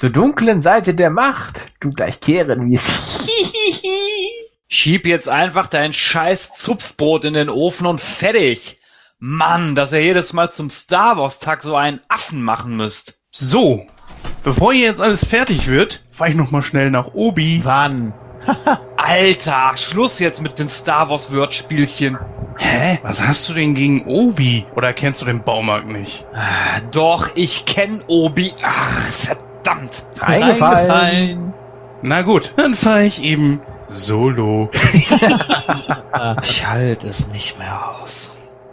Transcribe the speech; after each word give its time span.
Zur 0.00 0.08
dunklen 0.08 0.62
Seite 0.62 0.94
der 0.94 1.10
Macht. 1.10 1.66
Du 1.78 1.90
gleich 1.90 2.20
kehren, 2.20 2.70
wie 2.70 2.74
es. 2.74 2.86
Schieb 4.66 5.04
jetzt 5.04 5.28
einfach 5.28 5.68
dein 5.68 5.92
scheiß 5.92 6.52
Zupfbrot 6.54 7.26
in 7.26 7.34
den 7.34 7.50
Ofen 7.50 7.86
und 7.86 8.00
fertig. 8.00 8.78
Mann, 9.18 9.74
dass 9.74 9.92
ihr 9.92 10.02
jedes 10.02 10.32
Mal 10.32 10.52
zum 10.52 10.70
Star 10.70 11.18
Wars 11.18 11.38
Tag 11.38 11.62
so 11.62 11.76
einen 11.76 12.00
Affen 12.08 12.42
machen 12.42 12.78
müsst. 12.78 13.18
So, 13.30 13.86
bevor 14.42 14.72
hier 14.72 14.86
jetzt 14.86 15.02
alles 15.02 15.22
fertig 15.22 15.68
wird, 15.68 16.02
fahr 16.12 16.28
ich 16.28 16.34
noch 16.34 16.50
mal 16.50 16.62
schnell 16.62 16.90
nach 16.90 17.12
Obi. 17.12 17.60
Wann? 17.64 18.14
Alter, 18.96 19.72
Schluss 19.76 20.18
jetzt 20.18 20.40
mit 20.40 20.58
den 20.58 20.70
Star 20.70 21.10
Wars 21.10 21.30
Wordspielchen. 21.30 22.16
Hä? 22.56 23.00
Was 23.02 23.20
hast 23.20 23.50
du 23.50 23.52
denn 23.52 23.74
gegen 23.74 24.06
Obi? 24.06 24.64
Oder 24.74 24.94
kennst 24.94 25.20
du 25.20 25.26
den 25.26 25.44
Baumarkt 25.44 25.88
nicht? 25.88 26.24
Ah, 26.32 26.80
Doch, 26.90 27.28
ich 27.34 27.66
kenn 27.66 28.02
Obi. 28.06 28.54
Ach, 28.62 29.02
verdammt. 29.10 29.49
Eingefallen. 30.20 31.52
Na 32.02 32.22
gut, 32.22 32.54
dann 32.56 32.74
fahr 32.74 33.02
ich 33.02 33.22
eben 33.22 33.60
solo. 33.88 34.70
Ich 36.42 36.66
halte 36.66 37.08
es 37.08 37.28
nicht 37.28 37.58
mehr 37.58 37.96
aus. 38.00 38.32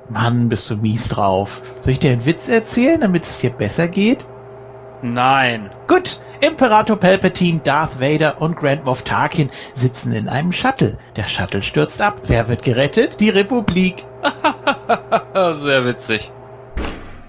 Mann, 0.10 0.48
bist 0.50 0.70
du 0.70 0.78
mies 0.78 1.10
drauf. 1.10 1.62
Soll 1.82 1.94
ich 1.94 2.00
dir 2.00 2.12
einen 2.12 2.26
Witz 2.26 2.48
erzählen, 2.48 3.02
damit 3.02 3.24
es 3.24 3.40
dir 3.40 3.50
besser 3.50 3.88
geht? 3.88 4.28
Nein. 5.02 5.70
Gut, 5.88 6.20
Imperator 6.42 6.98
Palpatine, 6.98 7.60
Darth 7.60 8.00
Vader 8.00 8.42
und 8.42 8.58
Grand 8.58 8.86
Moff 8.86 9.04
Tarkin 9.04 9.50
sitzen 9.74 10.14
in 10.14 10.30
einem 10.30 10.54
Shuttle. 10.54 10.98
Der 11.16 11.28
Shuttle 11.28 11.64
stürzt 11.64 12.02
ab. 12.02 12.22
Wer 12.26 12.48
wird 12.48 12.64
gerettet? 12.64 13.20
Die 13.20 13.30
Republik. 13.30 14.06
Sehr 15.54 15.86
witzig. 15.86 16.32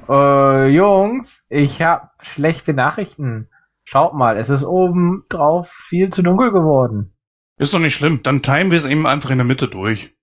Äh, 0.08 0.68
Jungs, 0.68 1.42
ich 1.50 1.82
hab 1.82 2.07
schlechte 2.20 2.74
Nachrichten. 2.74 3.48
Schaut 3.84 4.14
mal, 4.14 4.36
es 4.36 4.50
ist 4.50 4.64
oben 4.64 5.24
drauf 5.28 5.70
viel 5.70 6.10
zu 6.10 6.22
dunkel 6.22 6.52
geworden. 6.52 7.14
Ist 7.56 7.74
doch 7.74 7.78
nicht 7.78 7.94
schlimm, 7.94 8.22
dann 8.22 8.42
teilen 8.42 8.70
wir 8.70 8.78
es 8.78 8.86
eben 8.86 9.06
einfach 9.06 9.30
in 9.30 9.38
der 9.38 9.46
Mitte 9.46 9.68
durch. 9.68 10.14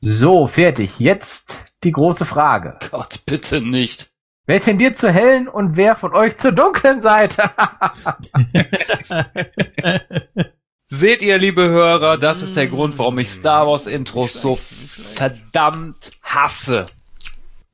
So, 0.00 0.46
fertig. 0.46 0.98
Jetzt 0.98 1.64
die 1.84 1.92
große 1.92 2.24
Frage. 2.24 2.78
Gott, 2.90 3.22
bitte 3.26 3.60
nicht. 3.60 4.10
Wer 4.46 4.60
tendiert 4.60 4.96
zur 4.96 5.10
hellen 5.10 5.48
und 5.48 5.76
wer 5.76 5.96
von 5.96 6.14
euch 6.14 6.36
zur 6.36 6.52
dunklen 6.52 7.00
Seite? 7.00 7.50
Seht 10.88 11.22
ihr, 11.22 11.38
liebe 11.38 11.68
Hörer, 11.68 12.16
das 12.16 12.42
ist 12.42 12.56
der 12.56 12.68
Grund, 12.68 12.96
warum 12.98 13.18
ich 13.18 13.28
Star 13.28 13.66
Wars 13.66 13.88
Intros 13.88 14.40
so 14.40 14.56
verdammt 14.56 16.12
hasse. 16.22 16.86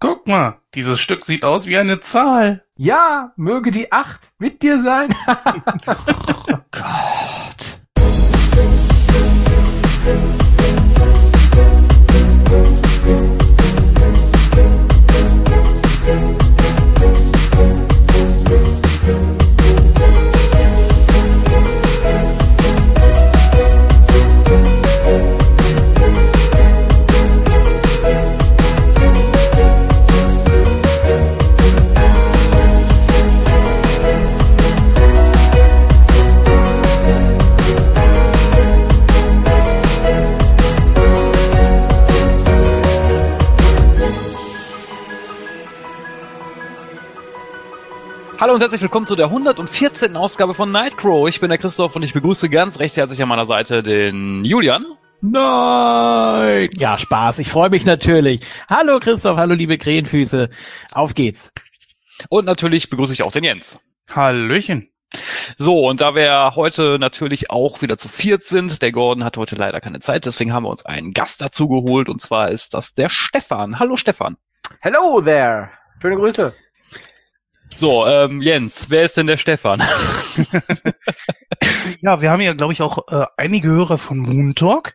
Guck 0.01 0.27
mal, 0.27 0.59
dieses 0.75 0.99
Stück 0.99 1.25
sieht 1.25 1.45
aus 1.45 1.67
wie 1.67 1.77
eine 1.77 2.01
Zahl. 2.01 2.65
Ja, 2.83 3.33
möge 3.37 3.71
die 3.71 3.93
Acht 3.93 4.33
mit 4.39 4.61
dir 4.61 4.83
sein. 4.83 5.15
Gott. 6.73 7.42
Hallo 48.43 48.55
und 48.55 48.61
herzlich 48.61 48.83
willkommen 48.83 49.07
zu 49.07 49.15
der 49.15 49.27
114. 49.27 50.17
Ausgabe 50.17 50.53
von 50.53 50.73
Nightcrow. 50.73 51.29
Ich 51.29 51.39
bin 51.39 51.49
der 51.51 51.59
Christoph 51.59 51.95
und 51.95 52.03
ich 52.03 52.13
begrüße 52.13 52.49
ganz 52.49 52.81
recht 52.81 52.97
herzlich 52.97 53.23
an 53.23 53.29
meiner 53.29 53.47
Seite 53.47 53.85
den 53.85 54.45
Julian. 54.45 54.85
Nein! 55.21 56.69
Ja, 56.73 56.99
Spaß. 56.99 57.39
Ich 57.39 57.49
freue 57.49 57.71
mich 57.71 57.85
natürlich. 57.85 58.41
Hallo 58.69 58.99
Christoph, 58.99 59.37
hallo 59.37 59.55
liebe 59.55 59.79
Krähenfüße. 59.79 60.51
Auf 60.93 61.15
geht's. 61.15 61.53
Und 62.31 62.47
natürlich 62.47 62.91
begrüße 62.91 63.13
ich 63.13 63.23
auch 63.23 63.31
den 63.31 63.45
Jens. 63.45 63.79
Hallöchen. 64.11 64.91
So, 65.57 65.87
und 65.87 66.01
da 66.01 66.17
wir 66.17 66.57
heute 66.57 66.99
natürlich 66.99 67.53
auch 67.53 67.81
wieder 67.81 67.97
zu 67.97 68.09
viert 68.09 68.43
sind, 68.43 68.83
der 68.83 68.91
Gordon 68.91 69.23
hat 69.23 69.37
heute 69.37 69.55
leider 69.55 69.81
keine 69.81 70.01
Zeit, 70.01 70.27
deswegen 70.27 70.53
haben 70.53 70.65
wir 70.65 70.71
uns 70.71 70.85
einen 70.85 71.13
Gast 71.13 71.41
dazu 71.43 71.69
geholt 71.69 72.09
und 72.09 72.21
zwar 72.21 72.51
ist 72.51 72.75
das 72.75 72.95
der 72.95 73.09
Stefan. 73.09 73.79
Hallo 73.79 73.97
Stefan. 73.97 74.37
Hello 74.83 75.21
there. 75.21 75.71
Schöne 76.01 76.17
Grüße. 76.17 76.53
So, 77.75 78.07
ähm, 78.07 78.43
Jens, 78.43 78.91
wer 78.91 79.03
ist 79.03 79.17
denn 79.17 79.27
der 79.27 79.37
Stefan? 79.37 79.83
Ja, 82.01 82.21
wir 82.21 82.31
haben 82.31 82.41
ja, 82.41 82.53
glaube 82.53 82.73
ich, 82.73 82.83
auch 82.83 83.07
äh, 83.13 83.27
einige 83.37 83.69
Hörer 83.69 83.97
von 83.97 84.19
Moon 84.19 84.55
Talk. 84.57 84.95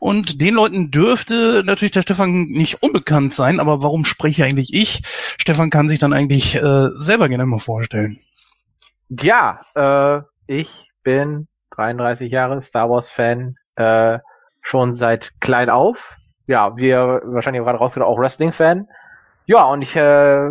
Und 0.00 0.40
den 0.40 0.54
Leuten 0.54 0.90
dürfte 0.90 1.62
natürlich 1.64 1.92
der 1.92 2.02
Stefan 2.02 2.46
nicht 2.48 2.82
unbekannt 2.82 3.32
sein, 3.32 3.60
aber 3.60 3.82
warum 3.82 4.04
spreche 4.04 4.44
eigentlich 4.44 4.74
ich? 4.74 5.02
Stefan 5.38 5.70
kann 5.70 5.88
sich 5.88 6.00
dann 6.00 6.12
eigentlich 6.12 6.56
äh, 6.56 6.88
selber 6.94 7.28
gerne 7.28 7.46
mal 7.46 7.60
vorstellen. 7.60 8.18
Ja, 9.08 9.60
äh, 9.76 10.22
ich 10.46 10.90
bin 11.04 11.46
33 11.76 12.32
Jahre 12.32 12.60
Star 12.62 12.90
Wars 12.90 13.08
Fan, 13.08 13.56
äh, 13.76 14.18
schon 14.62 14.94
seit 14.94 15.30
klein 15.40 15.70
auf. 15.70 16.16
Ja, 16.48 16.76
wir 16.76 17.22
wahrscheinlich 17.24 17.62
gerade 17.62 17.78
rausgehört 17.78 18.08
auch 18.08 18.18
Wrestling 18.18 18.52
Fan. 18.52 18.88
Ja, 19.46 19.64
und 19.64 19.82
ich 19.82 19.94
äh, 19.94 20.50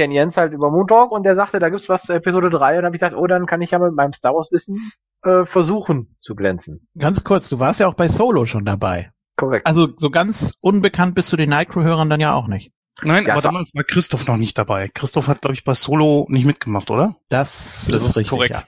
kenne 0.00 0.14
Jens 0.14 0.38
halt 0.38 0.54
über 0.54 0.70
Moon 0.70 0.86
Talk 0.86 1.12
und 1.12 1.24
der 1.24 1.36
sagte, 1.36 1.58
da 1.58 1.68
gibt's 1.68 1.90
was 1.90 2.04
zur 2.04 2.16
Episode 2.16 2.48
3 2.48 2.70
und 2.70 2.76
dann 2.76 2.84
habe 2.86 2.96
ich 2.96 3.02
gedacht, 3.02 3.20
oh, 3.20 3.26
dann 3.26 3.44
kann 3.44 3.60
ich 3.60 3.72
ja 3.72 3.78
mit 3.78 3.94
meinem 3.94 4.14
Star 4.14 4.34
Wars 4.34 4.48
Wissen 4.50 4.78
äh, 5.24 5.44
versuchen 5.44 6.16
zu 6.20 6.34
glänzen. 6.34 6.88
Ganz 6.96 7.22
kurz, 7.22 7.50
du 7.50 7.58
warst 7.58 7.80
ja 7.80 7.86
auch 7.86 7.92
bei 7.92 8.08
Solo 8.08 8.46
schon 8.46 8.64
dabei. 8.64 9.10
Korrekt. 9.36 9.66
Also 9.66 9.88
so 9.98 10.08
ganz 10.08 10.54
unbekannt 10.60 11.14
bist 11.14 11.30
du 11.32 11.36
den 11.36 11.50
Nightcrow-Hörern 11.50 12.08
dann 12.08 12.20
ja 12.20 12.32
auch 12.32 12.46
nicht. 12.46 12.72
Nein, 13.02 13.26
Ja, 13.26 13.34
aber 13.34 13.42
damals 13.42 13.68
war 13.74 13.84
Christoph 13.84 14.26
noch 14.26 14.38
nicht 14.38 14.56
dabei. 14.56 14.88
Christoph 14.88 15.28
hat, 15.28 15.42
glaube 15.42 15.52
ich, 15.52 15.64
bei 15.64 15.74
Solo 15.74 16.24
nicht 16.30 16.46
mitgemacht, 16.46 16.90
oder? 16.90 17.16
Das, 17.28 17.88
Das 17.90 18.02
ist 18.02 18.10
ist 18.10 18.16
richtig. 18.16 18.30
korrekt. 18.30 18.54
Ja. 18.54 18.64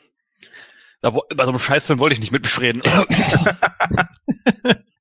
Da, 1.00 1.10
bei 1.10 1.44
so 1.44 1.50
einem 1.50 1.58
Scheißfilm 1.58 1.98
wollte 1.98 2.12
ich 2.12 2.20
nicht 2.20 2.32
mit 2.32 2.60
reden. 2.60 2.82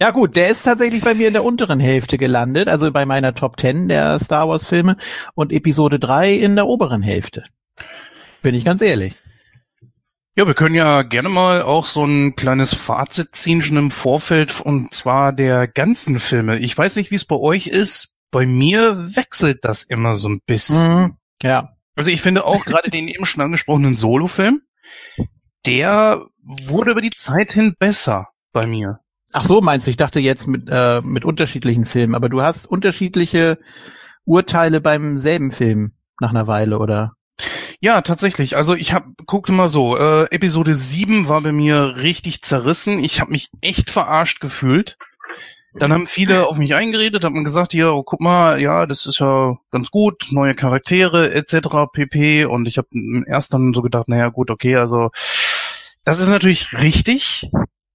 Ja 0.00 0.10
gut, 0.10 0.36
der 0.36 0.48
ist 0.48 0.62
tatsächlich 0.62 1.02
bei 1.02 1.14
mir 1.14 1.28
in 1.28 1.34
der 1.34 1.44
unteren 1.44 1.80
Hälfte 1.80 2.18
gelandet, 2.18 2.68
also 2.68 2.90
bei 2.90 3.06
meiner 3.06 3.32
Top 3.34 3.60
10 3.60 3.88
der 3.88 4.18
Star 4.18 4.48
Wars 4.48 4.66
Filme 4.66 4.96
und 5.34 5.52
Episode 5.52 5.98
3 5.98 6.34
in 6.34 6.56
der 6.56 6.66
oberen 6.66 7.02
Hälfte. 7.02 7.44
Bin 8.42 8.54
ich 8.54 8.64
ganz 8.64 8.82
ehrlich. 8.82 9.14
Ja, 10.36 10.46
wir 10.48 10.54
können 10.54 10.74
ja 10.74 11.02
gerne 11.02 11.28
mal 11.28 11.62
auch 11.62 11.86
so 11.86 12.04
ein 12.04 12.34
kleines 12.34 12.74
Fazit 12.74 13.36
ziehen 13.36 13.62
schon 13.62 13.76
im 13.76 13.90
Vorfeld 13.92 14.60
und 14.60 14.92
zwar 14.92 15.32
der 15.32 15.68
ganzen 15.68 16.18
Filme. 16.18 16.58
Ich 16.58 16.76
weiß 16.76 16.96
nicht, 16.96 17.12
wie 17.12 17.16
es 17.16 17.24
bei 17.24 17.36
euch 17.36 17.68
ist. 17.68 18.16
Bei 18.32 18.46
mir 18.46 19.14
wechselt 19.14 19.64
das 19.64 19.84
immer 19.84 20.16
so 20.16 20.28
ein 20.28 20.40
bisschen. 20.44 20.92
Mhm. 20.92 21.16
Ja. 21.40 21.76
Also 21.94 22.10
ich 22.10 22.20
finde 22.20 22.44
auch 22.44 22.64
gerade 22.64 22.90
den 22.90 23.06
eben 23.06 23.26
schon 23.26 23.44
angesprochenen 23.44 23.96
Solo-Film, 23.96 24.62
der 25.66 26.26
wurde 26.42 26.90
über 26.90 27.00
die 27.00 27.12
Zeit 27.12 27.52
hin 27.52 27.74
besser 27.78 28.28
bei 28.52 28.66
mir. 28.66 28.98
Ach 29.36 29.44
so, 29.44 29.60
meinst 29.60 29.88
du, 29.88 29.90
ich 29.90 29.96
dachte 29.96 30.20
jetzt 30.20 30.46
mit, 30.46 30.68
äh, 30.70 31.00
mit 31.00 31.24
unterschiedlichen 31.24 31.86
Filmen, 31.86 32.14
aber 32.14 32.28
du 32.28 32.40
hast 32.40 32.70
unterschiedliche 32.70 33.58
Urteile 34.24 34.80
beim 34.80 35.18
selben 35.18 35.50
Film 35.50 35.90
nach 36.20 36.30
einer 36.30 36.46
Weile, 36.46 36.78
oder? 36.78 37.14
Ja, 37.80 38.00
tatsächlich. 38.02 38.56
Also 38.56 38.76
ich 38.76 38.92
habe 38.92 39.06
guckte 39.26 39.50
mal 39.50 39.68
so, 39.68 39.98
äh, 39.98 40.26
Episode 40.30 40.76
7 40.76 41.28
war 41.28 41.40
bei 41.40 41.50
mir 41.50 41.96
richtig 41.96 42.42
zerrissen. 42.42 43.02
Ich 43.02 43.20
habe 43.20 43.32
mich 43.32 43.50
echt 43.60 43.90
verarscht 43.90 44.40
gefühlt. 44.40 44.96
Dann 45.80 45.92
haben 45.92 46.06
viele 46.06 46.46
auf 46.46 46.56
mich 46.56 46.76
eingeredet, 46.76 47.24
haben 47.24 47.42
gesagt, 47.42 47.72
hier, 47.72 47.92
oh, 47.92 48.04
guck 48.04 48.20
mal, 48.20 48.60
ja, 48.62 48.86
das 48.86 49.04
ist 49.04 49.18
ja 49.18 49.56
ganz 49.72 49.90
gut, 49.90 50.28
neue 50.30 50.54
Charaktere 50.54 51.34
etc. 51.34 51.90
pp. 51.92 52.44
Und 52.44 52.68
ich 52.68 52.78
habe 52.78 52.86
erst 53.26 53.52
dann 53.52 53.74
so 53.74 53.82
gedacht, 53.82 54.06
naja 54.06 54.28
gut, 54.28 54.52
okay, 54.52 54.76
also 54.76 55.10
das 56.04 56.20
ist 56.20 56.28
natürlich 56.28 56.72
richtig. 56.74 57.50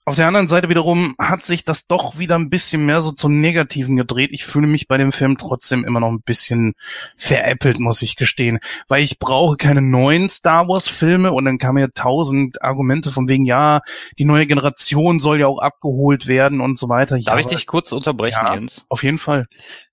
Auf 0.10 0.16
der 0.16 0.28
anderen 0.28 0.48
Seite 0.48 0.70
wiederum 0.70 1.16
hat 1.20 1.46
sich 1.46 1.64
das 1.64 1.88
doch 1.88 2.18
wieder 2.18 2.36
ein 2.36 2.50
bisschen 2.50 2.86
mehr 2.86 3.02
so 3.02 3.12
zum 3.12 3.40
Negativen 3.40 3.96
gedreht. 3.96 4.32
Ich 4.34 4.46
fühle 4.46 4.68
mich 4.68 4.88
bei 4.88 4.98
dem 4.98 5.12
Film 5.12 5.38
trotzdem 5.38 5.86
immer 5.86 6.00
noch 6.00 6.10
ein 6.10 6.22
bisschen 6.22 6.74
veräppelt, 7.16 7.80
muss 7.80 8.02
ich 8.02 8.16
gestehen 8.16 8.60
weil 8.88 9.04
ich 9.04 9.20
brauche 9.20 9.58
keine 9.58 9.82
neuen 9.82 10.30
Star 10.30 10.68
Wars 10.68 10.88
Filme 10.88 11.32
und 11.32 11.46
dann 11.46 11.58
kamen 11.58 11.80
ja 11.80 11.88
tausend 11.94 12.62
Argumente 12.62 13.12
von 13.12 13.28
wegen, 13.28 13.46
ja, 13.46 13.82
die 14.18 14.26
neue 14.26 14.48
Generation 14.48 15.20
soll 15.20 15.40
ja 15.40 15.48
auch 15.48 15.60
abgeholt 15.60 16.28
werden 16.28 16.62
und 16.62 16.78
so 16.78 16.90
weiter. 16.90 17.16
Ja, 17.16 17.32
Darf 17.32 17.40
ich 17.40 17.48
dich 17.48 17.68
kurz 17.68 17.92
unterbrechen, 17.92 18.40
Ja. 18.42 18.56
Jens? 18.56 18.86
Auf 18.90 19.04
jeden 19.04 19.18
Fall. 19.18 19.46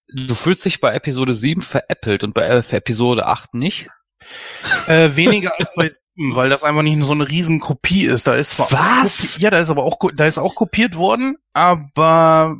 Du 0.09 0.35
fühlst 0.35 0.65
dich 0.65 0.81
bei 0.81 0.95
Episode 0.95 1.35
7 1.35 1.63
veräppelt 1.63 2.23
und 2.23 2.33
bei 2.33 2.43
äh, 2.43 2.63
Episode 2.71 3.27
8 3.27 3.55
nicht? 3.55 3.89
Äh, 4.89 5.17
weniger 5.17 5.53
als 5.59 5.71
bei 5.75 5.89
Steam, 5.89 6.35
weil 6.35 6.49
das 6.49 6.65
einfach 6.65 6.83
nicht 6.83 7.03
so 7.03 7.13
eine 7.13 7.29
riesen 7.29 7.61
Kopie 7.61 8.05
ist. 8.05 8.27
Da 8.27 8.35
ist 8.35 8.51
zwar 8.51 8.71
Was? 8.73 9.39
Ja, 9.39 9.51
da 9.51 9.59
ist 9.59 9.71
aber 9.71 9.85
auch 9.85 9.99
da 10.15 10.27
ist 10.27 10.39
auch 10.39 10.55
kopiert 10.55 10.97
worden, 10.97 11.37
aber 11.53 12.57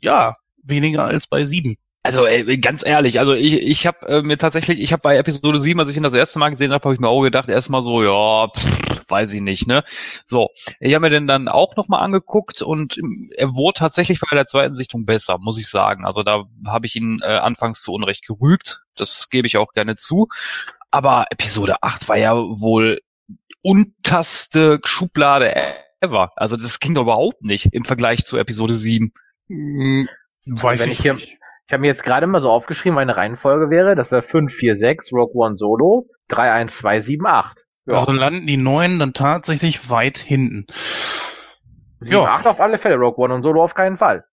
ja, 0.00 0.36
weniger 0.62 1.04
als 1.04 1.26
bei 1.26 1.44
sieben. 1.44 1.76
Also 2.06 2.24
ey, 2.24 2.58
ganz 2.58 2.86
ehrlich, 2.86 3.18
also 3.18 3.32
ich, 3.32 3.54
ich 3.54 3.84
habe 3.84 4.06
äh, 4.06 4.22
mir 4.22 4.38
tatsächlich, 4.38 4.78
ich 4.78 4.92
habe 4.92 5.02
bei 5.02 5.16
Episode 5.16 5.58
7, 5.58 5.80
als 5.80 5.90
ich 5.90 5.96
ihn 5.96 6.04
das 6.04 6.12
erste 6.12 6.38
Mal 6.38 6.50
gesehen 6.50 6.72
habe, 6.72 6.84
habe 6.84 6.94
ich 6.94 7.00
mir 7.00 7.08
auch 7.08 7.22
gedacht, 7.22 7.48
erstmal 7.48 7.82
so, 7.82 8.00
ja, 8.00 8.48
pff, 8.48 9.00
weiß 9.08 9.34
ich 9.34 9.40
nicht, 9.40 9.66
ne? 9.66 9.82
So, 10.24 10.50
ich 10.78 10.94
habe 10.94 11.06
mir 11.06 11.10
den 11.10 11.26
dann 11.26 11.48
auch 11.48 11.74
nochmal 11.74 12.04
angeguckt 12.04 12.62
und 12.62 12.96
ähm, 12.96 13.28
er 13.36 13.54
wurde 13.54 13.80
tatsächlich 13.80 14.20
bei 14.20 14.36
der 14.36 14.46
zweiten 14.46 14.76
Sichtung 14.76 15.04
besser, 15.04 15.38
muss 15.40 15.58
ich 15.58 15.68
sagen. 15.68 16.04
Also 16.04 16.22
da 16.22 16.44
habe 16.68 16.86
ich 16.86 16.94
ihn 16.94 17.18
äh, 17.22 17.26
anfangs 17.26 17.82
zu 17.82 17.92
Unrecht 17.92 18.24
gerügt, 18.24 18.82
das 18.94 19.28
gebe 19.28 19.48
ich 19.48 19.56
auch 19.56 19.72
gerne 19.72 19.96
zu. 19.96 20.28
Aber 20.90 21.26
Episode 21.30 21.76
8 21.82 22.08
war 22.08 22.16
ja 22.16 22.34
wohl 22.34 23.00
unterste 23.62 24.80
Schublade 24.84 25.54
ever. 26.00 26.30
Also 26.36 26.56
das 26.56 26.78
ging 26.80 26.94
doch 26.94 27.02
überhaupt 27.02 27.42
nicht 27.42 27.72
im 27.72 27.84
Vergleich 27.84 28.24
zu 28.24 28.36
Episode 28.36 28.74
7. 28.74 29.12
Hm, 29.48 30.08
weiß 30.46 30.86
ich 30.86 30.92
ich 30.92 31.00
hier- 31.00 31.14
nicht. 31.14 31.38
Ich 31.68 31.72
habe 31.72 31.80
mir 31.80 31.88
jetzt 31.88 32.04
gerade 32.04 32.28
mal 32.28 32.40
so 32.40 32.48
aufgeschrieben, 32.48 32.94
meine 32.94 33.16
Reihenfolge 33.16 33.70
wäre, 33.70 33.96
das 33.96 34.12
wäre 34.12 34.22
5, 34.22 34.54
4, 34.54 34.76
6, 34.76 35.12
Rogue 35.12 35.34
One 35.34 35.56
Solo, 35.56 36.06
3, 36.28 36.52
1, 36.52 36.76
2, 36.78 37.00
7, 37.00 37.26
8. 37.26 37.58
Ja. 37.86 37.94
Also 37.94 38.12
landen 38.12 38.46
die 38.46 38.56
neuen 38.56 39.00
dann 39.00 39.12
tatsächlich 39.12 39.90
weit 39.90 40.18
hinten. 40.18 40.66
7, 41.98 42.14
ja. 42.22 42.24
8 42.26 42.46
auf 42.46 42.60
alle 42.60 42.78
Fälle, 42.78 42.94
Rogue 42.96 43.24
One 43.24 43.34
und 43.34 43.42
Solo 43.42 43.64
auf 43.64 43.74
keinen 43.74 43.96
Fall. 43.96 44.24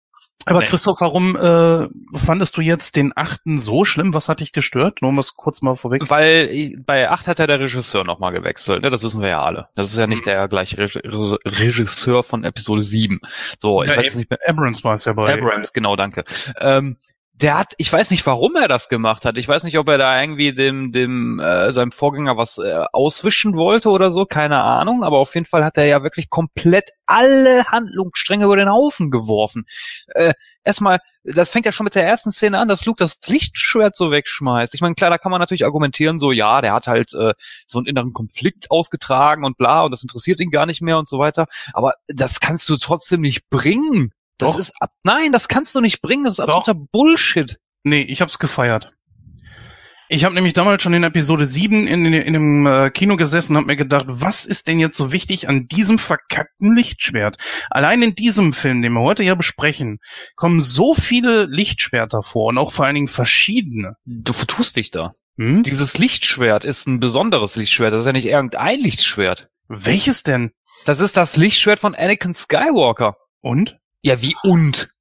Aber 0.45 0.59
Nee. 0.59 0.65
Christoph, 0.65 0.99
warum 1.01 1.35
äh, 1.35 1.87
fandest 2.17 2.57
du 2.57 2.61
jetzt 2.61 2.95
den 2.95 3.13
achten 3.15 3.57
so 3.57 3.85
schlimm? 3.85 4.13
Was 4.13 4.27
hat 4.29 4.39
dich 4.41 4.51
gestört? 4.51 5.01
Nur 5.01 5.09
um 5.09 5.17
das 5.17 5.35
kurz 5.35 5.61
mal 5.61 5.75
vorweg. 5.75 6.09
Weil 6.09 6.49
äh, 6.51 6.77
bei 6.85 7.09
8 7.09 7.27
hat 7.27 7.39
ja 7.39 7.47
der 7.47 7.59
Regisseur 7.59 8.03
nochmal 8.03 8.33
gewechselt, 8.33 8.81
ne? 8.83 8.89
Das 8.89 9.03
wissen 9.03 9.21
wir 9.21 9.29
ja 9.29 9.41
alle. 9.43 9.67
Das 9.75 9.89
ist 9.91 9.97
ja 9.97 10.07
nicht 10.07 10.25
Mhm. 10.25 10.29
der 10.31 10.47
gleiche 10.47 10.77
Re- 10.79 11.37
Regisseur 11.45 12.23
von 12.23 12.43
Episode 12.43 12.83
7. 12.83 13.19
So, 13.59 13.83
ich 13.83 13.89
Ja, 13.89 13.97
weiß 13.97 14.15
nicht 14.15 14.29
mehr. 14.29 14.39
Abrams 14.45 14.83
war 14.83 14.95
es 14.95 15.05
ja 15.05 15.13
bei. 15.13 15.33
Abrams, 15.33 15.73
genau, 15.73 15.95
danke. 15.95 16.23
Ähm, 16.59 16.97
der 17.35 17.57
hat, 17.57 17.73
ich 17.77 17.91
weiß 17.91 18.11
nicht, 18.11 18.25
warum 18.27 18.55
er 18.55 18.67
das 18.67 18.89
gemacht 18.89 19.25
hat. 19.25 19.39
Ich 19.39 19.47
weiß 19.47 19.63
nicht, 19.63 19.79
ob 19.79 19.89
er 19.89 19.97
da 19.97 20.21
irgendwie 20.21 20.53
dem, 20.53 20.91
dem 20.91 21.39
äh, 21.39 21.71
seinem 21.71 21.91
Vorgänger 21.91 22.37
was 22.37 22.59
äh, 22.59 22.85
auswischen 22.93 23.55
wollte 23.55 23.89
oder 23.89 24.11
so, 24.11 24.25
keine 24.25 24.61
Ahnung. 24.61 25.03
Aber 25.03 25.17
auf 25.17 25.33
jeden 25.33 25.47
Fall 25.47 25.65
hat 25.65 25.77
er 25.77 25.85
ja 25.85 26.03
wirklich 26.03 26.29
komplett 26.29 26.91
alle 27.07 27.65
Handlungsstränge 27.65 28.45
über 28.45 28.55
den 28.55 28.69
Haufen 28.69 29.09
geworfen. 29.09 29.65
Äh, 30.13 30.35
erstmal, 30.63 30.99
das 31.23 31.49
fängt 31.49 31.65
ja 31.65 31.71
schon 31.71 31.85
mit 31.85 31.95
der 31.95 32.05
ersten 32.05 32.31
Szene 32.31 32.59
an, 32.59 32.67
dass 32.67 32.85
Luke 32.85 33.03
das 33.03 33.19
Lichtschwert 33.25 33.95
so 33.95 34.11
wegschmeißt. 34.11 34.75
Ich 34.75 34.81
meine, 34.81 34.93
klar, 34.93 35.09
da 35.09 35.17
kann 35.17 35.31
man 35.31 35.39
natürlich 35.39 35.65
argumentieren, 35.65 36.19
so 36.19 36.31
ja, 36.31 36.61
der 36.61 36.73
hat 36.73 36.85
halt 36.85 37.13
äh, 37.13 37.33
so 37.65 37.79
einen 37.79 37.87
inneren 37.87 38.13
Konflikt 38.13 38.69
ausgetragen 38.69 39.43
und 39.43 39.57
bla, 39.57 39.83
und 39.83 39.91
das 39.91 40.03
interessiert 40.03 40.39
ihn 40.39 40.51
gar 40.51 40.67
nicht 40.67 40.81
mehr 40.81 40.99
und 40.99 41.07
so 41.07 41.17
weiter. 41.17 41.47
Aber 41.73 41.95
das 42.07 42.39
kannst 42.39 42.69
du 42.69 42.77
trotzdem 42.77 43.21
nicht 43.21 43.49
bringen. 43.49 44.11
Das 44.37 44.53
Doch. 44.53 44.59
ist 44.59 44.73
ab 44.79 44.91
nein, 45.03 45.31
das 45.31 45.47
kannst 45.47 45.75
du 45.75 45.81
nicht 45.81 46.01
bringen, 46.01 46.23
das 46.23 46.33
ist 46.33 46.39
Doch. 46.39 46.59
absoluter 46.59 46.87
Bullshit. 46.91 47.57
Nee, 47.83 48.01
ich 48.01 48.21
hab's 48.21 48.39
gefeiert. 48.39 48.91
Ich 50.09 50.25
habe 50.25 50.35
nämlich 50.35 50.53
damals 50.53 50.83
schon 50.83 50.93
in 50.93 51.03
Episode 51.03 51.43
7 51.43 51.87
in, 51.87 52.05
in, 52.05 52.13
in 52.13 52.33
dem 52.33 52.67
äh, 52.67 52.91
Kino 52.91 53.15
gesessen 53.15 53.53
und 53.53 53.61
hab 53.61 53.65
mir 53.65 53.77
gedacht, 53.77 54.05
was 54.07 54.45
ist 54.45 54.67
denn 54.67 54.79
jetzt 54.79 54.97
so 54.97 55.11
wichtig 55.11 55.49
an 55.49 55.67
diesem 55.67 55.97
verkackten 55.97 56.75
Lichtschwert? 56.75 57.37
Allein 57.69 58.03
in 58.03 58.13
diesem 58.13 58.53
Film, 58.53 58.81
den 58.81 58.93
wir 58.93 59.01
heute 59.01 59.23
ja 59.23 59.33
besprechen, 59.33 59.97
kommen 60.35 60.61
so 60.61 60.93
viele 60.93 61.45
Lichtschwerter 61.45 62.21
vor 62.21 62.49
und 62.49 62.57
auch 62.57 62.71
vor 62.71 62.85
allen 62.85 62.95
Dingen 62.95 63.07
verschiedene. 63.07 63.95
Du 64.05 64.33
vertust 64.33 64.75
dich 64.75 64.91
da. 64.91 65.13
Hm? 65.37 65.63
Dieses 65.63 65.97
Lichtschwert 65.97 66.63
ist 66.63 66.85
ein 66.85 66.99
besonderes 66.99 67.55
Lichtschwert, 67.55 67.93
das 67.93 68.01
ist 68.01 68.05
ja 68.05 68.13
nicht 68.13 68.27
irgendein 68.27 68.81
Lichtschwert. 68.81 69.47
Welches 69.67 70.21
denn? 70.21 70.51
Das 70.85 70.99
ist 70.99 71.17
das 71.17 71.37
Lichtschwert 71.37 71.79
von 71.79 71.95
Anakin 71.95 72.33
Skywalker. 72.33 73.15
Und? 73.41 73.79
Ja, 74.03 74.21
wie 74.21 74.35
und? 74.43 74.93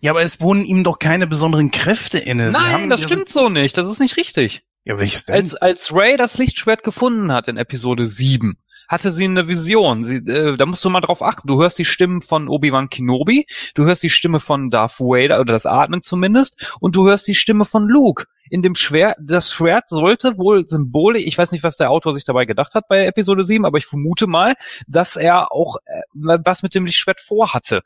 Ja, 0.00 0.12
aber 0.12 0.22
es 0.22 0.40
wohnen 0.40 0.64
ihm 0.64 0.84
doch 0.84 0.98
keine 0.98 1.26
besonderen 1.26 1.70
Kräfte 1.70 2.18
inne. 2.18 2.50
Nein, 2.50 2.88
das 2.88 3.02
stimmt 3.02 3.28
so 3.28 3.48
nicht. 3.48 3.76
Das 3.76 3.90
ist 3.90 3.98
nicht 3.98 4.16
richtig. 4.16 4.62
Ja, 4.84 4.98
welches 4.98 5.24
denn? 5.24 5.34
Als, 5.34 5.54
als 5.56 5.92
Ray 5.92 6.16
das 6.16 6.38
Lichtschwert 6.38 6.84
gefunden 6.84 7.32
hat 7.32 7.48
in 7.48 7.56
Episode 7.56 8.06
7, 8.06 8.56
hatte 8.88 9.12
sie 9.12 9.24
eine 9.24 9.48
Vision. 9.48 10.04
Sie, 10.04 10.16
äh, 10.16 10.56
da 10.56 10.66
musst 10.66 10.84
du 10.84 10.90
mal 10.90 11.00
drauf 11.00 11.22
achten. 11.22 11.46
Du 11.46 11.60
hörst 11.60 11.78
die 11.78 11.84
Stimmen 11.84 12.22
von 12.22 12.48
Obi-Wan 12.48 12.88
Kenobi, 12.88 13.46
du 13.74 13.84
hörst 13.84 14.02
die 14.02 14.10
Stimme 14.10 14.40
von 14.40 14.70
Darth 14.70 14.98
Vader, 14.98 15.40
oder 15.40 15.52
das 15.52 15.66
Atmen 15.66 16.00
zumindest, 16.00 16.76
und 16.80 16.96
du 16.96 17.06
hörst 17.06 17.28
die 17.28 17.34
Stimme 17.34 17.66
von 17.66 17.86
Luke. 17.86 18.24
In 18.50 18.62
dem 18.62 18.74
Schwert, 18.74 19.18
das 19.20 19.52
Schwert 19.52 19.90
sollte 19.90 20.38
wohl 20.38 20.66
Symbole, 20.66 21.18
ich 21.18 21.36
weiß 21.36 21.52
nicht, 21.52 21.64
was 21.64 21.76
der 21.76 21.90
Autor 21.90 22.14
sich 22.14 22.24
dabei 22.24 22.46
gedacht 22.46 22.74
hat 22.74 22.88
bei 22.88 23.04
Episode 23.04 23.44
7, 23.44 23.66
aber 23.66 23.76
ich 23.76 23.84
vermute 23.84 24.26
mal, 24.26 24.54
dass 24.86 25.16
er 25.16 25.52
auch 25.52 25.76
äh, 25.84 26.00
was 26.14 26.62
mit 26.62 26.74
dem 26.74 26.86
Lichtschwert 26.86 27.20
vorhatte. 27.20 27.82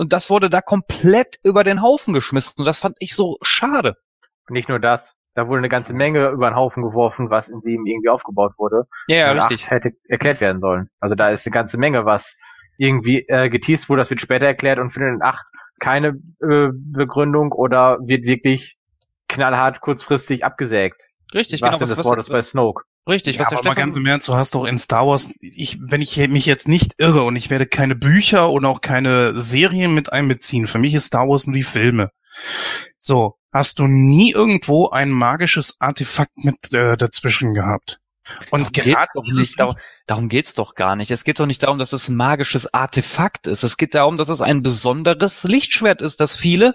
Und 0.00 0.14
das 0.14 0.30
wurde 0.30 0.48
da 0.48 0.62
komplett 0.62 1.38
über 1.44 1.62
den 1.62 1.82
Haufen 1.82 2.14
geschmissen. 2.14 2.54
Und 2.60 2.64
das 2.64 2.78
fand 2.78 2.96
ich 3.00 3.14
so 3.14 3.36
schade. 3.42 3.96
Und 4.48 4.54
nicht 4.54 4.70
nur 4.70 4.78
das, 4.78 5.14
da 5.34 5.46
wurde 5.46 5.58
eine 5.58 5.68
ganze 5.68 5.92
Menge 5.92 6.30
über 6.30 6.48
den 6.48 6.56
Haufen 6.56 6.82
geworfen, 6.82 7.28
was 7.28 7.50
in 7.50 7.60
7 7.60 7.84
irgendwie 7.84 8.08
aufgebaut 8.08 8.54
wurde. 8.56 8.84
Ja, 9.08 9.16
ja, 9.18 9.32
richtig. 9.32 9.64
8 9.64 9.70
hätte 9.70 9.90
erklärt 10.08 10.40
werden 10.40 10.62
sollen. 10.62 10.88
Also 11.00 11.14
da 11.16 11.28
ist 11.28 11.46
eine 11.46 11.52
ganze 11.52 11.76
Menge, 11.76 12.06
was 12.06 12.34
irgendwie 12.78 13.26
äh, 13.28 13.50
geteased 13.50 13.90
wurde, 13.90 14.00
das 14.00 14.08
wird 14.08 14.22
später 14.22 14.46
erklärt 14.46 14.78
und 14.78 14.90
findet 14.90 15.16
in 15.16 15.22
8 15.22 15.44
keine 15.80 16.18
äh, 16.40 16.70
Begründung 16.72 17.52
oder 17.52 17.98
wird 18.00 18.24
wirklich 18.24 18.78
knallhart 19.28 19.82
kurzfristig 19.82 20.46
abgesägt. 20.46 21.02
Richtig, 21.34 21.60
was 21.60 21.72
genau. 21.72 21.82
Was, 21.82 21.90
das 21.90 21.98
was, 21.98 22.06
Wort 22.06 22.18
ist 22.20 22.30
bei 22.30 22.40
Snoke. 22.40 22.84
Richtig, 23.08 23.36
Ja, 23.36 23.42
was 23.42 23.48
der 23.48 23.58
aber 23.58 23.68
mal 23.68 23.72
Stefan 23.72 23.86
ganz 23.86 23.96
im 23.96 24.06
Ernst, 24.06 24.28
du 24.28 24.34
hast 24.34 24.54
doch 24.54 24.64
in 24.64 24.78
Star 24.78 25.06
Wars, 25.06 25.30
ich, 25.40 25.78
wenn 25.80 26.02
ich 26.02 26.16
mich 26.28 26.46
jetzt 26.46 26.68
nicht 26.68 26.94
irre 26.98 27.22
und 27.22 27.36
ich 27.36 27.50
werde 27.50 27.66
keine 27.66 27.94
Bücher 27.94 28.50
und 28.50 28.64
auch 28.64 28.80
keine 28.80 29.38
Serien 29.38 29.94
mit 29.94 30.12
einbeziehen, 30.12 30.66
für 30.66 30.78
mich 30.78 30.94
ist 30.94 31.06
Star 31.06 31.28
Wars 31.28 31.46
nur 31.46 31.54
die 31.54 31.64
Filme. 31.64 32.10
So, 32.98 33.36
hast 33.52 33.78
du 33.78 33.86
nie 33.86 34.32
irgendwo 34.32 34.90
ein 34.90 35.10
magisches 35.10 35.76
Artefakt 35.80 36.36
mit 36.44 36.72
äh, 36.74 36.96
dazwischen 36.96 37.54
gehabt? 37.54 38.00
Und 38.50 38.60
Darum 38.60 38.72
geht's 38.72 38.86
gerade 38.86 39.06
doch 39.14 39.22
dieses 39.24 39.48
nicht. 39.48 39.60
Darum, 39.60 39.74
darum 40.06 40.28
geht's 40.28 40.54
doch 40.54 40.74
gar 40.74 40.96
nicht. 40.96 41.10
Es 41.10 41.24
geht 41.24 41.40
doch 41.40 41.46
nicht 41.46 41.62
darum, 41.62 41.78
dass 41.78 41.92
es 41.92 42.08
ein 42.08 42.16
magisches 42.16 42.72
Artefakt 42.72 43.46
ist. 43.46 43.64
Es 43.64 43.76
geht 43.76 43.94
darum, 43.94 44.18
dass 44.18 44.28
es 44.28 44.40
ein 44.40 44.62
besonderes 44.62 45.44
Lichtschwert 45.44 46.00
ist, 46.00 46.20
das 46.20 46.36
viele 46.36 46.74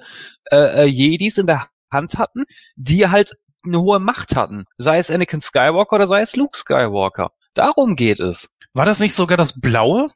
äh, 0.51 0.83
äh, 0.83 0.86
Jedis 0.86 1.38
in 1.38 1.48
der 1.48 1.69
Hand 1.92 2.18
hatten, 2.18 2.44
die 2.75 3.07
halt 3.07 3.38
eine 3.65 3.81
hohe 3.81 4.00
Macht 4.00 4.35
hatten. 4.35 4.65
Sei 4.77 4.97
es 4.97 5.12
Anakin 5.12 5.41
Skywalker 5.41 5.95
oder 5.95 6.07
sei 6.07 6.21
es 6.21 6.35
Luke 6.35 6.57
Skywalker. 6.57 7.31
Darum 7.53 7.95
geht 7.95 8.19
es. 8.19 8.50
war 8.73 8.85
das 8.85 9.00
nicht 9.00 9.13
sogar 9.13 9.38
das 9.38 9.59
Blaue? 9.59 10.07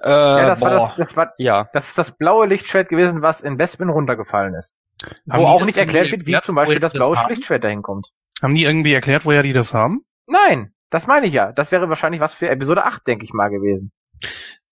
Äh, 0.00 0.08
ja, 0.10 0.46
das 0.46 0.60
war 0.60 0.70
das, 0.70 0.96
das 0.96 1.16
war, 1.16 1.32
ja. 1.36 1.68
das 1.72 1.88
ist 1.88 1.98
das 1.98 2.12
blaue 2.12 2.46
Lichtschwert 2.46 2.88
gewesen, 2.88 3.22
was 3.22 3.40
in 3.40 3.56
Bespin 3.56 3.88
runtergefallen 3.88 4.54
ist. 4.54 4.76
Haben 5.28 5.42
wo 5.42 5.46
die 5.46 5.46
auch 5.46 5.64
nicht 5.64 5.78
erklärt 5.78 6.10
wird, 6.10 6.26
wie 6.26 6.32
erklärt, 6.32 6.44
zum 6.44 6.54
Beispiel 6.54 6.78
das 6.78 6.92
blaue? 6.92 7.16
Lichtschwert 7.28 7.64
dahin 7.64 7.82
kommt. 7.82 8.08
Haben 8.42 8.54
die 8.54 8.64
irgendwie 8.64 8.94
erklärt, 8.94 9.24
woher 9.24 9.42
die 9.42 9.52
das 9.52 9.74
haben? 9.74 10.04
Nein, 10.26 10.72
das 10.90 11.06
meine 11.06 11.26
ich 11.26 11.34
ja. 11.34 11.52
Das 11.52 11.72
wäre 11.72 11.88
wahrscheinlich 11.88 12.20
was 12.20 12.34
für 12.34 12.48
Episode 12.48 12.84
8, 12.84 13.06
denke 13.06 13.24
ich 13.24 13.32
mal, 13.32 13.48
gewesen. 13.48 13.92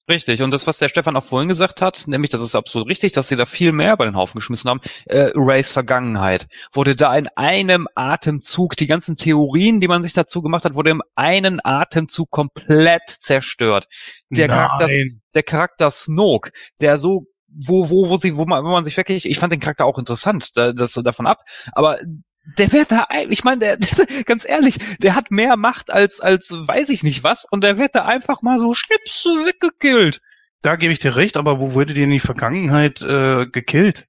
Richtig. 0.09 0.41
Und 0.43 0.53
das, 0.53 0.67
was 0.67 0.79
der 0.79 0.89
Stefan 0.89 1.17
auch 1.17 1.25
vorhin 1.25 1.49
gesagt 1.49 1.83
hat, 1.83 2.05
nämlich, 2.07 2.31
das 2.31 2.41
ist 2.41 2.55
absolut 2.55 2.89
richtig, 2.89 3.13
dass 3.13 3.29
sie 3.29 3.37
da 3.37 3.45
viel 3.45 3.73
mehr 3.73 3.97
bei 3.97 4.07
den 4.07 4.17
Haufen 4.17 4.39
geschmissen 4.39 4.71
haben, 4.71 4.81
äh, 5.05 5.33
Rays 5.35 5.73
Vergangenheit. 5.73 6.47
Wurde 6.73 6.97
da 6.97 7.15
in 7.15 7.29
einem 7.37 7.89
Atemzug, 7.95 8.77
die 8.77 8.87
ganzen 8.87 9.17
Theorien, 9.17 9.81
die 9.81 9.89
man 9.89 10.03
sich 10.03 10.15
dazu 10.15 10.41
gemacht 10.41 10.65
hat, 10.65 10.75
wurde 10.75 10.91
im 10.91 11.03
einen 11.15 11.61
Atemzug 11.63 12.31
komplett 12.31 13.03
zerstört. 13.21 13.87
Der 14.31 14.49
Charakter, 14.49 14.87
Nein. 14.87 15.21
der 15.35 15.43
Charakter 15.43 15.91
Snoke, 15.91 16.53
der 16.81 16.97
so 16.97 17.27
wo, 17.51 17.89
wo, 17.89 18.09
wo 18.09 18.17
sie, 18.19 18.37
wo 18.37 18.45
man, 18.45 18.63
wo 18.65 18.69
man 18.69 18.85
sich 18.85 18.97
wirklich, 18.97 19.25
ich 19.25 19.39
fand 19.39 19.53
den 19.53 19.61
Charakter 19.61 19.87
auch 19.87 19.99
interessant, 19.99 20.51
da, 20.55 20.73
das 20.73 20.93
davon 20.93 21.27
ab, 21.27 21.39
aber 21.73 21.99
der 22.57 22.73
wird 22.73 22.93
da, 22.93 23.07
ich 23.29 23.45
meine, 23.45 23.61
der, 23.61 23.79
ganz 24.27 24.49
ehrlich, 24.49 24.79
der 24.99 25.15
hat 25.15 25.31
mehr 25.31 25.57
Macht 25.57 25.91
als, 25.91 26.21
als 26.21 26.51
weiß 26.53 26.89
ich 26.91 27.03
nicht 27.03 27.23
was 27.23 27.45
und 27.51 27.63
der 27.63 27.79
wird 27.79 27.95
da 27.95 28.05
einfach 28.05 28.43
mal 28.43 28.59
so 28.59 28.75
schnips 28.75 29.25
weggekillt. 29.25 30.21
Da 30.63 30.77
gebe 30.77 30.93
ich 30.93 30.99
dir 30.99 31.17
recht, 31.17 31.37
aber 31.37 31.61
wo 31.61 31.75
wurde 31.75 31.95
dir 31.95 32.05
in 32.05 32.11
die 32.11 32.21
Vergangenheit 32.21 33.03
äh, 33.03 33.47
gekillt? 33.47 34.07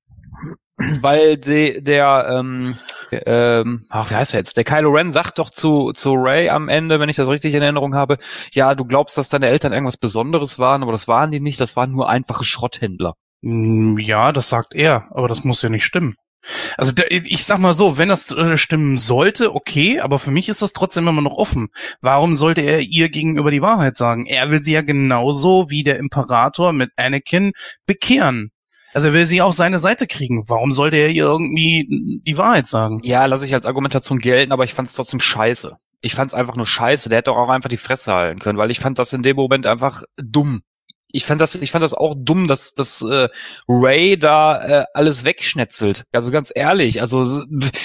Weil 1.01 1.38
de, 1.38 1.81
der, 1.81 2.27
ähm, 2.39 2.77
ähm, 3.12 3.86
ach, 3.89 4.10
wie 4.10 4.15
heißt 4.15 4.34
er 4.34 4.39
jetzt? 4.39 4.55
Der 4.55 4.63
Kylo 4.63 4.89
Ren 4.91 5.12
sagt 5.12 5.38
doch 5.38 5.50
zu, 5.50 5.91
zu 5.91 6.13
Ray 6.13 6.50
am 6.50 6.69
Ende, 6.69 7.01
wenn 7.01 7.10
ich 7.10 7.17
das 7.17 7.27
richtig 7.27 7.53
in 7.53 7.62
Erinnerung 7.62 7.96
habe, 7.96 8.17
ja, 8.53 8.74
du 8.75 8.86
glaubst, 8.86 9.17
dass 9.17 9.27
deine 9.27 9.48
Eltern 9.48 9.74
irgendwas 9.74 9.98
Besonderes 9.98 10.58
waren, 10.58 10.81
aber 10.81 10.93
das 10.93 11.08
waren 11.08 11.31
die 11.31 11.41
nicht, 11.41 11.60
das 11.60 11.75
waren 11.75 11.91
nur 11.91 12.10
einfache 12.10 12.46
Schrotthändler. 12.46 13.13
Hm, 13.43 13.98
Ja, 14.00 14.31
das 14.31 14.50
sagt 14.50 14.74
er, 14.74 15.08
aber 15.12 15.27
das 15.27 15.43
muss 15.43 15.62
ja 15.62 15.69
nicht 15.69 15.86
stimmen. 15.86 16.15
Also 16.77 16.93
ich 17.10 17.46
sag 17.46 17.60
mal 17.60 17.74
so, 17.74 17.98
wenn 17.98 18.10
das 18.10 18.31
äh, 18.31 18.58
stimmen 18.58 18.98
sollte, 18.98 19.53
okay, 19.53 20.00
aber 20.00 20.19
für 20.19 20.31
mich 20.31 20.50
ist 20.50 20.62
das 20.62 20.74
trotzdem 20.74 21.08
immer 21.08 21.22
noch 21.22 21.38
offen. 21.38 21.67
Warum 22.01 22.36
sollte 22.36 22.62
er 22.62 22.79
ihr 22.79 23.10
gegenüber 23.10 23.51
die 23.51 23.62
Wahrheit 23.62 23.98
sagen? 23.98 24.25
Er 24.25 24.50
will 24.50 24.63
sie 24.63 24.74
ja 24.74 24.81
genauso 24.81 25.69
wie 25.69 25.84
der 25.84 25.98
Imperator 25.98 26.74
mit 26.74 26.91
Anakin 26.96 27.51
bekehren. 27.86 28.51
Also 28.93 29.10
er 29.10 29.13
will 29.13 29.25
sie 29.25 29.41
auf 29.41 29.53
seine 29.53 29.79
Seite 29.79 30.08
kriegen. 30.08 30.48
Warum 30.48 30.72
sollte 30.72 30.98
er 30.98 31.10
ihr 31.10 31.25
irgendwie 31.25 32.22
die 32.25 32.38
Wahrheit 32.38 32.67
sagen? 32.67 33.01
Ja, 33.03 33.25
lasse 33.25 33.46
ich 33.46 33.53
als 33.53 33.65
Argumentation 33.65 34.19
gelten, 34.19 34.51
aber 34.51 34.63
ich 34.63 34.74
fand 34.74 34.88
es 34.88 34.96
trotzdem 34.96 35.19
scheiße. 35.19 35.77
Ich 36.01 36.15
fand 36.15 36.31
es 36.31 36.34
einfach 36.34 36.55
nur 36.55 36.65
scheiße. 36.65 37.10
Der 37.10 37.19
hätte 37.19 37.31
doch 37.31 37.38
auch 37.38 37.50
einfach 37.50 37.69
die 37.69 37.77
Fresse 37.77 38.13
halten 38.13 38.39
können, 38.39 38.58
weil 38.58 38.72
ich 38.72 38.79
fand 38.79 38.98
das 38.98 39.13
in 39.13 39.22
dem 39.22 39.36
Moment 39.36 39.67
einfach 39.67 40.03
dumm. 40.17 40.62
Ich 41.12 41.25
fand 41.25 41.39
das, 41.42 41.56
ich 41.56 41.72
fand 41.72 41.84
das 41.84 41.94
auch 41.94 42.16
dumm, 42.18 42.48
dass, 42.48 42.74
dass 42.74 43.01
äh, 43.01 43.30
Ray 43.68 44.18
da 44.18 44.82
äh, 44.82 44.86
alles 44.94 45.25
wegschnetzelt. 45.25 46.04
Also 46.12 46.32
ganz 46.32 46.51
ehrlich, 46.54 47.01
also 47.01 47.44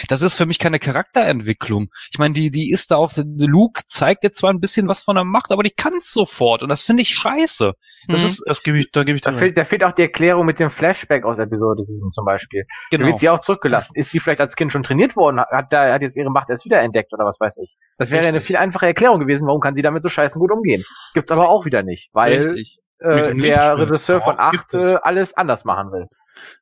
das 0.09 0.23
ist 0.23 0.37
für 0.37 0.47
mich 0.47 0.59
keine 0.59 0.79
Charakterentwicklung. 0.79 1.89
Ich 2.11 2.19
meine, 2.19 2.35
die, 2.35 2.51
die 2.51 2.71
ist 2.71 2.91
da 2.91 2.97
auf 2.97 3.13
Luke 3.17 3.83
zeigt 3.89 4.25
jetzt 4.25 4.39
zwar 4.39 4.51
ein 4.51 4.61
bisschen 4.61 4.89
was 4.89 5.03
von 5.03 5.15
der 5.15 5.25
Macht, 5.25 5.53
aber 5.53 5.63
die 5.63 5.71
kann 5.71 5.95
es 5.95 6.13
sofort 6.13 6.63
und 6.63 6.69
das 6.69 6.83
finde 6.83 7.03
ich 7.03 7.11
scheiße. 7.11 7.73
Das 8.09 8.25
Mhm, 8.25 8.27
ist 8.27 8.45
das 8.47 8.63
gebe 8.63 8.79
ich, 8.79 8.91
da 8.91 9.05
gebe 9.05 9.17
ich 9.17 9.23
Da 9.23 9.33
fehlt, 9.33 9.57
da 9.57 9.65
fehlt 9.65 9.85
auch 9.85 9.93
die 9.93 10.03
Erklärung 10.03 10.47
mit 10.47 10.59
dem 10.59 10.71
Flashback 10.71 11.25
aus 11.25 11.39
Episode 11.39 11.83
7 11.83 12.11
zum 12.11 12.25
Beispiel. 12.25 12.65
Da 12.91 12.97
genau. 12.97 13.09
wird 13.09 13.19
sie 13.19 13.29
auch 13.29 13.41
zurückgelassen. 13.41 13.93
Ist 13.95 14.11
sie 14.11 14.21
vielleicht 14.21 14.41
als 14.41 14.57
Kind 14.57 14.73
schon 14.73 14.83
trainiert 14.83 15.17
worden? 15.17 15.41
Hat, 15.41 15.73
da, 15.73 15.93
hat 15.93 16.03
jetzt 16.03 16.17
ihre 16.17 16.31
Macht 16.31 16.51
erst 16.51 16.65
wieder 16.65 16.81
entdeckt 16.81 17.13
oder 17.13 17.25
was 17.25 17.39
weiß 17.41 17.59
ich? 17.59 17.77
Das 17.99 18.11
wäre 18.11 18.23
ja 18.23 18.29
eine 18.29 18.39
Richtig. 18.39 18.49
viel 18.49 18.57
einfache 18.57 18.87
Erklärung 18.87 19.21
gewesen, 19.21 19.47
warum 19.47 19.61
kann 19.61 19.75
sie 19.75 19.83
damit 19.83 20.03
so 20.03 20.09
scheißen 20.09 20.39
gut 20.39 20.53
umgehen. 20.53 20.83
Gibt's 21.15 21.31
aber 21.31 21.49
auch 21.49 21.65
wieder 21.65 21.83
nicht, 21.83 22.11
weil 22.13 22.39
Richtig. 22.39 22.79
Äh, 22.99 23.35
der. 23.35 23.79
Regisseur 23.79 24.21
von 24.21 24.37
Doch, 24.37 24.43
8 24.43 24.53
gibt 24.53 24.75
es. 24.75 24.93
äh, 24.93 24.97
alles 25.03 25.35
anders 25.37 25.65
machen 25.65 25.93
will. 25.93 26.07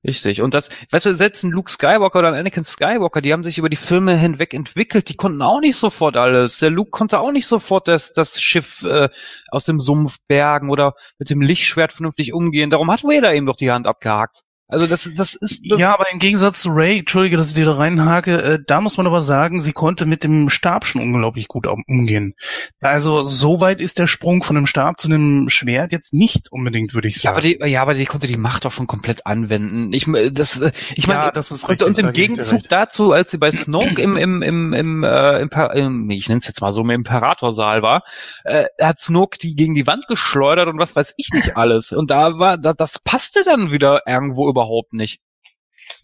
Richtig. 0.07 0.43
Und 0.43 0.55
das, 0.55 0.69
weißt 0.91 1.07
du, 1.07 1.15
selbst 1.15 1.43
ein 1.45 1.51
Luke 1.51 1.71
Skywalker 1.71 2.19
oder 2.19 2.29
ein 2.29 2.35
Anakin 2.35 2.65
Skywalker, 2.65 3.21
die 3.21 3.33
haben 3.33 3.43
sich 3.43 3.59
über 3.59 3.69
die 3.69 3.77
Filme 3.77 4.17
hinweg 4.17 4.55
entwickelt, 4.55 5.09
die 5.09 5.17
konnten 5.17 5.43
auch 5.43 5.61
nicht 5.61 5.77
sofort 5.77 6.17
alles. 6.17 6.59
Der 6.59 6.71
Luke 6.71 6.91
konnte 6.91 7.21
auch 7.21 7.33
nicht 7.33 7.47
sofort 7.47 7.89
das, 7.89 8.13
das 8.13 8.41
Schiff 8.41 8.83
äh, 8.85 9.09
aus 9.51 9.65
dem 9.65 9.81
Sumpf 9.81 10.19
bergen 10.29 10.71
oder 10.71 10.95
mit 11.19 11.31
dem 11.31 11.41
Lichtschwert 11.41 11.93
vernünftig 11.93 12.33
umgehen. 12.33 12.71
Darum 12.71 12.91
hat 12.91 13.03
Vader 13.03 13.35
ihm 13.35 13.47
doch 13.47 13.57
die 13.57 13.71
Hand 13.71 13.87
abgehakt. 13.87 14.43
Also 14.69 14.87
das, 14.87 15.11
das 15.15 15.35
ist 15.35 15.61
das, 15.69 15.79
Ja, 15.79 15.93
aber 15.93 16.11
im 16.11 16.19
Gegensatz 16.19 16.63
zu 16.63 16.71
Ray, 16.71 17.01
entschuldige, 17.01 17.37
dass 17.37 17.49
ich 17.51 17.55
dir 17.55 17.67
da 17.67 17.73
reinhake, 17.73 18.43
äh, 18.43 18.59
da 18.67 18.81
muss 18.81 18.97
man 18.97 19.07
aber 19.07 19.21
sagen, 19.21 19.61
sie 19.61 19.73
konnte 19.73 20.07
mit 20.07 20.25
dem 20.25 20.49
Stab 20.49 20.87
schon 20.87 21.03
unglaublich 21.03 21.47
gut 21.47 21.67
um- 21.67 21.85
umgehen. 21.87 22.33
Also 22.81 23.23
so 23.23 23.61
weit 23.61 23.83
ist 23.83 23.99
der 23.99 24.07
Sprung 24.07 24.43
von 24.43 24.57
dem 24.57 24.67
Stab 24.67 24.99
zu 24.99 25.09
einem 25.09 25.51
Schwert 25.51 25.93
jetzt 25.93 26.15
nicht 26.15 26.51
unbedingt, 26.51 26.95
würde 26.95 27.09
ich 27.09 27.17
ja, 27.17 27.21
sagen. 27.21 27.35
aber 27.35 27.41
die, 27.43 27.59
ja, 27.71 27.83
aber 27.83 27.93
die 27.93 28.07
konnte 28.07 28.27
die 28.27 28.39
Macht 28.39 28.65
doch 28.65 28.73
schon 28.73 28.87
komplett 28.87 29.27
anwenden. 29.27 29.93
Ich, 29.93 30.09
äh, 30.09 30.31
das, 30.31 30.59
äh, 30.59 30.73
ich 30.95 31.07
meine, 31.07 31.21
ja, 31.21 31.31
das 31.33 31.51
ist 31.51 31.65
Und, 31.65 31.71
richtig, 31.73 31.87
und 31.89 31.99
im 31.99 32.13
Gegenzug 32.13 32.67
dazu, 32.71 33.13
als 33.13 33.31
sie 33.31 33.39
bei 33.39 33.51
Snoke 33.51 34.01
im, 34.01 34.17
im, 34.17 34.41
im, 34.41 34.73
im, 34.73 35.05
äh, 35.05 35.39
Imper 35.43 35.75
im 35.75 36.09
ich 36.09 36.29
nenne 36.31 36.41
es 36.41 36.47
jetzt 36.47 36.63
mal 36.63 36.73
so, 36.73 36.81
im 36.81 36.89
Imperatorsaal 36.89 37.83
war, 37.83 38.05
äh, 38.45 38.65
hat 38.81 39.03
Snoke 39.03 39.37
die 39.37 39.55
gegen 39.55 39.75
die 39.75 39.87
Wand 39.87 40.07
geschleudert 40.09 40.69
und 40.69 40.79
was 40.79 40.97
weiß 40.97 41.13
ich 41.19 41.29
nicht 41.35 41.57
alles. 41.59 41.93
Und 41.93 42.11
da 42.11 42.39
war, 42.39 42.57
da, 42.57 42.73
das 42.73 42.99
passte 42.99 43.45
dann 43.45 43.71
wieder 43.71 44.01
irgendwo 44.07 44.49
überhaupt 44.49 44.62
nicht. 44.93 45.21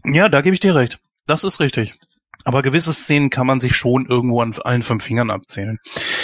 Ja, 0.04 0.28
da 0.28 0.40
gebe 0.40 0.54
ich 0.54 0.60
dir 0.60 0.74
recht. 0.74 0.98
Das 1.26 1.44
ist 1.44 1.60
richtig. 1.60 1.94
Aber 2.44 2.62
gewisse 2.62 2.92
Szenen 2.92 3.30
kann 3.30 3.46
man 3.46 3.60
sich 3.60 3.76
schon 3.76 4.06
irgendwo 4.06 4.40
an 4.40 4.54
allen 4.64 4.82
fünf 4.82 5.04
Fingern 5.04 5.30
abzählen. 5.30 5.78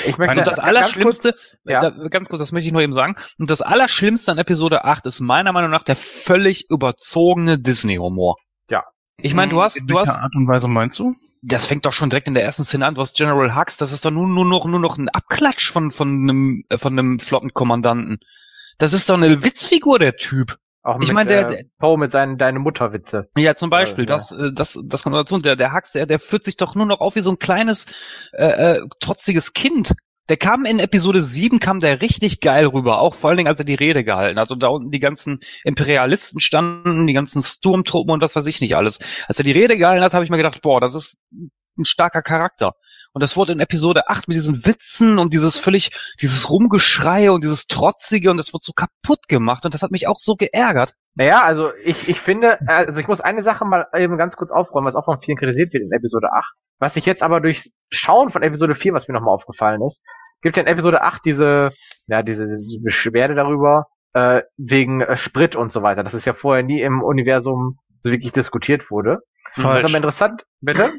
Ich 0.06 0.16
möchte 0.16 0.22
Und 0.22 0.28
Also 0.30 0.40
das 0.40 0.44
ganz 0.44 0.56
kurz- 0.56 0.58
Allerschlimmste, 0.68 1.34
ja. 1.64 1.80
da, 1.80 1.90
ganz 2.08 2.28
kurz, 2.28 2.38
das 2.38 2.52
möchte 2.52 2.66
ich 2.68 2.72
nur 2.72 2.82
eben 2.82 2.92
sagen, 2.94 3.16
und 3.38 3.50
das 3.50 3.60
Allerschlimmste 3.62 4.32
an 4.32 4.38
Episode 4.38 4.84
8 4.84 5.04
ist 5.06 5.20
meiner 5.20 5.52
Meinung 5.52 5.70
nach 5.70 5.82
der 5.82 5.96
völlig 5.96 6.70
überzogene 6.70 7.58
Disney-Humor. 7.58 8.36
Ja. 8.70 8.84
Ich 9.18 9.34
meine, 9.34 9.50
du 9.50 9.60
hast, 9.62 9.76
In 9.76 9.86
du 9.86 9.96
welcher 9.96 10.12
hast, 10.14 10.20
Art 10.20 10.34
und 10.34 10.48
Weise 10.48 10.68
meinst 10.68 10.98
du? 10.98 11.14
das 11.46 11.66
fängt 11.66 11.84
doch 11.84 11.92
schon 11.92 12.08
direkt 12.08 12.26
in 12.26 12.32
der 12.32 12.42
ersten 12.42 12.64
Szene 12.64 12.86
an. 12.86 12.94
Du 12.94 13.02
hast 13.02 13.18
General 13.18 13.54
Hux, 13.54 13.76
das 13.76 13.92
ist 13.92 14.06
doch 14.06 14.10
nur, 14.10 14.26
nur 14.26 14.46
noch, 14.46 14.64
nur 14.64 14.80
noch 14.80 14.96
ein 14.96 15.10
Abklatsch 15.10 15.70
von, 15.72 15.90
von 15.90 16.08
einem, 16.08 16.64
äh, 16.70 16.78
von 16.78 16.98
einem 16.98 17.18
Flottenkommandanten. 17.18 18.18
Das 18.78 18.94
ist 18.94 19.10
doch 19.10 19.16
eine 19.16 19.44
Witzfigur, 19.44 19.98
der 19.98 20.16
Typ. 20.16 20.56
Auch 20.84 21.00
Ich 21.00 21.12
meine, 21.12 21.28
der- 21.30 21.48
äh, 21.48 21.56
der- 21.56 21.64
Poe 21.78 21.96
mit 21.98 22.12
seinen 22.12 22.36
deine 22.38 22.58
Mutterwitze. 22.58 23.28
Ja, 23.36 23.54
zum 23.56 23.70
Beispiel, 23.70 24.04
Äh, 24.04 24.08
ja. 24.08 24.14
das, 24.14 24.30
äh, 24.32 24.52
das, 24.52 24.78
das 24.84 25.02
kommt 25.02 25.16
dazu. 25.16 25.38
Der, 25.38 25.56
der 25.56 25.72
Hux, 25.72 25.92
der, 25.92 26.04
der 26.06 26.20
führt 26.20 26.44
sich 26.44 26.56
doch 26.58 26.74
nur 26.74 26.84
noch 26.86 27.00
auf 27.00 27.16
wie 27.16 27.20
so 27.20 27.30
ein 27.30 27.38
kleines, 27.38 27.86
äh, 28.32 28.76
äh, 28.76 28.80
trotziges 29.00 29.54
Kind. 29.54 29.94
Der 30.28 30.36
kam 30.38 30.64
in 30.64 30.78
Episode 30.78 31.22
7, 31.22 31.58
kam 31.58 31.80
der 31.80 32.00
richtig 32.00 32.40
geil 32.40 32.66
rüber, 32.66 32.98
auch 33.00 33.14
vor 33.14 33.28
allen 33.30 33.36
Dingen, 33.36 33.48
als 33.48 33.58
er 33.58 33.66
die 33.66 33.74
Rede 33.74 34.04
gehalten 34.04 34.38
hat 34.38 34.50
und 34.50 34.62
da 34.62 34.68
unten 34.68 34.90
die 34.90 35.00
ganzen 35.00 35.40
Imperialisten 35.64 36.40
standen, 36.40 37.06
die 37.06 37.12
ganzen 37.12 37.42
Sturmtruppen 37.42 38.10
und 38.12 38.22
was 38.22 38.34
weiß 38.36 38.46
ich 38.46 38.60
nicht 38.62 38.76
alles. 38.76 39.00
Als 39.28 39.38
er 39.38 39.44
die 39.44 39.52
Rede 39.52 39.76
gehalten 39.76 40.02
hat, 40.02 40.14
habe 40.14 40.24
ich 40.24 40.30
mir 40.30 40.36
gedacht, 40.38 40.62
boah, 40.62 40.80
das 40.80 40.94
ist 40.94 41.18
ein 41.78 41.84
starker 41.84 42.22
Charakter. 42.22 42.74
Und 43.14 43.22
das 43.22 43.36
wurde 43.36 43.52
in 43.52 43.60
Episode 43.60 44.08
8 44.08 44.26
mit 44.26 44.36
diesen 44.36 44.66
Witzen 44.66 45.18
und 45.20 45.32
dieses 45.32 45.56
völlig, 45.56 45.92
dieses 46.20 46.50
Rumgeschrei 46.50 47.30
und 47.30 47.44
dieses 47.44 47.68
Trotzige 47.68 48.30
und 48.30 48.36
das 48.38 48.52
wird 48.52 48.64
so 48.64 48.72
kaputt 48.72 49.28
gemacht 49.28 49.64
und 49.64 49.72
das 49.72 49.82
hat 49.82 49.92
mich 49.92 50.08
auch 50.08 50.18
so 50.18 50.34
geärgert. 50.34 50.94
Naja, 51.14 51.42
also 51.42 51.70
ich, 51.84 52.08
ich 52.08 52.20
finde, 52.20 52.58
also 52.66 53.00
ich 53.00 53.06
muss 53.06 53.20
eine 53.20 53.42
Sache 53.42 53.64
mal 53.64 53.86
eben 53.96 54.18
ganz 54.18 54.34
kurz 54.34 54.50
aufräumen, 54.50 54.86
was 54.86 54.96
auch 54.96 55.04
von 55.04 55.20
vielen 55.20 55.38
kritisiert 55.38 55.72
wird 55.72 55.84
in 55.84 55.92
Episode 55.92 56.32
8. 56.32 56.54
Was 56.80 56.96
ich 56.96 57.06
jetzt 57.06 57.22
aber 57.22 57.40
durch 57.40 57.70
Schauen 57.90 58.30
von 58.30 58.42
Episode 58.42 58.74
4, 58.74 58.92
was 58.94 59.06
mir 59.06 59.14
nochmal 59.14 59.34
aufgefallen 59.34 59.80
ist, 59.82 60.02
gibt 60.42 60.56
ja 60.56 60.64
in 60.64 60.68
Episode 60.68 61.02
8 61.02 61.24
diese, 61.24 61.70
ja, 62.08 62.24
diese, 62.24 62.48
diese 62.48 62.80
Beschwerde 62.82 63.36
darüber, 63.36 63.86
äh, 64.14 64.42
wegen 64.56 65.02
äh, 65.02 65.16
Sprit 65.16 65.54
und 65.54 65.70
so 65.70 65.82
weiter. 65.82 66.02
Das 66.02 66.14
ist 66.14 66.24
ja 66.24 66.34
vorher 66.34 66.64
nie 66.64 66.82
im 66.82 67.00
Universum 67.00 67.78
so 68.00 68.10
wirklich 68.10 68.32
diskutiert 68.32 68.90
wurde. 68.90 69.20
Was 69.54 69.84
aber 69.84 69.96
interessant, 69.96 70.44
bitte? 70.60 70.94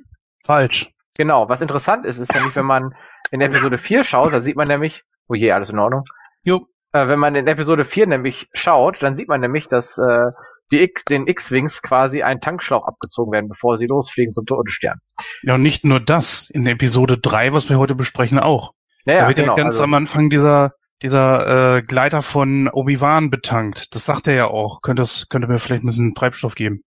Falsch. 0.46 0.95
Genau, 1.18 1.48
was 1.50 1.62
interessant 1.62 2.06
ist, 2.06 2.20
ist 2.20 2.34
nämlich, 2.34 2.56
wenn 2.56 2.66
man 2.66 2.94
in 3.32 3.42
Episode 3.42 3.78
4 3.78 4.04
schaut, 4.04 4.34
da 4.34 4.42
sieht 4.42 4.56
man 4.56 4.68
nämlich, 4.68 5.04
oh 5.28 5.34
je, 5.34 5.52
alles 5.52 5.70
in 5.70 5.80
Ordnung. 5.80 6.04
Jo. 6.44 6.68
Äh, 6.92 7.08
wenn 7.08 7.20
man 7.20 7.36
in 7.36 7.48
Episode 7.48 7.86
4 7.86 8.08
nämlich 8.08 8.50
schaut, 8.54 9.02
dann 9.02 9.16
sieht 9.16 9.28
man 9.28 9.42
nämlich, 9.42 9.68
dass 9.68 9.98
äh, 9.98 10.32
die 10.72 10.82
X, 10.82 11.06
den 11.06 11.28
X-Wings 11.28 11.82
quasi 11.82 12.24
ein 12.24 12.42
Tankschlauch 12.42 12.88
abgezogen 12.88 13.32
werden, 13.32 13.50
bevor 13.50 13.78
sie 13.78 13.86
losfliegen 13.86 14.34
zum 14.34 14.46
Todesstern. 14.46 15.00
Ja, 15.42 15.56
und 15.56 15.62
nicht 15.62 15.86
nur 15.86 16.00
das. 16.00 16.50
In 16.50 16.66
Episode 16.68 17.18
3, 17.18 17.54
was 17.54 17.70
wir 17.70 17.78
heute 17.78 17.96
besprechen, 17.96 18.40
auch. 18.40 18.74
Naja, 19.06 19.22
da 19.22 19.28
wird 19.28 19.38
genau. 19.38 19.56
ja 19.56 19.64
ganz 19.64 19.76
also, 19.76 19.84
am 19.84 19.94
Anfang 19.94 20.30
dieser 20.30 20.74
dieser 21.02 21.78
äh, 21.78 21.82
Gleiter 21.82 22.22
von 22.22 22.70
Obi-Wan 22.70 23.30
betankt. 23.30 23.94
Das 23.94 24.06
sagt 24.06 24.28
er 24.28 24.34
ja 24.34 24.48
auch. 24.48 24.82
Könnte 24.82 25.04
es 25.04 25.28
könnte 25.30 25.48
mir 25.48 25.60
vielleicht 25.60 25.84
ein 25.84 25.88
bisschen 25.88 26.16
Treibstoff 26.16 26.56
geben. 26.56 26.84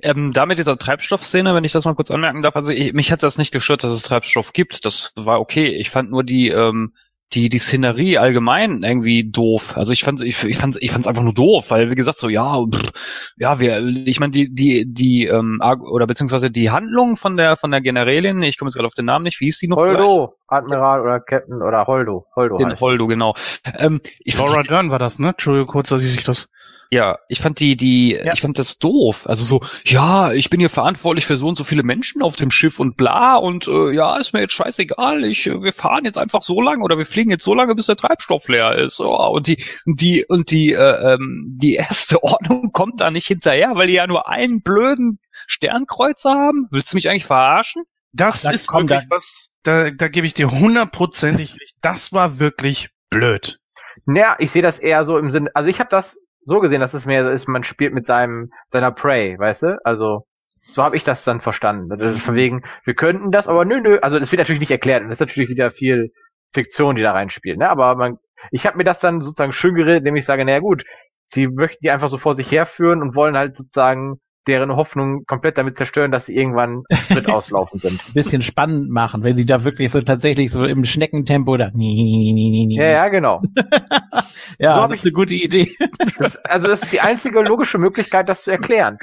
Ähm, 0.00 0.32
da 0.32 0.46
mit 0.46 0.58
dieser 0.58 0.78
Treibstoffszene, 0.78 1.54
wenn 1.54 1.64
ich 1.64 1.72
das 1.72 1.84
mal 1.84 1.94
kurz 1.94 2.10
anmerken 2.10 2.42
darf, 2.42 2.54
also 2.54 2.72
ich, 2.72 2.92
mich 2.92 3.10
hat 3.10 3.22
das 3.22 3.38
nicht 3.38 3.52
gestört, 3.52 3.82
dass 3.82 3.92
es 3.92 4.02
Treibstoff 4.02 4.52
gibt. 4.52 4.84
Das 4.84 5.12
war 5.16 5.40
okay. 5.40 5.68
Ich 5.68 5.90
fand 5.90 6.10
nur 6.10 6.22
die 6.22 6.50
ähm, 6.50 6.92
die 7.32 7.48
die 7.48 7.58
Szenerie 7.58 8.18
allgemein 8.18 8.82
irgendwie 8.82 9.28
doof. 9.28 9.76
Also 9.76 9.92
ich 9.92 10.04
fand 10.04 10.22
ich, 10.22 10.42
ich 10.44 10.56
fand 10.56 10.76
ich 10.80 10.90
fand's 10.90 11.08
einfach 11.08 11.22
nur 11.22 11.34
doof, 11.34 11.70
weil 11.70 11.90
wie 11.90 11.94
gesagt 11.94 12.18
so 12.18 12.28
ja 12.28 12.64
pff, 12.64 12.92
ja 13.36 13.58
wir 13.58 13.78
ich 14.06 14.20
meine 14.20 14.30
die 14.30 14.54
die 14.54 14.84
die 14.86 15.26
ähm, 15.26 15.60
oder 15.90 16.06
beziehungsweise 16.06 16.50
die 16.50 16.70
Handlung 16.70 17.16
von 17.16 17.36
der 17.36 17.56
von 17.56 17.70
der 17.70 17.80
Generälin, 17.80 18.42
ich 18.42 18.58
komme 18.58 18.68
jetzt 18.68 18.76
gerade 18.76 18.86
auf 18.86 18.94
den 18.94 19.06
Namen 19.06 19.24
nicht, 19.24 19.40
wie 19.40 19.46
hieß 19.46 19.58
die 19.58 19.68
noch? 19.68 19.76
gleich? 19.76 19.96
Holdo, 19.96 20.34
Admiral 20.46 21.00
oder 21.00 21.20
Captain 21.20 21.62
oder 21.62 21.86
Holdo. 21.86 22.26
Holdo 22.36 22.58
Den 22.58 22.72
heißt. 22.72 22.80
Holdo 22.80 23.06
genau. 23.06 23.34
Ähm, 23.78 24.00
ich 24.20 24.38
Laura 24.38 24.62
Dern 24.62 24.90
war 24.90 24.98
das, 24.98 25.18
ne? 25.18 25.28
Entschuldigung 25.28 25.66
kurz, 25.66 25.88
dass 25.88 26.04
ich 26.04 26.12
sich 26.12 26.24
das. 26.24 26.48
Ja, 26.90 27.18
ich 27.28 27.40
fand 27.40 27.60
die, 27.60 27.76
die, 27.76 28.12
Ja. 28.12 28.32
ich 28.32 28.40
fand 28.40 28.58
das 28.58 28.78
doof. 28.78 29.26
Also 29.28 29.44
so, 29.44 29.60
ja, 29.84 30.32
ich 30.32 30.50
bin 30.50 30.60
hier 30.60 30.70
verantwortlich 30.70 31.26
für 31.26 31.36
so 31.36 31.48
und 31.48 31.56
so 31.56 31.64
viele 31.64 31.82
Menschen 31.82 32.22
auf 32.22 32.36
dem 32.36 32.50
Schiff 32.50 32.78
und 32.80 32.96
bla 32.96 33.36
und 33.36 33.66
äh, 33.68 33.90
ja, 33.92 34.16
ist 34.16 34.32
mir 34.32 34.40
jetzt 34.40 34.52
scheißegal. 34.54 35.24
Ich, 35.24 35.46
äh, 35.46 35.62
wir 35.62 35.72
fahren 35.72 36.04
jetzt 36.04 36.18
einfach 36.18 36.42
so 36.42 36.60
lange 36.60 36.82
oder 36.84 36.98
wir 36.98 37.06
fliegen 37.06 37.30
jetzt 37.30 37.44
so 37.44 37.54
lange, 37.54 37.74
bis 37.74 37.86
der 37.86 37.96
Treibstoff 37.96 38.48
leer 38.48 38.76
ist. 38.76 39.00
Oh, 39.00 39.28
und 39.30 39.46
die, 39.46 39.62
die 39.86 40.24
und 40.26 40.50
die, 40.50 40.72
äh, 40.72 41.14
ähm, 41.14 41.56
die 41.60 41.74
erste 41.74 42.22
Ordnung 42.22 42.70
kommt 42.72 43.00
da 43.00 43.10
nicht 43.10 43.26
hinterher, 43.26 43.72
weil 43.74 43.86
die 43.88 43.94
ja 43.94 44.06
nur 44.06 44.28
einen 44.28 44.62
blöden 44.62 45.18
Sternkreuzer 45.46 46.30
haben. 46.34 46.66
Willst 46.70 46.92
du 46.92 46.96
mich 46.96 47.08
eigentlich 47.08 47.24
verarschen? 47.26 47.84
Das 48.12 48.42
Da 48.42 48.50
ist 48.50 48.70
wirklich 48.72 48.88
dann- 49.00 49.06
was. 49.10 49.48
Da, 49.62 49.90
da 49.90 50.08
gebe 50.08 50.26
ich 50.26 50.34
dir 50.34 50.50
hundertprozentig 50.50 51.54
recht. 51.54 51.74
Das 51.80 52.12
war 52.12 52.38
wirklich 52.38 52.90
blöd. 53.08 53.58
Naja, 54.04 54.36
ich 54.38 54.50
sehe 54.50 54.60
das 54.60 54.78
eher 54.78 55.04
so 55.04 55.16
im 55.16 55.30
Sinne, 55.30 55.50
also 55.54 55.70
ich 55.70 55.80
habe 55.80 55.88
das 55.88 56.18
so 56.44 56.60
gesehen, 56.60 56.80
dass 56.80 56.94
es 56.94 57.06
mehr 57.06 57.30
ist, 57.30 57.48
man 57.48 57.64
spielt 57.64 57.94
mit 57.94 58.06
seinem 58.06 58.50
seiner 58.68 58.92
Prey, 58.92 59.38
weißt 59.38 59.62
du? 59.62 59.78
Also 59.84 60.26
so 60.66 60.82
habe 60.82 60.96
ich 60.96 61.04
das 61.04 61.24
dann 61.24 61.40
verstanden. 61.40 62.00
Ist 62.00 62.22
Von 62.22 62.36
wegen, 62.36 62.62
wir 62.84 62.94
könnten 62.94 63.30
das, 63.30 63.48
aber 63.48 63.64
nö, 63.64 63.80
nö. 63.80 63.98
Also 64.00 64.18
das 64.18 64.32
wird 64.32 64.40
natürlich 64.40 64.60
nicht 64.60 64.70
erklärt. 64.70 65.02
und 65.02 65.08
Das 65.08 65.16
ist 65.16 65.20
natürlich 65.20 65.50
wieder 65.50 65.70
viel 65.70 66.10
Fiktion, 66.54 66.96
die 66.96 67.02
da 67.02 67.12
reinspielt. 67.12 67.58
Ne? 67.58 67.68
Aber 67.68 67.94
man, 67.96 68.16
ich 68.50 68.66
habe 68.66 68.78
mir 68.78 68.84
das 68.84 69.00
dann 69.00 69.20
sozusagen 69.20 69.52
schön 69.52 69.74
geredet, 69.74 69.98
indem 69.98 70.16
ich 70.16 70.24
sage, 70.24 70.44
naja 70.44 70.60
gut, 70.60 70.84
sie 71.28 71.48
möchten 71.48 71.80
die 71.82 71.90
einfach 71.90 72.08
so 72.08 72.16
vor 72.16 72.34
sich 72.34 72.50
herführen 72.50 73.02
und 73.02 73.14
wollen 73.14 73.36
halt 73.36 73.56
sozusagen 73.56 74.20
deren 74.46 74.74
Hoffnung 74.76 75.24
komplett 75.26 75.58
damit 75.58 75.76
zerstören, 75.76 76.10
dass 76.10 76.26
sie 76.26 76.34
irgendwann 76.34 76.84
Sprit 76.92 77.28
auslaufen 77.28 77.80
sind. 77.80 78.14
bisschen 78.14 78.42
spannend 78.42 78.90
machen, 78.90 79.22
wenn 79.22 79.36
sie 79.36 79.46
da 79.46 79.64
wirklich 79.64 79.90
so 79.90 80.00
tatsächlich 80.00 80.50
so 80.50 80.64
im 80.64 80.84
Schneckentempo 80.84 81.56
da. 81.56 81.70
Ja, 81.74 82.84
ja, 82.84 83.08
genau. 83.08 83.42
ja 84.58 84.82
So 84.82 84.88
das 84.88 84.98
ist 84.98 85.06
eine 85.06 85.12
gute 85.12 85.34
Idee. 85.34 85.70
Das, 86.18 86.36
also 86.36 86.68
das 86.68 86.82
ist 86.82 86.92
die 86.92 87.00
einzige 87.00 87.40
logische 87.40 87.78
Möglichkeit, 87.78 88.28
das 88.28 88.42
zu 88.42 88.50
erklären. 88.50 88.98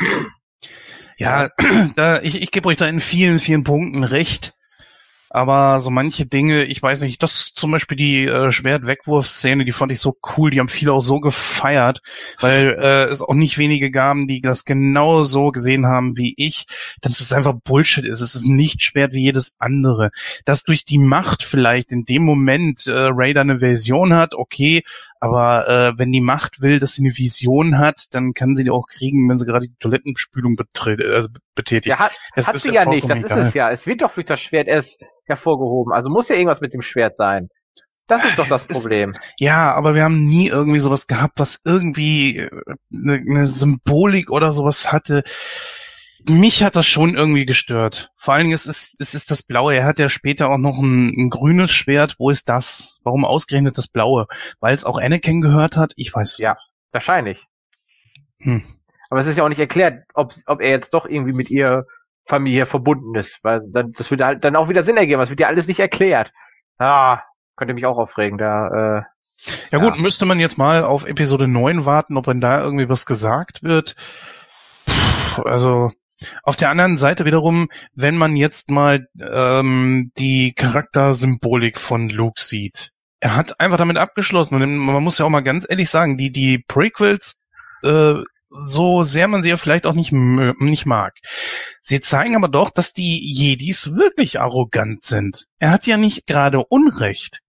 Ja, 1.18 1.50
da, 1.96 2.22
ich, 2.22 2.42
ich 2.42 2.52
gebe 2.52 2.70
euch 2.70 2.78
da 2.78 2.88
in 2.88 3.00
vielen, 3.00 3.40
vielen 3.40 3.64
Punkten 3.64 4.04
recht. 4.04 4.54
Aber 5.34 5.80
so 5.80 5.92
manche 5.92 6.26
Dinge, 6.26 6.66
ich 6.66 6.84
weiß 6.84 7.04
nicht, 7.04 7.24
das 7.24 7.54
zum 7.54 7.72
Beispiel 7.72 7.96
die 7.96 8.26
äh, 8.26 8.52
Schwertwegwurfszene, 8.52 9.64
die 9.64 9.72
fand 9.72 9.94
ich 9.94 10.02
so 10.02 10.18
cool, 10.36 10.52
die 10.52 10.60
haben 10.60 10.68
viele 10.68 10.92
auch 10.92 11.02
so 11.02 11.22
gefeiert, 11.22 12.02
weil 12.42 12.78
äh, 12.78 13.06
es 13.06 13.22
auch 13.22 13.34
nicht 13.34 13.58
wenige 13.58 13.92
gaben, 13.92 14.28
die 14.28 14.42
das 14.42 14.66
genau 14.66 15.24
so 15.24 15.52
gesehen 15.52 15.88
haben 15.88 16.18
wie 16.18 16.34
ich, 16.36 16.66
dass 17.00 17.22
es 17.22 17.32
einfach 17.32 17.54
Bullshit 17.64 18.06
ist. 18.06 18.20
Es 18.20 18.36
ist 18.36 18.46
nicht 18.46 18.84
Schwert 18.84 19.14
wie 19.14 19.24
jedes 19.24 19.56
andere. 19.58 20.12
Dass 20.44 20.64
durch 20.64 20.84
die 20.84 20.98
Macht 20.98 21.44
vielleicht 21.44 21.94
in 21.94 22.04
dem 22.04 22.24
Moment 22.26 22.88
äh, 22.88 22.92
Raider 22.92 23.42
eine 23.42 23.60
Version 23.60 24.14
hat, 24.14 24.36
okay, 24.36 24.84
aber 25.22 25.68
äh, 25.70 26.00
wenn 26.00 26.12
die 26.12 26.20
Macht 26.20 26.62
will, 26.62 26.80
dass 26.80 26.96
sie 26.96 27.06
eine 27.06 27.16
Vision 27.16 27.78
hat, 27.78 28.08
dann 28.16 28.34
kann 28.34 28.56
sie 28.56 28.64
die 28.64 28.72
auch 28.72 28.88
kriegen, 28.88 29.30
wenn 29.30 29.38
sie 29.38 29.46
gerade 29.46 29.68
die 29.68 29.76
Toilettenspülung 29.80 30.56
betritt, 30.56 31.00
also 31.00 31.30
betätigt. 31.54 31.96
Ja, 31.96 32.00
hat, 32.00 32.12
Das 32.36 32.48
hat 32.48 32.58
sie 32.58 32.74
ja 32.74 32.84
ja 32.84 32.90
nicht, 32.90 33.10
das 33.10 33.20
vollkommen 33.20 33.42
ist 33.42 33.48
es 33.48 33.54
ja. 33.54 33.72
Es 33.72 33.86
wird 33.88 34.02
doch 34.02 34.14
durch 34.14 34.26
das 34.26 34.42
Schwert 34.42 34.68
erst 34.68 35.06
hervorgehoben. 35.26 35.94
Also 35.94 36.10
muss 36.10 36.28
ja 36.30 36.36
irgendwas 36.36 36.62
mit 36.62 36.74
dem 36.74 36.82
Schwert 36.82 37.16
sein. 37.18 37.50
Das 38.08 38.26
ist 38.26 38.38
doch 38.38 38.48
das 38.48 38.64
Es 38.64 38.70
ist- 38.70 38.82
Problem. 38.82 39.14
Ja, 39.38 39.74
aber 39.74 39.96
wir 39.96 40.04
haben 40.04 40.26
nie 40.26 40.48
irgendwie 40.48 40.80
sowas 40.80 41.08
gehabt, 41.08 41.40
was 41.40 41.62
irgendwie 41.64 42.46
eine, 42.94 43.14
eine 43.14 43.48
Symbolik 43.48 44.30
oder 44.32 44.52
sowas 44.52 44.92
hatte. 44.92 45.24
Mich 46.30 46.62
hat 46.64 46.76
das 46.76 46.86
schon 46.86 47.16
irgendwie 47.16 47.46
gestört. 47.46 48.12
Vor 48.16 48.34
allen 48.34 48.44
Dingen, 48.44 48.54
es 48.54 48.68
ist, 48.68 49.00
es 49.00 49.16
ist 49.16 49.32
das 49.32 49.42
Blaue. 49.44 49.74
Er 49.76 49.86
hat 49.86 49.98
ja 49.98 50.08
später 50.10 50.50
auch 50.52 50.58
noch 50.60 50.78
ein, 50.78 51.10
ein 51.18 51.30
grünes 51.30 51.72
Schwert. 51.72 52.16
Wo 52.20 52.30
ist 52.30 52.48
das? 52.50 53.00
Warum 53.04 53.26
ausgerechnet 53.26 53.78
das 53.78 53.88
Blaue? 53.88 54.28
Weil 54.60 54.76
es 54.76 54.84
auch 54.84 55.00
Anakin 55.00 55.42
gehört 55.42 55.78
hat? 55.78 55.94
Ich 55.96 56.14
weiß 56.14 56.34
es 56.34 56.38
Ja. 56.38 56.52
nicht. 56.54 56.68
Wahrscheinlich. 56.92 57.44
Hm. 58.40 58.64
Aber 59.10 59.20
es 59.20 59.26
ist 59.28 59.38
ja 59.38 59.44
auch 59.44 59.50
nicht 59.50 59.60
erklärt, 59.60 60.04
ob, 60.14 60.34
ob 60.46 60.62
er 60.62 60.70
jetzt 60.70 60.94
doch 60.94 61.06
irgendwie 61.06 61.34
mit 61.34 61.50
ihr 61.50 61.86
Familie 62.32 62.66
verbunden 62.66 63.14
ist. 63.16 63.40
Weil 63.44 63.62
dann, 63.72 63.92
das 63.92 64.10
würde 64.10 64.26
halt 64.26 64.44
dann 64.44 64.56
auch 64.56 64.70
wieder 64.70 64.84
Sinn 64.84 64.98
ergeben. 64.98 65.20
Das 65.20 65.30
wird 65.30 65.40
ja 65.40 65.48
alles 65.48 65.68
nicht 65.68 65.80
erklärt. 65.80 66.32
Ah, 66.80 67.20
könnte 67.56 67.74
mich 67.76 67.86
auch 67.86 67.98
aufregen. 67.98 68.38
Da, 68.40 68.68
äh, 69.00 69.02
Ja, 69.72 69.80
gut, 69.80 69.96
Ja. 69.96 70.02
müsste 70.02 70.26
man 70.26 70.40
jetzt 70.40 70.58
mal 70.58 70.84
auf 70.84 71.06
Episode 71.08 71.48
9 71.48 71.86
warten, 71.86 72.18
ob 72.18 72.26
dann 72.26 72.42
da 72.42 72.62
irgendwie 72.64 72.90
was 72.90 73.06
gesagt 73.06 73.62
wird. 73.64 73.96
Puh, 75.36 75.44
also 75.44 75.92
auf 76.44 76.56
der 76.56 76.70
anderen 76.70 76.98
Seite 76.98 77.26
wiederum, 77.26 77.68
wenn 77.94 78.16
man 78.18 78.36
jetzt 78.36 78.70
mal 78.70 79.08
ähm, 79.20 80.12
die 80.18 80.54
Charaktersymbolik 80.54 81.80
von 81.80 82.10
Luke 82.10 82.40
sieht, 82.42 82.90
er 83.20 83.36
hat 83.36 83.60
einfach 83.60 83.78
damit 83.78 83.98
abgeschlossen 83.98 84.56
und 84.62 84.78
man 84.78 85.04
muss 85.04 85.18
ja 85.20 85.26
auch 85.26 85.30
mal 85.30 85.42
ganz 85.42 85.66
ehrlich 85.70 85.90
sagen, 85.90 86.18
die 86.18 86.32
die 86.32 86.64
Prequels 86.68 87.42
äh, 87.84 88.16
so 88.52 89.02
sehr 89.02 89.28
man 89.28 89.42
sie 89.42 89.50
ja 89.50 89.58
vielleicht 89.58 89.88
auch 89.88 89.94
nicht, 89.94 90.12
nicht 90.12 90.86
mag. 90.86 91.16
Sie 91.82 92.02
zeigen 92.02 92.36
aber 92.36 92.50
doch, 92.50 92.70
dass 92.70 92.94
die 92.94 93.20
Jedis 93.20 93.96
wirklich 93.96 94.40
arrogant 94.40 95.04
sind. 95.04 95.48
Er 95.58 95.72
hat 95.72 95.88
ja 95.88 95.98
nicht 95.98 96.28
gerade 96.28 96.64
Unrecht. 96.70 97.40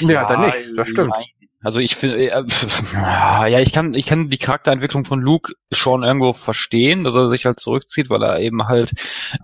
Nee, 0.00 0.16
hat 0.16 0.30
er 0.30 0.38
nicht, 0.38 0.78
das 0.78 0.88
stimmt. 0.88 1.10
nein. 1.10 1.24
Also 1.60 1.80
ich 1.80 1.96
finde, 1.96 2.30
äh, 2.30 2.44
ja, 2.92 3.58
ich 3.58 3.72
kann, 3.72 3.94
ich 3.94 4.06
kann 4.06 4.30
die 4.30 4.38
Charakterentwicklung 4.38 5.04
von 5.04 5.20
Luke 5.20 5.54
schon 5.72 6.04
irgendwo 6.04 6.32
verstehen, 6.32 7.02
dass 7.02 7.16
er 7.16 7.28
sich 7.28 7.46
halt 7.46 7.58
zurückzieht, 7.58 8.10
weil 8.10 8.22
er 8.22 8.38
eben 8.38 8.68
halt 8.68 8.92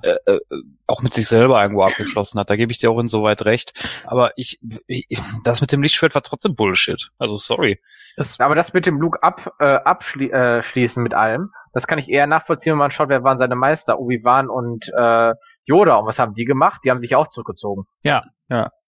äh, 0.03 0.17
äh, 0.27 0.41
auch 0.87 1.03
mit 1.03 1.13
sich 1.13 1.27
selber 1.27 1.61
irgendwo 1.61 1.83
abgeschlossen 1.83 2.39
hat. 2.39 2.51
Da 2.51 2.57
gebe 2.57 2.71
ich 2.71 2.79
dir 2.79 2.91
auch 2.91 3.01
insoweit 3.01 3.45
recht. 3.45 3.73
Aber 4.07 4.33
ich, 4.37 4.61
ich, 4.87 5.09
das 5.45 5.61
mit 5.61 5.73
dem 5.73 5.83
Lichtschwert 5.83 6.15
war 6.15 6.23
trotzdem 6.23 6.55
Bullshit. 6.55 7.11
Also 7.19 7.37
sorry. 7.37 7.81
Das, 8.17 8.39
aber 8.39 8.55
das 8.55 8.73
mit 8.73 8.87
dem 8.87 9.01
Luke 9.01 9.21
ab, 9.23 9.53
äh, 9.59 9.65
abschließen 9.65 11.01
äh, 11.01 11.03
mit 11.03 11.15
allem, 11.15 11.51
das 11.73 11.89
kann 11.89 11.99
ich 11.99 12.09
eher 12.09 12.29
nachvollziehen, 12.29 12.75
wenn 12.75 12.79
man 12.79 12.93
schaut, 12.93 13.09
wer 13.09 13.25
waren 13.25 13.39
seine 13.39 13.57
Meister, 13.57 13.99
Obi-Wan 13.99 14.49
und 14.49 14.89
äh, 14.97 15.33
Yoda. 15.65 15.97
Und 15.97 16.07
was 16.07 16.21
haben 16.21 16.35
die 16.35 16.45
gemacht? 16.45 16.83
Die 16.85 16.91
haben 16.93 17.01
sich 17.01 17.17
auch 17.17 17.27
zurückgezogen. 17.27 17.87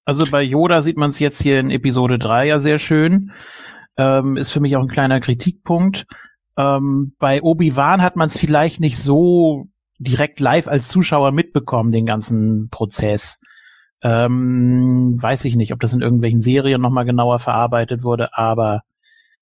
Also 0.06 0.24
bei 0.30 0.42
Yoda 0.42 0.80
sieht 0.82 0.96
man 0.96 1.10
es 1.10 1.18
jetzt 1.18 1.42
hier 1.42 1.58
in 1.58 1.70
Episode 1.70 2.16
3 2.16 2.46
ja 2.46 2.60
sehr 2.60 2.78
schön. 2.78 3.32
Ähm, 3.98 4.36
ist 4.36 4.52
für 4.52 4.60
mich 4.60 4.76
auch 4.76 4.82
ein 4.82 4.88
kleiner 4.88 5.20
Kritikpunkt. 5.20 6.06
Ähm, 6.56 7.14
bei 7.18 7.42
Obi-Wan 7.42 8.00
hat 8.00 8.14
man 8.14 8.28
es 8.28 8.38
vielleicht 8.38 8.78
nicht 8.78 8.98
so 8.98 9.66
direkt 9.98 10.38
live 10.38 10.68
als 10.68 10.88
Zuschauer 10.88 11.32
mitbekommen, 11.32 11.90
den 11.90 12.06
ganzen 12.06 12.68
Prozess. 12.70 13.40
Ähm, 14.00 15.18
weiß 15.20 15.44
ich 15.46 15.56
nicht, 15.56 15.72
ob 15.72 15.80
das 15.80 15.92
in 15.92 16.02
irgendwelchen 16.02 16.40
Serien 16.40 16.80
nochmal 16.80 17.04
genauer 17.04 17.40
verarbeitet 17.40 18.04
wurde, 18.04 18.28
aber 18.32 18.82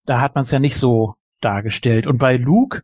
da 0.06 0.20
hat 0.20 0.34
man 0.34 0.42
es 0.42 0.50
ja 0.50 0.60
nicht 0.60 0.76
so 0.76 1.14
dargestellt. 1.42 2.06
Und 2.06 2.18
bei 2.18 2.36
Luke, 2.36 2.80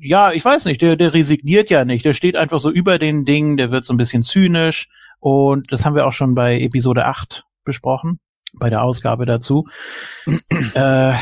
ja, 0.00 0.32
ich 0.32 0.44
weiß 0.44 0.64
nicht, 0.64 0.82
der, 0.82 0.96
der 0.96 1.14
resigniert 1.14 1.70
ja 1.70 1.84
nicht. 1.84 2.04
Der 2.04 2.12
steht 2.12 2.34
einfach 2.34 2.58
so 2.58 2.70
über 2.70 2.98
den 2.98 3.24
Dingen, 3.24 3.56
der 3.56 3.70
wird 3.70 3.84
so 3.84 3.94
ein 3.94 3.98
bisschen 3.98 4.24
zynisch. 4.24 4.88
Und 5.28 5.72
das 5.72 5.84
haben 5.84 5.96
wir 5.96 6.06
auch 6.06 6.12
schon 6.12 6.36
bei 6.36 6.60
Episode 6.60 7.04
8 7.06 7.46
besprochen, 7.64 8.20
bei 8.52 8.70
der 8.70 8.84
Ausgabe 8.84 9.26
dazu. 9.26 9.66
äh, 10.74 11.14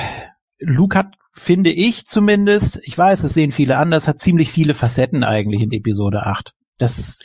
Luke 0.58 0.98
hat, 0.98 1.14
finde 1.32 1.70
ich 1.70 2.04
zumindest, 2.04 2.80
ich 2.82 2.98
weiß, 2.98 3.22
es 3.22 3.32
sehen 3.32 3.50
viele 3.50 3.78
anders, 3.78 4.06
hat 4.06 4.18
ziemlich 4.18 4.50
viele 4.50 4.74
Facetten 4.74 5.24
eigentlich 5.24 5.62
in 5.62 5.72
Episode 5.72 6.26
8. 6.26 6.52
Das, 6.76 7.20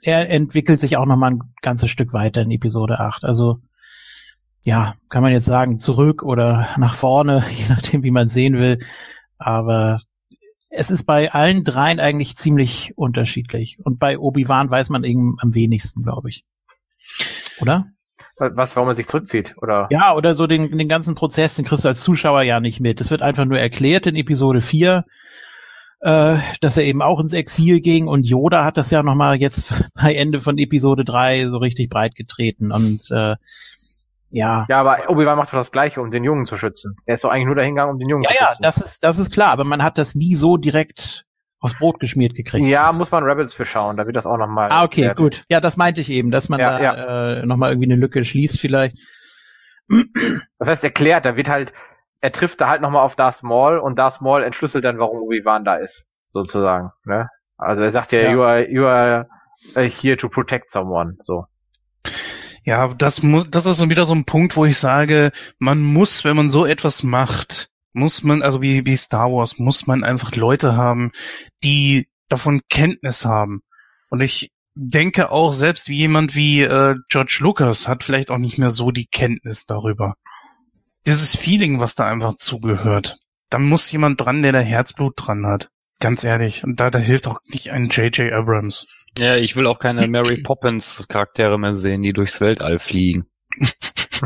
er 0.00 0.30
entwickelt 0.30 0.80
sich 0.80 0.96
auch 0.96 1.04
noch 1.04 1.18
mal 1.18 1.32
ein 1.32 1.42
ganzes 1.60 1.90
Stück 1.90 2.14
weiter 2.14 2.40
in 2.40 2.52
Episode 2.52 3.00
8. 3.00 3.24
Also, 3.24 3.58
ja, 4.64 4.94
kann 5.10 5.22
man 5.22 5.32
jetzt 5.32 5.44
sagen, 5.44 5.78
zurück 5.78 6.22
oder 6.22 6.68
nach 6.78 6.94
vorne, 6.94 7.44
je 7.50 7.66
nachdem, 7.68 8.02
wie 8.02 8.10
man 8.10 8.30
sehen 8.30 8.54
will. 8.54 8.78
Aber 9.36 10.00
es 10.76 10.90
ist 10.90 11.04
bei 11.04 11.32
allen 11.32 11.64
dreien 11.64 12.00
eigentlich 12.00 12.36
ziemlich 12.36 12.92
unterschiedlich. 12.96 13.78
Und 13.82 13.98
bei 13.98 14.18
Obi-Wan 14.18 14.70
weiß 14.70 14.90
man 14.90 15.04
eben 15.04 15.36
am 15.40 15.54
wenigsten, 15.54 16.02
glaube 16.02 16.28
ich. 16.28 16.44
Oder? 17.60 17.86
Was, 18.36 18.74
warum 18.74 18.88
er 18.88 18.94
sich 18.96 19.06
zurückzieht, 19.06 19.54
oder? 19.62 19.86
Ja, 19.90 20.14
oder 20.14 20.34
so 20.34 20.48
den, 20.48 20.76
den 20.76 20.88
ganzen 20.88 21.14
Prozess, 21.14 21.54
den 21.54 21.64
kriegst 21.64 21.84
du 21.84 21.88
als 21.88 22.02
Zuschauer 22.02 22.42
ja 22.42 22.58
nicht 22.58 22.80
mit. 22.80 23.00
Es 23.00 23.12
wird 23.12 23.22
einfach 23.22 23.44
nur 23.44 23.58
erklärt 23.58 24.08
in 24.08 24.16
Episode 24.16 24.60
4, 24.60 25.04
äh, 26.00 26.36
dass 26.60 26.76
er 26.76 26.84
eben 26.84 27.00
auch 27.00 27.20
ins 27.20 27.32
Exil 27.32 27.80
ging 27.80 28.08
und 28.08 28.26
Yoda 28.26 28.64
hat 28.64 28.76
das 28.76 28.90
ja 28.90 29.04
nochmal 29.04 29.36
jetzt 29.36 29.72
bei 29.94 30.14
Ende 30.14 30.40
von 30.40 30.58
Episode 30.58 31.04
3 31.04 31.48
so 31.48 31.58
richtig 31.58 31.88
breit 31.88 32.16
getreten 32.16 32.72
und 32.72 33.08
äh, 33.12 33.36
ja. 34.34 34.66
Ja, 34.68 34.80
aber 34.80 35.08
Obi-Wan 35.08 35.36
macht 35.38 35.48
doch 35.52 35.58
das 35.58 35.70
Gleiche, 35.72 36.00
um 36.00 36.10
den 36.10 36.24
Jungen 36.24 36.46
zu 36.46 36.56
schützen. 36.56 36.96
Er 37.06 37.14
ist 37.14 37.24
doch 37.24 37.30
eigentlich 37.30 37.46
nur 37.46 37.54
dahingegangen, 37.54 37.92
um 37.94 37.98
den 37.98 38.08
Jungen 38.08 38.24
Ja, 38.24 38.30
zu 38.30 38.36
ja, 38.36 38.46
schützen. 38.48 38.62
das 38.62 38.76
ist, 38.78 39.02
das 39.04 39.18
ist 39.18 39.32
klar, 39.32 39.50
aber 39.52 39.64
man 39.64 39.82
hat 39.82 39.96
das 39.98 40.14
nie 40.14 40.34
so 40.34 40.56
direkt 40.56 41.24
aufs 41.60 41.78
Brot 41.78 41.98
geschmiert 42.00 42.34
gekriegt. 42.34 42.66
Ja, 42.68 42.92
muss 42.92 43.10
man 43.10 43.24
Rebels 43.24 43.54
für 43.54 43.64
schauen, 43.64 43.96
da 43.96 44.04
wird 44.06 44.16
das 44.16 44.26
auch 44.26 44.36
nochmal. 44.36 44.68
Ah, 44.70 44.84
okay, 44.84 45.14
gut. 45.16 45.44
Ja, 45.48 45.60
das 45.60 45.78
meinte 45.78 46.00
ich 46.02 46.10
eben, 46.10 46.30
dass 46.30 46.48
man 46.50 46.60
Ja, 46.60 46.78
da 46.78 47.38
Äh, 47.40 47.46
nochmal 47.46 47.70
irgendwie 47.70 47.90
eine 47.90 47.96
Lücke 48.00 48.22
schließt 48.24 48.60
vielleicht. 48.60 48.96
Das 50.58 50.68
heißt, 50.68 50.84
erklärt, 50.84 51.24
da 51.24 51.36
wird 51.36 51.48
halt, 51.48 51.72
er 52.20 52.32
trifft 52.32 52.60
da 52.60 52.68
halt 52.68 52.80
nochmal 52.80 53.02
auf 53.02 53.16
Darth 53.16 53.42
Maul 53.42 53.78
und 53.78 53.98
Darth 53.98 54.20
Maul 54.20 54.42
entschlüsselt 54.42 54.84
dann, 54.84 54.98
warum 54.98 55.18
Obi-Wan 55.18 55.64
da 55.64 55.76
ist, 55.76 56.06
sozusagen, 56.28 56.90
ne? 57.04 57.28
Also 57.58 57.82
er 57.82 57.90
sagt 57.90 58.12
ja, 58.12 58.20
Ja. 58.20 58.30
you 58.32 58.42
are, 58.42 58.68
you 58.70 58.86
are 58.86 59.28
uh, 59.76 59.80
here 59.80 60.16
to 60.16 60.28
protect 60.28 60.70
someone, 60.70 61.16
so. 61.22 61.44
Ja, 62.64 62.88
das 62.88 63.22
muss, 63.22 63.50
das 63.50 63.66
ist 63.66 63.86
wieder 63.88 64.06
so 64.06 64.14
ein 64.14 64.24
Punkt, 64.24 64.56
wo 64.56 64.64
ich 64.64 64.78
sage, 64.78 65.32
man 65.58 65.82
muss, 65.82 66.24
wenn 66.24 66.36
man 66.36 66.48
so 66.48 66.64
etwas 66.64 67.02
macht, 67.02 67.68
muss 67.92 68.22
man, 68.22 68.42
also 68.42 68.62
wie, 68.62 68.84
wie 68.86 68.96
Star 68.96 69.30
Wars, 69.30 69.58
muss 69.58 69.86
man 69.86 70.02
einfach 70.02 70.34
Leute 70.34 70.76
haben, 70.76 71.12
die 71.62 72.08
davon 72.28 72.62
Kenntnis 72.70 73.26
haben. 73.26 73.60
Und 74.08 74.22
ich 74.22 74.50
denke 74.74 75.30
auch, 75.30 75.52
selbst 75.52 75.88
wie 75.88 75.96
jemand 75.96 76.34
wie 76.34 76.62
äh, 76.62 76.96
George 77.08 77.38
Lucas 77.40 77.86
hat 77.86 78.02
vielleicht 78.02 78.30
auch 78.30 78.38
nicht 78.38 78.58
mehr 78.58 78.70
so 78.70 78.90
die 78.90 79.06
Kenntnis 79.06 79.66
darüber. 79.66 80.14
Dieses 81.06 81.36
Feeling, 81.36 81.80
was 81.80 81.94
da 81.94 82.06
einfach 82.06 82.34
zugehört. 82.36 83.18
Da 83.50 83.58
muss 83.58 83.92
jemand 83.92 84.20
dran, 84.20 84.42
der 84.42 84.52
da 84.52 84.60
Herzblut 84.60 85.14
dran 85.16 85.46
hat. 85.46 85.70
Ganz 86.00 86.24
ehrlich. 86.24 86.64
Und 86.64 86.80
da, 86.80 86.90
da 86.90 86.98
hilft 86.98 87.28
auch 87.28 87.38
nicht 87.46 87.70
ein 87.70 87.88
J.J. 87.90 88.32
Abrams. 88.32 88.86
Ja, 89.18 89.36
ich 89.36 89.54
will 89.54 89.66
auch 89.66 89.78
keine 89.78 90.06
Mary 90.08 90.42
Poppins 90.42 91.04
Charaktere 91.08 91.58
mehr 91.58 91.74
sehen, 91.74 92.02
die 92.02 92.12
durchs 92.12 92.40
Weltall 92.40 92.78
fliegen. 92.78 93.26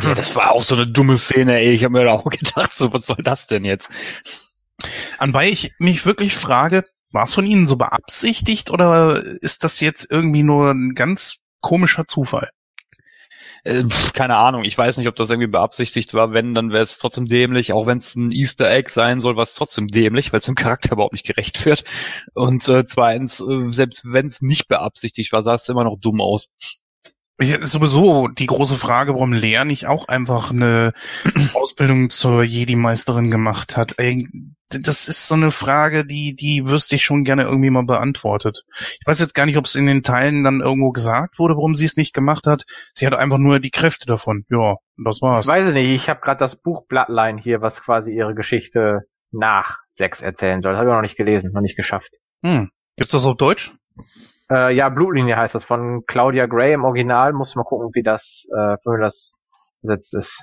ja, 0.03 0.14
das 0.14 0.35
war 0.35 0.53
auch 0.53 0.62
so 0.62 0.74
eine 0.74 0.87
dumme 0.87 1.16
Szene, 1.16 1.59
ey. 1.59 1.72
Ich 1.72 1.85
habe 1.85 1.92
mir 1.92 2.05
da 2.05 2.12
auch 2.12 2.24
gedacht, 2.31 2.74
so, 2.74 2.92
was 2.92 3.07
soll 3.07 3.22
das 3.22 3.46
denn 3.46 3.64
jetzt? 3.64 3.90
Anbei 5.18 5.48
ich 5.51 5.72
mich 5.79 6.07
wirklich 6.07 6.37
frage, 6.37 6.85
war 7.12 7.24
es 7.24 7.35
von 7.35 7.44
Ihnen 7.44 7.66
so 7.66 7.77
beabsichtigt 7.77 8.70
oder 8.70 9.22
ist 9.40 9.64
das 9.64 9.81
jetzt 9.81 10.07
irgendwie 10.11 10.42
nur 10.42 10.70
ein 10.70 10.94
ganz 10.94 11.38
komischer 11.61 12.07
Zufall? 12.07 12.51
Äh, 13.69 13.85
keine 14.15 14.37
Ahnung, 14.37 14.65
ich 14.65 14.79
weiß 14.79 14.97
nicht, 14.97 15.09
ob 15.09 15.17
das 15.17 15.29
irgendwie 15.29 15.51
beabsichtigt 15.51 16.15
war. 16.15 16.33
Wenn, 16.33 16.55
dann 16.55 16.71
wäre 16.71 16.83
es 16.83 16.99
trotzdem 16.99 17.27
dämlich. 17.27 17.75
Auch 17.75 17.87
wenn 17.87 17.99
es 17.99 18.17
ein 18.17 18.33
Easter 18.33 18.71
Egg 18.71 18.91
sein 18.91 19.21
soll, 19.21 19.37
war 19.37 19.43
es 19.43 19.55
trotzdem 19.55 19.89
dämlich, 19.89 20.33
weil 20.33 20.41
es 20.41 20.47
dem 20.47 20.55
Charakter 20.55 20.93
überhaupt 20.93 21.13
nicht 21.13 21.27
gerecht 21.27 21.67
wird. 21.67 21.85
Und 22.35 22.67
äh, 22.69 22.87
zweitens, 22.87 23.41
äh, 23.41 23.71
selbst 23.71 24.05
wenn 24.07 24.27
es 24.27 24.41
nicht 24.41 24.69
beabsichtigt 24.69 25.33
war, 25.33 25.43
sah 25.43 25.55
es 25.55 25.69
immer 25.69 25.85
noch 25.85 25.99
dumm 26.01 26.23
aus. 26.23 26.49
Ich, 27.41 27.53
ist 27.53 27.71
sowieso 27.71 28.29
die 28.29 28.47
große 28.47 28.77
Frage, 28.77 29.13
warum 29.13 29.33
Lea 29.35 29.65
nicht 29.65 29.87
auch 29.87 30.09
einfach 30.09 30.51
eine 30.51 30.93
Ausbildung 31.55 32.09
zur 32.09 32.43
Jedi-Meisterin 32.43 33.31
gemacht 33.31 33.77
hat. 33.77 33.95
Das 34.71 35.09
ist 35.09 35.27
so 35.27 35.35
eine 35.35 35.51
Frage, 35.51 36.05
die, 36.05 36.35
die 36.35 36.69
wüsste 36.69 36.97
ich 36.97 37.05
schon 37.05 37.25
gerne 37.25 37.45
irgendwie 37.45 37.71
mal 37.71 37.85
beantwortet. 37.85 38.65
Ich 38.79 39.07
weiß 39.07 39.21
jetzt 39.21 39.35
gar 39.35 39.47
nicht, 39.47 39.57
ob 39.57 39.65
es 39.65 39.75
in 39.75 39.87
den 39.87 40.03
Teilen 40.03 40.45
dann 40.45 40.61
irgendwo 40.61 40.91
gesagt 40.91 41.39
wurde, 41.39 41.55
warum 41.55 41.75
sie 41.75 41.87
es 41.87 41.97
nicht 41.97 42.15
gemacht 42.15 42.47
hat. 42.47 42.65
Sie 42.93 43.07
hat 43.07 43.15
einfach 43.15 43.39
nur 43.39 43.61
die 43.61 43.71
Kräfte 43.71 44.07
davon. 44.07 44.45
Ja, 44.51 44.77
das 45.03 45.23
war's. 45.23 45.47
Ich 45.47 45.53
weiß 45.53 45.69
es 45.69 45.73
nicht, 45.73 45.91
ich 45.91 46.09
habe 46.09 46.21
gerade 46.21 46.39
das 46.39 46.57
Buch 46.57 46.87
Bloodline 46.87 47.41
hier, 47.41 47.63
was 47.63 47.81
quasi 47.83 48.13
ihre 48.13 48.35
Geschichte 48.35 49.03
nach 49.31 49.79
sechs 49.91 50.21
erzählen 50.21 50.61
soll. 50.61 50.77
Habe 50.77 50.89
ich 50.89 50.95
noch 50.95 51.03
nicht 51.03 51.17
gelesen, 51.17 51.53
noch 51.53 51.61
nicht 51.61 51.77
geschafft. 51.77 52.11
Hm. 52.45 52.71
Gibt's 52.97 53.13
das 53.13 53.27
auf 53.27 53.37
Deutsch? 53.37 53.73
Äh, 54.51 54.75
ja, 54.75 54.89
Blutlinie 54.89 55.37
heißt 55.37 55.55
das 55.55 55.65
von 55.65 56.05
Claudia 56.07 56.47
Gray 56.47 56.73
im 56.73 56.85
Original. 56.85 57.33
Muss 57.33 57.55
mal 57.55 57.65
gucken, 57.65 57.91
wie 57.95 58.03
das, 58.03 58.45
äh, 58.51 58.77
wie 58.77 59.01
das 59.01 59.35
besetzt 59.83 60.15
ist. 60.15 60.43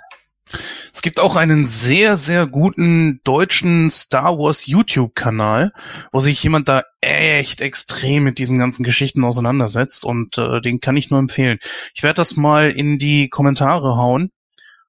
Es 0.93 1.01
gibt 1.01 1.19
auch 1.19 1.35
einen 1.35 1.65
sehr, 1.65 2.17
sehr 2.17 2.45
guten 2.45 3.19
deutschen 3.23 3.89
Star 3.89 4.37
Wars 4.37 4.67
YouTube-Kanal, 4.67 5.73
wo 6.11 6.19
sich 6.19 6.41
jemand 6.43 6.69
da 6.69 6.83
echt 7.01 7.61
extrem 7.61 8.23
mit 8.23 8.37
diesen 8.37 8.59
ganzen 8.59 8.83
Geschichten 8.83 9.23
auseinandersetzt 9.23 10.05
und 10.05 10.37
äh, 10.37 10.61
den 10.61 10.79
kann 10.79 10.97
ich 10.97 11.09
nur 11.09 11.19
empfehlen. 11.19 11.59
Ich 11.93 12.03
werde 12.03 12.17
das 12.17 12.35
mal 12.35 12.69
in 12.69 12.99
die 12.99 13.29
Kommentare 13.29 13.97
hauen 13.97 14.31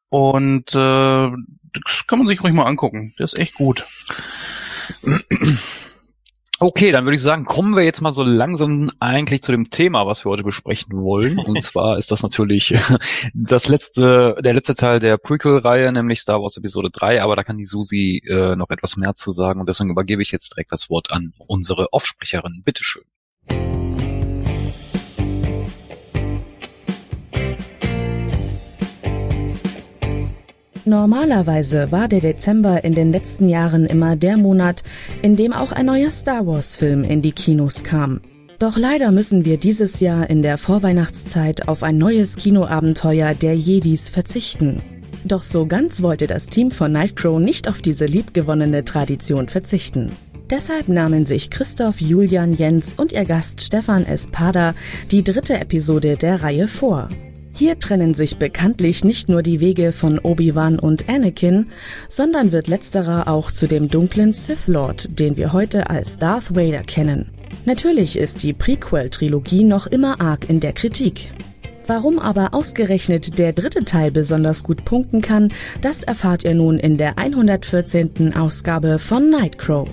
und 0.08 0.74
äh, 0.74 1.30
das 1.84 2.06
kann 2.06 2.18
man 2.18 2.28
sich 2.28 2.42
ruhig 2.42 2.52
mal 2.52 2.64
angucken. 2.64 3.14
Der 3.18 3.24
ist 3.24 3.38
echt 3.38 3.54
gut. 3.54 3.86
Okay, 6.58 6.90
dann 6.90 7.04
würde 7.04 7.16
ich 7.16 7.22
sagen, 7.22 7.44
kommen 7.44 7.76
wir 7.76 7.84
jetzt 7.84 8.00
mal 8.00 8.14
so 8.14 8.22
langsam 8.22 8.90
eigentlich 8.98 9.42
zu 9.42 9.52
dem 9.52 9.68
Thema, 9.68 10.06
was 10.06 10.24
wir 10.24 10.30
heute 10.30 10.42
besprechen 10.42 10.96
wollen. 10.96 11.38
Und 11.46 11.62
zwar 11.62 11.98
ist 11.98 12.10
das 12.10 12.22
natürlich 12.22 12.74
das 13.34 13.68
letzte, 13.68 14.36
der 14.42 14.54
letzte 14.54 14.74
Teil 14.74 14.98
der 14.98 15.18
Prequel-Reihe, 15.18 15.92
nämlich 15.92 16.20
Star 16.20 16.40
Wars 16.40 16.56
Episode 16.56 16.88
3, 16.90 17.22
aber 17.22 17.36
da 17.36 17.44
kann 17.44 17.58
die 17.58 17.66
Susi 17.66 18.22
äh, 18.26 18.56
noch 18.56 18.70
etwas 18.70 18.96
mehr 18.96 19.14
zu 19.14 19.32
sagen 19.32 19.60
und 19.60 19.68
deswegen 19.68 19.90
übergebe 19.90 20.22
ich 20.22 20.32
jetzt 20.32 20.54
direkt 20.54 20.72
das 20.72 20.88
Wort 20.88 21.12
an 21.12 21.32
unsere 21.46 21.92
Offsprecherin. 21.92 22.62
Bitteschön. 22.64 23.04
Normalerweise 30.88 31.90
war 31.90 32.06
der 32.06 32.20
Dezember 32.20 32.84
in 32.84 32.94
den 32.94 33.10
letzten 33.10 33.48
Jahren 33.48 33.86
immer 33.86 34.14
der 34.14 34.36
Monat, 34.36 34.84
in 35.20 35.34
dem 35.34 35.52
auch 35.52 35.72
ein 35.72 35.86
neuer 35.86 36.12
Star 36.12 36.46
Wars-Film 36.46 37.02
in 37.02 37.22
die 37.22 37.32
Kinos 37.32 37.82
kam. 37.82 38.20
Doch 38.60 38.76
leider 38.76 39.10
müssen 39.10 39.44
wir 39.44 39.56
dieses 39.56 39.98
Jahr 39.98 40.30
in 40.30 40.42
der 40.42 40.58
Vorweihnachtszeit 40.58 41.66
auf 41.66 41.82
ein 41.82 41.98
neues 41.98 42.36
Kinoabenteuer 42.36 43.34
der 43.34 43.56
Jedis 43.56 44.10
verzichten. 44.10 44.80
Doch 45.24 45.42
so 45.42 45.66
ganz 45.66 46.02
wollte 46.02 46.28
das 46.28 46.46
Team 46.46 46.70
von 46.70 46.92
Nightcrow 46.92 47.40
nicht 47.40 47.66
auf 47.68 47.82
diese 47.82 48.06
liebgewonnene 48.06 48.84
Tradition 48.84 49.48
verzichten. 49.48 50.12
Deshalb 50.50 50.86
nahmen 50.86 51.26
sich 51.26 51.50
Christoph, 51.50 52.00
Julian, 52.00 52.52
Jens 52.52 52.94
und 52.94 53.10
ihr 53.10 53.24
Gast 53.24 53.60
Stefan 53.60 54.06
Espada 54.06 54.76
die 55.10 55.24
dritte 55.24 55.58
Episode 55.58 56.16
der 56.16 56.44
Reihe 56.44 56.68
vor. 56.68 57.08
Hier 57.58 57.78
trennen 57.78 58.12
sich 58.12 58.36
bekanntlich 58.36 59.02
nicht 59.02 59.30
nur 59.30 59.42
die 59.42 59.60
Wege 59.60 59.92
von 59.92 60.18
Obi-Wan 60.18 60.78
und 60.78 61.08
Anakin, 61.08 61.68
sondern 62.10 62.52
wird 62.52 62.68
letzterer 62.68 63.28
auch 63.28 63.50
zu 63.50 63.66
dem 63.66 63.88
dunklen 63.88 64.34
Sith 64.34 64.66
Lord, 64.66 65.18
den 65.18 65.38
wir 65.38 65.54
heute 65.54 65.88
als 65.88 66.18
Darth 66.18 66.54
Vader 66.54 66.82
kennen. 66.82 67.30
Natürlich 67.64 68.18
ist 68.18 68.42
die 68.42 68.52
Prequel-Trilogie 68.52 69.64
noch 69.64 69.86
immer 69.86 70.20
arg 70.20 70.50
in 70.50 70.60
der 70.60 70.74
Kritik. 70.74 71.32
Warum 71.86 72.18
aber 72.18 72.52
ausgerechnet 72.52 73.38
der 73.38 73.54
dritte 73.54 73.84
Teil 73.84 74.10
besonders 74.10 74.62
gut 74.62 74.84
punkten 74.84 75.22
kann, 75.22 75.50
das 75.80 76.02
erfahrt 76.02 76.44
ihr 76.44 76.54
nun 76.54 76.78
in 76.78 76.98
der 76.98 77.18
114. 77.18 78.34
Ausgabe 78.36 78.98
von 78.98 79.30
Nightcrow. 79.30 79.88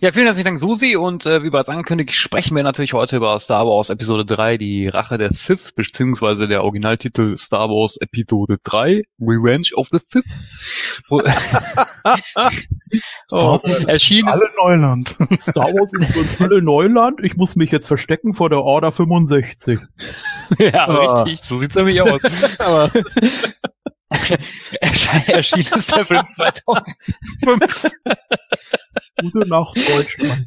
Ja, 0.00 0.12
vielen 0.12 0.26
herzlichen 0.26 0.44
Dank, 0.44 0.60
Susi. 0.60 0.94
Und 0.94 1.26
äh, 1.26 1.42
wie 1.42 1.50
bereits 1.50 1.68
angekündigt, 1.68 2.12
sprechen 2.12 2.54
wir 2.54 2.62
natürlich 2.62 2.92
heute 2.92 3.16
über 3.16 3.40
Star 3.40 3.66
Wars 3.66 3.90
Episode 3.90 4.24
3, 4.24 4.56
die 4.56 4.86
Rache 4.86 5.18
der 5.18 5.32
Sith, 5.32 5.72
beziehungsweise 5.74 6.46
der 6.46 6.62
Originaltitel 6.62 7.36
Star 7.36 7.68
Wars 7.68 7.96
Episode 7.96 8.58
3, 8.62 9.02
Revenge 9.20 9.70
of 9.74 9.88
the 9.90 9.98
Sith. 10.06 10.24
oh, 13.32 13.58
erschienen 13.88 14.28
alle 14.28 14.48
Neuland. 14.56 15.16
Star 15.40 15.66
Wars 15.74 15.92
ist 15.92 16.16
uns 16.16 16.40
alle 16.40 16.62
Neuland. 16.62 17.18
Ich 17.24 17.36
muss 17.36 17.56
mich 17.56 17.72
jetzt 17.72 17.88
verstecken 17.88 18.34
vor 18.34 18.50
der 18.50 18.62
Order 18.62 18.92
65. 18.92 19.80
ja, 20.58 20.86
ah. 20.86 21.22
richtig. 21.22 21.44
So 21.44 21.58
sieht's 21.58 21.74
nämlich 21.74 22.00
aus. 22.02 22.22
Aber 22.60 22.88
Erschien 25.26 25.60
ist 25.60 25.92
der 25.94 26.04
Film 26.04 26.24
2005. 26.24 27.92
Gute 29.20 29.48
Nacht, 29.48 29.76
Deutschland. 29.76 30.46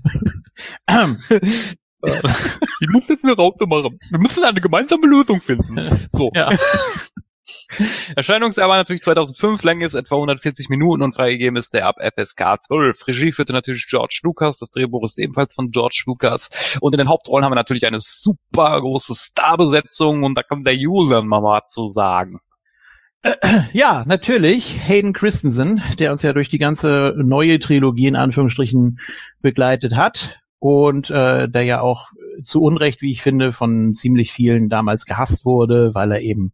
Ich 2.04 2.90
muss 2.90 3.08
jetzt 3.10 3.24
eine 3.24 3.34
Raute 3.34 3.68
machen. 3.68 4.00
Wir 4.10 4.18
müssen 4.18 4.44
eine 4.44 4.60
gemeinsame 4.60 5.06
Lösung 5.06 5.40
finden. 5.40 5.80
So. 6.12 6.32
Ja. 6.34 6.50
Erscheinungsjahr 8.16 8.68
war 8.68 8.78
natürlich 8.78 9.02
2005, 9.02 9.64
Länge 9.64 9.86
ist 9.86 9.94
etwa 9.94 10.16
140 10.16 10.70
Minuten 10.70 11.04
und 11.04 11.14
freigegeben 11.14 11.58
ist 11.58 11.74
der 11.74 11.86
ab 11.86 11.98
FSK 12.00 12.64
12. 12.66 13.08
Regie 13.08 13.32
führte 13.32 13.54
natürlich 13.54 13.88
George 13.90 14.20
Lucas, 14.24 14.60
das 14.60 14.72
Drehbuch 14.72 15.04
ist 15.04 15.20
ebenfalls 15.20 15.54
von 15.54 15.70
George 15.72 16.04
Lucas 16.06 16.50
und 16.82 16.94
in 16.94 16.98
den 16.98 17.10
Hauptrollen 17.10 17.46
haben 17.46 17.52
wir 17.52 17.56
natürlich 17.56 17.86
eine 17.86 18.00
super 18.00 18.80
große 18.82 19.16
Starbesetzung 19.16 20.24
und 20.24 20.36
da 20.36 20.44
kommt 20.44 20.68
der 20.68 20.76
Julian 20.76 21.28
mal 21.28 21.62
zu 21.68 21.88
sagen. 21.88 22.40
Ja, 23.74 24.04
natürlich. 24.06 24.80
Hayden 24.88 25.14
Christensen, 25.14 25.82
der 26.00 26.12
uns 26.12 26.22
ja 26.22 26.34
durch 26.34 26.50
die 26.50 26.58
ganze 26.58 27.14
neue 27.18 27.60
Trilogie 27.60 28.08
in 28.08 28.16
Anführungsstrichen 28.16 29.00
begleitet 29.42 29.96
hat 29.96 30.40
und 30.60 31.10
äh, 31.10 31.48
der 31.50 31.64
ja 31.64 31.82
auch 31.82 32.08
zu 32.44 32.62
Unrecht, 32.62 33.02
wie 33.02 33.12
ich 33.12 33.22
finde, 33.22 33.52
von 33.52 33.94
ziemlich 33.94 34.32
vielen 34.32 34.70
damals 34.70 35.06
gehasst 35.06 35.46
wurde, 35.46 35.94
weil 35.94 36.12
er 36.12 36.22
eben 36.22 36.54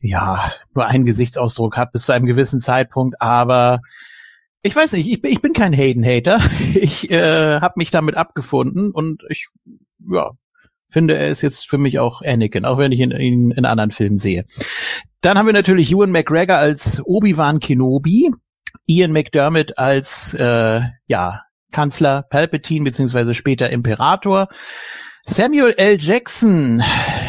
ja 0.00 0.52
nur 0.74 0.86
einen 0.86 1.04
Gesichtsausdruck 1.04 1.76
hat 1.76 1.92
bis 1.92 2.04
zu 2.04 2.12
einem 2.12 2.26
gewissen 2.26 2.60
Zeitpunkt. 2.60 3.20
Aber 3.20 3.80
ich 4.62 4.74
weiß 4.74 4.92
nicht, 4.92 5.08
ich, 5.08 5.24
ich 5.24 5.42
bin 5.42 5.52
kein 5.52 5.72
Hayden-Hater. 5.72 6.40
Ich 6.74 7.10
äh, 7.10 7.60
habe 7.60 7.74
mich 7.76 7.90
damit 7.90 8.16
abgefunden 8.16 8.90
und 8.92 9.22
ich 9.28 9.48
ja 10.10 10.30
finde, 10.88 11.16
er 11.16 11.28
ist 11.28 11.42
jetzt 11.42 11.68
für 11.68 11.78
mich 11.78 11.98
auch 11.98 12.22
Anakin, 12.22 12.64
auch 12.64 12.78
wenn 12.78 12.92
ich 12.92 13.00
ihn 13.00 13.10
in, 13.10 13.50
in 13.50 13.64
anderen 13.64 13.90
Filmen 13.90 14.18
sehe. 14.18 14.44
Dann 15.22 15.38
haben 15.38 15.46
wir 15.46 15.52
natürlich 15.52 15.92
Ewan 15.92 16.10
McGregor 16.10 16.56
als 16.56 17.00
Obi-Wan 17.04 17.60
Kenobi, 17.60 18.30
Ian 18.86 19.12
McDermott 19.12 19.78
als 19.78 20.34
äh, 20.34 20.82
ja 21.06 21.42
Kanzler 21.70 22.22
Palpatine 22.22 22.84
beziehungsweise 22.84 23.32
später 23.32 23.70
Imperator. 23.70 24.48
Samuel 25.24 25.74
L. 25.76 25.98
Jackson, 26.00 26.82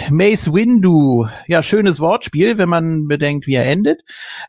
Mace 0.10 0.52
Windu, 0.52 1.28
ja, 1.46 1.62
schönes 1.62 2.00
Wortspiel, 2.00 2.58
wenn 2.58 2.68
man 2.68 3.08
bedenkt, 3.08 3.46
wie 3.46 3.54
er 3.54 3.68
endet. 3.68 4.02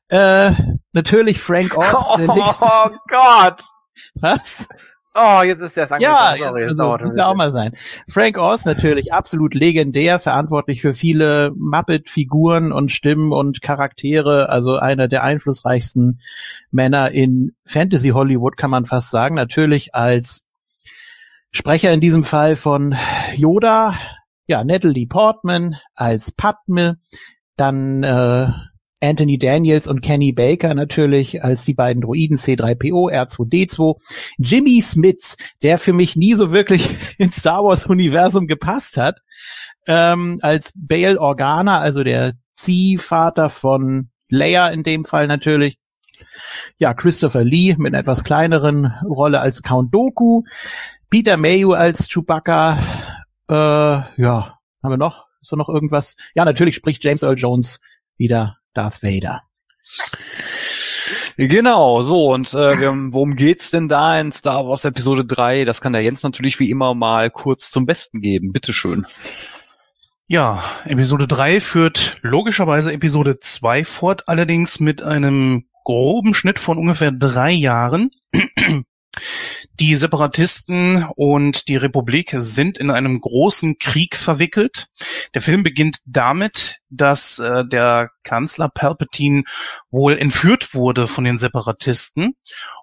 Äh, 0.08 0.52
natürlich 0.92 1.38
Frank 1.38 1.74
Oz. 1.76 2.18
Oh 2.18 2.90
Gott! 3.08 3.62
Was? 4.20 4.68
Oh, 5.16 5.42
jetzt 5.42 5.60
ist 5.60 5.76
der 5.76 5.88
Ja, 6.00 6.34
Sorry, 6.36 6.64
also, 6.64 6.98
muss 7.04 7.16
ja 7.16 7.26
auch 7.26 7.36
mal 7.36 7.52
sein. 7.52 7.76
Frank 8.08 8.36
Oz 8.36 8.64
natürlich 8.64 9.12
absolut 9.12 9.54
legendär, 9.54 10.18
verantwortlich 10.18 10.80
für 10.80 10.92
viele 10.92 11.52
Muppet-Figuren 11.56 12.72
und 12.72 12.90
Stimmen 12.90 13.32
und 13.32 13.62
Charaktere, 13.62 14.48
also 14.48 14.76
einer 14.76 15.06
der 15.06 15.22
einflussreichsten 15.22 16.18
Männer 16.72 17.12
in 17.12 17.52
Fantasy 17.64 18.08
Hollywood, 18.08 18.56
kann 18.56 18.70
man 18.70 18.86
fast 18.86 19.12
sagen. 19.12 19.36
Natürlich 19.36 19.94
als 19.94 20.42
Sprecher 21.52 21.92
in 21.92 22.00
diesem 22.00 22.24
Fall 22.24 22.56
von 22.56 22.96
Yoda, 23.36 23.94
ja, 24.48 24.64
Natalie 24.64 25.06
Portman 25.06 25.76
als 25.94 26.32
Padme, 26.32 26.98
dann 27.56 28.02
äh, 28.02 28.48
Anthony 29.04 29.38
Daniels 29.38 29.86
und 29.86 30.00
Kenny 30.00 30.32
Baker 30.32 30.74
natürlich 30.74 31.44
als 31.44 31.64
die 31.64 31.74
beiden 31.74 32.00
Droiden 32.00 32.38
C3PO, 32.38 33.12
R2D2. 33.12 33.96
Jimmy 34.38 34.80
Smits, 34.80 35.36
der 35.62 35.78
für 35.78 35.92
mich 35.92 36.16
nie 36.16 36.34
so 36.34 36.52
wirklich 36.52 36.96
ins 37.18 37.36
Star 37.36 37.62
Wars 37.62 37.86
Universum 37.86 38.46
gepasst 38.46 38.96
hat, 38.96 39.18
ähm, 39.86 40.38
als 40.42 40.72
Bail 40.74 41.18
Organa, 41.18 41.80
also 41.80 42.02
der 42.02 42.32
Ziehvater 42.54 43.50
von 43.50 44.10
Leia 44.30 44.68
in 44.68 44.82
dem 44.82 45.04
Fall 45.04 45.26
natürlich. 45.26 45.78
Ja, 46.78 46.94
Christopher 46.94 47.44
Lee 47.44 47.74
mit 47.76 47.92
einer 47.92 48.00
etwas 48.00 48.24
kleineren 48.24 48.94
Rolle 49.04 49.40
als 49.40 49.62
Count 49.62 49.92
Doku. 49.92 50.42
Peter 51.10 51.36
Mayu 51.36 51.72
als 51.72 52.08
Chewbacca. 52.08 52.78
Äh, 53.48 53.54
ja, 53.54 54.58
haben 54.82 54.92
wir 54.92 54.96
noch? 54.96 55.26
Ist 55.42 55.52
da 55.52 55.56
noch 55.56 55.68
irgendwas? 55.68 56.16
Ja, 56.34 56.44
natürlich 56.44 56.76
spricht 56.76 57.04
James 57.04 57.22
Earl 57.22 57.36
Jones 57.36 57.80
wieder 58.16 58.56
Darth 58.74 59.02
Vader. 59.02 59.42
Genau, 61.36 62.02
so, 62.02 62.32
und 62.32 62.54
äh, 62.54 62.80
worum 63.12 63.34
geht's 63.34 63.70
denn 63.70 63.88
da 63.88 64.18
in 64.20 64.30
Star 64.30 64.66
Wars 64.66 64.84
Episode 64.84 65.24
3? 65.24 65.64
Das 65.64 65.80
kann 65.80 65.92
der 65.92 66.02
Jens 66.02 66.22
natürlich 66.22 66.60
wie 66.60 66.70
immer 66.70 66.94
mal 66.94 67.30
kurz 67.30 67.70
zum 67.70 67.86
Besten 67.86 68.20
geben. 68.20 68.52
Bitteschön. 68.52 69.04
Ja, 70.26 70.62
Episode 70.84 71.26
3 71.26 71.60
führt 71.60 72.18
logischerweise 72.22 72.92
Episode 72.92 73.40
2 73.40 73.84
fort, 73.84 74.28
allerdings 74.28 74.80
mit 74.80 75.02
einem 75.02 75.66
groben 75.84 76.34
Schnitt 76.34 76.58
von 76.58 76.78
ungefähr 76.78 77.12
drei 77.12 77.50
Jahren. 77.50 78.10
Die 79.80 79.96
Separatisten 79.96 81.04
und 81.16 81.66
die 81.66 81.74
Republik 81.74 82.32
sind 82.38 82.78
in 82.78 82.90
einem 82.90 83.20
großen 83.20 83.78
Krieg 83.80 84.14
verwickelt. 84.14 84.86
Der 85.34 85.42
Film 85.42 85.64
beginnt 85.64 85.98
damit, 86.06 86.78
dass 86.90 87.40
äh, 87.40 87.64
der 87.66 88.10
Kanzler 88.22 88.68
Palpatine 88.68 89.42
wohl 89.90 90.16
entführt 90.16 90.74
wurde 90.74 91.08
von 91.08 91.24
den 91.24 91.38
Separatisten. 91.38 92.36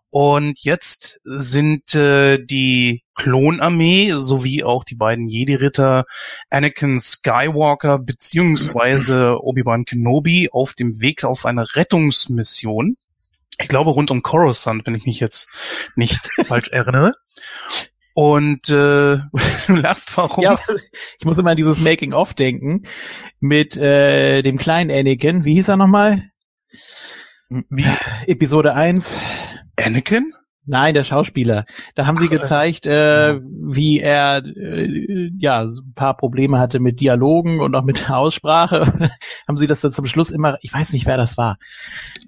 Und 0.10 0.60
jetzt 0.60 1.22
sind 1.24 1.96
äh, 1.96 2.38
die 2.44 3.04
Klonarmee 3.16 4.12
sowie 4.18 4.66
auch 4.66 4.84
die 4.84 4.96
beiden 4.96 5.30
Jedi-Ritter 5.30 6.04
Anakin 6.50 7.00
Skywalker 7.00 8.00
beziehungsweise 8.00 9.38
Obi-Wan 9.42 9.86
Kenobi 9.86 10.50
auf 10.52 10.74
dem 10.74 11.00
Weg 11.00 11.24
auf 11.24 11.46
eine 11.46 11.74
Rettungsmission 11.76 12.98
ich 13.62 13.68
glaube 13.68 13.92
rund 13.92 14.12
um 14.12 14.22
Coruscant, 14.24 14.86
wenn 14.86 14.96
ich 14.96 15.06
mich 15.06 15.20
jetzt 15.20 15.50
nicht 15.96 16.20
falsch 16.46 16.70
erinnere. 16.70 17.14
Und 18.14 18.70
äh, 18.70 19.18
du 19.68 19.76
lachst 19.76 20.16
warum? 20.18 20.44
Ja, 20.44 20.60
ich 21.20 21.26
muss 21.26 21.38
immer 21.38 21.52
an 21.52 21.58
dieses 21.58 21.80
Making-of 21.80 22.34
denken 22.34 22.84
mit 23.40 23.78
äh, 23.78 24.42
dem 24.42 24.58
kleinen 24.58 24.92
Anakin. 24.92 25.46
Wie 25.46 25.54
hieß 25.54 25.70
er 25.70 25.78
nochmal? 25.78 26.30
Wie? 27.50 27.86
Episode 28.28 28.76
1. 28.76 29.18
Anakin? 29.78 30.34
Nein, 30.72 30.94
der 30.94 31.04
Schauspieler. 31.04 31.66
Da 31.96 32.06
haben 32.06 32.18
sie 32.18 32.28
Ach, 32.28 32.32
gezeigt, 32.32 32.86
äh, 32.86 33.42
wie 33.44 34.00
er 34.00 34.42
äh, 34.46 35.30
ja 35.38 35.64
ein 35.64 35.94
paar 35.96 36.16
Probleme 36.16 36.60
hatte 36.60 36.80
mit 36.80 37.02
Dialogen 37.02 37.60
und 37.60 37.76
auch 37.76 37.84
mit 37.84 38.08
der 38.08 38.18
Aussprache. 38.18 39.12
haben 39.50 39.58
sie 39.58 39.68
das 39.68 39.82
dann 39.82 39.92
zum 39.92 40.06
Schluss 40.06 40.32
immer, 40.32 40.58
ich 40.62 40.74
weiß 40.74 40.94
nicht, 40.94 41.06
wer 41.06 41.18
das 41.18 41.38
war, 41.38 41.58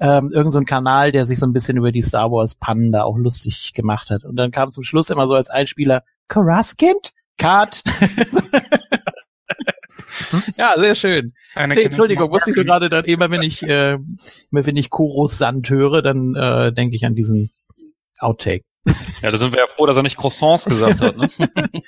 ähm, 0.02 0.30
irgend 0.34 0.52
so 0.52 0.60
ein 0.60 0.66
Kanal, 0.66 1.14
der 1.14 1.26
sich 1.26 1.40
so 1.40 1.46
ein 1.46 1.54
bisschen 1.54 1.78
über 1.78 1.94
die 1.94 2.02
Star 2.02 2.32
Wars 2.32 2.56
Pannen 2.56 2.92
da 2.92 3.04
auch 3.04 3.18
lustig 3.18 3.72
gemacht 3.74 4.10
hat. 4.10 4.26
Und 4.26 4.36
dann 4.36 4.52
kam 4.52 4.74
zum 4.74 4.84
Schluss 4.84 5.10
immer 5.10 5.30
so 5.30 5.36
als 5.36 5.50
Einspieler 5.50 6.04
Karaskind, 6.28 7.14
Cut. 7.38 7.82
ja, 10.58 10.74
sehr 10.78 10.96
schön. 10.96 11.34
Nee, 11.56 11.84
Entschuldigung, 11.84 12.30
wusste 12.30 12.50
ich 12.50 12.58
gerade 12.58 12.90
dann 12.90 13.06
immer, 13.06 13.32
wenn 13.32 13.42
ich, 13.42 13.64
äh, 13.64 13.98
wenn 14.52 14.76
ich 14.76 14.90
Koros 14.90 15.38
Sand 15.38 15.70
höre, 15.70 16.02
dann 16.02 16.36
äh, 16.36 16.74
denke 16.74 16.98
ich 16.98 17.06
an 17.06 17.16
diesen 17.16 17.50
Outtake. 18.20 18.64
Ja, 19.22 19.32
da 19.32 19.38
sind 19.38 19.54
wir 19.54 19.60
ja 19.60 19.68
froh, 19.76 19.86
dass 19.86 19.98
er 19.98 20.04
nicht 20.04 20.18
Croissants 20.18 20.66
gesagt 20.66 21.02
hat. 21.02 21.18
Ne? 21.18 21.30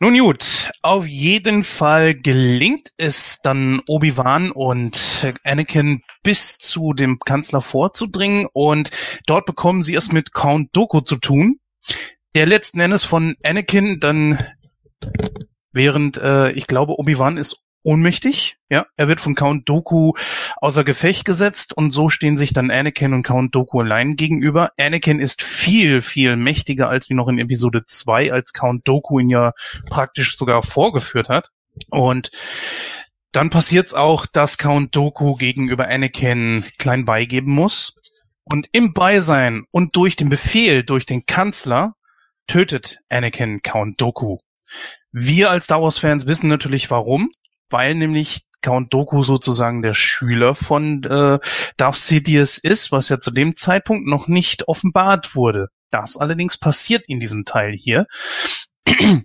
Nun 0.00 0.18
gut, 0.18 0.72
auf 0.82 1.06
jeden 1.06 1.62
Fall 1.62 2.16
gelingt 2.16 2.90
es 2.96 3.38
dann 3.40 3.80
Obi-Wan 3.86 4.50
und 4.50 5.32
Anakin 5.44 6.02
bis 6.24 6.58
zu 6.58 6.92
dem 6.92 7.20
Kanzler 7.20 7.62
vorzudringen 7.62 8.48
und 8.52 8.90
dort 9.28 9.46
bekommen 9.46 9.80
sie 9.80 9.94
es 9.94 10.10
mit 10.10 10.32
Count 10.32 10.70
Doku 10.74 11.02
zu 11.02 11.18
tun, 11.18 11.60
der 12.34 12.46
letzten 12.46 12.80
Endes 12.80 13.04
von 13.04 13.36
Anakin 13.44 14.00
dann 14.00 14.44
während 15.72 16.18
äh, 16.18 16.50
ich 16.50 16.66
glaube 16.66 16.98
Obi-Wan 16.98 17.36
ist 17.36 17.62
ohnmächtig. 17.82 18.56
Ja, 18.68 18.86
er 18.96 19.08
wird 19.08 19.20
von 19.20 19.34
Count 19.34 19.68
Doku 19.68 20.12
außer 20.56 20.84
Gefecht 20.84 21.24
gesetzt 21.24 21.76
und 21.76 21.90
so 21.90 22.08
stehen 22.08 22.36
sich 22.36 22.52
dann 22.52 22.70
Anakin 22.70 23.12
und 23.12 23.22
Count 23.22 23.54
Doku 23.54 23.80
allein 23.80 24.16
gegenüber. 24.16 24.70
Anakin 24.78 25.20
ist 25.20 25.42
viel, 25.42 26.02
viel 26.02 26.36
mächtiger 26.36 26.88
als 26.88 27.10
wie 27.10 27.14
noch 27.14 27.28
in 27.28 27.38
Episode 27.38 27.84
2, 27.86 28.32
als 28.32 28.52
Count 28.52 28.86
Doku 28.86 29.18
ihn 29.18 29.30
ja 29.30 29.52
praktisch 29.88 30.36
sogar 30.36 30.62
vorgeführt 30.62 31.28
hat. 31.28 31.50
Und 31.90 32.30
dann 33.32 33.50
passiert's 33.50 33.94
auch, 33.94 34.26
dass 34.26 34.58
Count 34.58 34.94
Doku 34.94 35.34
gegenüber 35.34 35.88
Anakin 35.88 36.64
klein 36.78 37.04
beigeben 37.04 37.52
muss. 37.52 37.94
Und 38.44 38.68
im 38.72 38.92
Beisein 38.92 39.64
und 39.70 39.96
durch 39.96 40.16
den 40.16 40.28
Befehl 40.28 40.84
durch 40.84 41.06
den 41.06 41.26
Kanzler 41.26 41.94
tötet 42.46 42.98
Anakin 43.08 43.62
Count 43.62 44.00
Doku. 44.00 44.38
Wir 45.12 45.50
als 45.50 45.64
Star 45.64 45.82
Wars 45.82 45.98
Fans 45.98 46.26
wissen 46.26 46.48
natürlich 46.48 46.90
warum 46.90 47.30
weil 47.72 47.94
nämlich 47.94 48.42
Count 48.62 48.94
Doku 48.94 49.22
sozusagen 49.22 49.82
der 49.82 49.94
Schüler 49.94 50.54
von 50.54 51.02
äh, 51.02 51.38
Darth 51.76 51.96
Sidious 51.96 52.58
ist, 52.58 52.92
was 52.92 53.08
ja 53.08 53.18
zu 53.18 53.30
dem 53.30 53.56
Zeitpunkt 53.56 54.06
noch 54.06 54.28
nicht 54.28 54.68
offenbart 54.68 55.34
wurde. 55.34 55.68
Das 55.90 56.16
allerdings 56.16 56.58
passiert 56.58 57.04
in 57.06 57.20
diesem 57.20 57.44
Teil 57.44 57.72
hier. 57.72 58.06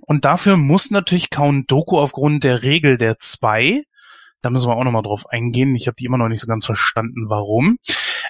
Und 0.01 0.25
dafür 0.25 0.57
muss 0.57 0.91
natürlich 0.91 1.29
Count 1.29 1.71
Doku 1.71 1.99
aufgrund 1.99 2.43
der 2.43 2.63
Regel 2.63 2.97
der 2.97 3.17
zwei, 3.19 3.83
da 4.41 4.49
müssen 4.49 4.69
wir 4.69 4.75
auch 4.75 4.83
nochmal 4.83 5.03
drauf 5.03 5.27
eingehen, 5.29 5.75
ich 5.75 5.87
habe 5.87 5.95
die 5.95 6.05
immer 6.05 6.17
noch 6.17 6.27
nicht 6.27 6.41
so 6.41 6.47
ganz 6.47 6.65
verstanden, 6.65 7.29
warum, 7.29 7.77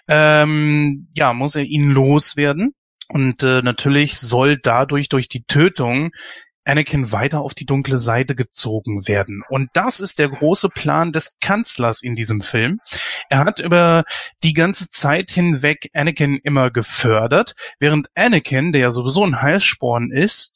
ähm, 0.08 1.10
ja, 1.16 1.34
muss 1.34 1.56
er 1.56 1.64
ihn 1.64 1.90
loswerden. 1.90 2.74
Und 3.10 3.44
äh, 3.44 3.62
natürlich 3.62 4.18
soll 4.18 4.58
dadurch 4.58 5.08
durch 5.08 5.30
die 5.30 5.44
Tötung 5.44 6.12
Anakin 6.68 7.12
weiter 7.12 7.42
auf 7.42 7.54
die 7.54 7.66
dunkle 7.66 7.98
Seite 7.98 8.36
gezogen 8.36 9.08
werden. 9.08 9.44
Und 9.50 9.70
das 9.74 10.00
ist 10.00 10.20
der 10.20 10.30
große 10.30 10.70
Plan 10.70 11.12
des 11.12 11.40
Kanzlers 11.40 12.02
in 12.02 12.16
diesem 12.16 12.42
Film. 12.42 12.80
Er 13.30 13.40
hat 13.40 13.60
über 13.60 14.04
die 14.44 14.54
ganze 14.54 14.90
Zeit 14.90 15.32
hinweg 15.32 15.90
Anakin 15.94 16.40
immer 16.44 16.70
gefördert, 16.72 17.54
während 17.80 18.10
Anakin, 18.16 18.72
der 18.72 18.82
ja 18.82 18.92
sowieso 18.92 19.24
ein 19.26 19.42
Heilsporn 19.42 20.12
ist, 20.12 20.52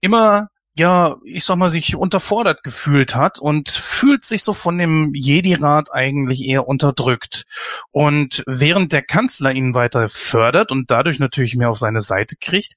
immer 0.00 0.48
ja, 0.74 1.16
ich 1.24 1.44
sag 1.44 1.56
mal, 1.56 1.68
sich 1.68 1.96
unterfordert 1.96 2.62
gefühlt 2.62 3.14
hat 3.14 3.38
und 3.38 3.68
fühlt 3.68 4.24
sich 4.24 4.42
so 4.42 4.54
von 4.54 4.78
dem 4.78 5.10
Jedi-Rat 5.14 5.92
eigentlich 5.92 6.42
eher 6.46 6.68
unterdrückt. 6.68 7.44
Und 7.90 8.42
während 8.46 8.92
der 8.92 9.02
Kanzler 9.02 9.52
ihn 9.52 9.74
weiter 9.74 10.08
fördert 10.08 10.70
und 10.70 10.90
dadurch 10.90 11.18
natürlich 11.18 11.56
mehr 11.56 11.70
auf 11.70 11.78
seine 11.78 12.00
Seite 12.00 12.36
kriegt, 12.40 12.76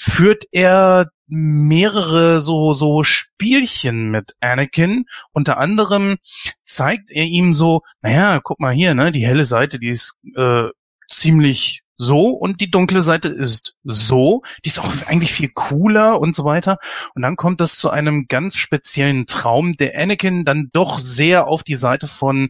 führt 0.00 0.44
er 0.50 1.10
mehrere 1.26 2.40
so 2.40 2.72
so 2.72 3.04
Spielchen 3.04 4.10
mit 4.10 4.34
Anakin. 4.40 5.04
Unter 5.32 5.58
anderem 5.58 6.16
zeigt 6.64 7.10
er 7.10 7.24
ihm 7.24 7.52
so, 7.52 7.82
naja, 8.00 8.40
guck 8.42 8.60
mal 8.60 8.72
hier, 8.72 8.94
ne, 8.94 9.12
die 9.12 9.26
helle 9.26 9.44
Seite, 9.44 9.78
die 9.78 9.90
ist 9.90 10.20
äh, 10.36 10.68
ziemlich 11.06 11.82
so 11.98 12.30
und 12.30 12.62
die 12.62 12.70
dunkle 12.70 13.02
Seite 13.02 13.28
ist 13.28 13.74
so. 13.84 14.40
Die 14.64 14.68
ist 14.70 14.78
auch 14.78 14.90
eigentlich 15.06 15.34
viel 15.34 15.50
cooler 15.50 16.18
und 16.18 16.34
so 16.34 16.46
weiter. 16.46 16.78
Und 17.14 17.20
dann 17.20 17.36
kommt 17.36 17.60
es 17.60 17.76
zu 17.76 17.90
einem 17.90 18.24
ganz 18.26 18.56
speziellen 18.56 19.26
Traum, 19.26 19.76
der 19.76 20.00
Anakin 20.00 20.46
dann 20.46 20.70
doch 20.72 20.98
sehr 20.98 21.46
auf 21.46 21.62
die 21.62 21.74
Seite 21.74 22.08
von 22.08 22.48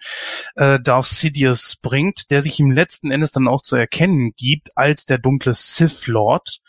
äh, 0.54 0.78
Darth 0.78 1.06
Sidious 1.06 1.78
bringt, 1.82 2.30
der 2.30 2.42
sich 2.42 2.60
ihm 2.60 2.70
letzten 2.70 3.10
Endes 3.10 3.32
dann 3.32 3.48
auch 3.48 3.62
zu 3.62 3.74
erkennen 3.74 4.30
gibt 4.36 4.68
als 4.76 5.04
der 5.04 5.18
dunkle 5.18 5.52
Sith 5.52 6.06
Lord 6.06 6.60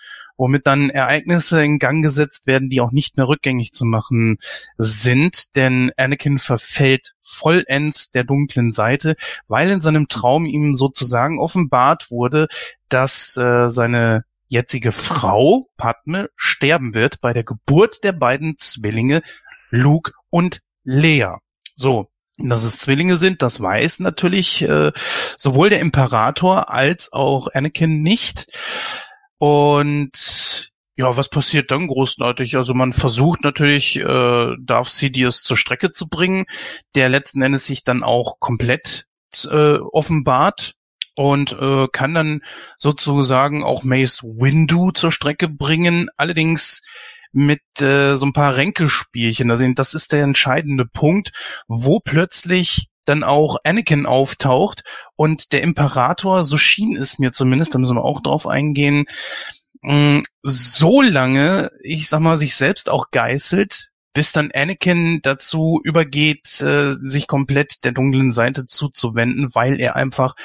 womit 0.41 0.65
dann 0.65 0.89
Ereignisse 0.89 1.63
in 1.63 1.77
Gang 1.77 2.03
gesetzt 2.03 2.47
werden, 2.47 2.67
die 2.67 2.81
auch 2.81 2.91
nicht 2.91 3.15
mehr 3.15 3.27
rückgängig 3.27 3.73
zu 3.73 3.85
machen 3.85 4.39
sind, 4.75 5.55
denn 5.55 5.91
Anakin 5.97 6.39
verfällt 6.39 7.13
vollends 7.21 8.09
der 8.09 8.23
dunklen 8.23 8.71
Seite, 8.71 9.15
weil 9.47 9.69
in 9.69 9.81
seinem 9.81 10.07
Traum 10.07 10.47
ihm 10.47 10.73
sozusagen 10.73 11.39
offenbart 11.39 12.09
wurde, 12.09 12.47
dass 12.89 13.37
äh, 13.37 13.69
seine 13.69 14.23
jetzige 14.47 14.91
Frau 14.91 15.67
Padme 15.77 16.31
sterben 16.35 16.95
wird 16.95 17.21
bei 17.21 17.33
der 17.33 17.43
Geburt 17.43 18.03
der 18.03 18.13
beiden 18.13 18.57
Zwillinge 18.57 19.21
Luke 19.69 20.11
und 20.31 20.61
Leia. 20.83 21.37
So, 21.75 22.09
dass 22.39 22.63
es 22.63 22.79
Zwillinge 22.79 23.15
sind, 23.15 23.43
das 23.43 23.61
weiß 23.61 23.99
natürlich 23.99 24.63
äh, 24.63 24.91
sowohl 25.37 25.69
der 25.69 25.81
Imperator 25.81 26.71
als 26.71 27.13
auch 27.13 27.47
Anakin 27.53 28.01
nicht. 28.01 28.47
Und 29.41 30.69
ja, 30.95 31.17
was 31.17 31.27
passiert 31.27 31.71
dann 31.71 31.87
großartig? 31.87 32.57
Also 32.57 32.75
man 32.75 32.93
versucht 32.93 33.43
natürlich, 33.43 33.99
äh, 33.99 34.55
Darth 34.59 34.89
Sidious 34.89 35.41
zur 35.41 35.57
Strecke 35.57 35.91
zu 35.91 36.09
bringen, 36.09 36.45
der 36.93 37.09
letzten 37.09 37.41
Endes 37.41 37.65
sich 37.65 37.83
dann 37.83 38.03
auch 38.03 38.39
komplett 38.39 39.07
äh, 39.49 39.77
offenbart 39.77 40.75
und 41.15 41.53
äh, 41.53 41.87
kann 41.91 42.13
dann 42.13 42.41
sozusagen 42.77 43.63
auch 43.63 43.83
Mace 43.83 44.21
Windu 44.21 44.91
zur 44.91 45.11
Strecke 45.11 45.49
bringen. 45.49 46.09
Allerdings 46.17 46.83
mit 47.31 47.63
äh, 47.79 48.15
so 48.15 48.27
ein 48.27 48.33
paar 48.33 48.55
Ränkespielchen. 48.55 49.49
Also 49.49 49.65
das 49.73 49.95
ist 49.95 50.11
der 50.11 50.21
entscheidende 50.21 50.85
Punkt, 50.85 51.31
wo 51.67 51.99
plötzlich 51.99 52.90
dann 53.05 53.23
auch 53.23 53.57
Anakin 53.63 54.05
auftaucht 54.05 54.83
und 55.15 55.51
der 55.51 55.61
Imperator, 55.63 56.43
so 56.43 56.57
schien 56.57 56.95
es 56.95 57.19
mir 57.19 57.31
zumindest, 57.31 57.73
da 57.73 57.79
müssen 57.79 57.97
wir 57.97 58.03
auch 58.03 58.21
drauf 58.21 58.47
eingehen, 58.47 59.05
mm, 59.81 60.19
so 60.43 61.01
lange, 61.01 61.69
ich 61.83 62.09
sag 62.09 62.19
mal, 62.21 62.37
sich 62.37 62.55
selbst 62.55 62.89
auch 62.89 63.11
geißelt, 63.11 63.89
bis 64.13 64.31
dann 64.31 64.51
Anakin 64.53 65.21
dazu 65.21 65.79
übergeht, 65.83 66.61
äh, 66.61 66.91
sich 66.91 67.27
komplett 67.27 67.83
der 67.85 67.93
dunklen 67.93 68.31
Seite 68.31 68.65
zuzuwenden, 68.65 69.49
weil 69.53 69.79
er 69.79 69.95
einfach 69.95 70.35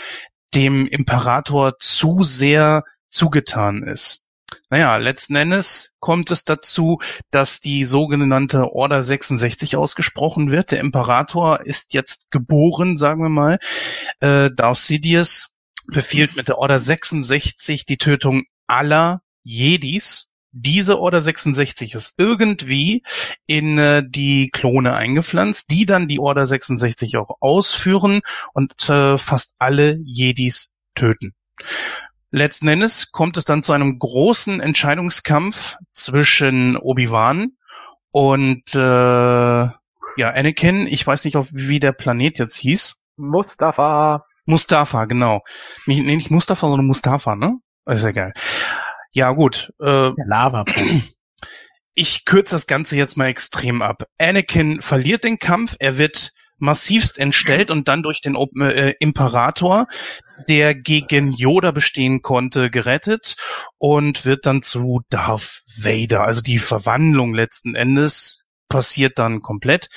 dem 0.55 0.87
Imperator 0.87 1.79
zu 1.79 2.23
sehr 2.23 2.85
zugetan 3.11 3.83
ist. 3.83 4.26
Naja, 4.68 4.96
letzten 4.96 5.37
Endes 5.37 5.92
kommt 6.00 6.31
es 6.33 6.44
dazu, 6.44 6.98
dass 7.31 7.61
die 7.61 7.85
sogenannte 7.85 8.72
Order 8.72 9.02
66 9.02 9.76
ausgesprochen 9.76 10.50
wird. 10.50 10.72
Der 10.72 10.81
Imperator 10.81 11.64
ist 11.64 11.94
jetzt 11.94 12.31
geboren, 12.31 12.96
sagen 12.96 13.22
wir 13.22 13.29
mal. 13.29 13.59
Äh, 14.18 14.50
Darth 14.55 14.79
Sidious 14.79 15.50
befiehlt 15.87 16.35
mit 16.35 16.48
der 16.48 16.59
Order 16.59 16.81
66 16.81 17.87
die 17.87 17.96
Tötung 17.96 18.42
aller 18.66 19.22
Jedis. 19.44 20.29
Diese 20.50 20.98
Order 20.98 21.22
66 21.22 21.94
ist 21.94 22.14
irgendwie 22.18 23.05
in 23.46 23.79
äh, 23.79 24.02
die 24.05 24.48
Klone 24.50 24.94
eingepflanzt, 24.94 25.70
die 25.70 25.87
dann 25.87 26.09
die 26.09 26.18
Order 26.18 26.46
66 26.46 27.18
auch 27.18 27.37
ausführen 27.40 28.20
und 28.52 28.88
äh, 28.88 29.18
fast 29.18 29.55
alle 29.59 29.98
Jedis 30.02 30.76
töten. 30.96 31.35
Letzten 32.37 32.68
Endes 32.68 33.12
kommt 33.12 33.38
es 33.38 33.46
dann 33.46 33.62
zu 33.62 33.72
einem 33.72 33.99
großen 33.99 34.61
Entscheidungskampf 34.61 35.77
zwischen 35.94 36.77
Obi-Wan 36.77 37.53
und 38.11 38.75
äh, 38.75 38.79
ja, 38.79 39.72
Anakin. 40.18 40.87
Ich 40.87 41.07
weiß 41.07 41.25
nicht, 41.25 41.38
auf 41.38 41.49
wie 41.55 41.81
der 41.81 41.92
Planet 41.92 42.38
jetzt 42.38 42.59
hieß. 42.59 43.01
Mustafa. 43.16 44.27
Mustafa, 44.44 45.07
genau. 45.07 45.44
Nicht, 45.87 46.05
nee, 46.05 46.14
nicht 46.14 46.31
Mustafa, 46.31 46.68
sondern 46.68 46.87
Mustafa, 46.87 47.37
ne? 47.37 47.55
ist 47.87 48.05
ja 48.05 48.12
geil. 48.12 48.35
Ja, 49.12 49.33
gut. 49.33 49.72
Äh, 49.81 50.12
Der 50.12 50.27
Lava. 50.27 50.66
ich 51.94 52.27
kürze 52.27 52.55
das 52.55 52.66
Ganze 52.66 52.96
jetzt 52.96 53.16
mal 53.16 53.29
extrem 53.29 53.81
ab. 53.81 54.03
Anakin 54.18 54.83
verliert 54.83 55.25
den 55.25 55.38
Kampf, 55.38 55.77
er 55.79 55.96
wird 55.96 56.35
massivst 56.59 57.19
entstellt 57.19 57.71
und 57.71 57.88
dann 57.88 58.03
durch 58.03 58.21
den 58.21 58.37
äh, 58.37 58.95
Imperator, 58.99 59.87
der 60.49 60.75
gegen 60.75 61.33
Yoda 61.33 61.71
bestehen 61.71 62.23
konnte, 62.23 62.71
gerettet 62.71 63.37
und 63.79 64.25
wird 64.25 64.47
dann 64.47 64.62
zu 64.62 65.01
Darth 65.11 65.62
Vader. 65.66 66.23
Also 66.23 66.42
die 66.42 66.59
Verwandlung 66.59 67.35
letzten 67.35 67.75
Endes 67.75 68.45
passiert 68.69 69.19
dann 69.19 69.42
komplett. 69.42 69.88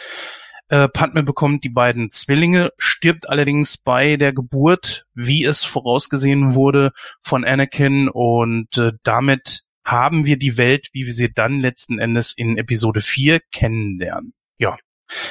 Äh, 0.69 0.87
Padme 0.87 1.23
bekommt 1.23 1.63
die 1.63 1.69
beiden 1.69 2.11
Zwillinge, 2.11 2.69
stirbt 2.77 3.27
allerdings 3.27 3.77
bei 3.77 4.17
der 4.17 4.33
Geburt, 4.33 5.05
wie 5.15 5.43
es 5.43 5.63
vorausgesehen 5.63 6.53
wurde 6.53 6.91
von 7.23 7.43
Anakin 7.43 8.07
und 8.07 8.77
äh, 8.77 8.91
damit 9.03 9.63
haben 9.83 10.25
wir 10.25 10.37
die 10.37 10.57
Welt, 10.57 10.89
wie 10.93 11.07
wir 11.07 11.13
sie 11.13 11.33
dann 11.33 11.59
letzten 11.59 11.97
Endes 11.97 12.33
in 12.37 12.57
Episode 12.57 13.01
4 13.01 13.39
kennenlernen. 13.51 14.33
Ja. 14.59 14.77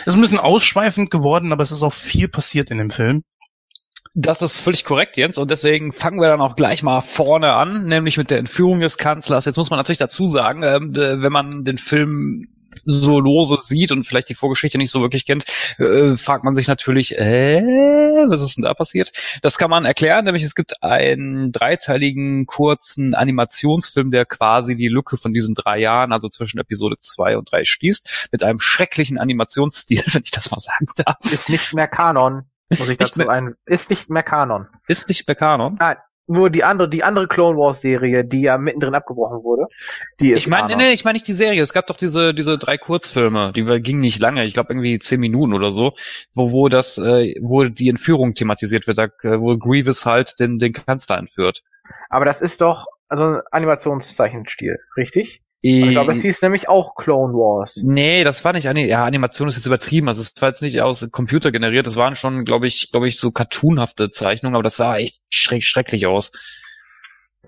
Ist 0.07 0.14
ein 0.14 0.21
bisschen 0.21 0.38
ausschweifend 0.38 1.11
geworden, 1.11 1.53
aber 1.53 1.62
es 1.62 1.73
ist 1.73 1.83
auch 1.83 1.93
viel 1.93 2.29
passiert 2.29 2.71
in 2.71 2.79
dem 2.79 2.91
Film. 2.91 3.23
Das 4.14 4.43
ist 4.43 4.62
völlig 4.62 4.85
korrekt, 4.85 5.17
Jens. 5.17 5.38
Und 5.38 5.51
deswegen 5.51 5.93
fangen 5.93 6.21
wir 6.21 6.29
dann 6.29 6.41
auch 6.41 6.57
gleich 6.57 6.83
mal 6.83 7.03
vorne 7.03 7.53
an, 7.53 7.85
nämlich 7.85 8.17
mit 8.17 8.31
der 8.31 8.38
Entführung 8.38 8.81
des 8.81 8.99
Kanzlers. 8.99 9.45
Jetzt 9.45 9.57
muss 9.57 9.71
man 9.71 9.77
natürlich 9.77 9.99
dazu 9.99 10.27
sagen, 10.27 10.62
ähm, 10.62 10.97
wenn 10.97 11.33
man 11.33 11.64
den 11.64 11.79
Film 11.79 12.49
so 12.85 13.21
lose 13.21 13.59
sieht 13.62 13.93
und 13.93 14.05
vielleicht 14.05 14.29
die 14.29 14.35
Vorgeschichte 14.35 14.79
nicht 14.79 14.91
so 14.91 15.01
wirklich 15.01 15.27
kennt, 15.27 15.45
äh, 15.79 16.17
fragt 16.17 16.45
man 16.45 16.55
sich 16.55 16.69
natürlich, 16.69 17.19
äh, 17.19 17.62
was 18.29 18.41
ist 18.41 18.57
denn 18.57 18.64
da 18.64 18.75
passiert? 18.75 19.12
Das 19.43 19.59
kann 19.59 19.71
man 19.71 19.85
erklären, 19.85 20.25
nämlich 20.25 20.43
es 20.43 20.55
gibt 20.55 20.83
einen 20.83 21.53
dreiteiligen 21.53 22.47
kurzen 22.47 23.14
Animationsfilm, 23.14 24.11
der 24.11 24.25
quasi 24.25 24.77
die 24.77 24.88
Lücke 24.88 25.17
von 25.17 25.33
diesen 25.33 25.55
drei 25.55 25.79
Jahren, 25.79 26.12
also 26.12 26.29
zwischen 26.29 26.59
Episode 26.59 26.97
zwei 26.99 27.37
und 27.37 27.51
drei 27.51 27.64
schließt, 27.64 28.29
mit 28.33 28.43
einem 28.43 28.61
schrecklichen 28.61 29.19
Animationsstil, 29.19 30.03
wenn 30.12 30.23
ich 30.25 30.31
das 30.31 30.51
mal 30.51 30.61
sagen 30.61 30.87
darf. 30.97 31.19
Ist 31.25 31.49
nicht 31.49 31.75
mehr 31.75 31.88
Kanon. 31.88 32.45
Muss 32.71 32.88
ich 32.88 32.99
dazu 32.99 33.27
ein, 33.27 33.55
ist 33.64 33.88
nicht 33.88 34.11
mehr 34.11 34.23
Kanon. 34.23 34.67
Ist 34.88 35.09
nicht 35.09 35.27
mehr 35.27 35.35
Kanon? 35.35 35.77
Nein, 35.81 35.97
nur 36.29 36.51
die 36.51 36.64
andere, 36.64 36.88
die 36.88 37.03
andere 37.03 37.27
Clone 37.27 37.59
Wars 37.59 37.81
Serie, 37.81 38.25
die 38.25 38.43
ja 38.43 38.59
mittendrin 38.59 38.95
abgebrochen 38.95 39.43
wurde. 39.43 39.67
Die 40.21 40.33
ist 40.33 40.38
ich 40.38 40.47
meine, 40.47 40.77
nee, 40.77 40.91
ich 40.91 41.05
meine 41.05 41.14
nicht 41.14 41.27
die 41.27 41.33
Serie. 41.33 41.62
Es 41.62 41.73
gab 41.73 41.87
doch 41.87 41.97
diese 41.97 42.35
diese 42.35 42.59
drei 42.59 42.79
Kurzfilme, 42.79 43.53
die 43.55 43.64
gingen 43.81 44.01
nicht 44.01 44.21
lange. 44.21 44.45
Ich 44.45 44.55
glaube 44.55 44.73
irgendwie 44.73 44.99
zehn 44.99 45.21
Minuten 45.21 45.55
oder 45.55 45.73
so, 45.73 45.95
wo 46.35 46.53
wo 46.53 46.69
das, 46.69 46.99
äh, 46.99 47.35
wo 47.41 47.64
die 47.64 47.88
Entführung 47.88 48.35
thematisiert 48.35 48.87
wird, 48.87 48.99
da, 48.99 49.05
äh, 49.23 49.41
wo 49.41 49.57
Grievous 49.57 50.07
halt 50.07 50.38
den 50.38 50.59
den 50.59 50.73
Kanzler 50.73 51.19
entführt. 51.19 51.62
Aber 52.11 52.25
das 52.25 52.41
ist 52.41 52.61
doch 52.61 52.87
also 53.09 53.25
ein 53.25 53.41
Animationszeichenstil, 53.51 54.79
richtig? 54.97 55.43
Ich 55.61 55.90
glaube, 55.90 56.12
es 56.12 56.18
hieß 56.18 56.40
nämlich 56.42 56.68
auch 56.68 56.94
Clone 56.94 57.33
Wars. 57.35 57.77
Nee, 57.83 58.23
das 58.23 58.44
war 58.44 58.53
nicht, 58.53 58.64
ja, 58.64 59.05
Animation 59.05 59.49
ist 59.49 59.57
jetzt 59.57 59.66
übertrieben, 59.66 60.07
also 60.07 60.23
es 60.23 60.33
war 60.40 60.51
jetzt 60.51 60.62
nicht 60.62 60.81
aus 60.81 61.09
Computer 61.11 61.51
generiert, 61.51 61.87
das 61.87 61.97
waren 61.97 62.14
schon, 62.14 62.44
glaube 62.44 62.68
ich, 62.68 62.90
glaube 62.92 63.09
ich, 63.09 63.18
so 63.18 63.33
cartoonhafte 63.33 64.11
Zeichnungen, 64.11 64.55
aber 64.55 64.62
das 64.62 64.77
sah 64.77 64.97
echt 64.97 65.21
schreck, 65.31 65.64
schrecklich 65.64 66.07
aus. 66.07 66.31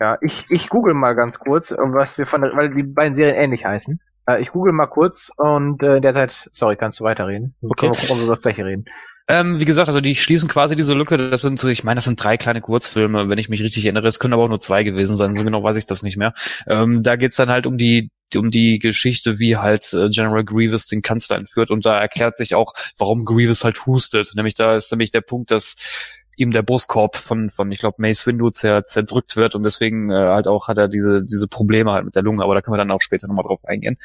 Ja, 0.01 0.18
ich, 0.23 0.44
ich 0.49 0.68
google 0.68 0.94
mal 0.94 1.14
ganz 1.14 1.38
kurz, 1.38 1.70
was 1.70 2.18
wir 2.18 2.27
von, 2.27 2.42
weil 2.42 2.75
die 2.75 2.83
beiden 2.83 3.16
Serien 3.16 3.37
ähnlich 3.37 3.64
heißen. 3.64 4.01
Äh, 4.27 4.40
ich 4.40 4.51
google 4.51 4.73
mal 4.73 4.87
kurz 4.87 5.31
und 5.37 5.83
äh, 5.83 6.01
derzeit, 6.01 6.49
sorry, 6.53 6.77
kannst 6.77 7.01
du 7.01 7.05
weiterreden. 7.05 7.55
Okay. 7.62 7.87
Können 7.87 7.94
wir 7.94 8.01
gucken, 8.01 8.16
ob 8.16 8.23
wir 8.23 8.29
das 8.29 8.42
gleiche 8.42 8.64
reden. 8.64 8.87
Ähm, 9.31 9.61
wie 9.61 9.64
gesagt, 9.64 9.87
also 9.87 10.01
die 10.01 10.16
schließen 10.16 10.49
quasi 10.49 10.75
diese 10.75 10.93
Lücke. 10.93 11.16
Das 11.16 11.43
sind 11.43 11.61
so, 11.61 11.69
ich 11.69 11.85
meine, 11.85 11.99
das 11.99 12.05
sind 12.05 12.23
drei 12.23 12.37
kleine 12.37 12.61
Kurzfilme, 12.61 13.29
wenn 13.29 13.38
ich 13.38 13.49
mich 13.49 13.62
richtig 13.62 13.85
erinnere. 13.85 14.09
Es 14.09 14.19
können 14.19 14.35
aber 14.35 14.43
auch 14.43 14.49
nur 14.49 14.59
zwei 14.59 14.83
gewesen 14.83 15.14
sein. 15.14 15.37
So 15.37 15.45
genau 15.45 15.62
weiß 15.62 15.77
ich 15.77 15.87
das 15.87 16.03
nicht 16.03 16.16
mehr. 16.16 16.35
Ähm, 16.66 17.05
da 17.05 17.14
geht's 17.14 17.37
dann 17.37 17.49
halt 17.49 17.64
um 17.69 17.79
die 17.79 18.11
um 18.35 18.51
die 18.51 18.81
Geschichte, 18.81 19.38
wie 19.38 19.57
halt 19.57 19.93
äh, 19.93 20.09
General 20.09 20.45
Grievous 20.45 20.87
den 20.87 21.03
Kanzler 21.03 21.37
entführt. 21.37 21.71
Und 21.71 21.87
da 21.87 22.01
erklärt 22.01 22.37
sich 22.37 22.57
auch, 22.57 22.75
warum 22.99 23.25
Grievous 23.25 23.62
halt 23.62 23.87
hustet. 23.87 24.33
Nämlich 24.35 24.55
da 24.55 24.75
ist 24.75 24.90
nämlich 24.90 25.12
der 25.12 25.21
Punkt, 25.21 25.53
dass 25.53 25.77
ihm 26.37 26.51
der 26.51 26.62
Brustkorb 26.62 27.16
von, 27.16 27.51
von 27.51 27.71
ich 27.71 27.79
glaube, 27.79 27.97
Mace 27.99 28.27
Windu 28.27 28.51
zer, 28.51 28.83
zerdrückt 28.85 29.37
wird 29.37 29.55
und 29.55 29.62
deswegen 29.62 30.11
äh, 30.11 30.16
halt 30.16 30.49
auch 30.49 30.66
hat 30.66 30.79
er 30.79 30.88
diese, 30.88 31.23
diese 31.23 31.47
Probleme 31.47 31.93
halt 31.93 32.05
mit 32.05 32.16
der 32.16 32.23
Lunge, 32.23 32.43
aber 32.43 32.55
da 32.55 32.62
können 32.62 32.75
wir 32.75 32.79
dann 32.79 32.90
auch 32.90 33.03
später 33.03 33.29
nochmal 33.29 33.45
drauf 33.45 33.64
eingehen. 33.64 33.97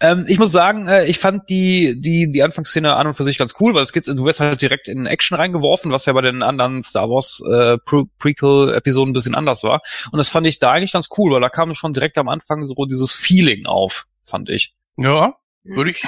Ähm, 0.00 0.24
ich 0.28 0.38
muss 0.38 0.52
sagen, 0.52 0.86
äh, 0.86 1.06
ich 1.06 1.18
fand 1.18 1.48
die, 1.48 2.00
die, 2.00 2.30
die 2.30 2.42
Anfangsszene 2.42 2.94
an 2.94 3.08
und 3.08 3.14
für 3.14 3.24
sich 3.24 3.38
ganz 3.38 3.54
cool, 3.60 3.74
weil 3.74 3.82
es 3.82 3.92
geht, 3.92 4.06
du 4.06 4.24
wirst 4.24 4.40
halt 4.40 4.60
direkt 4.62 4.88
in 4.88 5.06
Action 5.06 5.36
reingeworfen, 5.36 5.90
was 5.90 6.06
ja 6.06 6.12
bei 6.12 6.20
den 6.20 6.42
anderen 6.42 6.82
Star 6.82 7.08
Wars 7.08 7.42
äh, 7.44 7.78
Pre 7.84 8.04
Prequel-Episoden 8.18 9.10
ein 9.10 9.14
bisschen 9.14 9.34
anders 9.34 9.64
war. 9.64 9.82
Und 10.12 10.18
das 10.18 10.28
fand 10.28 10.46
ich 10.46 10.58
da 10.58 10.70
eigentlich 10.72 10.92
ganz 10.92 11.08
cool, 11.18 11.32
weil 11.32 11.40
da 11.40 11.48
kam 11.48 11.74
schon 11.74 11.92
direkt 11.92 12.18
am 12.18 12.28
Anfang 12.28 12.66
so 12.66 12.74
dieses 12.84 13.14
Feeling 13.14 13.66
auf, 13.66 14.06
fand 14.20 14.48
ich. 14.48 14.74
Ja, 14.96 15.34
würde 15.64 15.90
ich 15.90 16.02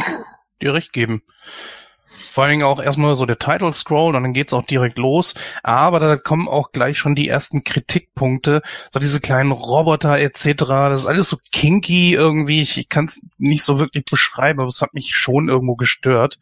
dir 0.61 0.75
recht 0.75 0.93
geben. 0.93 1.23
Vor 2.13 2.45
allen 2.45 2.53
Dingen 2.53 2.65
auch 2.65 2.81
erstmal 2.81 3.15
so 3.15 3.27
der 3.27 3.39
Title 3.39 3.73
Scroll 3.73 4.15
und 4.15 4.23
dann 4.23 4.33
geht's 4.33 4.53
auch 4.53 4.65
direkt 4.65 4.99
los. 4.99 5.35
Aber 5.63 5.99
da 5.99 6.17
kommen 6.17 6.47
auch 6.47 6.73
gleich 6.73 6.99
schon 6.99 7.15
die 7.15 7.29
ersten 7.29 7.65
Kritikpunkte. 7.65 8.63
So 8.91 9.01
diese 9.01 9.21
kleinen 9.21 9.51
Roboter 9.51 10.19
etc. 10.19 10.55
Das 10.57 11.01
ist 11.01 11.07
alles 11.07 11.29
so 11.29 11.37
kinky 11.53 12.15
irgendwie. 12.15 12.63
Ich, 12.63 12.79
ich 12.79 12.89
kann 12.89 13.07
es 13.07 13.21
nicht 13.39 13.65
so 13.65 13.79
wirklich 13.79 14.05
beschreiben, 14.05 14.61
aber 14.61 14.69
es 14.69 14.83
hat 14.83 14.95
mich 14.95 15.15
schon 15.15 15.49
irgendwo 15.49 15.77
gestört. 15.77 16.39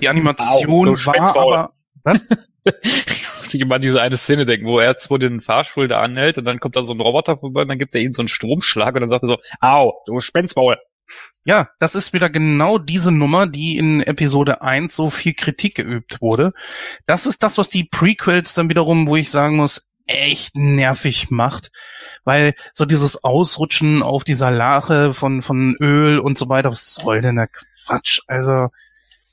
Die 0.00 0.08
Animation 0.08 0.88
Au, 0.88 1.06
war 1.06 1.36
aber... 1.36 1.72
Was? 2.02 2.24
ich 2.82 3.26
muss 3.40 3.54
immer 3.54 3.76
an 3.76 3.82
diese 3.82 4.00
eine 4.00 4.16
Szene 4.16 4.46
denken, 4.46 4.66
wo 4.66 4.78
er 4.78 4.88
jetzt 4.88 5.06
vor 5.06 5.18
den 5.18 5.40
Fahrstuhl 5.40 5.88
da 5.88 6.00
anhält 6.00 6.38
und 6.38 6.44
dann 6.44 6.60
kommt 6.60 6.76
da 6.76 6.82
so 6.82 6.92
ein 6.92 7.00
Roboter 7.00 7.38
vorbei 7.38 7.62
und 7.62 7.68
dann 7.68 7.78
gibt 7.78 7.94
er 7.94 8.00
ihm 8.00 8.12
so 8.12 8.22
einen 8.22 8.28
Stromschlag 8.28 8.94
und 8.94 9.00
dann 9.00 9.08
sagt 9.08 9.24
er 9.24 9.28
so, 9.28 9.38
au, 9.60 10.02
du 10.06 10.20
Spenzmaul. 10.20 10.76
Ja, 11.44 11.70
das 11.78 11.94
ist 11.94 12.12
wieder 12.12 12.28
genau 12.28 12.78
diese 12.78 13.10
Nummer, 13.10 13.46
die 13.46 13.78
in 13.78 14.02
Episode 14.02 14.60
1 14.60 14.94
so 14.94 15.08
viel 15.08 15.32
Kritik 15.32 15.74
geübt 15.74 16.20
wurde. 16.20 16.52
Das 17.06 17.24
ist 17.24 17.42
das, 17.42 17.56
was 17.56 17.70
die 17.70 17.84
Prequels 17.84 18.52
dann 18.54 18.68
wiederum, 18.68 19.06
wo 19.06 19.16
ich 19.16 19.30
sagen 19.30 19.56
muss, 19.56 19.90
echt 20.06 20.56
nervig 20.56 21.30
macht, 21.30 21.70
weil 22.24 22.54
so 22.72 22.84
dieses 22.84 23.22
Ausrutschen 23.22 24.02
auf 24.02 24.24
dieser 24.24 24.50
Lache 24.50 25.14
von, 25.14 25.40
von 25.40 25.76
Öl 25.80 26.18
und 26.18 26.36
so 26.36 26.48
weiter, 26.48 26.72
was 26.72 26.94
soll 26.94 27.20
denn 27.20 27.36
der 27.36 27.48
Quatsch? 27.48 28.20
Also, 28.26 28.68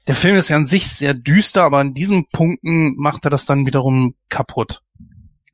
der 0.08 0.16
Film 0.16 0.38
ist 0.38 0.50
ja 0.50 0.56
an 0.56 0.68
sich 0.68 0.88
sehr 0.88 1.14
düster, 1.14 1.64
aber 1.64 1.80
an 1.80 1.94
diesen 1.94 2.30
Punkten 2.30 2.96
macht 2.96 3.26
er 3.26 3.32
das 3.32 3.46
dann 3.46 3.66
wiederum 3.66 4.16
kaputt. 4.30 4.82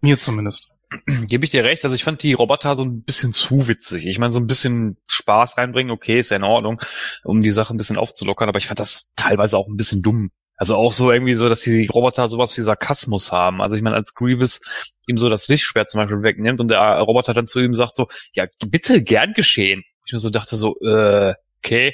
Mir 0.02 0.20
zumindest. 0.20 0.72
Gebe 1.27 1.45
ich 1.45 1.51
dir 1.51 1.63
recht. 1.63 1.84
Also 1.84 1.95
ich 1.95 2.03
fand 2.03 2.23
die 2.23 2.34
Roboter 2.34 2.75
so 2.75 2.84
ein 2.84 3.03
bisschen 3.03 3.34
zu 3.34 3.67
witzig. 3.67 4.06
Ich 4.06 4.19
meine, 4.19 4.32
so 4.34 4.39
ein 4.39 4.47
bisschen 4.47 4.97
Spaß 5.08 5.58
reinbringen, 5.58 5.91
okay, 5.91 6.19
ist 6.19 6.32
ja 6.32 6.38
in 6.38 6.43
Ordnung, 6.43 6.82
um 7.23 7.41
die 7.41 7.51
Sache 7.51 7.73
ein 7.73 7.77
bisschen 7.77 7.97
aufzulockern, 7.97 8.49
aber 8.49 8.60
ich 8.60 8.67
fand 8.67 8.79
das 8.79 9.12
teilweise 9.15 9.58
auch 9.58 9.67
ein 9.67 9.77
bisschen 9.77 10.01
dumm. 10.01 10.32
Also 10.56 10.75
auch 10.75 10.93
so 10.93 11.12
irgendwie 11.12 11.34
so, 11.36 11.49
dass 11.49 11.61
die 11.61 11.88
Roboter 11.88 12.30
sowas 12.30 12.55
wie 12.57 12.61
Sarkasmus 12.61 13.32
haben. 13.32 13.61
Also 13.61 13.76
ich 13.76 13.82
meine, 13.82 13.95
als 13.95 14.13
Grievous 14.13 14.61
ihm 15.07 15.18
so 15.18 15.30
das 15.30 15.47
Lichtschwert 15.47 15.89
zum 15.89 15.99
Beispiel 15.99 16.22
wegnimmt 16.22 16.61
und 16.61 16.70
der 16.70 16.80
Roboter 16.99 17.34
dann 17.34 17.47
zu 17.47 17.59
ihm 17.59 17.74
sagt 17.74 17.95
so, 17.95 18.07
ja, 18.34 18.45
bitte 18.65 19.01
gern 19.01 19.34
geschehen. 19.34 19.84
Ich 20.05 20.13
mir 20.13 20.20
so 20.20 20.30
dachte 20.30 20.55
so, 20.55 20.76
äh, 20.82 21.34
okay. 21.59 21.93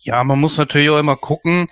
Ja, 0.00 0.24
man 0.24 0.40
muss 0.40 0.56
natürlich 0.56 0.88
auch 0.88 0.98
immer 0.98 1.16
gucken, 1.16 1.68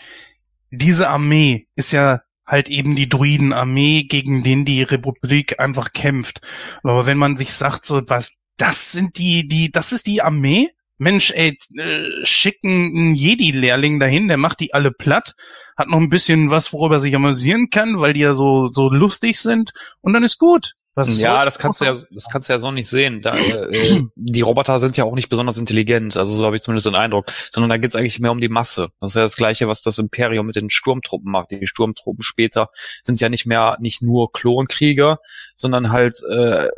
diese 0.70 1.08
Armee 1.08 1.68
ist 1.74 1.92
ja 1.92 2.20
halt 2.46 2.68
eben 2.68 2.94
die 2.94 3.08
Druidenarmee, 3.08 4.04
gegen 4.04 4.42
den 4.42 4.64
die 4.64 4.82
Republik 4.82 5.58
einfach 5.58 5.92
kämpft. 5.92 6.40
Aber 6.82 7.06
wenn 7.06 7.18
man 7.18 7.36
sich 7.36 7.52
sagt, 7.52 7.84
so 7.84 8.00
was, 8.08 8.32
das 8.56 8.92
sind 8.92 9.18
die, 9.18 9.48
die, 9.48 9.70
das 9.70 9.92
ist 9.92 10.06
die 10.06 10.22
Armee, 10.22 10.70
Mensch, 10.98 11.30
ey, 11.32 11.58
äh, 11.76 12.24
schicken 12.24 12.70
einen 12.96 13.14
Jedi-Lehrling 13.14 14.00
dahin, 14.00 14.28
der 14.28 14.38
macht 14.38 14.60
die 14.60 14.72
alle 14.72 14.90
platt, 14.90 15.34
hat 15.76 15.88
noch 15.88 15.98
ein 15.98 16.08
bisschen 16.08 16.50
was, 16.50 16.72
worüber 16.72 16.96
er 16.96 17.00
sich 17.00 17.14
amüsieren 17.14 17.68
kann, 17.68 18.00
weil 18.00 18.14
die 18.14 18.20
ja 18.20 18.32
so, 18.32 18.68
so 18.72 18.88
lustig 18.88 19.38
sind 19.38 19.72
und 20.00 20.14
dann 20.14 20.24
ist 20.24 20.38
gut. 20.38 20.74
Was 20.96 21.20
ja, 21.20 21.44
das 21.44 21.58
kannst 21.58 21.82
du 21.82 21.84
ja, 21.84 21.94
das 22.10 22.28
kannst 22.32 22.48
du 22.48 22.54
ja 22.54 22.58
so 22.58 22.70
nicht 22.70 22.88
sehen. 22.88 23.20
Da, 23.20 23.36
äh, 23.36 24.02
die 24.14 24.40
Roboter 24.40 24.80
sind 24.80 24.96
ja 24.96 25.04
auch 25.04 25.14
nicht 25.14 25.28
besonders 25.28 25.58
intelligent, 25.58 26.16
also 26.16 26.32
so 26.32 26.46
habe 26.46 26.56
ich 26.56 26.62
zumindest 26.62 26.86
den 26.86 26.94
Eindruck, 26.94 27.26
sondern 27.50 27.68
da 27.68 27.76
geht's 27.76 27.94
eigentlich 27.94 28.18
mehr 28.18 28.32
um 28.32 28.40
die 28.40 28.48
Masse. 28.48 28.88
Das 28.98 29.10
ist 29.10 29.16
ja 29.16 29.22
das 29.22 29.36
Gleiche, 29.36 29.68
was 29.68 29.82
das 29.82 29.98
Imperium 29.98 30.46
mit 30.46 30.56
den 30.56 30.70
Sturmtruppen 30.70 31.30
macht. 31.30 31.50
Die 31.50 31.66
Sturmtruppen 31.66 32.22
später 32.22 32.70
sind 33.02 33.20
ja 33.20 33.28
nicht 33.28 33.44
mehr 33.44 33.76
nicht 33.78 34.00
nur 34.00 34.32
Klonkrieger, 34.32 35.18
sondern 35.54 35.92
halt 35.92 36.22
äh, 36.30 36.68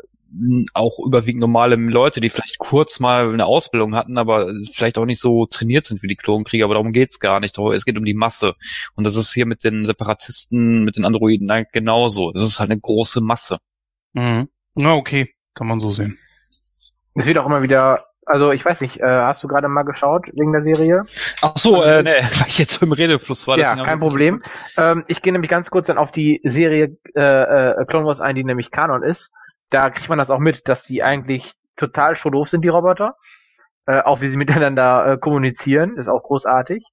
auch 0.74 0.98
überwiegend 1.06 1.40
normale 1.40 1.76
Leute, 1.76 2.20
die 2.20 2.28
vielleicht 2.30 2.58
kurz 2.58 2.98
mal 2.98 3.32
eine 3.32 3.46
Ausbildung 3.46 3.94
hatten, 3.94 4.18
aber 4.18 4.52
vielleicht 4.72 4.98
auch 4.98 5.06
nicht 5.06 5.20
so 5.20 5.46
trainiert 5.46 5.84
sind 5.84 6.02
wie 6.02 6.08
die 6.08 6.16
Klonkrieger, 6.16 6.64
aber 6.64 6.74
darum 6.74 6.92
geht's 6.92 7.20
gar 7.20 7.38
nicht. 7.38 7.56
Es 7.56 7.84
geht 7.84 7.96
um 7.96 8.04
die 8.04 8.14
Masse. 8.14 8.54
Und 8.96 9.04
das 9.04 9.14
ist 9.14 9.32
hier 9.32 9.46
mit 9.46 9.62
den 9.62 9.86
Separatisten, 9.86 10.84
mit 10.84 10.96
den 10.96 11.04
Androiden 11.04 11.48
genauso. 11.72 12.32
Das 12.32 12.42
ist 12.42 12.58
halt 12.58 12.70
eine 12.70 12.80
große 12.80 13.20
Masse. 13.20 13.58
Mhm. 14.12 14.48
Na, 14.74 14.94
okay. 14.94 15.34
Kann 15.54 15.66
man 15.66 15.80
so 15.80 15.90
sehen. 15.90 16.18
Es 17.14 17.26
wird 17.26 17.38
auch 17.38 17.46
immer 17.46 17.62
wieder 17.62 18.08
also 18.28 18.52
ich 18.52 18.64
weiß 18.64 18.82
nicht, 18.82 19.00
äh, 19.00 19.06
hast 19.06 19.42
du 19.42 19.48
gerade 19.48 19.68
mal 19.68 19.84
geschaut 19.84 20.26
wegen 20.26 20.52
der 20.52 20.62
Serie? 20.62 21.04
Ach 21.40 21.56
so, 21.56 21.82
äh, 21.82 22.02
nee, 22.02 22.10
weil 22.20 22.48
ich 22.48 22.58
jetzt 22.58 22.82
im 22.82 22.92
Redefluss 22.92 23.46
war. 23.46 23.58
Ja, 23.58 23.74
kein 23.82 23.98
Problem. 23.98 24.40
Ähm, 24.76 25.04
ich 25.08 25.22
gehe 25.22 25.32
nämlich 25.32 25.50
ganz 25.50 25.70
kurz 25.70 25.86
dann 25.86 25.98
auf 25.98 26.12
die 26.12 26.40
Serie 26.44 26.96
äh, 27.14 27.20
äh, 27.20 27.84
Clone 27.86 28.06
Wars 28.06 28.20
ein, 28.20 28.36
die 28.36 28.44
nämlich 28.44 28.70
Kanon 28.70 29.02
ist. 29.02 29.32
Da 29.70 29.90
kriegt 29.90 30.08
man 30.08 30.18
das 30.18 30.30
auch 30.30 30.38
mit, 30.38 30.68
dass 30.68 30.84
die 30.84 31.02
eigentlich 31.02 31.54
total 31.76 32.16
schon 32.16 32.32
doof 32.32 32.48
sind, 32.48 32.62
die 32.62 32.68
Roboter. 32.68 33.14
Äh, 33.86 34.02
auch 34.02 34.20
wie 34.20 34.28
sie 34.28 34.36
miteinander 34.36 35.06
äh, 35.06 35.18
kommunizieren, 35.18 35.96
ist 35.96 36.08
auch 36.08 36.22
großartig. 36.22 36.84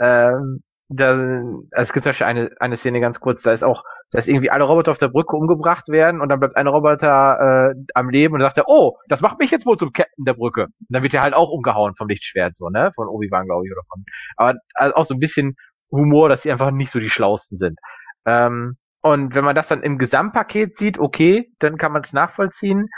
Ähm, 0.00 0.62
da, 0.88 1.10
also 1.10 1.66
es 1.70 1.92
gibt 1.92 2.04
zum 2.04 2.10
Beispiel 2.10 2.26
eine, 2.26 2.50
eine 2.60 2.76
Szene 2.76 3.00
ganz 3.00 3.20
kurz, 3.20 3.42
da 3.42 3.52
ist 3.52 3.64
auch 3.64 3.84
dass 4.10 4.26
irgendwie 4.26 4.50
alle 4.50 4.64
Roboter 4.64 4.90
auf 4.90 4.98
der 4.98 5.08
Brücke 5.08 5.36
umgebracht 5.36 5.88
werden 5.88 6.20
und 6.20 6.28
dann 6.30 6.40
bleibt 6.40 6.56
ein 6.56 6.66
Roboter 6.66 7.72
äh, 7.72 7.74
am 7.94 8.08
Leben 8.08 8.34
und 8.34 8.40
sagt 8.40 8.56
er, 8.56 8.64
oh, 8.68 8.96
das 9.08 9.20
macht 9.20 9.38
mich 9.38 9.50
jetzt 9.50 9.66
wohl 9.66 9.76
zum 9.76 9.92
Captain 9.92 10.24
der 10.24 10.34
Brücke. 10.34 10.64
Und 10.64 10.86
dann 10.88 11.02
wird 11.02 11.14
er 11.14 11.22
halt 11.22 11.34
auch 11.34 11.50
umgehauen 11.50 11.94
vom 11.94 12.08
Lichtschwert, 12.08 12.56
so, 12.56 12.70
ne? 12.70 12.90
Von 12.94 13.08
Obi-Wan, 13.08 13.46
glaube 13.46 13.66
ich, 13.66 13.72
oder 13.72 13.82
von. 13.88 14.04
Aber 14.36 14.58
also 14.74 14.94
auch 14.94 15.04
so 15.04 15.14
ein 15.14 15.20
bisschen 15.20 15.56
Humor, 15.90 16.28
dass 16.28 16.42
sie 16.42 16.50
einfach 16.50 16.70
nicht 16.70 16.90
so 16.90 17.00
die 17.00 17.10
Schlausten 17.10 17.58
sind. 17.58 17.78
Ähm, 18.24 18.76
und 19.02 19.34
wenn 19.34 19.44
man 19.44 19.54
das 19.54 19.68
dann 19.68 19.82
im 19.82 19.98
Gesamtpaket 19.98 20.76
sieht, 20.76 20.98
okay, 20.98 21.52
dann 21.58 21.76
kann 21.76 21.92
man 21.92 22.02
es 22.02 22.12
nachvollziehen. 22.12 22.88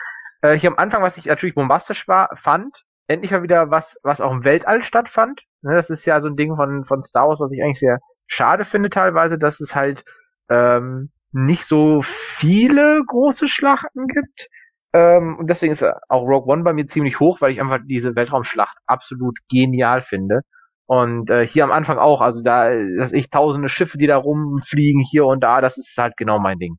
Äh, 0.43 0.57
hier 0.57 0.71
am 0.71 0.79
Anfang, 0.79 1.03
was 1.03 1.19
ich 1.19 1.27
natürlich 1.27 1.55
bombastisch 1.57 2.07
war, 2.07 2.31
fand, 2.37 2.85
endlich 3.09 3.33
mal 3.33 3.43
wieder 3.43 3.71
was, 3.71 3.99
was 4.03 4.21
auch 4.21 4.31
im 4.33 4.45
Weltall 4.45 4.83
stattfand. 4.83 5.43
Ne, 5.63 5.75
das 5.75 5.91
ist 5.91 6.07
ja 6.07 6.21
so 6.21 6.29
ein 6.29 6.37
Ding 6.37 6.57
von, 6.57 6.85
von 6.85 7.03
Star 7.03 7.29
Wars, 7.29 7.41
was 7.41 7.53
ich 7.53 7.63
eigentlich 7.63 7.79
sehr 7.79 7.99
schade 8.27 8.65
finde 8.65 8.91
teilweise, 8.91 9.39
dass 9.39 9.61
es 9.61 9.75
halt 9.75 10.05
ähm, 10.49 11.11
nicht 11.33 11.67
so 11.67 12.01
viele 12.03 13.03
große 13.07 13.49
Schlachten 13.49 14.07
gibt. 14.07 14.49
Ähm, 14.93 15.37
und 15.39 15.49
deswegen 15.49 15.73
ist 15.73 15.85
auch 15.85 16.23
Rogue 16.23 16.53
One 16.53 16.65
bei 16.65 16.73
mir 16.73 16.87
ziemlich 16.87 17.21
hoch, 17.21 17.41
weil 17.41 17.53
ich 17.53 17.61
einfach 17.61 17.79
diese 17.87 18.17
Weltraumschlacht 18.17 18.79
absolut 18.87 19.39
genial 19.49 20.03
finde. 20.03 20.41
Und 20.87 21.31
äh, 21.31 21.47
hier 21.47 21.63
am 21.63 21.71
Anfang 21.71 21.99
auch, 21.99 22.21
also 22.21 22.43
da, 22.43 22.71
dass 22.97 23.13
ich 23.13 23.31
tausende 23.31 23.69
Schiffe, 23.69 23.99
die 23.99 24.09
da 24.09 24.17
rumfliegen, 24.17 25.03
hier 25.03 25.27
und 25.27 25.41
da, 25.41 25.61
das 25.61 25.79
ist 25.79 25.97
halt 25.97 26.17
genau 26.17 26.41
mein 26.41 26.59
Ding. 26.59 26.79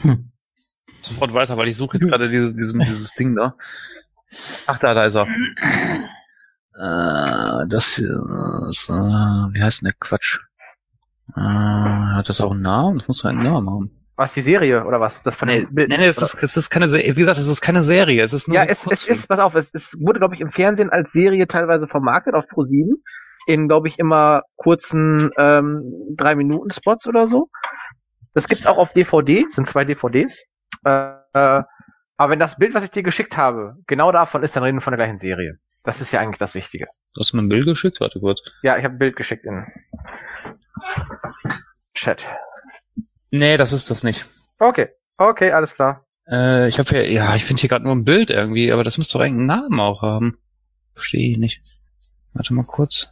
Hm. 0.00 0.30
Sofort 1.02 1.34
weiter, 1.34 1.58
weil 1.58 1.68
ich 1.68 1.76
suche 1.76 1.98
jetzt 1.98 2.08
gerade 2.08 2.30
diese, 2.30 2.54
diesen, 2.54 2.80
dieses 2.80 3.10
Ding 3.10 3.36
da. 3.36 3.54
Ach 4.66 4.78
da, 4.78 4.94
da 4.94 5.04
ist 5.04 5.16
er. 5.16 5.26
Äh, 6.76 7.68
das 7.68 7.94
hier, 7.94 8.20
das, 8.66 8.88
äh, 8.88 8.92
wie 8.92 9.62
heißt 9.62 9.82
denn 9.82 9.86
der 9.86 9.96
Quatsch? 9.98 10.40
Äh, 11.36 11.40
hat 11.40 12.28
das 12.28 12.40
auch 12.40 12.50
einen 12.50 12.62
Namen? 12.62 12.98
Das 12.98 13.08
muss 13.08 13.22
doch 13.22 13.30
einen 13.30 13.42
Namen 13.42 13.70
haben. 13.70 13.90
Was, 14.16 14.34
die 14.34 14.42
Serie 14.42 14.84
oder 14.84 15.00
was? 15.00 15.22
Das 15.22 15.34
von 15.34 15.48
nee, 15.48 15.66
Bild, 15.68 15.88
nee, 15.88 15.96
nee, 15.96 16.06
es 16.06 16.18
ist, 16.18 16.40
es 16.40 16.56
ist 16.56 16.70
keine 16.70 16.88
Serie. 16.88 17.16
Wie 17.16 17.20
gesagt, 17.20 17.38
es 17.38 17.48
ist 17.48 17.60
keine 17.60 17.82
Serie. 17.82 18.22
Es 18.22 18.32
ist 18.32 18.46
nur 18.46 18.56
ja, 18.56 18.64
es, 18.64 18.86
es 18.88 19.04
ist, 19.06 19.26
pass 19.26 19.40
auf, 19.40 19.56
es, 19.56 19.70
es 19.74 19.96
wurde, 20.00 20.20
glaube 20.20 20.36
ich, 20.36 20.40
im 20.40 20.50
Fernsehen 20.50 20.90
als 20.90 21.10
Serie 21.12 21.48
teilweise 21.48 21.88
vermarktet 21.88 22.34
auf 22.34 22.44
Pro7 22.46 22.94
in, 23.46 23.68
glaube 23.68 23.88
ich, 23.88 23.98
immer 23.98 24.42
kurzen 24.56 25.30
ähm, 25.36 25.82
drei 26.16 26.36
Minuten 26.36 26.70
Spots 26.70 27.08
oder 27.08 27.26
so. 27.26 27.50
Das 28.34 28.48
gibt's 28.48 28.66
auch 28.66 28.78
auf 28.78 28.92
DVD, 28.92 29.44
sind 29.50 29.66
zwei 29.66 29.84
DVDs. 29.84 30.42
Äh, 30.84 31.12
äh, 31.32 31.62
aber 32.16 32.30
wenn 32.30 32.38
das 32.38 32.56
Bild, 32.56 32.74
was 32.74 32.84
ich 32.84 32.90
dir 32.90 33.02
geschickt 33.02 33.36
habe, 33.36 33.76
genau 33.86 34.12
davon 34.12 34.42
ist, 34.44 34.54
dann 34.54 34.62
reden 34.62 34.76
wir 34.76 34.82
von 34.82 34.92
der 34.92 35.04
gleichen 35.04 35.18
Serie. 35.18 35.56
Das 35.84 36.00
ist 36.00 36.12
ja 36.12 36.20
eigentlich 36.20 36.38
das 36.38 36.54
Wichtige. 36.54 36.86
Du 37.14 37.20
hast 37.20 37.32
mir 37.34 37.42
ein 37.42 37.48
Bild 37.48 37.66
geschickt? 37.66 38.00
Warte 38.00 38.18
kurz. 38.18 38.42
Ja, 38.62 38.76
ich 38.76 38.84
habe 38.84 38.94
ein 38.94 38.98
Bild 38.98 39.16
geschickt 39.16 39.44
in 39.44 39.66
Chat. 41.94 42.26
Nee, 43.30 43.56
das 43.56 43.72
ist 43.72 43.90
das 43.90 44.02
nicht. 44.02 44.26
Okay, 44.58 44.88
okay, 45.18 45.52
alles 45.52 45.74
klar. 45.74 46.06
Äh, 46.28 46.68
ich 46.68 46.78
habe 46.78 46.88
hier, 46.88 47.10
ja, 47.10 47.36
ich 47.36 47.44
finde 47.44 47.60
hier 47.60 47.68
gerade 47.68 47.84
nur 47.84 47.94
ein 47.94 48.04
Bild 48.04 48.30
irgendwie, 48.30 48.72
aber 48.72 48.82
das 48.82 48.98
müsste 48.98 49.18
doch 49.18 49.24
irgendeinen 49.24 49.60
Namen 49.60 49.80
auch 49.80 50.02
haben. 50.02 50.38
Verstehe 50.94 51.32
ich 51.32 51.38
nicht. 51.38 51.60
Warte 52.32 52.54
mal 52.54 52.64
kurz. 52.64 53.08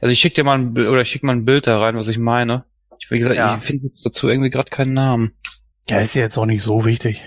Also 0.00 0.12
ich 0.12 0.20
schicke 0.20 0.36
dir 0.36 0.44
mal 0.44 0.58
ein 0.58 0.74
Bild, 0.74 0.88
oder 0.88 1.00
ich 1.00 1.08
schicke 1.08 1.26
mal 1.26 1.32
ein 1.34 1.44
Bild 1.44 1.66
da 1.66 1.80
rein, 1.80 1.96
was 1.96 2.08
ich 2.08 2.18
meine. 2.18 2.64
Ich, 2.98 3.10
wie 3.10 3.18
gesagt, 3.18 3.36
ja. 3.36 3.56
ich 3.56 3.62
finde 3.62 3.86
jetzt 3.86 4.04
dazu 4.04 4.28
irgendwie 4.28 4.50
gerade 4.50 4.70
keinen 4.70 4.92
Namen. 4.92 5.34
Ja, 5.88 5.98
ist 5.98 6.14
ja 6.14 6.22
jetzt 6.22 6.36
auch 6.36 6.46
nicht 6.46 6.62
so 6.62 6.84
wichtig. 6.84 7.26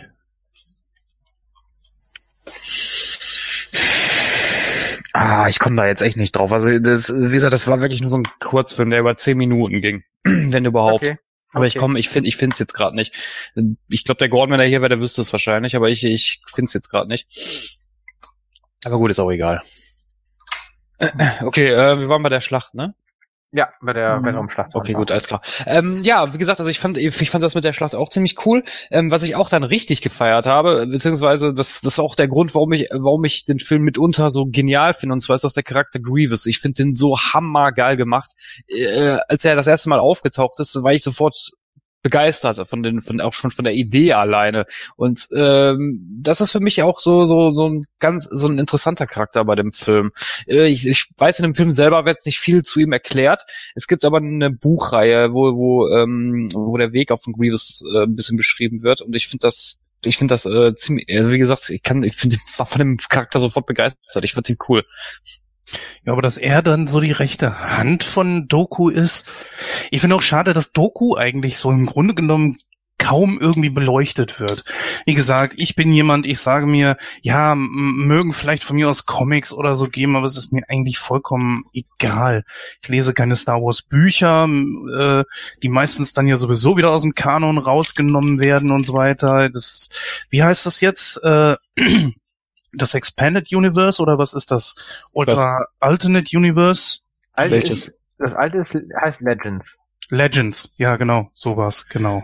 Ah, 5.14 5.48
ich 5.48 5.60
komme 5.60 5.76
da 5.76 5.86
jetzt 5.86 6.02
echt 6.02 6.18
nicht 6.18 6.36
drauf. 6.36 6.52
Also 6.52 6.80
das, 6.80 7.14
wie 7.16 7.34
gesagt, 7.34 7.54
das 7.54 7.68
war 7.68 7.80
wirklich 7.82 8.02
nur 8.02 8.10
so 8.10 8.18
ein 8.18 8.28
Kurzfilm, 8.40 8.90
der 8.90 9.00
über 9.00 9.16
zehn 9.16 9.38
Minuten 9.38 9.80
ging, 9.80 10.04
wenn 10.24 10.66
überhaupt. 10.66 11.06
Okay. 11.06 11.18
Aber 11.52 11.66
okay. 11.66 11.68
ich 11.68 11.78
komme, 11.78 12.00
ich 12.00 12.10
finde, 12.10 12.28
ich 12.28 12.36
finde 12.36 12.54
es 12.54 12.60
jetzt 12.60 12.74
gerade 12.74 12.96
nicht. 12.96 13.16
Ich 13.88 14.06
glaube, 14.06 14.18
der 14.18 14.30
Gordon, 14.30 14.54
wenn 14.54 14.60
er 14.60 14.66
hier 14.66 14.82
wäre, 14.82 14.90
der 14.90 15.00
wüsste 15.00 15.22
es 15.22 15.32
wahrscheinlich, 15.32 15.76
aber 15.76 15.90
ich, 15.90 16.04
ich 16.04 16.42
finde 16.52 16.68
es 16.68 16.74
jetzt 16.74 16.90
gerade 16.90 17.08
nicht. 17.08 17.78
Aber 18.84 18.98
gut, 18.98 19.12
ist 19.12 19.20
auch 19.20 19.32
egal. 19.32 19.62
Okay, 21.42 21.68
äh, 21.68 22.00
wir 22.00 22.08
waren 22.08 22.24
bei 22.24 22.30
der 22.30 22.40
Schlacht, 22.40 22.76
ne? 22.76 22.96
Ja, 23.56 23.70
bei 23.82 23.94
der 23.94 24.18
mhm. 24.18 24.26
Weltraumschlacht. 24.26 24.74
Okay, 24.74 24.94
gut, 24.94 25.12
alles 25.12 25.28
klar. 25.28 25.42
Ähm, 25.68 26.02
ja, 26.02 26.34
wie 26.34 26.40
gesagt, 26.40 26.60
also 26.60 26.72
ich 26.72 26.80
fand, 26.80 26.98
ich 26.98 27.30
fand 27.30 27.44
das 27.44 27.54
mit 27.54 27.64
der 27.64 27.72
Schlacht 27.72 27.94
auch 27.94 28.10
ziemlich 28.10 28.36
cool. 28.48 28.64
Ähm, 28.90 29.12
was 29.12 29.22
ich 29.22 29.36
auch 29.36 29.48
dann 29.48 29.64
richtig 29.64 30.02
gefeiert 30.02 30.48
habe, 30.48 30.88
beziehungsweise 30.88 31.54
das, 31.54 31.82
das 31.82 31.94
ist 31.94 32.00
auch 32.00 32.16
der 32.16 32.28
Grund, 32.28 32.56
warum 32.56 32.74
ich, 32.74 32.88
warum 32.92 33.24
ich 33.26 33.46
den 33.46 33.60
Film 33.60 33.84
mitunter 33.84 34.32
so 34.32 34.48
genial 34.48 34.96
finde. 34.96 35.14
Und 35.14 35.20
zwar 35.20 35.36
ist 35.36 35.44
das 35.44 35.54
der 35.54 35.62
Charakter 35.62 36.00
Grievous. 36.00 36.48
Ich 36.48 36.60
finde 36.60 36.82
den 36.82 36.94
so 36.94 37.16
hammergeil 37.16 37.96
gemacht. 37.96 38.32
Äh, 38.68 39.18
als 39.28 39.46
er 39.46 39.56
das 39.56 39.68
erste 39.68 39.88
Mal 39.88 40.00
aufgetaucht 40.00 40.60
ist, 40.60 40.82
war 40.82 40.92
ich 40.92 41.04
sofort 41.04 41.52
begeistert 42.04 42.68
von 42.68 42.84
den, 42.84 43.02
von 43.02 43.20
auch 43.22 43.34
schon 43.34 43.50
von 43.50 43.66
der 43.66 43.74
Idee 43.74 44.14
alleine. 44.14 44.66
Und 44.96 45.28
ähm, 45.36 46.06
das 46.22 46.42
ist 46.42 46.52
für 46.52 46.60
mich 46.60 46.84
auch 46.84 47.00
so 47.00 47.26
so 47.26 47.52
so 47.54 47.68
ein 47.68 47.86
ganz 48.00 48.28
so 48.30 48.48
ein 48.48 48.60
interessanter 48.60 49.08
Charakter 49.08 49.44
bei 49.46 49.56
dem 49.56 49.74
Film. 49.74 50.12
Äh, 50.46 50.68
ich, 50.68 50.86
ich 50.86 51.08
weiß 51.18 51.40
in 51.40 51.44
dem 51.44 51.56
Film 51.56 51.72
selber 51.72 52.06
wird 52.06 52.26
nicht 52.26 52.40
viel 52.40 52.62
zu 52.62 52.80
ihm 52.80 52.92
erklärt. 52.92 53.44
Es 53.74 53.88
gibt 53.88 54.06
aber 54.06 54.18
eine 54.18 54.52
Buchreihe, 54.52 55.34
wo 55.34 55.56
wo 55.56 55.88
ähm, 55.90 56.50
wo 56.54 56.78
der 56.78 56.94
Weg 56.94 57.12
auf 57.12 57.24
den 57.24 57.34
Grievous 57.34 57.84
äh, 57.96 58.04
ein 58.04 58.16
bisschen 58.16 58.38
beschrieben 58.38 58.84
wird. 58.84 59.02
Und 59.02 59.16
ich 59.16 59.28
finde 59.28 59.48
das 59.48 59.80
ich 60.06 60.18
finde 60.18 60.34
das 60.34 60.46
äh, 60.46 60.76
ziemlich, 60.76 61.08
äh, 61.10 61.32
wie 61.32 61.38
gesagt, 61.38 61.70
ich 61.70 61.82
kann, 61.82 62.04
ich 62.04 62.16
finde, 62.16 62.36
war 62.58 62.66
von 62.66 62.80
dem 62.80 62.98
Charakter 62.98 63.40
sofort 63.40 63.66
begeistert. 63.66 64.24
Ich 64.26 64.34
fand 64.34 64.50
ihn 64.50 64.58
cool. 64.68 64.84
Ja, 66.06 66.14
aber 66.14 66.22
dass 66.22 66.38
er 66.38 66.62
dann 66.62 66.88
so 66.88 67.00
die 67.00 67.12
rechte 67.12 67.78
Hand 67.78 68.04
von 68.04 68.48
Doku 68.48 68.90
ist. 68.90 69.26
Ich 69.92 70.02
finde 70.02 70.16
auch 70.16 70.22
schade, 70.22 70.54
dass 70.54 70.72
Doku 70.72 71.16
eigentlich 71.16 71.58
so 71.58 71.72
im 71.72 71.86
Grunde 71.86 72.14
genommen 72.14 72.58
kaum 73.04 73.38
irgendwie 73.40 73.70
beleuchtet 73.70 74.40
wird. 74.40 74.64
Wie 75.06 75.14
gesagt, 75.14 75.56
ich 75.58 75.76
bin 75.76 75.92
jemand, 75.92 76.26
ich 76.26 76.40
sage 76.40 76.66
mir, 76.66 76.98
ja, 77.22 77.54
mögen 77.56 78.32
vielleicht 78.34 78.64
von 78.64 78.78
mir 78.78 78.88
aus 78.88 79.06
Comics 79.06 79.52
oder 79.52 79.76
so 79.76 79.90
geben, 79.90 80.16
aber 80.16 80.26
es 80.26 80.38
ist 80.38 80.54
mir 80.54 80.64
eigentlich 80.70 81.00
vollkommen 81.00 81.64
egal. 81.74 82.44
Ich 82.82 82.88
lese 82.88 83.14
keine 83.14 83.36
Star 83.36 83.62
Wars 83.62 83.82
Bücher, 83.82 84.48
äh, 84.48 85.24
die 85.62 85.70
meistens 85.70 86.14
dann 86.14 86.28
ja 86.28 86.38
sowieso 86.38 86.78
wieder 86.78 86.92
aus 86.92 87.02
dem 87.02 87.14
Kanon 87.14 87.58
rausgenommen 87.58 88.40
werden 88.40 88.72
und 88.72 88.86
so 88.86 88.94
weiter. 88.94 89.50
Das, 89.50 89.90
wie 90.30 90.44
heißt 90.44 90.66
das 90.66 90.80
jetzt? 90.80 91.22
Äh, 91.24 91.58
das 92.74 92.94
Expanded 92.94 93.54
Universe 93.54 94.02
oder 94.02 94.18
was 94.18 94.34
ist 94.34 94.52
das? 94.52 94.76
Ultra 95.12 95.60
was? 95.60 95.68
Alternate 95.80 96.36
Universe? 96.36 97.00
Alte 97.34 97.56
Welches? 97.56 97.88
Ist, 97.88 97.98
das 98.18 98.34
alte 98.34 98.60
ist, 98.60 98.76
heißt 99.00 99.22
Legends. 99.22 99.76
Legends, 100.10 100.74
ja 100.78 100.96
genau, 100.98 101.30
sowas, 101.34 101.88
genau. 101.88 102.24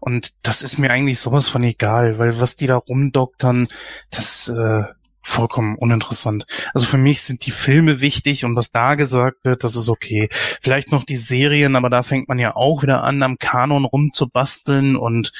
Und 0.00 0.32
das 0.42 0.62
ist 0.62 0.78
mir 0.78 0.90
eigentlich 0.90 1.18
sowas 1.18 1.48
von 1.48 1.62
egal, 1.64 2.18
weil 2.18 2.40
was 2.40 2.56
die 2.56 2.66
da 2.66 2.76
rumdoktern, 2.76 3.68
das 4.10 4.48
äh, 4.48 4.84
vollkommen 5.26 5.76
uninteressant. 5.76 6.46
Also 6.72 6.86
für 6.86 6.98
mich 6.98 7.22
sind 7.22 7.44
die 7.46 7.50
Filme 7.50 8.00
wichtig 8.00 8.44
und 8.44 8.54
was 8.54 8.70
da 8.70 8.94
gesagt 8.94 9.38
wird, 9.44 9.64
das 9.64 9.74
ist 9.74 9.88
okay. 9.88 10.28
Vielleicht 10.62 10.92
noch 10.92 11.04
die 11.04 11.16
Serien, 11.16 11.74
aber 11.74 11.90
da 11.90 12.04
fängt 12.04 12.28
man 12.28 12.38
ja 12.38 12.54
auch 12.54 12.82
wieder 12.82 13.02
an, 13.02 13.22
am 13.24 13.36
Kanon 13.38 13.84
rumzubasteln 13.84 14.94
und 14.94 15.32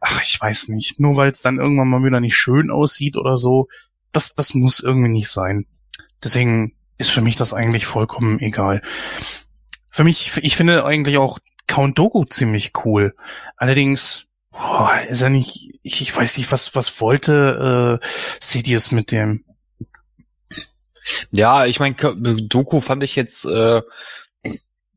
ach, 0.00 0.22
ich 0.22 0.40
weiß 0.40 0.68
nicht, 0.68 1.00
nur 1.00 1.16
weil 1.16 1.32
es 1.32 1.42
dann 1.42 1.58
irgendwann 1.58 1.88
mal 1.88 2.04
wieder 2.04 2.20
nicht 2.20 2.36
schön 2.36 2.70
aussieht 2.70 3.16
oder 3.16 3.36
so, 3.36 3.66
das, 4.12 4.34
das 4.34 4.54
muss 4.54 4.80
irgendwie 4.80 5.08
nicht 5.08 5.28
sein. 5.28 5.66
Deswegen 6.22 6.74
ist 6.98 7.10
für 7.10 7.20
mich 7.20 7.36
das 7.36 7.52
eigentlich 7.52 7.86
vollkommen 7.86 8.38
egal. 8.38 8.82
Für 9.90 10.04
mich, 10.04 10.32
ich 10.42 10.56
finde 10.56 10.84
eigentlich 10.84 11.18
auch 11.18 11.38
Count 11.66 11.98
Doku 11.98 12.24
ziemlich 12.24 12.72
cool. 12.84 13.14
Allerdings, 13.56 14.26
boah, 14.50 15.00
ist 15.08 15.22
er 15.22 15.30
nicht, 15.30 15.70
ich, 15.82 16.00
ich 16.00 16.16
weiß 16.16 16.38
nicht, 16.38 16.52
was, 16.52 16.74
was 16.74 17.00
wollte 17.00 18.00
äh, 18.02 18.06
Sidious 18.40 18.92
mit 18.92 19.10
dem? 19.10 19.44
Ja, 21.30 21.66
ich 21.66 21.80
meine, 21.80 21.94
Doku 21.94 22.80
fand 22.80 23.02
ich 23.02 23.16
jetzt, 23.16 23.44
äh, 23.44 23.82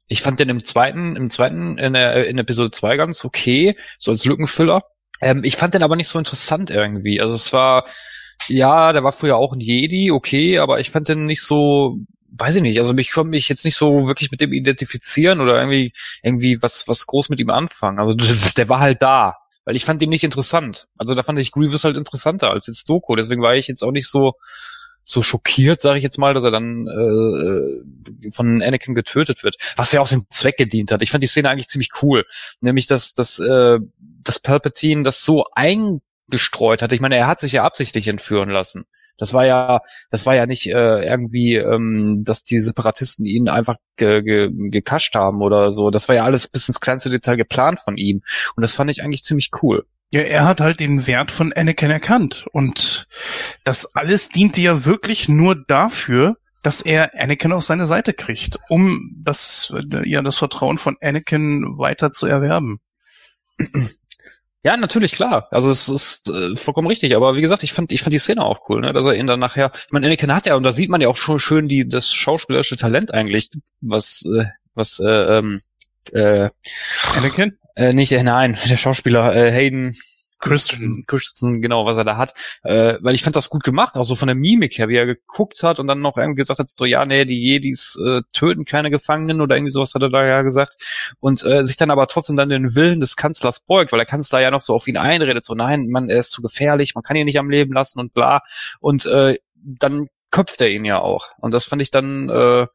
ich 0.08 0.22
fand 0.22 0.40
den 0.40 0.50
im 0.50 0.64
zweiten, 0.64 1.16
im 1.16 1.30
zweiten, 1.30 1.78
in, 1.78 1.94
der, 1.94 2.28
in 2.28 2.38
Episode 2.38 2.72
2 2.72 2.98
ganz 2.98 3.26
okay, 3.26 3.76
so 3.98 4.12
als 4.12 4.26
Lückenfüller. 4.26 4.84
Ähm, 5.22 5.44
ich 5.44 5.56
fand 5.56 5.74
den 5.74 5.84
aber 5.84 5.96
nicht 5.96 6.08
so 6.08 6.20
interessant 6.20 6.70
irgendwie. 6.70 7.22
Also 7.22 7.36
es 7.36 7.54
war, 7.54 7.86
ja, 8.50 8.94
der 8.94 9.04
war 9.04 9.12
früher 9.12 9.38
auch 9.38 9.54
ein 9.54 9.60
Jedi, 9.60 10.12
okay, 10.12 10.60
aber 10.60 10.80
ich 10.80 10.92
fand 10.92 11.10
den 11.10 11.26
nicht 11.26 11.42
so, 11.42 11.98
weiß 12.32 12.58
ich 12.58 12.62
nicht, 12.62 12.80
also 12.80 12.96
ich 12.96 13.12
konnte 13.12 13.30
mich 13.30 13.50
jetzt 13.50 13.66
nicht 13.66 13.76
so 13.76 14.08
wirklich 14.08 14.32
mit 14.32 14.42
dem 14.42 14.54
identifizieren 14.54 15.42
oder 15.42 15.58
irgendwie, 15.58 15.94
irgendwie 16.24 16.62
was, 16.62 16.88
was 16.88 17.06
groß 17.06 17.30
mit 17.30 17.40
ihm 17.40 17.50
anfangen. 17.50 18.00
Also 18.00 18.16
der 18.58 18.70
war 18.70 18.80
halt 18.80 19.02
da. 19.02 19.36
Weil 19.68 19.76
ich 19.76 19.86
fand 19.86 20.00
ihn 20.04 20.10
nicht 20.10 20.24
interessant. 20.24 20.88
Also 20.96 21.16
da 21.16 21.24
fand 21.24 21.40
ich 21.40 21.52
Grievous 21.52 21.86
halt 21.86 21.98
interessanter 21.98 22.52
als 22.52 22.68
jetzt 22.68 22.88
Doku. 22.88 23.16
Deswegen 23.16 23.42
war 23.42 23.56
ich 23.56 23.68
jetzt 23.68 23.84
auch 23.84 23.92
nicht 23.92 24.08
so, 24.08 24.34
so 25.06 25.22
schockiert, 25.22 25.80
sage 25.80 25.98
ich 25.98 26.04
jetzt 26.04 26.18
mal, 26.18 26.34
dass 26.34 26.44
er 26.44 26.52
dann 26.52 26.88
äh, 26.88 28.32
von 28.32 28.62
Anakin 28.62 28.96
getötet 28.96 29.44
wird, 29.44 29.58
was 29.76 29.92
ja 29.92 30.02
auch 30.02 30.10
den 30.10 30.26
Zweck 30.30 30.58
gedient 30.58 30.92
hat. 30.92 31.02
Ich 31.02 31.12
fand 31.12 31.24
die 31.24 31.28
Szene 31.28 31.50
eigentlich 31.50 31.68
ziemlich 31.68 31.90
cool, 32.02 32.26
nämlich 32.60 32.88
dass 32.88 33.14
dass 33.14 33.40
äh, 33.40 33.80
dass 34.24 34.40
Palpatine 34.40 35.04
das 35.04 35.24
so 35.24 35.46
eingestreut 36.28 36.82
hat. 36.82 36.94
Ich 36.94 37.02
meine, 37.02 37.16
er 37.16 37.28
hat 37.28 37.40
sich 37.40 37.54
ja 37.54 37.64
absichtlich 37.64 38.08
entführen 38.08 38.50
lassen. 38.50 38.86
Das 39.18 39.34
war 39.34 39.46
ja, 39.46 39.80
das 40.10 40.26
war 40.26 40.36
ja 40.36 40.46
nicht 40.46 40.68
äh, 40.68 41.06
irgendwie, 41.06 41.56
ähm, 41.56 42.24
dass 42.26 42.44
die 42.44 42.60
Separatisten 42.60 43.26
ihn 43.26 43.48
einfach 43.48 43.78
ge 43.96 44.22
ge 44.22 44.50
gekascht 44.52 45.16
haben 45.16 45.42
oder 45.42 45.72
so. 45.72 45.90
Das 45.90 46.10
war 46.10 46.16
ja 46.16 46.26
alles 46.26 46.50
bis 46.50 46.68
ins 46.68 46.82
kleinste 46.82 47.10
Detail 47.10 47.38
geplant 47.38 47.80
von 47.80 47.96
ihm. 47.98 48.24
Und 48.56 48.62
das 48.62 48.74
fand 48.74 48.92
ich 48.92 49.04
eigentlich 49.04 49.24
ziemlich 49.24 49.52
cool. 49.62 49.86
Ja, 50.12 50.22
er 50.22 50.46
hat 50.46 50.60
halt 50.60 50.82
den 50.82 51.08
Wert 51.08 51.32
von 51.32 51.54
Anakin 51.54 51.92
erkannt. 51.92 52.46
Und 52.52 53.08
das 53.64 53.96
alles 53.96 54.30
diente 54.30 54.62
ja 54.62 54.84
wirklich 54.84 55.30
nur 55.30 55.56
dafür, 55.56 56.36
dass 56.62 56.82
er 56.82 57.12
Anakin 57.18 57.54
auf 57.54 57.64
seine 57.64 57.86
Seite 57.86 58.14
kriegt, 58.14 58.60
um 58.68 59.14
das, 59.24 59.74
ja, 60.04 60.22
das 60.22 60.38
Vertrauen 60.38 60.78
von 60.78 60.98
Anakin 61.00 61.78
weiter 61.78 62.12
zu 62.12 62.26
erwerben. 62.26 62.80
Ja, 64.66 64.76
natürlich, 64.78 65.12
klar. 65.12 65.48
Also 65.52 65.70
es 65.70 65.88
ist 65.88 66.28
äh, 66.28 66.56
vollkommen 66.56 66.88
richtig. 66.88 67.16
Aber 67.16 67.36
wie 67.36 67.42
gesagt, 67.42 67.62
ich 67.62 67.72
fand, 67.72 67.92
ich 67.92 68.02
fand 68.02 68.14
die 68.14 68.18
Szene 68.18 68.44
auch 68.44 68.68
cool, 68.68 68.82
ne? 68.82 68.94
dass 68.94 69.06
er 69.06 69.14
ihn 69.14 69.28
dann 69.28 69.40
nachher, 69.40 69.72
ich 69.76 69.92
meine, 69.92 70.08
Anakin 70.08 70.34
hat 70.34 70.48
ja, 70.48 70.56
und 70.56 70.64
da 70.64 70.72
sieht 70.72 70.90
man 70.90 71.02
ja 71.02 71.08
auch 71.08 71.18
schon 71.18 71.38
schön 71.38 71.68
die, 71.68 71.88
das 71.88 72.12
schauspielerische 72.12 72.76
Talent 72.76 73.14
eigentlich, 73.14 73.52
was, 73.82 74.24
äh, 74.26 74.46
was, 74.74 75.00
äh, 75.00 75.38
ähm, 75.38 75.62
äh, 76.14 76.50
Anakin? 77.16 77.60
Äh, 77.76 77.94
nicht, 77.94 78.12
äh, 78.12 78.24
nein, 78.24 78.58
der 78.68 78.78
Schauspieler 78.78 79.36
äh, 79.36 79.52
Hayden 79.52 79.96
Christian, 80.46 81.04
Christensen, 81.08 81.62
genau, 81.62 81.86
was 81.86 81.98
er 81.98 82.04
da 82.04 82.18
hat. 82.18 82.34
Äh, 82.64 82.98
weil 83.02 83.16
ich 83.16 83.24
fand 83.24 83.36
das 83.36 83.50
gut 83.50 83.64
gemacht, 83.64 83.98
auch 83.98 84.04
so 84.04 84.16
von 84.16 84.28
der 84.28 84.36
Mimik 84.36 84.78
her, 84.78 84.90
wie 84.90 84.96
er 84.96 85.08
geguckt 85.08 85.64
hat 85.64 85.80
und 85.80 85.88
dann 85.88 86.02
noch 86.02 86.18
irgendwie 86.18 86.42
gesagt 86.42 86.60
hat, 86.60 86.70
so, 86.70 86.86
ja, 86.86 87.04
nee, 87.06 87.26
die 87.26 87.42
Jedis 87.42 88.00
äh, 88.06 88.22
töten 88.32 88.64
keine 88.64 88.92
Gefangenen 88.92 89.42
oder 89.42 89.56
irgendwie 89.56 89.72
sowas 89.72 89.96
hat 89.96 90.04
er 90.04 90.10
da 90.10 90.24
ja 90.24 90.44
gesagt. 90.44 90.76
Und 91.20 91.44
äh, 91.46 91.66
sich 91.66 91.78
dann 91.78 91.90
aber 91.90 92.06
trotzdem 92.06 92.38
dann 92.38 92.50
den 92.50 92.76
Willen 92.76 93.00
des 93.00 93.16
Kanzlers 93.16 93.60
beugt, 93.60 93.92
weil 93.92 93.98
der 93.98 94.06
Kanzler 94.06 94.40
ja 94.40 94.52
noch 94.52 94.62
so 94.62 94.76
auf 94.76 94.88
ihn 94.88 94.98
einredet, 94.98 95.44
so, 95.44 95.56
nein, 95.56 95.88
man, 95.90 96.10
er 96.10 96.20
ist 96.20 96.32
zu 96.32 96.44
gefährlich, 96.44 96.94
man 96.94 97.04
kann 97.04 97.18
ihn 97.18 97.26
nicht 97.26 97.40
am 97.40 97.50
Leben 97.50 97.74
lassen 97.74 98.00
und 98.00 98.14
bla. 98.14 98.42
Und 98.80 99.08
äh, 99.08 99.40
dann 99.56 100.08
köpft 100.30 100.62
er 100.62 100.70
ihn 100.70 100.86
ja 100.86 101.00
auch. 101.00 101.30
Und 101.40 101.56
das 101.56 101.66
fand 101.66 101.82
ich 101.82 101.90
dann, 101.90 102.30
äh, 102.30 102.68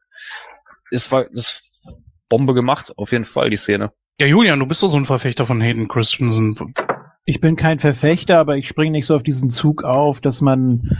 es 0.91 1.09
war 1.11 1.25
das 1.33 2.01
Bombe 2.27 2.53
gemacht, 2.53 2.91
auf 2.97 3.13
jeden 3.13 3.25
Fall, 3.25 3.49
die 3.49 3.57
Szene. 3.57 3.93
Ja, 4.19 4.27
Julian, 4.27 4.59
du 4.59 4.67
bist 4.67 4.83
doch 4.83 4.87
so 4.89 4.97
ein 4.97 5.05
Verfechter 5.05 5.45
von 5.45 5.61
Hayden 5.61 5.87
Christensen. 5.87 6.75
Ich 7.25 7.39
bin 7.39 7.55
kein 7.55 7.79
Verfechter, 7.79 8.39
aber 8.39 8.57
ich 8.57 8.67
springe 8.67 8.91
nicht 8.91 9.05
so 9.05 9.15
auf 9.15 9.23
diesen 9.23 9.49
Zug 9.49 9.83
auf, 9.83 10.21
dass 10.21 10.41
man, 10.41 10.97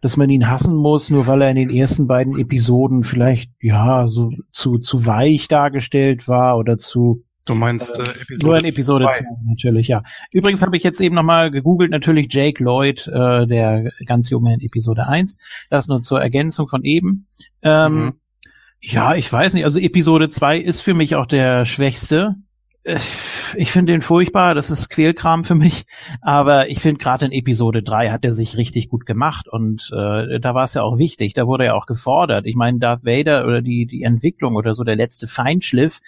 dass 0.00 0.16
man 0.16 0.30
ihn 0.30 0.48
hassen 0.48 0.74
muss, 0.74 1.10
nur 1.10 1.26
weil 1.26 1.42
er 1.42 1.50
in 1.50 1.56
den 1.56 1.70
ersten 1.70 2.06
beiden 2.06 2.38
Episoden 2.38 3.04
vielleicht, 3.04 3.52
ja, 3.60 4.08
so 4.08 4.30
zu, 4.52 4.78
zu 4.78 5.06
weich 5.06 5.48
dargestellt 5.48 6.28
war 6.28 6.56
oder 6.56 6.78
zu, 6.78 7.24
Du 7.44 7.56
meinst 7.56 7.98
äh, 7.98 8.02
Episode 8.02 8.46
Nur 8.46 8.58
in 8.58 8.64
Episode 8.66 9.08
2, 9.10 9.24
natürlich, 9.46 9.88
ja. 9.88 10.04
Übrigens 10.30 10.62
habe 10.62 10.76
ich 10.76 10.84
jetzt 10.84 11.00
eben 11.00 11.16
nochmal 11.16 11.50
gegoogelt, 11.50 11.90
natürlich 11.90 12.28
Jake 12.30 12.62
Lloyd, 12.62 13.08
äh, 13.08 13.46
der 13.46 13.90
ganz 14.06 14.30
junge 14.30 14.54
in 14.54 14.60
Episode 14.60 15.08
1. 15.08 15.38
Das 15.68 15.88
nur 15.88 16.00
zur 16.02 16.20
Ergänzung 16.20 16.68
von 16.68 16.84
eben. 16.84 17.24
Ähm, 17.62 17.94
mhm. 17.94 18.12
Ja, 18.80 19.14
ich 19.14 19.32
weiß 19.32 19.54
nicht. 19.54 19.64
Also 19.64 19.80
Episode 19.80 20.28
2 20.28 20.58
ist 20.58 20.82
für 20.82 20.94
mich 20.94 21.16
auch 21.16 21.26
der 21.26 21.64
schwächste. 21.66 22.36
Ich 22.84 23.70
finde 23.70 23.92
den 23.92 24.02
furchtbar, 24.02 24.56
das 24.56 24.68
ist 24.68 24.88
Quälkram 24.88 25.44
für 25.44 25.54
mich, 25.54 25.84
aber 26.20 26.68
ich 26.68 26.80
finde 26.80 26.98
gerade 26.98 27.26
in 27.26 27.32
Episode 27.32 27.80
3 27.80 28.10
hat 28.10 28.24
er 28.24 28.32
sich 28.32 28.56
richtig 28.56 28.88
gut 28.88 29.06
gemacht 29.06 29.46
und 29.46 29.88
äh, 29.92 30.40
da 30.40 30.54
war 30.54 30.64
es 30.64 30.74
ja 30.74 30.82
auch 30.82 30.98
wichtig, 30.98 31.32
da 31.32 31.46
wurde 31.46 31.66
er 31.66 31.76
auch 31.76 31.86
gefordert. 31.86 32.44
Ich 32.44 32.56
meine, 32.56 32.80
Darth 32.80 33.04
Vader 33.04 33.46
oder 33.46 33.62
die, 33.62 33.86
die 33.86 34.02
Entwicklung 34.02 34.56
oder 34.56 34.74
so 34.74 34.82
der 34.82 34.96
letzte 34.96 35.28
Feinschliff, 35.28 36.00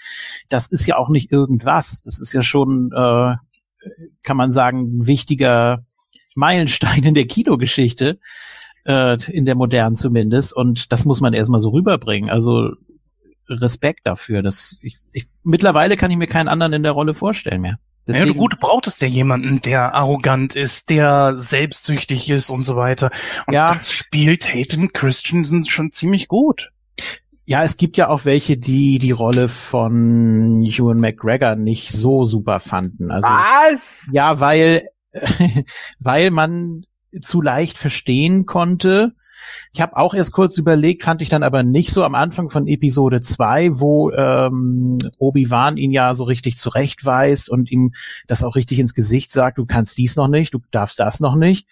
das 0.48 0.66
ist 0.66 0.84
ja 0.86 0.96
auch 0.96 1.10
nicht 1.10 1.30
irgendwas. 1.30 2.02
Das 2.02 2.18
ist 2.18 2.32
ja 2.32 2.42
schon, 2.42 2.90
äh, 2.92 3.36
kann 4.24 4.36
man 4.36 4.50
sagen, 4.50 4.98
ein 4.98 5.06
wichtiger 5.06 5.84
Meilenstein 6.34 7.04
in 7.04 7.14
der 7.14 7.26
Kinogeschichte, 7.26 8.18
äh, 8.84 9.16
in 9.30 9.44
der 9.44 9.54
modernen 9.54 9.94
zumindest. 9.94 10.52
Und 10.52 10.90
das 10.90 11.04
muss 11.04 11.20
man 11.20 11.34
erstmal 11.34 11.60
so 11.60 11.68
rüberbringen. 11.68 12.30
Also 12.30 12.72
Respekt 13.48 14.00
dafür. 14.04 14.42
Das, 14.42 14.78
ich, 14.82 14.96
ich, 15.12 15.26
mittlerweile 15.42 15.96
kann 15.96 16.10
ich 16.10 16.16
mir 16.16 16.26
keinen 16.26 16.48
anderen 16.48 16.72
in 16.72 16.82
der 16.82 16.92
Rolle 16.92 17.14
vorstellen 17.14 17.62
mehr. 17.62 17.78
Deswegen, 18.06 18.26
ja, 18.26 18.32
du 18.32 18.38
gut, 18.38 18.60
brauchtest 18.60 19.00
ja 19.00 19.08
jemanden, 19.08 19.62
der 19.62 19.94
arrogant 19.94 20.54
ist, 20.54 20.90
der 20.90 21.38
selbstsüchtig 21.38 22.28
ist 22.28 22.50
und 22.50 22.64
so 22.64 22.76
weiter. 22.76 23.10
Und 23.46 23.54
ja. 23.54 23.74
das 23.74 23.90
spielt 23.90 24.52
Hayden 24.52 24.92
Christensen 24.92 25.64
schon 25.64 25.90
ziemlich 25.90 26.28
gut. 26.28 26.70
Ja, 27.46 27.62
es 27.62 27.76
gibt 27.76 27.96
ja 27.96 28.08
auch 28.08 28.24
welche, 28.24 28.56
die 28.56 28.98
die 28.98 29.10
Rolle 29.10 29.48
von 29.48 30.64
Ewan 30.64 30.98
McGregor 30.98 31.56
nicht 31.56 31.92
so 31.92 32.24
super 32.24 32.60
fanden. 32.60 33.10
Also, 33.10 33.28
Was? 33.28 34.06
Ja, 34.12 34.40
weil, 34.40 34.88
weil 35.98 36.30
man 36.30 36.84
zu 37.20 37.40
leicht 37.40 37.78
verstehen 37.78 38.44
konnte, 38.44 39.14
ich 39.72 39.80
habe 39.80 39.96
auch 39.96 40.14
erst 40.14 40.32
kurz 40.32 40.56
überlegt, 40.58 41.04
fand 41.04 41.22
ich 41.22 41.28
dann 41.28 41.42
aber 41.42 41.62
nicht 41.62 41.90
so 41.90 42.04
am 42.04 42.14
Anfang 42.14 42.50
von 42.50 42.66
Episode 42.66 43.20
2, 43.20 43.80
wo 43.80 44.10
ähm, 44.10 44.98
Obi-Wan 45.18 45.76
ihn 45.76 45.92
ja 45.92 46.14
so 46.14 46.24
richtig 46.24 46.56
zurechtweist 46.56 47.50
und 47.50 47.70
ihm 47.70 47.92
das 48.26 48.44
auch 48.44 48.56
richtig 48.56 48.78
ins 48.78 48.94
Gesicht 48.94 49.30
sagt, 49.30 49.58
du 49.58 49.66
kannst 49.66 49.98
dies 49.98 50.16
noch 50.16 50.28
nicht, 50.28 50.54
du 50.54 50.60
darfst 50.70 51.00
das 51.00 51.20
noch 51.20 51.34
nicht. 51.34 51.66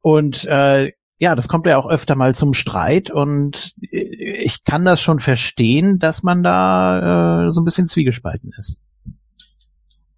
Und 0.00 0.44
äh, 0.44 0.92
ja, 1.18 1.34
das 1.34 1.48
kommt 1.48 1.66
ja 1.66 1.78
auch 1.78 1.88
öfter 1.88 2.14
mal 2.14 2.34
zum 2.34 2.52
Streit 2.52 3.10
und 3.10 3.74
ich 3.80 4.64
kann 4.64 4.84
das 4.84 5.00
schon 5.00 5.18
verstehen, 5.18 5.98
dass 5.98 6.22
man 6.22 6.42
da 6.42 7.46
äh, 7.48 7.52
so 7.52 7.60
ein 7.60 7.64
bisschen 7.64 7.88
zwiegespalten 7.88 8.52
ist. 8.56 8.78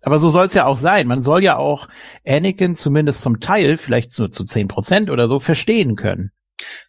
Aber 0.02 0.18
so 0.18 0.30
soll 0.30 0.46
es 0.46 0.54
ja 0.54 0.64
auch 0.64 0.76
sein. 0.76 1.06
Man 1.06 1.22
soll 1.22 1.42
ja 1.42 1.56
auch 1.56 1.88
Anakin 2.26 2.76
zumindest 2.76 3.20
zum 3.20 3.40
Teil, 3.40 3.76
vielleicht 3.76 4.18
nur 4.18 4.30
zu 4.30 4.44
zehn 4.44 4.68
Prozent 4.68 5.10
oder 5.10 5.28
so, 5.28 5.40
verstehen 5.40 5.96
können. 5.96 6.30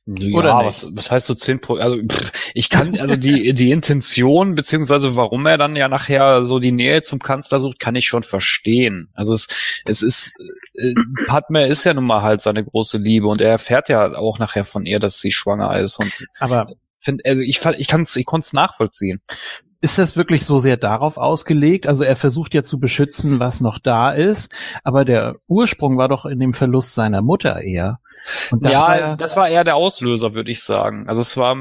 Ja, 0.05 0.37
Oder 0.37 0.65
was, 0.65 0.87
was 0.95 1.11
heißt 1.11 1.27
so 1.27 1.35
zehn 1.35 1.61
Pro, 1.61 1.75
also 1.75 1.97
pff, 1.97 2.31
ich 2.53 2.69
kann, 2.69 2.97
also 2.99 3.15
die, 3.15 3.53
die 3.53 3.71
Intention, 3.71 4.55
beziehungsweise 4.55 5.15
warum 5.15 5.45
er 5.45 5.57
dann 5.57 5.75
ja 5.75 5.87
nachher 5.87 6.45
so 6.45 6.59
die 6.59 6.71
Nähe 6.71 7.01
zum 7.01 7.19
Kanzler 7.19 7.59
sucht, 7.59 7.79
kann 7.79 7.95
ich 7.95 8.05
schon 8.05 8.23
verstehen. 8.23 9.09
Also 9.13 9.33
es, 9.33 9.47
es 9.85 10.01
ist, 10.01 10.33
äh, 10.73 10.93
Padme 11.27 11.67
ist 11.67 11.83
ja 11.83 11.93
nun 11.93 12.05
mal 12.05 12.21
halt 12.21 12.41
seine 12.41 12.63
große 12.63 12.97
Liebe 12.97 13.27
und 13.27 13.41
er 13.41 13.51
erfährt 13.51 13.89
ja 13.89 14.15
auch 14.15 14.39
nachher 14.39 14.65
von 14.65 14.85
ihr, 14.85 14.99
dass 14.99 15.19
sie 15.19 15.31
schwanger 15.31 15.77
ist 15.77 15.99
und 15.99 16.27
aber 16.39 16.67
find, 16.99 17.25
also 17.25 17.41
ich, 17.41 17.61
ich 17.77 17.87
kann's, 17.87 18.15
ich 18.15 18.25
konnte 18.25 18.45
es 18.45 18.53
nachvollziehen. 18.53 19.21
Ist 19.81 19.97
das 19.97 20.17
wirklich 20.17 20.43
so 20.43 20.57
sehr 20.57 20.75
darauf 20.75 21.17
ausgelegt? 21.17 21.87
Also 21.87 22.03
er 22.03 22.17
versucht 22.17 22.53
ja 22.53 22.63
zu 22.63 22.79
beschützen, 22.79 23.39
was 23.39 23.61
noch 23.61 23.79
da 23.79 24.11
ist, 24.11 24.53
aber 24.83 25.05
der 25.05 25.37
Ursprung 25.47 25.97
war 25.97 26.09
doch 26.09 26.25
in 26.25 26.39
dem 26.39 26.53
Verlust 26.53 26.95
seiner 26.95 27.21
Mutter 27.21 27.61
eher. 27.61 27.99
Das 28.51 28.71
ja, 28.73 28.81
war 28.81 28.99
ja, 28.99 29.15
das 29.15 29.35
war 29.35 29.49
eher 29.49 29.63
der 29.63 29.75
Auslöser, 29.75 30.33
würde 30.33 30.51
ich 30.51 30.63
sagen. 30.63 31.07
Also 31.07 31.21
es 31.21 31.37
war, 31.37 31.55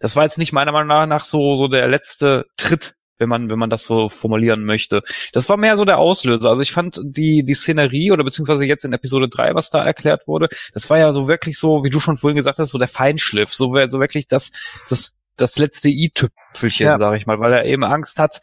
das 0.00 0.16
war 0.16 0.24
jetzt 0.24 0.38
nicht 0.38 0.52
meiner 0.52 0.72
Meinung 0.72 1.08
nach 1.08 1.24
so 1.24 1.56
so 1.56 1.68
der 1.68 1.88
letzte 1.88 2.46
Tritt, 2.56 2.94
wenn 3.18 3.28
man 3.28 3.48
wenn 3.48 3.58
man 3.58 3.70
das 3.70 3.84
so 3.84 4.08
formulieren 4.08 4.64
möchte. 4.64 5.02
Das 5.32 5.48
war 5.48 5.56
mehr 5.56 5.76
so 5.76 5.84
der 5.84 5.98
Auslöser. 5.98 6.50
Also 6.50 6.62
ich 6.62 6.72
fand 6.72 7.00
die 7.04 7.44
die 7.44 7.54
Szenerie 7.54 8.12
oder 8.12 8.24
beziehungsweise 8.24 8.66
jetzt 8.66 8.84
in 8.84 8.92
Episode 8.92 9.28
3, 9.28 9.54
was 9.54 9.70
da 9.70 9.84
erklärt 9.84 10.26
wurde, 10.26 10.48
das 10.72 10.88
war 10.90 10.98
ja 10.98 11.12
so 11.12 11.28
wirklich 11.28 11.58
so, 11.58 11.84
wie 11.84 11.90
du 11.90 12.00
schon 12.00 12.18
vorhin 12.18 12.36
gesagt 12.36 12.58
hast, 12.58 12.70
so 12.70 12.78
der 12.78 12.88
Feinschliff, 12.88 13.52
so 13.52 13.74
so 13.86 14.00
wirklich 14.00 14.28
das 14.28 14.52
das 14.88 15.18
das 15.36 15.58
letzte 15.58 15.88
i-Tüpfelchen, 15.88 16.86
ja. 16.86 16.98
sage 16.98 17.16
ich 17.16 17.26
mal, 17.26 17.40
weil 17.40 17.52
er 17.52 17.64
eben 17.64 17.82
Angst 17.82 18.20
hat, 18.20 18.40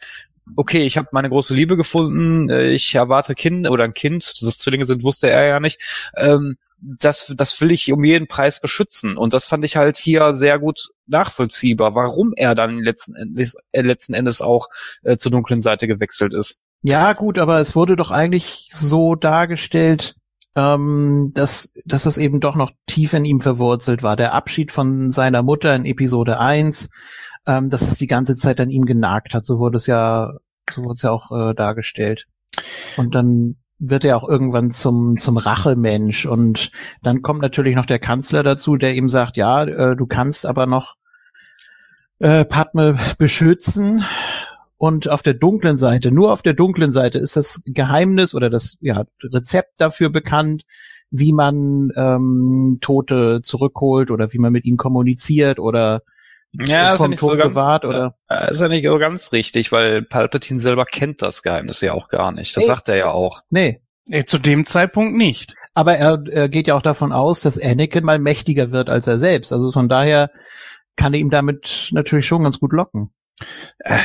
okay, 0.56 0.82
ich 0.82 0.96
habe 0.96 1.08
meine 1.12 1.28
große 1.28 1.54
Liebe 1.54 1.76
gefunden, 1.76 2.50
ich 2.50 2.94
erwarte 2.94 3.34
Kind 3.34 3.68
oder 3.68 3.84
ein 3.84 3.94
Kind, 3.94 4.24
dass 4.24 4.42
es 4.42 4.58
Zwillinge 4.58 4.84
sind, 4.84 5.02
wusste 5.04 5.30
er 5.30 5.46
ja 5.46 5.60
nicht. 5.60 5.80
Ähm, 6.16 6.56
das, 6.82 7.32
das 7.36 7.60
will 7.60 7.70
ich 7.70 7.92
um 7.92 8.02
jeden 8.02 8.26
Preis 8.26 8.60
beschützen. 8.60 9.16
Und 9.16 9.32
das 9.34 9.46
fand 9.46 9.64
ich 9.64 9.76
halt 9.76 9.96
hier 9.96 10.34
sehr 10.34 10.58
gut 10.58 10.88
nachvollziehbar, 11.06 11.94
warum 11.94 12.32
er 12.36 12.54
dann 12.54 12.78
letzten 12.78 13.14
Endes, 13.14 13.56
äh, 13.70 13.82
letzten 13.82 14.14
Endes 14.14 14.42
auch 14.42 14.68
äh, 15.02 15.16
zur 15.16 15.30
dunklen 15.30 15.60
Seite 15.60 15.86
gewechselt 15.86 16.34
ist. 16.34 16.58
Ja, 16.82 17.12
gut, 17.12 17.38
aber 17.38 17.60
es 17.60 17.76
wurde 17.76 17.94
doch 17.94 18.10
eigentlich 18.10 18.68
so 18.72 19.14
dargestellt, 19.14 20.16
ähm, 20.56 21.30
dass, 21.34 21.72
dass 21.84 22.02
das 22.02 22.18
eben 22.18 22.40
doch 22.40 22.56
noch 22.56 22.72
tief 22.86 23.12
in 23.12 23.24
ihm 23.24 23.40
verwurzelt 23.40 24.02
war. 24.02 24.16
Der 24.16 24.34
Abschied 24.34 24.72
von 24.72 25.12
seiner 25.12 25.42
Mutter 25.42 25.74
in 25.76 25.86
Episode 25.86 26.40
1, 26.40 26.90
ähm, 27.46 27.68
dass 27.68 27.82
es 27.82 27.96
die 27.96 28.06
ganze 28.06 28.36
Zeit 28.36 28.60
an 28.60 28.70
ihm 28.70 28.84
genagt 28.84 29.34
hat. 29.34 29.44
So 29.44 29.58
wurde 29.58 29.76
es 29.76 29.86
ja, 29.86 30.32
so 30.70 30.84
wurde 30.84 30.94
es 30.94 31.02
ja 31.02 31.10
auch 31.10 31.30
äh, 31.32 31.54
dargestellt. 31.54 32.26
Und 32.96 33.14
dann 33.14 33.56
wird 33.78 34.04
er 34.04 34.16
auch 34.16 34.28
irgendwann 34.28 34.70
zum, 34.70 35.16
zum 35.16 35.36
Rachemensch. 35.36 36.26
Und 36.26 36.70
dann 37.02 37.22
kommt 37.22 37.42
natürlich 37.42 37.74
noch 37.74 37.86
der 37.86 37.98
Kanzler 37.98 38.42
dazu, 38.42 38.76
der 38.76 38.94
ihm 38.94 39.08
sagt, 39.08 39.36
ja, 39.36 39.64
äh, 39.64 39.96
du 39.96 40.06
kannst 40.06 40.46
aber 40.46 40.66
noch 40.66 40.94
äh, 42.20 42.44
Padme 42.44 42.96
beschützen. 43.18 44.04
Und 44.76 45.08
auf 45.08 45.22
der 45.22 45.34
dunklen 45.34 45.76
Seite, 45.76 46.10
nur 46.10 46.32
auf 46.32 46.42
der 46.42 46.54
dunklen 46.54 46.92
Seite 46.92 47.18
ist 47.18 47.36
das 47.36 47.62
Geheimnis 47.64 48.34
oder 48.34 48.50
das 48.50 48.78
ja, 48.80 49.04
Rezept 49.22 49.74
dafür 49.80 50.10
bekannt, 50.10 50.64
wie 51.10 51.32
man 51.32 51.90
ähm, 51.94 52.78
Tote 52.80 53.42
zurückholt 53.42 54.10
oder 54.10 54.32
wie 54.32 54.38
man 54.38 54.52
mit 54.52 54.64
ihnen 54.64 54.78
kommuniziert 54.78 55.58
oder 55.60 56.02
ja, 56.52 56.96
vom 56.96 57.12
ist 57.12 57.20
ja 57.22 57.28
Tod 57.28 57.38
so 57.38 57.44
bewahrt 57.48 57.84
oder 57.84 58.16
äh, 58.28 58.50
ist 58.50 58.60
ja 58.60 58.68
nicht 58.68 58.84
so 58.86 58.98
ganz 58.98 59.32
richtig, 59.32 59.72
weil 59.72 60.02
Palpatine 60.02 60.60
selber 60.60 60.84
kennt 60.84 61.22
das 61.22 61.42
Geheimnis 61.42 61.80
ja 61.80 61.92
auch 61.94 62.08
gar 62.08 62.32
nicht. 62.32 62.56
Das 62.56 62.64
Nee. 62.64 62.68
sagt 62.68 62.88
er 62.88 62.96
ja 62.96 63.10
auch. 63.10 63.42
nee. 63.50 63.80
Nee, 64.08 64.24
zu 64.24 64.38
dem 64.38 64.66
Zeitpunkt 64.66 65.16
nicht. 65.16 65.54
Aber 65.74 65.94
er, 65.96 66.20
er 66.28 66.48
geht 66.48 66.66
ja 66.66 66.74
auch 66.74 66.82
davon 66.82 67.12
aus, 67.12 67.40
dass 67.40 67.56
Anakin 67.56 68.04
mal 68.04 68.18
mächtiger 68.18 68.72
wird 68.72 68.90
als 68.90 69.06
er 69.06 69.16
selbst. 69.16 69.52
Also 69.52 69.70
von 69.70 69.88
daher 69.88 70.32
kann 70.96 71.14
er 71.14 71.20
ihm 71.20 71.30
damit 71.30 71.88
natürlich 71.92 72.26
schon 72.26 72.42
ganz 72.42 72.58
gut 72.58 72.72
locken. 72.72 73.10
Äh, 73.78 74.00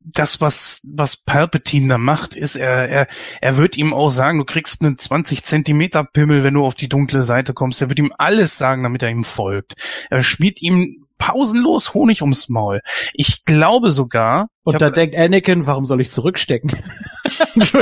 das, 0.00 0.40
was, 0.40 0.80
was 0.90 1.16
Palpatine 1.18 1.88
da 1.88 1.98
macht, 1.98 2.34
ist, 2.34 2.56
er, 2.56 2.88
er, 2.88 3.06
er 3.42 3.56
wird 3.58 3.76
ihm 3.76 3.92
auch 3.92 4.08
sagen, 4.08 4.38
du 4.38 4.44
kriegst 4.44 4.82
einen 4.82 4.98
20 4.98 5.44
Zentimeter 5.44 6.04
Pimmel, 6.04 6.42
wenn 6.44 6.54
du 6.54 6.64
auf 6.64 6.74
die 6.74 6.88
dunkle 6.88 7.22
Seite 7.22 7.52
kommst. 7.52 7.82
Er 7.82 7.88
wird 7.90 7.98
ihm 7.98 8.12
alles 8.16 8.56
sagen, 8.56 8.82
damit 8.82 9.02
er 9.02 9.10
ihm 9.10 9.22
folgt. 9.24 9.74
Er 10.10 10.22
schmiert 10.22 10.62
ihm 10.62 11.01
pausenlos 11.22 11.94
Honig 11.94 12.20
ums 12.20 12.48
Maul. 12.48 12.80
Ich 13.14 13.44
glaube 13.44 13.92
sogar, 13.92 14.48
Und 14.64 14.82
da 14.82 14.90
denkt 14.90 15.14
Anakin, 15.16 15.66
warum 15.66 15.86
soll 15.86 16.00
ich 16.00 16.10
zurückstecken? 16.10 16.70
so. 17.24 17.72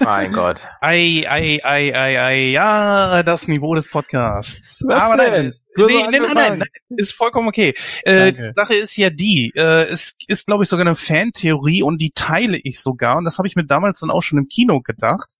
Mein 0.00 0.32
Gott. 0.32 0.58
Ei, 0.80 1.26
ei, 1.28 1.60
ei, 1.62 1.94
ei, 1.94 2.18
ei, 2.18 2.50
ja, 2.50 3.22
das 3.22 3.46
Niveau 3.46 3.74
des 3.74 3.90
Podcasts. 3.90 4.82
Was 4.88 5.02
Aber 5.02 5.22
denn? 5.22 5.52
nein, 5.76 5.86
nee, 5.86 6.18
nein, 6.18 6.32
nein, 6.32 6.58
nein, 6.60 6.68
ist 6.96 7.12
vollkommen 7.12 7.48
okay. 7.48 7.74
Äh, 8.04 8.32
Danke. 8.32 8.52
Sache 8.56 8.74
ist 8.76 8.96
ja 8.96 9.10
die, 9.10 9.52
äh, 9.54 9.84
es 9.84 10.16
ist, 10.28 10.46
glaube 10.46 10.62
ich, 10.62 10.70
sogar 10.70 10.86
eine 10.86 10.96
Fantheorie 10.96 11.82
und 11.82 11.98
die 11.98 12.12
teile 12.14 12.56
ich 12.56 12.80
sogar 12.80 13.18
und 13.18 13.24
das 13.24 13.36
habe 13.36 13.48
ich 13.48 13.54
mir 13.54 13.66
damals 13.66 14.00
dann 14.00 14.10
auch 14.10 14.22
schon 14.22 14.38
im 14.38 14.48
Kino 14.48 14.80
gedacht. 14.80 15.34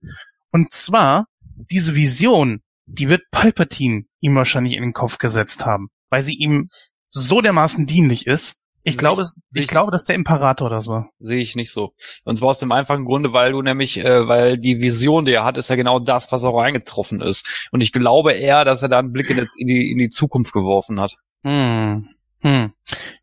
Und 0.50 0.70
zwar, 0.74 1.28
diese 1.70 1.94
Vision, 1.94 2.60
die 2.86 3.08
wird 3.08 3.22
Palpatine 3.30 4.04
ihm 4.20 4.34
wahrscheinlich 4.34 4.74
in 4.76 4.82
den 4.82 4.92
Kopf 4.92 5.18
gesetzt 5.18 5.66
haben, 5.66 5.88
weil 6.10 6.22
sie 6.22 6.34
ihm 6.34 6.66
so 7.10 7.40
dermaßen 7.40 7.86
dienlich 7.86 8.26
ist. 8.26 8.60
Ich 8.86 8.98
glaube, 8.98 9.22
ich- 9.22 9.28
ich 9.54 9.62
ich 9.62 9.68
glaube, 9.68 9.90
dass 9.90 10.04
der 10.04 10.14
Imperator 10.14 10.68
das 10.68 10.88
war. 10.88 11.08
Sehe 11.18 11.40
ich 11.40 11.56
nicht 11.56 11.72
so. 11.72 11.94
Und 12.24 12.36
zwar 12.36 12.50
aus 12.50 12.58
dem 12.58 12.70
einfachen 12.70 13.06
Grunde, 13.06 13.32
weil 13.32 13.52
du 13.52 13.62
nämlich, 13.62 13.96
äh, 13.98 14.28
weil 14.28 14.58
die 14.58 14.82
Vision, 14.82 15.24
die 15.24 15.32
er 15.32 15.44
hat, 15.44 15.56
ist 15.56 15.70
ja 15.70 15.76
genau 15.76 15.98
das, 16.00 16.32
was 16.32 16.44
auch 16.44 16.60
eingetroffen 16.60 17.22
ist. 17.22 17.68
Und 17.72 17.80
ich 17.80 17.92
glaube 17.92 18.32
eher, 18.32 18.66
dass 18.66 18.82
er 18.82 18.90
da 18.90 18.98
einen 18.98 19.12
Blick 19.12 19.30
in 19.30 19.48
die, 19.66 19.90
in 19.90 19.98
die, 19.98 20.08
Zukunft 20.10 20.52
geworfen 20.52 21.00
hat. 21.00 21.16
Hm. 21.44 22.10
Hm. 22.40 22.72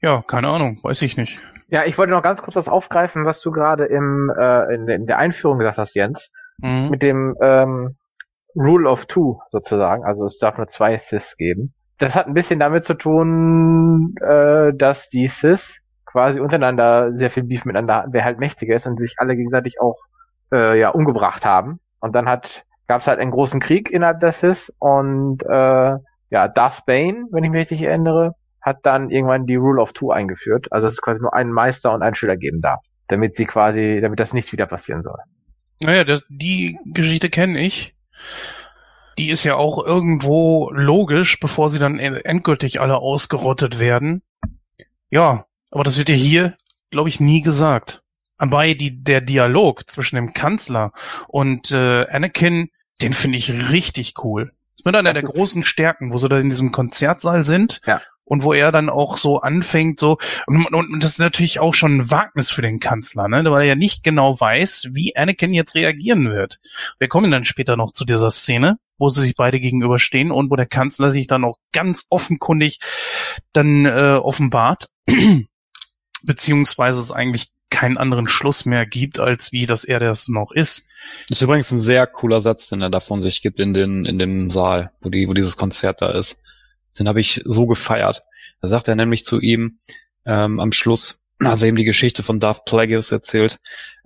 Ja, 0.01 0.23
keine 0.25 0.47
Ahnung, 0.47 0.79
weiß 0.81 1.03
ich 1.03 1.15
nicht. 1.15 1.39
Ja, 1.69 1.85
ich 1.85 1.95
wollte 1.99 2.11
noch 2.11 2.23
ganz 2.23 2.41
kurz 2.41 2.55
was 2.55 2.67
aufgreifen, 2.67 3.25
was 3.25 3.39
du 3.41 3.51
gerade 3.51 3.85
im 3.85 4.31
äh, 4.35 4.73
in, 4.73 4.87
in 4.87 5.05
der 5.05 5.19
Einführung 5.19 5.59
gesagt 5.59 5.77
hast, 5.77 5.93
Jens, 5.93 6.31
Hm. 6.63 6.89
mit 6.89 7.03
dem 7.03 7.35
ähm, 7.41 7.97
Rule 8.55 8.89
of 8.89 9.05
Two 9.05 9.39
sozusagen. 9.49 10.03
Also 10.03 10.25
es 10.25 10.37
darf 10.37 10.57
nur 10.57 10.67
zwei 10.67 10.97
Sith 10.97 11.35
geben. 11.37 11.73
Das 11.97 12.15
hat 12.15 12.27
ein 12.27 12.33
bisschen 12.33 12.59
damit 12.59 12.83
zu 12.83 12.95
tun, 12.95 14.15
äh, 14.21 14.73
dass 14.73 15.09
die 15.09 15.27
Sith 15.27 15.77
quasi 16.05 16.39
untereinander 16.39 17.13
sehr 17.13 17.29
viel 17.29 17.43
Beef 17.43 17.65
miteinander 17.65 17.95
hatten, 17.95 18.13
wer 18.13 18.25
halt 18.25 18.39
mächtiger 18.39 18.75
ist 18.75 18.87
und 18.87 18.99
sich 18.99 19.15
alle 19.17 19.35
gegenseitig 19.35 19.79
auch 19.79 19.97
äh, 20.51 20.79
ja 20.79 20.89
umgebracht 20.89 21.45
haben. 21.45 21.79
Und 21.99 22.15
dann 22.15 22.27
hat 22.27 22.65
gab 22.87 23.01
es 23.01 23.07
halt 23.07 23.19
einen 23.19 23.31
großen 23.31 23.61
Krieg 23.61 23.89
innerhalb 23.89 24.19
der 24.19 24.33
Sith 24.33 24.73
und 24.79 25.43
äh, 25.43 25.95
ja 26.29 26.47
Darth 26.47 26.85
Bane, 26.85 27.27
wenn 27.31 27.43
ich 27.43 27.51
mich 27.51 27.61
richtig 27.61 27.83
erinnere, 27.83 28.35
hat 28.61 28.79
dann 28.83 29.09
irgendwann 29.09 29.45
die 29.45 29.55
Rule 29.55 29.81
of 29.81 29.93
Two 29.93 30.11
eingeführt. 30.11 30.71
Also 30.71 30.87
dass 30.87 30.95
es 30.95 31.01
quasi 31.01 31.21
nur 31.21 31.33
einen 31.33 31.51
Meister 31.51 31.93
und 31.93 32.01
einen 32.01 32.15
Schüler 32.15 32.35
geben 32.35 32.61
darf, 32.61 32.81
damit 33.07 33.35
sie 33.35 33.45
quasi, 33.45 33.99
damit 34.01 34.19
das 34.19 34.33
nicht 34.33 34.51
wieder 34.51 34.65
passieren 34.65 35.03
soll. 35.03 35.19
Naja, 35.79 36.03
das, 36.03 36.25
die 36.29 36.77
Geschichte 36.93 37.29
kenne 37.29 37.59
ich. 37.59 37.95
Die 39.17 39.29
ist 39.29 39.43
ja 39.43 39.55
auch 39.55 39.83
irgendwo 39.85 40.71
logisch, 40.71 41.39
bevor 41.39 41.69
sie 41.69 41.79
dann 41.79 41.99
endgültig 41.99 42.79
alle 42.79 42.97
ausgerottet 42.97 43.79
werden. 43.79 44.21
Ja, 45.09 45.45
aber 45.69 45.83
das 45.83 45.97
wird 45.97 46.09
ja 46.09 46.15
hier, 46.15 46.57
glaube 46.89 47.09
ich, 47.09 47.19
nie 47.19 47.41
gesagt. 47.41 48.01
Aber 48.37 48.65
die, 48.73 49.03
der 49.03 49.21
Dialog 49.21 49.89
zwischen 49.89 50.15
dem 50.15 50.33
Kanzler 50.33 50.93
und 51.27 51.71
äh, 51.71 52.07
Anakin, 52.07 52.71
den 53.01 53.13
finde 53.13 53.37
ich 53.37 53.69
richtig 53.69 54.15
cool. 54.23 54.45
Das 54.45 54.79
ist 54.81 54.85
mit 54.85 54.95
einer 54.95 55.13
der 55.13 55.23
großen 55.23 55.61
Stärken, 55.63 56.11
wo 56.11 56.17
sie 56.17 56.27
da 56.27 56.39
in 56.39 56.49
diesem 56.49 56.71
Konzertsaal 56.71 57.45
sind. 57.45 57.81
Ja. 57.85 58.01
Und 58.31 58.43
wo 58.43 58.53
er 58.53 58.71
dann 58.71 58.89
auch 58.89 59.17
so 59.17 59.41
anfängt, 59.41 59.99
so, 59.99 60.17
und, 60.47 60.65
und, 60.73 61.03
das 61.03 61.11
ist 61.11 61.19
natürlich 61.19 61.59
auch 61.59 61.73
schon 61.73 61.97
ein 61.97 62.11
Wagnis 62.11 62.49
für 62.49 62.61
den 62.61 62.79
Kanzler, 62.79 63.27
ne? 63.27 63.43
Weil 63.43 63.63
er 63.63 63.67
ja 63.67 63.75
nicht 63.75 64.05
genau 64.05 64.39
weiß, 64.39 64.91
wie 64.93 65.17
Anakin 65.17 65.53
jetzt 65.53 65.75
reagieren 65.75 66.31
wird. 66.31 66.61
Wir 66.97 67.09
kommen 67.09 67.29
dann 67.29 67.43
später 67.43 67.75
noch 67.75 67.91
zu 67.91 68.05
dieser 68.05 68.31
Szene, 68.31 68.77
wo 68.97 69.09
sie 69.09 69.19
sich 69.19 69.35
beide 69.35 69.59
gegenüberstehen 69.59 70.31
und 70.31 70.49
wo 70.49 70.55
der 70.55 70.65
Kanzler 70.65 71.11
sich 71.11 71.27
dann 71.27 71.43
auch 71.43 71.57
ganz 71.73 72.05
offenkundig 72.09 72.79
dann 73.51 73.85
äh, 73.85 74.15
offenbart, 74.15 74.87
beziehungsweise 76.23 77.01
es 77.01 77.11
eigentlich 77.11 77.49
keinen 77.69 77.97
anderen 77.97 78.29
Schluss 78.29 78.63
mehr 78.63 78.85
gibt, 78.85 79.19
als 79.19 79.51
wie, 79.51 79.65
dass 79.65 79.83
er 79.83 79.99
das 79.99 80.29
noch 80.29 80.53
ist. 80.53 80.85
Das 81.27 81.39
ist 81.39 81.41
übrigens 81.41 81.69
ein 81.71 81.81
sehr 81.81 82.07
cooler 82.07 82.39
Satz, 82.39 82.69
den 82.69 82.81
er 82.81 82.89
da 82.89 83.01
von 83.01 83.21
sich 83.21 83.41
gibt 83.41 83.59
in 83.59 83.73
den, 83.73 84.05
in 84.05 84.17
dem 84.19 84.49
Saal, 84.49 84.93
wo 85.01 85.09
die, 85.09 85.27
wo 85.27 85.33
dieses 85.33 85.57
Konzert 85.57 86.01
da 86.01 86.11
ist. 86.11 86.37
Den 86.97 87.07
habe 87.07 87.19
ich 87.19 87.41
so 87.45 87.65
gefeiert. 87.67 88.21
Da 88.61 88.67
sagt 88.67 88.87
er 88.87 88.95
nämlich 88.95 89.25
zu 89.25 89.39
ihm, 89.39 89.79
ähm, 90.25 90.59
am 90.59 90.71
Schluss, 90.71 91.23
als 91.39 91.63
er 91.63 91.69
ihm 91.69 91.75
die 91.75 91.83
Geschichte 91.83 92.23
von 92.23 92.39
Darth 92.39 92.65
Plagueis 92.65 93.11
erzählt, 93.11 93.59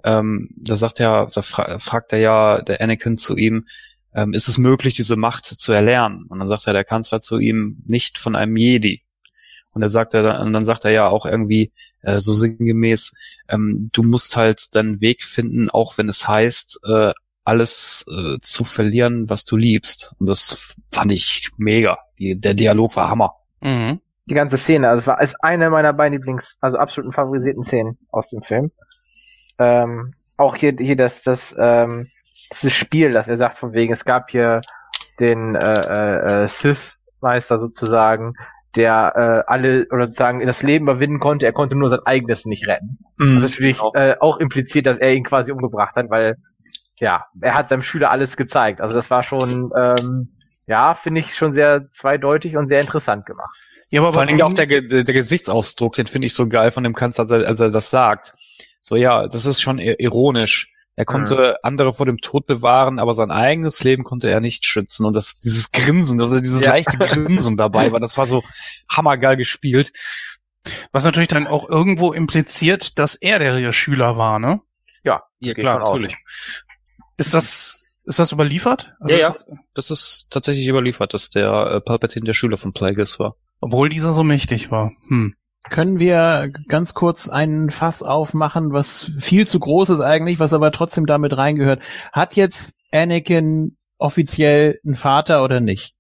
ähm, 0.04 0.50
da 0.56 0.76
sagt 0.76 1.00
er, 1.00 1.30
da 1.34 1.42
fra 1.42 1.80
fragt 1.80 2.14
er 2.14 2.20
ja 2.20 2.62
der 2.62 2.82
Anakin 2.82 3.18
zu 3.18 3.36
ihm, 3.36 3.66
ähm, 4.14 4.34
ist 4.34 4.48
es 4.48 4.58
möglich, 4.58 4.94
diese 4.94 5.16
Macht 5.16 5.46
zu 5.46 5.74
erlernen? 5.74 6.26
Und 6.30 6.40
dann 6.40 6.48
sagt 6.48 6.68
er 6.68 6.74
der 6.74 6.86
Kanzler 6.86 7.20
zu 7.20 7.38
ihm, 7.38 7.82
nicht 7.86 8.18
von 8.18 8.36
einem 8.36 8.56
Jedi. 8.56 9.04
Und 9.74 9.82
er 9.82 9.90
sagt 9.90 10.14
er 10.14 10.24
dann, 10.24 10.48
und 10.48 10.54
dann 10.54 10.64
sagt 10.64 10.86
er 10.86 10.92
ja 10.92 11.08
auch 11.08 11.26
irgendwie 11.26 11.74
äh, 12.02 12.20
so 12.20 12.34
sinngemäß, 12.34 13.14
ähm, 13.50 13.90
du 13.92 14.04
musst 14.04 14.38
halt 14.38 14.74
deinen 14.74 15.02
Weg 15.02 15.24
finden, 15.24 15.70
auch 15.70 15.98
wenn 15.98 16.08
es 16.08 16.28
heißt, 16.28 16.80
äh, 16.88 17.12
alles 17.46 18.06
äh, 18.10 18.38
zu 18.42 18.64
verlieren, 18.64 19.30
was 19.30 19.46
du 19.46 19.56
liebst. 19.58 20.14
Und 20.20 20.28
das 20.28 20.76
fand 20.92 21.12
ich 21.12 21.50
mega. 21.58 21.98
Die, 22.20 22.40
der 22.40 22.54
Dialog 22.56 22.96
war 22.96 23.10
Hammer. 23.10 23.34
Mhm. 23.62 24.02
die 24.28 24.34
ganze 24.34 24.58
Szene. 24.58 24.90
Also 24.90 25.02
es 25.04 25.08
war 25.08 25.22
ist 25.22 25.36
eine 25.42 25.70
meiner 25.70 25.94
beiden 25.94 26.14
Lieblings, 26.18 26.58
also 26.62 26.78
absoluten 26.78 27.14
favorisierten 27.14 27.64
Szenen 27.64 27.98
aus 28.12 28.30
dem 28.30 28.42
Film. 28.42 28.72
Ähm, 29.60 30.14
auch 30.38 30.56
hier, 30.56 30.76
hier 30.78 30.96
das, 30.96 31.24
das, 31.24 31.56
ähm, 31.58 32.08
dieses 32.52 32.74
Spiel, 32.74 33.14
das 33.14 33.28
er 33.28 33.38
sagt 33.38 33.58
von 33.58 33.74
wegen, 33.74 33.94
es 33.94 34.04
gab 34.06 34.30
hier 34.32 34.62
den 35.20 35.56
äh, 35.56 35.82
äh, 35.82 36.44
äh, 36.44 36.48
Sith-Meister 36.48 37.60
sozusagen, 37.60 38.34
der 38.76 39.14
äh, 39.48 39.52
alle 39.52 39.88
oder 39.92 40.06
sozusagen 40.06 40.46
das 40.46 40.62
Leben 40.64 40.86
überwinden 40.86 41.20
konnte, 41.20 41.46
er 41.46 41.54
konnte 41.54 41.76
nur 41.78 41.90
sein 41.90 42.02
eigenes 42.06 42.46
nicht 42.46 42.68
retten. 42.68 42.98
Das 43.18 43.30
ist 43.30 43.42
natürlich 43.42 43.78
Genau. 43.78 43.94
äh, 43.94 44.16
auch 44.20 44.38
impliziert, 44.38 44.86
dass 44.86 44.98
er 44.98 45.14
ihn 45.14 45.24
quasi 45.24 45.52
umgebracht 45.54 45.96
hat, 45.96 46.10
weil 46.10 46.36
ja, 47.00 47.26
er 47.42 47.56
hat 47.56 47.70
seinem 47.70 47.82
Schüler 47.84 48.12
alles 48.12 48.38
gezeigt. 48.38 48.82
Also 48.82 48.96
das 48.96 49.10
war 49.10 49.24
schon, 49.24 49.72
ähm, 49.78 50.30
ja, 50.68 50.94
finde 50.96 51.22
ich 51.22 51.36
schon 51.36 51.54
sehr 51.54 51.90
zweideutig 51.92 52.58
und 52.58 52.68
sehr 52.68 52.80
interessant 52.82 53.26
gemacht. 53.26 53.56
Ja, 53.90 54.02
aber, 54.02 54.12
Vor 54.14 54.22
allen 54.22 54.30
Dingen 54.30 54.42
auch 54.42 54.54
der, 54.54 54.66
der, 54.66 55.04
der 55.04 55.14
Gesichtsausdruck, 55.14 55.94
den 55.94 56.08
finde 56.08 56.26
ich 56.26 56.34
so 56.34 56.48
geil 56.48 56.72
von 56.72 56.84
dem 56.84 56.96
Kanzler, 56.96 57.24
als 57.24 57.32
er, 57.32 57.48
als 57.48 57.60
er 57.60 57.70
das 57.70 57.90
sagt. 57.90 58.34
So, 58.82 58.96
ja, 58.96 59.28
das 59.28 59.46
ist 59.46 59.62
schon 59.62 59.80
ironisch. 59.80 60.72
Er 60.98 61.04
konnte 61.06 61.58
andere 61.62 61.94
vor 61.94 62.06
dem 62.06 62.20
Tod 62.20 62.46
bewahren, 62.48 63.00
aber 63.00 63.14
sein 63.14 63.30
eigenes 63.30 63.84
Leben 63.84 64.04
konnte 64.04 64.30
er 64.30 64.40
nicht 64.40 64.66
schützen. 64.66 65.06
Und 65.06 65.14
das, 65.14 65.40
dieses 65.40 65.72
Grinsen, 65.72 66.22
also 66.22 66.40
dieses 66.40 66.62
Ja. 66.62 66.70
leichte 66.70 66.98
Grinsen 66.98 67.58
dabei 67.58 67.92
war, 67.92 68.00
das 68.00 68.18
war 68.18 68.26
so 68.26 68.44
hammergeil 68.90 69.36
gespielt. 69.36 69.92
was 70.92 71.04
natürlich 71.04 71.28
dann 71.28 71.48
auch 71.48 71.70
irgendwo 71.70 72.12
impliziert, 72.14 72.98
dass 72.98 73.16
er 73.16 73.40
der 73.40 73.72
Schüler 73.72 74.18
war, 74.18 74.40
ne? 74.40 74.62
Ja, 75.04 75.24
Ja, 75.40 75.54
Geht 75.54 75.66
von 75.66 75.82
aus. 75.82 76.02
Ist 77.18 77.34
das, 77.34 77.84
Ist 78.06 78.20
das 78.20 78.32
überliefert? 78.32 78.94
Also 79.00 79.16
Ja, 79.16 79.22
ja. 79.22 79.30
Das, 79.30 79.46
Das 79.74 79.92
ist 79.92 80.28
tatsächlich 80.30 80.68
überliefert, 80.68 81.14
dass 81.14 81.30
der 81.30 81.52
äh, 81.52 81.82
Palpatine 81.82 82.26
der 82.26 82.34
Schüler 82.34 82.58
von 82.58 82.74
Plagueis 82.74 83.20
war. 83.20 83.36
obwohl 83.62 83.90
dieser 83.90 84.12
so 84.12 84.24
mächtig 84.24 84.70
war. 84.72 84.92
Hm. 85.08 85.36
Können 85.70 85.98
wir 85.98 86.52
ganz 86.68 86.94
kurz 86.94 87.28
einen 87.28 87.72
Fass 87.72 88.04
aufmachen, 88.04 88.72
was 88.72 89.12
viel 89.18 89.48
zu 89.48 89.60
groß 89.60 89.90
ist 89.90 90.02
eigentlich, 90.02 90.38
was 90.40 90.54
aber 90.54 90.72
trotzdem 90.72 91.08
damit 91.08 91.36
reingehört. 91.36 91.82
Hat 92.12 92.36
jetzt 92.36 92.76
Anakin 92.92 93.76
offiziell 93.98 94.80
einen 94.86 94.94
Vater 94.96 95.44
oder 95.44 95.60
nicht? 95.62 95.96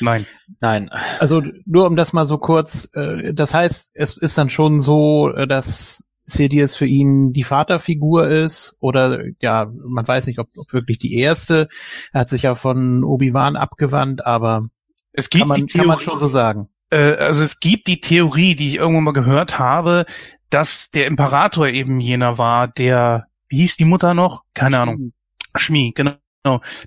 Nein. 0.00 0.26
Nein. 0.60 0.90
Also 1.18 1.40
nur 1.64 1.86
um 1.86 1.96
das 1.96 2.12
mal 2.12 2.26
so 2.26 2.36
kurz, 2.36 2.90
äh, 2.92 3.32
das 3.32 3.54
heißt, 3.54 3.92
es 3.94 4.18
ist 4.18 4.36
dann 4.36 4.50
schon 4.50 4.82
so, 4.82 5.30
äh, 5.30 5.46
dass 5.46 6.04
Sidious 6.32 6.74
für 6.76 6.86
ihn 6.86 7.32
die 7.32 7.44
Vaterfigur 7.44 8.28
ist 8.28 8.76
oder 8.80 9.24
ja, 9.40 9.70
man 9.86 10.06
weiß 10.06 10.26
nicht, 10.26 10.38
ob, 10.38 10.48
ob 10.56 10.72
wirklich 10.72 10.98
die 10.98 11.14
erste. 11.18 11.68
Er 12.12 12.20
hat 12.22 12.28
sich 12.28 12.42
ja 12.42 12.54
von 12.54 13.04
Obi-Wan 13.04 13.56
abgewandt, 13.56 14.26
aber 14.26 14.68
Es 15.12 15.30
gibt 15.30 15.42
kann 15.42 15.48
man, 15.48 15.66
die 15.66 15.66
kann 15.66 15.86
man 15.86 15.98
Theorie- 15.98 16.04
schon 16.04 16.18
so 16.20 16.26
sagen. 16.26 16.68
äh, 16.90 17.14
also 17.16 17.42
es 17.42 17.60
gibt 17.60 17.86
die 17.86 18.00
Theorie, 18.00 18.54
die 18.56 18.68
ich 18.68 18.76
irgendwann 18.76 19.04
mal 19.04 19.12
gehört 19.12 19.58
habe, 19.58 20.06
dass 20.50 20.90
der 20.90 21.06
Imperator 21.06 21.68
eben 21.68 22.00
jener 22.00 22.36
war, 22.38 22.68
der, 22.68 23.26
wie 23.48 23.58
hieß 23.58 23.76
die 23.76 23.84
Mutter 23.86 24.14
noch? 24.14 24.42
Keine 24.54 24.80
Ahnung. 24.80 25.12
Schmi, 25.54 25.92
genau. 25.94 26.16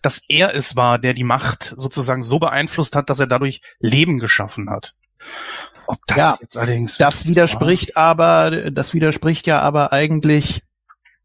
Dass 0.01 0.21
er 0.27 0.53
es 0.53 0.75
war, 0.75 0.99
der 0.99 1.13
die 1.13 1.23
Macht 1.23 1.73
sozusagen 1.77 2.21
so 2.23 2.39
beeinflusst 2.39 2.95
hat, 2.95 3.09
dass 3.09 3.19
er 3.19 3.27
dadurch 3.27 3.61
Leben 3.79 4.19
geschaffen 4.19 4.69
hat. 4.69 4.93
Ob 5.87 5.97
das 6.07 6.17
Ja, 6.17 6.37
jetzt 6.41 6.57
allerdings 6.57 6.97
Das 6.97 7.25
widerspricht 7.27 7.95
aber, 7.97 8.71
das 8.71 8.93
widerspricht 8.93 9.45
ja 9.47 9.61
aber 9.61 9.93
eigentlich, 9.93 10.63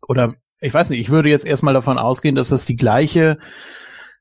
oder 0.07 0.35
ich 0.61 0.75
weiß 0.75 0.91
nicht, 0.91 1.01
ich 1.01 1.09
würde 1.11 1.31
jetzt 1.31 1.47
erstmal 1.47 1.75
davon 1.75 1.99
ausgehen, 1.99 2.35
dass 2.35 2.49
das 2.51 2.67
die 2.67 2.77
gleiche 2.77 3.39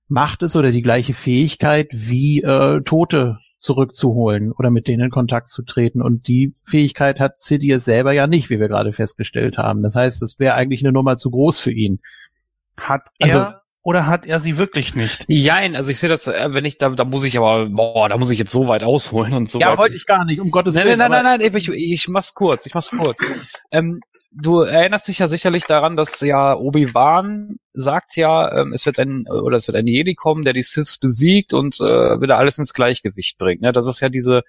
Macht 0.08 0.42
ist 0.42 0.56
oder 0.56 0.72
die 0.72 0.82
gleiche 0.82 1.14
Fähigkeit 1.14 1.90
wie 1.92 2.42
äh, 2.42 2.82
Tote 2.82 3.38
zurückzuholen 3.60 4.54
oder 4.54 4.72
mit 4.72 4.88
denen 4.88 5.04
in 5.06 5.12
Kontakt 5.12 5.50
zu 5.50 5.64
treten. 5.64 6.02
Und 6.02 6.28
die 6.30 6.54
Fähigkeit 6.64 7.20
hat 7.20 7.38
Sidious 7.38 7.84
selber 7.86 8.14
ja 8.14 8.26
nicht, 8.26 8.50
wie 8.50 8.60
wir 8.60 8.70
gerade 8.70 8.94
festgestellt 8.94 9.58
haben. 9.58 9.84
Das 9.84 9.96
heißt, 9.96 10.22
es 10.24 10.40
wäre 10.40 10.56
eigentlich 10.56 10.82
eine 10.82 10.94
Nummer 10.94 11.18
zu 11.18 11.30
groß 11.30 11.60
für 11.60 11.72
ihn. 11.72 12.00
hat 12.80 13.10
er 13.20 13.36
Also- 13.36 13.59
oder 13.82 14.08
hat 14.08 14.26
er 14.26 14.40
sie 14.40 14.58
wirklich 14.58 14.96
nicht? 14.96 15.26
Jein, 15.28 15.76
also 15.76 15.90
ich 15.90 16.00
sehe 16.00 16.10
das, 16.10 16.28
äh, 16.28 16.50
wenn 16.52 16.66
ich, 16.66 16.78
da, 16.78 16.90
da 16.90 17.06
muss 17.06 17.24
ich 17.24 17.38
aber, 17.38 17.68
boah, 17.70 18.10
da 18.10 18.18
muss 18.18 18.30
ich 18.30 18.40
jetzt 18.40 18.52
so 18.52 18.68
weit 18.68 18.84
ausholen 18.84 19.34
und 19.34 19.50
so 19.50 19.60
weit. 19.60 19.94
ich 19.94 20.06
gar 20.06 20.26
nicht, 20.26 20.40
um 20.42 20.52
Gottes 20.52 20.76
Nein, 20.76 20.88
nein, 20.88 20.98
nein, 20.98 21.12
nein, 21.12 21.40
nein, 21.40 21.56
ich, 21.56 21.70
ich 21.70 22.08
mach's 22.08 22.34
kurz, 22.34 22.66
ich 22.66 22.74
mach's 22.74 22.90
kurz. 22.90 23.20
ähm, 23.72 24.02
du 24.32 24.62
erinnerst 24.62 25.08
dich 25.08 25.20
ja 25.20 25.28
sicherlich 25.28 25.66
daran, 25.66 25.96
dass 25.96 26.20
ja 26.22 26.56
Obi-Wan 26.56 27.58
sagt 27.74 28.16
ja, 28.16 28.62
ähm, 28.62 28.74
es 28.74 28.86
wird 28.86 29.00
ein, 29.00 29.26
oder 29.28 29.58
es 29.58 29.68
wird 29.68 29.78
ein 29.78 29.88
Jedi 29.88 30.14
kommen, 30.14 30.44
der 30.44 30.54
die 30.54 30.64
Siths 30.64 30.98
besiegt 30.98 31.54
und 31.54 31.80
äh, 31.80 32.22
wieder 32.22 32.38
alles 32.38 32.58
ins 32.58 32.74
Gleichgewicht 32.74 33.38
bringt. 33.38 33.62
Ne? 33.62 33.72
Das 33.72 33.88
ist 33.88 34.02
ja 34.02 34.10
diese, 34.10 34.44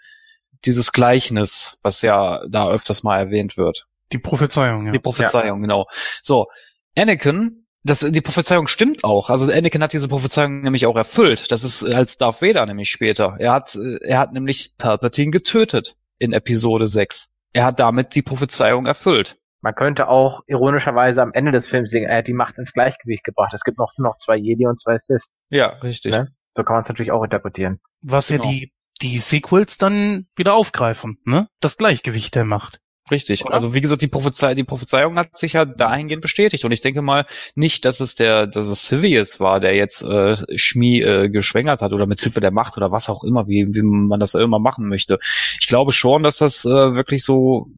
dieses 0.65 0.93
Gleichnis, 0.93 1.79
was 1.83 2.03
ja 2.03 2.41
da 2.49 2.69
öfters 2.69 3.03
mal 3.03 3.19
erwähnt 3.19 3.57
wird. 3.57 3.87
Die 4.13 4.19
Prophezeiung, 4.19 4.87
ja. 4.87 4.93
Die 4.93 4.99
Prophezeiung, 4.99 5.63
genau. 5.63 5.87
So, 6.21 6.49
Anakin, 6.97 7.60
das, 7.83 8.01
die 8.01 8.21
Prophezeiung 8.21 8.67
stimmt 8.67 9.05
auch. 9.05 9.31
Also 9.31 9.51
Anakin 9.51 9.83
hat 9.83 9.93
diese 9.93 10.09
Prophezeiung 10.09 10.61
nämlich 10.63 10.87
auch 10.87 10.97
erfüllt. 10.97 11.51
Das 11.51 11.65
ist 11.65 11.83
als 11.85 12.19
Darth 12.19 12.43
Vader 12.43 12.67
nämlich 12.67 12.91
später. 12.91 13.37
Er 13.39 13.53
hat, 13.53 13.75
äh, 13.77 13.99
er 14.03 14.19
hat 14.19 14.33
nämlich 14.33 14.75
Palpatine 14.77 15.31
getötet 15.31 15.97
in 16.19 16.33
Episode 16.33 16.89
6. 16.89 17.31
Er 17.53 17.65
hat 17.65 17.81
damit 17.81 18.15
die 18.15 18.23
Prophezeiung 18.23 18.87
erfüllt. 18.87 19.39
Man 19.63 19.75
könnte 19.75 20.09
auch 20.09 20.43
ironischerweise 20.47 21.21
am 21.23 21.33
Ende 21.35 21.53
des 21.53 21.69
Films 21.69 21.91
singen, 21.91 22.09
er 22.09 22.19
hat 22.19 22.27
die 22.27 22.33
Macht 22.33 22.57
ins 22.57 22.73
Gleichgewicht 22.73 23.25
gebracht. 23.25 23.53
Es 23.55 23.63
gibt 23.63 23.79
noch, 23.79 23.93
noch 23.99 24.17
zwei 24.17 24.37
Jedi 24.37 24.67
und 24.67 24.79
zwei 24.81 24.97
Sith. 24.99 25.29
Ja, 25.51 25.69
richtig. 25.83 26.13
Ne? 26.13 26.29
So 26.57 26.63
kann 26.65 26.75
man 26.75 26.83
es 26.83 26.89
natürlich 26.89 27.13
auch 27.13 27.23
interpretieren. 27.23 27.81
Was 28.01 28.29
Genau. 28.29 28.45
ja 28.45 28.51
die, 28.51 28.73
die 29.03 29.19
Sequels 29.19 29.77
dann 29.79 30.27
wieder 30.37 30.55
aufgreifen, 30.55 31.19
ne? 31.25 31.49
Das 31.61 31.77
Gleichgewicht 31.77 32.35
der 32.35 32.45
Macht. 32.45 32.81
Richtig. 33.11 33.45
Oder? 33.45 33.55
Also 33.55 33.75
wie 33.75 33.81
gesagt, 33.81 34.03
die, 34.03 34.09
Prophezei 34.09 34.55
die 34.55 34.65
Prophezeiung 34.65 35.17
hat 35.17 35.37
sich 35.37 35.55
ja 35.55 35.65
dahingehend 35.65 36.23
bestätigt. 36.23 36.65
Und 36.65 36.73
ich 36.73 36.81
denke 36.81 37.03
mal 37.03 37.27
nicht, 37.55 37.85
dass 37.85 38.01
es 38.01 38.15
der, 38.15 38.47
dass 38.47 38.67
es 38.67 38.89
Sivius 38.89 39.41
war, 39.41 39.61
der 39.61 39.75
jetzt 39.75 40.03
äh, 40.03 40.37
Schmi 40.57 41.01
äh, 41.01 41.29
geschwängert 41.29 41.83
hat 41.83 41.93
oder 41.93 42.07
mit 42.07 42.21
Hilfe 42.21 42.41
der 42.41 42.53
Macht 42.53 42.77
oder 42.77 42.93
was 42.93 43.09
auch 43.09 43.25
immer, 43.25 43.49
wie, 43.49 43.67
wie 43.73 43.83
man 43.83 44.21
das 44.21 44.35
immer 44.35 44.59
machen 44.59 44.89
möchte. 44.89 45.19
Ich 45.61 45.67
glaube 45.67 45.93
schon, 45.93 46.23
dass 46.23 46.39
das 46.39 46.65
äh, 46.65 46.69
wirklich 46.69 47.25
so 47.25 47.69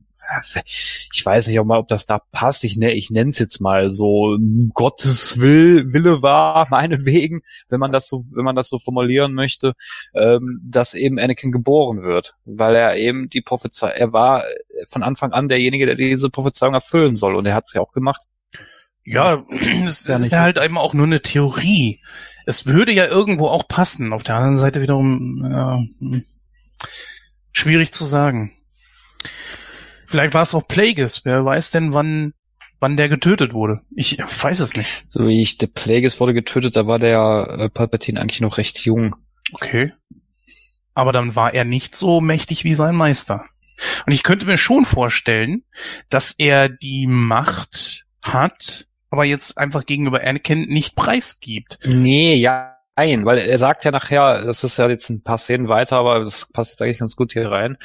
ich 1.12 1.24
weiß 1.24 1.48
nicht, 1.48 1.58
ob, 1.60 1.66
mal, 1.66 1.78
ob 1.78 1.88
das 1.88 2.06
da 2.06 2.18
passt. 2.18 2.64
Ich, 2.64 2.76
ne, 2.76 2.92
ich 2.92 3.10
nenne 3.10 3.30
es 3.30 3.38
jetzt 3.38 3.60
mal 3.60 3.90
so 3.90 4.38
Gottes 4.72 5.40
Will, 5.40 5.92
Wille 5.92 6.22
war, 6.22 6.66
meinetwegen, 6.70 7.42
wenn 7.68 7.80
man 7.80 7.92
das 7.92 8.08
so, 8.08 8.24
wenn 8.30 8.44
man 8.44 8.56
das 8.56 8.68
so 8.68 8.78
formulieren 8.78 9.34
möchte, 9.34 9.74
ähm, 10.14 10.60
dass 10.64 10.94
eben 10.94 11.18
Anakin 11.18 11.52
geboren 11.52 12.02
wird, 12.02 12.34
weil 12.44 12.74
er 12.74 12.96
eben 12.96 13.28
die 13.28 13.42
Prophezei, 13.42 13.88
er 13.88 14.12
war 14.12 14.44
von 14.88 15.02
Anfang 15.02 15.32
an 15.32 15.48
derjenige, 15.48 15.86
der 15.86 15.96
diese 15.96 16.30
Prophezeiung 16.30 16.74
erfüllen 16.74 17.14
soll 17.14 17.36
und 17.36 17.46
er 17.46 17.54
hat 17.54 17.64
es 17.66 17.74
ja 17.74 17.80
auch 17.80 17.92
gemacht. 17.92 18.22
Ja, 19.04 19.44
es 19.84 20.06
Ja, 20.06 20.16
ist 20.16 20.30
ja 20.30 20.40
halt 20.40 20.58
eben 20.58 20.78
auch 20.78 20.94
nur 20.94 21.06
eine 21.06 21.22
Theorie. 21.22 22.00
Es 22.46 22.66
würde 22.66 22.92
ja 22.92 23.06
irgendwo 23.06 23.48
auch 23.48 23.68
passen. 23.68 24.12
Auf 24.12 24.22
der 24.22 24.36
anderen 24.36 24.58
Seite 24.58 24.80
wiederum 24.82 25.46
ja, 25.48 25.80
hm, 25.98 26.24
schwierig 27.52 27.92
zu 27.92 28.04
sagen. 28.04 28.56
Vielleicht 30.12 30.34
war 30.34 30.42
es 30.42 30.54
auch 30.54 30.68
Plagueis. 30.68 31.24
Wer 31.24 31.42
weiß 31.42 31.70
denn, 31.70 31.94
wann 31.94 32.34
wann 32.80 32.98
der 32.98 33.08
getötet 33.08 33.54
wurde? 33.54 33.80
Ich 33.96 34.18
weiß 34.18 34.60
es 34.60 34.76
nicht. 34.76 35.06
So 35.08 35.26
wie 35.26 35.40
ich, 35.40 35.56
der 35.56 35.68
Plagueis 35.68 36.20
wurde 36.20 36.34
getötet, 36.34 36.76
da 36.76 36.86
war 36.86 36.98
der 36.98 37.56
äh, 37.58 37.68
Palpatine 37.70 38.20
eigentlich 38.20 38.42
noch 38.42 38.58
recht 38.58 38.80
jung. 38.80 39.16
Okay. 39.54 39.94
Aber 40.92 41.12
dann 41.12 41.34
war 41.34 41.54
er 41.54 41.64
nicht 41.64 41.96
so 41.96 42.20
mächtig 42.20 42.62
wie 42.64 42.74
sein 42.74 42.94
Meister. 42.94 43.46
Und 44.04 44.12
ich 44.12 44.22
könnte 44.22 44.44
mir 44.44 44.58
schon 44.58 44.84
vorstellen, 44.84 45.64
dass 46.10 46.34
er 46.36 46.68
die 46.68 47.06
Macht 47.06 48.04
hat, 48.20 48.86
aber 49.08 49.24
jetzt 49.24 49.56
einfach 49.56 49.86
gegenüber 49.86 50.22
Anakin 50.22 50.68
nicht 50.68 50.94
preisgibt. 50.94 51.78
Nee, 51.86 52.34
ja, 52.34 52.76
nein, 52.96 53.24
weil 53.24 53.38
er 53.38 53.56
sagt 53.56 53.86
ja 53.86 53.90
nachher, 53.90 54.44
das 54.44 54.62
ist 54.62 54.76
ja 54.76 54.90
jetzt 54.90 55.08
ein 55.08 55.22
paar 55.22 55.38
Szenen 55.38 55.68
weiter, 55.68 55.96
aber 55.96 56.18
das 56.18 56.52
passt 56.52 56.72
jetzt 56.72 56.82
eigentlich 56.82 56.98
ganz 56.98 57.16
gut 57.16 57.32
hier 57.32 57.50
rein. 57.50 57.78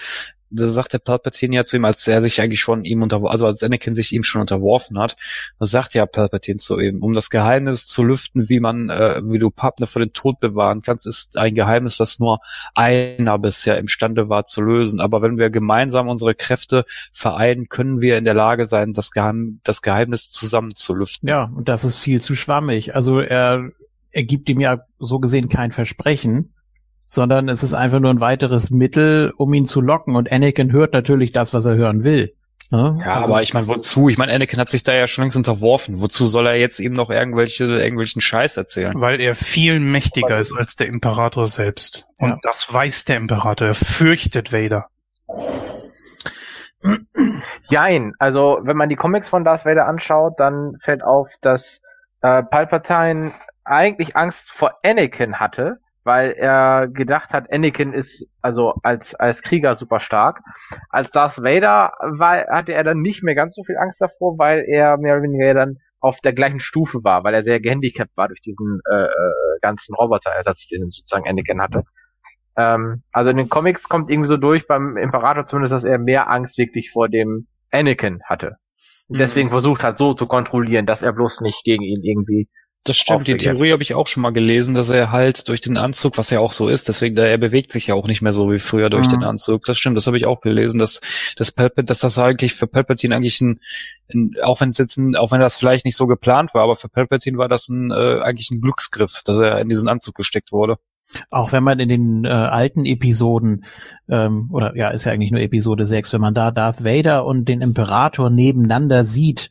Da 0.50 0.68
sagt 0.68 0.93
der 0.93 1.00
Palpatine 1.00 1.56
ja 1.56 1.66
zu 1.66 1.76
ihm, 1.76 1.86
als 1.86 2.08
er 2.08 2.22
sich 2.22 2.41
eigentlich 2.41 2.62
schon 2.62 2.86
ihm 2.86 3.02
unter, 3.02 3.22
also 3.26 3.48
als 3.48 3.64
Anakin 3.64 3.95
sich 3.95 4.14
ihm 4.14 4.24
schon 4.24 4.41
unterworfen 4.41 4.98
hat, 4.98 5.18
da 5.60 5.66
sagt 5.66 5.93
ja 5.93 6.06
Palpatine 6.06 6.58
zu 6.58 6.80
ihm, 6.80 7.04
um 7.04 7.14
das 7.14 7.30
Geheimnis 7.30 7.88
zu 7.88 8.04
lüften, 8.04 8.50
wie 8.50 8.60
man, 8.60 8.89
äh, 8.89 9.22
wie 9.24 9.39
du 9.39 9.50
Partner 9.50 9.88
vor 9.88 10.02
dem 10.02 10.14
Tod 10.14 10.39
bewahren 10.39 10.82
kannst, 10.82 11.08
ist 11.08 11.38
ein 11.38 11.56
Geheimnis, 11.56 11.98
das 11.98 12.20
nur 12.20 12.39
einer 12.76 13.38
bisher 13.39 13.78
imstande 13.78 14.30
war 14.30 14.45
zu 14.45 14.62
lösen. 14.62 15.02
Aber 15.02 15.22
wenn 15.22 15.38
wir 15.38 15.50
gemeinsam 15.50 16.08
unsere 16.08 16.36
Kräfte 16.36 16.86
vereinen, 17.12 17.70
können 17.70 18.02
wir 18.02 18.18
in 18.18 18.26
der 18.26 18.34
Lage 18.34 18.66
sein, 18.66 18.93
das, 18.93 19.12
Geheim, 19.12 19.60
das 19.64 19.82
Geheimnis 19.82 20.32
zusammen 20.32 20.74
zu 20.74 20.93
lüften. 20.93 21.28
Ja, 21.28 21.52
und 21.56 21.68
das 21.68 21.84
ist 21.84 21.98
viel 21.98 22.22
zu 22.22 22.36
schwammig. 22.36 22.95
Also 22.95 23.20
er, 23.20 23.72
er 24.12 24.24
gibt 24.24 24.50
ihm 24.50 24.62
ja 24.62 24.80
so 25.00 25.20
gesehen 25.20 25.50
kein 25.50 25.72
Versprechen, 25.72 26.54
sondern 27.08 27.49
es 27.49 27.64
ist 27.64 27.74
einfach 27.74 27.99
nur 27.99 28.12
ein 28.12 28.20
weiteres 28.22 28.70
Mittel, 28.70 29.34
um 29.38 29.53
ihn 29.53 29.66
zu 29.66 29.82
locken. 29.82 30.16
Und 30.16 30.32
Anakin 30.32 30.72
hört 30.72 30.93
natürlich 30.93 31.32
das, 31.32 31.53
was 31.53 31.66
er 31.66 31.76
hören 31.76 32.03
will. 32.03 32.34
Ne? 32.70 32.97
Ja, 32.99 33.14
Also- 33.16 33.30
aber 33.32 33.41
ich 33.41 33.53
meine, 33.53 33.68
wozu? 33.68 34.10
Ich 34.10 34.18
meine, 34.18 34.34
Anakin 34.34 34.60
hat 34.60 34.70
sich 34.70 34.84
da 34.84 34.93
ja 34.93 35.08
schon 35.08 35.24
längst 35.24 35.38
unterworfen. 35.38 36.01
Wozu 36.01 36.26
soll 36.26 36.45
er 36.47 36.55
jetzt 36.55 36.80
ihm 36.82 36.91
noch 36.93 37.10
irgendwelche, 37.10 37.64
irgendwelchen 37.64 38.22
Scheiß 38.22 38.58
erzählen? 38.58 38.93
Weil 38.99 39.22
er 39.22 39.36
viel 39.36 39.80
mächtiger 39.80 40.28
Also- 40.36 40.55
ist 40.55 40.60
als 40.60 40.76
der 40.76 40.88
Imperator 40.88 41.47
selbst. 41.47 42.08
Und 42.20 42.30
Ja. 42.32 42.38
das 42.43 42.72
weiß 42.72 43.05
der 43.05 43.18
Imperator. 43.18 43.68
Er 43.70 43.74
fürchtet 43.76 44.51
Vader. 44.51 44.88
Jein, 47.70 48.14
also 48.20 48.60
wenn 48.64 48.78
man 48.78 48.89
die 48.89 48.95
Comics 48.95 49.30
von 49.30 49.43
Darth 49.43 49.66
Vader 49.66 49.88
anschaut, 49.88 50.34
dann 50.38 50.78
fällt 50.80 51.03
auf, 51.03 51.30
dass 51.41 51.82
äh, 52.22 52.43
Palpatine 52.43 53.32
eigentlich 53.66 54.16
Angst 54.16 54.49
vor 54.51 54.74
Anakin 54.84 55.39
hatte, 55.39 55.78
weil 56.08 56.32
er 56.32 56.88
gedacht 56.88 57.34
hat, 57.34 57.53
Anakin 57.53 57.93
ist 57.93 58.28
also 58.41 58.74
als 58.82 59.14
als 59.14 59.43
Krieger 59.43 59.76
super 59.76 59.99
stark. 59.99 60.41
Als 60.89 61.12
Darth 61.12 61.38
Vader 61.38 61.93
war, 62.01 62.47
hatte 62.47 62.74
er 62.74 62.84
dann 62.84 63.01
nicht 63.01 63.24
mehr 63.24 63.36
ganz 63.36 63.53
so 63.55 63.64
viel 63.64 63.78
Angst 63.78 64.01
davor, 64.01 64.39
weil 64.39 64.66
er 64.68 64.97
mehr 64.97 65.14
oder 65.16 65.24
weniger 65.24 65.53
dann 65.53 65.78
auf 65.99 66.20
der 66.22 66.34
gleichen 66.34 66.60
Stufe 66.60 67.03
war, 67.03 67.24
weil 67.24 67.36
er 67.36 67.43
sehr 67.43 67.60
gehandicapt 67.60 68.18
war 68.18 68.28
durch 68.30 68.41
diesen 68.41 68.82
äh, 68.89 69.05
äh, 69.05 69.60
ganzen 69.62 69.93
Roboterersatz, 69.95 70.68
den 70.68 70.89
sozusagen 70.89 71.28
Anakin 71.30 71.62
hatte. 71.62 71.84
Ähm, 72.58 73.03
also 73.12 73.32
in 73.32 73.38
den 73.38 73.49
Comics 73.49 73.89
kommt 73.89 74.10
irgendwie 74.10 74.28
so 74.30 74.38
durch, 74.38 74.68
beim 74.68 74.97
Imperator 74.97 75.45
zumindest, 75.45 75.74
dass 75.74 75.84
er 75.84 75.99
mehr 75.99 76.30
Angst 76.30 76.58
wirklich 76.58 76.91
vor 76.91 77.10
dem 77.10 77.47
Anakin 77.72 78.22
hatte. 78.26 78.58
Und 79.10 79.18
Mhm. 79.18 79.20
deswegen 79.20 79.49
versucht 79.49 79.84
hat, 79.84 79.97
so 79.97 80.14
zu 80.14 80.28
kontrollieren, 80.28 80.86
dass 80.86 81.01
er 81.01 81.14
bloß 81.14 81.41
nicht 81.41 81.64
gegen 81.64 81.84
ihn 81.84 82.03
irgendwie 82.03 82.49
Das 82.88 82.97
stimmt, 82.97 83.27
die. 83.27 83.35
Theorie 83.35 83.73
habe 83.73 83.83
ich 83.83 83.93
auch 83.95 84.07
schon 84.07 84.23
mal 84.23 84.31
gelesen, 84.31 84.73
dass 84.73 84.89
er 84.89 85.11
halt 85.11 85.49
durch 85.49 85.59
den 85.59 85.77
Anzug, 85.77 86.17
was 86.17 86.29
ja 86.29 86.39
auch 86.39 86.53
so 86.53 86.69
ist, 86.69 86.88
deswegen, 86.88 87.17
er 87.17 87.38
bewegt 87.38 87.73
sich 87.73 87.88
ja 87.88 87.95
auch 87.95 88.07
nicht 88.07 88.21
mehr 88.21 88.31
so 88.31 88.49
wie 88.49 88.59
früher 88.59 88.89
durch 88.89 89.07
Mhm. 89.07 89.11
den 89.11 89.23
Anzug. 89.23 89.65
Das 89.65 89.77
stimmt, 89.77 89.97
das 89.97 90.07
habe 90.07 90.15
ich 90.15 90.25
auch 90.25 90.39
gelesen, 90.39 90.79
dass, 90.79 91.01
dass, 91.35 91.51
Palpat, 91.51 91.89
dass 91.89 91.99
das 91.99 92.17
eigentlich 92.17 92.53
für 92.53 92.65
Palpatine 92.67 93.13
eigentlich 93.13 93.41
ein, 93.41 93.59
ein 94.13 94.35
auch 94.41 94.61
wenn 94.61 94.69
es 94.69 94.77
jetzt 94.77 94.97
ein, 94.97 95.15
auch 95.17 95.31
wenn 95.31 95.41
das 95.41 95.57
vielleicht 95.57 95.83
nicht 95.83 95.97
so 95.97 96.07
geplant 96.07 96.53
war, 96.53 96.63
aber 96.63 96.77
für 96.77 96.88
Palpatine 96.88 97.38
war 97.38 97.49
das 97.49 97.67
ein, 97.67 97.91
äh, 97.91 98.21
eigentlich 98.21 98.51
ein 98.51 98.61
Glücksgriff, 98.61 99.21
dass 99.25 99.38
er 99.39 99.59
in 99.59 99.67
diesen 99.67 99.89
Anzug 99.89 100.15
gesteckt 100.15 100.53
wurde. 100.53 100.77
Auch 101.31 101.51
wenn 101.51 101.63
man 101.63 101.79
in 101.79 101.89
den 101.89 102.25
äh, 102.25 102.29
alten 102.29 102.85
Episoden, 102.85 103.63
ähm, 104.09 104.49
oder 104.51 104.75
ja, 104.75 104.89
ist 104.89 105.05
ja 105.05 105.11
eigentlich 105.11 105.31
nur 105.31 105.41
Episode 105.41 105.85
6, 105.85 106.13
wenn 106.13 106.21
man 106.21 106.33
da 106.33 106.51
Darth 106.51 106.83
Vader 106.83 107.25
und 107.25 107.45
den 107.45 107.61
Imperator 107.61 108.29
nebeneinander 108.29 109.03
sieht, 109.03 109.49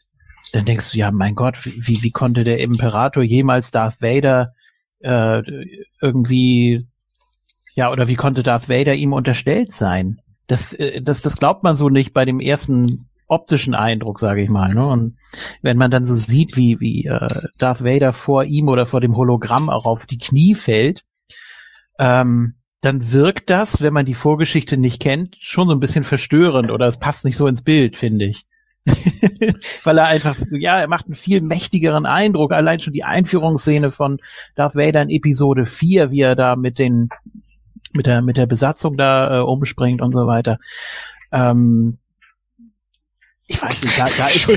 dann 0.52 0.64
denkst 0.64 0.92
du, 0.92 0.98
ja, 0.98 1.10
mein 1.10 1.34
Gott, 1.34 1.64
wie, 1.64 2.02
wie 2.02 2.10
konnte 2.10 2.44
der 2.44 2.60
Imperator 2.60 3.22
jemals 3.22 3.70
Darth 3.70 4.00
Vader 4.00 4.54
äh, 5.00 5.42
irgendwie, 6.00 6.86
ja, 7.74 7.90
oder 7.90 8.08
wie 8.08 8.14
konnte 8.16 8.42
Darth 8.42 8.68
Vader 8.68 8.94
ihm 8.94 9.12
unterstellt 9.12 9.72
sein? 9.72 10.20
Das, 10.46 10.72
äh, 10.72 11.02
das, 11.02 11.20
das 11.20 11.36
glaubt 11.36 11.62
man 11.62 11.76
so 11.76 11.88
nicht 11.88 12.12
bei 12.12 12.24
dem 12.24 12.40
ersten 12.40 13.08
optischen 13.28 13.74
Eindruck, 13.74 14.20
sage 14.20 14.42
ich 14.42 14.48
mal. 14.48 14.72
Ne? 14.72 14.86
Und 14.86 15.16
wenn 15.62 15.76
man 15.76 15.90
dann 15.90 16.06
so 16.06 16.14
sieht, 16.14 16.56
wie, 16.56 16.78
wie 16.80 17.06
äh, 17.06 17.42
Darth 17.58 17.84
Vader 17.84 18.12
vor 18.12 18.44
ihm 18.44 18.68
oder 18.68 18.86
vor 18.86 19.00
dem 19.00 19.16
Hologramm 19.16 19.68
auch 19.68 19.84
auf 19.84 20.06
die 20.06 20.18
Knie 20.18 20.54
fällt, 20.54 21.04
ähm, 21.98 22.54
dann 22.82 23.12
wirkt 23.12 23.50
das, 23.50 23.80
wenn 23.80 23.92
man 23.92 24.06
die 24.06 24.14
Vorgeschichte 24.14 24.76
nicht 24.76 25.02
kennt, 25.02 25.36
schon 25.40 25.66
so 25.66 25.74
ein 25.74 25.80
bisschen 25.80 26.04
verstörend 26.04 26.70
oder 26.70 26.86
es 26.86 26.98
passt 26.98 27.24
nicht 27.24 27.36
so 27.36 27.46
ins 27.48 27.62
Bild, 27.62 27.96
finde 27.96 28.26
ich. 28.26 28.44
Weil 29.84 29.98
er 29.98 30.06
einfach, 30.06 30.36
ja, 30.52 30.78
er 30.78 30.88
macht 30.88 31.06
einen 31.06 31.14
viel 31.14 31.40
mächtigeren 31.40 32.06
Eindruck. 32.06 32.52
Allein 32.52 32.80
schon 32.80 32.92
die 32.92 33.04
Einführungsszene 33.04 33.90
von 33.90 34.18
Darth 34.54 34.76
Vader 34.76 35.02
in 35.02 35.10
Episode 35.10 35.64
4, 35.64 36.10
wie 36.10 36.20
er 36.20 36.36
da 36.36 36.56
mit 36.56 36.78
den, 36.78 37.08
mit 37.92 38.06
der, 38.06 38.22
mit 38.22 38.36
der 38.36 38.46
Besatzung 38.46 38.96
da 38.96 39.38
äh, 39.38 39.42
umspringt 39.42 40.00
und 40.00 40.12
so 40.12 40.26
weiter. 40.26 40.58
Ähm, 41.32 41.98
ich 43.48 43.62
weiß 43.62 43.82
nicht, 43.82 43.98
da, 43.98 44.06
da 44.16 44.26
ist, 44.26 44.48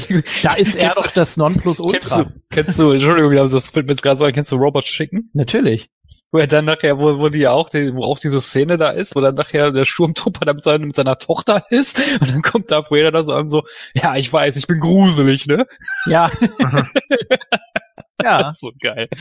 da 0.44 0.54
ist 0.54 0.76
er 0.76 0.94
Kennst 0.94 0.98
doch 0.98 1.04
das 1.04 1.14
Kennst 1.14 1.38
Nonplusultra. 1.38 2.24
du, 2.24 2.32
kennst 2.50 2.80
du, 2.80 2.92
Entschuldigung, 2.92 3.50
das 3.50 3.70
fällt 3.70 3.86
mir 3.86 3.94
jetzt 3.94 4.02
gerade 4.02 4.18
so 4.18 4.26
ein, 4.26 4.34
kennst 4.34 4.52
du 4.52 4.56
Robot 4.56 4.86
Chicken? 4.86 5.30
Natürlich. 5.34 5.90
Wo 6.32 6.38
er 6.38 6.46
dann 6.48 6.66
nachher, 6.66 7.00
wo, 7.00 7.18
wo 7.18 7.30
die 7.30 7.40
ja 7.40 7.52
auch, 7.52 7.70
die, 7.70 7.94
wo 7.96 8.04
auch 8.04 8.20
diese 8.20 8.40
Szene 8.40 8.78
da 8.78 8.92
ist, 8.92 9.16
wo 9.16 9.22
dann 9.22 9.34
nachher 9.36 9.72
der 9.72 9.86
Sturmtrupper 9.86 10.46
da 10.46 10.54
mit, 10.54 10.64
seiner- 10.64 10.86
mit 10.86 10.96
seiner 10.96 11.16
Tochter 11.16 11.64
ist 11.72 12.00
und 12.22 12.30
dann 12.30 12.42
kommt 12.44 12.70
Darth 12.70 12.92
Vader 12.92 13.12
da 13.12 13.24
so 13.24 13.34
an 13.34 13.50
so, 13.50 13.64
ja, 13.96 14.16
ich 14.16 14.32
weiß, 14.32 14.56
ich 14.58 14.68
bin 14.68 14.80
gruselig, 14.80 15.48
ne? 15.48 15.66
Ja. 16.06 16.30
ja. 18.22 18.44
Das 18.44 18.56
ist 18.56 18.62
so 18.62 18.72
geil. 18.82 19.10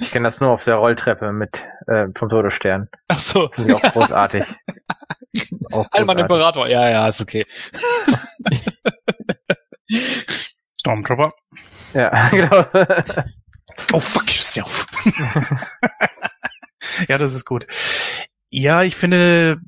Ich 0.00 0.12
kenne 0.12 0.28
das 0.28 0.38
nur 0.40 0.50
auf 0.50 0.62
der 0.62 0.76
Rolltreppe 0.76 1.32
mit 1.32 1.50
äh, 1.88 2.06
vom 2.14 2.28
Todesstern. 2.28 2.88
Ach 3.08 3.18
so. 3.18 3.48
Finde 3.52 3.70
ich 3.72 3.76
auch 3.84 3.92
großartig. 3.92 4.44
auch 5.72 5.88
Alman 5.90 6.16
großartig. 6.18 6.20
Imperator, 6.20 6.68
ja, 6.68 6.88
ja, 6.88 7.08
ist 7.08 7.20
okay. 7.20 7.44
Stormtrooper. 10.80 11.32
Ja, 11.94 12.28
genau. 12.28 12.64
Oh, 13.92 14.00
fuck 14.00 14.26
yourself. 14.26 14.86
ja, 17.08 17.18
das 17.18 17.34
ist 17.34 17.44
gut. 17.44 17.66
Ja, 18.50 18.82
ich 18.82 18.96
finde, 18.96 19.60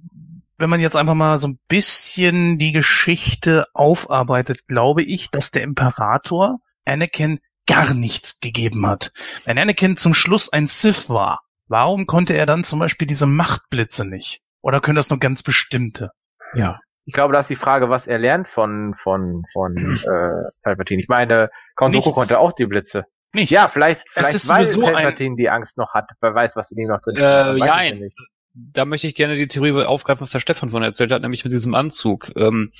wenn 0.58 0.70
man 0.70 0.80
jetzt 0.80 0.96
einfach 0.96 1.14
mal 1.14 1.38
so 1.38 1.48
ein 1.48 1.58
bisschen 1.68 2.58
die 2.58 2.72
Geschichte 2.72 3.66
aufarbeitet, 3.74 4.66
glaube 4.68 5.02
ich, 5.02 5.30
dass 5.30 5.50
der 5.50 5.62
Imperator 5.62 6.58
Anakin 6.84 7.40
gar 7.66 7.94
nichts 7.94 8.40
gegeben 8.40 8.86
hat. 8.86 9.12
Wenn 9.44 9.58
Anakin 9.58 9.96
zum 9.96 10.14
Schluss 10.14 10.52
ein 10.52 10.66
Sith 10.66 11.08
war, 11.08 11.40
warum 11.68 12.06
konnte 12.06 12.34
er 12.34 12.46
dann 12.46 12.64
zum 12.64 12.78
Beispiel 12.78 13.06
diese 13.06 13.26
Machtblitze 13.26 14.04
nicht? 14.04 14.40
Oder 14.62 14.80
können 14.80 14.96
das 14.96 15.10
nur 15.10 15.18
ganz 15.18 15.42
bestimmte? 15.42 16.10
Ja. 16.54 16.80
Ich 17.06 17.14
glaube, 17.14 17.32
da 17.32 17.40
ist 17.40 17.50
die 17.50 17.56
Frage, 17.56 17.88
was 17.88 18.06
er 18.06 18.18
lernt 18.18 18.48
von 18.48 18.94
von 18.94 19.44
von 19.52 19.76
äh, 19.76 20.50
Palpatine. 20.62 21.00
Ich 21.00 21.08
meine, 21.08 21.50
Count 21.76 21.94
Dooku 21.94 22.12
konnte 22.12 22.38
auch 22.38 22.52
die 22.52 22.66
Blitze. 22.66 23.06
Nichts. 23.32 23.50
Ja, 23.50 23.68
vielleicht, 23.68 24.00
vielleicht 24.10 24.34
ist 24.34 24.48
weil 24.48 24.64
sowieso 24.64 24.86
ein- 24.86 24.94
Palpatine 24.94 25.36
die 25.36 25.48
Angst 25.50 25.78
noch 25.78 25.94
hat. 25.94 26.08
Wer 26.20 26.34
weiß, 26.34 26.56
was 26.56 26.70
in 26.72 26.78
ihm 26.78 26.88
noch 26.88 27.00
drin 27.00 27.16
ist. 27.16 27.22
Äh, 27.22 27.94
nicht. 27.94 28.16
Da 28.54 28.84
möchte 28.84 29.06
ich 29.06 29.14
gerne 29.14 29.36
die 29.36 29.46
Theorie 29.46 29.84
aufgreifen, 29.84 30.20
was 30.22 30.30
der 30.30 30.40
Stefan 30.40 30.70
von 30.70 30.82
erzählt 30.82 31.12
hat, 31.12 31.22
nämlich 31.22 31.44
mit 31.44 31.52
diesem 31.52 31.74
Anzug. 31.74 32.32
Ähm, 32.36 32.72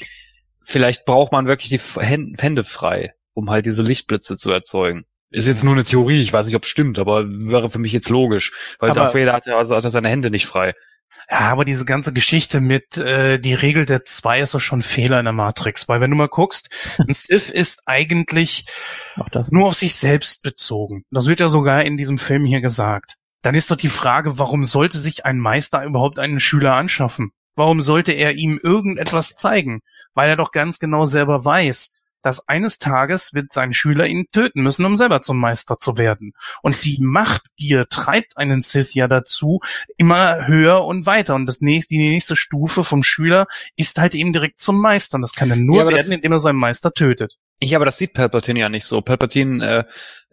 vielleicht 0.63 1.05
braucht 1.05 1.31
man 1.33 1.47
wirklich 1.47 1.69
die 1.69 1.81
Hände 2.01 2.65
frei, 2.65 3.15
um 3.35 3.51
halt 3.51 3.67
diese 3.67 3.83
Lichtblitze 3.83 4.37
zu 4.37 4.51
erzeugen. 4.51 5.05
Ist 5.33 5.47
jetzt 5.47 5.63
nur 5.63 5.75
eine 5.75 5.85
Theorie, 5.85 6.21
ich 6.23 6.33
weiß 6.33 6.47
nicht, 6.47 6.57
ob 6.57 6.65
es 6.65 6.69
stimmt, 6.69 6.99
aber 6.99 7.25
wäre 7.29 7.71
für 7.71 7.79
mich 7.79 7.93
jetzt 7.93 8.11
logisch. 8.11 8.53
Weil 8.81 8.91
Aber- 8.91 9.01
Darth 9.03 9.15
Vader 9.15 9.33
hat, 9.33 9.47
ja- 9.47 9.57
also 9.57 9.77
hat 9.77 9.85
er 9.85 9.91
seine 9.91 10.09
Hände 10.09 10.31
nicht 10.31 10.47
frei. 10.47 10.75
Ja, 11.31 11.41
aber 11.41 11.65
diese 11.65 11.85
ganze 11.85 12.13
Geschichte 12.13 12.61
mit 12.61 12.97
äh, 12.97 13.39
die 13.39 13.55
Regel 13.55 13.87
der 13.87 14.05
zwei 14.05 14.41
ist 14.41 14.55
doch 14.55 14.61
schon 14.61 14.81
ein 14.81 14.83
Fehler 14.83 15.19
in 15.19 15.25
der 15.27 15.33
Matrix, 15.33 15.89
weil 15.89 16.01
wenn 16.01 16.11
du 16.11 16.17
mal 16.17 16.29
guckst, 16.29 16.71
ein 16.99 17.13
Sith 17.13 17.51
ist 17.51 17.83
eigentlich 17.87 18.67
nur 19.51 19.69
auf 19.69 19.75
sich 19.75 19.95
selbst 19.95 20.43
bezogen. 20.43 21.05
Das 21.11 21.27
wird 21.27 21.41
ja 21.41 21.49
sogar 21.49 21.85
in 21.85 21.97
diesem 21.97 22.19
Film 22.19 22.45
hier 22.45 22.61
gesagt. 22.61 23.17
Dann 23.43 23.55
ist 23.55 23.71
doch 23.71 23.77
die 23.77 23.89
Frage, 23.89 24.39
warum 24.39 24.65
sollte 24.65 24.99
sich 24.99 25.25
ein 25.25 25.39
Meister 25.39 25.85
überhaupt 25.85 26.19
einen 26.19 26.41
Schüler 26.41 26.75
anschaffen? 26.75 27.31
Warum 27.57 27.83
sollte 27.83 28.13
er 28.13 28.33
ihm 28.33 28.59
irgendetwas 28.63 29.35
zeigen? 29.35 29.81
Weil 30.15 30.29
er 30.29 30.37
doch 30.37 30.53
ganz 30.53 30.79
genau 30.79 31.05
selber 31.05 31.45
weiß, 31.45 32.00
dass 32.23 32.49
eines 32.49 32.79
Tages 32.79 33.35
wird 33.35 33.53
sein 33.53 33.73
Schüler 33.73 34.07
ihn 34.07 34.27
töten 34.33 34.63
müssen, 34.63 34.85
um 34.85 34.97
selber 34.97 35.23
zum 35.23 35.39
Meister 35.39 35.79
zu 35.79 35.97
werden. 35.97 36.33
Und 36.63 36.85
die 36.85 36.99
Machtgier 37.01 37.89
treibt 37.89 38.37
einen 38.37 38.61
Sith 38.61 38.95
ja 38.95 39.09
dazu, 39.09 39.61
immer 39.97 40.47
höher 40.47 40.85
und 40.85 41.07
weiter. 41.07 41.35
Und 41.35 41.47
das 41.47 41.61
nächste, 41.61 41.95
die 41.95 42.11
nächste 42.11 42.37
Stufe 42.37 42.85
vom 42.85 43.03
Schüler 43.03 43.47
ist 43.77 43.99
halt 43.99 44.15
eben 44.15 44.33
direkt 44.33 44.61
zum 44.61 44.81
Meister. 44.81 45.17
Und 45.17 45.23
das 45.23 45.35
kann 45.35 45.51
er 45.51 45.57
nur 45.57 45.85
Ja, 45.85 45.89
werden, 45.89 46.13
indem 46.13 46.33
er 46.33 46.41
seinen 46.41 46.59
Meister 46.59 46.93
tötet. 46.93 47.39
Ja, 47.63 47.77
aber 47.77 47.85
das 47.85 47.99
sieht 47.99 48.15
Palpatine 48.15 48.59
ja 48.61 48.69
nicht 48.71 48.87
so. 48.87 49.03
Palpatine 49.03 49.67
äh, 49.67 49.85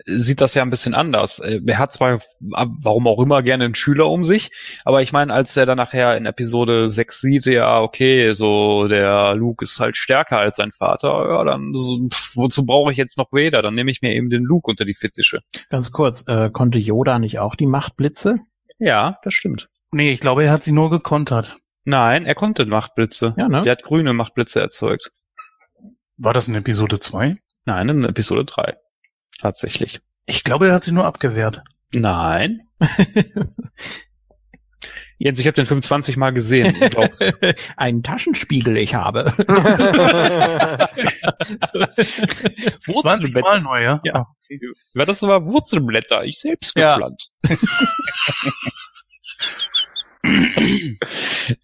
sieht 0.06 0.40
das 0.40 0.54
ja 0.54 0.62
ein 0.62 0.70
bisschen 0.70 0.96
anders. 0.96 1.40
Äh, 1.40 1.60
Er 1.66 1.78
hat 1.78 1.92
zwar, 1.92 2.22
warum 2.40 3.06
auch 3.06 3.20
immer, 3.22 3.44
gerne 3.44 3.66
einen 3.66 3.76
Schüler 3.76 4.10
um 4.10 4.24
sich, 4.24 4.50
aber 4.86 5.02
ich 5.02 5.12
meine, 5.12 5.34
als 5.34 5.58
er 5.58 5.66
dann 5.66 5.76
nachher 5.78 6.16
in 6.16 6.26
Episode 6.26 6.90
6 6.90 7.20
sieht, 7.20 7.46
ja, 7.46 7.82
okay, 7.82 8.32
so 8.34 8.88
der 8.88 9.36
Luke 9.36 9.64
ist 9.66 9.80
halt 9.82 9.98
stärker 9.98 10.40
als 10.40 10.56
sein 10.56 10.72
Vater, 10.72 11.10
ja, 11.30 11.44
dann 11.44 11.74
so, 11.74 12.08
pff, 12.08 12.38
wozu 12.38 12.66
brauche 12.66 12.92
ich 12.94 12.98
jetzt 12.98 13.18
noch 13.18 13.32
Vader? 13.34 13.62
Dann 13.62 13.76
nehme 13.76 13.92
ich 13.92 14.02
mir 14.02 14.14
eben 14.14 14.30
den 14.30 14.44
Luke 14.44 14.70
unter 14.72 14.86
die 14.86 14.96
Fittiche. 14.96 15.42
Ganz 15.70 15.92
kurz, 15.92 16.24
äh, 16.28 16.50
konnte 16.50 16.78
Yoda 16.78 17.20
nicht 17.20 17.40
auch 17.40 17.56
die 17.56 17.66
Machtblitze? 17.68 18.40
Ja, 18.80 19.18
das 19.24 19.34
stimmt. 19.34 19.68
Nee, 19.92 20.12
ich 20.14 20.22
glaube, 20.22 20.46
er 20.46 20.52
hat 20.54 20.64
sie 20.64 20.72
nur 20.72 20.90
gekontert. 20.90 21.58
Nein, 21.84 22.26
er 22.26 22.36
konnte 22.36 22.66
Machtblitze. 22.66 23.34
Ja, 23.38 23.50
ne? 23.50 23.64
Der 23.64 23.72
hat 23.74 23.84
grüne 23.84 24.14
Machtblitze 24.14 24.62
erzeugt. 24.62 25.12
War 26.18 26.34
das 26.34 26.48
in 26.48 26.56
Episode 26.56 27.00
2? 27.00 27.38
Nein, 27.66 27.90
in 27.90 28.04
Episode 28.06 28.46
3. 28.46 28.76
Tatsächlich. 29.40 30.00
Ich 30.26 30.44
glaube, 30.44 30.68
er 30.68 30.74
hat 30.74 30.84
sie 30.84 30.92
nur 30.92 31.06
abgewehrt. 31.06 31.62
Nein. 31.94 32.62
Jens, 35.20 35.40
ich 35.40 35.48
habe 35.48 35.56
den 35.56 35.66
25 35.66 36.16
Mal 36.18 36.32
gesehen. 36.32 36.76
Einen 37.78 38.04
Taschenspiegel 38.04 38.78
ich 38.78 38.94
habe. 38.94 39.34
20 43.02 43.34
Mal 43.36 43.62
neu, 43.62 43.84
ja? 43.84 44.00
Ja. 44.04 44.28
War 44.94 45.06
das 45.08 45.24
aber 45.24 45.46
Wurzelblätter? 45.46 46.24
Ich 46.24 46.40
selbst 46.40 46.76
Ja. 46.78 46.98
gepflanzt. 46.98 47.32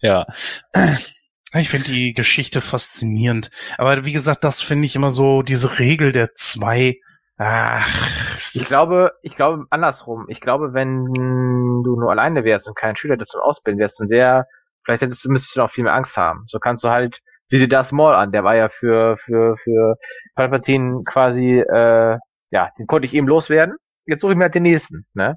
ja. 0.00 0.26
Ich 1.54 1.68
finde 1.68 1.86
die 1.86 2.14
Geschichte 2.14 2.60
faszinierend. 2.60 3.50
Aber 3.78 4.04
wie 4.04 4.12
gesagt, 4.12 4.42
das 4.42 4.60
finde 4.60 4.86
ich 4.86 4.96
immer 4.96 5.10
so, 5.10 5.42
diese 5.42 5.78
Regel 5.78 6.12
der 6.12 6.34
zwei. 6.34 6.98
Ach, 7.36 7.86
Ich 8.54 8.64
glaube, 8.64 9.12
ich 9.22 9.36
glaube 9.36 9.64
andersrum. 9.70 10.26
Ich 10.28 10.40
glaube, 10.40 10.72
wenn 10.72 11.06
du 11.14 11.98
nur 11.98 12.10
alleine 12.10 12.44
wärst 12.44 12.66
und 12.68 12.76
kein 12.76 12.96
Schüler 12.96 13.16
das 13.16 13.28
zum 13.28 13.40
Ausbilden 13.40 13.80
wärst, 13.80 14.00
dann 14.00 14.08
sehr, 14.08 14.46
vielleicht 14.84 15.02
hättest 15.02 15.24
du, 15.24 15.30
müsstest 15.30 15.56
du 15.56 15.60
noch 15.60 15.70
viel 15.70 15.84
mehr 15.84 15.94
Angst 15.94 16.16
haben. 16.16 16.44
So 16.48 16.58
kannst 16.58 16.84
du 16.84 16.88
halt, 16.90 17.20
sieh 17.46 17.58
dir 17.58 17.68
das 17.68 17.92
Maul 17.92 18.14
an, 18.14 18.32
der 18.32 18.44
war 18.44 18.56
ja 18.56 18.68
für, 18.68 19.16
für, 19.18 19.56
für 19.56 19.96
Palpatine 20.34 21.00
quasi, 21.06 21.58
äh, 21.60 22.18
ja, 22.50 22.70
den 22.78 22.86
konnte 22.86 23.06
ich 23.06 23.14
eben 23.14 23.26
loswerden. 23.28 23.76
Jetzt 24.06 24.20
suche 24.20 24.32
ich 24.32 24.38
mir 24.38 24.44
halt 24.44 24.54
den 24.54 24.62
nächsten, 24.64 25.06
ne? 25.14 25.36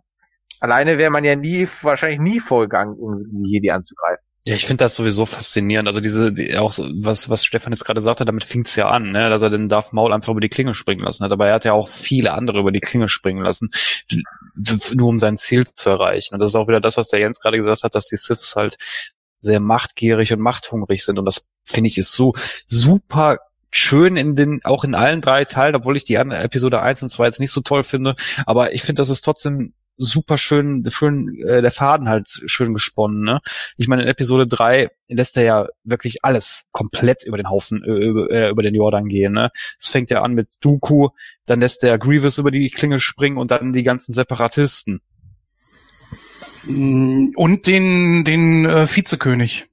Alleine 0.60 0.98
wäre 0.98 1.12
man 1.12 1.24
ja 1.24 1.36
nie, 1.36 1.68
wahrscheinlich 1.82 2.20
nie 2.20 2.40
vorgegangen, 2.40 2.96
irgendwie 3.00 3.52
Jedi 3.54 3.72
anzugreifen. 3.72 4.27
Ja, 4.48 4.56
ich 4.56 4.66
finde 4.66 4.86
das 4.86 4.96
sowieso 4.96 5.26
faszinierend. 5.26 5.90
Also 5.90 6.00
diese, 6.00 6.32
die, 6.32 6.56
auch 6.56 6.72
was, 6.78 7.30
was 7.30 7.44
Stefan 7.44 7.74
jetzt 7.74 7.84
gerade 7.84 8.00
sagte, 8.00 8.24
damit 8.24 8.46
fing's 8.46 8.78
ja 8.78 8.88
an, 8.88 9.12
ne, 9.12 9.30
dass 9.30 9.42
er 9.42 9.50
den 9.50 9.68
Darth 9.68 9.92
Maul 9.92 10.14
einfach 10.14 10.32
über 10.32 10.40
die 10.40 10.48
Klinge 10.48 10.74
springen 10.74 11.04
lassen 11.04 11.26
hat. 11.26 11.34
Aber 11.34 11.48
er 11.50 11.56
hat 11.56 11.66
ja 11.66 11.74
auch 11.74 11.90
viele 11.90 12.32
andere 12.32 12.62
über 12.62 12.72
die 12.72 12.80
Klinge 12.80 13.10
springen 13.10 13.44
lassen, 13.44 13.72
nur 14.94 15.10
um 15.10 15.20
sein 15.20 15.38
Ziel 15.38 15.66
zu 15.76 15.90
erreichen. 15.90 16.34
Und 16.34 16.40
das 16.40 16.52
ist 16.52 16.56
auch 16.56 16.70
wieder 16.70 16.80
das, 16.80 16.96
was 16.96 17.10
der 17.10 17.20
Jens 17.20 17.42
gerade 17.42 17.58
gesagt 17.58 17.84
hat, 17.84 17.94
dass 17.94 18.08
die 18.08 18.16
Siths 18.16 18.56
halt 18.56 18.78
sehr 19.38 19.60
machtgierig 19.60 20.32
und 20.32 20.40
machthungrig 20.40 21.04
sind. 21.04 21.20
Und 21.20 21.26
das 21.26 21.46
finde 21.66 21.90
ich 21.90 21.98
ist 21.98 22.14
so 22.14 22.32
super 22.68 23.40
schön 23.70 24.16
in 24.16 24.38
den, 24.38 24.62
auch 24.64 24.86
in 24.86 24.96
allen 24.96 25.20
drei 25.20 25.44
Teilen, 25.44 25.76
obwohl 25.76 25.98
ich 25.98 26.06
die 26.06 26.16
Episode 26.16 26.82
1 26.82 27.04
und 27.04 27.10
2 27.10 27.26
jetzt 27.26 27.42
nicht 27.42 27.52
so 27.52 27.60
toll 27.60 27.84
finde. 27.84 28.16
Aber 28.46 28.72
ich 28.72 28.84
finde, 28.84 29.02
das 29.02 29.10
ist 29.10 29.24
trotzdem 29.24 29.74
super 29.98 30.38
schön, 30.38 30.84
schön, 30.90 31.38
äh, 31.48 31.62
der 31.62 31.72
Faden 31.72 32.10
halt 32.10 32.30
schön 32.46 32.74
gesponnen, 32.74 33.24
ne? 33.24 33.40
Ich 33.78 33.88
meine, 33.88 34.04
in 34.04 34.08
Episode 34.08 34.48
3 34.48 34.90
lässt 35.08 35.38
er 35.38 35.44
ja 35.44 35.68
wirklich 35.84 36.24
alles 36.24 36.66
komplett 36.72 37.24
über 37.26 37.38
den 37.38 37.50
Haufen, 37.50 37.84
äh, 37.84 38.06
über, 38.06 38.32
äh, 38.32 38.50
über 38.50 38.62
den 38.64 38.76
Jordan 38.76 39.06
gehen, 39.06 39.34
ne? 39.34 39.50
Es 39.80 39.88
fängt 39.88 40.10
ja 40.10 40.22
an 40.22 40.34
mit 40.34 40.56
Dooku, 40.62 41.10
dann 41.46 41.60
lässt 41.60 41.84
er 41.84 41.98
Grievous 41.98 42.38
über 42.38 42.52
die 42.52 42.70
Klinge 42.70 43.00
springen 43.00 43.38
und 43.38 43.52
dann 43.52 43.74
die 43.74 43.84
ganzen 43.84 44.14
Separatisten. 44.14 45.02
Mm, 46.66 47.30
Und 47.36 47.68
den, 47.68 48.24
den 48.26 48.66
äh, 48.66 48.88
Vizekönig. 48.88 49.66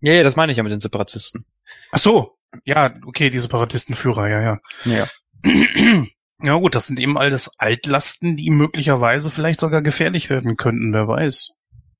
Ja, 0.00 0.12
ja, 0.14 0.22
das 0.22 0.36
meine 0.36 0.52
ich 0.52 0.58
ja 0.58 0.64
mit 0.64 0.72
den 0.72 0.80
Separatisten. 0.80 1.44
Ach 1.92 1.98
so. 1.98 2.34
Ja, 2.64 2.92
okay, 3.06 3.30
die 3.30 3.38
Separatistenführer, 3.38 4.28
ja, 4.28 4.42
ja. 4.42 4.58
Ja. 4.84 5.06
Ja 6.44 6.56
gut, 6.56 6.74
das 6.74 6.88
sind 6.88 6.98
eben 6.98 7.16
alles 7.16 7.52
Altlasten, 7.58 8.36
die 8.36 8.50
möglicherweise 8.50 9.30
vielleicht 9.30 9.60
sogar 9.60 9.80
gefährlich 9.80 10.28
werden 10.28 10.56
könnten, 10.56 10.92
wer 10.92 11.06
weiß. 11.06 11.52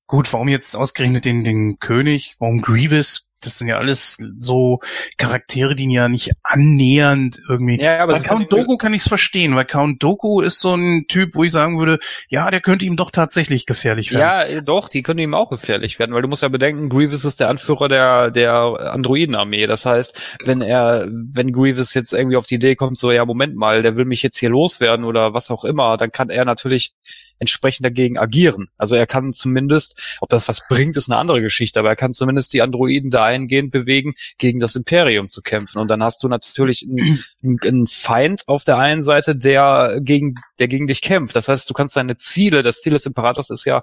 Gut, 0.07 0.33
warum 0.33 0.49
jetzt 0.49 0.77
ausgerechnet 0.77 1.25
den, 1.25 1.45
den 1.45 1.79
König, 1.79 2.37
warum 2.41 2.61
Grievous? 2.61 3.32
Das 3.45 3.59
sind 3.59 3.69
ja 3.69 3.79
alles 3.79 4.19
so 4.39 4.81
Charaktere, 5.17 5.75
die 5.75 5.85
ihn 5.85 5.91
ja 5.91 6.09
nicht 6.09 6.33
annähernd 6.43 7.41
irgendwie. 7.49 7.81
Ja, 7.81 8.03
aber 8.03 8.13
Bei 8.13 8.21
Count 8.21 8.53
Doku 8.53 8.77
kann 8.77 8.95
ich 8.95 9.03
es 9.03 9.09
verstehen, 9.09 9.55
weil 9.57 9.65
Count 9.65 10.03
Doku 10.03 10.41
ist 10.41 10.61
so 10.61 10.75
ein 10.75 11.07
Typ, 11.09 11.35
wo 11.35 11.45
ich 11.45 11.53
sagen 11.53 11.79
würde, 11.79 11.99
ja, 12.29 12.51
der 12.51 12.61
könnte 12.61 12.85
ihm 12.85 12.97
doch 12.97 13.11
tatsächlich 13.11 13.67
gefährlich 13.67 14.13
werden. 14.13 14.55
Ja, 14.55 14.61
doch, 14.61 14.89
die 14.89 15.03
können 15.03 15.19
ihm 15.19 15.35
auch 15.35 15.51
gefährlich 15.51 15.99
werden, 15.99 16.15
weil 16.15 16.23
du 16.23 16.29
musst 16.29 16.43
ja 16.43 16.49
bedenken, 16.49 16.89
Grievous 16.89 17.25
ist 17.25 17.41
der 17.41 17.49
Anführer 17.49 17.89
der, 17.89 18.31
der 18.31 18.53
Androidenarmee. 18.93 19.67
Das 19.67 19.87
heißt, 19.87 20.39
wenn 20.45 20.61
er, 20.61 21.07
wenn 21.11 21.53
Grievous 21.53 21.95
jetzt 21.95 22.13
irgendwie 22.13 22.37
auf 22.37 22.47
die 22.47 22.57
Idee 22.57 22.77
kommt, 22.77 22.99
so, 22.99 23.11
ja, 23.11 23.25
Moment 23.25 23.57
mal, 23.57 23.83
der 23.83 23.97
will 23.97 24.05
mich 24.05 24.23
jetzt 24.23 24.39
hier 24.39 24.51
loswerden 24.51 25.05
oder 25.05 25.35
was 25.35 25.51
auch 25.51 25.65
immer, 25.65 25.97
dann 25.97 26.13
kann 26.13 26.31
er 26.31 26.45
natürlich 26.45 26.93
entsprechend 27.43 27.85
dagegen 27.85 28.19
agieren. 28.19 28.69
Also 28.79 28.95
er 28.95 29.07
kann 29.07 29.33
zumindest, 29.33 30.17
ob 30.21 30.29
das 30.29 30.49
was 30.49 30.67
bringt, 30.69 30.97
ist 30.97 31.11
eine 31.11 31.19
andere 31.19 31.43
Geschichte, 31.43 31.81
aber 31.81 31.89
er 31.89 31.97
kann 31.97 32.13
zumindest 32.13 32.53
die 32.53 32.63
Androiden 32.63 33.11
dahingehend 33.11 33.73
bewegen, 33.73 34.15
gegen 34.39 34.61
das 34.61 34.77
Imperium 34.77 35.29
zu 35.29 35.43
kämpfen. 35.43 35.79
Und 35.81 35.89
dann 35.89 36.05
hast 36.05 36.23
du 36.23 36.29
natürlich 36.29 36.87
einen, 36.89 37.59
einen 37.65 37.87
Feind 37.89 38.45
auf 38.47 38.63
der 38.63 38.79
einen 38.79 39.03
Seite, 39.03 39.35
der 39.35 39.99
gegen, 40.01 40.37
der 40.61 40.69
gegen 40.69 40.87
dich 40.87 41.03
kämpft. 41.03 41.35
Das 41.35 41.49
heißt, 41.49 41.69
du 41.69 41.75
kannst 41.75 41.97
deine 41.97 42.17
Ziele, 42.17 42.63
das 42.63 42.81
Ziel 42.81 42.93
des 42.93 43.07
Imperators 43.07 43.51
ist 43.51 43.65
ja, 43.65 43.83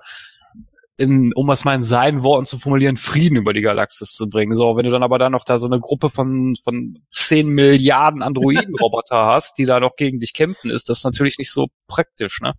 im, 0.95 1.33
um 1.35 1.49
es 1.49 1.65
mal 1.65 1.75
in 1.75 1.83
seinen 1.83 2.23
Worten 2.23 2.45
zu 2.45 2.57
formulieren, 2.57 2.97
Frieden 2.97 3.37
über 3.37 3.53
die 3.53 3.61
Galaxis 3.61 4.13
zu 4.13 4.29
bringen. 4.29 4.53
So, 4.53 4.77
wenn 4.77 4.85
du 4.85 4.91
dann 4.91 5.03
aber 5.03 5.19
da 5.19 5.29
noch 5.29 5.43
da 5.43 5.59
so 5.59 5.67
eine 5.67 5.79
Gruppe 5.79 6.09
von, 6.09 6.55
von 6.63 6.97
10 7.11 7.47
Milliarden 7.49 8.21
Androiden-Roboter 8.21 9.25
hast, 9.33 9.57
die 9.57 9.65
da 9.65 9.79
noch 9.79 9.95
gegen 9.97 10.19
dich 10.19 10.33
kämpfen, 10.33 10.71
ist 10.71 10.89
das 10.89 11.03
natürlich 11.03 11.37
nicht 11.37 11.51
so 11.51 11.67
praktisch, 11.87 12.39
ne? 12.41 12.53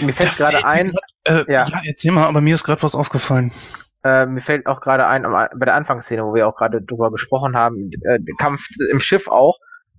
Mir 0.00 0.12
fällt 0.12 0.36
gerade 0.36 0.64
ein, 0.64 0.92
grad- 0.92 1.46
Äh, 1.48 1.52
ja. 1.52 1.66
Ja. 1.68 1.82
erzähl 1.86 2.12
mal, 2.12 2.26
aber 2.26 2.40
mir 2.40 2.54
ist 2.54 2.64
gerade 2.64 2.82
was 2.82 2.94
aufgefallen. 2.94 3.52
äh, 4.04 4.24
mir 4.26 4.40
fällt 4.40 4.66
auch 4.66 4.80
gerade 4.80 5.06
ein, 5.06 5.22
bei 5.22 5.64
der 5.66 5.74
Anfangsszene, 5.74 6.24
wo 6.24 6.34
wir 6.34 6.48
auch 6.48 6.56
gerade 6.56 6.80
drüber 6.82 7.10
gesprochen 7.10 7.56
haben, 7.56 7.90
äh, 8.04 8.18
der 8.20 8.34
Kampf 8.38 8.62
im 8.90 9.00
Schiff 9.00 9.28
auch, 9.28 9.58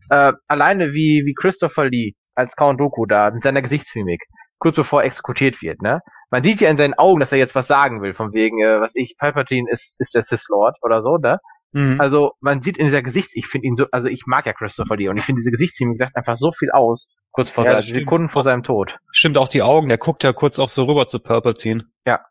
äh, 0.09 0.33
alleine 0.47 0.93
wie, 0.93 1.23
wie 1.25 1.33
Christopher 1.39 1.85
Lee 1.85 2.13
als 2.33 2.55
Count 2.55 2.79
Doku 2.79 3.05
da 3.05 3.29
mit 3.29 3.43
seiner 3.43 3.61
Gesichtsmimik, 3.61 4.23
kurz 4.57 4.75
bevor 4.75 5.01
er 5.01 5.05
exekutiert 5.07 5.61
wird, 5.61 5.81
ne? 5.81 5.99
Man 6.31 6.43
sieht 6.43 6.61
ja 6.61 6.69
in 6.69 6.77
seinen 6.77 6.93
Augen, 6.95 7.19
dass 7.19 7.31
er 7.33 7.37
jetzt 7.37 7.55
was 7.55 7.67
sagen 7.67 8.01
will, 8.01 8.13
von 8.13 8.33
wegen, 8.33 8.59
äh, 8.61 8.79
was 8.81 8.93
ich, 8.95 9.15
Palpatine 9.19 9.69
ist, 9.69 9.99
ist 9.99 10.15
der 10.15 10.21
Sith 10.23 10.47
Lord 10.49 10.77
oder 10.81 11.01
so, 11.01 11.17
ne? 11.17 11.39
Mhm. 11.73 11.99
Also 11.99 12.33
man 12.39 12.61
sieht 12.61 12.77
in 12.77 12.85
dieser 12.85 13.01
Gesichts, 13.01 13.33
ich 13.35 13.47
finde 13.47 13.67
ihn 13.67 13.75
so, 13.75 13.87
also 13.91 14.09
ich 14.09 14.25
mag 14.25 14.45
ja 14.45 14.53
Christopher 14.53 14.97
Lee 14.97 15.09
und 15.09 15.17
ich 15.17 15.25
finde 15.25 15.39
diese 15.39 15.51
Gesichtsmimik 15.51 15.97
sagt 15.97 16.15
einfach 16.15 16.35
so 16.35 16.51
viel 16.51 16.71
aus, 16.71 17.07
kurz 17.31 17.49
vor 17.49 17.65
Ja. 17.65 17.81
Sekunden 17.81 18.29
vor 18.29 18.43
seinem 18.43 18.63
Tod. 18.63 18.97
Stimmt 19.11 19.37
auch 19.37 19.47
die 19.47 19.61
Augen, 19.61 19.89
der 19.89 19.97
guckt 19.97 20.23
ja 20.23 20.33
kurz 20.33 20.59
auch 20.59 20.69
so 20.69 20.85
rüber 20.85 21.07
zu 21.07 21.19
Palpatine. 21.19 21.85
Ja. 22.05 22.21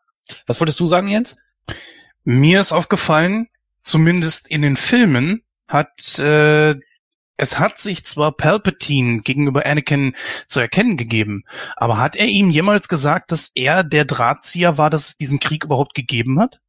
Was 0.47 0.59
wolltest 0.59 0.79
du 0.79 0.85
sagen, 0.85 1.07
Jens? 1.07 1.37
Mir 2.23 2.59
ist 2.59 2.71
aufgefallen, 2.71 3.47
zumindest 3.81 4.49
in 4.49 4.61
den 4.61 4.77
Filmen 4.77 5.41
hat 5.67 6.19
äh, 6.19 6.75
es 7.41 7.57
hat 7.57 7.79
sich 7.79 8.05
zwar 8.05 8.33
Palpatine 8.33 9.21
gegenüber 9.21 9.65
Anakin 9.65 10.15
zu 10.45 10.59
erkennen 10.59 10.95
gegeben, 10.95 11.43
aber 11.75 11.97
hat 11.97 12.15
er 12.15 12.27
ihm 12.27 12.51
jemals 12.51 12.87
gesagt, 12.87 13.31
dass 13.31 13.51
er 13.55 13.83
der 13.83 14.05
Drahtzieher 14.05 14.77
war, 14.77 14.91
dass 14.91 15.07
es 15.07 15.17
diesen 15.17 15.39
Krieg 15.39 15.65
überhaupt 15.65 15.95
gegeben 15.95 16.39
hat? 16.39 16.59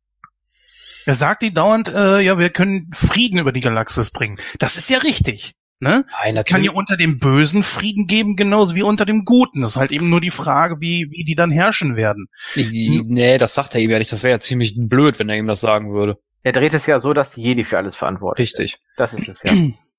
Er 1.07 1.15
sagt 1.15 1.43
ihm 1.43 1.55
dauernd, 1.55 1.89
äh, 1.89 2.21
ja, 2.21 2.39
wir 2.39 2.51
können 2.51 2.91
Frieden 2.95 3.39
über 3.39 3.53
die 3.53 3.61
Galaxis 3.61 4.11
bringen. 4.11 4.39
Das 4.59 4.77
ist 4.77 4.89
ja 4.89 4.99
richtig. 4.99 5.55
Ne? 5.81 6.05
Nein, 6.23 6.37
Es 6.37 6.45
kann 6.45 6.63
ja 6.63 6.71
unter 6.71 6.97
dem 6.97 7.19
Bösen 7.19 7.65
Frieden 7.65 8.07
geben, 8.07 8.37
genauso 8.37 8.77
wie 8.77 8.83
unter 8.83 9.05
dem 9.05 9.25
Guten. 9.25 9.63
Das 9.63 9.71
ist 9.71 9.77
halt 9.77 9.91
eben 9.91 10.11
nur 10.11 10.21
die 10.21 10.31
Frage, 10.31 10.77
wie, 10.79 11.09
wie 11.11 11.25
die 11.25 11.35
dann 11.35 11.51
herrschen 11.51 11.97
werden. 11.97 12.29
Nee, 12.55 13.37
das 13.37 13.55
sagt 13.55 13.75
er 13.75 13.81
ihm 13.81 13.91
ja 13.91 13.99
nicht. 13.99 14.13
Das 14.13 14.23
wäre 14.23 14.31
ja 14.31 14.39
ziemlich 14.39 14.77
blöd, 14.79 15.19
wenn 15.19 15.29
er 15.29 15.37
ihm 15.37 15.49
das 15.49 15.61
sagen 15.61 15.93
würde. 15.93 16.19
Er 16.45 16.53
dreht 16.53 16.75
es 16.75 16.87
ja 16.87 17.01
so, 17.01 17.13
dass 17.13 17.33
die 17.33 17.43
Jedi 17.43 17.65
für 17.65 17.79
alles 17.79 17.97
verantwortlich 17.97 18.51
Richtig. 18.51 18.77
sind. 18.77 18.81
Das 18.97 19.13
ist 19.13 19.29
es 19.29 19.43
ja. 19.43 19.53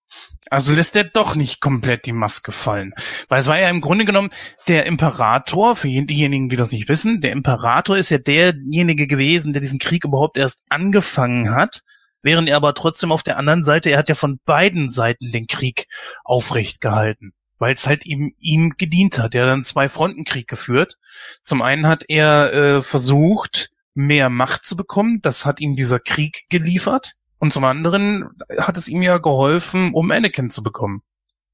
Also 0.49 0.73
lässt 0.73 0.95
er 0.95 1.05
doch 1.05 1.35
nicht 1.35 1.61
komplett 1.61 2.05
die 2.05 2.11
Maske 2.11 2.51
fallen. 2.51 2.93
Weil 3.29 3.39
es 3.39 3.47
war 3.47 3.59
ja 3.59 3.69
im 3.69 3.81
Grunde 3.81 4.05
genommen 4.05 4.29
der 4.67 4.85
Imperator, 4.85 5.75
für 5.75 5.87
jen- 5.87 6.05
diejenigen, 6.07 6.49
die 6.49 6.57
das 6.57 6.71
nicht 6.71 6.89
wissen, 6.89 7.21
der 7.21 7.31
Imperator 7.31 7.97
ist 7.97 8.09
ja 8.09 8.17
derjenige 8.17 9.07
gewesen, 9.07 9.53
der 9.53 9.61
diesen 9.61 9.79
Krieg 9.79 10.03
überhaupt 10.03 10.37
erst 10.37 10.63
angefangen 10.69 11.55
hat, 11.55 11.81
während 12.21 12.49
er 12.49 12.57
aber 12.57 12.73
trotzdem 12.73 13.11
auf 13.11 13.23
der 13.23 13.37
anderen 13.37 13.63
Seite, 13.63 13.89
er 13.89 13.97
hat 13.97 14.09
ja 14.09 14.15
von 14.15 14.39
beiden 14.45 14.89
Seiten 14.89 15.31
den 15.31 15.47
Krieg 15.47 15.87
aufrecht 16.23 16.81
gehalten. 16.81 17.33
Weil 17.57 17.73
es 17.75 17.87
halt 17.87 18.05
ihm, 18.05 18.33
ihm 18.39 18.73
gedient 18.77 19.19
hat. 19.19 19.33
Er 19.35 19.43
hat 19.43 19.49
dann 19.49 19.63
zwei 19.63 19.87
Frontenkrieg 19.87 20.47
geführt. 20.47 20.97
Zum 21.43 21.61
einen 21.61 21.87
hat 21.87 22.03
er 22.09 22.53
äh, 22.53 22.83
versucht, 22.83 23.69
mehr 23.93 24.29
Macht 24.29 24.65
zu 24.65 24.75
bekommen. 24.75 25.19
Das 25.21 25.45
hat 25.45 25.61
ihm 25.61 25.75
dieser 25.77 25.99
Krieg 25.99 26.43
geliefert. 26.49 27.13
Und 27.43 27.51
zum 27.51 27.65
anderen 27.65 28.29
hat 28.57 28.77
es 28.77 28.87
ihm 28.87 29.01
ja 29.01 29.17
geholfen, 29.17 29.91
um 29.93 30.09
Anakin 30.11 30.49
zu 30.49 30.63
bekommen. 30.63 31.01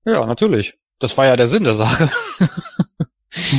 Ja, 0.05 0.23
natürlich. 0.27 0.75
Das 0.99 1.17
war 1.17 1.25
ja 1.25 1.35
der 1.35 1.47
Sinn 1.47 1.63
der 1.63 1.73
Sache. 1.73 2.11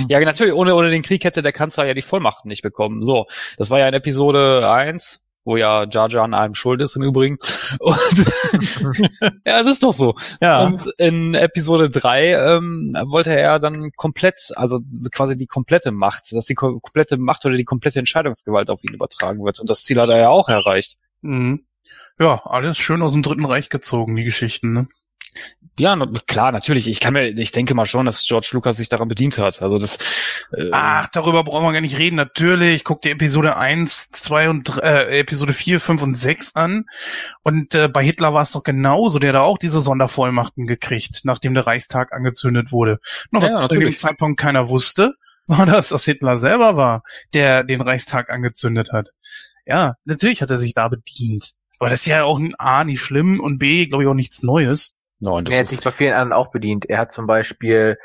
ja, 0.08 0.20
natürlich, 0.20 0.54
ohne, 0.54 0.76
ohne 0.76 0.90
den 0.90 1.02
Krieg 1.02 1.24
hätte 1.24 1.42
der 1.42 1.52
Kanzler 1.52 1.86
ja 1.86 1.94
die 1.94 2.02
Vollmachten 2.02 2.48
nicht 2.48 2.62
bekommen. 2.62 3.04
So, 3.04 3.26
das 3.58 3.68
war 3.68 3.80
ja 3.80 3.88
in 3.88 3.94
Episode 3.94 4.70
1, 4.70 5.26
wo 5.44 5.56
ja 5.56 5.86
Jar 5.90 6.08
Jar 6.08 6.22
an 6.22 6.32
allem 6.34 6.54
schuld 6.54 6.80
ist 6.82 6.94
im 6.94 7.02
Übrigen. 7.02 7.38
Und 7.80 7.98
ja, 9.44 9.58
es 9.58 9.66
ist 9.66 9.82
doch 9.82 9.92
so. 9.92 10.14
Ja. 10.40 10.62
Und 10.66 10.86
in 10.98 11.34
Episode 11.34 11.90
3 11.90 12.34
ähm, 12.58 12.96
wollte 13.06 13.36
er 13.36 13.58
dann 13.58 13.90
komplett, 13.96 14.52
also 14.54 14.78
quasi 15.10 15.36
die 15.36 15.46
komplette 15.46 15.90
Macht, 15.90 16.30
dass 16.30 16.46
die 16.46 16.54
ko- 16.54 16.78
komplette 16.78 17.16
Macht 17.16 17.44
oder 17.44 17.56
die 17.56 17.64
komplette 17.64 17.98
Entscheidungsgewalt 17.98 18.70
auf 18.70 18.84
ihn 18.84 18.94
übertragen 18.94 19.44
wird. 19.44 19.58
Und 19.58 19.68
das 19.68 19.82
Ziel 19.82 20.00
hat 20.00 20.10
er 20.10 20.18
ja 20.18 20.28
auch 20.28 20.48
erreicht. 20.48 20.96
Mhm. 21.22 21.64
Ja, 22.20 22.42
alles 22.44 22.76
schön 22.76 23.00
aus 23.00 23.12
dem 23.12 23.22
Dritten 23.22 23.46
Reich 23.46 23.70
gezogen, 23.70 24.14
die 24.14 24.24
Geschichten, 24.24 24.72
ne? 24.74 24.88
Ja, 25.78 25.96
klar, 26.26 26.52
natürlich. 26.52 26.88
Ich 26.88 27.00
kann 27.00 27.14
mir, 27.14 27.28
ich 27.28 27.52
denke 27.52 27.74
mal 27.74 27.86
schon, 27.86 28.04
dass 28.04 28.26
George 28.26 28.50
Lucas 28.52 28.76
sich 28.76 28.90
daran 28.90 29.08
bedient 29.08 29.38
hat. 29.38 29.62
Also 29.62 29.78
das. 29.78 29.96
Äh, 30.52 30.68
Ach, 30.72 31.06
darüber 31.12 31.44
brauchen 31.44 31.64
wir 31.64 31.72
gar 31.72 31.80
nicht 31.80 31.96
reden. 31.96 32.16
Natürlich, 32.16 32.84
guck 32.84 33.00
dir 33.00 33.12
Episode 33.12 33.56
1, 33.56 34.10
2 34.10 34.50
und 34.50 34.76
äh, 34.82 35.20
Episode 35.20 35.54
4, 35.54 35.80
5 35.80 36.02
und 36.02 36.14
6 36.14 36.56
an. 36.56 36.84
Und 37.42 37.74
äh, 37.74 37.88
bei 37.88 38.04
Hitler 38.04 38.34
war 38.34 38.42
es 38.42 38.52
doch 38.52 38.64
genauso. 38.64 39.18
Der 39.18 39.30
hat 39.30 39.40
auch 39.40 39.56
diese 39.56 39.80
Sondervollmachten 39.80 40.66
gekriegt, 40.66 41.20
nachdem 41.24 41.54
der 41.54 41.66
Reichstag 41.66 42.12
angezündet 42.12 42.72
wurde. 42.72 42.98
Noch 43.30 43.40
was 43.40 43.52
ja, 43.52 43.62
zu 43.62 43.68
dem. 43.68 43.96
Zeitpunkt 43.96 44.38
keiner 44.38 44.68
wusste, 44.68 45.14
war 45.46 45.64
das, 45.64 45.88
dass 45.88 46.04
Hitler 46.04 46.36
selber 46.36 46.76
war, 46.76 47.02
der 47.32 47.64
den 47.64 47.80
Reichstag 47.80 48.28
angezündet 48.28 48.90
hat. 48.92 49.10
Ja, 49.64 49.94
natürlich 50.04 50.42
hat 50.42 50.50
er 50.50 50.58
sich 50.58 50.74
da 50.74 50.88
bedient. 50.88 51.52
Aber 51.80 51.90
das 51.90 52.00
ist 52.00 52.06
ja 52.06 52.22
auch 52.22 52.40
A, 52.58 52.84
nicht 52.84 53.00
schlimm 53.00 53.40
und 53.40 53.58
B, 53.58 53.86
glaube 53.86 54.04
ich, 54.04 54.08
auch 54.08 54.14
nichts 54.14 54.42
Neues. 54.44 55.00
nein, 55.18 55.46
Er 55.46 55.56
hat 55.58 55.62
das 55.64 55.70
sich 55.70 55.80
bei 55.80 55.90
vielen 55.90 56.12
anderen 56.12 56.32
auch 56.32 56.50
bedient. 56.52 56.84
Er 56.88 56.98
hat 56.98 57.10
zum 57.10 57.26
Beispiel 57.26 57.96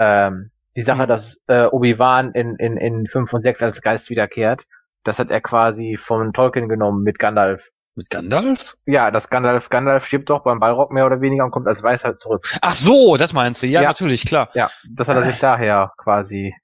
ähm, 0.00 0.50
die 0.76 0.82
Sache, 0.82 1.04
Mhm. 1.04 1.08
dass 1.08 1.38
äh, 1.46 1.66
Obi-Wan 1.66 2.32
in, 2.32 2.56
in, 2.56 2.76
in 2.76 3.06
5 3.06 3.32
und 3.32 3.42
6 3.42 3.62
als 3.62 3.82
Geist 3.82 4.10
wiederkehrt, 4.10 4.64
das 5.04 5.18
hat 5.18 5.30
er 5.30 5.40
quasi 5.40 5.96
von 5.98 6.32
Tolkien 6.32 6.68
genommen 6.68 7.02
mit 7.04 7.18
Gandalf. 7.18 7.68
mit 7.94 8.10
Gandalf? 8.10 8.74
Ja, 8.86 9.10
das 9.10 9.28
Gandalf, 9.28 9.70
Gandalf 9.70 10.06
stirbt 10.06 10.30
doch 10.30 10.44
beim 10.44 10.60
Ballrock 10.60 10.92
mehr 10.92 11.04
oder 11.06 11.20
weniger 11.20 11.44
und 11.44 11.50
kommt 11.50 11.66
als 11.66 11.82
Weisheit 11.82 12.18
zurück. 12.20 12.46
Ach 12.62 12.74
so, 12.74 13.16
das 13.16 13.32
meinst 13.32 13.62
du? 13.62 13.66
Ja, 13.66 13.82
Ja. 13.82 13.88
natürlich, 13.88 14.24
klar. 14.24 14.50
Ja, 14.54 14.70
das 14.88 15.08
hat 15.08 15.16
er 15.16 15.24
sich 15.24 15.38
daher 15.40 15.92
quasi 15.98 16.54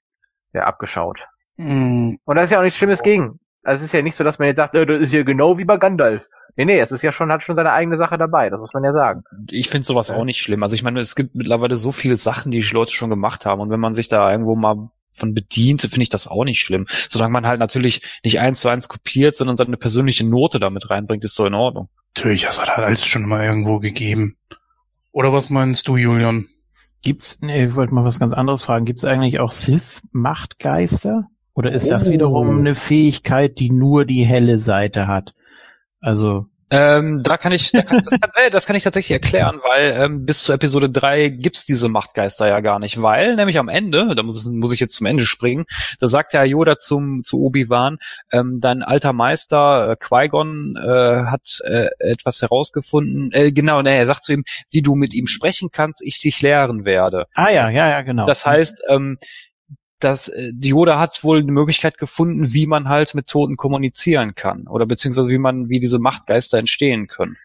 ja, 0.53 0.63
abgeschaut. 0.63 1.19
Mhm. 1.57 2.19
Und 2.23 2.35
da 2.37 2.41
ist 2.43 2.51
ja 2.51 2.59
auch 2.59 2.63
nichts 2.63 2.77
Schlimmes 2.77 3.03
gegen. 3.03 3.39
Also 3.63 3.81
es 3.81 3.87
ist 3.89 3.93
ja 3.93 4.01
nicht 4.01 4.15
so, 4.15 4.23
dass 4.23 4.39
man 4.39 4.47
jetzt 4.47 4.57
sagt, 4.57 4.75
äh, 4.75 4.85
das 4.85 5.01
ist 5.01 5.11
ja 5.13 5.23
genau 5.23 5.57
wie 5.57 5.65
bei 5.65 5.75
Gandalf. 5.77 6.25
Nee, 6.57 6.65
nee, 6.65 6.79
es 6.79 6.91
ist 6.91 7.01
ja 7.01 7.11
schon, 7.11 7.31
hat 7.31 7.43
schon 7.43 7.55
seine 7.55 7.73
eigene 7.73 7.97
Sache 7.97 8.17
dabei, 8.17 8.49
das 8.49 8.59
muss 8.59 8.73
man 8.73 8.83
ja 8.83 8.93
sagen. 8.93 9.23
Ich 9.49 9.69
finde 9.69 9.85
sowas 9.85 10.09
auch 10.09 10.23
nicht 10.23 10.41
schlimm. 10.41 10.63
Also 10.63 10.75
ich 10.75 10.83
meine, 10.83 10.99
es 11.01 11.15
gibt 11.15 11.35
mittlerweile 11.35 11.75
so 11.75 11.91
viele 11.91 12.15
Sachen, 12.15 12.51
die 12.51 12.59
die 12.59 12.73
Leute 12.73 12.93
schon 12.93 13.09
gemacht 13.09 13.45
haben. 13.45 13.61
Und 13.61 13.69
wenn 13.69 13.79
man 13.79 13.93
sich 13.93 14.07
da 14.07 14.31
irgendwo 14.31 14.55
mal 14.55 14.89
von 15.11 15.33
bedient, 15.33 15.81
finde 15.81 16.03
ich 16.03 16.09
das 16.09 16.27
auch 16.27 16.43
nicht 16.43 16.61
schlimm. 16.61 16.87
Solange 17.09 17.33
man 17.33 17.47
halt 17.47 17.59
natürlich 17.59 18.01
nicht 18.23 18.39
eins 18.39 18.61
zu 18.61 18.69
eins 18.69 18.87
kopiert, 18.87 19.35
sondern 19.35 19.57
seine 19.57 19.77
persönliche 19.77 20.25
Note 20.25 20.59
damit 20.59 20.89
reinbringt, 20.89 21.23
ist 21.23 21.35
so 21.35 21.45
in 21.45 21.53
Ordnung. 21.53 21.89
Natürlich, 22.15 22.45
das 22.45 22.59
hat 22.59 22.75
halt 22.75 22.85
alles 22.85 23.05
schon 23.05 23.25
mal 23.25 23.45
irgendwo 23.45 23.79
gegeben. 23.79 24.37
Oder 25.11 25.33
was 25.33 25.49
meinst 25.49 25.87
du, 25.87 25.97
Julian? 25.97 26.47
Gibt's, 27.01 27.37
nee, 27.41 27.65
ich 27.65 27.75
wollte 27.75 27.93
mal 27.93 28.03
was 28.03 28.19
ganz 28.19 28.33
anderes 28.33 28.63
fragen. 28.63 28.85
Gibt's 28.85 29.05
eigentlich 29.05 29.39
auch 29.39 29.51
Sith-Machtgeister? 29.51 31.27
Oder 31.53 31.71
ist 31.71 31.89
das 31.89 32.09
wiederum 32.09 32.59
eine 32.59 32.75
Fähigkeit, 32.75 33.59
die 33.59 33.69
nur 33.69 34.05
die 34.05 34.23
helle 34.23 34.59
Seite 34.59 35.07
hat? 35.07 35.33
Also, 36.05 36.45
Ähm, 36.71 37.21
da 37.23 37.37
kann 37.37 37.51
ich, 37.51 37.71
da 37.71 37.81
kann, 37.83 38.01
das, 38.03 38.09
kann, 38.21 38.31
äh, 38.35 38.49
das 38.51 38.65
kann 38.65 38.75
ich 38.75 38.83
tatsächlich 38.83 39.11
erklären, 39.11 39.59
weil 39.63 39.91
ähm, 39.91 40.25
bis 40.25 40.43
zur 40.43 40.55
Episode 40.55 40.89
3 40.89 41.29
gibt's 41.29 41.65
diese 41.65 41.89
Machtgeister 41.89 42.47
ja 42.47 42.59
gar 42.59 42.79
nicht, 42.79 43.01
weil 43.01 43.35
nämlich 43.35 43.57
am 43.59 43.69
Ende, 43.69 44.15
da 44.15 44.23
muss, 44.23 44.45
muss 44.45 44.73
ich 44.73 44.79
jetzt 44.79 44.95
zum 44.95 45.05
Ende 45.05 45.25
springen, 45.25 45.65
da 45.99 46.07
sagt 46.07 46.33
ja 46.33 46.43
Yoda 46.43 46.77
zum 46.77 47.23
zu 47.23 47.41
Obi-Wan, 47.41 47.97
ähm, 48.31 48.59
dein 48.61 48.83
alter 48.83 49.13
Meister 49.13 49.91
äh, 49.91 49.95
Qui-Gon 49.95 50.75
äh, 50.75 51.25
hat 51.25 51.59
äh, 51.63 51.89
etwas 51.99 52.41
herausgefunden, 52.41 53.31
äh, 53.31 53.51
genau, 53.51 53.81
ne, 53.81 53.95
er 53.95 54.05
sagt 54.05 54.23
zu 54.23 54.33
ihm, 54.33 54.43
wie 54.69 54.81
du 54.81 54.95
mit 54.95 55.13
ihm 55.13 55.27
sprechen 55.27 55.69
kannst, 55.71 56.03
ich 56.03 56.19
dich 56.21 56.41
lehren 56.41 56.85
werde. 56.85 57.25
ah 57.35 57.49
ja, 57.49 57.69
ja, 57.69 57.89
ja, 57.89 58.01
genau. 58.01 58.25
Das 58.25 58.45
heißt, 58.45 58.83
ähm, 58.89 59.17
dass 59.99 60.27
äh, 60.27 60.51
die 60.53 60.69
Yoda 60.69 60.99
hat 60.99 61.23
wohl 61.23 61.39
eine 61.39 61.51
Möglichkeit 61.51 61.97
gefunden, 61.97 62.53
wie 62.53 62.65
man 62.67 62.89
halt 62.89 63.15
mit 63.15 63.27
Toten 63.27 63.55
kommunizieren 63.55 64.35
kann 64.35 64.67
oder 64.67 64.85
beziehungsweise 64.85 65.29
wie 65.29 65.37
man, 65.37 65.69
wie 65.69 65.79
diese 65.79 65.99
Machtgeister 65.99 66.57
entstehen 66.57 67.07
können. 67.07 67.37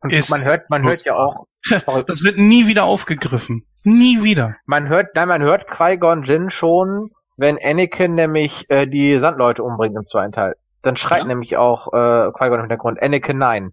Und 0.00 0.12
Ist 0.12 0.30
man 0.30 0.44
hört, 0.44 0.70
man 0.70 0.82
hört 0.84 1.04
ja 1.04 1.14
auch, 1.16 1.46
Das 2.06 2.22
wird 2.22 2.38
nie 2.38 2.66
wieder 2.68 2.84
aufgegriffen. 2.84 3.64
Nie 3.84 4.22
wieder. 4.22 4.56
man 4.66 4.88
hört, 4.88 5.14
nein, 5.14 5.28
man 5.28 5.42
hört 5.42 5.66
Qui-Gon 5.70 6.22
Jinn 6.24 6.50
schon, 6.50 7.10
wenn 7.36 7.58
Anakin 7.62 8.14
nämlich 8.14 8.64
äh, 8.68 8.86
die 8.86 9.18
Sandleute 9.18 9.62
umbringt 9.62 9.96
im 9.96 10.06
zweiten 10.06 10.32
Teil. 10.32 10.54
Dann 10.82 10.96
schreit 10.96 11.22
Ja. 11.22 11.26
nämlich 11.26 11.56
auch 11.56 11.88
äh, 11.92 12.30
Qui-Gon 12.32 12.54
im 12.54 12.60
Hintergrund, 12.60 13.02
Anakin 13.02 13.38
nein. 13.38 13.72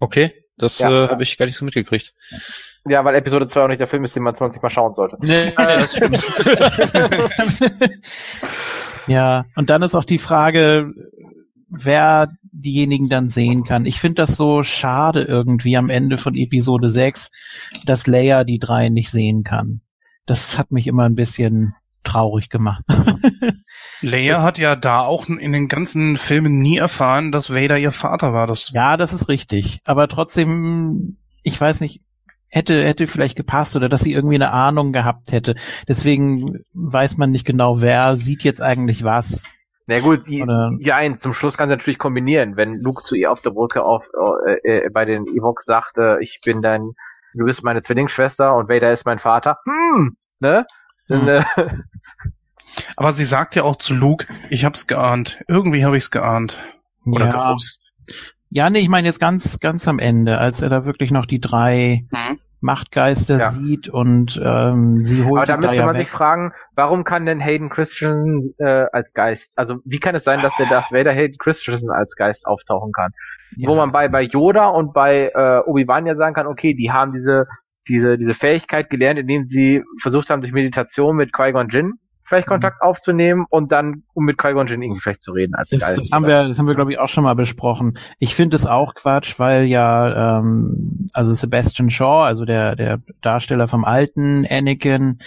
Okay, 0.00 0.32
das 0.56 0.78
Ja. 0.80 1.04
äh, 1.06 1.08
habe 1.08 1.22
ich 1.22 1.38
gar 1.38 1.46
nicht 1.46 1.56
so 1.56 1.64
mitgekriegt. 1.64 2.14
Ja, 2.30 2.38
weil 2.84 3.14
Episode 3.14 3.46
2 3.46 3.62
auch 3.64 3.68
nicht 3.68 3.80
der 3.80 3.86
Film 3.88 4.04
ist, 4.04 4.16
den 4.16 4.22
man 4.22 4.34
20 4.34 4.62
Mal 4.62 4.70
schauen 4.70 4.94
sollte. 4.94 5.16
Nee, 5.20 5.46
nee, 5.46 5.52
das 5.56 5.96
stimmt. 5.96 6.24
ja, 9.06 9.44
und 9.56 9.70
dann 9.70 9.82
ist 9.82 9.94
auch 9.94 10.04
die 10.04 10.18
Frage, 10.18 10.92
wer 11.68 12.28
diejenigen 12.52 13.08
dann 13.08 13.28
sehen 13.28 13.64
kann. 13.64 13.86
Ich 13.86 14.00
finde 14.00 14.16
das 14.22 14.36
so 14.36 14.62
schade 14.62 15.22
irgendwie 15.22 15.76
am 15.76 15.88
Ende 15.88 16.18
von 16.18 16.34
Episode 16.34 16.90
6, 16.90 17.30
dass 17.86 18.06
Leia 18.06 18.44
die 18.44 18.58
drei 18.58 18.88
nicht 18.88 19.10
sehen 19.10 19.44
kann. 19.44 19.80
Das 20.26 20.58
hat 20.58 20.70
mich 20.70 20.86
immer 20.86 21.04
ein 21.04 21.14
bisschen 21.14 21.74
traurig 22.02 22.48
gemacht. 22.48 22.82
Leia 24.00 24.34
Das- 24.34 24.42
hat 24.42 24.58
ja 24.58 24.74
da 24.76 25.00
auch 25.02 25.28
in 25.28 25.52
den 25.52 25.68
ganzen 25.68 26.16
Filmen 26.16 26.58
nie 26.60 26.78
erfahren, 26.78 27.30
dass 27.32 27.50
Vader 27.50 27.78
ihr 27.78 27.92
Vater 27.92 28.32
war. 28.32 28.46
Das 28.46 28.70
ja, 28.72 28.96
das 28.96 29.12
ist 29.12 29.28
richtig. 29.28 29.80
Aber 29.84 30.08
trotzdem, 30.08 31.16
ich 31.42 31.60
weiß 31.60 31.80
nicht, 31.80 32.00
hätte, 32.50 32.84
hätte 32.84 33.06
vielleicht 33.06 33.36
gepasst 33.36 33.76
oder 33.76 33.88
dass 33.88 34.02
sie 34.02 34.12
irgendwie 34.12 34.34
eine 34.36 34.50
Ahnung 34.52 34.92
gehabt 34.92 35.32
hätte. 35.32 35.54
Deswegen 35.88 36.64
weiß 36.74 37.16
man 37.16 37.30
nicht 37.30 37.46
genau, 37.46 37.80
wer 37.80 38.16
sieht 38.16 38.42
jetzt 38.44 38.60
eigentlich 38.62 39.04
was. 39.04 39.44
Na 39.86 39.98
gut, 40.00 40.26
die, 40.28 40.42
Oder- 40.42 40.72
ja, 40.80 40.96
ein, 40.96 41.18
zum 41.18 41.32
Schluss 41.32 41.56
kann 41.56 41.68
sie 41.68 41.76
natürlich 41.76 41.98
kombinieren, 41.98 42.56
wenn 42.56 42.76
Luke 42.76 43.02
zu 43.02 43.14
ihr 43.16 43.32
auf 43.32 43.40
der 43.40 43.50
Brücke 43.50 43.82
auf 43.82 44.08
äh, 44.46 44.84
äh, 44.84 44.90
bei 44.90 45.04
den 45.04 45.26
Evox 45.26 45.64
sagt, 45.64 45.98
äh, 45.98 46.20
ich 46.22 46.40
bin 46.44 46.62
dein, 46.62 46.92
du 47.34 47.44
bist 47.44 47.64
meine 47.64 47.80
Zwillingsschwester 47.82 48.54
und 48.54 48.68
Vader 48.68 48.92
ist 48.92 49.04
mein 49.06 49.18
Vater. 49.18 49.58
Hm, 49.64 50.16
ne? 50.38 50.66
Dann, 51.08 51.22
Hm. 51.22 51.28
äh, 51.28 51.44
Aber 52.96 53.12
sie 53.12 53.24
sagt 53.24 53.56
ja 53.56 53.64
auch 53.64 53.76
zu 53.76 53.94
Luke, 53.94 54.26
ich 54.48 54.64
hab's 54.64 54.86
geahnt. 54.86 55.40
Irgendwie 55.48 55.84
habe 55.84 55.96
ich's 55.96 56.12
geahnt. 56.12 56.62
Oder 57.04 57.26
ja. 57.26 57.48
gewusst. 57.48 57.80
Ja, 58.50 58.68
nee, 58.70 58.80
ich 58.80 58.88
meine 58.88 59.06
jetzt 59.06 59.20
ganz, 59.20 59.60
ganz 59.60 59.86
am 59.88 59.98
Ende, 59.98 60.38
als 60.38 60.60
er 60.60 60.68
da 60.68 60.84
wirklich 60.84 61.10
noch 61.10 61.26
die 61.26 61.40
drei 61.40 62.04
Mhm. 62.10 62.38
Machtgeister 62.62 63.38
Ja. 63.38 63.48
sieht 63.50 63.88
und 63.88 64.38
ähm, 64.44 65.02
sie 65.02 65.22
holt 65.24 65.38
aber 65.38 65.46
da 65.46 65.56
müsste 65.56 65.82
man 65.86 65.94
weg. 65.94 66.02
sich 66.02 66.10
fragen, 66.10 66.52
warum 66.74 67.04
kann 67.04 67.24
denn 67.24 67.40
Hayden 67.40 67.70
Christensen 67.70 68.52
äh, 68.58 68.84
als 68.92 69.14
Geist, 69.14 69.54
also 69.56 69.76
wie 69.86 69.98
kann 69.98 70.14
es 70.14 70.24
sein, 70.24 70.42
dass 70.42 70.54
der 70.56 70.66
Darth 70.66 70.92
Vader 70.92 71.12
Hayden 71.12 71.36
Christensen 71.38 71.90
als 71.90 72.14
Geist 72.16 72.46
auftauchen 72.46 72.92
kann? 72.92 73.12
Ja, 73.56 73.66
Wo 73.68 73.76
man 73.76 73.90
bei 73.92 74.08
bei 74.08 74.22
Yoda 74.22 74.66
und 74.68 74.92
bei 74.92 75.30
äh, 75.34 75.60
Obi-Wan 75.66 76.04
ja 76.04 76.14
sagen 76.14 76.34
kann, 76.34 76.46
okay, 76.46 76.74
die 76.74 76.90
haben 76.92 77.12
diese 77.12 77.46
diese 77.88 78.18
diese 78.18 78.34
Fähigkeit 78.34 78.90
gelernt, 78.90 79.18
indem 79.18 79.46
sie 79.46 79.82
versucht 80.02 80.28
haben 80.28 80.42
durch 80.42 80.52
Meditation 80.52 81.16
mit 81.16 81.32
Qui-Gon 81.32 81.68
Jinn 81.70 81.94
vielleicht 82.30 82.46
Mhm. 82.48 82.52
Kontakt 82.52 82.80
aufzunehmen 82.80 83.44
und 83.50 83.70
dann 83.72 84.04
um 84.14 84.24
mit 84.24 84.38
Qui-Gon 84.38 84.66
irgendwie 84.68 85.00
vielleicht 85.00 85.20
zu 85.20 85.32
reden 85.32 85.54
als 85.54 85.68
Das, 85.68 85.80
das 85.96 86.10
haben 86.12 86.26
wir, 86.26 86.48
das 86.48 86.58
haben 86.58 86.66
wir 86.66 86.74
glaube 86.74 86.90
ich 86.92 86.98
auch 86.98 87.08
schon 87.10 87.24
mal 87.24 87.34
besprochen. 87.34 87.98
Ich 88.18 88.34
finde 88.34 88.56
es 88.56 88.64
auch 88.64 88.94
Quatsch, 88.94 89.38
weil 89.38 89.64
ja 89.64 90.38
ähm, 90.38 91.06
also 91.12 91.34
Sebastian 91.34 91.90
Shaw, 91.90 92.22
also 92.24 92.46
der 92.46 92.76
der 92.76 93.00
Darsteller 93.20 93.68
vom 93.68 93.84
alten 93.84 94.46
Anakin, 94.48 95.18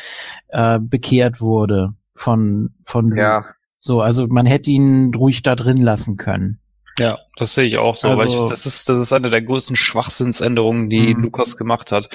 äh, 0.48 0.80
bekehrt 0.80 1.40
wurde 1.42 1.94
von 2.16 2.72
von 2.86 3.10
Luke. 3.10 3.22
Ja. 3.22 3.46
So, 3.80 4.02
also 4.02 4.28
man 4.28 4.46
hätte 4.46 4.72
ihn 4.72 5.14
ruhig 5.14 5.44
da 5.44 5.56
drin 5.56 5.78
lassen 5.82 6.18
können. 6.18 6.60
Ja, 7.00 7.18
das 7.38 7.54
sehe 7.54 7.66
ich 7.66 7.78
auch 7.80 7.96
so, 7.96 8.08
weil 8.18 8.28
ich, 8.28 8.34
Also- 8.34 8.48
das 8.50 8.66
ist, 8.66 8.88
das 8.88 9.00
ist 9.00 9.12
eine 9.14 9.30
der 9.30 9.42
größten 9.42 9.76
Schwachsinnsänderungen, 9.76 10.90
die 10.90 11.14
Mhm. 11.14 11.24
Lukas 11.24 11.58
gemacht 11.58 11.92
hat. 11.92 12.10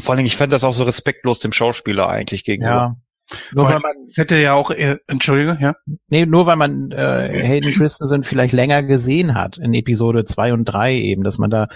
Vor 0.00 0.10
allen 0.10 0.16
Dingen, 0.18 0.26
ich 0.26 0.36
fand 0.36 0.52
das 0.52 0.64
auch 0.64 0.74
so 0.74 0.84
respektlos 0.84 1.40
dem 1.40 1.52
Schauspieler 1.52 2.08
eigentlich 2.08 2.42
gegenüber. 2.44 2.70
Ja. 2.74 2.96
Nur 3.52 3.64
Vor 3.66 3.74
weil 3.74 3.80
man 3.80 3.92
es 4.06 4.16
hätte 4.16 4.36
ja 4.36 4.54
auch, 4.54 4.70
äh, 4.70 4.96
Entschuldige, 5.06 5.58
ja. 5.60 5.74
Nee, 6.08 6.24
nur 6.24 6.46
weil 6.46 6.56
man 6.56 6.90
äh, 6.92 7.28
Hayden 7.46 7.72
Christensen 7.72 8.24
vielleicht 8.24 8.54
länger 8.54 8.82
gesehen 8.82 9.34
hat 9.34 9.58
in 9.58 9.74
Episode 9.74 10.24
zwei 10.24 10.52
und 10.52 10.64
drei 10.64 10.94
eben, 10.94 11.24
dass 11.24 11.36
man 11.38 11.50
da 11.50 11.68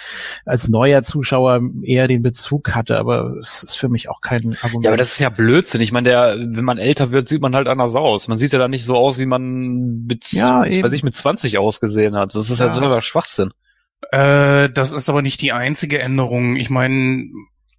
als 0.47 0.69
neuer 0.69 1.03
Zuschauer 1.03 1.61
eher 1.83 2.09
den 2.09 2.23
Bezug 2.23 2.75
hatte, 2.75 2.99
aber 2.99 3.37
es 3.41 3.63
ist 3.63 3.77
für 3.77 3.89
mich 3.91 4.09
auch 4.09 4.21
kein 4.23 4.57
Argument. 4.63 4.85
Ja, 4.85 4.91
aber 4.91 4.97
das 4.97 5.13
ist 5.13 5.19
ja 5.19 5.29
Blödsinn. 5.29 5.83
Ich 5.83 5.93
meine, 5.93 6.09
der, 6.09 6.37
wenn 6.39 6.65
man 6.65 6.79
älter 6.79 7.13
wird, 7.13 7.29
sieht 7.29 7.43
man 7.43 7.55
halt 7.55 7.69
anders 7.69 7.95
aus. 7.97 8.29
Man 8.29 8.39
sieht 8.39 8.53
ja 8.53 8.59
dann 8.59 8.71
nicht 8.71 8.87
so 8.87 8.97
aus, 8.97 9.19
wie 9.19 9.27
man 9.27 10.05
mit, 10.07 10.33
Ja, 10.33 10.61
was 10.63 10.69
eben. 10.69 10.83
weiß 10.85 10.93
ich, 10.95 11.03
mit 11.03 11.15
20 11.15 11.59
ausgesehen 11.59 12.17
hat. 12.17 12.35
Das 12.35 12.49
ist 12.49 12.61
ja, 12.61 12.67
Ja. 12.67 12.73
so 12.73 12.81
ein 12.81 13.01
Schwachsinn. 13.03 13.51
Äh, 14.11 14.71
das 14.71 14.93
ist 14.93 15.09
aber 15.09 15.23
nicht 15.23 15.41
die 15.43 15.53
einzige 15.53 15.99
Änderung. 16.01 16.57
Ich 16.57 16.71
meine, 16.71 17.25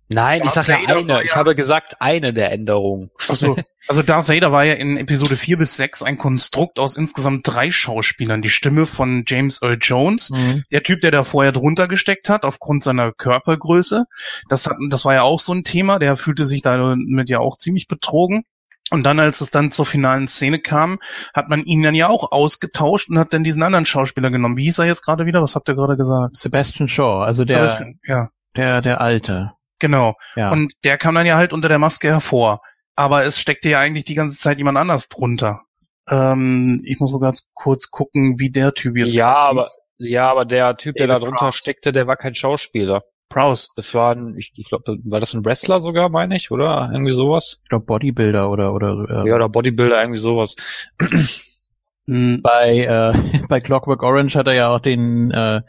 Nein, 0.09 0.41
ich 0.45 0.51
Darth 0.51 0.65
sag 0.65 0.67
ja 0.67 0.75
Vader 0.81 0.95
war 0.95 1.15
eine. 1.15 1.23
Ich 1.23 1.31
ja- 1.31 1.35
habe 1.37 1.55
gesagt 1.55 1.95
eine 2.01 2.33
der 2.33 2.51
Änderungen. 2.51 3.09
also, 3.29 3.55
also 3.87 4.01
Darth 4.03 4.27
Vader 4.29 4.51
war 4.51 4.63
ja 4.65 4.73
in 4.73 4.97
Episode 4.97 5.37
4 5.37 5.57
bis 5.57 5.77
6 5.77 6.03
ein 6.03 6.17
Konstrukt 6.17 6.77
aus 6.77 6.97
insgesamt 6.97 7.47
drei 7.47 7.69
Schauspielern. 7.71 8.41
Die 8.41 8.49
Stimme 8.49 8.85
von 8.85 9.23
James 9.25 9.61
Earl 9.61 9.77
Jones, 9.81 10.29
Mhm. 10.29 10.63
der 10.71 10.83
Typ, 10.83 11.01
der 11.01 11.11
da 11.11 11.23
vorher 11.23 11.51
drunter 11.51 11.87
gesteckt 11.87 12.29
hat, 12.29 12.45
aufgrund 12.45 12.83
seiner 12.83 13.11
Körpergröße. 13.11 14.05
Das 14.49 14.67
hat, 14.67 14.75
das 14.89 15.05
war 15.05 15.13
ja 15.13 15.21
auch 15.23 15.39
so 15.39 15.53
ein 15.53 15.63
Thema, 15.63 15.99
der 15.99 16.15
fühlte 16.17 16.45
sich 16.45 16.61
damit 16.61 17.29
ja 17.29 17.39
auch 17.39 17.57
ziemlich 17.57 17.87
betrogen. 17.87 18.43
Und 18.91 19.03
dann, 19.03 19.19
als 19.19 19.41
es 19.41 19.49
dann 19.49 19.71
zur 19.71 19.85
finalen 19.87 20.27
Szene 20.27 20.59
kam, 20.59 20.99
hat 21.33 21.47
man 21.49 21.63
ihn 21.63 21.81
dann 21.81 21.95
ja 21.95 22.09
auch 22.09 22.31
ausgetauscht 22.31 23.09
und 23.09 23.17
hat 23.17 23.33
dann 23.33 23.43
diesen 23.43 23.63
anderen 23.63 23.85
Schauspieler 23.85 24.29
genommen. 24.29 24.57
Wie 24.57 24.65
hieß 24.65 24.79
er 24.79 24.85
jetzt 24.85 25.03
gerade 25.03 25.25
wieder? 25.25 25.41
Was 25.41 25.55
habt 25.55 25.67
ihr 25.69 25.75
gerade 25.75 25.97
gesagt? 25.97 26.35
Sebastian 26.37 26.89
Shaw, 26.89 27.23
also 27.23 27.43
der, 27.43 27.93
ja, 28.05 28.29
der, 28.55 28.81
der 28.81 29.01
Alte. 29.01 29.53
Genau. 29.79 30.15
Ja. 30.35 30.51
Und 30.51 30.73
der 30.83 30.97
kam 30.97 31.15
dann 31.15 31.25
ja 31.25 31.35
halt 31.35 31.53
unter 31.53 31.69
der 31.69 31.79
Maske 31.79 32.07
hervor. 32.09 32.61
Aber 32.95 33.23
es 33.25 33.39
steckte 33.39 33.69
ja 33.69 33.79
eigentlich 33.79 34.05
die 34.05 34.15
ganze 34.15 34.37
Zeit 34.37 34.57
jemand 34.57 34.77
anders 34.77 35.09
drunter. 35.09 35.61
Ähm, 36.09 36.79
ich 36.85 36.99
muss 36.99 37.11
mal 37.11 37.19
ganz 37.19 37.47
kurz 37.53 37.89
gucken, 37.89 38.39
wie 38.39 38.51
der 38.51 38.73
Typ 38.73 38.97
jetzt 38.97 39.13
Ja, 39.13 39.35
aber, 39.35 39.67
ja, 39.97 40.29
aber 40.29 40.45
der 40.45 40.75
Typ, 40.77 40.95
der 40.95 41.07
da 41.07 41.19
drunter 41.19 41.37
Prowse. 41.37 41.57
steckte, 41.57 41.91
der 41.91 42.07
war 42.07 42.17
kein 42.17 42.35
Schauspieler. 42.35 43.03
Prowse. 43.29 43.69
Das 43.75 43.95
war 43.95 44.15
ein, 44.15 44.35
ich, 44.37 44.53
ich 44.55 44.67
glaube, 44.67 44.97
war 45.05 45.19
das 45.19 45.33
ein 45.33 45.43
Wrestler 45.43 45.79
sogar, 45.79 46.09
meine 46.09 46.35
ich, 46.35 46.51
oder? 46.51 46.89
Irgendwie 46.91 47.13
sowas? 47.13 47.59
ich 47.63 47.69
glaube 47.69 47.85
Bodybuilder 47.85 48.49
oder 48.51 48.73
oder 48.73 49.05
äh, 49.09 49.27
Ja, 49.27 49.35
oder 49.35 49.49
Bodybuilder, 49.49 49.99
irgendwie 49.99 50.19
sowas. 50.19 50.55
Bei 52.05 52.79
äh, 52.79 53.13
bei 53.49 53.59
Clockwork 53.59 54.03
Orange 54.03 54.35
hat 54.35 54.47
er 54.47 54.53
ja 54.53 54.69
auch 54.69 54.79
den 54.79 55.31
äh, 55.31 55.61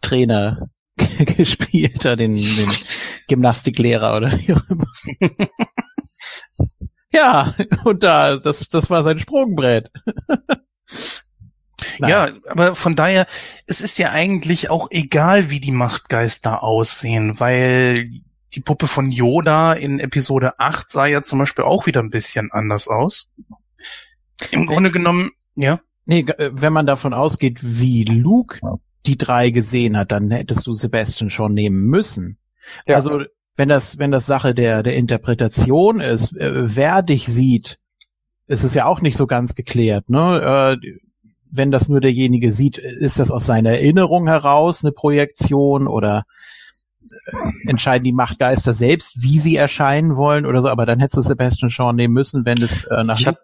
Trainer 0.00 0.68
gespielt, 1.18 2.04
da 2.04 2.16
den, 2.16 2.36
den 2.36 2.70
Gymnastiklehrer 3.28 4.16
oder 4.16 4.32
wie 4.32 4.54
auch 4.54 4.70
immer. 4.70 4.86
ja, 7.12 7.54
und 7.84 8.02
da 8.02 8.36
das 8.36 8.68
das 8.68 8.90
war 8.90 9.02
sein 9.02 9.18
Sprungbrett. 9.18 9.90
Ja, 11.98 12.30
aber 12.48 12.74
von 12.74 12.96
daher, 12.96 13.26
es 13.66 13.80
ist 13.80 13.98
ja 13.98 14.10
eigentlich 14.10 14.70
auch 14.70 14.88
egal, 14.90 15.50
wie 15.50 15.60
die 15.60 15.72
Machtgeister 15.72 16.62
aussehen, 16.62 17.38
weil 17.38 18.10
die 18.54 18.60
Puppe 18.60 18.86
von 18.86 19.10
Yoda 19.10 19.74
in 19.74 20.00
Episode 20.00 20.58
8 20.58 20.90
sah 20.90 21.06
ja 21.06 21.22
zum 21.22 21.38
Beispiel 21.38 21.64
auch 21.64 21.86
wieder 21.86 22.02
ein 22.02 22.10
bisschen 22.10 22.50
anders 22.50 22.88
aus. 22.88 23.34
Im 24.50 24.66
Grunde 24.66 24.90
genommen, 24.90 25.30
ja. 25.54 25.80
Nee, 26.06 26.20
äh, 26.20 26.50
wenn 26.52 26.72
man 26.72 26.86
davon 26.86 27.14
ausgeht, 27.14 27.58
wie 27.62 28.04
Luke 28.04 28.60
die 29.06 29.18
drei 29.18 29.50
gesehen 29.50 29.96
hat, 29.96 30.12
dann 30.12 30.30
hättest 30.30 30.66
du 30.66 30.72
Sebastian 30.72 31.30
schon 31.30 31.54
nehmen 31.54 31.86
müssen. 31.86 32.38
Ja. 32.86 32.96
Also 32.96 33.22
wenn 33.56 33.68
das 33.68 33.98
wenn 33.98 34.10
das 34.10 34.26
Sache 34.26 34.54
der 34.54 34.82
der 34.82 34.96
Interpretation 34.96 36.00
ist, 36.00 36.36
äh, 36.36 36.74
wer 36.76 37.02
dich 37.02 37.26
sieht, 37.26 37.78
ist 38.46 38.64
es 38.64 38.74
ja 38.74 38.86
auch 38.86 39.00
nicht 39.00 39.16
so 39.16 39.26
ganz 39.26 39.54
geklärt. 39.54 40.10
Ne? 40.10 40.76
Äh, 40.82 40.88
wenn 41.50 41.70
das 41.70 41.88
nur 41.88 42.00
derjenige 42.00 42.52
sieht, 42.52 42.78
ist 42.78 43.18
das 43.18 43.30
aus 43.30 43.46
seiner 43.46 43.70
Erinnerung 43.70 44.26
heraus 44.26 44.84
eine 44.84 44.92
Projektion 44.92 45.86
oder 45.86 46.24
äh, 47.08 47.68
entscheiden 47.70 48.04
die 48.04 48.12
Machtgeister 48.12 48.74
selbst, 48.74 49.14
wie 49.22 49.38
sie 49.38 49.56
erscheinen 49.56 50.16
wollen 50.16 50.44
oder 50.44 50.60
so, 50.60 50.68
aber 50.68 50.86
dann 50.86 50.98
hättest 51.00 51.16
du 51.16 51.20
Sebastian 51.22 51.70
Shaw 51.70 51.92
nehmen 51.92 52.14
müssen, 52.14 52.44
wenn 52.44 52.60
es 52.60 52.84
äh, 52.84 53.04
nach 53.04 53.18
Ich 53.20 53.26
hab- 53.26 53.38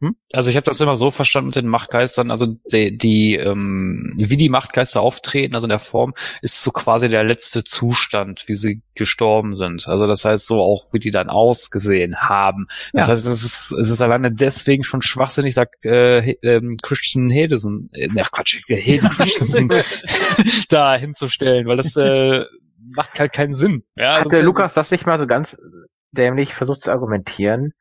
Hm? 0.00 0.16
Also 0.32 0.48
ich 0.50 0.56
habe 0.56 0.64
das 0.64 0.80
immer 0.80 0.96
so 0.96 1.10
verstanden 1.10 1.48
mit 1.48 1.56
den 1.56 1.66
Machtgeistern, 1.68 2.30
also 2.30 2.46
die, 2.72 2.96
die 2.96 3.36
ähm, 3.36 4.14
wie 4.16 4.36
die 4.38 4.48
Machtgeister 4.48 5.00
auftreten, 5.02 5.54
also 5.54 5.66
in 5.66 5.70
der 5.70 5.78
Form, 5.78 6.14
ist 6.40 6.62
so 6.62 6.70
quasi 6.70 7.08
der 7.10 7.22
letzte 7.22 7.64
Zustand, 7.64 8.44
wie 8.48 8.54
sie 8.54 8.82
gestorben 8.94 9.54
sind. 9.54 9.86
Also 9.88 10.06
das 10.06 10.24
heißt 10.24 10.46
so 10.46 10.58
auch, 10.60 10.86
wie 10.92 10.98
die 11.00 11.10
dann 11.10 11.28
ausgesehen 11.28 12.16
haben. 12.22 12.66
Das 12.92 13.06
Ja. 13.08 13.12
heißt, 13.12 13.26
es 13.26 13.42
ist, 13.44 13.72
es 13.72 13.90
ist 13.90 14.00
alleine 14.00 14.32
deswegen 14.32 14.82
schon 14.84 15.02
schwachsinnig, 15.02 15.54
sagt 15.54 15.84
äh, 15.84 16.30
ähm, 16.42 16.72
Christian 16.82 17.28
Hedison, 17.28 17.88
äh, 17.92 18.08
ach 18.20 18.30
Quatsch, 18.32 18.60
äh, 18.68 18.76
Hayden 18.76 19.10
Christensen 19.16 19.70
da 20.70 20.96
hinzustellen, 20.96 21.66
weil 21.66 21.76
das 21.76 21.94
äh, 21.96 22.44
macht 22.78 23.18
halt 23.20 23.32
keinen 23.32 23.54
Sinn. 23.54 23.82
Ja, 23.96 24.14
Hat 24.16 24.24
das 24.24 24.30
der 24.30 24.40
ist- 24.40 24.44
Lukas 24.46 24.74
das 24.74 24.90
nicht 24.90 25.06
mal 25.06 25.18
so 25.18 25.26
ganz 25.26 25.56
dämlich 26.12 26.54
versucht 26.54 26.80
zu 26.80 26.90
argumentieren, 26.90 27.72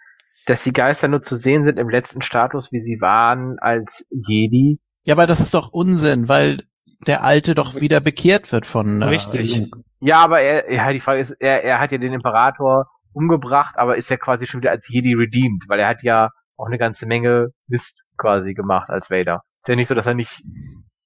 dass 0.50 0.64
die 0.64 0.74
Geister 0.74 1.08
nur 1.08 1.22
zu 1.22 1.36
sehen 1.36 1.64
sind 1.64 1.78
im 1.78 1.90
letzten 1.90 2.22
Status, 2.22 2.72
wie 2.72 2.82
sie 2.82 3.00
waren 3.02 3.60
als 3.60 4.06
Jedi? 4.10 4.80
Ja, 5.04 5.14
aber 5.14 5.28
das 5.28 5.40
ist 5.40 5.54
doch 5.54 5.72
Unsinn, 5.72 6.28
weil 6.28 6.64
der 7.06 7.24
Alte 7.24 7.56
doch 7.56 7.76
wieder 7.76 8.00
bekehrt 8.02 8.52
wird 8.52 8.66
von 8.66 9.02
äh, 9.02 9.06
Richtig. 9.06 9.72
Ja, 10.00 10.24
aber 10.24 10.42
er, 10.42 10.72
ja, 10.74 10.92
die 10.92 11.00
Frage 11.00 11.20
ist, 11.20 11.32
er, 11.40 11.64
er 11.64 11.80
hat 11.80 11.92
ja 11.92 11.98
den 11.98 12.14
Imperator 12.14 12.88
umgebracht, 13.14 13.76
aber 13.78 13.98
ist 13.98 14.10
ja 14.10 14.18
quasi 14.18 14.48
schon 14.48 14.62
wieder 14.62 14.72
als 14.72 14.88
Jedi 14.88 15.14
redeemed, 15.14 15.66
weil 15.68 15.80
er 15.80 15.88
hat 15.88 16.04
ja 16.04 16.30
auch 16.58 16.66
eine 16.66 16.78
ganze 16.78 17.06
Menge 17.06 17.50
Mist 17.68 18.04
quasi 18.18 18.54
gemacht 18.54 18.90
als 18.90 19.10
Vader. 19.10 19.44
Ist 19.62 19.70
ja 19.70 19.76
nicht 19.76 19.88
so, 19.88 19.96
dass 19.96 20.08
er 20.08 20.14
nicht 20.16 20.42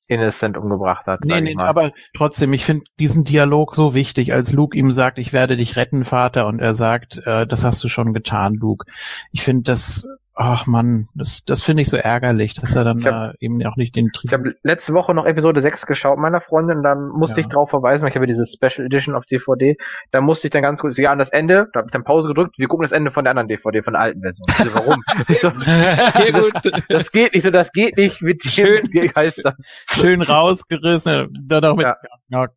Innocent 0.08 0.58
umgebracht 0.58 1.06
hat. 1.06 1.22
Nee, 1.24 1.42
nee, 1.42 1.56
aber 1.58 1.92
trotzdem, 2.16 2.54
ich 2.54 2.66
finde 2.66 2.84
diesen 3.00 3.24
Dialog 3.24 3.76
so 3.76 3.94
wichtig, 3.94 4.34
als 4.34 4.52
Luke 4.52 4.78
ihm 4.78 4.92
sagt, 4.92 5.18
ich 5.18 5.34
werde 5.34 5.58
dich 5.58 5.76
retten, 5.76 6.06
Vater, 6.06 6.48
und 6.48 6.60
er 6.60 6.76
sagt, 6.76 7.22
äh, 7.26 7.48
das 7.48 7.64
hast 7.64 7.84
du 7.84 7.90
schon 7.90 8.14
getan, 8.14 8.56
Luke. 8.56 8.86
Ich 9.32 9.44
finde 9.44 9.64
das, 9.64 10.08
ach 10.36 10.66
man, 10.68 11.08
das, 11.16 11.44
das 11.46 11.62
finde 11.62 11.82
ich 11.84 11.90
so 11.90 11.98
ärgerlich, 11.98 12.54
dass 12.54 12.76
er 12.76 12.84
dann 12.84 13.06
hab- 13.06 13.34
äh, 13.34 13.46
eben 13.46 13.64
auch 13.66 13.76
nicht 13.76 13.96
den 13.96 14.10
Ich 14.24 14.34
habe 14.34 14.56
letzte 14.64 14.94
Woche 14.94 15.14
noch 15.14 15.26
Episode 15.26 15.62
6 15.62 15.86
geschaut 15.86 16.18
meiner 16.18 16.42
Freundin, 16.42 16.82
dann 16.84 17.10
musste 17.10 17.40
Ja. 17.40 17.46
ich 17.46 17.52
drauf 17.54 17.70
verweisen, 17.70 18.04
weil 18.04 18.10
ich 18.10 18.16
habe 18.16 18.26
ja 18.26 18.34
diese 18.34 18.46
Special 18.46 18.86
Edition 18.88 19.16
auf 19.16 19.26
DVD, 19.26 19.76
da 20.12 20.22
musste 20.22 20.48
ich 20.48 20.52
dann 20.52 20.62
ganz 20.64 20.82
kurz, 20.82 20.98
ja, 20.98 21.12
an 21.12 21.20
das 21.20 21.30
Ende, 21.30 21.68
da 21.74 21.80
habe 21.80 21.88
ich 21.88 21.92
dann 21.92 22.04
Pause 22.04 22.28
gedrückt, 22.30 22.56
wir 22.58 22.68
gucken 22.68 22.84
das 22.84 22.92
Ende 22.92 23.12
von 23.12 23.24
der 23.26 23.32
anderen 23.32 23.48
DVD, 23.48 23.84
von 23.84 23.94
der 23.94 24.02
alten 24.02 24.22
Version. 24.22 24.46
Ich 24.50 24.56
so, 24.56 24.76
warum? 24.76 25.04
so, 26.64 26.70
das, 26.72 26.84
das 26.90 27.12
geht 27.12 27.34
nicht 27.34 27.44
so, 27.44 27.52
das 27.52 27.72
geht 27.72 27.98
nicht 27.98 28.22
mit 28.22 28.44
Schön. 28.44 28.90
Geistern. 29.14 29.56
schön 29.90 30.22
rausgerissen, 30.22 31.28
dann 31.48 31.62
noch 31.62 31.76
mit, 31.76 31.86
Ja. 31.86 31.96
ja, 32.30 32.48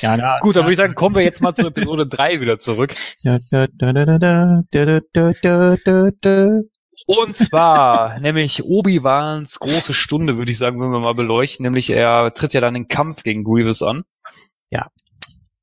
ja, 0.00 0.16
ja, 0.16 0.38
Gut, 0.40 0.56
dann 0.56 0.62
würde 0.64 0.72
ich 0.72 0.78
sagen, 0.78 0.94
kommen 0.94 1.16
wir 1.16 1.22
jetzt 1.22 1.42
mal 1.42 1.52
zu 1.54 1.66
Episode 1.66 2.06
3 2.06 2.40
wieder 2.40 2.58
zurück. 2.60 2.94
Da, 3.24 3.38
da, 3.50 3.66
da, 3.76 3.92
Und 7.06 7.36
zwar 7.36 8.18
nämlich 8.20 8.64
Obi-Wans 8.64 9.60
große 9.60 9.94
Stunde, 9.94 10.36
würde 10.36 10.50
ich 10.50 10.58
sagen, 10.58 10.80
wenn 10.80 10.90
wir 10.90 11.00
mal 11.00 11.14
beleuchten. 11.14 11.64
Nämlich 11.64 11.90
er 11.90 12.32
tritt 12.32 12.52
ja 12.52 12.60
dann 12.60 12.74
den 12.74 12.88
Kampf 12.88 13.22
gegen 13.22 13.44
Grievous 13.44 13.82
an. 13.82 14.04
Ja. 14.70 14.90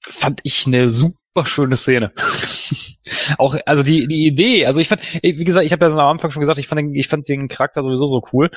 Fand 0.02 0.42
ich 0.44 0.66
eine 0.66 0.90
super 0.90 1.18
schöne 1.46 1.76
Szene. 1.76 2.12
Auch, 3.38 3.56
also 3.66 3.84
die, 3.84 4.08
die 4.08 4.26
Idee, 4.26 4.66
also 4.66 4.80
ich 4.80 4.88
fand, 4.88 5.02
wie 5.22 5.44
gesagt, 5.44 5.66
ich 5.66 5.72
habe 5.72 5.86
ja 5.86 5.92
am 5.92 6.00
Anfang 6.00 6.32
schon 6.32 6.40
gesagt, 6.40 6.60
ich 6.60 6.68
fand, 6.68 6.80
den, 6.80 6.96
ich 6.96 7.08
fand 7.08 7.28
den 7.28 7.48
Charakter 7.48 7.84
sowieso 7.84 8.06
so 8.06 8.22
cool. 8.32 8.50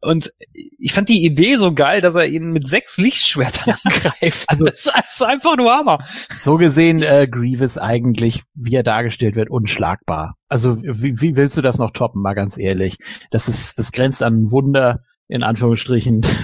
Und 0.00 0.32
ich 0.52 0.92
fand 0.92 1.08
die 1.08 1.24
Idee 1.24 1.56
so 1.56 1.74
geil, 1.74 2.00
dass 2.00 2.14
er 2.14 2.26
ihn 2.26 2.52
mit 2.52 2.68
sechs 2.68 2.96
Lichtschwertern 2.96 3.74
angreift. 3.84 4.44
Also- 4.48 4.64
das 4.64 4.86
ist 4.86 5.22
einfach 5.22 5.56
nur 5.56 5.72
Hammer. 5.72 5.98
So 6.40 6.56
gesehen, 6.56 7.02
äh, 7.02 7.26
Grievous 7.30 7.76
eigentlich, 7.78 8.42
wie 8.54 8.74
er 8.74 8.82
dargestellt 8.82 9.34
wird, 9.34 9.50
unschlagbar. 9.50 10.36
Also 10.48 10.78
wie, 10.82 11.20
wie 11.20 11.36
willst 11.36 11.56
du 11.56 11.62
das 11.62 11.78
noch 11.78 11.90
toppen, 11.92 12.22
mal 12.22 12.34
ganz 12.34 12.58
ehrlich? 12.58 12.96
Das 13.30 13.48
ist, 13.48 13.78
das 13.78 13.92
grenzt 13.92 14.22
an 14.22 14.34
ein 14.34 14.50
Wunder, 14.50 15.00
in 15.30 15.42
Anführungsstrichen. 15.42 16.22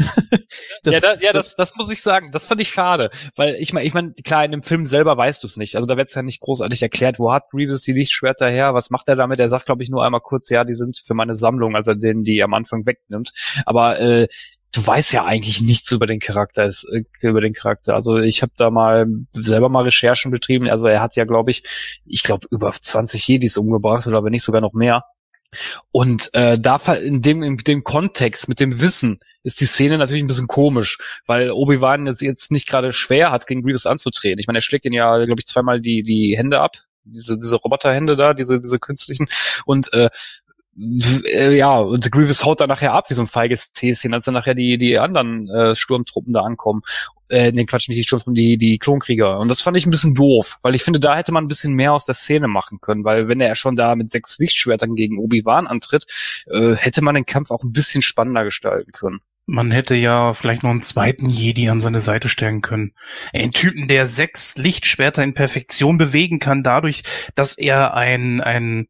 Das- 0.82 0.94
ja, 0.94 1.00
da, 1.00 1.14
ja 1.20 1.32
das, 1.32 1.56
das 1.56 1.74
muss 1.76 1.90
ich 1.90 2.00
sagen. 2.00 2.30
Das 2.32 2.46
fand 2.46 2.60
ich 2.60 2.68
schade. 2.68 3.10
Weil 3.34 3.56
ich 3.56 3.72
meine, 3.72 3.86
ich 3.86 3.92
mein, 3.92 4.14
klar, 4.24 4.44
in 4.44 4.52
dem 4.52 4.62
Film 4.62 4.84
selber 4.86 5.16
weißt 5.16 5.42
du 5.42 5.46
es 5.46 5.56
nicht. 5.56 5.74
Also 5.74 5.86
da 5.86 5.96
wird 5.96 6.08
es 6.08 6.14
ja 6.14 6.22
nicht 6.22 6.40
großartig 6.40 6.80
erklärt, 6.82 7.18
wo 7.18 7.32
hat 7.32 7.50
Grievous 7.50 7.82
die 7.82 7.92
Lichtschwerter 7.92 8.48
her, 8.48 8.72
was 8.72 8.90
macht 8.90 9.08
er 9.08 9.16
damit? 9.16 9.40
Er 9.40 9.48
sagt, 9.48 9.66
glaube 9.66 9.82
ich, 9.82 9.90
nur 9.90 10.04
einmal 10.04 10.20
kurz, 10.20 10.48
ja, 10.48 10.64
die 10.64 10.74
sind 10.74 10.98
für 11.04 11.14
meine 11.14 11.34
Sammlung, 11.34 11.74
also 11.74 11.94
den, 11.94 12.22
die 12.22 12.42
am 12.42 12.54
Anfang 12.54 12.86
wegnimmt. 12.86 13.32
Aber 13.66 13.98
äh, 13.98 14.28
du 14.72 14.86
weißt 14.86 15.12
ja 15.12 15.24
eigentlich 15.24 15.60
nichts 15.60 15.90
über 15.90 16.06
den 16.06 16.20
Charakter, 16.20 16.64
äh, 16.92 17.02
über 17.22 17.40
den 17.40 17.52
Charakter. 17.52 17.94
Also 17.94 18.18
ich 18.18 18.42
habe 18.42 18.52
da 18.56 18.70
mal 18.70 19.06
selber 19.32 19.68
mal 19.68 19.82
Recherchen 19.82 20.30
betrieben. 20.30 20.68
Also 20.70 20.86
er 20.88 21.00
hat 21.00 21.16
ja, 21.16 21.24
glaube 21.24 21.50
ich, 21.50 21.64
ich 22.04 22.22
glaube, 22.22 22.46
über 22.50 22.70
20 22.70 23.26
Jedis 23.26 23.56
umgebracht 23.58 24.06
oder 24.06 24.22
wenn 24.24 24.30
nicht 24.32 24.44
sogar 24.44 24.60
noch 24.60 24.72
mehr. 24.72 25.02
Und 25.92 26.30
äh, 26.34 26.58
da 26.58 26.76
in 26.94 27.22
dem, 27.22 27.42
in 27.42 27.56
dem 27.58 27.84
Kontext 27.84 28.48
mit 28.48 28.60
dem 28.60 28.80
Wissen 28.80 29.20
ist 29.42 29.60
die 29.60 29.66
Szene 29.66 29.96
natürlich 29.96 30.24
ein 30.24 30.28
bisschen 30.28 30.48
komisch, 30.48 30.98
weil 31.26 31.50
Obi-Wan 31.50 32.06
es 32.08 32.20
jetzt 32.20 32.50
nicht 32.50 32.68
gerade 32.68 32.92
schwer 32.92 33.30
hat, 33.30 33.46
gegen 33.46 33.62
Grievous 33.62 33.86
anzutreten. 33.86 34.40
Ich 34.40 34.48
meine, 34.48 34.58
er 34.58 34.62
schlägt 34.62 34.84
ihn 34.84 34.92
ja, 34.92 35.24
glaube 35.24 35.40
ich, 35.40 35.46
zweimal 35.46 35.80
die, 35.80 36.02
die 36.02 36.36
Hände 36.36 36.60
ab, 36.60 36.72
diese, 37.04 37.38
diese 37.38 37.56
Roboterhände 37.56 38.16
da, 38.16 38.34
diese, 38.34 38.58
diese 38.58 38.80
künstlichen. 38.80 39.28
Und 39.64 39.92
äh, 39.92 40.10
äh, 40.76 41.56
ja, 41.56 41.78
und 41.78 42.10
Grievous 42.10 42.44
haut 42.44 42.60
da 42.60 42.66
nachher 42.66 42.92
ab 42.92 43.08
wie 43.08 43.14
so 43.14 43.22
ein 43.22 43.28
feiges 43.28 43.72
Täschen, 43.72 44.12
als 44.12 44.24
dann 44.24 44.34
nachher 44.34 44.54
die, 44.54 44.78
die 44.78 44.98
anderen 44.98 45.48
äh, 45.48 45.76
Sturmtruppen 45.76 46.32
da 46.32 46.42
ankommen. 46.42 46.82
Äh, 47.28 47.52
nee, 47.52 47.64
Quatsch, 47.64 47.88
nicht 47.88 47.98
die 47.98 48.04
Sturmtruppen, 48.04 48.34
die, 48.34 48.56
die 48.56 48.78
Klonkrieger. 48.78 49.38
Und 49.38 49.48
das 49.48 49.60
fand 49.60 49.76
ich 49.76 49.86
ein 49.86 49.90
bisschen 49.90 50.14
doof, 50.14 50.58
weil 50.62 50.74
ich 50.74 50.82
finde, 50.82 51.00
da 51.00 51.16
hätte 51.16 51.32
man 51.32 51.44
ein 51.44 51.48
bisschen 51.48 51.74
mehr 51.74 51.92
aus 51.92 52.06
der 52.06 52.14
Szene 52.14 52.48
machen 52.48 52.78
können, 52.80 53.04
weil 53.04 53.28
wenn 53.28 53.40
er 53.40 53.56
schon 53.56 53.76
da 53.76 53.94
mit 53.96 54.12
sechs 54.12 54.38
Lichtschwertern 54.38 54.94
gegen 54.94 55.18
Obi-Wan 55.18 55.66
antritt, 55.66 56.06
äh, 56.46 56.74
hätte 56.74 57.02
man 57.02 57.14
den 57.14 57.26
Kampf 57.26 57.50
auch 57.50 57.62
ein 57.62 57.72
bisschen 57.72 58.02
spannender 58.02 58.44
gestalten 58.44 58.92
können. 58.92 59.20
Man 59.48 59.70
hätte 59.70 59.94
ja 59.94 60.34
vielleicht 60.34 60.64
noch 60.64 60.70
einen 60.70 60.82
zweiten 60.82 61.28
Jedi 61.28 61.68
an 61.68 61.80
seine 61.80 62.00
Seite 62.00 62.28
stellen 62.28 62.62
können. 62.62 62.94
Ein 63.32 63.52
Typen, 63.52 63.86
der 63.86 64.08
sechs 64.08 64.56
Lichtschwerter 64.56 65.22
in 65.22 65.34
Perfektion 65.34 65.98
bewegen 65.98 66.40
kann, 66.40 66.64
dadurch, 66.64 67.04
dass 67.36 67.56
er 67.56 67.94
ein, 67.94 68.40
ein, 68.40 68.88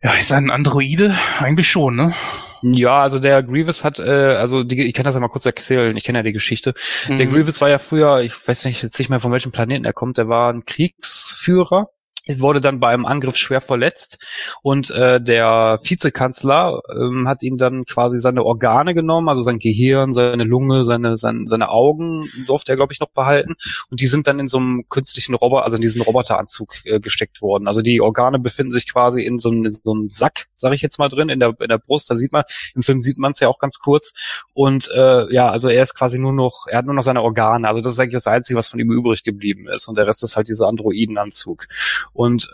ja, 0.00 0.12
ist 0.12 0.30
ein 0.30 0.50
Androide? 0.50 1.16
Eigentlich 1.40 1.68
schon, 1.68 1.96
ne? 1.96 2.14
Ja, 2.62 3.02
also 3.02 3.18
der 3.18 3.42
Grievous 3.42 3.84
hat, 3.84 3.98
äh, 3.98 4.04
also 4.04 4.62
die, 4.62 4.82
ich 4.82 4.94
kann 4.94 5.04
das 5.04 5.14
ja 5.14 5.20
mal 5.20 5.28
kurz 5.28 5.44
erzählen, 5.46 5.96
ich 5.96 6.04
kenne 6.04 6.18
ja 6.18 6.22
die 6.22 6.32
Geschichte. 6.32 6.74
Der 7.08 7.26
Mhm. 7.26 7.32
Grievous 7.32 7.60
war 7.60 7.68
ja 7.68 7.78
früher, 7.78 8.20
ich 8.20 8.32
weiß 8.46 8.64
nicht, 8.64 8.82
jetzt 8.82 8.98
nicht 8.98 9.10
mehr 9.10 9.20
von 9.20 9.32
welchem 9.32 9.52
Planeten 9.52 9.84
er 9.84 9.92
kommt, 9.92 10.16
der 10.18 10.28
war 10.28 10.52
ein 10.52 10.64
Kriegsführer. 10.64 11.88
Er 12.26 12.40
wurde 12.40 12.60
dann 12.60 12.80
beim 12.80 13.04
Angriff 13.06 13.36
schwer 13.36 13.60
verletzt 13.60 14.18
und 14.62 14.90
äh, 14.90 15.20
der 15.20 15.78
Vizekanzler 15.82 16.80
ähm, 16.94 17.26
hat 17.28 17.42
ihn 17.42 17.56
dann 17.56 17.84
quasi 17.84 18.18
seine 18.18 18.44
Organe 18.44 18.94
genommen, 18.94 19.28
also 19.28 19.42
sein 19.42 19.58
Gehirn, 19.58 20.12
seine 20.12 20.44
Lunge, 20.44 20.84
seine 20.84 21.16
seine, 21.16 21.46
seine 21.46 21.68
Augen 21.70 22.28
durfte 22.46 22.72
er 22.72 22.76
glaube 22.76 22.92
ich 22.92 23.00
noch 23.00 23.10
behalten 23.10 23.54
und 23.90 24.00
die 24.00 24.06
sind 24.06 24.26
dann 24.28 24.38
in 24.38 24.46
so 24.46 24.58
einem 24.58 24.84
künstlichen 24.88 25.34
Roboter, 25.34 25.64
also 25.64 25.76
in 25.76 25.82
diesen 25.82 26.02
Roboteranzug 26.02 26.84
äh, 26.84 27.00
gesteckt 27.00 27.42
worden. 27.42 27.68
Also 27.68 27.82
die 27.82 28.00
Organe 28.00 28.38
befinden 28.38 28.72
sich 28.72 28.90
quasi 28.90 29.22
in 29.22 29.38
so 29.38 29.50
einem, 29.50 29.64
in 29.66 29.72
so 29.72 29.92
einem 29.92 30.10
Sack, 30.10 30.46
sage 30.54 30.74
ich 30.74 30.82
jetzt 30.82 30.98
mal 30.98 31.08
drin, 31.08 31.28
in 31.28 31.40
der 31.40 31.54
in 31.60 31.68
der 31.68 31.78
Brust. 31.78 32.10
Da 32.10 32.14
sieht 32.14 32.32
man, 32.32 32.44
im 32.74 32.82
Film 32.82 33.00
sieht 33.00 33.18
man 33.18 33.32
es 33.32 33.40
ja 33.40 33.48
auch 33.48 33.58
ganz 33.58 33.78
kurz 33.78 34.12
und 34.54 34.90
äh, 34.94 35.32
ja, 35.32 35.50
also 35.50 35.68
er 35.68 35.82
ist 35.82 35.94
quasi 35.94 36.18
nur 36.18 36.32
noch, 36.32 36.66
er 36.68 36.78
hat 36.78 36.86
nur 36.86 36.94
noch 36.94 37.02
seine 37.02 37.22
Organe. 37.22 37.68
Also 37.68 37.80
das 37.80 37.94
ist 37.94 38.00
eigentlich 38.00 38.14
das 38.14 38.26
Einzige, 38.26 38.58
was 38.58 38.68
von 38.68 38.80
ihm 38.80 38.90
übrig 38.90 39.24
geblieben 39.24 39.68
ist. 39.68 39.88
Und 39.88 39.96
der 39.96 40.06
Rest 40.06 40.22
ist 40.22 40.36
halt 40.36 40.48
dieser 40.48 40.68
Androidenanzug. 40.68 41.66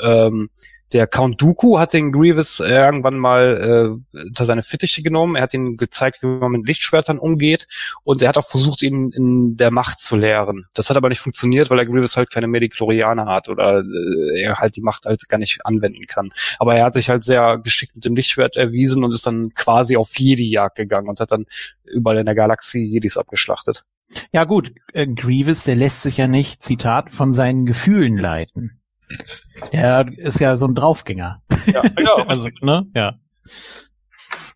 Ähm, 0.04 0.50
der 0.92 1.06
Count 1.06 1.40
Dooku 1.40 1.78
hat 1.78 1.92
den 1.92 2.12
Grievous 2.12 2.60
irgendwann 2.60 3.18
mal 3.18 4.00
äh, 4.14 4.20
unter 4.22 4.46
seine 4.46 4.62
Fittiche 4.62 5.02
genommen. 5.02 5.36
Er 5.36 5.42
hat 5.42 5.52
ihm 5.52 5.76
gezeigt, 5.76 6.22
wie 6.22 6.26
man 6.26 6.52
mit 6.52 6.66
Lichtschwertern 6.66 7.18
umgeht. 7.18 7.68
Und 8.04 8.22
er 8.22 8.28
hat 8.30 8.38
auch 8.38 8.46
versucht, 8.46 8.82
ihn 8.82 9.10
in 9.12 9.56
der 9.58 9.70
Macht 9.70 9.98
zu 9.98 10.16
lehren. 10.16 10.66
Das 10.72 10.88
hat 10.88 10.96
aber 10.96 11.10
nicht 11.10 11.20
funktioniert, 11.20 11.68
weil 11.68 11.76
der 11.76 11.86
Grievous 11.86 12.16
halt 12.16 12.30
keine 12.30 12.46
Mediklorianer 12.46 13.26
hat 13.26 13.48
oder 13.50 13.80
äh, 13.80 14.40
er 14.40 14.58
halt 14.58 14.76
die 14.76 14.80
Macht 14.80 15.04
halt 15.04 15.28
gar 15.28 15.38
nicht 15.38 15.66
anwenden 15.66 16.06
kann. 16.06 16.32
Aber 16.58 16.74
er 16.74 16.86
hat 16.86 16.94
sich 16.94 17.10
halt 17.10 17.22
sehr 17.24 17.58
geschickt 17.58 17.94
mit 17.94 18.06
dem 18.06 18.16
Lichtschwert 18.16 18.56
erwiesen 18.56 19.04
und 19.04 19.12
ist 19.12 19.26
dann 19.26 19.50
quasi 19.54 19.96
auf 19.96 20.18
Jedi-Jagd 20.18 20.76
gegangen 20.76 21.08
und 21.08 21.20
hat 21.20 21.32
dann 21.32 21.44
überall 21.84 22.18
in 22.18 22.26
der 22.26 22.34
Galaxie 22.34 22.84
Jedis 22.84 23.18
abgeschlachtet. 23.18 23.84
Ja 24.32 24.44
gut, 24.44 24.72
äh, 24.94 25.06
Grievous, 25.06 25.64
der 25.64 25.76
lässt 25.76 26.02
sich 26.02 26.16
ja 26.16 26.28
nicht, 26.28 26.62
Zitat, 26.62 27.10
von 27.10 27.34
seinen 27.34 27.66
Gefühlen 27.66 28.16
leiten. 28.16 28.78
Der 29.72 30.06
ist 30.16 30.40
ja 30.40 30.56
so 30.56 30.66
ein 30.66 30.74
Draufgänger. 30.74 31.42
Ja, 31.66 31.82
genau. 31.96 32.16
Also, 32.26 32.48
ne? 32.60 32.84
Ja. 32.94 33.14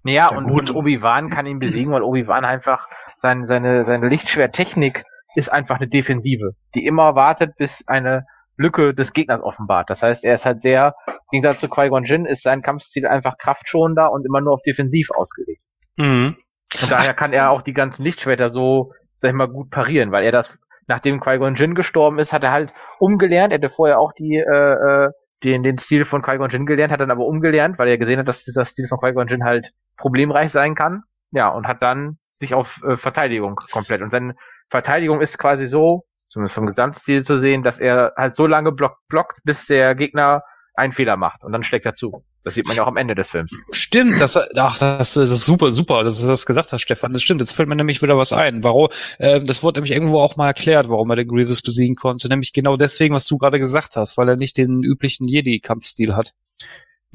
Naja, 0.02 0.30
Ja, 0.30 0.36
und, 0.36 0.48
gut. 0.48 0.70
und 0.70 0.76
Obi-Wan 0.76 1.30
kann 1.30 1.46
ihn 1.46 1.58
besiegen, 1.58 1.92
weil 1.92 2.02
Obi-Wan 2.02 2.44
einfach 2.44 2.88
sein, 3.18 3.44
seine, 3.44 3.84
seine 3.84 4.08
Lichtschwertechnik 4.08 5.04
ist 5.34 5.50
einfach 5.50 5.76
eine 5.76 5.88
Defensive, 5.88 6.54
die 6.74 6.84
immer 6.84 7.14
wartet, 7.14 7.56
bis 7.56 7.86
eine 7.86 8.26
Lücke 8.56 8.94
des 8.94 9.12
Gegners 9.12 9.40
offenbart. 9.40 9.88
Das 9.88 10.02
heißt, 10.02 10.24
er 10.24 10.34
ist 10.34 10.44
halt 10.44 10.60
sehr, 10.60 10.94
im 11.06 11.14
Gegensatz 11.40 11.60
zu 11.60 11.68
Qui-Gon 11.68 12.04
Jinn, 12.04 12.26
ist 12.26 12.42
sein 12.42 12.62
Kampfstil 12.62 13.06
einfach 13.06 13.38
kraftschonender 13.38 14.10
und 14.12 14.26
immer 14.26 14.40
nur 14.40 14.52
auf 14.54 14.62
defensiv 14.62 15.10
ausgelegt. 15.14 15.62
Mhm. 15.96 16.36
Und 16.82 16.90
daher 16.90 17.14
kann 17.14 17.32
er 17.32 17.50
auch 17.50 17.62
die 17.62 17.72
ganzen 17.72 18.02
Lichtschwerter 18.02 18.50
so, 18.50 18.92
sag 19.20 19.30
ich 19.30 19.34
mal, 19.34 19.48
gut 19.48 19.70
parieren, 19.70 20.10
weil 20.12 20.24
er 20.24 20.32
das 20.32 20.58
nachdem 20.86 21.20
Qui-Gon 21.20 21.54
Jinn 21.54 21.74
gestorben 21.74 22.18
ist, 22.18 22.32
hat 22.32 22.44
er 22.44 22.52
halt 22.52 22.72
umgelernt. 22.98 23.52
Er 23.52 23.58
hatte 23.58 23.70
vorher 23.70 23.98
auch 23.98 24.12
die, 24.12 24.36
äh, 24.36 25.06
äh, 25.06 25.10
den, 25.44 25.62
den 25.62 25.78
Stil 25.78 26.04
von 26.04 26.22
Qui-Gon 26.22 26.50
Jinn 26.50 26.66
gelernt, 26.66 26.92
hat 26.92 27.00
dann 27.00 27.10
aber 27.10 27.26
umgelernt, 27.26 27.78
weil 27.78 27.88
er 27.88 27.98
gesehen 27.98 28.18
hat, 28.18 28.28
dass 28.28 28.44
dieser 28.44 28.64
Stil 28.64 28.86
von 28.88 28.98
Qui-Gon 28.98 29.28
Jinn 29.28 29.44
halt 29.44 29.72
problemreich 29.96 30.50
sein 30.50 30.74
kann. 30.74 31.02
Ja, 31.30 31.48
und 31.48 31.66
hat 31.66 31.82
dann 31.82 32.18
sich 32.40 32.54
auf 32.54 32.82
äh, 32.84 32.96
Verteidigung 32.96 33.56
komplett. 33.70 34.02
Und 34.02 34.10
seine 34.10 34.34
Verteidigung 34.68 35.20
ist 35.20 35.38
quasi 35.38 35.66
so, 35.66 36.04
zumindest 36.28 36.54
vom 36.54 36.66
Gesamtstil 36.66 37.22
zu 37.22 37.36
sehen, 37.38 37.62
dass 37.62 37.78
er 37.78 38.12
halt 38.16 38.36
so 38.36 38.46
lange 38.46 38.72
block, 38.72 38.96
blockt, 39.08 39.38
bis 39.44 39.66
der 39.66 39.94
Gegner 39.94 40.42
einen 40.74 40.92
Fehler 40.92 41.16
macht 41.16 41.44
und 41.44 41.52
dann 41.52 41.62
schlägt 41.62 41.86
er 41.86 41.94
zu. 41.94 42.24
Das 42.44 42.54
sieht 42.54 42.66
man 42.66 42.76
ja 42.76 42.82
auch 42.82 42.88
am 42.88 42.96
Ende 42.96 43.14
des 43.14 43.30
Films. 43.30 43.52
Stimmt, 43.72 44.20
das, 44.20 44.36
ach, 44.56 44.78
das, 44.78 45.14
das 45.14 45.30
ist 45.30 45.44
super, 45.46 45.72
super, 45.72 46.02
dass 46.02 46.20
du 46.20 46.26
das 46.26 46.44
gesagt 46.44 46.72
hast, 46.72 46.80
Stefan. 46.82 47.12
Das 47.12 47.22
stimmt, 47.22 47.40
jetzt 47.40 47.52
fällt 47.52 47.68
mir 47.68 47.76
nämlich 47.76 48.02
wieder 48.02 48.16
was 48.18 48.32
ein. 48.32 48.64
Warum, 48.64 48.88
äh, 49.18 49.40
das 49.40 49.62
wurde 49.62 49.78
nämlich 49.78 49.92
irgendwo 49.92 50.20
auch 50.20 50.36
mal 50.36 50.48
erklärt, 50.48 50.88
warum 50.88 51.08
er 51.10 51.16
den 51.16 51.28
Grievous 51.28 51.62
besiegen 51.62 51.94
konnte. 51.94 52.28
Nämlich 52.28 52.52
genau 52.52 52.76
deswegen, 52.76 53.14
was 53.14 53.26
du 53.26 53.38
gerade 53.38 53.58
gesagt 53.60 53.94
hast, 53.96 54.16
weil 54.16 54.28
er 54.28 54.36
nicht 54.36 54.56
den 54.58 54.82
üblichen 54.82 55.28
Jedi-Kampfstil 55.28 56.16
hat. 56.16 56.32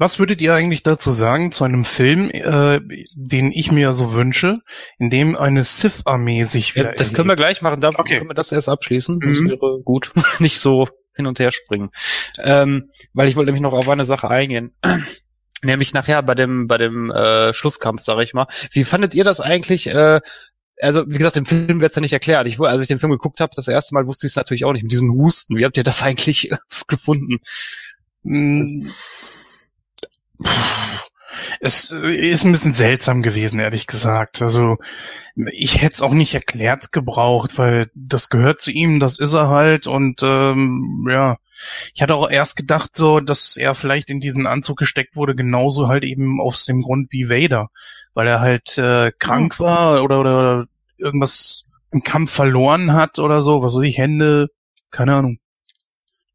Was 0.00 0.20
würdet 0.20 0.40
ihr 0.40 0.54
eigentlich 0.54 0.84
dazu 0.84 1.10
sagen 1.10 1.50
zu 1.50 1.64
einem 1.64 1.84
Film, 1.84 2.30
äh, 2.30 2.80
den 3.14 3.50
ich 3.50 3.72
mir 3.72 3.92
so 3.92 4.14
wünsche, 4.14 4.60
in 4.98 5.10
dem 5.10 5.34
eine 5.36 5.64
Sith-Armee 5.64 6.44
sich 6.44 6.76
wieder 6.76 6.90
Ja, 6.90 6.94
das 6.94 7.12
können 7.12 7.28
wir 7.28 7.34
gleich 7.36 7.62
machen, 7.62 7.80
da 7.80 7.90
Okay. 7.96 8.18
können 8.18 8.30
wir 8.30 8.34
das 8.34 8.52
erst 8.52 8.68
abschließen. 8.68 9.18
Das 9.18 9.40
Mhm. 9.40 9.48
wäre 9.48 9.80
gut. 9.84 10.12
nicht 10.38 10.60
so 10.60 10.88
hin 11.18 11.26
und 11.26 11.38
her 11.38 11.50
springen. 11.50 11.90
Ähm, 12.42 12.90
weil 13.12 13.28
ich 13.28 13.36
wollte 13.36 13.48
nämlich 13.48 13.62
noch 13.62 13.74
auf 13.74 13.88
eine 13.88 14.04
Sache 14.04 14.28
eingehen. 14.30 14.72
Nämlich 15.62 15.92
nachher 15.92 16.22
bei 16.22 16.36
dem, 16.36 16.68
bei 16.68 16.78
dem 16.78 17.10
äh, 17.10 17.52
Schlusskampf, 17.52 18.04
sage 18.04 18.22
ich 18.22 18.32
mal. 18.32 18.46
Wie 18.70 18.84
fandet 18.84 19.16
ihr 19.16 19.24
das 19.24 19.40
eigentlich? 19.40 19.88
Äh, 19.88 20.20
also, 20.80 21.02
wie 21.08 21.18
gesagt, 21.18 21.36
im 21.36 21.46
Film 21.46 21.80
wird's 21.80 21.96
ja 21.96 22.00
nicht 22.00 22.12
erklärt. 22.12 22.46
Ich, 22.46 22.60
als 22.60 22.80
ich 22.80 22.86
den 22.86 23.00
Film 23.00 23.10
geguckt 23.10 23.40
habe, 23.40 23.52
das 23.56 23.66
erste 23.66 23.92
Mal 23.92 24.06
wusste 24.06 24.28
ich 24.28 24.32
es 24.32 24.36
natürlich 24.36 24.64
auch 24.64 24.72
nicht 24.72 24.84
mit 24.84 24.92
diesem 24.92 25.10
Husten. 25.10 25.56
Wie 25.56 25.64
habt 25.64 25.76
ihr 25.76 25.82
das 25.82 26.02
eigentlich 26.04 26.52
äh, 26.52 26.58
gefunden? 26.86 27.40
Mm, 28.22 28.86
Es 31.60 31.90
ist 31.90 32.44
ein 32.44 32.52
bisschen 32.52 32.74
seltsam 32.74 33.22
gewesen, 33.22 33.60
ehrlich 33.60 33.86
gesagt. 33.86 34.42
Also 34.42 34.78
ich 35.52 35.82
hätte 35.82 35.94
es 35.94 36.02
auch 36.02 36.12
nicht 36.12 36.34
erklärt 36.34 36.92
gebraucht, 36.92 37.58
weil 37.58 37.90
das 37.94 38.28
gehört 38.28 38.60
zu 38.60 38.70
ihm, 38.70 39.00
das 39.00 39.18
ist 39.18 39.34
er 39.34 39.48
halt. 39.48 39.86
Und 39.86 40.22
ähm, 40.22 41.06
ja, 41.10 41.36
ich 41.94 42.02
hatte 42.02 42.14
auch 42.14 42.30
erst 42.30 42.56
gedacht, 42.56 42.96
so, 42.96 43.20
dass 43.20 43.56
er 43.56 43.74
vielleicht 43.74 44.10
in 44.10 44.20
diesen 44.20 44.46
Anzug 44.46 44.78
gesteckt 44.78 45.16
wurde, 45.16 45.34
genauso 45.34 45.88
halt 45.88 46.04
eben 46.04 46.40
aus 46.40 46.64
dem 46.64 46.82
Grund 46.82 47.10
wie 47.10 47.28
Vader, 47.28 47.68
weil 48.14 48.26
er 48.28 48.40
halt 48.40 48.78
äh, 48.78 49.12
krank 49.18 49.60
war 49.60 50.02
oder, 50.02 50.20
oder 50.20 50.66
irgendwas 50.96 51.70
im 51.90 52.02
Kampf 52.02 52.32
verloren 52.32 52.92
hat 52.92 53.18
oder 53.18 53.40
so, 53.42 53.62
was 53.62 53.74
weiß 53.74 53.82
ich, 53.84 53.98
Hände, 53.98 54.48
keine 54.90 55.14
Ahnung. 55.14 55.38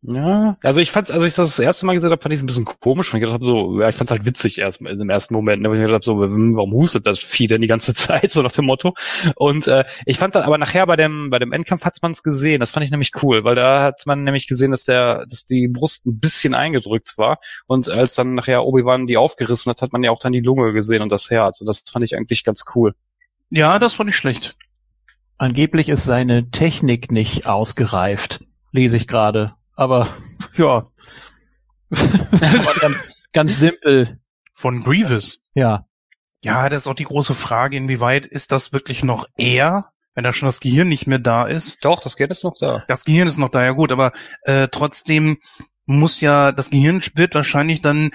Ja, 0.05 0.57
also 0.61 0.81
ich 0.81 0.91
fand's, 0.91 1.11
als 1.11 1.23
ich 1.23 1.34
das 1.34 1.55
das 1.55 1.59
erste 1.59 1.85
Mal 1.85 1.93
gesehen 1.93 2.11
habe, 2.11 2.21
fand 2.21 2.34
ich 2.34 2.39
es 2.39 2.43
ein 2.43 2.47
bisschen 2.47 2.65
komisch, 2.65 3.13
weil 3.13 3.19
ich 3.19 3.21
gedacht 3.21 3.35
habe, 3.35 3.45
so, 3.45 3.80
ja, 3.80 3.88
ich 3.88 3.95
fand's 3.95 4.11
halt 4.11 4.25
witzig 4.25 4.57
erst 4.57 4.81
im 4.81 5.09
ersten 5.09 5.34
Moment, 5.34 5.61
ne, 5.61 5.69
weil 5.69 5.77
ich 5.77 5.81
mir 5.81 5.88
gedacht 5.88 6.05
habe, 6.07 6.19
so, 6.19 6.23
hm, 6.23 6.57
warum 6.57 6.73
hustet 6.73 7.07
das 7.07 7.19
Vieh 7.19 7.47
denn 7.47 7.61
die 7.61 7.67
ganze 7.67 7.93
Zeit, 7.95 8.30
so 8.30 8.41
nach 8.41 8.51
dem 8.51 8.65
Motto. 8.65 8.93
Und 9.35 9.67
äh, 9.67 9.85
ich 10.05 10.17
fand 10.17 10.35
dann, 10.35 10.43
aber 10.43 10.57
nachher 10.57 10.85
bei 10.88 10.97
dem 10.97 11.30
bei 11.30 11.39
dem 11.39 11.53
Endkampf 11.53 11.85
hat's 11.85 12.01
man's 12.01 12.21
gesehen, 12.21 12.59
das 12.59 12.71
fand 12.71 12.84
ich 12.85 12.91
nämlich 12.91 13.11
cool, 13.21 13.45
weil 13.45 13.55
da 13.55 13.81
hat 13.81 14.01
man 14.05 14.23
nämlich 14.23 14.47
gesehen, 14.47 14.71
dass 14.71 14.84
der, 14.84 15.25
dass 15.25 15.45
die 15.45 15.69
Brust 15.69 16.05
ein 16.05 16.19
bisschen 16.19 16.53
eingedrückt 16.53 17.17
war 17.17 17.39
und 17.67 17.88
als 17.88 18.15
dann 18.15 18.35
nachher 18.35 18.65
Obi-Wan 18.65 19.07
die 19.07 19.15
aufgerissen 19.15 19.69
hat, 19.69 19.81
hat 19.81 19.93
man 19.93 20.03
ja 20.03 20.11
auch 20.11 20.19
dann 20.19 20.34
die 20.34 20.41
Lunge 20.41 20.73
gesehen 20.73 21.01
und 21.01 21.13
das 21.13 21.30
Herz 21.30 21.61
und 21.61 21.67
das 21.67 21.81
fand 21.89 22.03
ich 22.03 22.17
eigentlich 22.17 22.43
ganz 22.43 22.65
cool. 22.75 22.93
Ja, 23.49 23.80
das 23.80 23.97
war 23.99 24.05
nicht 24.05 24.17
schlecht. 24.17 24.57
Angeblich 25.38 25.88
ist 25.88 26.03
seine 26.03 26.51
Technik 26.51 27.09
nicht 27.09 27.47
ausgereift, 27.47 28.43
lese 28.73 28.97
ich 28.97 29.07
gerade. 29.07 29.53
Aber 29.75 30.07
ja. 30.55 30.83
Aber 31.89 32.73
ganz, 32.79 33.15
ganz 33.33 33.59
simpel. 33.59 34.19
Von 34.53 34.83
Grievous. 34.83 35.41
Ja. 35.53 35.85
Ja, 36.41 36.69
das 36.69 36.83
ist 36.83 36.87
auch 36.87 36.95
die 36.95 37.05
große 37.05 37.35
Frage, 37.35 37.77
inwieweit 37.77 38.27
ist 38.27 38.51
das 38.51 38.73
wirklich 38.73 39.03
noch 39.03 39.25
er, 39.37 39.91
wenn 40.13 40.23
da 40.23 40.33
schon 40.33 40.47
das 40.47 40.59
Gehirn 40.59 40.89
nicht 40.89 41.07
mehr 41.07 41.19
da 41.19 41.47
ist? 41.47 41.83
Doch, 41.83 42.01
das 42.01 42.17
geht 42.17 42.31
ist 42.31 42.43
noch 42.43 42.55
da. 42.59 42.83
Das 42.87 43.05
Gehirn 43.05 43.27
ist 43.27 43.37
noch 43.37 43.49
da, 43.49 43.63
ja 43.63 43.71
gut, 43.71 43.91
aber 43.91 44.11
äh, 44.43 44.67
trotzdem 44.69 45.37
muss 45.85 46.21
ja, 46.21 46.51
das 46.51 46.69
Gehirn 46.69 47.01
wird 47.15 47.35
wahrscheinlich 47.35 47.81
dann 47.81 48.11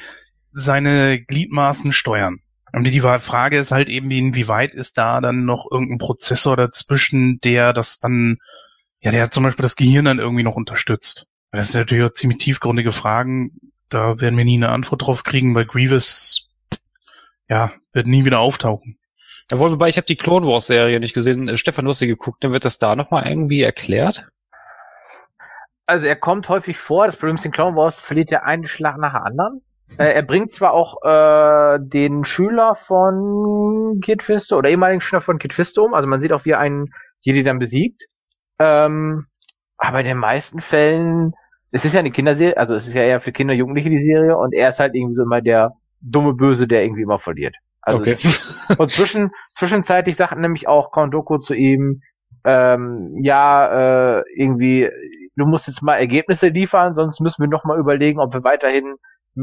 seine 0.53 1.21
Gliedmaßen 1.23 1.93
steuern. 1.93 2.41
Und 2.73 2.85
die 2.85 3.01
Frage 3.01 3.59
ist 3.59 3.73
halt 3.73 3.89
eben, 3.89 4.11
inwieweit 4.11 4.75
ist 4.75 4.99
da 4.99 5.21
dann 5.21 5.45
noch 5.45 5.67
irgendein 5.71 5.99
Prozessor 5.99 6.57
dazwischen, 6.57 7.41
der 7.41 7.73
das 7.73 7.99
dann, 7.99 8.37
ja, 9.01 9.11
der 9.11 9.31
zum 9.31 9.45
Beispiel 9.45 9.63
das 9.63 9.77
Gehirn 9.77 10.05
dann 10.05 10.19
irgendwie 10.19 10.43
noch 10.43 10.55
unterstützt. 10.55 11.28
Das 11.51 11.73
sind 11.73 11.81
natürlich 11.83 12.05
auch 12.05 12.15
ziemlich 12.15 12.39
tiefgründige 12.39 12.93
Fragen. 12.93 13.73
Da 13.89 14.21
werden 14.21 14.37
wir 14.37 14.45
nie 14.45 14.57
eine 14.57 14.71
Antwort 14.71 15.03
drauf 15.03 15.25
kriegen, 15.25 15.55
weil 15.55 15.65
Grievous, 15.65 16.55
ja, 17.49 17.73
wird 17.93 18.07
nie 18.07 18.25
wieder 18.25 18.41
auftauchen. 18.41 18.99
Jawohl, 19.51 19.73
wobei 19.73 19.89
ich 19.89 19.97
habe 19.97 20.07
die 20.07 20.17
Clone 20.17 20.47
Wars 20.47 20.67
Serie 20.67 21.01
nicht 21.01 21.15
gesehen. 21.15 21.49
Äh, 21.49 21.57
Stefan, 21.57 21.85
du 21.85 21.91
hast 21.91 22.01
sie 22.01 22.07
geguckt, 22.07 22.45
dann 22.45 22.53
wird 22.53 22.67
das 22.67 22.79
da 22.79 22.97
nochmal 22.97 23.27
irgendwie 23.27 23.63
erklärt? 23.63 24.29
Also 25.87 26.07
er 26.07 26.17
kommt 26.17 26.51
häufig 26.51 26.77
vor, 26.77 27.07
das 27.07 27.17
Problem 27.17 27.37
ist, 27.37 27.47
in 27.47 27.53
Clone 27.53 27.75
Wars 27.75 27.99
verliert 27.99 28.31
er 28.31 28.45
einen 28.45 28.67
Schlag 28.67 28.99
nach 28.99 29.15
dem 29.15 29.23
anderen. 29.23 29.63
Äh, 29.97 30.13
er 30.13 30.23
bringt 30.23 30.53
zwar 30.53 30.73
auch 30.73 31.03
äh, 31.03 31.79
den 31.81 32.27
Schüler 32.27 32.75
von 32.75 34.01
Kid 34.03 34.23
Fisto 34.23 34.59
oder 34.59 34.69
ehemaligen 34.69 35.01
Schüler 35.01 35.23
von 35.23 35.39
Kid 35.39 35.55
Fisto 35.55 35.85
um, 35.85 35.95
also 35.95 36.07
man 36.07 36.21
sieht 36.21 36.33
auch, 36.33 36.45
wie 36.45 36.51
er 36.51 36.59
einen 36.59 36.93
Jedi 37.23 37.43
dann 37.43 37.59
besiegt. 37.59 38.05
Ähm, 38.59 39.29
aber 39.79 40.01
in 40.01 40.07
den 40.07 40.19
meisten 40.19 40.61
Fällen, 40.61 41.33
es 41.73 41.85
ist 41.85 41.95
ja 41.95 42.01
eine 42.01 42.11
Kinderserie, 42.11 42.57
also 42.57 42.75
es 42.75 42.87
ist 42.87 42.95
ja 42.95 43.03
eher 43.03 43.21
für 43.21 43.33
Kinder 43.33 43.55
Jugendliche 43.55 43.91
die 43.91 44.01
Serie 44.01 44.37
und 44.37 44.53
er 44.53 44.71
ist 44.71 44.81
halt 44.81 44.95
irgendwie 44.95 45.15
so 45.15 45.23
immer 45.23 45.41
der 45.41 45.73
dumme 46.01 46.35
Böse, 46.35 46.67
der 46.67 46.85
irgendwie 46.85 47.03
immer 47.03 47.19
verliert. 47.19 47.55
Also 47.81 48.01
okay. 48.01 48.17
und 48.77 48.91
zwischen, 48.91 49.31
zwischenzeitlich 49.55 50.17
sagten 50.17 50.41
nämlich 50.41 50.69
auch 50.69 50.91
Kondoko 50.91 51.39
zu 51.39 51.55
ihm, 51.55 52.03
ähm, 52.45 53.19
ja, 53.23 54.19
äh, 54.19 54.25
irgendwie, 54.35 54.91
du 55.37 55.47
musst 55.47 55.67
jetzt 55.69 55.83
mal 55.83 55.97
Ergebnisse 55.97 56.49
liefern, 56.49 56.95
sonst 56.95 57.21
müssen 57.21 57.43
wir 57.43 57.49
noch 57.49 57.65
mal 57.65 57.79
überlegen, 57.79 58.21
ob 58.21 58.33
wir 58.33 58.45
weiterhin 58.45 58.97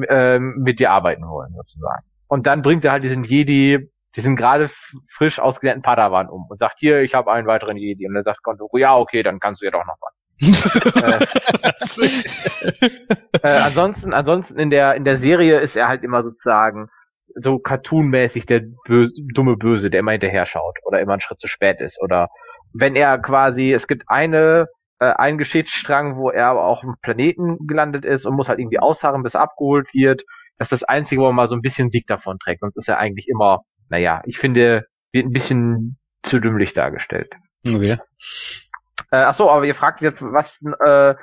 ähm, 0.09 0.55
mit 0.59 0.79
dir 0.79 0.91
arbeiten 0.91 1.27
wollen, 1.27 1.53
sozusagen. 1.55 2.03
Und 2.27 2.47
dann 2.47 2.61
bringt 2.61 2.83
er 2.85 2.91
halt 2.91 3.03
diesen 3.03 3.23
Jedi, 3.23 3.89
diesen 4.15 4.35
gerade 4.35 4.65
f- 4.65 4.93
frisch 5.09 5.39
ausgelernten 5.39 5.83
Padawan 5.83 6.29
um 6.29 6.45
und 6.49 6.59
sagt, 6.59 6.75
hier, 6.79 7.01
ich 7.01 7.13
habe 7.13 7.31
einen 7.31 7.47
weiteren 7.47 7.77
Jedi. 7.77 8.07
Und 8.07 8.15
dann 8.15 8.23
sagt 8.23 8.43
Kondoko, 8.43 8.77
ja, 8.77 8.95
okay, 8.97 9.23
dann 9.23 9.39
kannst 9.39 9.61
du 9.61 9.65
ja 9.65 9.71
doch 9.71 9.85
noch 9.85 9.97
was. 10.01 10.21
äh, 13.41 13.43
äh, 13.43 13.57
ansonsten, 13.61 14.13
ansonsten 14.13 14.59
in 14.59 14.69
der, 14.69 14.95
in 14.95 15.05
der 15.05 15.17
Serie 15.17 15.59
ist 15.59 15.75
er 15.75 15.87
halt 15.87 16.03
immer 16.03 16.23
sozusagen 16.23 16.87
so 17.35 17.59
cartoonmäßig 17.59 18.45
der 18.45 18.61
Böse, 18.85 19.13
dumme 19.33 19.57
Böse, 19.57 19.89
der 19.89 19.99
immer 19.99 20.11
hinterher 20.11 20.45
schaut 20.45 20.77
oder 20.83 20.99
immer 21.01 21.13
einen 21.13 21.21
Schritt 21.21 21.39
zu 21.39 21.47
spät 21.47 21.81
ist. 21.81 22.01
Oder 22.01 22.29
wenn 22.73 22.95
er 22.95 23.17
quasi, 23.19 23.73
es 23.73 23.87
gibt 23.87 24.03
eine, 24.07 24.67
äh, 24.99 25.07
einen 25.07 25.37
Geschichtsstrang, 25.37 26.17
wo 26.17 26.29
er 26.29 26.47
aber 26.47 26.65
auch 26.65 26.77
auf 26.77 26.81
dem 26.81 26.95
Planeten 27.01 27.57
gelandet 27.67 28.05
ist 28.05 28.25
und 28.25 28.35
muss 28.35 28.49
halt 28.49 28.59
irgendwie 28.59 28.79
ausharren, 28.79 29.23
bis 29.23 29.35
er 29.35 29.41
abgeholt 29.41 29.93
wird. 29.93 30.23
Das 30.57 30.71
ist 30.71 30.81
das 30.81 30.87
Einzige, 30.87 31.21
wo 31.21 31.27
er 31.27 31.33
mal 31.33 31.49
so 31.49 31.55
ein 31.55 31.61
bisschen 31.61 31.89
Sieg 31.89 32.07
davon 32.07 32.37
trägt. 32.39 32.61
Sonst 32.61 32.77
ist 32.77 32.87
er 32.87 32.97
eigentlich 32.97 33.27
immer, 33.27 33.59
naja, 33.89 34.21
ich 34.25 34.37
finde, 34.37 34.87
wird 35.11 35.25
ein 35.25 35.33
bisschen 35.33 35.97
zu 36.23 36.39
dümmlich 36.39 36.73
dargestellt. 36.73 37.33
okay. 37.67 37.97
Äh, 39.11 39.17
ach 39.17 39.35
so, 39.35 39.49
aber 39.49 39.65
ihr 39.65 39.75
fragt 39.75 40.01
jetzt, 40.01 40.21
was, 40.21 40.59
äh, 40.85 41.15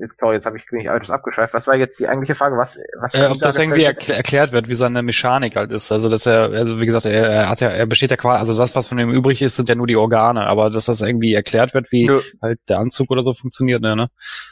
jetzt, 0.00 0.18
sorry, 0.18 0.36
jetzt 0.36 0.46
habe 0.46 0.56
ich 0.56 0.64
ich 0.70 0.86
etwas 0.86 1.10
abgeschweift. 1.10 1.52
Was 1.54 1.66
war 1.66 1.74
jetzt 1.74 1.98
die 1.98 2.08
eigentliche 2.08 2.34
Frage? 2.34 2.56
Was, 2.56 2.78
was 3.00 3.14
Äh, 3.14 3.26
ob 3.26 3.40
das 3.40 3.58
irgendwie 3.58 3.82
erkl 3.82 4.12
erklärt 4.12 4.52
wird, 4.52 4.68
wie 4.68 4.74
seine 4.74 5.02
Mechanik 5.02 5.56
halt 5.56 5.70
ist. 5.70 5.92
Also 5.92 6.08
dass 6.08 6.26
er, 6.26 6.52
also 6.52 6.78
wie 6.78 6.86
gesagt, 6.86 7.06
er, 7.06 7.28
er 7.28 7.48
hat 7.48 7.60
ja, 7.60 7.68
er 7.68 7.86
besteht 7.86 8.10
ja 8.10 8.16
quasi, 8.16 8.38
also 8.38 8.56
das, 8.56 8.74
was 8.74 8.86
von 8.86 8.98
ihm 8.98 9.10
übrig 9.10 9.42
ist, 9.42 9.56
sind 9.56 9.68
ja 9.68 9.74
nur 9.74 9.86
die 9.86 9.96
Organe, 9.96 10.46
aber 10.46 10.70
dass 10.70 10.86
das 10.86 11.00
irgendwie 11.00 11.34
erklärt 11.34 11.74
wird, 11.74 11.92
wie 11.92 12.06
Nö, 12.06 12.20
halt 12.40 12.60
der 12.68 12.78
Anzug 12.78 13.10
oder 13.10 13.22
so 13.22 13.34
funktioniert, 13.34 13.82
ne? 13.82 13.96
ne? 13.96 14.10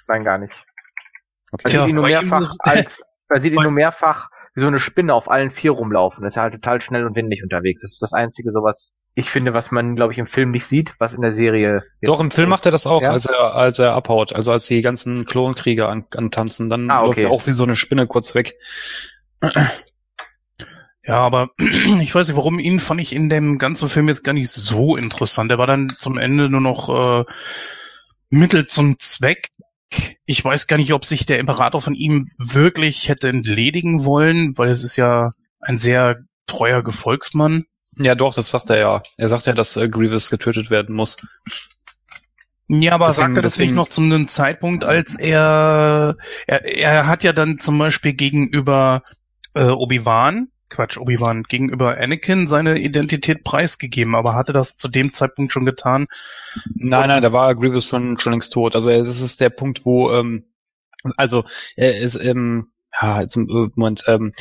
nein, 0.09 0.25
gar 0.25 0.39
nicht. 0.39 0.55
Man 0.55 0.67
Okay. 1.53 1.71
Tja, 1.71 1.81
sieht 1.83 1.91
ihn 1.91 1.95
nur 1.97 2.07
mehrfach 2.07 2.55
als, 2.59 3.03
man 3.29 3.41
sieht 3.41 3.53
ihn 3.53 3.63
nur 3.63 3.71
mehrfach 3.73 4.31
wie 4.57 4.61
so 4.61 4.67
eine 4.67 4.81
Spinne 4.81 5.15
auf 5.15 5.31
allen 5.31 5.51
vier 5.53 5.71
rumlaufen. 5.73 6.25
Das 6.25 6.33
ist 6.33 6.37
ja 6.37 6.43
halt 6.43 6.55
total 6.55 6.81
schnell 6.81 7.07
und 7.07 7.15
windig 7.15 7.43
unterwegs. 7.43 7.83
Das 7.83 7.93
ist 7.93 8.03
das 8.03 8.13
einzige, 8.13 8.51
sowas 8.53 8.93
ich 9.19 9.31
finde, 9.31 9.55
was 9.55 9.71
man, 9.71 9.97
glaube 9.97 10.13
ich, 10.13 10.19
im 10.19 10.27
Film 10.27 10.51
nicht 10.51 10.67
sieht, 10.67 10.93
was 10.99 11.15
in 11.15 11.23
der 11.23 11.33
Serie. 11.33 11.83
Doch, 12.03 12.21
im 12.21 12.31
Film 12.31 12.51
macht 12.51 12.67
er 12.67 12.73
das 12.73 12.87
auch, 12.87 13.01
Ja? 13.03 13.13
als 13.13 13.25
er, 13.27 13.55
als 13.55 13.79
er 13.79 13.93
abhaut, 13.95 14.35
also 14.35 14.53
als 14.53 14.67
die 14.67 14.83
ganzen 14.83 15.25
Klonkrieger 15.25 15.89
an, 15.89 16.05
antanzen, 16.15 16.69
dann 16.69 16.91
Ah, 16.91 17.01
läuft 17.03 17.19
okay. 17.19 17.23
er 17.27 17.31
auch 17.31 17.47
wie 17.47 17.53
so 17.53 17.65
eine 17.65 17.77
Spinne 17.77 18.07
kurz 18.07 18.35
weg. 18.35 18.57
Ja, 21.05 21.17
aber 21.19 21.51
ich 21.59 22.15
weiß 22.15 22.29
nicht, 22.29 22.37
warum 22.37 22.59
ihn 22.59 22.81
fand 22.81 23.01
ich 23.01 23.15
in 23.15 23.29
dem 23.29 23.59
ganzen 23.59 23.89
Film 23.89 24.09
jetzt 24.09 24.25
gar 24.25 24.33
nicht 24.33 24.51
so 24.51 24.97
interessant. 24.97 25.51
Er 25.51 25.59
war 25.59 25.67
dann 25.67 25.89
zum 25.89 26.19
Ende 26.19 26.51
nur 26.51 26.61
noch 26.61 26.89
äh, 26.89 27.25
Mittel 28.29 28.67
zum 28.67 28.99
Zweck. 28.99 29.49
Ich 30.25 30.45
weiß 30.45 30.67
gar 30.67 30.77
nicht, 30.77 30.93
ob 30.93 31.05
sich 31.05 31.27
der 31.27 31.39
Imperator 31.39 31.81
von 31.81 31.95
ihm 31.95 32.31
wirklich 32.39 33.09
hätte 33.09 33.29
entledigen 33.29 34.05
wollen, 34.05 34.57
weil 34.59 34.69
es 34.71 34.83
ist 34.83 34.97
ja 34.97 35.31
ein 35.61 35.79
sehr 35.79 36.17
treuer 36.47 36.83
Gefolgsmann. 36.83 37.65
Ja, 37.97 38.15
doch, 38.15 38.35
das 38.35 38.51
sagt 38.51 38.69
er 38.71 38.79
ja. 38.79 39.03
Er 39.17 39.29
sagt 39.29 39.47
ja, 39.47 39.53
dass 39.53 39.77
äh, 39.77 39.89
Grievous 39.89 40.29
getötet 40.31 40.69
werden 40.71 40.95
muss. 40.95 41.17
Ja, 42.69 42.93
aber 42.95 43.07
Deswegen- 43.07 43.27
sagt 43.29 43.37
er 43.37 43.43
das 43.43 43.53
deswegen- 43.55 43.71
nicht 43.71 43.77
noch 43.77 43.89
zu 43.89 44.01
einem 44.03 44.27
Zeitpunkt, 44.29 44.83
als 44.85 45.19
er, 45.19 46.17
er, 46.49 46.65
er 46.65 47.07
hat 47.07 47.23
ja 47.23 47.33
dann 47.33 47.61
zum 47.61 47.79
Beispiel 47.79 48.13
gegenüber 48.15 49.03
äh, 49.55 49.69
Obi-Wan, 49.69 50.49
Quatsch, 50.69 50.99
Obi-Wan, 50.99 51.45
gegenüber 51.45 51.97
Anakin 51.97 52.47
seine 52.47 52.79
Identität 52.79 53.45
preisgegeben, 53.45 54.15
aber 54.15 54.35
hatte 54.35 54.53
das 54.53 54.77
zu 54.77 54.89
dem 54.89 55.13
Zeitpunkt 55.13 55.53
schon 55.53 55.65
getan. 55.65 56.07
Nein, 56.75 57.09
nein, 57.09 57.23
da 57.23 57.33
war 57.33 57.55
Grievous 57.55 57.87
schon, 57.87 58.19
schon 58.19 58.33
längst 58.33 58.53
tot. 58.53 58.75
Also 58.75 58.91
das 58.91 59.21
ist 59.21 59.41
der 59.41 59.51
Punkt, 59.51 59.85
wo, 59.85 60.11
ähm, 60.13 60.45
also 61.17 61.45
er 61.77 61.99
ist, 62.01 62.17
ähm, 62.17 62.69
ja, 63.01 63.21
jetzt 63.21 63.37
im 63.37 63.49
äh, 63.49 63.71
Moment, 63.75 64.05
ähm, 64.07 64.33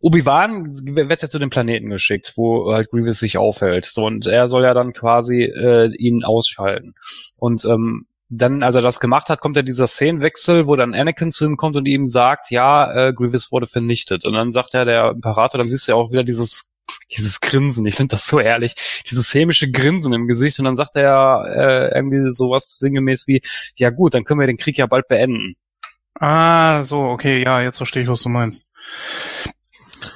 Obi-Wan 0.00 0.66
wird 0.66 1.22
ja 1.22 1.28
zu 1.28 1.38
dem 1.38 1.50
Planeten 1.50 1.88
geschickt, 1.88 2.32
wo 2.36 2.72
halt 2.72 2.90
Grievous 2.90 3.18
sich 3.18 3.36
aufhält. 3.36 3.84
So, 3.84 4.04
und 4.04 4.26
er 4.26 4.46
soll 4.46 4.62
ja 4.62 4.74
dann 4.74 4.92
quasi 4.92 5.42
äh, 5.42 5.92
ihn 5.96 6.24
ausschalten. 6.24 6.94
Und 7.36 7.64
ähm, 7.64 8.06
dann, 8.28 8.62
als 8.62 8.74
er 8.74 8.82
das 8.82 9.00
gemacht 9.00 9.28
hat, 9.30 9.40
kommt 9.40 9.56
ja 9.56 9.62
dieser 9.62 9.86
Szenenwechsel, 9.86 10.66
wo 10.66 10.76
dann 10.76 10.94
Anakin 10.94 11.32
zu 11.32 11.44
ihm 11.46 11.56
kommt 11.56 11.76
und 11.76 11.86
ihm 11.86 12.08
sagt, 12.08 12.50
ja, 12.50 13.08
äh, 13.08 13.12
Grievous 13.12 13.50
wurde 13.52 13.66
vernichtet. 13.66 14.24
Und 14.26 14.34
dann 14.34 14.52
sagt 14.52 14.74
ja 14.74 14.84
der 14.84 15.10
Imperator, 15.10 15.58
dann 15.58 15.68
siehst 15.68 15.88
du 15.88 15.92
ja 15.92 15.96
auch 15.96 16.12
wieder 16.12 16.24
dieses 16.24 16.74
dieses 17.10 17.40
Grinsen, 17.40 17.84
ich 17.86 17.94
finde 17.94 18.12
das 18.16 18.26
so 18.26 18.38
ehrlich, 18.40 18.74
dieses 19.10 19.32
hämische 19.34 19.70
Grinsen 19.70 20.12
im 20.12 20.26
Gesicht 20.26 20.58
und 20.58 20.64
dann 20.64 20.76
sagt 20.76 20.96
er 20.96 21.44
äh, 21.46 21.94
irgendwie 21.94 22.30
sowas 22.32 22.78
sinngemäß 22.78 23.26
wie, 23.26 23.42
ja 23.76 23.90
gut, 23.90 24.14
dann 24.14 24.24
können 24.24 24.40
wir 24.40 24.46
den 24.46 24.56
Krieg 24.56 24.78
ja 24.78 24.86
bald 24.86 25.08
beenden. 25.08 25.54
Ah, 26.18 26.82
so, 26.82 27.00
okay, 27.02 27.42
ja, 27.42 27.60
jetzt 27.62 27.76
verstehe 27.78 28.02
ich, 28.02 28.08
was 28.08 28.22
du 28.22 28.28
meinst. 28.28 28.70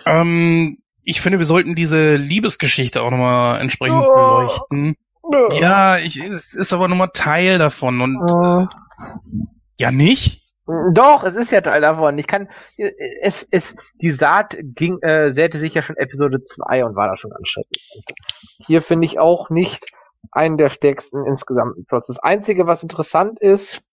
Ähm, 0.06 0.78
ich 1.04 1.20
finde, 1.20 1.38
wir 1.38 1.46
sollten 1.46 1.74
diese 1.74 2.16
Liebesgeschichte 2.16 3.02
auch 3.02 3.10
nochmal 3.10 3.60
entsprechend 3.60 4.04
Oh. 4.04 4.14
beleuchten. 4.14 4.96
Ja, 5.52 5.98
ich, 5.98 6.20
es 6.20 6.54
ist 6.54 6.72
aber 6.72 6.88
nur 6.88 6.96
mal 6.96 7.08
Teil 7.08 7.58
davon 7.58 8.00
und 8.00 8.16
Äh, 8.30 8.66
ja 9.78 9.90
nicht? 9.90 10.42
Doch, 10.92 11.24
es 11.24 11.34
ist 11.34 11.50
ja 11.50 11.60
Teil 11.60 11.80
davon. 11.80 12.16
Ich 12.18 12.26
kann, 12.26 12.48
es, 13.20 13.46
es, 13.50 13.74
die 14.00 14.10
Saat 14.10 14.56
ging, 14.60 15.00
äh, 15.02 15.30
säte 15.30 15.58
sich 15.58 15.74
ja 15.74 15.82
schon 15.82 15.96
Episode 15.96 16.40
2 16.40 16.84
und 16.84 16.94
war 16.94 17.08
da 17.08 17.16
schon 17.16 17.32
anstrengend. 17.32 17.76
Hier 18.58 18.80
finde 18.80 19.06
ich 19.06 19.18
auch 19.18 19.50
nicht 19.50 19.86
einen 20.30 20.56
der 20.56 20.68
stärksten 20.68 21.26
insgesamten 21.26 21.84
Plots. 21.84 22.06
Das 22.06 22.20
Einzige, 22.20 22.66
was 22.66 22.82
interessant 22.82 23.40
ist, 23.40 23.84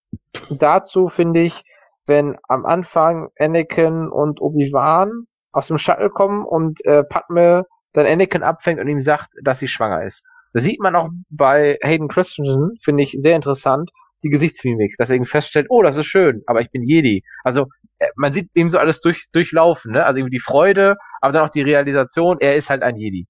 dazu 0.48 1.08
finde 1.08 1.40
ich, 1.40 1.64
wenn 2.06 2.38
am 2.48 2.64
Anfang 2.64 3.30
Anakin 3.38 4.08
und 4.08 4.40
Obi-Wan 4.40 5.26
aus 5.52 5.66
dem 5.66 5.78
Shuttle 5.78 6.10
kommen 6.10 6.44
und 6.44 6.84
äh, 6.84 7.02
Padme 7.02 7.66
dann 7.92 8.06
Anakin 8.06 8.44
abfängt 8.44 8.80
und 8.80 8.86
ihm 8.86 9.00
sagt, 9.00 9.30
dass 9.42 9.58
sie 9.58 9.68
schwanger 9.68 10.04
ist. 10.04 10.22
Das 10.52 10.64
sieht 10.64 10.80
man 10.80 10.96
auch 10.96 11.08
bei 11.28 11.78
Hayden 11.82 12.08
Christensen, 12.08 12.76
finde 12.82 13.02
ich 13.02 13.16
sehr 13.18 13.36
interessant, 13.36 13.90
die 14.22 14.28
Gesichtsmimik, 14.28 14.96
dass 14.98 15.10
er 15.10 15.16
eben 15.16 15.26
feststellt, 15.26 15.66
oh, 15.70 15.82
das 15.82 15.96
ist 15.96 16.06
schön, 16.06 16.42
aber 16.46 16.60
ich 16.60 16.70
bin 16.70 16.82
Jedi. 16.82 17.22
Also 17.44 17.66
äh, 17.98 18.08
man 18.16 18.32
sieht 18.32 18.50
ihm 18.54 18.68
so 18.68 18.78
alles 18.78 19.00
durch, 19.00 19.28
durchlaufen, 19.32 19.92
ne? 19.92 20.04
Also 20.04 20.18
irgendwie 20.18 20.36
die 20.36 20.42
Freude, 20.42 20.96
aber 21.20 21.32
dann 21.32 21.46
auch 21.46 21.50
die 21.50 21.62
Realisation, 21.62 22.38
er 22.40 22.56
ist 22.56 22.70
halt 22.70 22.82
ein 22.82 22.96
Jedi. 22.96 23.26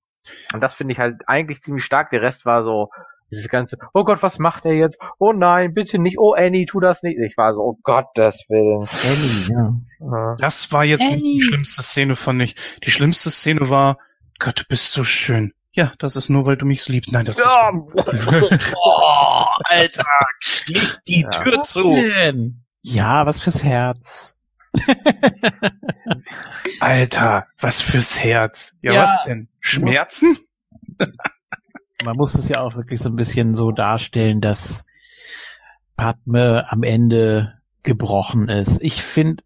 Und 0.52 0.60
das 0.60 0.74
finde 0.74 0.92
ich 0.92 0.98
halt 0.98 1.22
eigentlich 1.26 1.62
ziemlich 1.62 1.84
stark. 1.84 2.10
Der 2.10 2.22
Rest 2.22 2.44
war 2.44 2.62
so, 2.62 2.88
dieses 3.30 3.48
ganze, 3.48 3.76
oh 3.94 4.04
Gott, 4.04 4.22
was 4.22 4.38
macht 4.38 4.64
er 4.64 4.74
jetzt? 4.74 4.98
Oh 5.18 5.32
nein, 5.32 5.72
bitte 5.72 5.98
nicht, 5.98 6.18
oh 6.18 6.32
Annie, 6.32 6.66
tu 6.66 6.80
das 6.80 7.02
nicht. 7.02 7.18
Ich 7.18 7.36
war 7.36 7.54
so, 7.54 7.60
oh 7.60 7.78
Gottes 7.82 8.44
Willen. 8.48 8.88
Annie, 9.04 9.80
ja. 10.00 10.36
Das 10.38 10.72
war 10.72 10.84
jetzt 10.84 11.10
nicht 11.10 11.22
die 11.22 11.42
schlimmste 11.42 11.82
Szene, 11.82 12.16
fand 12.16 12.42
ich. 12.42 12.56
Die 12.84 12.90
schlimmste 12.90 13.30
Szene 13.30 13.70
war, 13.70 13.98
Gott, 14.38 14.60
du 14.60 14.64
bist 14.68 14.90
so 14.90 15.04
schön. 15.04 15.52
Ja, 15.72 15.92
das 15.98 16.16
ist 16.16 16.28
nur, 16.28 16.46
weil 16.46 16.56
du 16.56 16.66
mich 16.66 16.82
so 16.82 16.92
liebst. 16.92 17.12
Nein, 17.12 17.24
das 17.26 17.38
ist... 17.38 17.44
Ja, 17.44 17.70
Oh, 18.84 19.44
Alter, 19.64 20.04
klick 20.42 20.98
die 21.06 21.20
Ja. 21.22 21.28
Tür 21.30 21.58
Was 21.58 21.70
zu. 21.70 21.94
denn? 21.94 22.64
Ja, 22.82 23.24
was 23.26 23.40
fürs 23.40 23.62
Herz. 23.62 24.36
Alter, 26.80 27.46
was 27.58 27.80
fürs 27.80 28.22
Herz. 28.22 28.74
Ja, 28.82 28.92
Ja. 28.92 29.02
was 29.04 29.22
denn? 29.24 29.48
Schmerzen? 29.60 30.36
Man 32.04 32.16
muss 32.16 32.34
es 32.34 32.48
ja 32.48 32.60
auch 32.60 32.74
wirklich 32.76 33.00
so 33.00 33.10
ein 33.10 33.16
bisschen 33.16 33.54
so 33.54 33.72
darstellen, 33.72 34.40
dass 34.40 34.84
Padme 35.96 36.64
am 36.70 36.82
Ende 36.82 37.54
gebrochen 37.82 38.48
ist. 38.48 38.82
Ich 38.82 39.02
finde, 39.02 39.42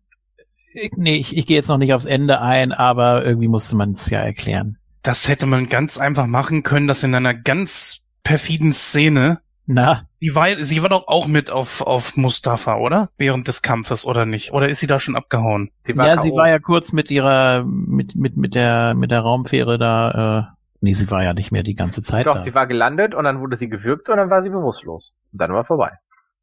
nee, 0.97 1.17
ich, 1.17 1.37
ich 1.37 1.47
gehe 1.47 1.57
jetzt 1.57 1.69
noch 1.69 1.79
nicht 1.79 1.93
aufs 1.95 2.05
Ende 2.05 2.41
ein, 2.41 2.73
aber 2.73 3.25
irgendwie 3.25 3.49
musste 3.49 3.75
man 3.77 3.91
es 3.91 4.09
ja 4.09 4.21
erklären. 4.21 4.79
Das 5.05 5.29
hätte 5.29 5.47
man 5.47 5.69
ganz 5.69 5.99
einfach 5.99 6.27
machen 6.27 6.65
können, 6.65 6.89
dass 6.89 7.03
in 7.05 7.15
einer 7.15 7.35
ganz 7.35 8.09
perfiden 8.25 8.73
Szene, 8.73 9.41
Na, 9.67 10.09
die 10.21 10.35
war, 10.35 10.63
sie 10.63 10.83
war 10.83 10.89
doch 10.89 11.07
auch 11.09 11.27
mit 11.27 11.51
auf, 11.51 11.83
auf 11.83 12.17
Mustafa, 12.17 12.77
oder? 12.77 13.11
Während 13.19 13.47
des 13.47 13.61
Kampfes, 13.63 14.07
oder 14.07 14.25
nicht? 14.25 14.53
Oder 14.53 14.69
ist 14.71 14.81
sie 14.81 14.87
da 14.87 14.99
schon 14.99 15.15
abgehauen? 15.15 15.71
ja, 15.87 16.21
sie 16.21 16.31
war 16.33 16.49
ja 16.49 16.59
kurz 16.59 16.93
mit 16.93 17.11
ihrer, 17.11 17.65
mit, 17.65 18.17
mit, 18.17 18.37
mit 18.39 18.55
der, 18.55 18.95
mit 18.95 19.11
der 19.11 19.21
Raumfähre 19.21 19.77
da, 19.79 20.49
äh, 20.51 20.57
nee, 20.81 20.95
sie 20.95 21.11
war 21.11 21.23
ja 21.23 21.35
nicht 21.35 21.53
mehr 21.53 21.63
die 21.63 21.75
ganze 21.75 22.03
Zeit 22.03 22.27
Doch, 22.27 22.37
da. 22.37 22.43
sie 22.43 22.55
war 22.55 22.67
gelandet 22.67 23.15
und 23.15 23.25
dann 23.25 23.41
wurde 23.41 23.57
sie 23.57 23.69
gewürgt 23.69 24.09
und 24.09 24.17
dann 24.17 24.31
war 24.31 24.43
sie 24.43 24.51
bewusstlos. 24.51 25.13
Und 25.33 25.39
dann 25.41 25.53
war 25.53 25.65
vorbei. 25.67 25.93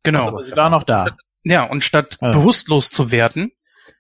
Genau. 0.04 0.28
Aber 0.28 0.44
sie 0.44 0.56
war 0.56 0.70
noch 0.70 0.84
da. 0.84 1.08
Ja, 1.44 1.64
und 1.64 1.84
statt 1.84 2.20
Ja. 2.22 2.30
bewusstlos 2.30 2.92
zu 2.92 3.10
werden, 3.10 3.52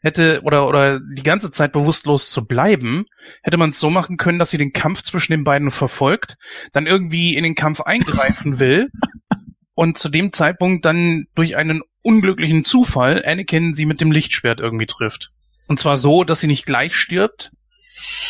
hätte, 0.01 0.41
oder, 0.43 0.67
oder 0.67 0.99
die 0.99 1.23
ganze 1.23 1.51
Zeit 1.51 1.71
bewusstlos 1.71 2.29
zu 2.31 2.45
bleiben, 2.45 3.05
hätte 3.43 3.57
man 3.57 3.69
es 3.69 3.79
so 3.79 3.89
machen 3.89 4.17
können, 4.17 4.39
dass 4.39 4.49
sie 4.49 4.57
den 4.57 4.73
Kampf 4.73 5.01
zwischen 5.01 5.31
den 5.31 5.43
beiden 5.43 5.71
verfolgt, 5.71 6.37
dann 6.73 6.87
irgendwie 6.87 7.35
in 7.35 7.43
den 7.43 7.55
Kampf 7.55 7.81
eingreifen 7.81 8.59
will 8.59 8.89
und 9.73 9.97
zu 9.97 10.09
dem 10.09 10.31
Zeitpunkt 10.31 10.85
dann 10.85 11.25
durch 11.35 11.55
einen 11.55 11.81
unglücklichen 12.01 12.65
Zufall 12.65 13.23
Anakin 13.25 13.73
sie 13.73 13.85
mit 13.85 14.01
dem 14.01 14.11
Lichtschwert 14.11 14.59
irgendwie 14.59 14.87
trifft. 14.87 15.31
Und 15.67 15.77
zwar 15.77 15.97
so, 15.97 16.23
dass 16.23 16.39
sie 16.39 16.47
nicht 16.47 16.65
gleich 16.65 16.95
stirbt, 16.95 17.51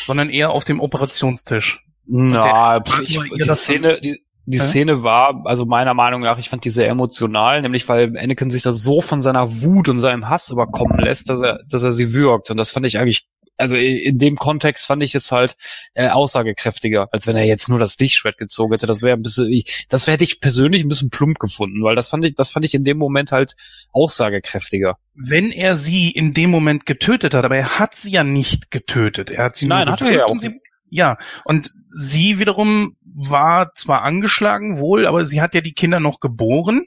sondern 0.05 0.29
eher 0.29 0.51
auf 0.51 0.65
dem 0.65 0.79
Operationstisch. 0.79 1.83
Na, 2.05 2.83
ich, 3.03 3.19
die 3.19 3.55
Szene, 3.55 4.01
die, 4.01 4.21
die? 4.45 4.59
Szene 4.59 5.03
war, 5.03 5.41
also 5.45 5.65
meiner 5.65 5.93
Meinung 5.93 6.21
nach, 6.21 6.37
ich 6.39 6.49
fand 6.49 6.65
die 6.65 6.69
sehr 6.69 6.87
emotional, 6.89 7.61
nämlich 7.61 7.87
weil 7.87 8.17
Anakin 8.17 8.49
sich 8.51 8.63
da 8.63 8.71
so 8.73 9.01
von 9.01 9.21
seiner 9.21 9.61
Wut 9.61 9.87
und 9.89 9.99
seinem 9.99 10.29
Hass 10.29 10.49
überkommen 10.49 10.97
lässt, 10.99 11.29
dass 11.29 11.41
er, 11.41 11.59
dass 11.69 11.83
er 11.83 11.91
sie 11.91 12.13
würgt. 12.13 12.49
Und 12.49 12.57
das 12.57 12.71
fand 12.71 12.85
ich 12.85 12.97
eigentlich, 12.97 13.27
also 13.57 13.75
in 13.75 14.17
dem 14.17 14.37
Kontext 14.37 14.87
fand 14.87 15.03
ich 15.03 15.13
es 15.13 15.31
halt 15.31 15.55
äh, 15.93 16.09
aussagekräftiger, 16.09 17.09
als 17.11 17.27
wenn 17.27 17.35
er 17.35 17.45
jetzt 17.45 17.69
nur 17.69 17.77
das 17.77 17.99
Lichtschwert 17.99 18.39
gezogen 18.39 18.73
hätte. 18.73 18.87
Das 18.87 19.03
wäre 19.03 19.15
ein 19.15 19.21
bisschen, 19.21 19.61
das 19.89 20.07
hätte 20.07 20.23
ich 20.23 20.39
persönlich 20.39 20.83
ein 20.83 20.89
bisschen 20.89 21.11
plump 21.11 21.37
gefunden, 21.37 21.83
weil 21.83 21.95
das 21.95 22.07
fand 22.07 22.25
ich, 22.25 22.33
das 22.35 22.49
fand 22.49 22.65
ich 22.65 22.73
in 22.73 22.83
dem 22.83 22.97
Moment 22.97 23.31
halt 23.31 23.55
aussagekräftiger. 23.91 24.97
Wenn 25.13 25.51
er 25.51 25.75
sie 25.75 26.09
in 26.09 26.33
dem 26.33 26.49
Moment 26.49 26.85
getötet 26.87 27.33
hat, 27.35 27.45
aber 27.45 27.57
er 27.57 27.77
hat 27.79 27.95
sie 27.95 28.11
ja 28.11 28.23
nicht 28.23 28.71
getötet. 28.71 29.29
Er 29.29 29.45
hat 29.45 29.55
sie 29.55 29.67
Nein, 29.67 29.85
nur 29.85 29.93
hat 29.93 30.01
er 30.01 30.11
ja 30.11 30.25
auch 30.25 30.41
sie- 30.41 30.59
Ja, 30.93 31.17
und 31.45 31.71
sie 31.89 32.37
wiederum 32.37 32.95
war 33.01 33.73
zwar 33.75 34.03
angeschlagen 34.03 34.77
wohl, 34.77 35.07
aber 35.07 35.25
sie 35.25 35.41
hat 35.41 35.55
ja 35.55 35.61
die 35.61 35.71
Kinder 35.73 36.01
noch 36.01 36.19
geboren. 36.19 36.85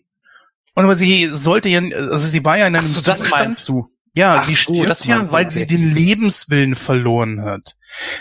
Und 0.75 0.85
aber 0.85 0.95
sie 0.95 1.27
sollte 1.27 1.71
ja, 1.71 1.81
also 1.81 2.29
sie 2.29 2.45
war 2.45 2.59
ja 2.59 2.67
in 2.67 2.77
einem 2.77 2.85
Ach 2.85 2.91
so, 2.91 3.01
das 3.01 3.23
Zustand- 3.23 3.31
meinst 3.45 3.69
du? 3.69 3.89
Ja, 4.13 4.41
Ach 4.41 4.45
sie 4.45 4.53
so, 4.53 4.75
stirbt 4.75 4.91
das 4.91 5.05
ja, 5.05 5.33
weil 5.33 5.47
okay. 5.47 5.55
sie 5.55 5.67
den 5.67 5.95
Lebenswillen 5.95 6.75
verloren 6.75 7.43
hat. 7.43 7.77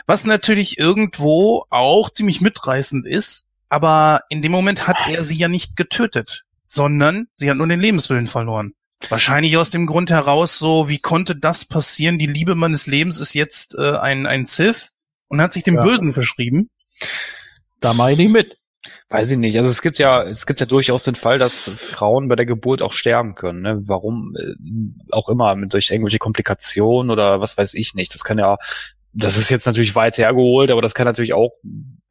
Was 0.07 0.26
natürlich 0.26 0.80
irgendwo 0.80 1.65
auch 1.69 2.10
ziemlich 2.10 2.39
mitreißend 2.41 3.05
ist, 3.05 3.47
aber 3.69 4.22
in 4.30 4.41
dem 4.41 4.51
Moment 4.53 4.88
hat 4.88 4.97
er 5.10 5.23
sie 5.26 5.35
ja 5.38 5.49
nicht 5.49 5.76
getötet, 5.76 6.45
sondern 6.65 7.27
sie 7.35 7.49
hat 7.49 7.57
nur 7.57 7.68
den 7.68 7.81
Lebenswillen 7.81 8.27
verloren. 8.27 8.72
Wahrscheinlich 9.10 9.57
aus 9.57 9.69
dem 9.69 9.85
Grund 9.85 10.10
heraus 10.11 10.57
so, 10.57 10.88
wie 10.88 10.99
konnte 10.99 11.35
das 11.35 11.65
passieren? 11.65 12.18
Die 12.18 12.26
Liebe 12.26 12.55
meines 12.55 12.88
Lebens 12.88 13.19
ist 13.19 13.34
jetzt 13.34 13.76
äh, 13.77 13.97
ein, 13.97 14.26
ein 14.26 14.45
Sith 14.45 14.92
und 15.34 15.41
hat 15.41 15.51
sich 15.51 15.64
dem 15.64 15.76
Ja. 15.76 15.81
Bösen 15.81 16.14
verschrieben. 16.14 16.69
Da 17.80 17.93
mache 17.93 18.11
ich 18.11 18.18
nicht 18.18 18.31
mit. 18.31 18.55
Weiß 19.10 19.31
ich 19.31 19.38
nicht. 19.39 19.57
Also 19.57 19.69
es 19.69 19.81
gibt 19.81 19.97
ja, 19.97 20.22
es 20.22 20.45
gibt 20.45 20.60
ja 20.60 20.68
durchaus 20.68 21.03
den 21.03 21.15
Fall, 21.15 21.39
dass 21.39 21.72
Frauen 21.76 22.27
bei 22.27 22.35
der 22.35 22.45
Geburt 22.45 22.84
auch 22.84 22.93
sterben 22.93 23.34
können. 23.34 23.61
Ne? 23.61 23.80
Warum 23.88 24.35
äh, 24.38 24.53
auch 25.11 25.30
immer, 25.30 25.55
mit 25.55 25.73
durch 25.73 25.89
irgendwelche 25.89 26.19
Komplikationen 26.19 27.10
oder 27.10 27.41
was 27.41 27.57
weiß 27.57 27.73
ich 27.73 27.95
nicht. 27.95 28.14
Das 28.14 28.23
kann 28.23 28.38
ja, 28.38 28.57
das 29.11 29.38
ist 29.38 29.49
jetzt 29.49 29.65
natürlich 29.65 29.95
weit 29.95 30.19
hergeholt, 30.19 30.69
aber 30.69 30.81
das 30.84 30.93
kann 30.93 31.05
natürlich 31.05 31.34
auch 31.34 31.51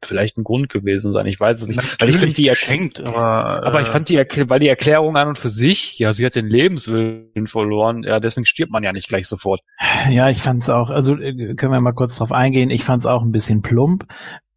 vielleicht 0.05 0.37
ein 0.37 0.43
Grund 0.43 0.69
gewesen 0.69 1.13
sein. 1.13 1.25
Ich 1.25 1.39
weiß 1.39 1.61
es 1.61 1.67
nicht. 1.67 2.01
Weil 2.01 2.09
ich 2.09 2.17
finde 2.17 2.35
die 2.35 2.43
geschenkt, 2.43 3.01
aber, 3.01 3.61
äh, 3.63 3.67
aber 3.67 3.81
ich 3.81 3.87
fand 3.87 4.09
die, 4.09 4.19
Erkl- 4.19 4.49
weil 4.49 4.59
die 4.59 4.67
Erklärung 4.67 5.17
an 5.17 5.29
und 5.29 5.39
für 5.39 5.49
sich, 5.49 5.97
ja, 5.99 6.13
sie 6.13 6.25
hat 6.25 6.35
den 6.35 6.47
Lebenswillen 6.47 7.47
verloren, 7.47 8.03
ja, 8.03 8.19
deswegen 8.19 8.45
stirbt 8.45 8.71
man 8.71 8.83
ja 8.83 8.91
nicht 8.91 9.07
gleich 9.07 9.27
sofort. 9.27 9.61
Ja, 10.09 10.29
ich 10.29 10.39
fand's 10.39 10.69
auch, 10.69 10.89
also 10.89 11.15
äh, 11.15 11.55
können 11.55 11.71
wir 11.71 11.81
mal 11.81 11.93
kurz 11.93 12.15
drauf 12.17 12.31
eingehen, 12.31 12.69
ich 12.69 12.83
fand's 12.83 13.05
auch 13.05 13.21
ein 13.23 13.31
bisschen 13.31 13.61
plump, 13.61 14.05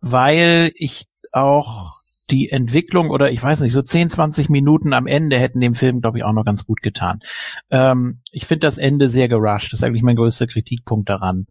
weil 0.00 0.72
ich 0.74 1.06
auch 1.32 1.96
die 2.30 2.50
Entwicklung 2.50 3.10
oder 3.10 3.30
ich 3.30 3.40
weiß 3.40 3.60
nicht, 3.60 3.72
so 3.72 3.82
10, 3.82 4.10
20 4.10 4.48
Minuten 4.48 4.92
am 4.92 5.06
Ende 5.06 5.38
hätten 5.38 5.60
dem 5.60 5.74
Film, 5.76 6.00
glaube 6.00 6.18
ich, 6.18 6.24
auch 6.24 6.32
noch 6.32 6.44
ganz 6.44 6.64
gut 6.66 6.82
getan. 6.82 7.20
Ähm, 7.70 8.20
ich 8.32 8.46
finde 8.46 8.66
das 8.66 8.78
Ende 8.78 9.08
sehr 9.08 9.28
gerusht, 9.28 9.72
das 9.72 9.80
ist 9.80 9.84
eigentlich 9.84 10.02
mein 10.02 10.16
größter 10.16 10.48
Kritikpunkt 10.48 11.08
daran. 11.08 11.46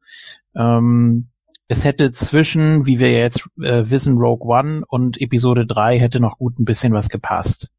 Ähm, 0.56 1.30
es 1.68 1.84
hätte 1.84 2.12
zwischen, 2.12 2.86
wie 2.86 3.00
wir 3.00 3.12
jetzt 3.12 3.48
äh, 3.60 3.90
wissen, 3.90 4.18
Rogue 4.18 4.48
One 4.48 4.84
und 4.88 5.20
Episode 5.20 5.66
3 5.66 6.00
hätte 6.00 6.20
noch 6.20 6.38
gut 6.38 6.60
ein 6.60 6.66
bisschen 6.66 6.94
was 6.94 7.10
gepasst. 7.10 7.72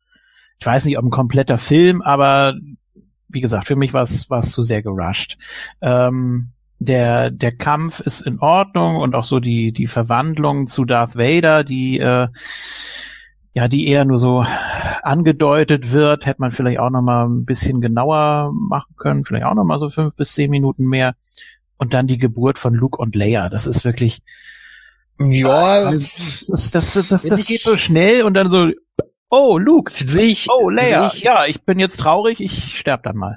ich 0.59 0.67
weiß 0.67 0.85
nicht, 0.87 0.99
ob 0.99 1.05
ein 1.05 1.11
kompletter 1.11 1.59
Film, 1.59 2.03
aber 2.03 2.55
wie 3.29 3.41
gesagt, 3.41 3.67
für 3.67 3.77
mich 3.77 3.93
war 3.93 4.03
es 4.03 4.27
zu 4.51 4.63
sehr 4.63 4.83
gerusht. 4.83 5.37
Ähm, 5.81 6.51
der 6.79 7.31
der 7.31 7.53
Kampf 7.57 8.01
ist 8.01 8.21
in 8.21 8.39
Ordnung 8.41 8.97
und 8.97 9.15
auch 9.15 9.25
so 9.25 9.41
die 9.41 9.73
die 9.73 9.87
Verwandlung 9.87 10.67
zu 10.67 10.85
Darth 10.85 11.17
Vader, 11.17 11.65
die 11.65 11.99
äh, 11.99 12.29
ja, 13.55 13.69
die 13.69 13.89
eher 13.89 14.05
nur 14.05 14.19
so 14.19 14.45
angedeutet 15.03 15.91
wird, 15.93 16.27
hätte 16.27 16.43
man 16.43 16.53
vielleicht 16.53 16.79
auch 16.79 16.91
noch 16.91 17.01
mal 17.01 17.27
ein 17.27 17.47
bisschen 17.47 17.81
genauer 17.81 18.53
machen 18.53 18.95
können, 18.99 19.25
vielleicht 19.25 19.47
auch 19.47 19.55
noch 19.55 19.65
mal 19.65 19.79
so 19.79 19.89
fünf 19.89 20.15
bis 20.15 20.35
zehn 20.35 20.51
Minuten 20.51 20.85
mehr. 20.87 21.15
Und 21.79 21.95
dann 21.95 22.07
die 22.07 22.19
Geburt 22.19 22.59
von 22.59 22.75
Luke 22.75 22.99
und 22.99 23.15
Leia. 23.15 23.49
Das 23.49 23.67
ist 23.67 23.85
wirklich, 23.85 24.23
Ja, 25.19 25.93
das, 25.93 26.71
das, 26.71 26.93
das, 26.93 27.23
das, 27.23 27.47
geht 27.47 27.63
so 27.63 27.77
schnell 27.77 28.23
und 28.23 28.35
dann 28.35 28.51
so, 28.51 28.71
oh, 29.31 29.59
Luke, 29.59 29.93
sehe 29.93 30.27
ich. 30.27 30.47
oh, 30.51 30.71
Leia, 30.71 31.13
ja, 31.17 31.47
ich 31.47 31.63
bin 31.63 31.79
jetzt 31.79 31.99
traurig, 31.99 32.41
ich 32.41 32.79
sterb 32.79 33.03
dann 33.03 33.17
mal. 33.17 33.37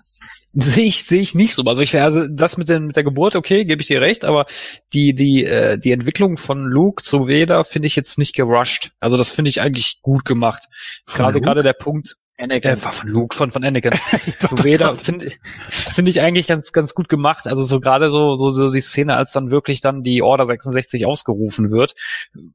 sehe 0.54 0.86
ich, 0.86 1.04
sehe 1.04 1.22
ich 1.22 1.36
nicht 1.36 1.54
so. 1.54 1.64
Also 1.64 1.82
ich 1.82 2.00
also 2.00 2.28
das 2.28 2.58
mit, 2.58 2.70
den, 2.70 2.88
mit 2.88 2.96
der 2.96 3.04
Geburt, 3.04 3.36
okay, 3.36 3.66
gebe 3.66 3.82
ich 3.82 3.88
dir 3.88 4.02
recht, 4.02 4.26
aber 4.26 4.46
die, 4.94 5.14
die, 5.14 5.46
äh, 5.46 5.78
die 5.78 5.92
Entwicklung 5.92 6.38
von 6.38 6.64
Luke 6.64 7.04
zu 7.04 7.28
Vader 7.28 7.66
finde 7.66 7.88
ich 7.88 7.96
jetzt 7.96 8.18
nicht 8.18 8.36
gerusht. 8.36 8.92
Also 9.00 9.18
das 9.18 9.32
finde 9.32 9.50
ich 9.50 9.62
eigentlich 9.62 10.00
gut 10.02 10.26
gemacht. 10.26 10.68
Gerade, 11.06 11.36
Luke? 11.36 11.46
gerade 11.46 11.64
der 11.64 11.74
Punkt, 11.74 12.16
äh, 12.40 12.76
von 12.78 13.10
Luke, 13.10 13.36
von, 13.36 13.52
von 13.52 13.64
Anakin 13.64 13.92
zu 14.40 14.58
Vader 14.60 14.96
finde 14.96 15.32
finde 15.70 16.10
ich 16.10 16.22
eigentlich 16.22 16.48
ganz, 16.48 16.72
ganz 16.72 16.96
gut 16.96 17.10
gemacht. 17.10 17.48
Also 17.48 17.64
so 17.64 17.80
gerade 17.80 18.10
so, 18.10 18.36
so, 18.36 18.50
so 18.50 18.72
die 18.72 18.82
Szene, 18.82 19.16
als 19.16 19.34
dann 19.34 19.52
wirklich 19.52 19.82
dann 19.82 20.04
die 20.04 20.22
Order 20.22 20.46
66 20.46 21.06
ausgerufen 21.06 21.70
wird, 21.70 21.96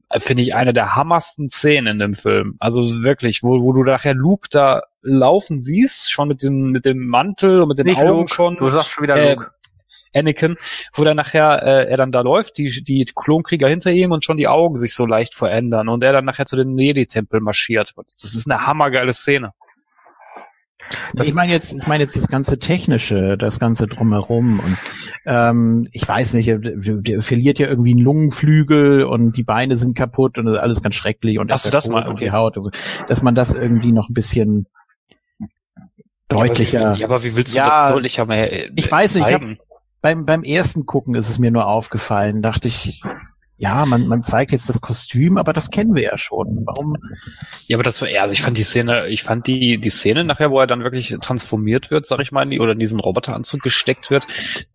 äh, 0.09 0.19
finde 0.19 0.41
ich 0.41 0.55
eine 0.55 0.73
der 0.73 0.95
hammersten 0.95 1.49
Szenen 1.49 1.87
in 1.87 1.99
dem 1.99 2.13
Film. 2.15 2.55
Also 2.59 3.03
wirklich, 3.03 3.43
wo, 3.43 3.61
wo 3.61 3.73
du 3.73 3.83
nachher 3.83 4.15
Luke 4.15 4.47
da 4.49 4.81
laufen 5.03 5.61
siehst, 5.61 6.11
schon 6.11 6.29
mit 6.29 6.41
dem, 6.41 6.71
mit 6.71 6.85
dem 6.85 7.05
Mantel 7.05 7.61
und 7.61 7.67
mit 7.67 7.77
den 7.77 7.85
Nicht 7.85 7.99
Augen 7.99 8.21
Luke, 8.21 8.33
schon. 8.33 8.57
du 8.57 8.71
sagst 8.71 8.89
schon 8.89 9.03
wieder 9.03 9.15
äh, 9.17 9.33
Luke. 9.35 9.51
Anakin, 10.15 10.55
wo 10.93 11.03
dann 11.03 11.17
nachher 11.17 11.61
äh, 11.61 11.89
er 11.89 11.97
dann 11.97 12.11
da 12.11 12.21
läuft, 12.21 12.57
die, 12.57 12.83
die 12.83 13.05
Klonkrieger 13.05 13.67
hinter 13.67 13.91
ihm 13.91 14.11
und 14.11 14.23
schon 14.23 14.37
die 14.37 14.47
Augen 14.47 14.77
sich 14.77 14.95
so 14.95 15.05
leicht 15.05 15.35
verändern 15.35 15.89
und 15.89 16.03
er 16.03 16.13
dann 16.13 16.25
nachher 16.25 16.45
zu 16.45 16.55
den 16.55 16.77
Jedi-Tempel 16.77 17.41
marschiert. 17.41 17.93
Das 18.13 18.33
ist 18.33 18.49
eine 18.49 18.65
hammergeile 18.65 19.13
Szene. 19.13 19.51
Ich 21.21 21.33
meine 21.33 21.51
jetzt, 21.51 21.73
ich 21.73 21.87
meine 21.87 22.03
jetzt 22.03 22.15
das 22.15 22.27
ganze 22.27 22.59
Technische, 22.59 23.37
das 23.37 23.59
ganze 23.59 23.87
drumherum 23.87 24.59
und 24.59 24.77
ähm, 25.25 25.87
ich 25.91 26.07
weiß 26.07 26.33
nicht, 26.33 26.47
der, 26.47 27.21
verliert 27.21 27.59
ja 27.59 27.67
irgendwie 27.67 27.91
einen 27.91 28.01
Lungenflügel 28.01 29.03
und 29.03 29.37
die 29.37 29.43
Beine 29.43 29.75
sind 29.75 29.95
kaputt 29.95 30.37
und 30.37 30.45
das 30.45 30.55
ist 30.55 30.61
alles 30.61 30.81
ganz 30.81 30.95
schrecklich 30.95 31.39
und 31.39 31.51
Ach 31.51 31.61
das 31.61 31.87
mal, 31.87 31.99
Kot 31.99 32.07
und 32.07 32.15
okay. 32.15 32.25
die 32.25 32.31
Haut 32.31 32.57
und 32.57 32.63
so, 32.63 32.69
dass 33.07 33.23
man 33.23 33.35
das 33.35 33.53
irgendwie 33.53 33.91
noch 33.91 34.09
ein 34.09 34.13
bisschen 34.13 34.67
deutlicher. 36.27 36.79
Ja, 36.79 36.87
aber 36.87 36.95
wie, 36.95 36.99
ja, 36.99 37.07
aber 37.07 37.23
wie 37.23 37.35
willst 37.35 37.53
du 37.53 37.57
Ja, 37.57 37.81
das 37.81 37.91
deutlicher 37.91 38.25
mehr 38.25 38.51
äh, 38.51 38.71
ich 38.75 38.91
weiß 38.91 39.15
nicht, 39.15 39.57
beim 40.01 40.25
beim 40.25 40.43
ersten 40.43 40.85
gucken 40.85 41.15
ist 41.15 41.29
es 41.29 41.39
mir 41.39 41.51
nur 41.51 41.67
aufgefallen, 41.67 42.41
dachte 42.41 42.67
ich, 42.67 43.01
ja, 43.57 43.85
man 43.85 44.07
man 44.07 44.21
zeigt 44.21 44.51
jetzt 44.51 44.67
das 44.67 44.81
Kostüm, 44.81 45.37
aber 45.37 45.53
das 45.53 45.69
kennen 45.69 45.95
wir 45.95 46.03
ja 46.03 46.17
schon. 46.17 46.63
Warum? 46.65 46.97
Ja, 47.67 47.77
aber 47.77 47.83
das 47.83 48.01
war, 48.01 48.09
ja, 48.09 48.21
also 48.21 48.33
ich 48.33 48.41
fand 48.41 48.57
die 48.57 48.63
Szene, 48.63 49.07
ich 49.07 49.23
fand 49.23 49.47
die, 49.47 49.77
die 49.77 49.89
Szene 49.89 50.23
nachher, 50.25 50.51
wo 50.51 50.59
er 50.59 50.67
dann 50.67 50.83
wirklich 50.83 51.15
transformiert 51.21 51.89
wird, 51.89 52.05
sag 52.05 52.19
ich 52.19 52.31
mal, 52.31 52.43
in 52.43 52.51
die, 52.51 52.59
oder 52.59 52.73
in 52.73 52.79
diesen 52.79 52.99
Roboteranzug 52.99 53.61
gesteckt 53.61 54.09
wird, 54.09 54.27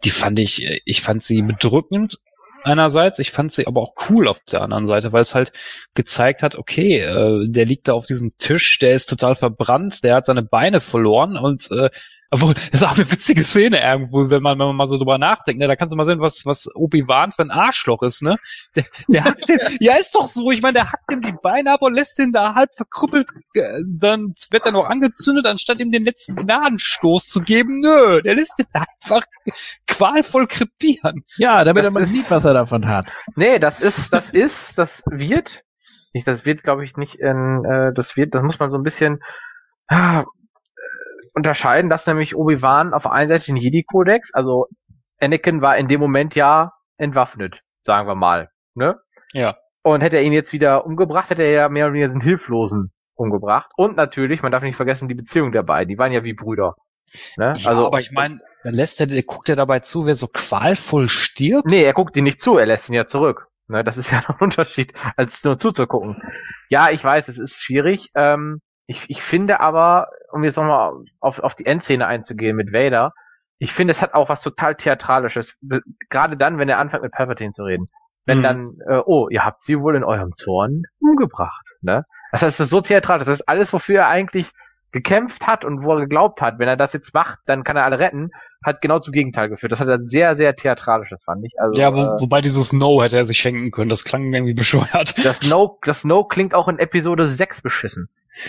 die 0.05 0.11
fand 0.11 0.39
ich, 0.39 0.81
ich 0.85 1.03
fand 1.03 1.23
sie 1.23 1.43
bedrückend 1.43 2.19
einerseits, 2.65 3.19
ich 3.19 3.31
fand 3.31 3.53
sie 3.53 3.67
aber 3.67 3.81
auch 3.81 3.95
cool 4.09 4.29
auf 4.29 4.41
der 4.41 4.63
anderen 4.63 4.87
Seite, 4.87 5.13
weil 5.13 5.23
es 5.23 5.35
halt 5.35 5.53
gezeigt 5.95 6.43
hat, 6.43 6.57
okay, 6.57 7.01
äh, 7.01 7.49
der 7.49 7.67
liegt 7.67 7.89
da 7.89 7.95
auf 7.95 8.07
diesem 8.07 8.37
Tisch, 8.39 8.79
der 8.79 8.93
ist 8.93 9.07
total 9.07 9.35
verbrannt, 9.35 10.05
der 10.05 10.17
hat 10.17 10.27
seine 10.27 10.43
Beine 10.43 10.81
verloren 10.81 11.37
und 11.37 11.71
äh, 11.71 11.91
obwohl, 12.31 12.55
das 12.55 12.81
ist 12.81 12.85
auch 12.85 12.97
eine 12.97 13.11
witzige 13.11 13.43
Szene 13.45 13.83
irgendwo, 13.83 14.31
wenn 14.31 14.43
man, 14.43 14.59
wenn 14.59 14.67
man 14.69 14.77
mal 14.77 14.87
so 14.87 14.97
drüber 14.99 15.19
nachdenkt, 15.19 15.59
ne? 15.61 15.67
Da 15.67 15.75
kannst 15.77 15.93
du 15.93 15.97
mal 15.97 16.07
sehen, 16.07 16.21
was, 16.21 16.47
was 16.47 16.69
Obi-Wan 16.75 17.33
für 17.33 17.43
ein 17.43 17.51
Arschloch 17.51 18.03
ist, 18.03 18.23
ne? 18.23 18.37
Der, 18.77 18.85
der 19.09 19.25
hackt 19.25 19.49
dem, 19.49 19.59
ja, 19.81 19.95
ist 19.97 20.15
doch 20.15 20.27
so, 20.27 20.51
ich 20.51 20.63
meine, 20.63 20.75
der 20.75 20.93
hackt 20.93 21.13
ihm 21.13 21.23
die 21.23 21.35
Beine 21.43 21.73
ab 21.73 21.83
und 21.83 21.95
lässt 21.95 22.19
ihn 22.21 22.33
da 22.33 22.55
halb 22.55 22.71
verkrüppelt, 22.77 23.31
äh, 23.55 23.81
dann 23.99 24.33
wird 24.51 24.65
er 24.67 24.73
noch 24.73 24.85
angezündet, 24.89 25.47
anstatt 25.47 25.81
ihm 25.81 25.91
den 25.91 26.05
letzten 26.05 26.37
Gnadenstoß 26.37 27.27
zu 27.29 27.41
geben. 27.41 27.81
Nö, 27.81 28.23
der 28.23 28.35
lässt 28.37 28.59
ihn 28.61 28.67
einfach 28.73 29.23
qualvoll 29.87 30.47
krepieren. 30.47 31.25
Ja, 31.37 31.65
damit 31.65 31.85
Das 31.85 31.91
er 31.91 31.95
mal 31.95 32.03
ist- 32.03 32.11
sieht, 32.13 32.31
was 32.31 32.45
er 32.45 32.55
davon 32.55 32.87
hat. 32.89 33.07
Nee, 33.37 33.59
das 33.59 33.81
ist, 33.81 34.13
das 34.13 34.31
ist, 34.31 34.79
das 34.79 35.03
wird, 35.11 35.63
nicht, 36.13 36.27
das 36.27 36.45
wird, 36.45 36.63
glaube 36.63 36.85
ich, 36.85 36.97
nicht 36.97 37.17
in, 37.17 37.65
äh, 37.65 37.93
das 37.95 38.17
wird, 38.17 38.35
das 38.35 38.43
muss 38.43 38.59
man 38.59 38.71
so 38.71 38.77
ein 38.77 38.83
bisschen 38.83 39.21
ah, 39.89 40.25
unterscheiden, 41.35 41.91
dass 41.91 42.07
nämlich 42.07 42.37
Obi-Wan 42.37 42.93
auf 42.93 43.05
der 43.05 43.13
einen 43.13 43.31
Seite 43.31 43.47
den 43.47 43.57
Jedi-Kodex, 43.57 44.33
also 44.35 44.67
Anakin 45.21 45.63
war 45.63 45.77
in 45.77 45.89
dem 45.89 46.01
Moment 46.01 46.35
ja 46.35 46.73
entwaffnet, 46.97 47.61
sagen 47.85 48.09
wir 48.09 48.15
mal, 48.15 48.51
ne? 48.75 48.99
Ja. 49.33 49.57
Und 49.83 50.03
hätte 50.03 50.17
er 50.17 50.23
ihn 50.23 50.33
jetzt 50.33 50.53
wieder 50.53 50.85
umgebracht, 50.85 51.31
hätte 51.31 51.43
er 51.43 51.53
ja 51.53 51.69
mehr 51.69 51.87
oder 51.87 51.95
weniger 51.95 52.13
den 52.13 52.21
Hilflosen 52.21 52.93
umgebracht. 53.15 53.71
Und 53.77 53.97
natürlich, 53.97 54.43
man 54.43 54.53
darf 54.53 54.63
nicht 54.63 54.77
vergessen, 54.77 55.09
die 55.09 55.15
Beziehung 55.15 55.53
der 55.53 55.63
beiden, 55.63 55.89
die 55.89 55.99
waren 55.99 56.13
ja 56.13 56.25
wie 56.25 56.35
Brüder. 56.35 56.75
Ne? 57.37 57.55
Ja, 57.57 57.71
also, 57.71 57.87
aber 57.87 58.01
ich 58.01 58.13
meine, 58.13 58.41
dann 58.63 58.75
lässt 58.75 59.01
er, 59.01 59.07
der 59.07 59.23
guckt 59.23 59.49
er 59.49 59.57
dabei 59.57 59.81
zu, 59.81 60.07
wer 60.07 60.15
so 60.15 60.27
qualvoll 60.27 61.09
stirbt. 61.09 61.67
Nee, 61.67 61.83
er 61.83 61.95
guckt 61.95 62.17
ihn 62.17 62.25
nicht 62.25 62.41
zu, 62.41 62.59
er 62.59 62.67
lässt 62.67 62.89
ihn 62.89 62.95
ja 62.95 63.07
zurück. 63.07 63.47
Ne, 63.69 63.85
das 63.85 63.97
ist 63.97 64.11
ja 64.11 64.21
noch 64.23 64.31
ein 64.31 64.41
Unterschied, 64.41 64.93
als 65.17 65.45
nur 65.45 65.57
zuzugucken. 65.57 66.21
Ja, 66.69 66.91
ich 66.91 67.03
weiß, 67.05 67.29
es 67.29 67.39
ist 67.39 67.63
schwierig. 67.63 68.11
Ähm, 68.17 68.61
ich, 68.87 69.09
ich 69.09 69.23
finde 69.23 69.61
aber, 69.61 70.09
um 70.33 70.45
jetzt 70.45 70.57
nochmal 70.57 70.93
auf, 71.21 71.41
auf 71.41 71.55
die 71.55 71.67
Endszene 71.67 72.07
einzugehen 72.07 72.57
mit 72.57 72.73
Vader, 72.73 73.13
ich 73.59 73.73
finde, 73.73 73.91
es 73.93 74.01
hat 74.01 74.15
auch 74.15 74.29
was 74.29 74.43
total 74.43 74.75
Theatralisches. 74.75 75.57
Gerade 76.09 76.37
dann, 76.37 76.59
wenn 76.59 76.69
er 76.69 76.79
anfängt 76.79 77.03
mit 77.03 77.13
Palpatine 77.13 77.53
zu 77.53 77.63
reden. 77.63 77.87
Wenn 78.25 78.39
Mhm. 78.39 78.43
dann, 78.43 78.79
äh, 78.89 79.03
oh, 79.05 79.29
ihr 79.29 79.45
habt 79.45 79.63
sie 79.63 79.79
wohl 79.81 79.97
in 79.97 80.05
eurem 80.05 80.33
Zorn 80.35 80.85
umgebracht. 80.99 81.67
Ne? 81.83 82.05
Das 82.33 82.43
heißt, 82.43 82.61
es 82.61 82.67
ist 82.67 82.71
so 82.71 82.81
theatralisch. 82.81 83.27
Das 83.27 83.41
ist 83.41 83.49
alles, 83.49 83.73
wofür 83.73 84.01
er 84.01 84.09
eigentlich 84.09 84.51
gekämpft 84.93 85.47
hat 85.47 85.65
und 85.65 85.83
wo 85.85 85.93
er 85.95 86.01
geglaubt 86.01 86.41
hat. 86.43 86.59
Wenn 86.59 86.69
er 86.69 86.77
das 86.77 86.93
jetzt 86.93 87.15
macht, 87.15 87.39
dann 87.47 87.65
kann 87.65 87.77
er 87.77 87.85
alle 87.85 87.99
retten. 87.99 88.31
Hat 88.65 88.81
genau 88.83 88.99
zum 88.99 89.13
Gegenteil 89.13 89.49
geführt. 89.49 89.73
Das 89.73 89.81
hat 89.81 89.89
er 89.89 90.01
sehr, 90.01 90.37
sehr 90.37 90.55
theatralisches, 90.57 91.25
fand 91.25 91.45
ich. 91.47 91.53
Also, 91.59 91.81
ja, 91.81 91.89
äh, 91.89 91.95
wo, 91.95 92.21
wobei 92.23 92.41
dieses 92.41 92.73
No 92.73 93.03
hätte 93.03 93.17
er 93.17 93.25
sich 93.25 93.39
schenken 93.39 93.71
können. 93.71 93.89
Das 93.91 94.05
klang 94.05 94.33
irgendwie 94.33 94.55
bescheuert. 94.55 95.15
das 95.25 95.49
No, 95.49 95.79
das 95.85 96.05
No 96.05 96.25
klingt 96.25 96.55
auch 96.55 96.69
in 96.69 96.79
Episode 96.79 97.27
6 97.27 97.63
beschissen. 97.63 98.09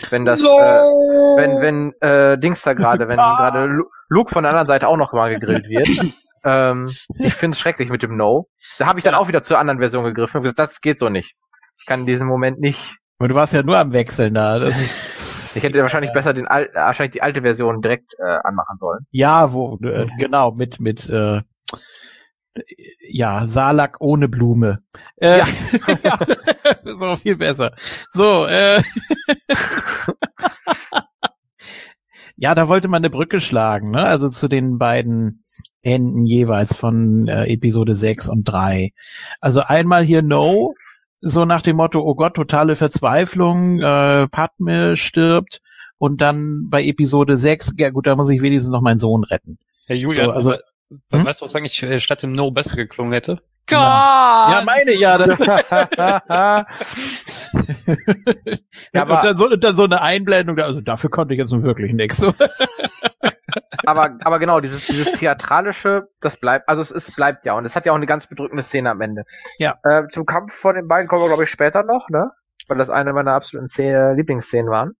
Wenn 0.09 0.25
das, 0.25 0.41
No! 0.41 0.47
äh, 0.47 1.41
wenn, 1.41 1.61
wenn, 1.61 1.93
äh, 2.01 2.37
Dings 2.37 2.61
da 2.61 2.73
gerade, 2.73 3.07
wenn 3.07 3.15
gerade 3.17 3.65
Lu- 3.65 3.89
Luke 4.09 4.31
von 4.33 4.43
der 4.43 4.51
anderen 4.51 4.67
Seite 4.67 4.87
auch 4.87 4.97
noch 4.97 5.13
mal 5.13 5.29
gegrillt 5.33 5.67
wird. 5.69 6.13
ähm, 6.43 6.89
ich 7.19 7.33
finde 7.33 7.55
es 7.55 7.59
schrecklich 7.59 7.89
mit 7.89 8.03
dem 8.03 8.17
No. 8.17 8.47
Da 8.79 8.85
habe 8.87 8.99
ich 8.99 9.03
dann 9.05 9.15
auch 9.15 9.27
wieder 9.27 9.43
zur 9.43 9.59
anderen 9.59 9.79
Version 9.79 10.03
gegriffen 10.03 10.37
und 10.37 10.43
gesagt, 10.43 10.59
das 10.59 10.81
geht 10.81 10.99
so 10.99 11.09
nicht. 11.09 11.35
Ich 11.79 11.85
kann 11.85 12.01
in 12.01 12.05
diesem 12.05 12.27
Moment 12.27 12.59
nicht. 12.59 12.97
Und 13.17 13.29
du 13.29 13.35
warst 13.35 13.53
ja 13.53 13.63
nur 13.63 13.77
am 13.77 13.93
Wechseln 13.93 14.33
da. 14.33 14.59
Das 14.59 14.79
ist, 14.79 15.10
Ich 15.55 15.63
hätte 15.63 15.81
wahrscheinlich 15.81 16.13
besser 16.13 16.33
den 16.33 16.47
al 16.47 16.65
äh, 16.65 16.75
wahrscheinlich 16.75 17.13
die 17.13 17.21
alte 17.21 17.41
Version 17.41 17.81
direkt 17.81 18.13
äh, 18.19 18.37
anmachen 18.43 18.77
sollen. 18.79 19.05
ja, 19.11 19.53
wo, 19.53 19.77
äh, 19.83 20.07
genau, 20.17 20.53
mit, 20.57 20.79
mit, 20.79 21.09
äh, 21.09 21.41
ja, 23.09 23.47
Salak 23.47 23.97
ohne 24.01 24.27
Blume. 24.27 24.79
Äh, 25.17 25.39
Ja. 25.39 25.47
ja. 26.03 26.19
so 26.99 27.15
viel 27.15 27.37
besser. 27.37 27.71
So, 28.09 28.45
äh, 28.45 28.81
ja, 32.35 32.55
da 32.55 32.67
wollte 32.67 32.87
man 32.87 32.99
eine 33.01 33.09
Brücke 33.09 33.39
schlagen, 33.39 33.91
ne? 33.91 34.03
Also 34.03 34.29
zu 34.29 34.47
den 34.47 34.77
beiden 34.79 35.41
Enden 35.83 36.25
jeweils 36.25 36.75
von 36.75 37.27
äh, 37.27 37.45
Episode 37.45 37.95
6 37.95 38.27
und 38.29 38.43
3. 38.43 38.91
Also 39.39 39.61
einmal 39.61 40.03
hier 40.03 40.21
No, 40.21 40.73
so 41.21 41.45
nach 41.45 41.61
dem 41.61 41.77
Motto, 41.77 42.01
oh 42.01 42.15
Gott, 42.15 42.33
totale 42.35 42.75
Verzweiflung, 42.75 43.79
äh, 43.79 44.27
Padme 44.27 44.97
stirbt 44.97 45.61
und 45.97 46.19
dann 46.21 46.67
bei 46.69 46.83
Episode 46.83 47.37
6, 47.37 47.73
ja 47.77 47.89
gut, 47.91 48.07
da 48.07 48.15
muss 48.15 48.29
ich 48.29 48.41
wenigstens 48.41 48.71
noch 48.71 48.81
meinen 48.81 48.97
Sohn 48.99 49.23
retten. 49.23 49.57
Herr 49.87 49.95
Julian, 49.95 50.25
So, 50.25 50.31
also- 50.31 50.53
Hm? 51.11 51.23
weißt 51.25 51.39
du, 51.39 51.45
was 51.45 51.55
eigentlich 51.55 51.81
äh, 51.83 52.01
statt 52.01 52.21
dem 52.21 52.33
No 52.33 52.51
besser 52.51 52.75
geklungen 52.75 53.13
hätte? 53.13 53.41
Ja, 53.69 54.63
meine 54.65 54.93
ja. 54.93 55.17
Das 55.17 55.39
Ja, 58.93 59.03
und, 59.03 59.11
aber- 59.11 59.21
dann 59.23 59.37
so, 59.37 59.49
und 59.49 59.63
dann 59.63 59.75
so 59.75 59.83
eine 59.83 60.01
Einblendung, 60.01 60.57
also 60.59 60.81
dafür 60.81 61.09
konnte 61.09 61.33
ich 61.33 61.39
jetzt 61.39 61.51
nun 61.51 61.63
wirklich 61.63 61.93
nichts. 61.93 62.17
So. 62.17 62.33
aber, 63.85 64.17
aber 64.21 64.39
genau, 64.39 64.59
dieses, 64.59 64.85
dieses 64.85 65.11
theatralische, 65.13 66.07
das 66.21 66.37
bleibt, 66.37 66.67
also 66.67 66.81
es, 66.81 66.91
es 66.91 67.15
bleibt 67.15 67.45
ja 67.45 67.53
und 67.53 67.65
es 67.65 67.75
hat 67.75 67.85
ja 67.85 67.91
auch 67.91 67.97
eine 67.97 68.05
ganz 68.05 68.27
bedrückende 68.27 68.63
Szene 68.63 68.89
am 68.89 69.01
Ende. 69.01 69.23
Ja. 69.57 69.75
Äh, 69.83 70.07
zum 70.09 70.25
Kampf 70.25 70.53
von 70.53 70.75
den 70.75 70.87
beiden 70.87 71.07
kommen 71.07 71.23
wir, 71.23 71.27
glaube 71.27 71.43
ich, 71.43 71.49
später 71.49 71.83
noch, 71.83 72.09
ne? 72.09 72.31
Weil 72.67 72.77
das 72.77 72.89
eine 72.89 73.13
meiner 73.13 73.33
absoluten 73.33 73.67
Szene, 73.67 74.13
Lieblingsszenen 74.15 74.71
waren. 74.71 74.91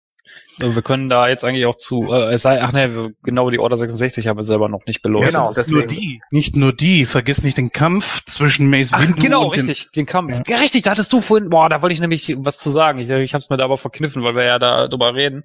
Wir 0.60 0.82
können 0.84 1.10
da 1.10 1.28
jetzt 1.28 1.44
eigentlich 1.44 1.66
auch 1.66 1.76
zu, 1.76 2.12
äh, 2.12 2.34
es 2.34 2.44
sei, 2.44 2.62
ach 2.62 2.72
ne, 2.72 3.14
genau 3.24 3.50
die 3.50 3.58
Order 3.60 3.78
66 3.78 4.28
haben 4.28 4.38
wir 4.38 4.44
selber 4.44 4.70
noch 4.70 4.86
nicht 4.86 5.02
beleuchtet. 5.02 5.32
Genau, 5.34 5.48
das 5.48 5.58
ist 5.60 5.70
nur 5.70 5.88
deswegen. 5.88 6.02
die. 6.02 6.22
Nicht 6.32 6.56
nur 6.56 6.74
die. 6.74 7.06
Vergiss 7.06 7.44
nicht 7.44 7.58
den 7.58 7.72
Kampf 7.72 8.24
zwischen 8.26 8.70
Mace 8.70 8.92
Ach, 8.94 9.02
Windu 9.02 9.22
genau, 9.22 9.46
und 9.48 9.56
richtig, 9.58 9.90
den 9.96 10.06
Kampf. 10.06 10.32
Ja. 10.32 10.44
Ja. 10.48 10.58
richtig, 10.58 10.84
da 10.84 10.92
hattest 10.92 11.12
du 11.12 11.22
vorhin, 11.22 11.50
boah, 11.50 11.70
da 11.70 11.82
wollte 11.82 11.94
ich 11.94 12.00
nämlich 12.00 12.36
was 12.38 12.60
zu 12.60 12.70
sagen. 12.70 13.00
Ich, 13.00 13.10
ich 13.10 13.34
habe 13.34 13.44
es 13.44 13.50
mir 13.50 13.58
da 13.58 13.64
aber 13.66 13.78
verkniffen, 13.78 14.24
weil 14.24 14.36
wir 14.36 14.44
ja 14.46 14.60
da 14.60 14.88
drüber 14.88 15.16
reden. 15.16 15.44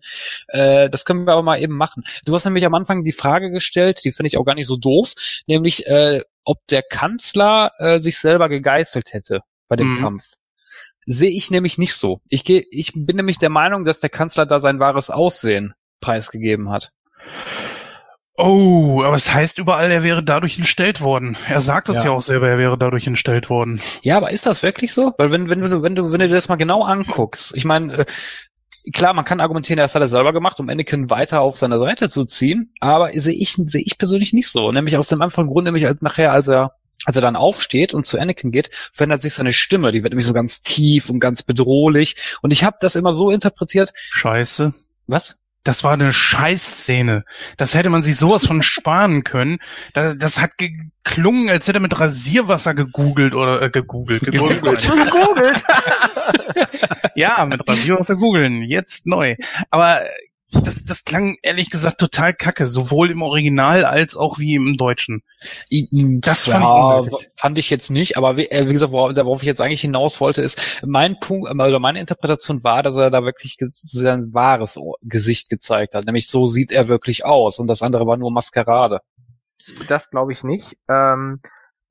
Äh, 0.48 0.90
das 0.90 1.04
können 1.04 1.24
wir 1.24 1.32
aber 1.32 1.42
mal 1.42 1.62
eben 1.62 1.74
machen. 1.76 2.02
Du 2.26 2.34
hast 2.34 2.44
nämlich 2.44 2.66
am 2.66 2.74
Anfang 2.74 3.02
die 3.04 3.12
Frage 3.12 3.50
gestellt, 3.50 4.00
die 4.04 4.12
finde 4.12 4.28
ich 4.28 4.36
auch 4.36 4.44
gar 4.44 4.54
nicht 4.54 4.66
so 4.66 4.76
doof, 4.76 5.14
nämlich 5.46 5.86
äh, 5.86 6.20
ob 6.44 6.58
der 6.68 6.82
Kanzler 6.82 7.72
äh, 7.78 7.98
sich 7.98 8.18
selber 8.18 8.48
gegeißelt 8.48 9.12
hätte 9.14 9.40
bei 9.68 9.76
dem 9.76 9.94
Mhm. 9.96 10.00
Kampf. 10.00 10.24
Sehe 11.06 11.30
ich 11.30 11.50
nämlich 11.50 11.78
nicht 11.78 11.94
so. 11.94 12.20
Ich 12.28 12.44
gehe, 12.44 12.64
ich 12.70 12.92
bin 12.94 13.16
nämlich 13.16 13.38
der 13.38 13.50
Meinung, 13.50 13.84
dass 13.84 14.00
der 14.00 14.10
Kanzler 14.10 14.44
da 14.44 14.58
sein 14.60 14.80
wahres 14.80 15.08
Aussehen 15.10 15.74
preisgegeben 16.00 16.70
hat. 16.70 16.90
Oh, 18.38 19.02
aber 19.02 19.14
es 19.14 19.32
heißt 19.32 19.58
überall, 19.58 19.90
er 19.90 20.02
wäre 20.02 20.22
dadurch 20.22 20.58
entstellt 20.58 21.00
worden. 21.00 21.38
Er 21.48 21.60
sagt 21.60 21.88
es 21.88 21.98
Ja. 21.98 22.06
ja. 22.06 22.10
auch 22.10 22.20
selber, 22.20 22.48
er 22.48 22.58
wäre 22.58 22.76
dadurch 22.76 23.06
entstellt 23.06 23.48
worden. 23.48 23.80
Ja, 24.02 24.18
aber 24.18 24.30
ist 24.30 24.44
das 24.44 24.62
wirklich 24.62 24.92
so? 24.92 25.14
Weil 25.16 25.30
wenn, 25.30 25.48
wenn 25.48 25.60
du, 25.60 25.82
wenn 25.82 25.94
du, 25.94 26.12
wenn 26.12 26.20
du 26.20 26.28
dir 26.28 26.34
das 26.34 26.48
mal 26.48 26.56
genau 26.56 26.82
anguckst, 26.82 27.56
ich 27.56 27.64
meine, 27.64 27.98
äh, 28.00 28.06
klar, 28.92 29.14
man 29.14 29.24
kann 29.24 29.40
argumentieren, 29.40 29.78
das 29.78 29.94
hat 29.94 30.02
er 30.02 30.08
selber 30.08 30.34
gemacht, 30.34 30.60
um 30.60 30.68
Anakin 30.68 31.08
weiter 31.08 31.40
auf 31.40 31.56
seine 31.56 31.78
Seite 31.78 32.10
zu 32.10 32.24
ziehen, 32.24 32.72
aber 32.80 33.10
sehe 33.14 33.34
ich, 33.34 33.54
sehe 33.54 33.82
ich 33.82 33.96
persönlich 33.96 34.34
nicht 34.34 34.48
so. 34.50 34.70
Nämlich 34.70 34.98
aus 34.98 35.08
dem 35.08 35.22
einfachen 35.22 35.46
Grund, 35.48 35.64
nämlich 35.64 35.86
als 35.86 36.02
nachher, 36.02 36.32
als 36.32 36.48
er 36.48 36.72
als 37.04 37.16
er 37.16 37.22
dann 37.22 37.36
aufsteht 37.36 37.94
und 37.94 38.06
zu 38.06 38.18
Anakin 38.18 38.50
geht, 38.50 38.70
verändert 38.92 39.22
sich 39.22 39.34
seine 39.34 39.52
Stimme. 39.52 39.92
Die 39.92 40.02
wird 40.02 40.12
nämlich 40.12 40.26
so 40.26 40.32
ganz 40.32 40.62
tief 40.62 41.10
und 41.10 41.20
ganz 41.20 41.42
bedrohlich. 41.42 42.16
Und 42.42 42.52
ich 42.52 42.64
habe 42.64 42.78
das 42.80 42.96
immer 42.96 43.12
so 43.12 43.30
interpretiert. 43.30 43.92
Scheiße. 43.94 44.74
Was? 45.06 45.36
Das 45.66 45.82
war 45.82 45.94
eine 45.94 46.12
Scheißszene. 46.12 47.24
Das 47.56 47.74
hätte 47.74 47.90
man 47.90 48.04
sich 48.04 48.16
sowas 48.16 48.46
von 48.46 48.62
sparen 48.62 49.24
können. 49.24 49.58
Das, 49.94 50.16
das 50.16 50.40
hat 50.40 50.52
geklungen, 50.58 51.50
als 51.50 51.66
hätte 51.66 51.78
er 51.78 51.82
mit 51.82 51.98
Rasierwasser 51.98 52.72
gegoogelt 52.74 53.34
oder 53.34 53.62
äh, 53.62 53.70
gegoogelt. 53.70 54.20
gegoogelt. 54.24 54.62
Gegoogelt. 54.62 55.64
ja, 57.16 57.44
mit 57.46 57.68
Rasierwasser 57.68 58.14
googeln. 58.14 58.62
Jetzt 58.62 59.08
neu. 59.08 59.34
Aber 59.70 60.02
das, 60.60 60.84
das 60.84 61.04
klang 61.04 61.36
ehrlich 61.42 61.70
gesagt 61.70 61.98
total 61.98 62.34
kacke, 62.34 62.66
sowohl 62.66 63.10
im 63.10 63.22
Original 63.22 63.84
als 63.84 64.16
auch 64.16 64.38
wie 64.38 64.54
im 64.54 64.76
Deutschen. 64.76 65.22
Das 65.70 66.44
fand 66.46 66.64
ich 66.64 66.70
ja, 66.70 66.98
unnötig. 66.98 67.28
fand 67.36 67.58
ich 67.58 67.70
jetzt 67.70 67.90
nicht, 67.90 68.16
aber 68.16 68.36
wie, 68.36 68.50
äh, 68.50 68.68
wie 68.68 68.72
gesagt, 68.72 68.92
worauf, 68.92 69.16
worauf 69.16 69.42
ich 69.42 69.46
jetzt 69.46 69.60
eigentlich 69.60 69.80
hinaus 69.80 70.20
wollte, 70.20 70.42
ist, 70.42 70.82
mein 70.84 71.18
Punkt, 71.20 71.48
äh, 71.48 71.52
oder 71.52 71.78
meine 71.78 72.00
Interpretation 72.00 72.62
war, 72.64 72.82
dass 72.82 72.96
er 72.96 73.10
da 73.10 73.22
wirklich 73.24 73.56
sein 73.70 74.32
wahres 74.32 74.78
Gesicht 75.02 75.48
gezeigt 75.48 75.94
hat. 75.94 76.04
Nämlich 76.04 76.28
so 76.28 76.46
sieht 76.46 76.72
er 76.72 76.88
wirklich 76.88 77.24
aus 77.24 77.58
und 77.58 77.66
das 77.66 77.82
andere 77.82 78.06
war 78.06 78.16
nur 78.16 78.30
Maskerade. 78.30 79.00
Das 79.88 80.10
glaube 80.10 80.32
ich 80.32 80.44
nicht. 80.44 80.76
Ähm, 80.88 81.40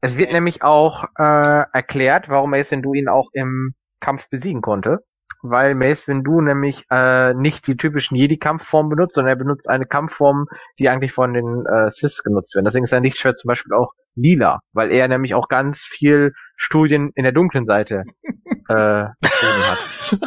es 0.01 0.17
wird 0.17 0.31
nämlich 0.31 0.61
auch 0.61 1.05
äh, 1.17 1.63
erklärt, 1.73 2.29
warum 2.29 2.51
Mace 2.51 2.71
Windu 2.71 2.93
ihn 2.93 3.09
auch 3.09 3.29
im 3.33 3.73
Kampf 3.99 4.29
besiegen 4.29 4.61
konnte. 4.61 4.99
Weil 5.49 5.75
Mace 5.75 6.07
Windu 6.07 6.41
nämlich 6.41 6.85
äh, 6.89 7.33
nicht 7.33 7.67
die 7.67 7.77
typischen 7.77 8.15
Jedi-Kampfformen 8.15 8.89
benutzt, 8.89 9.15
sondern 9.15 9.33
er 9.33 9.37
benutzt 9.37 9.69
eine 9.69 9.85
Kampfform, 9.85 10.47
die 10.79 10.89
eigentlich 10.89 11.11
von 11.13 11.33
den 11.33 11.65
äh, 11.65 11.89
Sith 11.91 12.23
genutzt 12.23 12.55
werden. 12.55 12.65
Deswegen 12.65 12.83
ist 12.83 12.89
sein 12.91 13.03
Lichtschwert 13.03 13.37
zum 13.37 13.49
Beispiel 13.49 13.73
auch 13.73 13.91
lila, 14.15 14.59
weil 14.73 14.91
er 14.91 15.07
nämlich 15.07 15.33
auch 15.33 15.47
ganz 15.47 15.79
viel 15.81 16.33
Studien 16.55 17.11
in 17.15 17.23
der 17.23 17.33
dunklen 17.33 17.65
Seite 17.65 18.03
äh, 18.69 18.73
hat. 18.73 20.19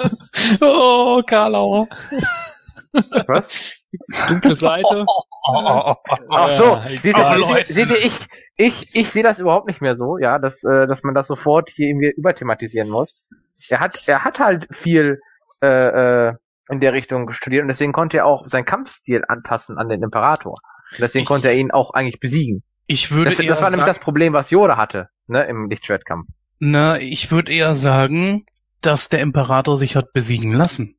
Oh, 0.60 1.22
Karlauer. 1.26 1.88
Was? 3.26 3.82
Dunkle 4.28 4.56
Seite. 4.56 5.06
Ach 6.30 6.56
so, 6.56 6.64
Ja, 6.64 6.88
seht 7.00 7.04
egal. 7.04 7.40
ihr, 7.40 7.46
seht 7.46 7.68
ihr, 7.68 7.74
seht 7.74 7.90
ihr, 7.90 8.04
ich, 8.06 8.28
ich, 8.56 8.90
ich 8.94 9.10
sehe 9.10 9.22
das 9.22 9.38
überhaupt 9.38 9.66
nicht 9.66 9.80
mehr 9.80 9.94
so, 9.94 10.18
ja, 10.18 10.38
dass, 10.38 10.62
äh, 10.64 10.86
dass 10.86 11.02
man 11.04 11.14
das 11.14 11.26
sofort 11.26 11.70
hier 11.70 11.88
irgendwie 11.88 12.12
überthematisieren 12.16 12.90
muss. 12.90 13.16
Er 13.68 13.80
hat, 13.80 14.02
er 14.06 14.24
hat 14.24 14.38
halt 14.38 14.66
viel 14.70 15.20
äh, 15.62 16.28
äh, 16.28 16.34
in 16.70 16.80
der 16.80 16.92
Richtung 16.92 17.32
studiert 17.32 17.62
und 17.62 17.68
deswegen 17.68 17.92
konnte 17.92 18.18
er 18.18 18.26
auch 18.26 18.46
seinen 18.48 18.64
Kampfstil 18.64 19.22
anpassen 19.26 19.78
an 19.78 19.88
den 19.88 20.02
Imperator. 20.02 20.60
Und 20.92 21.00
deswegen 21.00 21.22
Ich- 21.22 21.28
konnte 21.28 21.48
er 21.48 21.54
ihn 21.54 21.70
auch 21.70 21.92
eigentlich 21.94 22.20
besiegen. 22.20 22.62
Ich 22.86 23.10
würde 23.12 23.30
Das, 23.30 23.38
eher 23.40 23.48
das 23.48 23.60
war 23.62 23.70
nämlich 23.70 23.86
das 23.86 23.98
Problem, 23.98 24.32
was 24.32 24.50
Yoda 24.50 24.76
hatte, 24.76 25.08
ne, 25.26 25.44
im 25.44 25.68
Lichtschwertkampf. 25.68 26.26
na, 26.58 26.98
ich 26.98 27.30
würde 27.30 27.52
eher 27.52 27.74
sagen, 27.74 28.46
dass 28.80 29.08
der 29.08 29.20
Imperator 29.20 29.76
sich 29.76 29.94
hat 29.96 30.12
besiegen 30.12 30.52
lassen. 30.52 30.96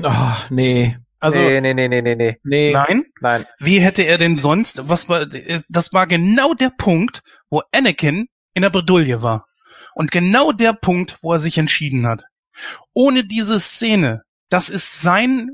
Oh, 0.00 0.10
nee. 0.50 0.96
Also, 1.18 1.38
nee, 1.38 1.60
nee, 1.60 1.74
nee, 1.74 1.88
nee, 1.88 2.00
nee, 2.00 2.14
nee. 2.14 2.38
nee. 2.44 2.72
Nein? 2.72 3.04
Nein. 3.20 3.44
Wie 3.58 3.80
hätte 3.80 4.02
er 4.02 4.16
denn 4.18 4.38
sonst, 4.38 4.88
was 4.88 5.08
war, 5.08 5.26
das 5.68 5.92
war 5.92 6.06
genau 6.06 6.54
der 6.54 6.70
Punkt, 6.70 7.22
wo 7.50 7.62
Anakin 7.72 8.26
in 8.54 8.62
der 8.62 8.70
Bredouille 8.70 9.20
war. 9.22 9.46
Und 9.94 10.10
genau 10.10 10.52
der 10.52 10.72
Punkt, 10.72 11.18
wo 11.22 11.32
er 11.32 11.38
sich 11.38 11.58
entschieden 11.58 12.06
hat. 12.06 12.24
Ohne 12.92 13.24
diese 13.24 13.58
Szene, 13.58 14.22
das 14.48 14.68
ist 14.68 15.00
sein 15.00 15.50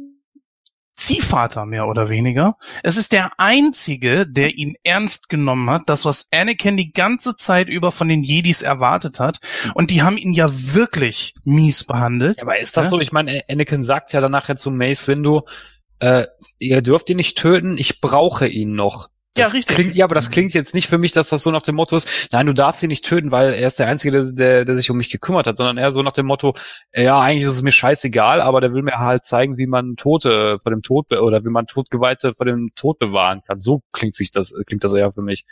Ziehvater 0.97 1.67
mehr 1.67 1.89
oder 1.89 2.09
weniger. 2.09 2.57
Es 2.83 2.97
ist 2.97 3.13
der 3.13 3.33
einzige, 3.39 4.27
der 4.27 4.55
ihn 4.55 4.77
ernst 4.83 5.29
genommen 5.29 5.69
hat, 5.69 5.83
das 5.87 6.07
was 6.07 6.29
Anakin 6.33 6.79
die 6.79 6.91
ganze 6.91 7.37
Zeit 7.37 7.69
über 7.69 7.93
von 7.93 8.09
den 8.09 8.23
Jedis 8.23 8.63
erwartet 8.63 9.21
hat. 9.21 9.39
Und 9.75 9.91
die 9.91 10.03
haben 10.03 10.17
ihn 10.17 10.33
ja 10.33 10.47
wirklich 10.51 11.35
mies 11.45 11.85
behandelt. 11.85 12.41
Aber 12.43 12.59
ist 12.59 12.79
das 12.79 12.87
Ja? 12.87 12.91
so? 12.91 13.01
Ich 13.01 13.13
meine, 13.13 13.45
Anakin 13.49 13.85
sagt 13.85 14.15
ja 14.15 14.23
danach 14.23 14.49
ja 14.49 14.57
zu 14.57 14.71
Mace 14.71 15.07
Windu, 15.07 15.43
äh, 15.99 16.27
ihr 16.59 16.81
dürft 16.81 17.11
ihn 17.11 17.19
nicht 17.19 17.37
töten, 17.37 17.77
ich 17.77 18.01
brauche 18.01 18.49
ihn 18.49 18.75
noch. 18.75 19.09
Das 19.37 19.53
Ja, 19.53 19.57
richtig. 19.57 19.77
Klingt, 19.77 19.95
ja, 19.95 20.05
aber 20.05 20.15
das 20.15 20.31
klingt 20.31 20.55
jetzt 20.55 20.75
nicht 20.75 20.89
für 20.89 20.99
mich, 20.99 21.13
dass 21.13 21.29
das 21.29 21.43
so 21.43 21.51
nach 21.51 21.63
dem 21.63 21.75
Motto 21.75 21.97
ist, 21.97 22.29
nein, 22.33 22.47
du 22.47 22.53
darfst 22.53 22.83
ihn 22.83 22.89
nicht 22.89 23.05
töten, 23.05 23.31
weil 23.31 23.53
er 23.53 23.67
ist 23.67 23.79
der 23.79 23.89
Einzige, 23.89 24.13
der, 24.13 24.33
der, 24.33 24.65
der 24.65 24.77
sich 24.77 24.91
um 24.91 24.97
mich 24.97 25.11
gekümmert 25.11 25.47
hat, 25.47 25.57
sondern 25.57 25.79
eher 25.79 25.93
so 25.93 26.03
nach 26.03 26.13
dem 26.13 26.27
Motto, 26.27 26.55
ja, 26.95 27.21
eigentlich 27.21 27.45
ist 27.45 27.53
es 27.53 27.63
mir 27.63 27.73
scheißegal, 27.73 28.41
aber 28.41 28.61
der 28.61 28.73
will 28.73 28.83
mir 28.83 28.99
halt 28.99 29.25
zeigen, 29.25 29.59
wie 29.59 29.67
man 29.67 29.97
Tote 29.97 30.59
vor 30.63 30.73
dem 30.73 30.83
Tod 30.83 31.13
oder 31.13 31.45
wie 31.45 31.51
man 31.51 31.67
Todgeweihte 31.67 32.35
vor 32.35 32.47
dem 32.47 32.71
Tod 32.75 32.99
bewahren 32.99 33.43
kann. 33.47 33.61
So 33.61 33.83
klingt 33.93 34.15
sich 34.15 34.31
das, 34.33 34.53
klingt 34.67 34.85
das 34.85 34.95
eher 34.95 35.13
für 35.13 35.23
mich. 35.23 35.45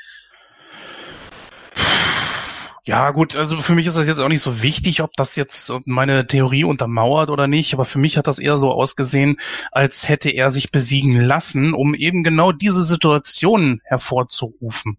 Ja, 2.87 3.13
gut, 3.13 3.35
also 3.35 3.59
für 3.61 3.75
mich 3.75 3.87
ist 3.87 3.97
das 3.97 4.07
jetzt 4.07 4.21
auch 4.21 4.29
nicht 4.29 4.43
so 4.43 4.63
wichtig, 4.63 5.03
ob 5.03 5.13
das 5.15 5.37
jetzt 5.37 5.73
meine 5.87 6.27
Theorie 6.27 6.65
untermauert 6.65 7.31
oder 7.31 7.47
nicht, 7.47 7.73
aber 7.73 7.87
für 7.87 7.99
mich 7.99 8.19
hat 8.19 8.27
das 8.27 8.39
eher 8.39 8.59
so 8.59 8.73
ausgesehen, 8.73 9.39
als 9.73 10.07
hätte 10.09 10.29
er 10.29 10.51
sich 10.51 10.71
besiegen 10.71 11.19
lassen, 11.19 11.73
um 11.73 11.95
eben 11.95 12.23
genau 12.23 12.53
diese 12.53 12.85
Situation 12.85 13.81
hervorzurufen. 13.85 14.99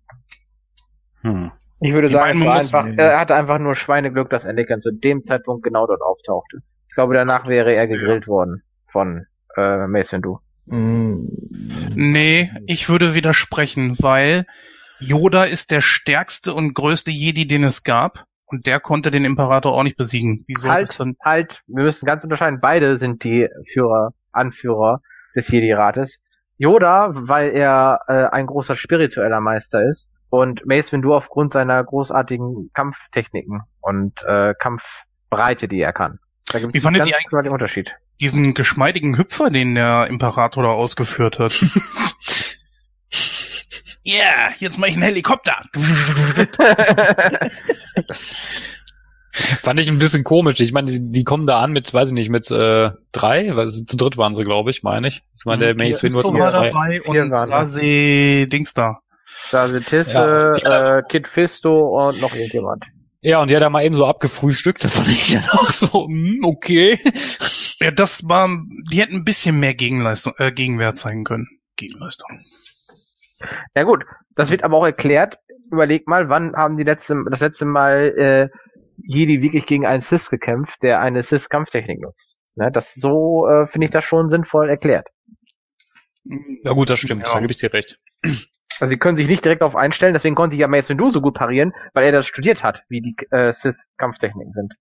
Hm. 1.21 1.51
Ich 1.79 1.93
würde 1.93 2.07
Ich 2.07 2.13
sagen, 2.13 2.39
meine, 2.39 2.53
einfach, 2.53 2.87
er 2.97 3.19
hatte 3.19 3.35
einfach 3.35 3.59
nur 3.59 3.75
Schweineglück, 3.75 4.31
dass 4.31 4.45
Anakin 4.45 4.79
zu 4.79 4.91
dem 4.91 5.23
Zeitpunkt 5.23 5.61
genau 5.61 5.85
dort 5.85 6.01
auftauchte. 6.01 6.59
Ich 6.89 6.95
glaube, 6.95 7.13
danach 7.13 7.47
wäre 7.47 7.75
er 7.75 7.85
gegrillt 7.85 8.27
worden 8.27 8.63
von 8.87 9.27
äh, 9.57 9.85
Mace 9.85 10.13
Windu. 10.13 10.39
Mm, 10.65 11.27
Nee, 11.95 12.51
ich 12.65 12.89
würde 12.89 13.13
widersprechen, 13.13 13.95
weil 13.99 14.45
Yoda 15.05 15.43
ist 15.45 15.71
der 15.71 15.81
stärkste 15.81 16.53
und 16.53 16.73
größte 16.73 17.11
Jedi, 17.11 17.47
den 17.47 17.63
es 17.63 17.83
gab. 17.83 18.25
Und 18.47 18.67
der 18.67 18.79
konnte 18.79 19.09
den 19.09 19.25
Imperator 19.25 19.73
auch 19.73 19.83
nicht 19.83 19.97
besiegen. 19.97 20.45
Wieso 20.47 20.69
halt, 20.69 20.87
das 20.89 20.97
dann? 20.97 21.15
halt, 21.23 21.61
wir 21.67 21.83
müssen 21.83 22.05
ganz 22.05 22.23
unterscheiden. 22.23 22.59
Beide 22.61 22.97
sind 22.97 23.23
die 23.23 23.47
Führer, 23.73 24.13
Anführer 24.31 25.01
des 25.35 25.47
Jedi-Rates. 25.47 26.21
Yoda, 26.57 27.09
weil 27.11 27.49
er 27.51 27.99
äh, 28.07 28.25
ein 28.31 28.45
großer 28.45 28.75
spiritueller 28.75 29.41
Meister 29.41 29.83
ist 29.89 30.07
und 30.29 30.65
Mace 30.65 30.91
Windu 30.91 31.13
aufgrund 31.13 31.51
seiner 31.51 31.83
großartigen 31.83 32.69
Kampftechniken 32.73 33.61
und 33.81 34.21
äh, 34.23 34.53
Kampfbreite, 34.59 35.67
die 35.67 35.81
er 35.81 35.91
kann. 35.91 36.19
Da 36.51 36.59
gibt 36.59 36.73
Wie 36.73 36.79
fandet 36.79 37.07
ihr 37.07 37.15
eigentlich- 37.15 37.43
den 37.43 37.51
Unterschied. 37.51 37.95
Diesen 38.21 38.53
geschmeidigen 38.53 39.17
Hüpfer, 39.17 39.49
den 39.49 39.75
der 39.75 40.07
Imperator 40.07 40.63
da 40.63 40.69
ausgeführt 40.69 41.39
hat. 41.39 41.51
Yeah, 44.05 44.51
jetzt 44.59 44.77
mache 44.77 44.91
ich 44.91 44.95
einen 44.95 45.03
Helikopter. 45.03 45.63
Fand 49.61 49.79
ich 49.79 49.89
ein 49.89 49.99
bisschen 49.99 50.23
komisch. 50.23 50.61
Ich 50.61 50.71
meine, 50.71 50.91
die, 50.91 51.11
die 51.11 51.23
kommen 51.23 51.45
da 51.47 51.59
an 51.61 51.71
mit, 51.71 51.93
weiß 51.93 52.09
ich 52.09 52.13
nicht, 52.13 52.29
mit 52.29 52.49
äh, 52.51 52.91
drei, 53.11 53.55
weil 53.55 53.69
sie 53.69 53.85
zu 53.85 53.97
dritt 53.97 54.15
waren 54.15 54.35
sie, 54.35 54.43
glaube 54.43 54.69
ich, 54.69 54.83
meine 54.83 55.07
ich. 55.09 55.23
Ich 55.35 55.45
meine, 55.45 55.65
der 55.65 55.75
Mace 55.75 56.03
hat 56.03 56.13
war 56.13 56.31
nur 56.31 56.47
zwei. 56.47 56.69
dabei 56.69 57.01
und 57.01 57.15
waren 57.17 57.31
da. 57.31 57.45
Sase 57.45 58.47
Dings 58.47 58.73
da. 58.73 58.99
da 59.51 59.67
sind 59.67 59.85
Tisse, 59.87 60.51
Ja, 60.63 60.99
äh, 60.99 61.03
Kid 61.09 61.27
Fisto 61.27 62.07
und 62.07 62.21
noch 62.21 62.33
irgendjemand. 62.33 62.85
Ja, 63.21 63.41
und 63.41 63.49
die 63.49 63.55
hat 63.55 63.63
er 63.63 63.71
mal 63.71 63.83
eben 63.83 63.95
so 63.95 64.05
abgefrühstückt. 64.05 64.83
Das 64.83 64.95
fand 64.97 65.09
ich 65.09 65.33
dann 65.33 65.49
auch 65.49 65.71
so, 65.71 66.05
hm, 66.05 66.41
okay. 66.43 66.99
Ja, 67.79 67.91
das 67.91 68.29
war, 68.29 68.47
die 68.91 69.01
hätten 69.01 69.15
ein 69.15 69.25
bisschen 69.25 69.59
mehr 69.59 69.73
Gegenleistung, 69.73 70.33
äh, 70.37 70.51
Gegenwehr 70.51 70.95
zeigen 70.95 71.23
können. 71.23 71.47
Gegenleistung. 71.75 72.29
Ja 73.75 73.83
gut, 73.83 74.05
das 74.35 74.49
wird 74.49 74.63
aber 74.63 74.77
auch 74.77 74.85
erklärt. 74.85 75.39
Überleg 75.71 76.07
mal, 76.07 76.29
wann 76.29 76.55
haben 76.55 76.77
die 76.77 76.83
letzte, 76.83 77.15
das 77.29 77.41
letzte 77.41 77.65
Mal 77.65 78.13
äh, 78.17 78.49
Jedi 78.97 79.41
wirklich 79.41 79.65
gegen 79.65 79.85
einen 79.85 79.99
Sith 79.99 80.29
gekämpft, 80.29 80.83
der 80.83 81.01
eine 81.01 81.23
Sith-Kampftechnik 81.23 82.01
nutzt? 82.01 82.37
Ne, 82.55 82.71
das 82.71 82.93
so 82.93 83.47
äh, 83.47 83.67
finde 83.67 83.85
ich 83.85 83.91
das 83.91 84.05
schon 84.05 84.29
sinnvoll 84.29 84.69
erklärt. 84.69 85.09
Ja 86.63 86.71
gut, 86.71 86.89
das 86.89 86.99
stimmt, 86.99 87.25
Ja. 87.27 87.33
da 87.33 87.39
gebe 87.39 87.51
ich 87.51 87.57
dir 87.57 87.73
recht. 87.73 87.99
Also 88.79 88.91
sie 88.91 88.97
können 88.97 89.15
sich 89.15 89.27
nicht 89.27 89.43
direkt 89.43 89.61
darauf 89.61 89.75
einstellen, 89.75 90.13
deswegen 90.13 90.35
konnte 90.35 90.55
ich 90.55 90.59
ja 90.61 90.67
Mace 90.67 90.89
Windu 90.89 91.09
so 91.09 91.21
gut 91.21 91.35
parieren, 91.35 91.73
weil 91.93 92.05
er 92.05 92.11
das 92.11 92.27
studiert 92.27 92.63
hat, 92.63 92.83
wie 92.89 93.01
die 93.01 93.15
äh, 93.31 93.51
Sith-Kampftechniken 93.53 94.53
sind. 94.53 94.73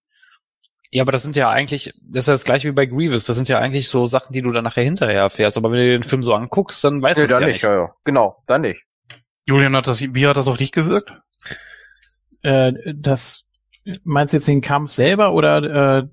Ja, 0.94 1.02
aber 1.02 1.10
das 1.10 1.24
sind 1.24 1.34
ja 1.34 1.50
eigentlich, 1.50 1.92
das 2.02 2.22
ist 2.24 2.28
ja 2.28 2.34
das 2.34 2.44
gleiche 2.44 2.68
wie 2.68 2.72
bei 2.72 2.86
Grievous, 2.86 3.24
das 3.24 3.36
sind 3.36 3.48
ja 3.48 3.58
eigentlich 3.58 3.88
so 3.88 4.06
Sachen, 4.06 4.32
die 4.32 4.42
du 4.42 4.52
dann 4.52 4.62
nachher 4.62 4.84
hinterher 4.84 5.22
erfährst. 5.22 5.56
Aber 5.56 5.72
wenn 5.72 5.78
du 5.78 5.84
dir 5.86 5.98
den 5.98 6.04
Film 6.08 6.22
so 6.22 6.32
anguckst, 6.34 6.84
dann 6.84 7.02
weißt 7.02 7.18
du 7.18 7.22
Nee, 7.22 7.24
es 7.24 7.30
dann 7.30 7.40
ja 7.40 7.46
nicht, 7.48 7.54
nicht. 7.54 7.62
ja, 7.64 7.74
ja. 7.74 7.94
Genau, 8.04 8.42
dann 8.46 8.60
nicht. 8.60 8.80
Julian, 9.44 9.74
hat 9.74 9.88
das, 9.88 10.00
wie 10.14 10.26
hat 10.26 10.36
das 10.36 10.46
auf 10.46 10.56
dich 10.56 10.70
gewirkt? 10.70 11.12
Äh, 12.42 12.72
das 12.94 13.44
meinst 14.04 14.32
du 14.32 14.36
jetzt 14.36 14.46
den 14.46 14.60
Kampf 14.60 14.92
selber 14.92 15.32
oder 15.32 15.98
äh, 15.98 16.06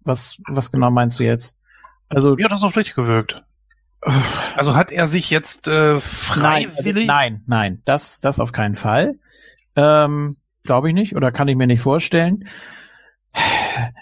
was 0.00 0.38
was 0.46 0.70
genau 0.70 0.90
meinst 0.90 1.18
du 1.18 1.24
jetzt? 1.24 1.58
Also 2.10 2.36
Wie 2.36 2.44
hat 2.44 2.52
das 2.52 2.64
auf 2.64 2.74
dich 2.74 2.94
gewirkt? 2.94 3.42
Also 4.56 4.74
hat 4.74 4.90
er 4.92 5.06
sich 5.06 5.30
jetzt 5.30 5.68
äh, 5.68 5.70
nein, 5.70 5.94
also, 5.94 6.00
freiwillig? 6.82 7.06
nein, 7.06 7.42
nein, 7.46 7.82
das 7.84 8.20
das 8.20 8.40
auf 8.40 8.52
keinen 8.52 8.76
Fall. 8.76 9.14
Ähm, 9.74 10.36
Glaube 10.64 10.88
ich 10.88 10.94
nicht 10.94 11.16
oder 11.16 11.32
kann 11.32 11.48
ich 11.48 11.56
mir 11.56 11.66
nicht 11.66 11.80
vorstellen. 11.80 12.46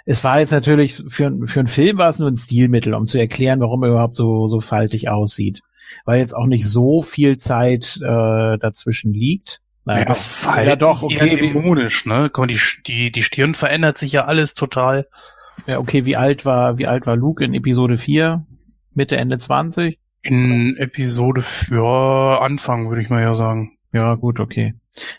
Es 0.05 0.24
war 0.24 0.40
jetzt 0.40 0.51
natürlich 0.51 0.94
für, 0.94 1.32
für 1.47 1.61
einen 1.61 1.69
Film 1.69 1.98
war 1.98 2.09
es 2.09 2.19
nur 2.19 2.28
ein 2.28 2.36
Stilmittel, 2.36 2.94
um 2.94 3.07
zu 3.07 3.19
erklären, 3.19 3.61
warum 3.61 3.82
er 3.82 3.90
überhaupt 3.90 4.15
so 4.15 4.48
so 4.48 4.61
faltig 4.61 5.09
aussieht, 5.09 5.61
weil 6.05 6.19
jetzt 6.19 6.35
auch 6.35 6.47
nicht 6.47 6.69
so 6.69 7.02
viel 7.02 7.36
Zeit 7.36 7.98
äh, 8.02 8.59
dazwischen 8.59 9.12
liegt. 9.12 9.61
Naja, 9.85 10.05
doch, 10.07 10.16
faltig, 10.16 10.69
ja 10.69 10.77
doch, 10.77 11.02
okay, 11.02 11.36
dämonisch, 11.36 12.07
ne? 12.07 12.28
Guck 12.32 12.39
mal, 12.39 12.47
die, 12.47 12.61
die, 12.86 13.12
die 13.12 13.23
Stirn 13.23 13.55
verändert 13.55 13.98
sich 13.98 14.12
ja 14.12 14.24
alles 14.24 14.55
total. 14.55 15.07
ja, 15.66 15.78
okay, 15.78 16.05
wie 16.05 16.16
alt 16.16 16.44
war 16.44 16.78
wie 16.78 16.86
alt 16.86 17.07
war 17.07 17.16
Luke 17.16 17.44
in 17.44 17.55
Episode 17.55 17.97
4? 17.97 18.44
Mitte 18.93 19.16
Ende 19.16 19.39
20? 19.39 19.98
In 20.23 20.77
Episode 20.77 21.40
für 21.40 22.43
Anfang, 22.43 22.89
würde 22.89 23.01
ich 23.01 23.09
mal 23.09 23.23
ja 23.23 23.35
sagen. 23.35 23.78
Ja, 23.93 24.15
gut, 24.15 24.40
okay. 24.40 24.74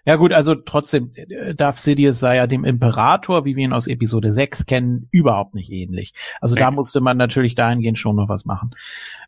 Ja 0.05 0.15
gut, 0.17 0.33
also 0.33 0.55
trotzdem, 0.55 1.11
äh, 1.15 1.55
Darth 1.55 1.77
Sidious 1.77 2.19
sei 2.19 2.35
ja 2.35 2.47
dem 2.47 2.65
Imperator, 2.65 3.45
wie 3.45 3.55
wir 3.55 3.63
ihn 3.63 3.73
aus 3.73 3.87
Episode 3.87 4.31
6 4.31 4.65
kennen, 4.65 5.07
überhaupt 5.11 5.55
nicht 5.55 5.71
ähnlich. 5.71 6.13
Also 6.41 6.55
da 6.55 6.69
Nee. 6.69 6.75
musste 6.75 7.01
man 7.01 7.17
natürlich 7.17 7.55
dahingehend 7.55 7.97
schon 7.97 8.15
noch 8.17 8.29
was 8.29 8.45
machen. 8.45 8.71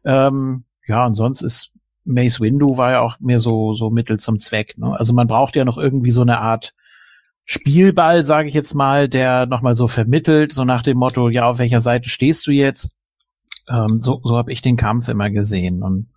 Ähm, 0.03 0.65
ja, 0.87 1.05
und 1.05 1.13
sonst 1.13 1.41
ist 1.41 1.71
Mace 2.05 2.41
Windu 2.41 2.75
war 2.77 2.91
ja 2.91 2.99
auch 3.01 3.19
mehr 3.21 3.39
so, 3.39 3.73
so 3.75 3.89
Mittel 3.89 4.19
zum 4.19 4.37
Zweck. 4.39 4.77
Ne? 4.77 4.97
Also 4.99 5.13
man 5.13 5.27
braucht 5.27 5.55
ja 5.55 5.63
noch 5.63 5.77
irgendwie 5.77 6.11
so 6.11 6.21
eine 6.21 6.39
Art 6.39 6.73
Spielball, 7.45 8.23
sage 8.25 8.47
ich 8.47 8.53
jetzt 8.53 8.73
mal, 8.73 9.07
der 9.09 9.45
nochmal 9.45 9.75
so 9.75 9.87
vermittelt, 9.87 10.53
so 10.53 10.65
nach 10.65 10.81
dem 10.83 10.97
Motto, 10.97 11.29
ja, 11.29 11.43
auf 11.49 11.59
welcher 11.59 11.81
Seite 11.81 12.09
stehst 12.09 12.47
du 12.47 12.51
jetzt? 12.51 12.95
Ähm, 13.69 13.99
so 13.99 14.19
so 14.23 14.37
habe 14.37 14.51
ich 14.51 14.61
den 14.61 14.75
Kampf 14.77 15.07
immer 15.07 15.29
gesehen. 15.29 15.83
Und 15.83 16.09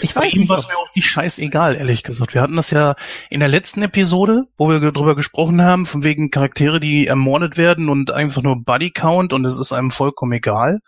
ich 0.00 0.14
weiß 0.14 0.36
nicht, 0.36 0.48
war 0.48 0.58
es 0.58 0.68
mir 0.68 0.76
auch 0.76 0.94
nicht 0.94 1.08
scheißegal, 1.08 1.74
ehrlich 1.74 2.04
gesagt. 2.04 2.34
Wir 2.34 2.42
hatten 2.42 2.54
das 2.54 2.70
ja 2.70 2.94
in 3.28 3.40
der 3.40 3.48
letzten 3.48 3.82
Episode, 3.82 4.44
wo 4.56 4.68
wir 4.68 4.78
drüber 4.92 5.16
gesprochen 5.16 5.62
haben, 5.62 5.86
von 5.86 6.04
wegen 6.04 6.30
Charaktere, 6.30 6.78
die 6.78 7.08
ermordet 7.08 7.56
werden 7.56 7.88
und 7.88 8.12
einfach 8.12 8.42
nur 8.42 8.62
Buddy 8.62 8.92
Count 8.92 9.32
und 9.32 9.44
es 9.44 9.58
ist 9.58 9.72
einem 9.72 9.90
vollkommen 9.90 10.32
egal. 10.32 10.78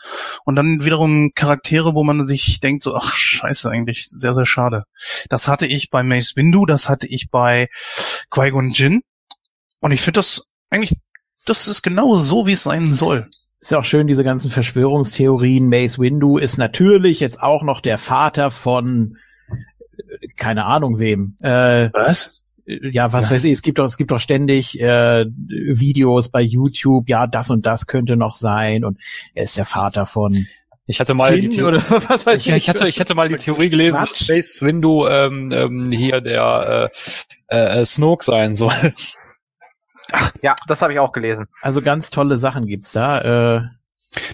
Und 0.45 0.55
dann 0.55 0.85
wiederum 0.85 1.33
Charaktere, 1.35 1.95
wo 1.95 2.05
man 2.05 2.29
sich 2.29 2.61
denkt 2.61 2.85
so, 2.85 2.95
ach 2.95 3.13
scheiße, 3.13 3.69
eigentlich 3.69 4.07
sehr, 4.09 4.35
sehr 4.35 4.47
schade. 4.47 4.85
Das 5.29 5.49
hatte 5.49 5.67
ich 5.67 5.91
bei 5.91 6.05
Mace 6.05 6.37
Windu, 6.37 6.65
das 6.65 6.89
hatte 6.89 7.09
ich 7.09 7.29
bei 7.31 7.69
Qui-Gon 8.31 8.71
Jinn. 8.71 9.03
Und 9.81 9.91
ich 9.91 10.01
finde 10.01 10.19
das 10.19 10.49
eigentlich, 10.71 10.95
das 11.45 11.67
ist 11.67 11.83
genau 11.83 12.17
so, 12.17 12.47
wie 12.47 12.53
es 12.53 12.63
sein 12.63 12.93
soll. 12.93 13.29
Ist 13.61 13.73
ja 13.73 13.79
auch 13.79 13.85
schön, 13.85 14.07
diese 14.07 14.25
ganzen 14.25 14.51
Verschwörungstheorien. 14.51 15.69
Mace 15.69 15.99
Windu 15.99 16.39
ist 16.39 16.59
natürlich 16.59 17.21
jetzt 17.21 17.43
auch 17.43 17.63
noch 17.63 17.81
der 17.81 17.99
Vater 17.99 18.51
von 18.51 19.17
keine 20.37 20.65
Ahnung 20.65 20.99
wem. 20.99 21.37
Äh, 21.41 21.91
Was? 21.93 22.43
ja, 22.67 23.13
was 23.13 23.31
weiß 23.31 23.45
ich, 23.45 23.53
es 23.53 23.63
gibt 23.63 23.79
doch, 23.79 23.85
es 23.85 23.97
gibt 23.97 24.11
doch 24.11 24.19
ständig 24.19 24.81
äh, 24.81 25.25
Videos 25.27 26.29
bei 26.29 26.41
YouTube, 26.41 27.09
ja, 27.09 27.27
das 27.27 27.51
und 27.51 27.65
das 27.65 27.87
könnte 27.87 28.17
noch 28.17 28.35
sein 28.35 28.85
und 28.85 28.99
er 29.35 29.45
ist 29.45 29.57
der 29.57 29.65
Vater 29.65 30.05
von 30.05 30.47
Ich 30.87 30.99
hatte 30.99 31.15
mal 31.15 31.39
die 31.39 31.63
oder 31.63 31.79
was 32.09 32.27
weiß 32.27 32.45
ich, 32.45 32.53
ich, 32.53 32.69
hatte, 32.69 32.89
ich 32.89 32.99
hatte 32.99 33.15
mal 33.15 33.29
die 33.29 33.37
Theorie 33.37 33.71
gelesen, 33.71 33.99
dass 34.01 34.19
Quatsch. 34.19 34.31
Mace 34.31 34.63
Windu 34.63 35.07
ähm, 35.07 35.53
ähm, 35.53 35.93
hier 35.93 36.21
der 36.21 36.91
äh, 37.49 37.81
äh, 37.81 37.85
Snoke 37.85 38.25
sein 38.25 38.57
soll. 38.57 38.95
Ja, 40.43 40.55
das 40.69 40.83
habe 40.83 40.93
ich 40.93 40.99
auch 40.99 41.13
gelesen. 41.13 41.47
Also 41.63 41.83
ganz 41.83 42.11
tolle 42.11 42.39
Sachen 42.39 42.67
gibt's 42.67 42.93
da. 42.93 43.57
Äh, 43.57 43.61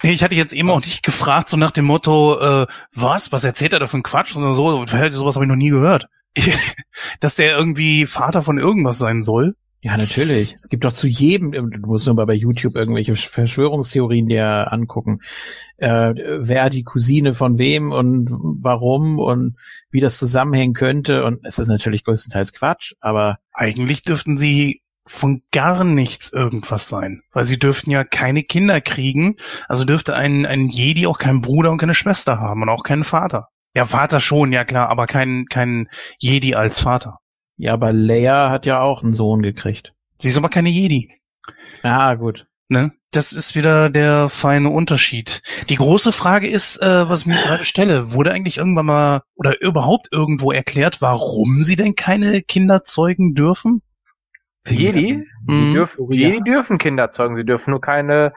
Nee, 0.02 0.12
ich 0.12 0.22
hatte 0.22 0.34
jetzt 0.34 0.52
eben 0.52 0.70
auch 0.70 0.80
nicht 0.80 1.02
gefragt, 1.02 1.48
so 1.48 1.56
nach 1.56 1.70
dem 1.70 1.86
Motto, 1.86 2.38
äh, 2.38 2.66
was, 2.94 3.32
was 3.32 3.44
erzählt 3.44 3.72
er 3.72 3.80
da 3.80 3.86
für 3.86 3.96
ein 3.96 4.02
Quatsch 4.02 4.36
oder 4.36 4.52
so, 4.52 4.86
sowas 4.86 5.34
habe 5.34 5.44
ich 5.44 5.48
noch 5.48 5.56
nie 5.56 5.70
gehört. 5.70 6.06
Dass 7.20 7.34
der 7.34 7.56
irgendwie 7.56 8.06
Vater 8.06 8.42
von 8.42 8.58
irgendwas 8.58 8.98
sein 8.98 9.22
soll. 9.22 9.56
Ja, 9.84 9.96
natürlich. 9.96 10.54
Es 10.62 10.68
gibt 10.68 10.84
doch 10.84 10.92
zu 10.92 11.08
jedem, 11.08 11.50
du 11.50 11.88
musst 11.88 12.06
nur 12.06 12.14
mal 12.14 12.24
bei 12.24 12.34
YouTube 12.34 12.76
irgendwelche 12.76 13.16
Verschwörungstheorien 13.16 14.28
dir 14.28 14.72
angucken. 14.72 15.18
Äh, 15.76 16.14
wer 16.38 16.70
die 16.70 16.84
Cousine 16.84 17.34
von 17.34 17.58
wem 17.58 17.90
und 17.90 18.30
warum 18.30 19.18
und 19.18 19.56
wie 19.90 20.00
das 20.00 20.18
zusammenhängen 20.18 20.74
könnte. 20.74 21.24
Und 21.24 21.40
es 21.44 21.58
ist 21.58 21.66
natürlich 21.66 22.04
größtenteils 22.04 22.52
Quatsch, 22.52 22.92
aber 23.00 23.38
Eigentlich 23.52 24.02
dürften 24.02 24.38
sie 24.38 24.82
von 25.06 25.42
gar 25.50 25.84
nichts 25.84 26.32
irgendwas 26.32 26.88
sein. 26.88 27.22
Weil 27.32 27.44
sie 27.44 27.58
dürften 27.58 27.90
ja 27.90 28.04
keine 28.04 28.42
Kinder 28.42 28.80
kriegen. 28.80 29.36
Also 29.68 29.84
dürfte 29.84 30.14
ein, 30.14 30.46
ein 30.46 30.68
Jedi 30.68 31.06
auch 31.06 31.18
keinen 31.18 31.40
Bruder 31.40 31.70
und 31.70 31.78
keine 31.78 31.94
Schwester 31.94 32.38
haben 32.38 32.62
und 32.62 32.68
auch 32.68 32.84
keinen 32.84 33.04
Vater. 33.04 33.48
Ja, 33.74 33.84
Vater 33.84 34.20
schon, 34.20 34.52
ja 34.52 34.64
klar, 34.64 34.90
aber 34.90 35.06
kein, 35.06 35.46
kein 35.48 35.88
Jedi 36.18 36.54
als 36.54 36.80
Vater. 36.80 37.18
ja, 37.56 37.72
aber 37.72 37.92
Leia 37.92 38.50
hat 38.50 38.66
ja 38.66 38.80
auch 38.80 39.02
einen 39.02 39.14
Sohn 39.14 39.42
gekriegt. 39.42 39.92
Sie 40.18 40.28
ist 40.28 40.36
aber 40.36 40.50
keine 40.50 40.68
Jedi. 40.68 41.10
Ah, 41.82 42.14
gut. 42.14 42.46
Ne? 42.68 42.92
Das 43.10 43.32
ist 43.32 43.54
wieder 43.54 43.90
der 43.90 44.28
feine 44.28 44.70
Unterschied. 44.70 45.42
Die 45.68 45.76
große 45.76 46.12
Frage 46.12 46.48
ist, 46.48 46.80
äh, 46.80 47.08
was 47.08 47.20
ich 47.20 47.26
mir 47.26 47.42
gerade 47.42 47.64
stelle, 47.64 48.12
wurde 48.12 48.32
eigentlich 48.32 48.58
irgendwann 48.58 48.86
mal 48.86 49.22
oder 49.34 49.60
überhaupt 49.60 50.08
irgendwo 50.10 50.52
erklärt, 50.52 51.02
warum 51.02 51.62
sie 51.62 51.76
denn 51.76 51.94
keine 51.94 52.40
Kinder 52.40 52.84
zeugen 52.84 53.34
dürfen? 53.34 53.82
Jedi, 54.66 55.24
die 55.48 55.52
Mhm. 55.52 55.74
dürfen, 55.74 56.12
Ja. 56.12 56.28
Jedi 56.28 56.40
dürfen 56.42 56.78
Kinder 56.78 57.10
zeugen, 57.10 57.36
sie 57.36 57.44
dürfen 57.44 57.70
nur 57.72 57.80
keine, 57.80 58.32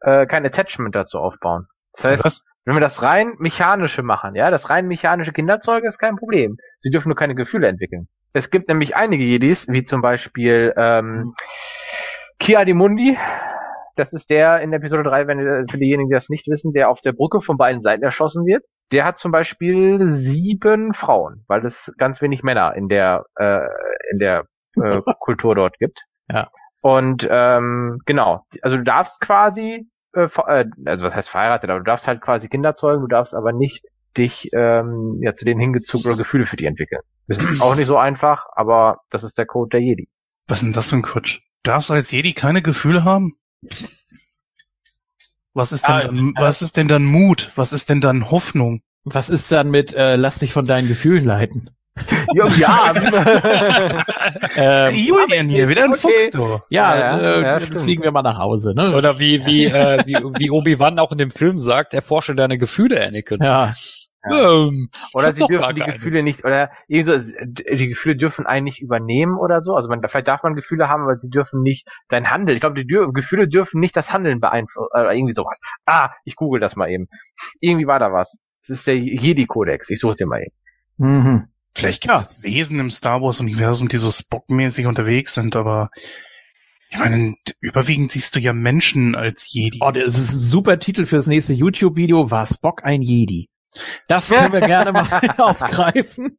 äh, 0.00 0.26
kein 0.26 0.44
Attachment 0.46 0.94
dazu 0.94 1.18
aufbauen. 1.18 1.66
Das 1.94 2.04
heißt, 2.04 2.24
Was? 2.24 2.44
wenn 2.64 2.74
wir 2.76 2.80
das 2.80 3.02
rein 3.02 3.34
mechanische 3.38 4.02
machen, 4.02 4.34
ja, 4.34 4.50
das 4.50 4.70
rein 4.70 4.86
mechanische 4.88 5.32
Kinderzeugen 5.32 5.88
ist 5.88 5.98
kein 5.98 6.16
Problem. 6.16 6.56
Sie 6.80 6.90
dürfen 6.90 7.08
nur 7.08 7.16
keine 7.16 7.34
Gefühle 7.34 7.68
entwickeln. 7.68 8.08
Es 8.32 8.50
gibt 8.50 8.68
nämlich 8.68 8.96
einige 8.96 9.24
Jedis, 9.24 9.66
wie 9.68 9.84
zum 9.84 10.02
Beispiel 10.02 10.72
ähm, 10.76 11.34
Ki-Adi-Mundi. 12.38 13.16
Das 13.96 14.12
ist 14.12 14.28
der 14.28 14.60
in 14.60 14.72
Episode 14.74 15.04
3, 15.04 15.26
wenn 15.26 15.38
ihr- 15.38 15.64
für 15.70 15.78
diejenigen, 15.78 16.10
die 16.10 16.14
das 16.14 16.28
nicht 16.28 16.46
wissen, 16.48 16.72
der 16.74 16.90
auf 16.90 17.00
der 17.00 17.12
Brücke 17.12 17.40
von 17.40 17.56
beiden 17.56 17.80
Seiten 17.80 18.02
erschossen 18.02 18.44
wird. 18.44 18.62
Der 18.92 19.04
hat 19.06 19.16
zum 19.16 19.32
Beispiel 19.32 20.08
sieben 20.10 20.92
Frauen, 20.92 21.44
weil 21.48 21.64
es 21.64 21.92
ganz 21.96 22.20
wenig 22.20 22.42
Männer 22.42 22.74
in 22.76 22.88
der 22.88 23.24
äh, 23.36 23.60
in 24.12 24.18
der 24.20 24.44
äh, 24.76 25.00
Kultur 25.20 25.54
dort 25.54 25.78
gibt. 25.78 26.04
Ja. 26.30 26.50
Und 26.80 27.26
ähm, 27.30 28.00
genau, 28.06 28.46
also 28.62 28.76
du 28.76 28.84
darfst 28.84 29.20
quasi, 29.20 29.88
äh, 30.14 30.28
äh, 30.46 30.64
also 30.84 31.06
was 31.06 31.14
heißt 31.14 31.28
verheiratet, 31.28 31.70
aber 31.70 31.80
du 31.80 31.84
darfst 31.84 32.06
halt 32.06 32.20
quasi 32.20 32.48
Kinder 32.48 32.74
zeugen, 32.74 33.02
du 33.02 33.08
darfst 33.08 33.34
aber 33.34 33.52
nicht 33.52 33.86
dich 34.16 34.50
ähm, 34.52 35.18
ja 35.20 35.34
zu 35.34 35.44
denen 35.44 35.60
hingezogen 35.60 36.06
oder 36.10 36.18
Gefühle 36.18 36.46
für 36.46 36.56
die 36.56 36.66
entwickeln. 36.66 37.02
Das 37.28 37.42
ist 37.42 37.60
auch 37.60 37.74
nicht 37.74 37.86
so 37.86 37.98
einfach, 37.98 38.46
aber 38.54 39.00
das 39.10 39.24
ist 39.24 39.36
der 39.36 39.46
Code 39.46 39.70
der 39.70 39.80
Jedi. 39.80 40.08
Was 40.46 40.58
ist 40.58 40.66
denn 40.66 40.72
das 40.72 40.90
für 40.90 40.96
ein 40.96 41.02
Quatsch? 41.02 41.40
Darfst 41.64 41.90
du 41.90 41.94
als 41.94 42.10
Jedi 42.12 42.32
keine 42.32 42.62
Gefühle 42.62 43.04
haben? 43.04 43.34
Was 45.54 45.72
ist 45.72 45.88
denn, 45.88 45.94
Ah, 45.94 46.02
dann, 46.02 46.34
was 46.36 46.62
ist 46.62 46.76
denn 46.76 46.86
dann 46.86 47.04
Mut? 47.04 47.50
Was 47.56 47.72
ist 47.72 47.90
denn 47.90 48.00
dann 48.00 48.30
Hoffnung? 48.30 48.82
Was 49.04 49.30
ist 49.30 49.50
dann 49.50 49.70
mit 49.70 49.94
äh, 49.94 50.16
lass 50.16 50.38
dich 50.38 50.52
von 50.52 50.66
deinen 50.66 50.86
Gefühlen 50.86 51.24
leiten? 51.24 51.70
Ja, 52.34 52.46
ja. 52.58 54.04
Ähm, 54.56 54.94
Julian 54.94 55.48
hier, 55.48 55.68
wieder 55.68 55.84
ein 55.84 55.92
okay. 55.92 56.00
Fuchs, 56.00 56.30
du. 56.30 56.60
ja, 56.70 56.98
Ja, 56.98 57.18
äh, 57.18 57.42
ja, 57.42 57.78
fliegen 57.78 58.02
wir 58.02 58.10
mal 58.10 58.22
nach 58.22 58.38
Hause, 58.38 58.74
ne? 58.74 58.96
Oder 58.96 59.18
wie, 59.18 59.44
wie, 59.44 59.66
äh, 59.66 60.02
wie, 60.06 60.14
wie 60.14 60.50
Obi-Wan 60.50 60.98
auch 60.98 61.12
in 61.12 61.18
dem 61.18 61.30
Film 61.30 61.58
sagt, 61.58 61.94
erforsche 61.94 62.34
deine 62.34 62.58
Gefühle, 62.58 63.04
Anakin. 63.04 63.38
Ja, 63.42 63.72
Ähm, 64.30 64.88
Oder 65.14 65.32
sie 65.32 65.46
dürfen 65.46 65.74
die 65.76 65.80
keine. 65.80 65.92
Gefühle 65.92 66.22
nicht, 66.22 66.44
oder 66.44 66.70
irgendwie 66.88 67.20
so, 67.20 67.32
die 67.46 67.88
Gefühle 67.88 68.16
dürfen 68.16 68.46
einen 68.46 68.64
nicht 68.64 68.80
übernehmen 68.82 69.38
oder 69.38 69.62
so. 69.62 69.74
Also 69.76 69.88
man, 69.88 70.02
vielleicht 70.08 70.26
darf 70.28 70.42
man 70.42 70.54
Gefühle 70.54 70.88
haben, 70.88 71.04
aber 71.04 71.14
sie 71.14 71.30
dürfen 71.30 71.62
nicht 71.62 71.86
dein 72.08 72.28
Handeln. 72.30 72.56
Ich 72.56 72.60
glaube, 72.60 72.74
die 72.74 72.86
dür 72.86 73.12
Gefühle 73.12 73.46
dürfen 73.46 73.78
nicht 73.80 73.96
das 73.96 74.12
Handeln 74.12 74.40
beeinflussen, 74.40 74.88
oder 74.92 75.12
irgendwie 75.14 75.32
sowas. 75.32 75.58
Ah, 75.84 76.10
ich 76.24 76.34
google 76.34 76.60
das 76.60 76.76
mal 76.76 76.90
eben. 76.90 77.08
Irgendwie 77.60 77.86
war 77.86 78.00
da 78.00 78.12
was. 78.12 78.36
Das 78.66 78.78
ist 78.78 78.86
der 78.86 78.96
Jedi-Kodex. 78.98 79.90
Ich 79.90 80.00
suche 80.00 80.16
den 80.16 80.28
mal 80.28 80.40
eben. 80.40 80.54
mhm. 80.96 81.44
Vielleicht 81.76 82.02
gibt 82.02 82.14
es 82.14 82.42
Wesen 82.42 82.80
im 82.80 82.90
Star 82.90 83.20
Wars 83.20 83.40
Universum, 83.40 83.88
die 83.88 83.98
so 83.98 84.10
Spock-mäßig 84.10 84.86
unterwegs 84.86 85.34
sind, 85.34 85.56
aber 85.56 85.90
Ich 86.90 86.98
meine, 86.98 87.34
überwiegend 87.60 88.12
siehst 88.12 88.34
du 88.34 88.40
ja 88.40 88.52
Menschen 88.52 89.14
als 89.14 89.52
Jedi. 89.52 89.80
Oh, 89.82 89.90
das 89.90 90.16
ist 90.16 90.34
ein 90.34 90.40
super 90.40 90.78
Titel 90.78 91.04
fürs 91.04 91.26
nächste 91.26 91.52
YouTube-Video. 91.52 92.30
War 92.30 92.46
Spock 92.46 92.84
ein 92.84 93.02
Jedi? 93.02 93.48
Das 94.08 94.30
können 94.30 94.52
wir 94.52 94.60
gerne 94.60 94.92
mal 94.92 95.06
aufgreifen. 95.38 96.38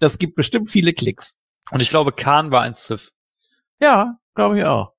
Das 0.00 0.18
gibt 0.18 0.34
bestimmt 0.34 0.70
viele 0.70 0.92
Klicks. 0.92 1.38
Und 1.70 1.80
ich 1.80 1.90
glaube, 1.90 2.12
Khan 2.12 2.50
war 2.50 2.62
ein 2.62 2.74
Sith. 2.74 3.12
Ja, 3.80 4.16
glaube 4.34 4.58
ich 4.58 4.64
auch. 4.64 4.92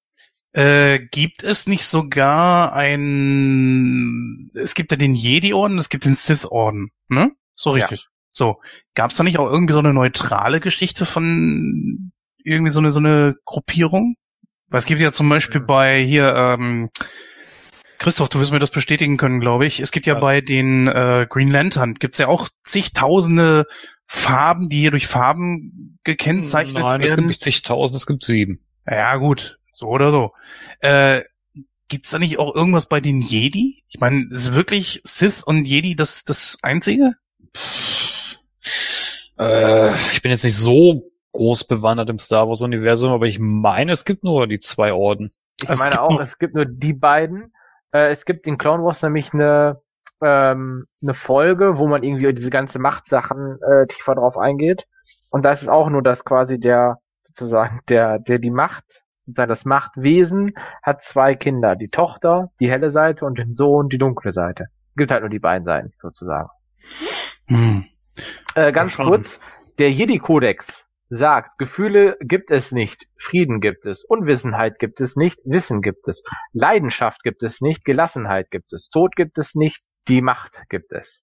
Äh, 0.53 0.99
gibt 1.12 1.44
es 1.44 1.68
nicht 1.68 1.86
sogar 1.86 2.74
ein, 2.74 4.49
es 4.56 4.74
gibt 4.74 4.91
ja 4.91 4.98
den 4.98 5.14
Jedi-Orden, 5.14 5.78
es 5.78 5.90
gibt 5.90 6.06
den 6.06 6.14
Sith-Orden, 6.14 6.91
ne? 7.10 7.32
So 7.56 7.72
richtig. 7.72 8.07
So. 8.36 8.57
Gab 8.95 9.12
es 9.12 9.18
da 9.18 9.24
nicht 9.24 9.40
auch 9.40 9.49
irgendwie 9.49 9.74
so 9.74 9.80
eine 9.80 9.94
neutrale 9.94 10.60
Geschichte 10.60 11.06
von 11.06 12.12
irgendwie 12.44 12.70
so 12.70 12.80
eine, 12.80 12.91
so 12.91 12.99
eine 12.99 13.36
Gruppierung? 13.45 14.16
Weil 14.68 14.80
es 14.80 14.86
gibt 14.86 14.99
ja 14.99 15.14
zum 15.14 15.30
Beispiel 15.30 15.62
bei 15.62 16.03
hier, 16.03 16.36
ähm, 16.36 16.90
Christoph, 17.98 18.28
du 18.28 18.40
wirst 18.40 18.52
mir 18.52 18.60
das 18.60 18.72
bestätigen 18.72 19.16
können, 19.16 19.40
glaube 19.40 19.66
ich. 19.66 19.80
Es 19.80 19.91
gibt 19.91 20.06
ja 20.06 20.16
Was? 20.16 20.22
bei 20.22 20.41
den 20.41 20.88
äh, 20.88 21.28
Green 21.30 21.49
Lantern, 21.49 21.94
gibt's 21.94 22.18
ja 22.18 22.28
auch 22.28 22.49
zigtausende 22.66 23.68
Farben, 24.06 24.68
die 24.68 24.80
hier 24.80 24.91
durch 24.91 25.07
Farben 25.07 25.98
gekennzeichnet 26.03 26.84
Nein, 26.84 27.02
es 27.02 27.07
gibt 27.07 27.18
werden. 27.18 27.28
nicht 27.28 27.41
zigtausend, 27.41 27.95
es 27.95 28.06
gibt 28.06 28.24
sieben. 28.24 28.60
Ja, 28.86 29.16
gut, 29.16 29.60
so 29.72 29.88
oder 29.88 30.12
so. 30.12 30.34
Äh, 30.82 31.24
gibt's 31.88 32.10
da 32.10 32.20
nicht 32.20 32.38
auch 32.38 32.53
irgendwas 32.53 32.90
bei 32.90 32.99
den 32.99 33.22
Jedi? 33.22 33.84
Ich 33.88 34.02
meine, 34.02 34.26
ist 34.30 34.53
wirklich 34.53 34.99
Sith 35.06 35.41
und 35.41 35.64
Jedi 35.64 35.95
das, 35.95 36.26
das 36.26 36.57
Einzige? 36.62 37.16
Äh, 39.38 39.94
ich 39.94 40.22
bin 40.22 40.32
jetzt 40.32 40.44
nicht 40.44 40.58
so 40.58 41.12
groß 41.34 41.66
bewandert 41.66 42.10
im 42.10 42.20
Star 42.20 42.48
Wars 42.48 42.62
Universum, 42.62 43.12
aber 43.12 43.26
ich 43.26 43.40
meine, 43.40 43.92
es 43.92 44.06
gibt 44.06 44.24
nur 44.24 44.48
die 44.48 44.60
zwei 44.60 44.94
Orden. 44.94 45.32
Ich 45.62 45.70
es 45.70 45.80
meine 45.80 46.02
auch, 46.02 46.20
es 46.20 46.38
gibt 46.38 46.56
nur 46.56 46.66
die 46.66 46.94
beiden. 46.94 47.54
Äh, 47.92 48.12
es 48.12 48.26
gibt 48.26 48.48
in 48.48 48.58
Clone 48.58 48.84
Wars 48.84 49.02
nämlich 49.02 49.34
eine, 49.34 49.82
ähm, 50.22 50.86
eine 51.02 51.14
Folge, 51.14 51.78
wo 51.78 51.88
man 51.88 52.04
irgendwie 52.04 52.34
diese 52.34 52.50
ganze 52.50 52.80
Machtsachen 52.80 53.60
äh, 53.62 53.88
tiefer 53.88 54.16
drauf 54.16 54.38
eingeht. 54.38 54.86
Und 55.30 55.44
da 55.44 55.52
ist 55.52 55.64
es 55.64 55.68
auch 55.68 55.90
nur, 55.90 56.02
dass 56.02 56.24
quasi 56.24 56.60
der, 56.60 57.00
sozusagen, 57.24 57.82
der, 57.90 58.20
der 58.20 58.40
die 58.40 58.52
Macht, 58.52 59.04
sozusagen 59.26 59.50
das 59.50 59.66
Machtwesen, 59.66 60.54
hat 60.82 61.02
zwei 61.02 61.36
Kinder. 61.36 61.76
Die 61.76 61.90
Tochter, 61.90 62.52
die 62.60 62.70
helle 62.70 62.92
Seite 62.92 63.26
und 63.26 63.38
den 63.38 63.54
Sohn, 63.54 63.90
die 63.90 63.98
dunkle 63.98 64.32
Seite. 64.32 64.68
Gibt 64.96 65.12
halt 65.12 65.22
nur 65.22 65.30
die 65.30 65.40
beiden 65.40 65.66
Seiten, 65.66 65.92
sozusagen. 66.02 66.50
Hm. 67.48 67.86
Äh, 68.56 68.72
ganz 68.72 68.96
kurz, 68.98 69.40
der 69.80 69.92
Jedi-Kodex 69.92 70.86
sagt, 71.10 71.58
Gefühle 71.60 72.18
gibt 72.22 72.50
es 72.52 72.72
nicht, 72.72 73.06
Frieden 73.18 73.62
gibt 73.62 73.86
es, 73.86 74.04
Unwissenheit 74.04 74.80
gibt 74.80 75.02
es 75.02 75.16
nicht, 75.16 75.40
Wissen 75.46 75.82
gibt 75.82 76.08
es, 76.08 76.24
Leidenschaft 76.54 77.22
gibt 77.24 77.44
es 77.44 77.62
nicht, 77.62 77.86
Gelassenheit 77.86 78.50
gibt 78.52 78.74
es, 78.74 78.90
Tod 78.90 79.16
gibt 79.16 79.38
es 79.38 79.54
nicht, 79.56 79.84
die 80.08 80.22
Macht 80.22 80.62
gibt 80.70 80.92
es. 80.92 81.22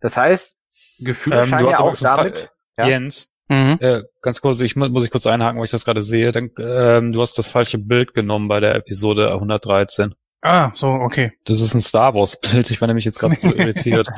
Das 0.00 0.16
heißt, 0.16 0.56
Gefühle 1.00 1.40
Ähm, 1.42 1.48
scheinen 1.48 1.68
ja 1.70 1.78
auch 1.80 1.86
einen 1.88 1.96
Fall- 1.96 2.30
damit, 2.30 2.48
ja. 2.78 2.86
Jens, 2.88 3.30
Mhm. 3.50 3.76
äh, 3.80 4.02
ganz 4.22 4.40
kurz, 4.40 4.60
ich 4.62 4.74
mu- 4.74 4.88
muss 4.88 5.04
ich 5.04 5.10
kurz 5.10 5.26
einhaken, 5.26 5.58
weil 5.58 5.66
ich 5.66 5.70
das 5.70 5.84
gerade 5.84 6.00
sehe. 6.02 6.32
Dann, 6.32 6.50
ähm, 6.58 7.12
du 7.12 7.20
hast 7.20 7.36
das 7.38 7.50
falsche 7.50 7.76
Bild 7.78 8.14
genommen 8.14 8.48
bei 8.48 8.58
der 8.60 8.74
Episode 8.74 9.34
113. 9.38 10.14
Ah, 10.40 10.70
so, 10.74 10.86
okay. 10.86 11.32
Das 11.44 11.60
ist 11.60 11.74
ein 11.74 11.80
Star 11.82 12.14
Wars 12.14 12.40
Bild. 12.40 12.70
Ich 12.70 12.80
war 12.80 12.88
nämlich 12.88 13.04
jetzt 13.04 13.18
gerade 13.18 13.34
so 13.34 13.48
irritiert. 13.54 14.08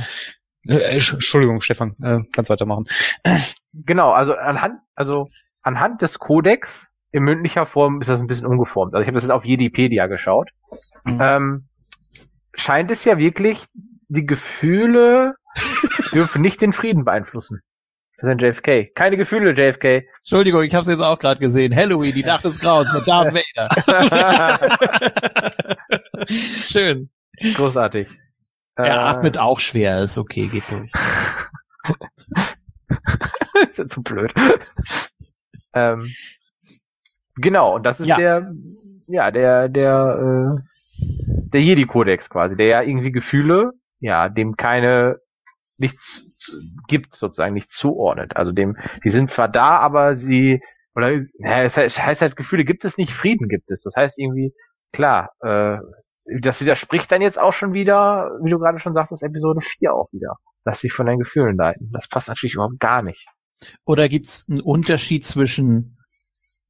Äh, 0.68 0.96
Entsch- 0.96 1.14
Entschuldigung, 1.14 1.60
Stefan, 1.60 1.94
äh, 2.02 2.18
kannst 2.32 2.50
weitermachen. 2.50 2.86
genau, 3.86 4.12
also 4.12 4.34
anhand, 4.34 4.80
also 4.94 5.28
anhand 5.62 6.02
des 6.02 6.18
Kodex 6.18 6.86
in 7.12 7.22
mündlicher 7.22 7.66
Form 7.66 8.00
ist 8.00 8.08
das 8.08 8.20
ein 8.20 8.26
bisschen 8.26 8.46
umgeformt. 8.46 8.94
Also 8.94 9.02
ich 9.02 9.08
habe 9.08 9.14
das 9.16 9.24
jetzt 9.24 9.30
auf 9.32 9.44
Jedipedia 9.44 10.06
geschaut. 10.06 10.50
Mhm. 11.04 11.18
ähm, 11.20 11.68
scheint 12.54 12.90
es 12.90 13.04
ja 13.04 13.16
wirklich, 13.18 13.64
die 14.08 14.26
Gefühle 14.26 15.34
dürfen 16.12 16.42
nicht 16.42 16.60
den 16.60 16.72
Frieden 16.72 17.04
beeinflussen. 17.04 17.60
Das 18.18 18.30
ist 18.30 18.32
ein 18.32 18.38
JFK. 18.38 18.94
Keine 18.94 19.18
Gefühle, 19.18 19.50
JFK. 19.52 20.02
Entschuldigung, 20.20 20.62
ich 20.62 20.74
habe 20.74 20.80
es 20.82 20.88
jetzt 20.88 21.02
auch 21.02 21.18
gerade 21.18 21.38
gesehen. 21.38 21.76
Halloween, 21.76 22.14
die 22.14 22.24
Nacht 22.24 22.44
des 22.46 22.58
Grauens 22.60 22.90
mit 22.94 23.06
Darth 23.06 23.34
Vader. 23.56 23.68
Schön. 26.28 27.10
Großartig. 27.54 28.06
Er 28.76 28.84
Äh, 28.84 28.90
atmet 28.90 29.38
auch 29.38 29.58
schwer, 29.60 30.00
ist 30.02 30.18
okay, 30.18 30.48
geht 30.48 30.64
durch. 30.70 30.90
ist 33.70 33.78
ja 33.78 33.86
zu 33.86 34.02
blöd. 34.02 34.32
ähm, 35.74 36.08
genau, 37.36 37.74
und 37.76 37.82
das 37.84 38.00
ist 38.00 38.08
Ja. 38.08 38.16
der, 38.16 38.52
ja, 39.06 39.30
der, 39.30 39.68
der, 39.68 40.58
äh, 40.58 40.60
der 41.52 41.62
Jedi-Kodex 41.62 42.28
quasi, 42.30 42.56
der 42.56 42.66
ja 42.66 42.82
irgendwie 42.82 43.12
Gefühle, 43.12 43.72
ja, 44.00 44.28
dem 44.28 44.56
keine, 44.56 45.18
nichts 45.78 46.30
zu- 46.34 46.60
gibt, 46.88 47.14
sozusagen, 47.14 47.54
nichts 47.54 47.72
zuordnet. 47.74 48.36
Also 48.36 48.52
dem, 48.52 48.76
die 49.04 49.10
sind 49.10 49.30
zwar 49.30 49.48
da, 49.48 49.78
aber 49.78 50.16
sie, 50.16 50.60
oder, 50.94 51.12
ja, 51.38 51.62
es 51.62 51.76
heißt, 51.76 52.02
heißt 52.02 52.22
halt, 52.22 52.36
Gefühle 52.36 52.64
gibt 52.64 52.84
es 52.84 52.96
nicht, 52.98 53.12
Frieden 53.12 53.48
gibt 53.48 53.70
es. 53.70 53.82
Das 53.82 53.94
heißt 53.96 54.18
irgendwie, 54.18 54.54
klar, 54.92 55.30
äh, 55.42 55.78
das 56.40 56.60
widerspricht 56.60 57.10
dann 57.12 57.22
jetzt 57.22 57.38
auch 57.38 57.52
schon 57.52 57.72
wieder, 57.72 58.30
wie 58.42 58.50
du 58.50 58.58
gerade 58.58 58.80
schon 58.80 58.94
sagtest, 58.94 59.22
Episode 59.22 59.60
4 59.60 59.94
auch 59.94 60.12
wieder. 60.12 60.34
Lass 60.64 60.80
dich 60.80 60.92
von 60.92 61.06
deinen 61.06 61.20
Gefühlen 61.20 61.56
leiten. 61.56 61.90
Das 61.92 62.08
passt 62.08 62.28
natürlich 62.28 62.54
überhaupt 62.54 62.80
gar 62.80 63.02
nicht. 63.02 63.26
Oder 63.84 64.08
gibt's 64.08 64.46
einen 64.48 64.60
Unterschied 64.60 65.24
zwischen 65.24 65.96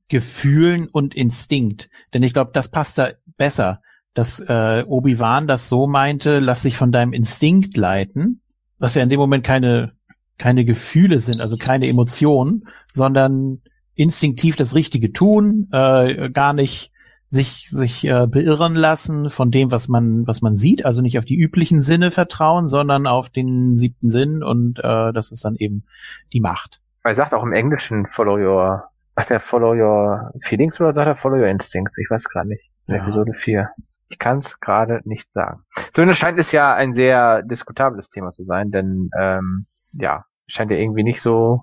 Gefühlen 0.09 0.89
und 0.89 1.15
Instinkt? 1.15 1.89
Denn 2.13 2.23
ich 2.23 2.33
glaube, 2.33 2.51
das 2.53 2.69
passt 2.69 2.99
da 2.99 3.11
besser, 3.37 3.81
dass 4.15 4.41
äh, 4.41 4.85
Obi-Wan 4.87 5.47
das 5.47 5.69
so 5.69 5.87
meinte, 5.87 6.39
lass 6.39 6.63
dich 6.63 6.77
von 6.77 6.93
deinem 6.93 7.13
Instinkt 7.13 7.77
leiten, 7.77 8.43
was 8.79 8.95
ja 8.95 9.03
in 9.03 9.09
dem 9.09 9.21
Moment 9.21 9.45
keine, 9.45 9.93
keine 10.39 10.65
Gefühle 10.65 11.19
sind, 11.19 11.41
also 11.41 11.57
keine 11.57 11.89
Emotionen, 11.89 12.69
sondern 12.93 13.63
instinktiv 13.95 14.57
das 14.57 14.75
Richtige 14.75 15.13
tun, 15.13 15.69
äh, 15.73 16.31
gar 16.31 16.53
nicht 16.53 16.93
sich 17.37 17.69
sich 17.71 18.05
äh, 18.07 18.27
beirren 18.27 18.75
lassen 18.75 19.31
von 19.31 19.51
dem, 19.51 19.71
was 19.71 19.89
man 19.89 20.27
was 20.27 20.43
man 20.43 20.57
sieht, 20.57 20.85
also 20.85 21.03
nicht 21.03 21.19
auf 21.19 21.25
die 21.25 21.37
üblichen 21.37 21.81
Sinne 21.81 22.11
vertrauen, 22.11 22.69
sondern 22.69 23.07
auf 23.07 23.31
den 23.31 23.77
siebten 23.77 24.11
Sinn 24.11 24.43
und 24.43 24.79
äh, 24.79 25.13
das 25.13 25.31
ist 25.31 25.45
dann 25.45 25.57
eben 25.57 25.85
die 26.33 26.41
Macht. 26.41 26.81
Er 27.05 27.15
sagt 27.15 27.35
auch 27.35 27.45
im 27.45 27.53
Englischen 27.53 28.07
follow 28.07 28.37
your, 28.37 28.85
sagt 29.15 29.31
er 29.31 29.41
follow 29.41 29.75
your 29.75 30.33
feelings 30.43 30.81
oder 30.81 30.93
sagt 30.93 31.07
er 31.07 31.17
follow 31.17 31.37
your 31.37 31.47
instincts? 31.47 31.97
Ich 31.99 32.11
weiß 32.11 32.25
gerade 32.29 32.49
nicht. 32.49 32.65
In 32.89 32.97
Ja. 32.97 33.03
Episode 33.03 33.33
4. 33.35 33.71
Ich 34.09 34.19
kann 34.19 34.39
es 34.39 34.59
gerade 34.61 35.01
nicht 35.05 35.33
sagen. 35.33 35.63
Zumindest 35.93 36.21
scheint 36.21 36.39
es 36.39 36.53
ja 36.53 36.75
ein 36.75 36.95
sehr 36.95 37.43
diskutables 37.43 38.11
Thema 38.11 38.31
zu 38.33 38.45
sein, 38.45 38.71
denn 38.71 39.11
ähm, 39.19 39.67
ja, 39.93 40.25
scheint 40.49 40.71
ja 40.71 40.77
irgendwie 40.77 41.05
nicht 41.05 41.21
so 41.21 41.63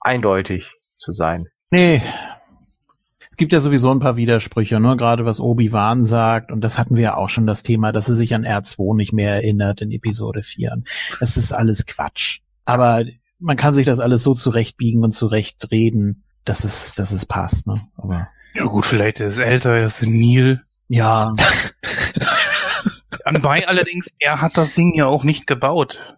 eindeutig 0.00 0.72
zu 0.98 1.12
sein. 1.12 1.46
Nee. 1.70 2.02
Es 3.32 3.36
gibt 3.38 3.52
ja 3.54 3.60
sowieso 3.60 3.90
ein 3.90 3.98
paar 3.98 4.16
Widersprüche, 4.16 4.78
ne? 4.78 4.96
gerade 4.96 5.24
was 5.24 5.40
Obi-Wan 5.40 6.04
sagt. 6.04 6.52
Und 6.52 6.60
das 6.60 6.78
hatten 6.78 6.96
wir 6.96 7.02
ja 7.02 7.16
auch 7.16 7.30
schon 7.30 7.46
das 7.46 7.62
Thema, 7.62 7.90
dass 7.90 8.08
er 8.08 8.14
sich 8.14 8.34
an 8.34 8.44
R2 8.44 8.94
nicht 8.94 9.12
mehr 9.12 9.32
erinnert 9.32 9.80
in 9.80 9.90
Episode 9.90 10.42
4. 10.42 10.82
Das 11.18 11.38
ist 11.38 11.52
alles 11.52 11.86
Quatsch. 11.86 12.40
Aber 12.66 13.04
man 13.38 13.56
kann 13.56 13.74
sich 13.74 13.86
das 13.86 14.00
alles 14.00 14.22
so 14.22 14.34
zurechtbiegen 14.34 15.02
und 15.02 15.12
zurechtreden, 15.12 16.24
dass 16.44 16.62
es, 16.64 16.94
dass 16.94 17.10
es 17.10 17.24
passt. 17.24 17.66
Ne? 17.66 17.80
Aber 17.96 18.28
Ja 18.54 18.64
gut, 18.64 18.84
vielleicht 18.84 19.18
er 19.18 19.28
ist 19.28 19.38
älter, 19.38 19.74
er 19.74 19.86
ist 19.86 19.98
senil. 19.98 20.60
ja, 20.88 21.34
Anbei 23.24 23.66
allerdings, 23.66 24.10
er 24.18 24.40
hat 24.40 24.56
das 24.58 24.74
Ding 24.74 24.94
ja 24.94 25.06
auch 25.06 25.24
nicht 25.24 25.46
gebaut. 25.46 26.16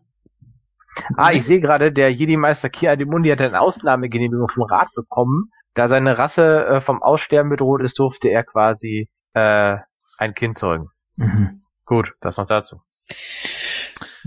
Ah, 1.17 1.33
ich 1.33 1.45
sehe 1.45 1.61
gerade, 1.61 1.93
der 1.93 2.13
Jedi-Meister 2.13 2.71
Ki 2.71 2.89
Adimundi 2.89 3.31
hat 3.31 3.41
eine 3.41 3.61
Ausnahmegenehmigung 3.61 4.49
vom 4.49 4.65
Rat 4.65 4.89
bekommen. 4.95 5.51
Da 5.75 5.89
seine 5.89 6.19
Rasse 6.19 6.67
äh, 6.67 6.81
vom 6.81 7.03
Aussterben 7.03 7.51
bedroht 7.51 7.83
ist, 7.83 7.99
durfte 7.99 8.29
er 8.29 8.45
quasi 8.45 9.09
äh, 9.35 9.77
ein 10.19 10.35
Kind 10.35 10.59
zeugen. 10.59 10.89
mhm. 11.17 11.61
Gut, 11.87 12.13
das 12.21 12.37
noch 12.37 12.47
dazu. 12.47 12.81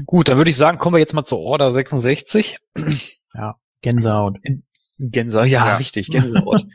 Gut, 0.05 0.29
dann 0.29 0.37
würde 0.37 0.49
ich 0.49 0.57
sagen, 0.57 0.77
kommen 0.77 0.95
wir 0.95 0.99
jetzt 0.99 1.13
mal 1.13 1.23
zur 1.23 1.39
Order 1.39 1.71
66. 1.71 2.57
Gänsehaut. 3.81 4.37
Gänsehaut, 4.99 5.47
ja, 5.47 5.65
Ja. 5.65 5.75
richtig, 5.77 6.09
Gänsehaut. 6.09 6.65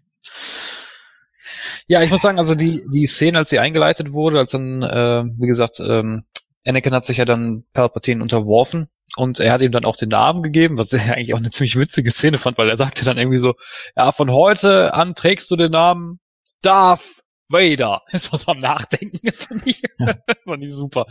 ja, 1.86 2.02
ich 2.02 2.10
muss 2.10 2.22
sagen, 2.22 2.38
also 2.38 2.54
die, 2.54 2.84
die 2.92 3.06
Szene, 3.06 3.38
als 3.38 3.50
sie 3.50 3.58
eingeleitet 3.58 4.12
wurde, 4.12 4.38
als 4.38 4.52
dann, 4.52 4.82
äh, 4.82 5.24
wie 5.38 5.46
gesagt, 5.46 5.78
ähm, 5.80 6.24
Anakin 6.66 6.94
hat 6.94 7.04
sich 7.04 7.16
ja 7.18 7.24
dann 7.24 7.64
Palpatine 7.72 8.22
unterworfen 8.22 8.88
und 9.16 9.40
er 9.40 9.52
hat 9.52 9.60
ihm 9.60 9.72
dann 9.72 9.84
auch 9.84 9.96
den 9.96 10.08
Namen 10.08 10.42
gegeben, 10.42 10.78
was 10.78 10.92
ich 10.92 11.02
eigentlich 11.10 11.34
auch 11.34 11.38
eine 11.38 11.50
ziemlich 11.50 11.76
witzige 11.76 12.10
Szene 12.10 12.38
fand, 12.38 12.58
weil 12.58 12.68
er 12.68 12.76
sagte 12.76 13.04
dann 13.04 13.18
irgendwie 13.18 13.38
so, 13.38 13.54
ja, 13.96 14.12
von 14.12 14.30
heute 14.30 14.94
an 14.94 15.14
trägst 15.14 15.50
du 15.50 15.56
den 15.56 15.72
Namen 15.72 16.20
Darth 16.62 17.22
Vader. 17.48 18.00
Ist 18.12 18.32
was 18.32 18.48
am 18.48 18.58
Nachdenken, 18.58 19.18
das 19.22 19.44
fand 19.44 19.66
ich, 19.66 19.82
fand 20.44 20.62
ich 20.62 20.72
super. 20.72 21.06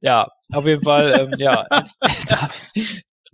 Ja, 0.00 0.28
auf 0.52 0.66
jeden 0.66 0.84
Fall, 0.84 1.18
ähm, 1.18 1.34
ja, 1.38 1.66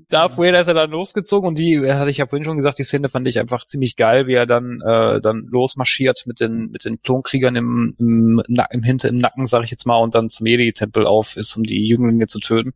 Darth, 0.08 0.38
Vader 0.38 0.60
ist 0.60 0.68
ja 0.68 0.74
dann 0.74 0.90
losgezogen 0.90 1.48
und 1.48 1.58
die, 1.58 1.80
hatte 1.92 2.08
ich 2.08 2.16
ja 2.16 2.26
vorhin 2.26 2.44
schon 2.44 2.56
gesagt, 2.56 2.78
die 2.78 2.84
Szene 2.84 3.10
fand 3.10 3.28
ich 3.28 3.38
einfach 3.38 3.66
ziemlich 3.66 3.96
geil, 3.96 4.26
wie 4.26 4.34
er 4.34 4.46
dann 4.46 4.80
äh, 4.80 5.20
dann 5.20 5.48
losmarschiert 5.50 6.22
mit 6.24 6.40
den 6.40 6.70
mit 6.70 6.86
den 6.86 7.02
Klonkriegern 7.02 7.56
im, 7.56 7.94
im, 7.98 8.42
im, 8.46 8.64
im 8.70 8.82
hinter 8.82 9.08
im 9.08 9.18
Nacken, 9.18 9.44
sag 9.46 9.64
ich 9.64 9.70
jetzt 9.70 9.86
mal, 9.86 9.98
und 9.98 10.14
dann 10.14 10.30
zum 10.30 10.46
Jedi-Tempel 10.46 11.04
auf 11.04 11.36
ist, 11.36 11.54
um 11.56 11.64
die 11.64 11.86
Jünglinge 11.86 12.26
zu 12.26 12.38
töten. 12.38 12.72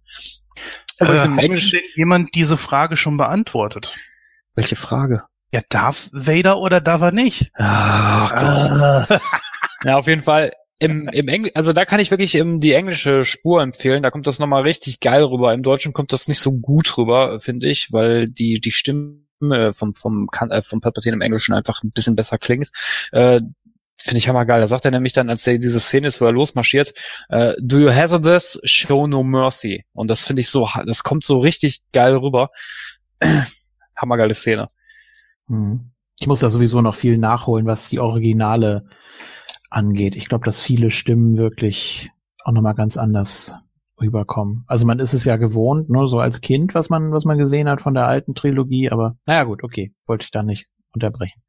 Übrigens 1.01 1.23
äh, 1.23 1.27
im 1.27 1.39
Englischen 1.39 1.81
jemand 1.95 2.35
diese 2.35 2.57
Frage 2.57 2.97
schon 2.97 3.17
beantwortet. 3.17 3.95
Welche 4.55 4.77
Frage? 4.77 5.25
Ja, 5.53 5.61
darf 5.69 6.09
Vader 6.13 6.59
oder 6.59 6.81
darf 6.81 7.03
er 7.03 7.13
nicht? 7.13 7.51
Ach 7.55 9.09
Gott. 9.09 9.21
ja, 9.85 9.97
auf 9.97 10.07
jeden 10.07 10.23
Fall. 10.23 10.53
Im, 10.79 11.09
im 11.13 11.29
Engl 11.29 11.53
also 11.55 11.73
da 11.73 11.85
kann 11.85 12.01
ich 12.01 12.11
wirklich 12.11 12.35
im, 12.35 12.59
die 12.59 12.73
englische 12.73 13.25
Spur 13.25 13.63
empfehlen. 13.63 14.03
Da 14.03 14.11
kommt 14.11 14.27
das 14.27 14.39
nochmal 14.39 14.63
richtig 14.63 14.99
geil 15.01 15.23
rüber. 15.23 15.55
Im 15.55 15.63
Deutschen 15.63 15.93
kommt 15.93 16.13
das 16.13 16.27
nicht 16.27 16.41
so 16.41 16.53
gut 16.53 16.97
rüber, 16.99 17.39
finde 17.39 17.69
ich, 17.69 17.93
weil 17.93 18.29
die 18.29 18.61
die 18.61 18.73
Stimme 18.73 19.23
vom 19.73 19.95
vom 19.95 20.29
äh, 20.51 20.63
vom 20.63 20.81
Palpatine 20.81 21.15
im 21.15 21.21
Englischen 21.21 21.55
einfach 21.55 21.83
ein 21.85 21.93
bisschen 21.93 22.17
besser 22.17 22.39
klingt. 22.39 22.71
Äh, 23.13 23.43
Finde 24.05 24.19
ich 24.19 24.29
hammergeil. 24.29 24.61
Da 24.61 24.67
sagt 24.67 24.85
er 24.85 24.91
nämlich 24.91 25.13
dann, 25.13 25.31
als 25.31 25.47
er 25.47 25.59
diese 25.59 25.79
Szene 25.79 26.09
ist, 26.09 26.21
wo 26.21 26.25
er 26.25 26.33
losmarschiert, 26.33 26.93
äh, 27.29 27.55
do 27.61 27.79
you 27.79 27.91
hazardous, 27.91 28.61
show 28.65 29.07
no 29.07 29.23
mercy. 29.23 29.85
Und 29.93 30.09
das 30.09 30.25
finde 30.25 30.41
ich 30.41 30.49
so, 30.49 30.69
das 30.87 31.05
kommt 31.05 31.25
so 31.25 31.39
richtig 31.39 31.83
geil 31.93 32.17
rüber. 32.17 32.51
Hammergeile 33.97 34.35
Szene. 34.35 34.71
Hm. 35.47 35.93
Ich 36.19 36.27
muss 36.27 36.41
da 36.41 36.51
sowieso 36.51 36.81
noch 36.81 36.97
viel 36.97 37.17
nachholen, 37.17 37.67
was 37.67 37.89
die 37.89 38.01
Originale 38.01 38.87
angeht. 39.71 40.17
Ich 40.17 40.29
glaube, 40.29 40.45
dass 40.45 40.61
viele 40.61 40.91
Stimmen 40.91 41.37
wirklich 41.37 42.11
auch 42.45 42.53
nochmal 42.53 42.75
ganz 42.75 42.97
anders 42.97 43.55
rüberkommen. 44.01 44.65
Also 44.67 44.85
man 44.85 44.99
ist 44.99 45.13
es 45.13 45.25
ja 45.25 45.37
gewohnt, 45.37 45.89
nur 45.89 46.03
ne, 46.03 46.09
so 46.09 46.19
als 46.19 46.41
Kind, 46.41 46.75
was 46.75 46.91
man, 46.91 47.13
was 47.13 47.25
man 47.25 47.39
gesehen 47.39 47.69
hat 47.69 47.81
von 47.81 47.95
der 47.95 48.07
alten 48.07 48.35
Trilogie, 48.35 48.91
aber 48.91 49.17
naja 49.27 49.45
gut, 49.45 49.63
okay, 49.63 49.95
wollte 50.07 50.25
ich 50.25 50.33
da 50.33 50.43
nicht 50.43 50.67
unterbrechen. 50.93 51.41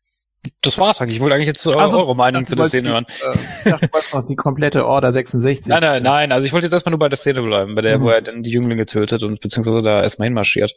Das 0.61 0.77
war's 0.77 1.01
eigentlich. 1.01 1.17
Ich 1.17 1.21
wollte 1.21 1.35
eigentlich 1.35 1.47
jetzt 1.47 1.65
also, 1.67 1.99
eure 1.99 2.15
Meinung 2.15 2.45
zu 2.45 2.55
der 2.55 2.65
Szene 2.65 2.89
hören. 2.89 3.05
Äh, 3.23 3.37
ich 3.65 3.71
dachte, 3.71 3.87
du 3.87 4.17
noch 4.17 4.27
die 4.27 4.35
komplette 4.35 4.85
Order 4.85 5.11
66. 5.11 5.67
Nein, 5.67 5.81
nein, 5.81 6.03
nein. 6.03 6.31
Also 6.31 6.45
ich 6.45 6.53
wollte 6.53 6.65
jetzt 6.65 6.73
erstmal 6.73 6.91
nur 6.91 6.99
bei 6.99 7.09
der 7.09 7.17
Szene 7.17 7.41
bleiben, 7.41 7.75
bei 7.75 7.81
der, 7.81 7.99
mhm. 7.99 8.03
wo 8.03 8.09
er 8.09 8.21
dann 8.21 8.43
die 8.43 8.51
Jünglinge 8.51 8.85
tötet 8.85 9.23
und 9.23 9.39
beziehungsweise 9.39 9.81
da 9.81 10.01
erstmal 10.01 10.27
hinmarschiert. 10.27 10.75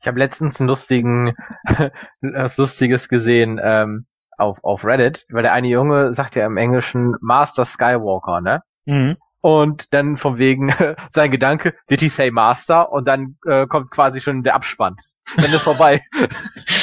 Ich 0.00 0.06
habe 0.06 0.18
letztens 0.18 0.60
einen 0.60 0.68
lustigen, 0.68 1.34
was 2.20 2.56
Lustiges 2.56 3.08
gesehen 3.08 3.60
ähm, 3.62 4.06
auf, 4.36 4.62
auf 4.64 4.84
Reddit, 4.84 5.24
weil 5.30 5.42
der 5.42 5.52
eine 5.52 5.68
Junge 5.68 6.14
sagt 6.14 6.36
ja 6.36 6.46
im 6.46 6.56
Englischen 6.56 7.14
Master 7.20 7.64
Skywalker, 7.64 8.40
ne? 8.40 8.62
Mhm. 8.84 9.16
Und 9.40 9.92
dann 9.92 10.16
von 10.16 10.38
wegen 10.38 10.74
sein 11.10 11.30
Gedanke, 11.30 11.74
did 11.90 12.00
he 12.00 12.08
say 12.08 12.30
Master? 12.30 12.92
Und 12.92 13.06
dann 13.06 13.36
äh, 13.46 13.66
kommt 13.66 13.90
quasi 13.90 14.20
schon 14.20 14.42
der 14.42 14.54
Abspann. 14.54 14.96
Dann 15.36 15.52
ist 15.52 15.62
vorbei. 15.62 16.02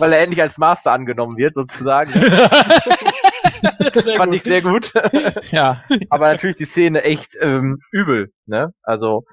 weil 0.00 0.12
er 0.12 0.20
endlich 0.20 0.40
als 0.40 0.58
Master 0.58 0.92
angenommen 0.92 1.36
wird, 1.36 1.54
sozusagen. 1.54 2.10
Fand 4.16 4.30
gut. 4.30 4.34
ich 4.34 4.42
sehr 4.42 4.62
gut. 4.62 4.92
ja. 5.50 5.82
Aber 6.08 6.28
natürlich 6.28 6.56
die 6.56 6.64
Szene 6.64 7.02
echt 7.02 7.36
ähm, 7.40 7.80
übel, 7.92 8.32
ne? 8.46 8.72
Also, 8.82 9.24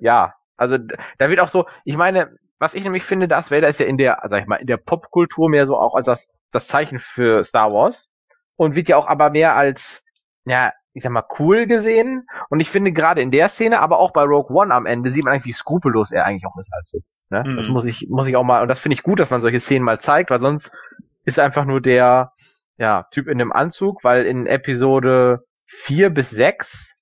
ja. 0.00 0.34
Also 0.56 0.78
da 1.18 1.30
wird 1.30 1.40
auch 1.40 1.48
so, 1.48 1.66
ich 1.84 1.96
meine, 1.96 2.36
was 2.58 2.74
ich 2.74 2.84
nämlich 2.84 3.02
finde, 3.02 3.26
das 3.26 3.50
Vader 3.50 3.68
ist 3.68 3.80
ja 3.80 3.86
in 3.86 3.98
der, 3.98 4.22
sag 4.28 4.42
ich 4.42 4.46
mal, 4.46 4.56
in 4.56 4.68
der 4.68 4.76
Popkultur 4.76 5.48
mehr 5.48 5.66
so 5.66 5.76
auch 5.76 5.94
als 5.94 6.06
das, 6.06 6.28
das 6.52 6.68
Zeichen 6.68 6.98
für 7.00 7.42
Star 7.42 7.72
Wars 7.72 8.08
und 8.56 8.76
wird 8.76 8.88
ja 8.88 8.96
auch 8.96 9.08
aber 9.08 9.30
mehr 9.30 9.56
als, 9.56 10.02
ja, 10.44 10.72
ich 10.94 11.02
sag 11.02 11.12
mal, 11.12 11.24
cool 11.38 11.66
gesehen. 11.66 12.26
Und 12.48 12.60
ich 12.60 12.70
finde 12.70 12.92
gerade 12.92 13.20
in 13.20 13.30
der 13.30 13.48
Szene, 13.48 13.80
aber 13.80 13.98
auch 13.98 14.12
bei 14.12 14.22
Rogue 14.22 14.56
One 14.56 14.72
am 14.72 14.86
Ende, 14.86 15.10
sieht 15.10 15.24
man 15.24 15.32
eigentlich, 15.32 15.46
wie 15.46 15.52
skrupellos 15.52 16.12
er 16.12 16.24
eigentlich 16.24 16.46
auch 16.46 16.56
ist 16.58 16.72
als 16.72 16.90
Sith. 16.90 17.12
Ne? 17.30 17.44
Mhm. 17.46 17.56
Das 17.56 17.68
muss 17.68 17.84
ich, 17.84 18.06
muss 18.08 18.26
ich 18.26 18.36
auch 18.36 18.44
mal, 18.44 18.62
und 18.62 18.68
das 18.68 18.80
finde 18.80 18.94
ich 18.94 19.02
gut, 19.02 19.20
dass 19.20 19.30
man 19.30 19.42
solche 19.42 19.60
Szenen 19.60 19.84
mal 19.84 20.00
zeigt, 20.00 20.30
weil 20.30 20.38
sonst 20.38 20.72
ist 21.24 21.38
einfach 21.38 21.64
nur 21.64 21.80
der, 21.80 22.32
ja, 22.78 23.06
Typ 23.10 23.28
in 23.28 23.38
dem 23.38 23.52
Anzug, 23.52 24.02
weil 24.02 24.24
in 24.24 24.46
Episode 24.46 25.44
vier 25.66 26.10
bis 26.10 26.30
sechs 26.30 26.94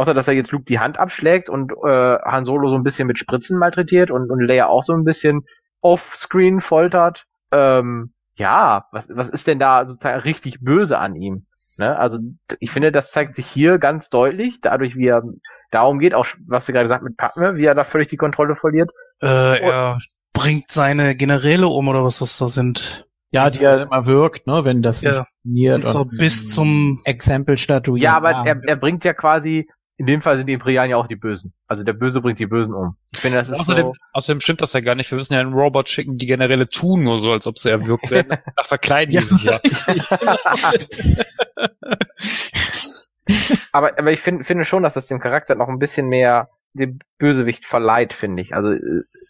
außer 0.00 0.14
dass 0.14 0.28
er 0.28 0.34
jetzt 0.34 0.50
Luke 0.50 0.64
die 0.64 0.78
Hand 0.78 0.98
abschlägt 0.98 1.50
und 1.50 1.72
äh, 1.72 2.18
Han 2.24 2.46
Solo 2.46 2.70
so 2.70 2.74
ein 2.74 2.82
bisschen 2.82 3.06
mit 3.06 3.18
Spritzen 3.18 3.58
malträtiert 3.58 4.10
und, 4.10 4.30
und 4.30 4.40
Leia 4.40 4.66
auch 4.66 4.82
so 4.82 4.94
ein 4.94 5.04
bisschen 5.04 5.44
offscreen 5.82 6.60
foltert. 6.60 7.26
Ähm, 7.52 8.14
ja, 8.34 8.86
was, 8.92 9.10
was 9.14 9.28
ist 9.28 9.46
denn 9.46 9.58
da 9.58 9.86
sozusagen 9.86 10.20
richtig 10.20 10.60
böse 10.60 10.98
an 10.98 11.14
ihm? 11.16 11.46
Ne? 11.78 11.98
Also 11.98 12.18
ich 12.58 12.70
finde, 12.70 12.92
das 12.92 13.10
zeigt 13.10 13.36
sich 13.36 13.46
hier 13.46 13.78
ganz 13.78 14.08
deutlich, 14.08 14.60
dadurch, 14.60 14.96
wie 14.96 15.06
er 15.06 15.22
darum 15.70 15.98
geht, 15.98 16.14
auch 16.14 16.26
was 16.46 16.66
wir 16.68 16.72
gerade 16.72 16.84
gesagt 16.84 17.04
mit 17.04 17.16
Padme, 17.16 17.56
wie 17.56 17.64
er 17.64 17.74
da 17.74 17.84
völlig 17.84 18.08
die 18.08 18.16
Kontrolle 18.16 18.56
verliert. 18.56 18.90
Äh, 19.22 19.60
er 19.60 19.98
bringt 20.32 20.70
seine 20.70 21.14
Generäle 21.16 21.68
um 21.68 21.88
oder 21.88 22.04
was 22.04 22.18
das 22.18 22.36
da 22.38 22.48
sind. 22.48 23.06
Ja, 23.32 23.48
die 23.48 23.60
ja 23.60 23.82
immer 23.84 24.06
wirkt, 24.06 24.48
ne, 24.48 24.64
wenn 24.64 24.82
das 24.82 25.02
ja. 25.02 25.24
funktioniert. 25.44 25.84
Und 25.84 25.92
so 25.92 26.04
bis 26.04 26.52
zum 26.52 27.00
Exempel 27.04 27.58
statuieren. 27.58 28.02
Ja, 28.02 28.16
aber 28.16 28.44
er, 28.44 28.60
er 28.66 28.76
bringt 28.76 29.04
ja 29.04 29.14
quasi 29.14 29.68
in 30.00 30.06
dem 30.06 30.22
Fall 30.22 30.38
sind 30.38 30.46
die 30.46 30.54
Imperialen 30.54 30.90
ja 30.90 30.96
auch 30.96 31.08
die 31.08 31.14
Bösen. 31.14 31.52
Also 31.66 31.84
der 31.84 31.92
Böse 31.92 32.22
bringt 32.22 32.38
die 32.38 32.46
Bösen 32.46 32.72
um. 32.72 32.96
Ich 33.12 33.20
finde, 33.20 33.36
das 33.36 33.50
ist 33.50 33.60
außerdem, 33.60 33.84
so 33.84 33.92
außerdem 34.14 34.40
stimmt 34.40 34.62
das 34.62 34.72
ja 34.72 34.80
gar 34.80 34.94
nicht. 34.94 35.10
Wir 35.10 35.18
wissen 35.18 35.34
ja, 35.34 35.40
einen 35.40 35.52
Robot 35.52 35.90
schicken 35.90 36.16
die 36.16 36.24
Generäle 36.24 36.70
tun 36.70 37.02
nur 37.02 37.18
so, 37.18 37.30
als 37.30 37.46
ob 37.46 37.58
sie 37.58 37.68
erwürgt 37.68 38.10
werden. 38.10 38.38
Ach, 38.56 38.64
verkleiden 38.64 39.10
die 39.10 39.18
sich 39.18 39.42
ja. 39.42 39.60
aber, 43.72 43.98
aber 43.98 44.10
ich 44.10 44.22
finde, 44.22 44.44
finde 44.44 44.64
schon, 44.64 44.84
dass 44.84 44.94
das 44.94 45.06
dem 45.06 45.20
Charakter 45.20 45.54
noch 45.54 45.68
ein 45.68 45.78
bisschen 45.78 46.08
mehr 46.08 46.48
dem 46.72 47.00
Bösewicht 47.18 47.66
verleiht, 47.66 48.14
finde 48.14 48.40
ich. 48.40 48.54
Also 48.54 48.72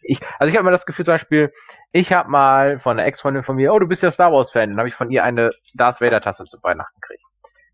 ich, 0.02 0.20
also 0.38 0.52
ich 0.52 0.56
habe 0.56 0.66
mal 0.66 0.70
das 0.70 0.86
Gefühl 0.86 1.04
zum 1.04 1.14
Beispiel, 1.14 1.50
ich 1.90 2.12
habe 2.12 2.30
mal 2.30 2.78
von 2.78 2.96
einer 2.96 3.08
Ex-Freundin 3.08 3.42
von 3.42 3.56
mir, 3.56 3.74
oh, 3.74 3.80
du 3.80 3.88
bist 3.88 4.04
ja 4.04 4.12
Star 4.12 4.30
Wars-Fan, 4.30 4.70
dann 4.70 4.78
habe 4.78 4.88
ich 4.88 4.94
von 4.94 5.10
ihr 5.10 5.24
eine 5.24 5.50
Darth 5.74 6.00
Vader-Tasse 6.00 6.44
zu 6.44 6.62
Weihnachten 6.62 6.94
gekriegt. 7.00 7.24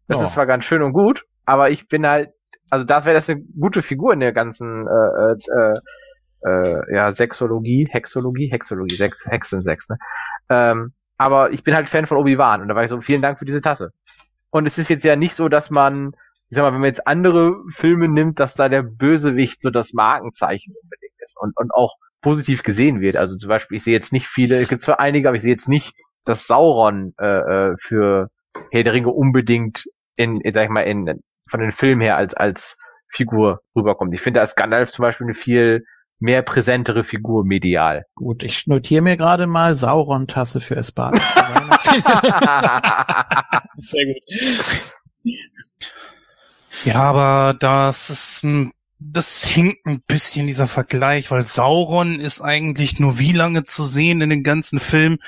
Das 0.08 0.18
oh. 0.18 0.22
ist 0.22 0.32
zwar 0.32 0.46
ganz 0.46 0.64
schön 0.64 0.80
und 0.80 0.94
gut, 0.94 1.26
aber 1.44 1.68
ich 1.68 1.88
bin 1.88 2.06
halt 2.06 2.30
also 2.70 2.84
das 2.84 3.04
wäre 3.04 3.14
das 3.14 3.28
eine 3.28 3.42
gute 3.58 3.82
Figur 3.82 4.12
in 4.12 4.20
der 4.20 4.32
ganzen 4.32 4.86
äh, 4.86 5.32
äh, 5.32 5.80
äh, 6.44 6.94
ja, 6.94 7.12
Sexologie, 7.12 7.86
Hexologie, 7.90 8.48
Hexologie, 8.50 8.96
Sex, 8.96 9.16
Hexen 9.24 9.62
Sex, 9.62 9.88
ne? 9.88 9.98
Ähm, 10.48 10.92
aber 11.18 11.52
ich 11.52 11.64
bin 11.64 11.74
halt 11.74 11.88
Fan 11.88 12.06
von 12.06 12.18
Obi-Wan 12.18 12.62
und 12.62 12.68
da 12.68 12.74
war 12.74 12.84
ich 12.84 12.90
so, 12.90 13.00
vielen 13.00 13.22
Dank 13.22 13.38
für 13.38 13.44
diese 13.44 13.60
Tasse. 13.60 13.92
Und 14.50 14.66
es 14.66 14.78
ist 14.78 14.90
jetzt 14.90 15.04
ja 15.04 15.16
nicht 15.16 15.34
so, 15.34 15.48
dass 15.48 15.70
man, 15.70 16.12
ich 16.50 16.56
sag 16.56 16.62
mal, 16.62 16.72
wenn 16.72 16.80
man 16.80 16.88
jetzt 16.88 17.06
andere 17.06 17.56
Filme 17.70 18.08
nimmt, 18.08 18.38
dass 18.38 18.54
da 18.54 18.68
der 18.68 18.82
Bösewicht 18.82 19.62
so 19.62 19.70
das 19.70 19.92
Markenzeichen 19.92 20.74
unbedingt 20.82 21.14
ist 21.18 21.36
und, 21.38 21.56
und 21.56 21.74
auch 21.74 21.96
positiv 22.20 22.62
gesehen 22.62 23.00
wird. 23.00 23.16
Also 23.16 23.36
zum 23.36 23.48
Beispiel, 23.48 23.78
ich 23.78 23.84
sehe 23.84 23.94
jetzt 23.94 24.12
nicht 24.12 24.26
viele, 24.26 24.56
es 24.56 24.68
gibt 24.68 24.82
zwar 24.82 25.00
einige, 25.00 25.28
aber 25.28 25.36
ich 25.36 25.42
sehe 25.42 25.52
jetzt 25.52 25.68
nicht, 25.68 25.96
dass 26.24 26.46
Sauron 26.46 27.14
äh, 27.18 27.26
äh 27.26 27.76
für 27.78 28.30
Herr 28.70 28.82
der 28.82 28.92
Ringe 28.92 29.10
unbedingt 29.10 29.84
in, 30.16 30.40
in, 30.40 30.54
sag 30.54 30.64
ich 30.64 30.70
mal, 30.70 30.82
in 30.82 31.22
von 31.48 31.60
den 31.60 31.72
Filmen 31.72 32.00
her 32.00 32.16
als, 32.16 32.34
als 32.34 32.76
Figur 33.08 33.60
rüberkommt. 33.74 34.14
Ich 34.14 34.20
finde, 34.20 34.40
als 34.40 34.54
Gandalf 34.54 34.90
zum 34.90 35.02
Beispiel 35.02 35.26
eine 35.26 35.34
viel 35.34 35.84
mehr 36.18 36.42
präsentere 36.42 37.04
Figur 37.04 37.44
medial. 37.44 38.04
Gut, 38.14 38.42
ich 38.42 38.66
notiere 38.66 39.02
mir 39.02 39.16
gerade 39.16 39.46
mal 39.46 39.76
Sauron-Tasse 39.76 40.60
für 40.60 40.76
Espada. 40.76 41.18
Sehr 43.76 44.06
gut. 44.06 44.16
Ja, 46.84 47.02
aber 47.02 47.56
das 47.58 48.10
ist 48.10 48.46
das 48.98 49.44
hinkt 49.44 49.86
ein 49.86 50.02
bisschen 50.06 50.46
dieser 50.46 50.66
Vergleich, 50.66 51.30
weil 51.30 51.46
Sauron 51.46 52.18
ist 52.18 52.40
eigentlich 52.40 52.98
nur 52.98 53.18
wie 53.18 53.32
lange 53.32 53.64
zu 53.64 53.84
sehen 53.84 54.22
in 54.22 54.30
den 54.30 54.42
ganzen 54.42 54.78
Film? 54.78 55.18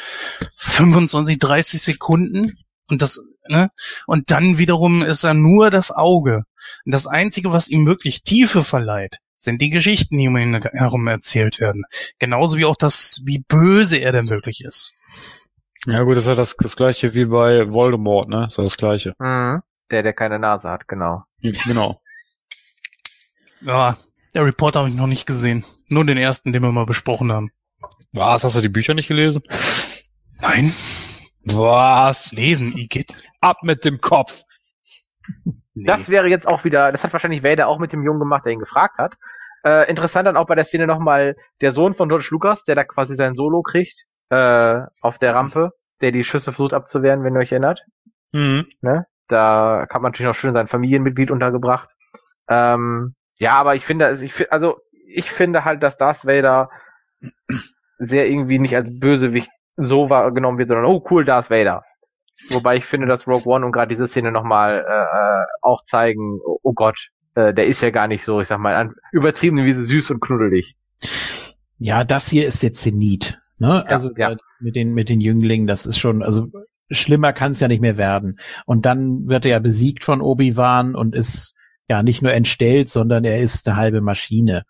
25, 0.57 1.39
30 1.39 1.83
Sekunden. 1.83 2.59
Und 2.89 3.03
das 3.03 3.23
Ne? 3.49 3.71
Und 4.07 4.31
dann 4.31 4.59
wiederum 4.59 5.03
ist 5.03 5.25
er 5.25 5.35
nur 5.35 5.71
das 5.71 5.91
Auge. 5.91 6.45
Und 6.85 6.93
das 6.93 7.07
Einzige, 7.07 7.53
was 7.53 7.69
ihm 7.69 7.87
wirklich 7.87 8.23
Tiefe 8.23 8.63
verleiht, 8.63 9.19
sind 9.37 9.63
die 9.63 9.71
Geschichten, 9.71 10.19
die 10.19 10.29
um 10.29 10.37
ihn 10.37 10.63
herum 10.73 11.07
erzählt 11.07 11.61
werden. 11.61 11.85
Genauso 12.19 12.57
wie 12.59 12.65
auch 12.65 12.77
das, 12.77 13.23
wie 13.25 13.45
böse 13.47 13.99
er 13.99 14.13
denn 14.13 14.29
wirklich 14.31 14.65
ist. 14.65 14.93
Ja 15.87 16.03
gut, 16.03 16.17
das 16.17 16.25
ist 16.25 16.29
ja 16.29 16.35
das, 16.35 16.57
das 16.59 16.77
gleiche 16.77 17.15
wie 17.15 17.27
bei 17.27 17.71
Voldemort, 17.71 18.29
ne? 18.29 18.43
Das 18.43 18.55
ist 18.55 18.59
ja 18.59 18.65
das 18.65 18.77
gleiche. 18.77 19.15
Mhm. 19.19 19.63
Der, 19.91 20.03
der 20.03 20.13
keine 20.13 20.39
Nase 20.39 20.69
hat, 20.69 20.89
genau. 20.89 21.23
Genau. 21.41 22.01
Ja, 23.63 23.97
der 24.35 24.45
Report 24.45 24.77
habe 24.77 24.89
ich 24.89 24.95
noch 24.95 25.07
nicht 25.07 25.27
gesehen. 25.27 25.65
Nur 25.89 26.05
den 26.05 26.19
ersten, 26.19 26.53
den 26.53 26.63
wir 26.63 26.73
mal 26.73 26.85
besprochen 26.85 27.33
haben. 27.33 27.51
Was? 28.13 28.45
Hast 28.45 28.57
du 28.57 28.61
die 28.61 28.69
Bücher 28.69 28.95
nicht 28.95 29.09
gelesen? 29.09 29.43
Nein. 30.41 30.75
Was? 31.45 32.33
Lesen, 32.33 32.77
Igitt. 32.77 33.15
Ab 33.41 33.59
mit 33.63 33.85
dem 33.85 34.01
Kopf. 34.01 34.43
Nee. 35.75 35.85
Das 35.87 36.09
wäre 36.09 36.27
jetzt 36.27 36.49
auch 36.49 36.65
wieder, 36.65 36.91
das 36.91 37.05
hat 37.05 37.13
wahrscheinlich 37.13 37.45
Vader 37.45 37.69
auch 37.69 37.79
mit 37.79 37.93
dem 37.93 38.03
Jungen 38.03 38.19
gemacht, 38.19 38.45
der 38.45 38.53
ihn 38.53 38.59
gefragt 38.59 38.99
hat. 38.99 39.15
Äh, 39.65 39.89
interessant 39.89 40.27
dann 40.27 40.37
auch 40.37 40.47
bei 40.47 40.55
der 40.55 40.65
Szene 40.65 40.87
nochmal 40.87 41.37
der 41.61 41.73
Sohn 41.73 41.95
von 41.95 42.09
George 42.09 42.29
Lucas, 42.31 42.65
der 42.65 42.75
da 42.75 42.85
quasi 42.85 43.15
sein 43.15 43.35
Solo 43.35 43.63
kriegt, 43.63 44.05
äh, 44.31 44.81
auf 45.01 45.19
der 45.19 45.35
Rampe, 45.35 45.73
der 46.01 46.13
die 46.13 46.25
Schüsse 46.25 46.53
versucht 46.53 46.73
abzuwehren, 46.73 47.25
wenn 47.25 47.35
ihr 47.35 47.41
euch 47.41 47.53
erinnert. 47.53 47.81
Mhm. 48.33 48.67
Ne? 48.81 49.07
Da 49.29 49.87
hat 49.89 50.03
man 50.03 50.11
natürlich 50.13 50.29
noch 50.29 50.35
schön 50.35 50.55
sein 50.55 50.69
Familienmitglied 50.69 51.31
untergebracht. 51.31 51.89
Ähm, 52.49 53.15
ja, 53.39 53.57
aber 53.57 53.75
ich 53.75 53.85
finde, 53.85 54.07
also, 54.07 54.25
ich, 54.25 54.53
also 54.53 54.79
ich 55.07 55.31
finde 55.31 55.65
halt, 55.65 55.83
dass 55.83 55.97
Darth 55.97 56.27
Vader 56.27 56.71
sehr 57.99 58.29
irgendwie 58.29 58.59
nicht 58.59 58.77
als 58.77 58.91
Bösewicht 58.99 59.51
so 59.77 60.11
wahrgenommen 60.11 60.59
wird, 60.59 60.69
sondern 60.69 60.87
oh 60.87 61.05
cool, 61.11 61.25
Darth 61.25 61.51
Vader. 61.51 61.85
Wobei 62.51 62.77
ich 62.77 62.85
finde, 62.85 63.07
dass 63.07 63.27
Rogue 63.27 63.53
One 63.53 63.67
und 63.67 63.73
gerade 63.73 63.89
diese 63.89 64.07
Szene 64.07 64.33
nochmal 64.33 64.85
äh, 64.89 65.47
auch 65.63 65.83
zeigen, 65.83 66.41
oh, 66.45 66.59
oh 66.63 66.73
Gott, 66.73 67.09
äh, 67.35 67.53
der 67.53 67.67
ist 67.67 67.81
ja 67.81 67.91
gar 67.91 68.09
nicht 68.09 68.25
so, 68.25 68.41
ich 68.41 68.49
sag 68.49 68.59
mal, 68.59 68.75
an, 68.75 68.95
übertrieben 69.13 69.57
wie 69.65 69.73
süß 69.73 70.11
und 70.13 70.21
knuddelig. 70.21 70.77
Ja, 71.79 72.05
das 72.05 72.29
hier 72.29 72.47
ist 72.47 72.63
der 72.63 72.73
Zenit. 72.73 73.41
Ne? 73.59 73.85
Ja, 73.87 73.93
also 73.93 74.11
ja. 74.17 74.33
äh, 74.33 74.37
mit 74.61 74.77
den 74.77 74.95
mit 74.95 75.09
den 75.09 75.21
Jünglingen, 75.21 75.67
das 75.67 75.87
ist 75.87 75.99
schon, 75.99 76.23
also 76.23 76.49
schlimmer 76.91 77.33
kann 77.33 77.53
es 77.53 77.61
ja 77.61 77.69
nicht 77.69 77.81
mehr 77.83 77.97
werden. 77.97 78.39
Und 78.67 78.87
dann 78.87 79.29
wird 79.29 79.45
er 79.45 79.53
ja 79.53 79.59
besiegt 79.59 80.05
von 80.05 80.21
Obi-Wan 80.21 80.95
und 80.95 81.15
ist 81.15 81.55
ja 81.89 82.03
nicht 82.03 82.23
nur 82.23 82.33
entstellt, 82.33 82.89
sondern 82.89 83.25
er 83.25 83.41
ist 83.41 83.69
eine 83.69 83.77
halbe 83.77 84.01
Maschine. 84.01 84.65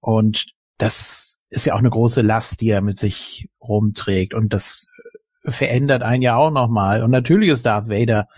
Und 0.00 0.46
das 0.78 1.38
ist 1.50 1.66
ja 1.66 1.74
auch 1.74 1.78
eine 1.78 1.90
große 1.90 2.22
Last, 2.22 2.60
die 2.60 2.70
er 2.70 2.80
mit 2.80 2.98
sich 2.98 3.48
rumträgt. 3.60 4.34
Und 4.34 4.52
das 4.52 4.86
verändert 5.44 6.02
einen 6.02 6.22
ja 6.22 6.36
auch 6.36 6.50
nochmal. 6.50 7.02
Und 7.02 7.10
natürlich 7.10 7.50
ist 7.50 7.66
Darth 7.66 7.88
Vader 7.88 8.28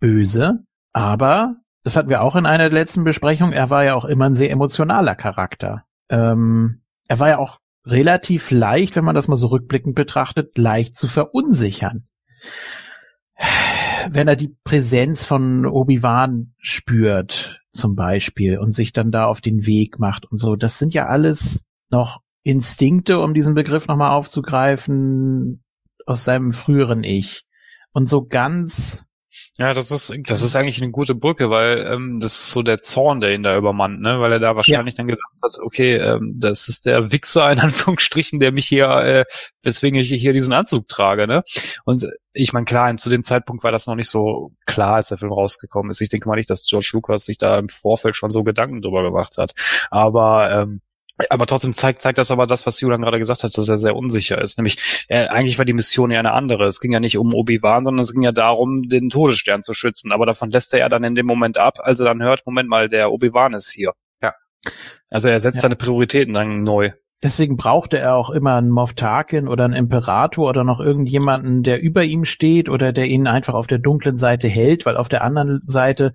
böse, 0.00 0.64
aber 0.92 1.56
das 1.84 1.96
hatten 1.96 2.08
wir 2.10 2.22
auch 2.22 2.36
in 2.36 2.46
einer 2.46 2.70
der 2.70 2.78
letzten 2.78 3.04
Besprechungen, 3.04 3.52
er 3.52 3.70
war 3.70 3.84
ja 3.84 3.94
auch 3.94 4.04
immer 4.04 4.26
ein 4.26 4.34
sehr 4.34 4.50
emotionaler 4.50 5.14
Charakter. 5.14 5.84
Ähm, 6.08 6.82
er 7.08 7.18
war 7.18 7.28
ja 7.28 7.38
auch 7.38 7.58
relativ 7.84 8.50
leicht, 8.50 8.94
wenn 8.94 9.04
man 9.04 9.14
das 9.14 9.28
mal 9.28 9.36
so 9.36 9.48
rückblickend 9.48 9.94
betrachtet, 9.94 10.56
leicht 10.56 10.94
zu 10.94 11.08
verunsichern. 11.08 12.06
Wenn 14.08 14.28
er 14.28 14.36
die 14.36 14.56
Präsenz 14.64 15.24
von 15.24 15.66
Obi-Wan 15.66 16.54
spürt, 16.58 17.60
zum 17.72 17.96
Beispiel, 17.96 18.58
und 18.58 18.72
sich 18.72 18.92
dann 18.92 19.10
da 19.10 19.26
auf 19.26 19.40
den 19.40 19.66
Weg 19.66 19.98
macht 19.98 20.30
und 20.30 20.38
so, 20.38 20.54
das 20.56 20.78
sind 20.78 20.94
ja 20.94 21.06
alles 21.06 21.64
noch 21.90 22.20
Instinkte, 22.44 23.20
um 23.20 23.34
diesen 23.34 23.54
Begriff 23.54 23.88
nochmal 23.88 24.10
aufzugreifen, 24.10 25.62
aus 26.06 26.24
seinem 26.24 26.52
früheren 26.52 27.04
Ich. 27.04 27.44
Und 27.92 28.06
so 28.06 28.24
ganz 28.24 29.04
Ja, 29.58 29.74
das 29.74 29.90
ist, 29.90 30.12
das 30.24 30.42
ist 30.42 30.56
eigentlich 30.56 30.80
eine 30.80 30.90
gute 30.90 31.14
Brücke, 31.14 31.50
weil 31.50 31.86
ähm, 31.86 32.20
das 32.20 32.32
ist 32.34 32.50
so 32.50 32.62
der 32.62 32.82
Zorn, 32.82 33.20
der 33.20 33.34
ihn 33.34 33.42
da 33.42 33.56
übermannt, 33.56 34.00
ne? 34.00 34.20
Weil 34.20 34.32
er 34.32 34.40
da 34.40 34.56
wahrscheinlich 34.56 34.94
dann 34.94 35.06
gedacht 35.06 35.38
hat, 35.42 35.58
okay, 35.62 35.96
ähm, 35.96 36.34
das 36.38 36.68
ist 36.68 36.86
der 36.86 37.12
Wichser 37.12 37.50
in 37.52 37.58
Anführungsstrichen, 37.60 38.40
der 38.40 38.52
mich 38.52 38.66
hier, 38.66 38.88
äh, 38.88 39.24
weswegen 39.62 39.98
ich 39.98 40.08
hier 40.08 40.32
diesen 40.32 40.52
Anzug 40.52 40.88
trage, 40.88 41.26
ne? 41.26 41.42
Und 41.84 42.06
ich 42.32 42.52
meine, 42.52 42.64
klar, 42.64 42.96
zu 42.96 43.10
dem 43.10 43.22
Zeitpunkt 43.22 43.62
war 43.64 43.72
das 43.72 43.86
noch 43.86 43.94
nicht 43.94 44.08
so 44.08 44.52
klar, 44.66 44.96
als 44.96 45.08
der 45.08 45.18
Film 45.18 45.32
rausgekommen 45.32 45.90
ist. 45.90 46.00
Ich 46.00 46.08
denke 46.08 46.28
mal 46.28 46.36
nicht, 46.36 46.50
dass 46.50 46.66
George 46.66 46.90
Lucas 46.94 47.24
sich 47.26 47.38
da 47.38 47.58
im 47.58 47.68
Vorfeld 47.68 48.16
schon 48.16 48.30
so 48.30 48.42
Gedanken 48.44 48.80
drüber 48.82 49.02
gemacht 49.02 49.36
hat. 49.38 49.52
Aber 49.90 50.50
ähm, 50.50 50.80
aber 51.30 51.46
trotzdem 51.46 51.72
zeigt, 51.72 52.02
zeigt 52.02 52.18
das 52.18 52.30
aber 52.30 52.46
das, 52.46 52.66
was 52.66 52.80
Julian 52.80 53.02
gerade 53.02 53.18
gesagt 53.18 53.42
hat, 53.44 53.56
dass 53.56 53.68
er 53.68 53.78
sehr 53.78 53.96
unsicher 53.96 54.40
ist. 54.40 54.58
Nämlich, 54.58 55.04
äh, 55.08 55.26
eigentlich 55.26 55.58
war 55.58 55.64
die 55.64 55.72
Mission 55.72 56.10
ja 56.10 56.18
eine 56.18 56.32
andere. 56.32 56.66
Es 56.66 56.80
ging 56.80 56.92
ja 56.92 57.00
nicht 57.00 57.18
um 57.18 57.34
Obi-Wan, 57.34 57.84
sondern 57.84 58.02
es 58.02 58.12
ging 58.12 58.22
ja 58.22 58.32
darum, 58.32 58.88
den 58.88 59.08
Todesstern 59.10 59.62
zu 59.62 59.74
schützen. 59.74 60.12
Aber 60.12 60.26
davon 60.26 60.50
lässt 60.50 60.72
er 60.74 60.80
ja 60.80 60.88
dann 60.88 61.04
in 61.04 61.14
dem 61.14 61.26
Moment 61.26 61.58
ab, 61.58 61.78
als 61.80 62.00
er 62.00 62.06
dann 62.06 62.22
hört, 62.22 62.46
Moment 62.46 62.68
mal, 62.68 62.88
der 62.88 63.12
Obi-Wan 63.12 63.54
ist 63.54 63.70
hier. 63.72 63.92
Ja. 64.22 64.34
Also 65.10 65.28
er 65.28 65.40
setzt 65.40 65.56
Ja. 65.56 65.62
seine 65.62 65.76
Prioritäten 65.76 66.34
dann 66.34 66.62
neu. 66.62 66.92
Deswegen 67.22 67.56
brauchte 67.56 67.98
er 67.98 68.16
auch 68.16 68.30
immer 68.30 68.56
einen 68.56 68.70
Moff 68.70 68.94
Tarkin 68.94 69.46
oder 69.46 69.64
einen 69.64 69.74
Imperator 69.74 70.48
oder 70.48 70.64
noch 70.64 70.80
irgendjemanden, 70.80 71.62
der 71.62 71.80
über 71.80 72.02
ihm 72.02 72.24
steht 72.24 72.68
oder 72.68 72.92
der 72.92 73.06
ihn 73.06 73.28
einfach 73.28 73.54
auf 73.54 73.68
der 73.68 73.78
dunklen 73.78 74.16
Seite 74.16 74.48
hält, 74.48 74.86
weil 74.86 74.96
auf 74.96 75.08
der 75.08 75.22
anderen 75.22 75.60
Seite 75.64 76.14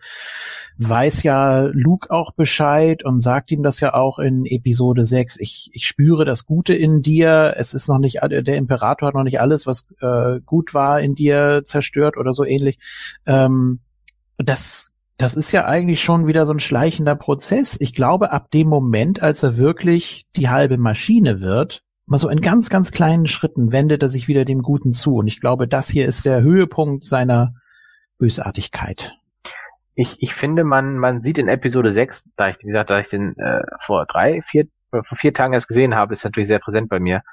weiß 0.78 1.24
ja 1.24 1.62
Luke 1.72 2.12
auch 2.12 2.34
Bescheid 2.34 3.06
und 3.06 3.22
sagt 3.22 3.52
ihm 3.52 3.64
das 3.64 3.80
ja 3.80 3.94
auch 3.94 4.20
in 4.20 4.46
Episode 4.46 5.06
6. 5.06 5.40
Ich, 5.40 5.70
ich 5.72 5.88
spüre 5.88 6.26
das 6.26 6.46
Gute 6.46 6.74
in 6.76 7.02
dir. 7.02 7.56
Es 7.58 7.74
ist 7.74 7.88
noch 7.88 8.00
nicht, 8.00 8.20
der 8.22 8.58
Imperator 8.58 9.08
hat 9.08 9.16
noch 9.16 9.24
nicht 9.24 9.40
alles, 9.40 9.66
was 9.66 9.88
äh, 10.02 10.42
gut 10.46 10.74
war 10.74 11.00
in 11.00 11.16
dir 11.16 11.62
zerstört 11.64 12.18
oder 12.18 12.34
so 12.34 12.44
ähnlich. 12.44 12.80
Ähm, 13.26 13.80
das 14.38 14.92
das 15.18 15.34
ist 15.34 15.52
ja 15.52 15.66
eigentlich 15.66 16.04
schon 16.04 16.28
wieder 16.28 16.46
so 16.46 16.54
ein 16.54 16.60
schleichender 16.60 17.16
Prozess. 17.16 17.78
Ich 17.80 17.94
glaube, 17.94 18.32
ab 18.32 18.52
dem 18.52 18.68
Moment, 18.68 19.24
als 19.24 19.42
er 19.42 19.58
wirklich 19.58 20.28
die 20.36 20.50
halbe 20.50 20.78
Maschine 20.78 21.42
wird, 21.42 21.84
mal 22.06 22.20
so 22.20 22.30
in 22.30 22.40
ganz, 22.40 22.70
ganz 22.70 22.92
kleinen 22.92 23.26
Schritten 23.26 23.72
wendet 23.72 24.04
er 24.04 24.10
sich 24.10 24.28
wieder 24.28 24.46
dem 24.46 24.62
Guten 24.62 24.94
zu. 24.94 25.16
Und 25.16 25.28
ich 25.28 25.40
glaube, 25.40 25.68
das 25.68 25.90
hier 25.90 26.08
ist 26.08 26.26
der 26.26 26.42
Höhepunkt 26.42 27.04
seiner 27.04 27.54
Bösartigkeit. 28.20 29.18
Ich, 29.96 30.22
ich 30.22 30.36
finde, 30.36 30.64
man, 30.64 30.98
man 31.00 31.24
sieht 31.24 31.40
in 31.40 31.48
Episode 31.48 31.92
6, 31.92 32.30
da 32.36 32.50
ich, 32.50 32.60
wie 32.60 32.68
gesagt, 32.68 32.92
da 32.92 33.00
ich 33.00 33.10
den 33.10 33.36
äh, 33.40 33.64
vor 33.80 34.06
drei, 34.06 34.44
vier, 34.44 34.66
äh, 34.92 35.02
vor 35.02 35.18
vier 35.18 35.34
Tagen 35.34 35.54
erst 35.54 35.68
gesehen 35.68 35.96
habe, 35.96 36.14
ist 36.14 36.24
natürlich 36.24 36.48
sehr 36.48 36.60
präsent 36.60 36.90
bei 36.90 37.00
mir. 37.00 37.24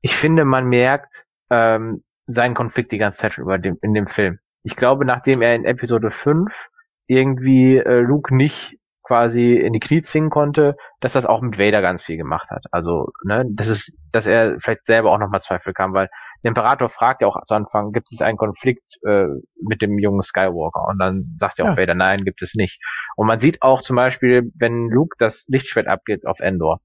Ich 0.00 0.14
finde, 0.14 0.44
man 0.44 0.66
merkt 0.66 1.26
ähm, 1.50 2.04
seinen 2.28 2.54
Konflikt 2.54 2.92
die 2.92 2.98
ganze 2.98 3.18
Zeit 3.18 3.34
schon 3.34 3.42
über 3.44 3.58
dem, 3.58 3.76
in 3.82 3.94
dem 3.94 4.06
Film. 4.06 4.38
Ich 4.62 4.76
glaube, 4.76 5.04
nachdem 5.04 5.42
er 5.42 5.56
in 5.56 5.64
Episode 5.64 6.12
5 6.12 6.70
irgendwie 7.12 7.76
äh, 7.78 8.00
Luke 8.00 8.34
nicht 8.34 8.78
quasi 9.04 9.54
in 9.54 9.72
die 9.72 9.80
Knie 9.80 10.02
zwingen 10.02 10.30
konnte, 10.30 10.76
dass 11.00 11.12
das 11.12 11.26
auch 11.26 11.40
mit 11.40 11.58
Vader 11.58 11.82
ganz 11.82 12.02
viel 12.02 12.16
gemacht 12.16 12.48
hat. 12.50 12.64
Also, 12.70 13.08
ne, 13.24 13.44
das 13.50 13.68
ist, 13.68 13.92
dass 14.12 14.26
er 14.26 14.58
vielleicht 14.60 14.86
selber 14.86 15.12
auch 15.12 15.18
nochmal 15.18 15.40
Zweifel 15.40 15.72
kam, 15.74 15.92
weil 15.92 16.08
der 16.42 16.48
Imperator 16.50 16.88
fragt 16.88 17.22
ja 17.22 17.28
auch 17.28 17.36
zu 17.44 17.54
Anfang, 17.54 17.92
gibt 17.92 18.08
es 18.12 18.20
einen 18.20 18.38
Konflikt 18.38 18.82
äh, 19.06 19.26
mit 19.60 19.82
dem 19.82 19.98
jungen 19.98 20.22
Skywalker? 20.22 20.86
Und 20.88 20.98
dann 20.98 21.36
sagt 21.38 21.58
ja 21.58 21.64
auch 21.64 21.76
Ja. 21.76 21.76
Vader, 21.76 21.94
nein, 21.94 22.24
gibt 22.24 22.42
es 22.42 22.54
nicht. 22.54 22.80
Und 23.16 23.26
man 23.26 23.38
sieht 23.38 23.62
auch 23.62 23.82
zum 23.82 23.96
Beispiel, 23.96 24.50
wenn 24.58 24.88
Luke 24.88 25.16
das 25.18 25.44
Lichtschwert 25.48 25.88
abgibt 25.88 26.26
auf 26.26 26.40
Endor. 26.40 26.80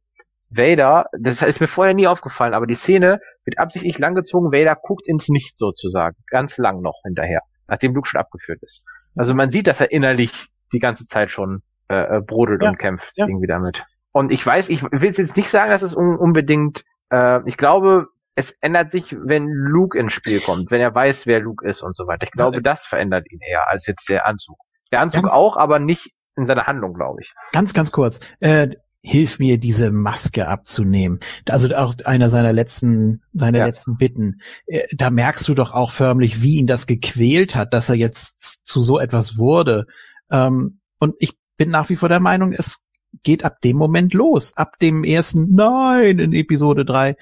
Vader, 0.49 1.08
das 1.20 1.41
ist 1.41 1.60
mir 1.60 1.68
vorher 1.68 1.94
nie 1.94 2.08
aufgefallen, 2.08 2.54
aber 2.54 2.68
die 2.68 2.76
Szene 2.76 3.20
wird 3.45 3.60
absichtlich 3.60 3.99
langgezogen. 3.99 4.52
Vader 4.52 4.78
guckt 4.82 5.08
ins 5.08 5.28
Nichts 5.28 5.58
sozusagen, 5.58 6.16
ganz 6.30 6.58
lang 6.58 6.82
noch 6.82 7.02
hinterher, 7.04 7.41
nachdem 7.68 7.94
Luke 7.94 8.07
schon 8.07 8.19
abgeführt 8.19 8.61
ist. 8.61 8.84
Also 9.15 9.34
man 9.34 9.49
sieht, 9.49 9.68
dass 9.68 9.81
er 9.81 9.91
innerlich 9.91 10.48
die 10.72 10.80
ganze 10.80 11.06
Zeit 11.06 11.31
schon 11.31 11.61
äh, 11.89 12.18
äh, 12.18 12.22
brodelt 12.22 12.61
Ja, 12.61 12.69
und 12.69 12.77
kämpft 12.77 13.14
ja. 13.15 13.26
irgendwie 13.26 13.48
damit. 13.48 13.84
Und 14.11 14.31
ich 14.31 14.45
weiß, 14.45 14.69
ich 14.69 14.84
will 14.84 15.11
jetzt 15.11 15.38
nicht 15.38 15.49
sagen, 15.49 15.69
dass 15.69 15.81
es 15.81 15.95
un 15.95 16.18
unbedingt, 16.18 16.84
äh, 17.11 17.39
ich 17.48 17.57
glaube, 17.57 18.07
es 18.35 18.52
ändert 18.61 18.91
sich, 18.91 19.15
wenn 19.19 19.48
Luke 19.48 19.98
ins 19.98 20.14
Spiel 20.14 20.39
kommt, 20.39 20.69
wenn 20.69 20.81
er 20.81 20.94
weiß, 20.94 21.26
wer 21.26 21.39
Luke 21.39 21.68
ist 21.68 21.81
und 21.81 21.95
so 21.95 22.06
weiter. 22.07 22.26
Ich 22.26 22.31
glaube, 22.31 22.61
das 22.61 22.85
verändert 22.85 23.31
ihn 23.31 23.39
eher 23.41 23.68
als 23.68 23.88
jetzt 23.88 24.10
der 24.10 24.27
Anzug. 24.27 24.57
Der 24.91 25.02
Anzug 25.02 25.26
auch, 25.27 25.57
aber 25.57 25.80
nicht 25.80 26.14
in 26.35 26.45
seiner 26.45 26.68
Handlung, 26.68 26.94
glaube 26.94 27.22
ich. 27.22 27.34
Ganz, 27.52 27.73
ganz 27.73 27.91
kurz. 27.91 28.19
Äh, 28.39 28.69
hilf 29.07 29.39
mir, 29.39 29.57
diese 29.57 29.91
Maske 29.91 30.47
abzunehmen. 30.47 31.19
Also 31.49 31.73
auch 31.75 31.93
einer 32.05 32.29
seiner 32.29 32.53
letzten, 32.53 33.21
seiner 33.34 33.59
Ja. 33.59 33.65
letzten 33.65 33.97
Bitten. 33.97 34.41
Äh, 34.65 34.81
da 34.95 35.09
merkst 35.09 35.47
du 35.47 35.53
doch 35.55 35.71
auch 35.73 35.91
förmlich, 35.91 36.41
wie 36.41 36.57
ihn 36.57 36.67
das 36.67 36.88
gequält 36.88 37.55
hat, 37.55 37.73
dass 37.73 37.89
er 37.89 37.95
jetzt 37.95 38.59
zu 38.65 38.81
so 38.81 38.99
etwas 38.99 39.38
wurde. 39.38 39.85
Ähm, 40.31 40.79
und 40.99 41.15
ich 41.19 41.34
bin 41.57 41.69
nach 41.69 41.89
wie 41.89 41.95
vor 41.95 42.09
der 42.09 42.19
Meinung, 42.19 42.53
es 42.53 42.84
geht 43.23 43.45
ab 43.45 43.61
dem 43.61 43.77
Moment 43.77 44.13
los. 44.13 44.55
Ab 44.57 44.77
dem 44.79 45.03
ersten 45.03 45.55
Nein 45.55 46.19
in 46.19 46.34
Episode 46.34 46.85
3. 46.85 47.15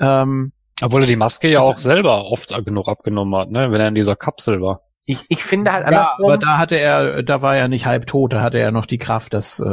Ähm, 0.00 0.52
Obwohl 0.82 1.02
er 1.02 1.06
die 1.06 1.16
Maske 1.16 1.50
ja 1.50 1.60
Das- 1.60 1.68
auch 1.68 1.78
selber 1.78 2.24
oft 2.26 2.52
genug 2.64 2.88
abgenommen 2.88 3.34
hat, 3.38 3.50
ne? 3.50 3.70
Wenn 3.70 3.80
er 3.80 3.88
in 3.88 3.94
dieser 3.94 4.16
Kapsel 4.16 4.60
war. 4.60 4.80
Ich, 5.10 5.26
ich 5.28 5.44
finde 5.44 5.72
halt 5.72 5.90
ja, 5.90 6.14
aber 6.18 6.38
da 6.38 6.58
hatte 6.58 6.76
er, 6.76 7.22
da 7.22 7.42
war 7.42 7.56
er 7.56 7.68
nicht 7.68 7.86
halb 7.86 8.06
tot, 8.06 8.32
da 8.32 8.42
hatte 8.42 8.58
er 8.58 8.70
noch 8.70 8.86
die 8.86 8.98
Kraft, 8.98 9.34
das 9.34 9.58
äh, 9.60 9.64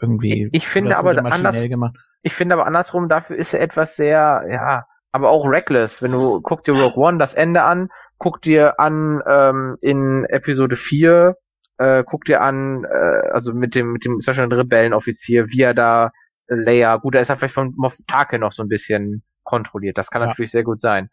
irgendwie. 0.00 0.48
Ich 0.52 0.68
finde 0.68 0.96
aber 0.96 1.10
anders- 1.10 1.66
gemacht. 1.68 1.96
Ich 2.22 2.34
finde 2.34 2.54
aber 2.54 2.66
andersrum, 2.66 3.08
dafür 3.08 3.36
ist 3.36 3.54
er 3.54 3.60
etwas 3.62 3.96
sehr, 3.96 4.44
ja, 4.48 4.84
aber 5.12 5.30
auch 5.30 5.46
reckless. 5.46 6.02
Wenn 6.02 6.12
du, 6.12 6.40
guck 6.42 6.64
dir 6.64 6.72
Rogue 6.74 7.02
One 7.02 7.18
das 7.18 7.34
Ende 7.34 7.62
an, 7.62 7.88
guck 8.18 8.42
dir 8.42 8.78
an 8.78 9.22
ähm, 9.26 9.76
in 9.80 10.26
Episode 10.28 10.76
4, 10.76 11.34
äh, 11.78 12.04
guck 12.06 12.24
dir 12.26 12.42
an, 12.42 12.84
äh, 12.84 13.30
also 13.32 13.54
mit 13.54 13.74
dem, 13.74 13.92
mit 13.92 14.04
dem 14.04 14.18
zum 14.20 14.34
Beispiel 14.36 14.58
Rebellenoffizier, 14.58 15.46
wie 15.48 15.62
er 15.62 15.72
da 15.74 16.10
äh, 16.48 16.54
Leia, 16.54 16.96
gut, 16.96 17.14
da 17.14 17.20
ist 17.20 17.30
er 17.30 17.36
vielleicht 17.38 17.54
von 17.54 17.72
Moff 17.76 17.96
Tarkin 18.06 18.40
noch 18.40 18.52
so 18.52 18.62
ein 18.62 18.68
bisschen 18.68 19.22
kontrolliert. 19.44 19.96
Das 19.96 20.10
kann 20.10 20.20
Ja. 20.22 20.28
natürlich 20.28 20.50
sehr 20.52 20.64
gut 20.64 20.80
sein. 20.80 21.08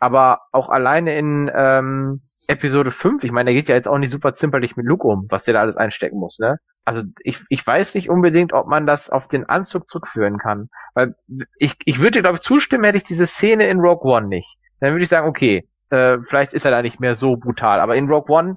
Aber 0.00 0.40
auch 0.52 0.68
alleine 0.68 1.16
in 1.16 1.50
ähm, 1.54 2.22
Episode 2.48 2.90
5, 2.90 3.24
ich 3.24 3.30
meine, 3.30 3.50
der 3.50 3.54
geht 3.54 3.68
ja 3.68 3.74
jetzt 3.74 3.86
auch 3.86 3.98
nicht 3.98 4.10
super 4.10 4.32
zimperlich 4.32 4.74
mit 4.74 4.86
Luke 4.86 5.06
um, 5.06 5.26
was 5.28 5.44
der 5.44 5.54
da 5.54 5.60
alles 5.60 5.76
einstecken 5.76 6.18
muss, 6.18 6.38
ne? 6.38 6.56
Also 6.86 7.02
ich, 7.20 7.42
ich 7.50 7.64
weiß 7.64 7.94
nicht 7.94 8.08
unbedingt, 8.08 8.54
ob 8.54 8.66
man 8.66 8.86
das 8.86 9.10
auf 9.10 9.28
den 9.28 9.44
Anzug 9.44 9.86
zurückführen 9.86 10.38
kann. 10.38 10.70
Weil 10.94 11.14
ich, 11.58 11.74
ich 11.84 11.98
würde 11.98 12.12
dir, 12.12 12.22
glaube 12.22 12.36
ich, 12.36 12.40
zustimmen, 12.40 12.84
hätte 12.84 12.96
ich 12.96 13.04
diese 13.04 13.26
Szene 13.26 13.68
in 13.68 13.78
Rogue 13.80 14.10
One 14.10 14.28
nicht. 14.28 14.56
Dann 14.80 14.92
würde 14.92 15.02
ich 15.02 15.10
sagen, 15.10 15.28
okay, 15.28 15.68
äh, 15.90 16.16
vielleicht 16.22 16.54
ist 16.54 16.64
er 16.64 16.70
da 16.70 16.80
nicht 16.80 16.98
mehr 16.98 17.14
so 17.14 17.36
brutal. 17.36 17.80
Aber 17.80 17.94
in 17.96 18.08
Rogue 18.08 18.34
One, 18.34 18.54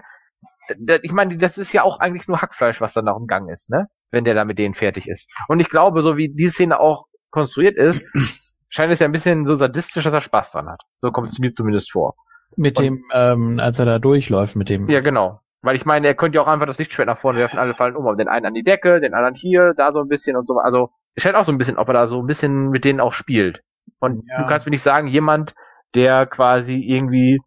ich 1.02 1.12
meine, 1.12 1.38
das 1.38 1.58
ist 1.58 1.74
ja 1.74 1.84
auch 1.84 2.00
eigentlich 2.00 2.30
nur 2.30 2.42
Hackfleisch, 2.42 2.80
was 2.80 2.94
dann 2.94 3.06
noch 3.06 3.20
im 3.20 3.28
Gang 3.28 3.52
ist, 3.52 3.70
ne? 3.70 3.88
Wenn 4.12 4.24
der 4.24 4.36
da 4.36 4.46
mit 4.46 4.58
denen 4.58 4.76
fertig 4.76 5.10
ist. 5.10 5.30
Und 5.50 5.60
ich 5.60 5.70
glaube, 5.70 6.02
so 6.02 6.16
wie 6.16 6.30
die 6.30 6.48
Szene 6.48 6.80
auch 6.80 7.08
konstruiert 7.32 7.76
ist, 7.76 8.06
scheint 8.70 8.94
es 8.94 9.00
ja 9.00 9.08
ein 9.08 9.12
bisschen 9.12 9.46
so 9.46 9.56
sadistisch, 9.56 10.06
dass 10.06 10.14
er 10.14 10.22
Spaß 10.22 10.54
dran 10.54 10.70
hat. 10.70 10.82
So 11.00 11.12
kommt 11.12 11.28
es 11.28 11.40
mir 11.40 11.52
zumindest 11.52 11.92
vor. 11.92 12.16
Mit 12.58 12.78
Und- 12.80 12.86
dem, 12.86 13.04
ähm, 13.14 13.60
als 13.62 13.80
er 13.80 13.86
da 13.86 14.00
durchläuft, 14.00 14.56
mit 14.56 14.70
dem. 14.70 14.90
Ja, 14.90 15.00
genau. 15.02 15.40
Weil 15.62 15.76
ich 15.76 15.86
meine, 15.86 16.08
er 16.08 16.16
könnte 16.16 16.38
ja 16.38 16.42
auch 16.42 16.48
einfach 16.48 16.66
das 16.66 16.80
Lichtschwert 16.80 17.08
nach 17.08 17.20
vorne 17.20 17.40
werfen, 17.40 17.60
alle 17.60 17.74
fallen 17.76 17.96
um. 17.96 18.08
Aber 18.08 18.16
den 18.16 18.28
einen 18.28 18.48
an 18.48 18.54
die 18.54 18.64
Decke, 18.64 19.00
den 19.00 19.14
anderen 19.14 19.36
hier, 19.36 19.74
da 19.78 19.92
so 19.94 20.00
ein 20.02 20.08
bisschen 20.08 20.36
und 20.36 20.48
so. 20.48 20.56
Also 20.58 20.90
ich 21.16 21.26
halt 21.26 21.36
auch 21.36 21.44
so 21.44 21.52
ein 21.52 21.58
bisschen, 21.58 21.78
ob 21.78 21.88
er 21.90 21.94
da 21.94 22.08
so 22.08 22.20
ein 22.20 22.26
bisschen 22.26 22.70
mit 22.70 22.84
denen 22.84 23.00
auch 23.00 23.14
spielt. 23.14 23.62
Und 24.00 24.24
Ja. 24.30 24.42
du 24.42 24.48
kannst 24.48 24.66
mir 24.66 24.72
nicht 24.72 24.82
sagen, 24.82 25.08
jemand, 25.08 25.54
der 25.94 26.26
quasi 26.26 26.76
irgendwie 26.76 27.40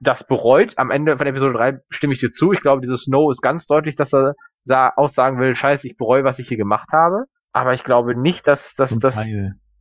das 0.00 0.24
bereut, 0.26 0.74
am 0.76 0.90
Ende 0.90 1.16
von 1.16 1.26
Episode 1.26 1.54
3 1.54 1.78
stimme 1.88 2.12
ich 2.12 2.20
dir 2.20 2.30
zu. 2.30 2.52
Ich 2.52 2.60
glaube, 2.60 2.82
dieses 2.82 3.06
No 3.06 3.30
ist 3.30 3.40
ganz 3.40 3.66
deutlich, 3.66 3.94
dass 3.96 4.12
er 4.12 4.34
sa 4.64 4.90
aussagen 4.96 5.38
will, 5.38 5.56
scheiße, 5.56 5.86
ich 5.86 5.96
bereue, 5.96 6.24
was 6.24 6.38
ich 6.38 6.48
hier 6.48 6.58
gemacht 6.58 6.88
habe. 6.92 7.24
Aber 7.52 7.72
ich 7.72 7.84
glaube 7.84 8.14
nicht, 8.20 8.46
dass, 8.46 8.74
dass 8.74 8.98
das, 8.98 9.26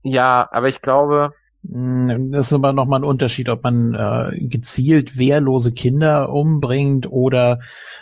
ja, 0.04 0.48
aber 0.52 0.70
ich 0.70 0.82
glaube, 0.82 1.32
Das 1.68 2.48
ist 2.48 2.54
aber 2.54 2.74
nochmal 2.74 3.00
ein 3.02 3.06
Unterschied, 3.06 3.50
ob 3.50 3.64
man 3.64 3.94
äh, 3.94 4.40
gezielt 4.48 5.18
wehrlose 5.18 5.72
Kinder 5.72 6.32
umbringt 6.32 7.10
oder 7.10 7.60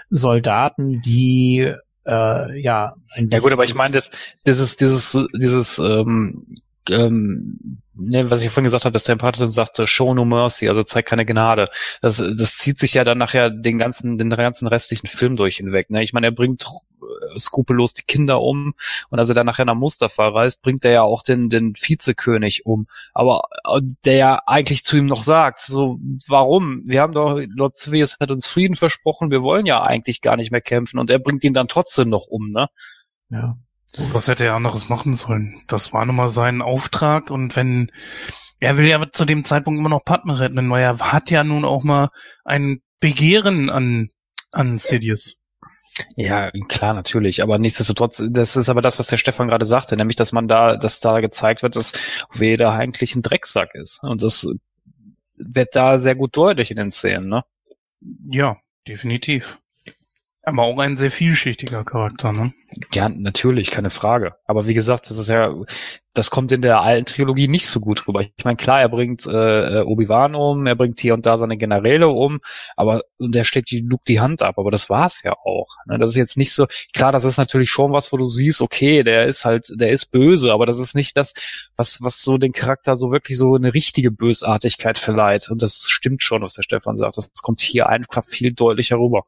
Soldaten, 0.10 1.02
die 1.02 1.74
äh, 2.06 2.62
ja 2.62 2.96
ein 3.12 3.30
Ja 3.32 3.40
gut, 3.40 3.52
aber 3.52 3.64
ich 3.64 3.76
meine, 3.76 3.94
das, 3.96 4.12
dieses, 4.46 4.76
dieses, 4.76 5.18
dieses, 5.34 5.80
ähm, 5.80 6.46
ähm, 6.90 7.80
ne, 7.96 8.30
was 8.30 8.42
ich 8.42 8.50
vorhin 8.50 8.66
gesagt 8.66 8.86
habe, 8.86 8.94
dass 8.94 9.04
der 9.04 9.14
Imperator 9.14 9.52
sagte, 9.52 9.88
show 9.88 10.14
no 10.14 10.26
mercy, 10.26 10.68
also 10.68 10.84
zeig 10.84 11.06
keine 11.06 11.26
Gnade. 11.26 11.70
Das, 12.02 12.18
das 12.18 12.58
zieht 12.58 12.80
sich 12.80 12.94
ja 12.94 13.04
dann 13.04 13.18
nachher 13.18 13.50
den 13.50 13.78
ganzen, 13.78 14.18
den 14.18 14.30
ganzen 14.30 14.68
restlichen 14.68 15.08
Film 15.08 15.36
durch 15.36 15.58
hinweg. 15.58 15.90
Ne? 15.90 16.04
Ich 16.04 16.14
meine, 16.14 16.28
er 16.28 16.32
bringt 16.32 16.66
äh, 16.66 17.40
skrupellos 17.40 17.94
die 17.94 18.04
Kinder 18.04 18.42
um 18.42 18.74
und 19.10 19.20
als 19.20 19.30
er 19.30 19.36
dann 19.36 19.46
nachher 19.46 19.66
nach 19.66 19.76
Mustafa 19.76 20.28
reist, 20.30 20.62
bringt 20.62 20.86
er 20.86 20.92
ja 20.92 21.02
auch 21.04 21.24
den, 21.24 21.50
den 21.50 21.74
Vizekönig 21.76 22.66
um. 22.66 22.88
Aber 23.14 23.44
äh, 23.66 23.82
der 24.06 24.16
ja 24.16 24.42
eigentlich 24.46 24.84
zu 24.84 24.98
ihm 24.98 25.06
noch 25.06 25.24
sagt, 25.24 25.60
so, 25.60 25.98
warum? 26.28 26.84
Wir 26.86 27.02
haben 27.02 27.14
doch, 27.14 27.40
Lord 27.56 27.76
Sivius 27.76 28.18
hat 28.20 28.32
uns 28.32 28.48
Frieden 28.48 28.76
versprochen, 28.76 29.32
wir 29.32 29.44
wollen 29.44 29.66
ja 29.66 29.82
eigentlich 29.84 30.22
gar 30.22 30.38
nicht 30.38 30.52
mehr 30.52 30.62
kämpfen 30.62 31.00
und 31.00 31.10
er 31.10 31.20
bringt 31.20 31.44
ihn 31.44 31.54
dann 31.54 31.68
trotzdem 31.68 32.10
noch 32.10 32.28
um, 32.28 32.52
ne? 32.52 32.68
ja. 33.30 33.58
Was 33.98 34.28
hätte 34.28 34.46
er 34.46 34.56
anderes 34.56 34.90
machen 34.90 35.14
sollen? 35.14 35.62
Das 35.68 35.94
war 35.94 36.06
nun 36.06 36.16
mal 36.16 36.30
sein 36.30 36.62
Auftrag 36.62 37.30
und 37.30 37.56
wenn 37.56 37.92
er 38.60 38.78
will 38.78 38.86
ja 38.86 39.06
zu 39.12 39.26
dem 39.26 39.46
Zeitpunkt 39.46 39.80
immer 39.80 39.90
noch 39.90 40.06
Padme 40.06 40.40
retten, 40.40 40.70
weil 40.70 40.82
er 40.82 41.00
hat 41.00 41.30
ja 41.30 41.44
nun 41.44 41.66
auch 41.66 41.84
mal 41.84 42.10
ein 42.44 42.82
Begehren 43.00 43.70
an 43.70 44.10
an 44.52 44.78
Sidious. 44.78 45.38
Ja, 46.16 46.52
klar, 46.70 46.94
natürlich. 46.94 47.44
Aber 47.44 47.60
nichtsdestotrotz, 47.60 48.24
das 48.30 48.56
ist 48.56 48.70
aber 48.70 48.82
das, 48.82 48.98
was 48.98 49.08
der 49.08 49.18
Stefan 49.18 49.48
gerade 49.48 49.66
sagte, 49.66 49.96
nämlich, 49.96 50.16
dass 50.16 50.32
man 50.32 50.48
da, 50.48 50.76
dass 50.78 51.00
da 51.00 51.20
gezeigt 51.20 51.62
wird, 51.62 51.76
dass 51.76 51.94
Weder 52.34 52.72
eigentlich 52.72 53.16
ein 53.16 53.22
Drecksack 53.22 53.76
ist. 53.76 54.00
Und 54.02 54.24
das 54.24 54.48
wird 55.36 55.76
da 55.76 56.00
sehr 56.00 56.16
gut 56.16 56.36
deutlich 56.36 56.72
in 56.72 56.78
den 56.78 56.92
Szenen, 56.92 57.30
ne? 57.30 57.44
Ja, 58.30 58.58
definitiv. 58.88 59.60
Aber 60.46 60.64
auch 60.64 60.78
ein 60.78 60.98
sehr 60.98 61.10
vielschichtiger 61.10 61.86
Charakter, 61.86 62.34
ne? 62.34 62.52
Ja, 62.92 63.08
natürlich, 63.08 63.72
keine 63.72 63.90
Frage. 63.90 64.36
Aber 64.46 64.68
wie 64.68 64.74
gesagt, 64.74 65.10
das 65.10 65.18
ist 65.18 65.30
ja, 65.30 65.54
das 66.14 66.32
kommt 66.32 66.52
in 66.52 66.62
der 66.62 66.82
alten 66.82 67.06
Trilogie 67.06 67.48
nicht 67.48 67.68
so 67.68 67.80
gut 67.80 68.06
rüber. 68.08 68.22
Ich 68.22 68.44
meine, 68.44 68.58
klar, 68.58 68.82
er 68.82 68.90
bringt 68.90 69.26
äh, 69.26 69.84
Obi-Wan 69.86 70.36
um, 70.36 70.68
er 70.68 70.76
bringt 70.76 71.00
hier 71.00 71.14
und 71.14 71.26
da 71.26 71.38
seine 71.38 71.56
Generäle 71.56 72.10
um, 72.10 72.40
aber 72.76 73.04
und 73.20 73.34
er 73.38 73.46
schlägt 73.46 73.72
die 73.72 73.80
Luke 73.80 74.04
die 74.06 74.20
Hand 74.20 74.42
ab, 74.42 74.56
aber 74.58 74.70
das 74.70 74.90
war's 74.90 75.24
ja 75.24 75.34
auch. 75.46 75.68
Ne? 75.86 75.98
Das 75.98 76.10
ist 76.10 76.18
jetzt 76.18 76.36
nicht 76.36 76.52
so, 76.52 76.68
klar, 76.94 77.14
das 77.14 77.24
ist 77.24 77.38
natürlich 77.38 77.70
schon 77.70 77.94
was, 77.94 78.12
wo 78.12 78.18
du 78.18 78.26
siehst, 78.26 78.60
okay, 78.62 79.04
der 79.04 79.28
ist 79.28 79.46
halt, 79.46 79.72
der 79.74 79.92
ist 79.92 80.08
böse, 80.08 80.52
aber 80.52 80.66
das 80.66 80.78
ist 80.78 80.94
nicht 80.94 81.16
das, 81.16 81.34
was, 81.78 82.02
was 82.02 82.22
so 82.22 82.38
den 82.38 82.52
Charakter 82.52 82.98
so 82.98 83.12
wirklich 83.14 83.38
so 83.38 83.56
eine 83.56 83.74
richtige 83.74 84.12
Bösartigkeit 84.12 85.00
verleiht. 85.00 85.50
Und 85.50 85.62
das 85.62 85.90
stimmt 85.90 86.22
schon, 86.22 86.42
was 86.42 86.54
der 86.54 86.64
Stefan 86.64 86.98
sagt. 86.98 87.16
Das 87.16 87.32
kommt 87.42 87.62
hier 87.62 87.88
einfach 87.88 88.26
viel 88.26 88.52
deutlicher 88.52 88.98
rüber. 88.98 89.26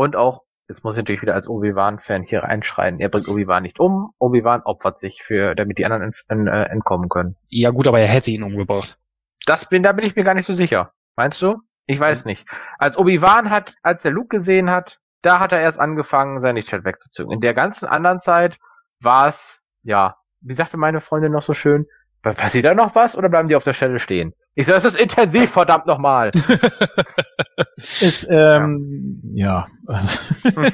Und 0.00 0.16
auch, 0.16 0.44
jetzt 0.66 0.82
muss 0.82 0.94
ich 0.94 1.02
natürlich 1.02 1.20
wieder 1.20 1.34
als 1.34 1.46
Obi-Wan-Fan 1.46 2.22
hier 2.22 2.42
reinschreien, 2.42 3.00
er 3.00 3.10
bringt 3.10 3.28
Obi-Wan 3.28 3.62
nicht 3.62 3.78
um, 3.78 4.14
Obi-Wan 4.18 4.62
opfert 4.62 4.98
sich 4.98 5.22
für, 5.22 5.54
damit 5.54 5.76
die 5.76 5.84
anderen 5.84 6.04
ent, 6.04 6.24
ent, 6.28 6.48
äh, 6.48 6.62
entkommen 6.72 7.10
können. 7.10 7.36
Ja 7.50 7.68
gut, 7.68 7.86
aber 7.86 8.00
er 8.00 8.06
hätte 8.06 8.30
ihn 8.30 8.42
umgebracht. 8.42 8.96
Das 9.44 9.68
bin, 9.68 9.82
da 9.82 9.92
bin 9.92 10.06
ich 10.06 10.16
mir 10.16 10.24
gar 10.24 10.32
nicht 10.32 10.46
so 10.46 10.54
sicher. 10.54 10.94
Meinst 11.16 11.42
du? 11.42 11.58
Ich 11.84 12.00
weiß 12.00 12.24
nicht. 12.24 12.48
Als 12.78 12.96
Obi-Wan 12.96 13.50
hat, 13.50 13.74
als 13.82 14.00
der 14.00 14.12
Luke 14.12 14.34
gesehen 14.34 14.70
hat, 14.70 15.00
da 15.20 15.38
hat 15.38 15.52
er 15.52 15.60
erst 15.60 15.78
angefangen, 15.78 16.40
sein 16.40 16.56
Lichtschwert 16.56 16.86
wegzuzogen. 16.86 17.30
In 17.30 17.42
der 17.42 17.52
ganzen 17.52 17.84
anderen 17.84 18.22
Zeit 18.22 18.58
war 19.00 19.28
es, 19.28 19.60
ja, 19.82 20.16
wie 20.40 20.54
sagte 20.54 20.78
meine 20.78 21.02
Freundin 21.02 21.32
noch 21.32 21.42
so 21.42 21.52
schön, 21.52 21.84
passiert 22.22 22.64
da 22.64 22.72
noch 22.72 22.94
was 22.94 23.18
oder 23.18 23.28
bleiben 23.28 23.48
die 23.48 23.56
auf 23.56 23.64
der 23.64 23.74
Stelle 23.74 23.98
stehen? 23.98 24.32
Ich 24.56 24.66
so, 24.66 24.72
das 24.72 24.84
ist 24.84 24.98
intensiv, 25.00 25.50
verdammt 25.50 25.86
nochmal. 25.86 26.30
Ist, 28.00 28.26
ähm, 28.30 29.20
ja. 29.34 29.66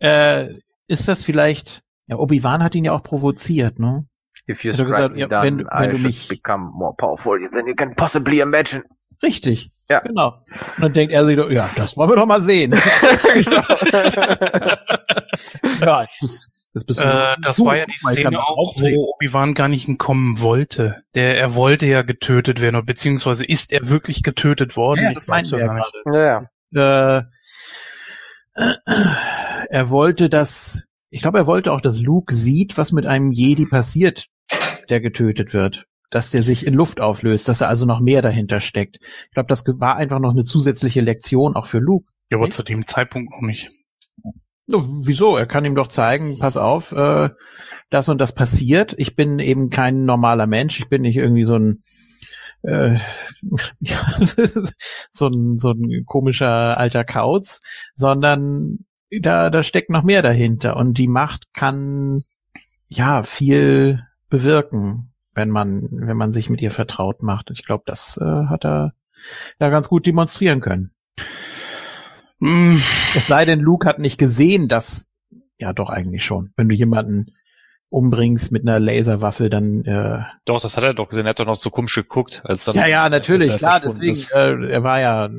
äh, 0.00 0.48
ist 0.86 1.06
das 1.08 1.24
vielleicht, 1.24 1.82
ja, 2.06 2.16
Obi-Wan 2.16 2.62
hat 2.62 2.74
ihn 2.74 2.84
ja 2.84 2.92
auch 2.92 3.02
provoziert, 3.02 3.78
ne? 3.78 4.06
If 4.48 4.64
you 4.64 4.72
strike 4.72 4.90
gesagt, 4.90 5.14
me 5.14 5.20
ja, 5.20 5.26
down, 5.26 5.42
wenn- 5.42 5.66
wenn 5.70 5.90
I 5.90 5.92
du 5.96 5.98
mich- 5.98 6.28
become 6.28 6.70
more 6.72 6.94
powerful 6.96 7.38
than 7.50 7.66
you 7.66 7.74
can 7.74 7.94
possibly 7.94 8.40
imagine. 8.40 8.84
Richtig. 9.22 9.70
Ja. 9.90 10.00
Genau. 10.00 10.44
Und 10.76 10.82
dann 10.82 10.92
denkt 10.92 11.14
er 11.14 11.24
sich 11.24 11.36
doch, 11.36 11.50
ja, 11.50 11.70
das 11.76 11.96
wollen 11.96 12.10
wir 12.10 12.16
doch 12.16 12.26
mal 12.26 12.42
sehen. 12.42 12.72
ja, 15.80 16.02
jetzt 16.02 16.20
bist, 16.20 16.68
jetzt 16.74 16.86
bist 16.86 17.00
du. 17.00 17.04
Äh, 17.04 17.36
das 17.42 17.56
du, 17.56 17.64
war 17.64 17.76
ja 17.76 17.86
die 17.86 17.96
Szene 17.96 18.38
auch, 18.38 18.74
wo 18.76 19.14
Obi-Wan 19.14 19.54
gar 19.54 19.68
nicht 19.68 19.88
entkommen 19.88 20.40
wollte. 20.40 21.02
Der, 21.14 21.38
er 21.38 21.54
wollte 21.54 21.86
ja 21.86 22.02
getötet 22.02 22.60
werden, 22.60 22.76
oder 22.76 22.84
beziehungsweise 22.84 23.46
ist 23.46 23.72
er 23.72 23.88
wirklich 23.88 24.22
getötet 24.22 24.76
worden? 24.76 25.04
Ja, 25.04 25.12
das 25.14 25.26
ja 25.26 25.40
gar 25.40 25.74
nicht. 25.74 25.92
gerade. 26.04 26.26
ja, 26.26 26.50
äh, 26.74 27.22
er 29.70 29.90
wollte 29.90 30.28
das, 30.28 30.84
ich 31.10 31.22
glaube, 31.22 31.38
er 31.38 31.46
wollte 31.46 31.72
auch, 31.72 31.80
dass 31.80 31.98
Luke 31.98 32.34
sieht, 32.34 32.76
was 32.76 32.92
mit 32.92 33.06
einem 33.06 33.32
Jedi 33.32 33.64
passiert, 33.66 34.26
der 34.88 35.00
getötet 35.00 35.54
wird. 35.54 35.86
Dass 36.10 36.30
der 36.30 36.42
sich 36.42 36.66
in 36.66 36.74
Luft 36.74 37.00
auflöst, 37.00 37.48
dass 37.48 37.58
da 37.58 37.68
also 37.68 37.84
noch 37.84 38.00
mehr 38.00 38.22
dahinter 38.22 38.60
steckt. 38.60 38.98
Ich 39.26 39.30
glaube, 39.32 39.48
das 39.48 39.64
war 39.66 39.96
einfach 39.96 40.20
noch 40.20 40.30
eine 40.32 40.42
zusätzliche 40.42 41.00
Lektion 41.00 41.54
auch 41.54 41.66
für 41.66 41.78
Luke. 41.78 42.10
Ja, 42.30 42.38
aber 42.38 42.46
Nicht? 42.46 42.56
zu 42.56 42.62
dem 42.62 42.86
Zeitpunkt 42.86 43.30
noch 43.32 43.46
nicht. 43.46 43.70
Wieso? 44.66 45.36
Er 45.36 45.46
kann 45.46 45.64
ihm 45.64 45.74
doch 45.74 45.88
zeigen, 45.88 46.38
pass 46.38 46.58
auf, 46.58 46.92
äh, 46.92 47.30
das 47.88 48.10
und 48.10 48.18
das 48.18 48.32
passiert. 48.34 48.94
Ich 48.98 49.16
bin 49.16 49.38
eben 49.38 49.70
kein 49.70 50.04
normaler 50.04 50.46
Mensch. 50.46 50.78
Ich 50.78 50.88
bin 50.90 51.02
nicht 51.02 51.16
irgendwie 51.16 51.44
so 51.44 51.54
ein 51.54 51.80
äh, 52.62 52.98
ja, 53.80 53.96
so 55.10 55.28
ein 55.28 55.58
so 55.58 55.70
ein 55.70 56.04
komischer 56.04 56.76
alter 56.76 57.04
Kauz, 57.04 57.60
sondern 57.94 58.80
da 59.22 59.48
da 59.48 59.62
steckt 59.62 59.88
noch 59.88 60.02
mehr 60.02 60.22
dahinter 60.22 60.76
und 60.76 60.98
die 60.98 61.08
Macht 61.08 61.54
kann 61.54 62.22
ja 62.88 63.22
viel 63.22 64.02
bewirken, 64.28 65.07
wenn 65.38 65.50
man 65.50 65.88
wenn 65.90 66.16
man 66.16 66.32
sich 66.32 66.50
mit 66.50 66.60
ihr 66.60 66.72
vertraut 66.72 67.22
macht. 67.22 67.50
Ich 67.52 67.64
glaube, 67.64 67.84
das 67.86 68.18
äh, 68.20 68.24
hat 68.24 68.64
er 68.64 68.92
da 69.58 69.68
ganz 69.70 69.88
gut 69.88 70.04
demonstrieren 70.06 70.60
können. 70.60 70.90
Hm, 72.40 72.82
Es 73.14 73.26
sei 73.26 73.44
denn, 73.44 73.60
Luke 73.60 73.88
hat 73.88 73.98
nicht 73.98 74.18
gesehen, 74.18 74.68
dass, 74.68 75.08
ja 75.58 75.72
doch 75.72 75.90
eigentlich 75.90 76.24
schon, 76.24 76.52
wenn 76.56 76.68
du 76.68 76.74
jemanden 76.74 77.32
umbringst 77.90 78.52
mit 78.52 78.62
einer 78.62 78.78
Laserwaffe, 78.78 79.48
dann, 79.48 79.82
äh, 79.84 80.22
Doch, 80.44 80.60
das 80.60 80.76
hat 80.76 80.84
er 80.84 80.92
doch 80.92 81.08
gesehen. 81.08 81.24
Er 81.26 81.30
hat 81.30 81.38
doch 81.40 81.46
noch 81.46 81.56
so 81.56 81.70
komisch 81.70 81.94
geguckt, 81.94 82.42
als 82.44 82.64
dann. 82.66 82.76
ja, 82.76 82.86
ja, 82.86 83.08
natürlich, 83.08 83.56
klar, 83.56 83.80
deswegen, 83.80 84.12
ist. 84.12 84.30
äh, 84.32 84.68
er 84.70 84.82
war 84.82 85.00
ja, 85.00 85.30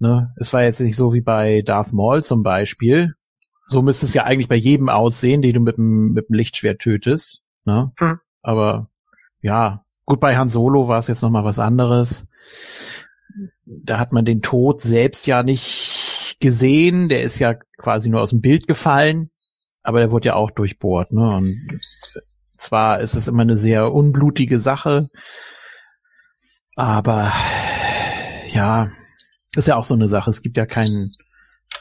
ne, 0.00 0.34
es 0.36 0.52
war 0.52 0.64
jetzt 0.64 0.80
nicht 0.80 0.96
so 0.96 1.14
wie 1.14 1.20
bei 1.20 1.62
Darth 1.62 1.92
Maul 1.92 2.24
zum 2.24 2.42
Beispiel. 2.42 3.14
So 3.68 3.80
müsste 3.80 4.06
es 4.06 4.12
ja 4.14 4.24
eigentlich 4.24 4.48
bei 4.48 4.56
jedem 4.56 4.88
aussehen, 4.88 5.40
den 5.40 5.54
du 5.54 5.60
mit 5.60 5.76
dem, 5.76 6.12
mit 6.12 6.28
dem 6.28 6.34
Lichtschwert 6.34 6.80
tötest, 6.80 7.42
ne? 7.64 7.92
Hm. 7.98 8.18
Aber, 8.42 8.88
ja, 9.42 9.84
gut, 10.06 10.20
bei 10.20 10.36
Han 10.36 10.48
Solo 10.48 10.88
war 10.88 10.98
es 10.98 11.08
jetzt 11.08 11.22
noch 11.22 11.30
mal 11.30 11.44
was 11.44 11.58
anderes. 11.58 12.26
Da 13.66 13.98
hat 13.98 14.12
man 14.12 14.24
den 14.24 14.42
Tod 14.42 14.80
selbst 14.80 15.26
ja 15.26 15.42
nicht 15.42 16.36
gesehen, 16.40 17.08
der 17.08 17.22
ist 17.22 17.38
ja 17.38 17.54
quasi 17.76 18.08
nur 18.08 18.20
aus 18.20 18.30
dem 18.30 18.40
Bild 18.40 18.66
gefallen, 18.66 19.30
aber 19.82 20.00
der 20.00 20.10
wurde 20.10 20.28
ja 20.28 20.34
auch 20.34 20.50
durchbohrt, 20.50 21.12
ne? 21.12 21.36
Und 21.36 21.80
zwar 22.56 23.00
ist 23.00 23.14
es 23.14 23.28
immer 23.28 23.42
eine 23.42 23.56
sehr 23.56 23.92
unblutige 23.92 24.58
Sache, 24.58 25.08
aber 26.74 27.32
ja, 28.48 28.90
ist 29.56 29.68
ja 29.68 29.76
auch 29.76 29.84
so 29.84 29.94
eine 29.94 30.08
Sache. 30.08 30.30
Es 30.30 30.42
gibt 30.42 30.56
ja 30.56 30.66
keinen, 30.66 31.12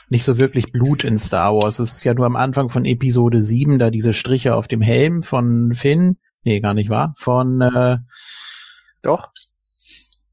nicht 0.10 0.24
so 0.24 0.38
wirklich 0.38 0.72
Blut 0.72 1.04
in 1.04 1.18
Star 1.18 1.56
Wars. 1.56 1.80
Es 1.80 1.94
ist 1.94 2.04
ja 2.04 2.14
nur 2.14 2.26
am 2.26 2.36
Anfang 2.36 2.70
von 2.70 2.86
Episode 2.86 3.42
7 3.42 3.80
da 3.80 3.90
diese 3.90 4.14
Striche 4.14 4.56
auf 4.56 4.68
dem 4.68 4.82
Helm 4.82 5.24
von 5.24 5.74
Finn. 5.74 6.18
Nee, 6.44 6.60
gar 6.60 6.74
nicht 6.74 6.90
wahr? 6.90 7.14
Von, 7.18 7.62
äh, 7.62 7.98
doch. 9.02 9.30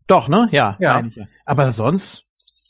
doch, 0.07 0.29
ne? 0.29 0.49
Ja, 0.53 0.77
Ja. 0.81 1.01
ja. 1.15 1.25
Aber 1.45 1.71
sonst, 1.73 2.25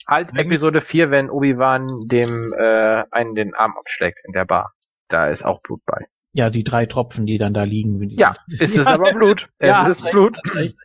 Halt 0.08 0.30
Episode 0.36 0.80
4, 0.80 1.10
wenn 1.10 1.28
Obi-Wan 1.28 2.00
dem 2.06 2.54
äh, 2.58 3.04
einen 3.10 3.34
den 3.34 3.54
Arm 3.54 3.74
abschlägt 3.78 4.20
in 4.24 4.32
der 4.32 4.46
Bar. 4.46 4.72
Da 5.08 5.28
ist 5.28 5.44
auch 5.44 5.60
Blut 5.60 5.80
bei. 5.84 6.06
Ja, 6.32 6.48
die 6.48 6.64
drei 6.64 6.86
Tropfen, 6.86 7.26
die 7.26 7.36
dann 7.36 7.52
da 7.52 7.64
liegen. 7.64 8.00
Ja, 8.16 8.34
ist 8.46 8.76
es 8.76 8.86
aber 8.86 9.12
Blut. 9.12 9.48
Ja, 9.60 9.82
es 9.82 9.88
hast 9.88 9.98
ist 9.98 10.04
recht, 10.04 10.12
Blut. 10.12 10.38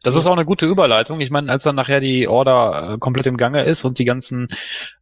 Das 0.04 0.16
ist 0.16 0.26
auch 0.26 0.34
eine 0.34 0.46
gute 0.46 0.66
Überleitung. 0.66 1.22
Ich 1.22 1.32
meine, 1.32 1.52
als 1.52 1.64
dann 1.64 1.76
nachher 1.76 2.02
die 2.02 2.28
Order 2.28 2.94
äh, 2.94 2.98
komplett 2.98 3.28
im 3.28 3.38
Gange 3.38 3.64
ist 3.64 3.86
und 3.86 3.98
die 4.00 4.06
ganzen 4.06 4.48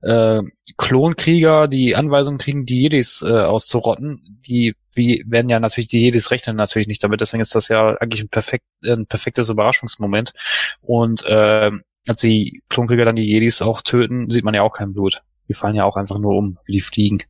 äh, 0.02 0.42
Klonkrieger 0.78 1.68
die 1.68 1.96
Anweisung 1.96 2.38
kriegen, 2.38 2.66
die 2.66 2.82
Jedis 2.82 3.24
äh, 3.26 3.42
auszurotten, 3.42 4.40
die 4.48 4.76
wie 4.96 5.24
werden 5.28 5.50
ja 5.50 5.60
natürlich 5.60 5.88
die 5.88 6.02
Jedis 6.02 6.32
rechnen 6.32 6.56
natürlich 6.56 6.88
nicht 6.88 7.04
damit. 7.04 7.22
Deswegen 7.22 7.42
ist 7.42 7.56
das 7.56 7.68
ja 7.70 7.96
eigentlich 7.98 8.24
ein 8.24 8.30
perfekt 8.30 8.66
ein 8.86 9.06
perfektes 9.06 9.50
Überraschungsmoment. 9.50 10.34
Und 10.82 11.24
äh, 11.26 11.72
als 12.08 12.22
die 12.22 12.62
Klonkrieger 12.70 13.06
dann 13.06 13.16
die 13.16 13.28
Jedis 13.28 13.62
auch 13.62 13.82
töten, 13.82 14.30
sieht 14.30 14.44
man 14.44 14.54
ja 14.54 14.64
auch 14.64 14.76
kein 14.76 14.94
Blut. 14.94 15.22
Die 15.48 15.54
fallen 15.54 15.76
ja 15.76 15.86
auch 15.86 15.98
einfach 15.98 16.20
nur 16.20 16.36
um, 16.36 16.58
wie 16.66 16.74
die 16.74 16.82
fliegen. 16.82 17.24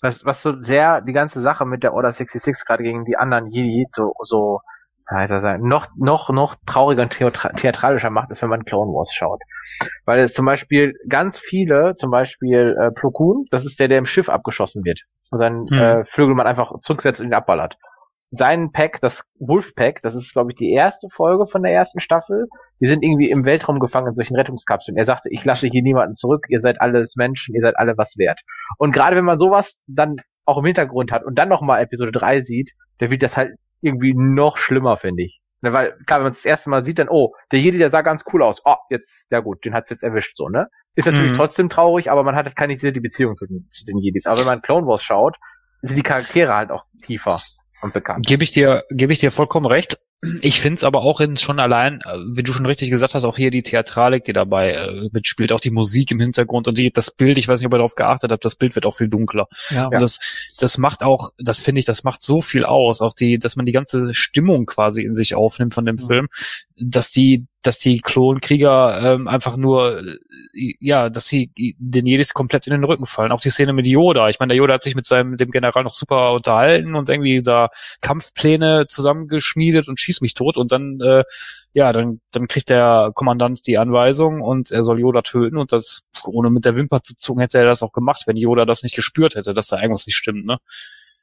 was, 0.00 0.24
was 0.24 0.42
so 0.42 0.60
sehr 0.62 1.00
die 1.00 1.12
ganze 1.12 1.40
Sache 1.40 1.64
mit 1.64 1.82
der 1.82 1.94
Order 1.94 2.12
66 2.12 2.66
gerade 2.66 2.82
gegen 2.82 3.04
die 3.04 3.16
anderen 3.16 3.50
Jedi 3.50 3.86
so, 3.94 4.12
so 4.22 4.60
heißt 5.10 5.30
sagen, 5.30 5.68
noch, 5.68 5.86
noch, 5.96 6.30
noch 6.30 6.56
trauriger 6.66 7.02
und 7.02 7.12
theatra 7.12 7.50
theatralischer 7.50 8.10
macht, 8.10 8.30
ist, 8.30 8.42
wenn 8.42 8.48
man 8.48 8.64
Clone 8.64 8.92
Wars 8.92 9.14
schaut. 9.14 9.40
Weil 10.04 10.20
es 10.20 10.34
zum 10.34 10.46
Beispiel 10.46 10.94
ganz 11.08 11.38
viele, 11.38 11.94
zum 11.94 12.10
Beispiel 12.10 12.76
äh, 12.80 12.90
Plo 12.90 13.10
Koon, 13.12 13.44
das 13.50 13.64
ist 13.64 13.78
der, 13.78 13.88
der 13.88 13.98
im 13.98 14.06
Schiff 14.06 14.28
abgeschossen 14.28 14.84
wird. 14.84 15.02
Seinen 15.30 15.68
Hm. 15.68 15.78
äh, 15.78 16.04
Flügelmann 16.04 16.46
einfach 16.46 16.78
zurücksetzt 16.80 17.20
und 17.20 17.26
ihn 17.28 17.34
abballert. 17.34 17.76
Sein 18.30 18.72
Pack, 18.72 19.00
das 19.00 19.22
Wolf 19.38 19.74
Pack, 19.74 20.02
das 20.02 20.14
ist, 20.14 20.32
glaube 20.32 20.50
ich, 20.50 20.56
die 20.56 20.72
erste 20.72 21.08
Folge 21.12 21.46
von 21.46 21.62
der 21.62 21.72
ersten 21.72 22.00
Staffel. 22.00 22.48
Die 22.80 22.86
sind 22.86 23.02
irgendwie 23.02 23.30
im 23.30 23.44
Weltraum 23.44 23.78
gefangen 23.78 24.08
in 24.08 24.14
solchen 24.14 24.36
Rettungskapseln. 24.36 24.96
Er 24.96 25.04
sagte, 25.04 25.28
ich 25.30 25.44
lasse 25.44 25.68
hier 25.68 25.82
niemanden 25.82 26.16
zurück, 26.16 26.44
ihr 26.48 26.60
seid 26.60 26.80
alles 26.80 27.16
Menschen, 27.16 27.54
ihr 27.54 27.60
seid 27.60 27.78
alle 27.78 27.96
was 27.96 28.18
wert. 28.18 28.40
Und 28.78 28.92
gerade 28.92 29.16
wenn 29.16 29.24
man 29.24 29.38
sowas 29.38 29.76
dann 29.86 30.16
auch 30.44 30.58
im 30.58 30.64
Hintergrund 30.64 31.12
hat 31.12 31.24
und 31.24 31.38
dann 31.38 31.48
nochmal 31.48 31.82
Episode 31.82 32.12
3 32.12 32.42
sieht, 32.42 32.72
dann 32.98 33.10
wird 33.10 33.22
das 33.22 33.36
halt 33.36 33.52
irgendwie 33.80 34.14
noch 34.14 34.56
schlimmer, 34.56 34.96
finde 34.96 35.22
ich. 35.24 35.40
Ne, 35.62 35.72
Weil, 35.72 35.92
klar, 36.06 36.18
wenn 36.18 36.24
man 36.24 36.32
es 36.32 36.38
das 36.38 36.46
erste 36.46 36.70
Mal 36.70 36.82
sieht, 36.82 36.98
dann, 36.98 37.08
oh, 37.08 37.34
der 37.52 37.60
Jedi, 37.60 37.78
der 37.78 37.90
sah 37.90 38.02
ganz 38.02 38.24
cool 38.32 38.42
aus. 38.42 38.60
Oh, 38.64 38.76
jetzt, 38.90 39.26
ja 39.30 39.40
gut, 39.40 39.64
den 39.64 39.74
hat's 39.74 39.90
jetzt 39.90 40.02
erwischt, 40.02 40.36
so, 40.36 40.48
ne? 40.48 40.68
Ist 40.96 41.04
natürlich 41.04 41.32
Mhm. 41.32 41.36
trotzdem 41.36 41.68
traurig, 41.68 42.10
aber 42.10 42.24
man 42.24 42.34
hat 42.34 42.46
halt 42.46 42.56
keine 42.56 42.74
die 42.76 43.00
Beziehung 43.00 43.36
zu 43.36 43.46
den, 43.46 43.66
zu 43.70 43.84
den 43.84 43.98
Jedis. 43.98 44.26
Aber 44.26 44.38
wenn 44.40 44.46
man 44.46 44.62
Clone 44.62 44.86
Wars 44.86 45.02
schaut, 45.02 45.36
sind 45.82 45.96
die 45.96 46.02
Charaktere 46.02 46.54
halt 46.54 46.70
auch 46.70 46.84
tiefer 47.04 47.40
und 47.82 47.92
bekannt. 47.92 48.26
Gebe 48.26 48.42
ich 48.42 48.50
dir, 48.50 48.82
gebe 48.90 49.12
ich 49.12 49.18
dir 49.20 49.30
vollkommen 49.30 49.66
recht. 49.66 49.98
Ich 50.40 50.60
finde 50.62 50.76
es 50.76 50.84
aber 50.84 51.02
auch 51.02 51.20
in 51.20 51.36
schon 51.36 51.60
allein, 51.60 52.00
äh, 52.00 52.16
wie 52.32 52.42
du 52.42 52.50
schon 52.54 52.64
richtig 52.64 52.90
gesagt 52.90 53.14
hast, 53.14 53.24
auch 53.24 53.36
hier 53.36 53.50
die 53.50 53.62
Theatralik, 53.62 54.24
die 54.24 54.32
dabei 54.32 54.72
äh, 54.72 55.08
mitspielt, 55.12 55.52
auch 55.52 55.60
die 55.60 55.70
Musik 55.70 56.10
im 56.10 56.18
Hintergrund 56.18 56.66
und 56.66 56.78
die, 56.78 56.90
das 56.90 57.10
Bild, 57.14 57.36
ich 57.36 57.46
weiß 57.46 57.60
nicht, 57.60 57.66
ob 57.66 57.74
ihr 57.74 57.78
darauf 57.78 57.94
geachtet 57.94 58.32
habt, 58.32 58.42
das 58.44 58.56
Bild 58.56 58.74
wird 58.74 58.86
auch 58.86 58.96
viel 58.96 59.08
dunkler. 59.10 59.46
Ja. 59.68 59.88
Und 59.88 60.00
das, 60.00 60.18
das 60.58 60.78
macht 60.78 61.02
auch, 61.02 61.30
das 61.38 61.60
finde 61.60 61.80
ich, 61.80 61.84
das 61.84 62.02
macht 62.02 62.22
so 62.22 62.40
viel 62.40 62.64
aus, 62.64 63.02
auch 63.02 63.12
die, 63.12 63.38
dass 63.38 63.56
man 63.56 63.66
die 63.66 63.72
ganze 63.72 64.14
Stimmung 64.14 64.64
quasi 64.64 65.02
in 65.02 65.14
sich 65.14 65.34
aufnimmt 65.34 65.74
von 65.74 65.84
dem 65.84 65.98
Ja. 65.98 66.06
Film, 66.06 66.28
dass 66.76 67.10
die, 67.10 67.46
dass 67.66 67.78
die 67.78 68.00
Klonkrieger 68.00 69.14
ähm, 69.14 69.28
einfach 69.28 69.56
nur, 69.56 69.98
äh, 69.98 70.74
ja, 70.80 71.10
dass 71.10 71.26
sie 71.26 71.50
den 71.56 72.06
Jedis 72.06 72.34
komplett 72.34 72.66
in 72.66 72.72
den 72.72 72.84
Rücken 72.84 73.06
fallen. 73.06 73.32
Auch 73.32 73.40
die 73.40 73.50
Szene 73.50 73.72
mit 73.72 73.86
Yoda. 73.86 74.28
Ich 74.28 74.38
meine, 74.38 74.50
der 74.50 74.58
Yoda 74.58 74.74
hat 74.74 74.82
sich 74.82 74.94
mit 74.94 75.06
seinem, 75.06 75.36
dem 75.36 75.50
General 75.50 75.82
noch 75.82 75.94
super 75.94 76.32
unterhalten 76.32 76.94
und 76.94 77.08
irgendwie 77.08 77.42
da 77.42 77.68
Kampfpläne 78.00 78.86
zusammengeschmiedet 78.88 79.88
und 79.88 79.98
schießt 79.98 80.22
mich 80.22 80.34
tot 80.34 80.56
und 80.56 80.72
dann, 80.72 80.98
äh, 81.00 81.24
ja, 81.72 81.92
dann, 81.92 82.20
dann 82.32 82.46
kriegt 82.48 82.68
der 82.68 83.10
Kommandant 83.14 83.66
die 83.66 83.78
Anweisung 83.78 84.40
und 84.40 84.70
er 84.70 84.82
soll 84.82 85.00
Yoda 85.00 85.22
töten 85.22 85.58
und 85.58 85.72
das, 85.72 86.02
ohne 86.24 86.50
mit 86.50 86.64
der 86.64 86.76
Wimper 86.76 87.02
zu 87.02 87.16
zucken, 87.16 87.40
hätte 87.40 87.58
er 87.58 87.64
das 87.64 87.82
auch 87.82 87.92
gemacht, 87.92 88.22
wenn 88.26 88.36
Yoda 88.36 88.64
das 88.64 88.82
nicht 88.82 88.94
gespürt 88.94 89.34
hätte, 89.34 89.54
dass 89.54 89.68
da 89.68 89.80
irgendwas 89.80 90.06
nicht 90.06 90.16
stimmt, 90.16 90.46
ne? 90.46 90.58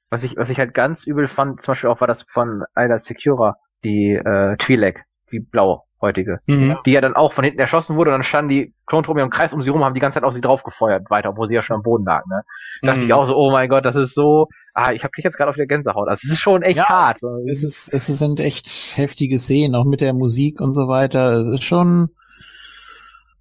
Was 0.09 0.23
ich, 0.23 0.35
was 0.37 0.49
ich 0.51 0.59
halt 0.59 0.75
ganz 0.75 1.07
übel 1.07 1.27
fand, 1.27 1.63
zum 1.63 1.71
Beispiel 1.71 1.89
auch 1.89 1.99
war 1.99 2.07
das 2.07 2.23
von 2.29 2.63
Aida 2.75 2.99
Secura, 2.99 3.55
die 3.83 4.11
äh, 4.11 4.55
Twi'lek, 4.57 4.99
die 5.31 5.39
blaue 5.39 5.81
heutige. 6.03 6.39
Mhm. 6.45 6.77
Die 6.85 6.91
ja 6.91 7.01
dann 7.01 7.15
auch 7.15 7.33
von 7.33 7.43
hinten 7.43 7.59
erschossen 7.59 7.95
wurde 7.95 8.11
und 8.11 8.15
dann 8.15 8.23
standen 8.23 8.49
die 8.49 8.73
Klontruppen 8.85 9.23
im 9.23 9.29
Kreis 9.31 9.53
um 9.53 9.63
sie 9.63 9.71
rum, 9.71 9.83
haben 9.83 9.95
die 9.95 9.99
ganze 9.99 10.15
Zeit 10.15 10.23
auf 10.23 10.33
sie 10.35 10.41
drauf 10.41 10.61
gefeuert 10.63 11.09
weiter, 11.09 11.29
obwohl 11.29 11.47
sie 11.47 11.55
ja 11.55 11.63
schon 11.63 11.77
am 11.77 11.81
Boden 11.81 12.05
lag, 12.05 12.23
ne? 12.27 12.41
Da 12.81 12.87
dachte 12.89 12.99
Mhm. 12.99 13.05
ich 13.07 13.13
auch 13.13 13.25
so, 13.25 13.35
oh 13.35 13.51
mein 13.51 13.67
Gott, 13.69 13.85
das 13.85 13.95
ist 13.95 14.13
so, 14.13 14.47
ah, 14.75 14.91
ich 14.93 15.03
hab 15.03 15.11
krieg 15.11 15.25
jetzt 15.25 15.37
gerade 15.37 15.49
auf 15.49 15.55
der 15.55 15.65
Gänsehaut. 15.65 16.07
Also 16.07 16.21
es 16.25 16.33
ist 16.33 16.39
schon 16.39 16.61
echt 16.61 16.77
Ja, 16.77 16.87
hart. 16.89 17.19
Es 17.49 17.63
ist, 17.63 17.91
es 17.91 18.05
sind 18.07 18.39
echt 18.39 18.67
heftige 18.95 19.39
Szenen, 19.39 19.73
auch 19.75 19.85
mit 19.85 20.01
der 20.01 20.13
Musik 20.13 20.61
und 20.61 20.73
so 20.73 20.87
weiter. 20.87 21.33
Es 21.39 21.47
ist 21.47 21.63
schon, 21.63 22.09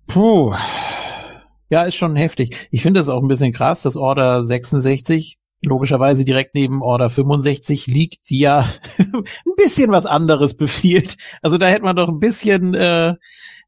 puh. 0.08 0.54
Ja, 1.68 1.84
ist 1.84 1.96
schon 1.96 2.16
heftig. 2.16 2.68
Ich 2.70 2.82
finde 2.82 3.00
es 3.00 3.08
auch 3.08 3.22
ein 3.22 3.28
bisschen 3.28 3.52
krass, 3.52 3.82
dass 3.82 3.96
Order 3.96 4.42
66 4.44 5.38
logischerweise 5.64 6.24
direkt 6.24 6.54
neben 6.54 6.82
Order 6.82 7.10
65 7.10 7.86
liegt, 7.86 8.28
die 8.30 8.40
ja 8.40 8.66
ein 8.98 9.24
bisschen 9.56 9.90
was 9.90 10.06
anderes 10.06 10.54
befiehlt. 10.54 11.16
Also 11.40 11.58
da 11.58 11.66
hätte 11.66 11.84
man 11.84 11.96
doch 11.96 12.08
ein 12.08 12.18
bisschen 12.18 12.74
äh, 12.74 13.14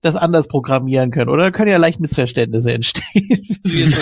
das 0.04 0.16
anders 0.16 0.48
programmieren 0.48 1.10
können, 1.10 1.30
oder? 1.30 1.44
Da 1.44 1.50
können 1.50 1.70
ja 1.70 1.78
leicht 1.78 1.98
Missverständnisse 1.98 2.72
entstehen. 2.72 3.42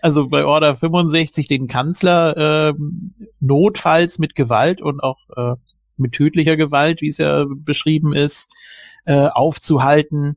also 0.00 0.28
bei 0.28 0.44
Order 0.44 0.76
65 0.76 1.48
den 1.48 1.66
Kanzler 1.66 2.36
ähm, 2.76 3.14
notfalls 3.40 4.20
mit 4.20 4.36
Gewalt 4.36 4.80
und 4.80 5.02
auch 5.02 5.18
äh, 5.36 5.56
mit 5.96 6.12
tödlicher 6.12 6.56
Gewalt, 6.56 7.00
wie 7.02 7.08
es 7.08 7.18
ja 7.18 7.46
beschrieben 7.48 8.14
ist, 8.14 8.48
äh, 9.06 9.26
aufzuhalten. 9.26 10.36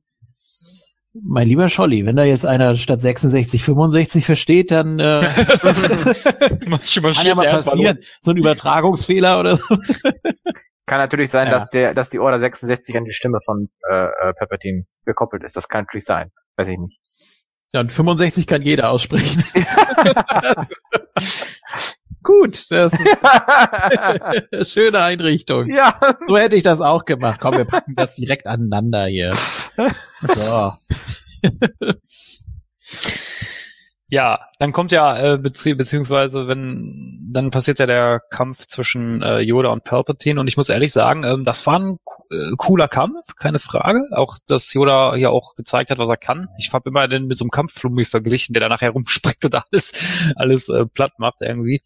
Mein 1.14 1.48
lieber 1.48 1.70
Scholli, 1.70 2.06
wenn 2.06 2.16
da 2.16 2.24
jetzt 2.24 2.46
einer 2.46 2.76
statt 2.76 3.02
66 3.02 3.64
65 3.64 4.26
versteht, 4.26 4.72
dann 4.72 5.00
äh, 5.00 5.22
kann 5.62 7.26
ja 7.26 7.36
mal 7.36 7.46
passieren. 7.52 8.00
So 8.22 8.32
ein 8.32 8.38
Übertragungsfehler 8.38 9.40
oder 9.40 9.58
so. 9.58 9.78
Kann 10.86 11.00
natürlich 11.00 11.30
sein, 11.32 11.48
Ja. 11.48 11.54
dass 11.54 11.70
der, 11.70 11.94
dass 11.94 12.10
die 12.10 12.20
Order 12.20 12.40
66 12.40 12.98
an 12.98 13.06
die 13.06 13.14
Stimme 13.14 13.40
von 13.46 13.70
äh, 13.90 14.06
äh, 14.06 14.34
Palpatine 14.34 14.84
gekoppelt 15.06 15.44
ist. 15.44 15.56
Das 15.56 15.70
kann 15.70 15.84
natürlich 15.86 16.04
sein. 16.06 16.32
Weiß 16.58 16.68
ich 16.68 16.78
nicht. 16.78 17.00
Ja, 17.74 17.80
und 17.80 17.92
65 17.92 18.48
kann 18.48 18.62
jeder 18.62 18.90
aussprechen. 18.90 19.44
Also, 20.28 20.76
Gut, 22.24 22.66
das 22.70 22.94
ist 23.00 23.18
eine 23.22 24.66
schöne 24.66 25.00
Einrichtung. 25.02 25.70
ja. 25.70 26.00
So 26.28 26.38
hätte 26.38 26.56
ich 26.56 26.64
das 26.64 26.82
auch 26.82 27.06
gemacht. 27.06 27.40
Komm, 27.42 27.58
wir 27.58 27.66
packen 27.66 27.96
das 27.96 28.16
direkt 28.16 28.48
aneinander 28.48 29.06
hier. 29.06 29.34
So. 30.20 30.72
Ja, 34.14 34.42
dann 34.60 34.74
kommt 34.74 34.92
ja, 34.92 35.34
äh, 35.34 35.38
bezieh 35.40 35.74
beziehungsweise 35.74 36.48
wenn, 36.48 37.32
dann 37.34 37.50
passiert 37.50 37.80
ja 37.80 37.88
der 37.88 38.22
Kampf 38.30 38.68
zwischen 38.68 39.24
äh, 39.24 39.40
Yoda 39.40 39.70
und 39.70 39.86
Palpatine 39.86 40.40
und 40.40 40.48
ich 40.48 40.56
muss 40.56 40.70
ehrlich 40.70 40.94
sagen, 40.94 41.24
ähm, 41.24 41.46
das 41.46 41.66
war 41.66 41.80
ein 41.80 41.98
äh, 42.30 42.52
cooler 42.58 42.88
Kampf, 42.88 43.36
keine 43.36 43.58
Frage. 43.58 44.06
Auch, 44.12 44.38
dass 44.46 44.72
Yoda 44.72 45.16
hier 45.16 45.32
auch 45.32 45.56
gezeigt 45.56 45.90
hat, 45.90 45.98
was 45.98 46.12
er 46.12 46.18
kann. 46.18 46.48
Ich 46.60 46.72
habe 46.74 46.92
immer 46.92 47.08
den 47.08 47.26
mit 47.26 47.38
so 47.38 47.44
einem 47.44 47.50
Kampfflummi 47.50 48.06
verglichen, 48.06 48.54
der 48.54 48.62
da 48.62 48.70
nachher 48.70 48.92
rumspringt 48.92 49.44
und 49.46 49.56
alles, 49.56 49.94
alles 50.36 50.70
äh, 50.70 50.86
platt 50.86 51.14
macht 51.18 51.42
irgendwie. 51.42 51.82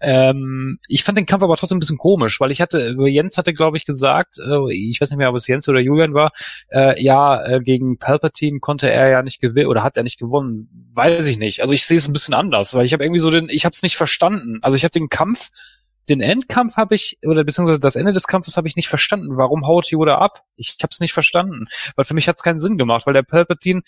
Ähm, 0.00 0.80
ich 0.88 1.04
fand 1.04 1.16
den 1.16 1.26
Kampf 1.26 1.44
aber 1.44 1.54
trotzdem 1.54 1.76
ein 1.76 1.80
bisschen 1.80 1.96
komisch, 1.96 2.40
weil 2.40 2.50
ich 2.50 2.60
hatte, 2.60 2.96
Jens 3.06 3.38
hatte, 3.38 3.54
glaube 3.54 3.76
ich, 3.76 3.86
gesagt, 3.86 4.38
äh, 4.38 4.72
ich 4.74 5.00
weiß 5.00 5.10
nicht 5.10 5.18
mehr, 5.18 5.30
ob 5.30 5.36
es 5.36 5.46
Jens 5.46 5.68
oder 5.68 5.78
Julian 5.78 6.12
war, 6.12 6.32
äh, 6.72 7.00
ja, 7.00 7.40
äh, 7.44 7.60
gegen 7.60 7.98
Palpatine 7.98 8.58
konnte 8.58 8.90
er 8.90 9.10
ja 9.10 9.22
nicht 9.22 9.40
gewinnen 9.40 9.68
oder 9.68 9.84
hat 9.84 9.96
er 9.96 10.02
nicht 10.02 10.18
gewonnen. 10.18 10.68
Weiß 10.94 11.26
ich 11.26 11.38
nicht. 11.38 11.62
Also 11.67 11.67
ich 11.74 11.86
sehe 11.86 11.98
es 11.98 12.08
ein 12.08 12.12
bisschen 12.12 12.34
anders, 12.34 12.74
weil 12.74 12.84
ich 12.84 12.92
habe 12.92 13.04
irgendwie 13.04 13.20
so 13.20 13.30
den, 13.30 13.48
ich 13.48 13.64
habe 13.64 13.72
es 13.74 13.82
nicht 13.82 13.96
verstanden. 13.96 14.58
Also 14.62 14.76
ich 14.76 14.84
habe 14.84 14.92
den 14.92 15.08
Kampf, 15.08 15.48
den 16.08 16.20
Endkampf 16.20 16.76
habe 16.76 16.94
ich, 16.94 17.18
oder 17.22 17.44
beziehungsweise 17.44 17.80
das 17.80 17.96
Ende 17.96 18.12
des 18.12 18.26
Kampfes 18.26 18.56
habe 18.56 18.68
ich 18.68 18.76
nicht 18.76 18.88
verstanden. 18.88 19.36
Warum 19.36 19.66
haut 19.66 19.90
Yoda 19.90 20.18
ab? 20.18 20.44
Ich 20.56 20.76
habe 20.82 20.90
es 20.90 21.00
nicht 21.00 21.12
verstanden. 21.12 21.64
Weil 21.96 22.04
für 22.04 22.14
mich 22.14 22.28
hat 22.28 22.36
es 22.36 22.42
keinen 22.42 22.58
Sinn 22.58 22.78
gemacht, 22.78 23.06
weil 23.06 23.14
der 23.14 23.22
Palpatine 23.22 23.82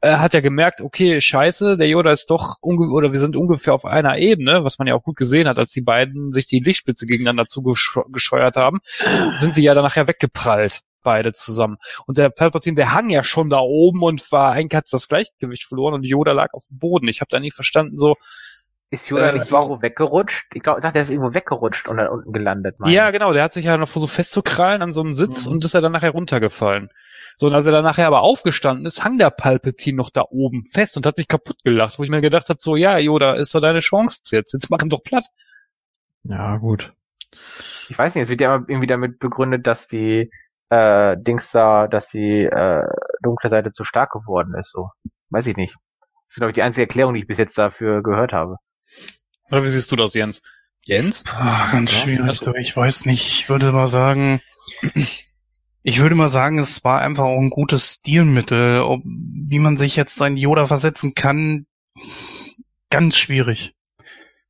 äh, 0.00 0.16
hat 0.16 0.34
ja 0.34 0.40
gemerkt, 0.40 0.80
okay, 0.80 1.20
scheiße, 1.20 1.76
der 1.76 1.88
Yoda 1.88 2.10
ist 2.10 2.30
doch 2.30 2.56
unge 2.60 2.90
oder 2.92 3.12
wir 3.12 3.18
sind 3.18 3.36
ungefähr 3.36 3.74
auf 3.74 3.84
einer 3.84 4.18
Ebene, 4.18 4.62
was 4.62 4.78
man 4.78 4.86
ja 4.86 4.94
auch 4.94 5.02
gut 5.02 5.16
gesehen 5.16 5.48
hat, 5.48 5.58
als 5.58 5.72
die 5.72 5.80
beiden 5.80 6.30
sich 6.30 6.46
die 6.46 6.60
Lichtspitze 6.60 7.06
gegeneinander 7.06 7.46
zugescheuert 7.46 8.56
haben, 8.56 8.80
sind 9.38 9.54
sie 9.54 9.62
ja 9.62 9.74
dann 9.74 9.84
nachher 9.84 10.06
weggeprallt, 10.06 10.82
beide 11.06 11.32
zusammen. 11.32 11.76
Und 12.06 12.18
der 12.18 12.28
Palpatine, 12.30 12.74
der 12.76 12.92
hang 12.92 13.08
ja 13.08 13.24
schon 13.24 13.48
da 13.48 13.60
oben 13.60 14.02
und 14.02 14.30
war 14.32 14.52
eigentlich 14.52 14.76
hat 14.76 14.86
das 14.90 15.08
Gleichgewicht 15.08 15.64
verloren 15.64 15.94
und 15.94 16.04
Yoda 16.04 16.32
lag 16.32 16.48
auf 16.52 16.64
dem 16.68 16.78
Boden. 16.78 17.08
Ich 17.08 17.20
habe 17.20 17.28
da 17.30 17.40
nie 17.40 17.52
verstanden, 17.52 17.96
so, 17.96 18.16
Ist 18.90 19.08
Yoda 19.08 19.30
Äh, 19.30 19.38
nicht 19.38 19.50
irgendwo 19.50 19.80
weggerutscht? 19.82 20.46
Ich 20.54 20.62
glaube, 20.62 20.80
ich 20.80 20.82
dachte, 20.82 20.98
er 20.98 21.02
ist 21.02 21.10
irgendwo 21.10 21.32
weggerutscht 21.34 21.88
und 21.88 21.96
dann 21.96 22.08
unten 22.08 22.32
gelandet. 22.32 22.78
meine 22.80 22.92
Ja, 22.94 23.06
ich. 23.06 23.12
genau, 23.12 23.32
der 23.32 23.44
hat 23.44 23.52
sich 23.52 23.64
ja 23.64 23.76
noch 23.76 23.88
so 23.88 24.06
festzukrallen 24.06 24.82
an 24.82 24.92
so 24.92 25.00
einem 25.00 25.14
Sitz 25.14 25.46
Mhm. 25.46 25.52
und 25.52 25.64
ist 25.64 25.74
er 25.74 25.80
dann 25.80 25.92
nachher 25.92 26.10
runtergefallen. 26.10 26.88
So, 27.38 27.46
und 27.48 27.54
als 27.54 27.66
er 27.66 27.72
dann 27.72 27.84
nachher 27.84 28.06
aber 28.06 28.20
aufgestanden 28.22 28.86
ist, 28.86 29.02
hang 29.04 29.18
der 29.18 29.30
Palpatine 29.30 29.96
noch 29.96 30.10
da 30.10 30.22
oben 30.30 30.64
fest 30.72 30.96
und 30.96 31.04
hat 31.06 31.16
sich 31.16 31.28
kaputt 31.28 31.56
gelacht, 31.64 31.98
wo 31.98 32.04
ich 32.04 32.10
mir 32.10 32.20
gedacht 32.20 32.48
habe, 32.48 32.58
so, 32.62 32.76
ja, 32.76 32.96
Yoda, 32.98 33.34
ist 33.34 33.54
doch 33.54 33.60
deine 33.60 33.80
Chance 33.80 34.20
jetzt, 34.32 34.52
jetzt 34.54 34.70
mach 34.70 34.80
ihn 34.82 34.88
doch 34.88 35.02
platt. 35.02 35.24
Ja, 36.22 36.56
gut. 36.56 36.92
Ich 37.90 37.98
weiß 37.98 38.14
nicht, 38.14 38.22
es 38.22 38.28
wird 38.30 38.40
ja 38.40 38.54
immer 38.54 38.64
irgendwie 38.68 38.86
damit 38.86 39.18
begründet, 39.18 39.66
dass 39.66 39.86
die 39.88 40.30
äh, 40.70 41.16
Dings 41.18 41.50
da, 41.52 41.86
dass 41.88 42.08
die 42.08 42.44
äh, 42.44 42.82
dunkle 43.22 43.50
Seite 43.50 43.72
zu 43.72 43.84
stark 43.84 44.10
geworden 44.12 44.54
ist. 44.58 44.70
So, 44.72 44.90
weiß 45.30 45.46
ich 45.46 45.56
nicht. 45.56 45.74
Das 45.74 46.34
ist 46.34 46.36
glaube 46.36 46.50
ich 46.50 46.54
die 46.56 46.62
einzige 46.62 46.82
Erklärung, 46.86 47.14
die 47.14 47.20
ich 47.20 47.26
bis 47.26 47.38
jetzt 47.38 47.56
dafür 47.56 48.02
gehört 48.02 48.32
habe. 48.32 48.56
Oder 49.50 49.62
wie 49.62 49.68
siehst 49.68 49.92
du 49.92 49.96
das, 49.96 50.14
Jens? 50.14 50.42
Jens? 50.82 51.24
Ach, 51.28 51.72
ganz 51.72 51.92
Ja, 51.92 51.98
schwierig. 51.98 52.26
also- 52.26 52.54
ich 52.54 52.76
weiß 52.76 53.06
nicht. 53.06 53.26
Ich 53.26 53.48
würde 53.48 53.70
mal 53.72 53.86
sagen, 53.88 54.40
ich 55.82 56.00
würde 56.00 56.14
mal 56.16 56.28
sagen, 56.28 56.58
es 56.58 56.82
war 56.84 57.00
einfach 57.00 57.24
auch 57.24 57.38
ein 57.40 57.50
gutes 57.50 57.94
Stilmittel. 57.94 58.80
Ob, 58.80 59.02
wie 59.04 59.58
man 59.60 59.76
sich 59.76 59.94
jetzt 59.96 60.20
ein 60.22 60.36
Yoda 60.36 60.66
versetzen 60.66 61.14
kann, 61.14 61.66
ganz 62.90 63.16
schwierig. 63.16 63.74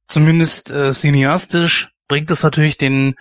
Zumindest 0.09 0.71
äh, 0.71 0.93
cineastisch 0.93 1.93
bringt 2.09 2.31
es 2.31 2.43
natürlich 2.43 2.79
den 2.79 3.15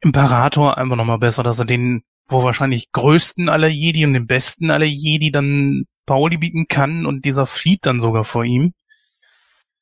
Imperator 0.00 0.78
einfach 0.78 0.96
nochmal 0.96 1.18
besser, 1.18 1.42
dass 1.42 1.58
er 1.58 1.64
den 1.64 2.04
wo 2.26 2.42
wahrscheinlich 2.42 2.92
größten 2.92 3.48
aller 3.48 3.68
Jedi 3.68 4.04
und 4.06 4.14
den 4.14 4.26
besten 4.26 4.70
aller 4.70 4.86
Jedi 4.86 5.30
dann 5.30 5.84
Pauli 6.06 6.38
bieten 6.38 6.66
kann 6.68 7.06
und 7.06 7.24
dieser 7.24 7.46
flieht 7.46 7.86
dann 7.86 8.00
sogar 8.00 8.24
vor 8.24 8.44
ihm. 8.44 8.72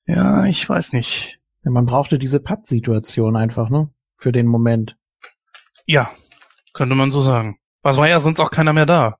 Ja, 0.06 0.44
ich 0.46 0.68
weiß 0.68 0.92
nicht. 0.92 1.38
Ja, 1.64 1.70
man 1.70 1.86
brauchte 1.86 2.18
diese 2.18 2.40
Patt-Situation 2.40 3.36
einfach, 3.36 3.70
ne? 3.70 3.90
Für 4.16 4.32
den 4.32 4.46
Moment. 4.46 4.96
Ja, 5.86 6.10
könnte 6.72 6.94
man 6.94 7.10
so 7.10 7.20
sagen. 7.20 7.58
Was 7.82 7.96
war 7.96 8.08
ja 8.08 8.20
sonst 8.20 8.40
auch 8.40 8.50
keiner 8.50 8.72
mehr 8.72 8.86
da. 8.86 9.16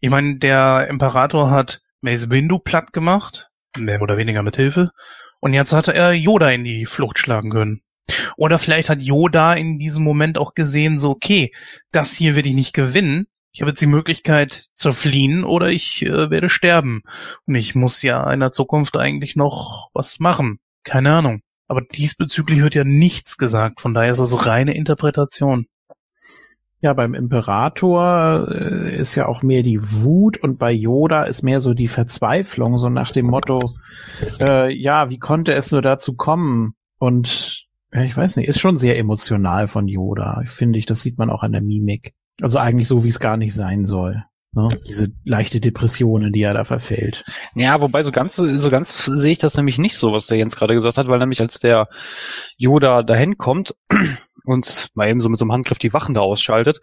Ich 0.00 0.10
meine, 0.10 0.38
der 0.38 0.88
Imperator 0.88 1.50
hat 1.50 1.80
Mace 2.00 2.30
Windu 2.30 2.58
platt 2.58 2.92
gemacht, 2.92 3.50
mehr 3.76 4.02
oder 4.02 4.16
weniger 4.16 4.42
mit 4.42 4.56
Hilfe, 4.56 4.90
und 5.40 5.54
jetzt 5.54 5.72
hatte 5.72 5.94
er 5.94 6.12
Yoda 6.12 6.50
in 6.50 6.64
die 6.64 6.86
Flucht 6.86 7.18
schlagen 7.18 7.50
können. 7.50 7.82
Oder 8.36 8.58
vielleicht 8.58 8.88
hat 8.88 9.02
Yoda 9.02 9.54
in 9.54 9.78
diesem 9.78 10.04
Moment 10.04 10.38
auch 10.38 10.54
gesehen, 10.54 10.98
so, 10.98 11.10
okay, 11.10 11.52
das 11.92 12.14
hier 12.14 12.36
will 12.36 12.46
ich 12.46 12.54
nicht 12.54 12.72
gewinnen. 12.72 13.26
Ich 13.52 13.62
habe 13.62 13.70
jetzt 13.70 13.80
die 13.80 13.86
Möglichkeit 13.86 14.66
zu 14.74 14.92
fliehen 14.92 15.42
oder 15.42 15.68
ich 15.68 16.02
äh, 16.02 16.30
werde 16.30 16.50
sterben. 16.50 17.02
Und 17.46 17.54
ich 17.54 17.74
muss 17.74 18.02
ja 18.02 18.30
in 18.30 18.40
der 18.40 18.52
Zukunft 18.52 18.98
eigentlich 18.98 19.34
noch 19.34 19.88
was 19.94 20.20
machen. 20.20 20.58
Keine 20.84 21.14
Ahnung. 21.14 21.40
Aber 21.66 21.80
diesbezüglich 21.80 22.60
wird 22.60 22.74
ja 22.74 22.84
nichts 22.84 23.38
gesagt. 23.38 23.80
Von 23.80 23.94
daher 23.94 24.10
ist 24.10 24.18
es 24.18 24.46
reine 24.46 24.74
Interpretation. 24.74 25.66
Ja, 26.80 26.92
beim 26.92 27.14
Imperator 27.14 28.46
äh, 28.50 28.94
ist 28.94 29.14
ja 29.14 29.26
auch 29.26 29.42
mehr 29.42 29.62
die 29.62 29.80
Wut 29.82 30.36
und 30.36 30.58
bei 30.58 30.70
Yoda 30.70 31.24
ist 31.24 31.42
mehr 31.42 31.60
so 31.60 31.72
die 31.72 31.88
Verzweiflung, 31.88 32.78
so 32.78 32.90
nach 32.90 33.12
dem 33.12 33.26
Motto, 33.26 33.72
äh, 34.38 34.70
ja, 34.72 35.08
wie 35.08 35.18
konnte 35.18 35.54
es 35.54 35.72
nur 35.72 35.80
dazu 35.80 36.14
kommen? 36.14 36.74
Und 36.98 37.65
ja, 37.92 38.02
ich 38.02 38.16
weiß 38.16 38.36
nicht, 38.36 38.48
ist 38.48 38.60
schon 38.60 38.76
sehr 38.76 38.98
emotional 38.98 39.68
von 39.68 39.88
Yoda, 39.88 40.42
finde 40.46 40.78
ich. 40.78 40.86
Das 40.86 41.02
sieht 41.02 41.18
man 41.18 41.30
auch 41.30 41.42
an 41.42 41.52
der 41.52 41.62
Mimik. 41.62 42.12
Also 42.42 42.58
eigentlich 42.58 42.88
so, 42.88 43.04
wie 43.04 43.08
es 43.08 43.20
gar 43.20 43.36
nicht 43.36 43.54
sein 43.54 43.86
soll. 43.86 44.24
Ne? 44.52 44.68
Diese 44.88 45.08
leichte 45.24 45.60
Depression, 45.60 46.22
in 46.24 46.32
die 46.32 46.42
er 46.42 46.54
da 46.54 46.64
verfällt. 46.64 47.24
Ja, 47.54 47.80
wobei 47.80 48.02
so 48.02 48.10
ganz, 48.10 48.36
so 48.36 48.70
ganz 48.70 49.04
sehe 49.04 49.32
ich 49.32 49.38
das 49.38 49.56
nämlich 49.56 49.78
nicht 49.78 49.98
so, 49.98 50.12
was 50.12 50.26
der 50.26 50.38
Jens 50.38 50.56
gerade 50.56 50.74
gesagt 50.74 50.96
hat, 50.98 51.08
weil 51.08 51.18
nämlich 51.18 51.40
als 51.40 51.58
der 51.58 51.88
Yoda 52.56 53.02
dahin 53.02 53.36
kommt 53.36 53.74
und 54.44 54.88
mal 54.94 55.08
eben 55.08 55.20
so 55.20 55.28
mit 55.28 55.38
so 55.38 55.44
einem 55.44 55.52
Handgriff 55.52 55.78
die 55.78 55.92
Wachen 55.92 56.14
da 56.14 56.22
ausschaltet, 56.22 56.80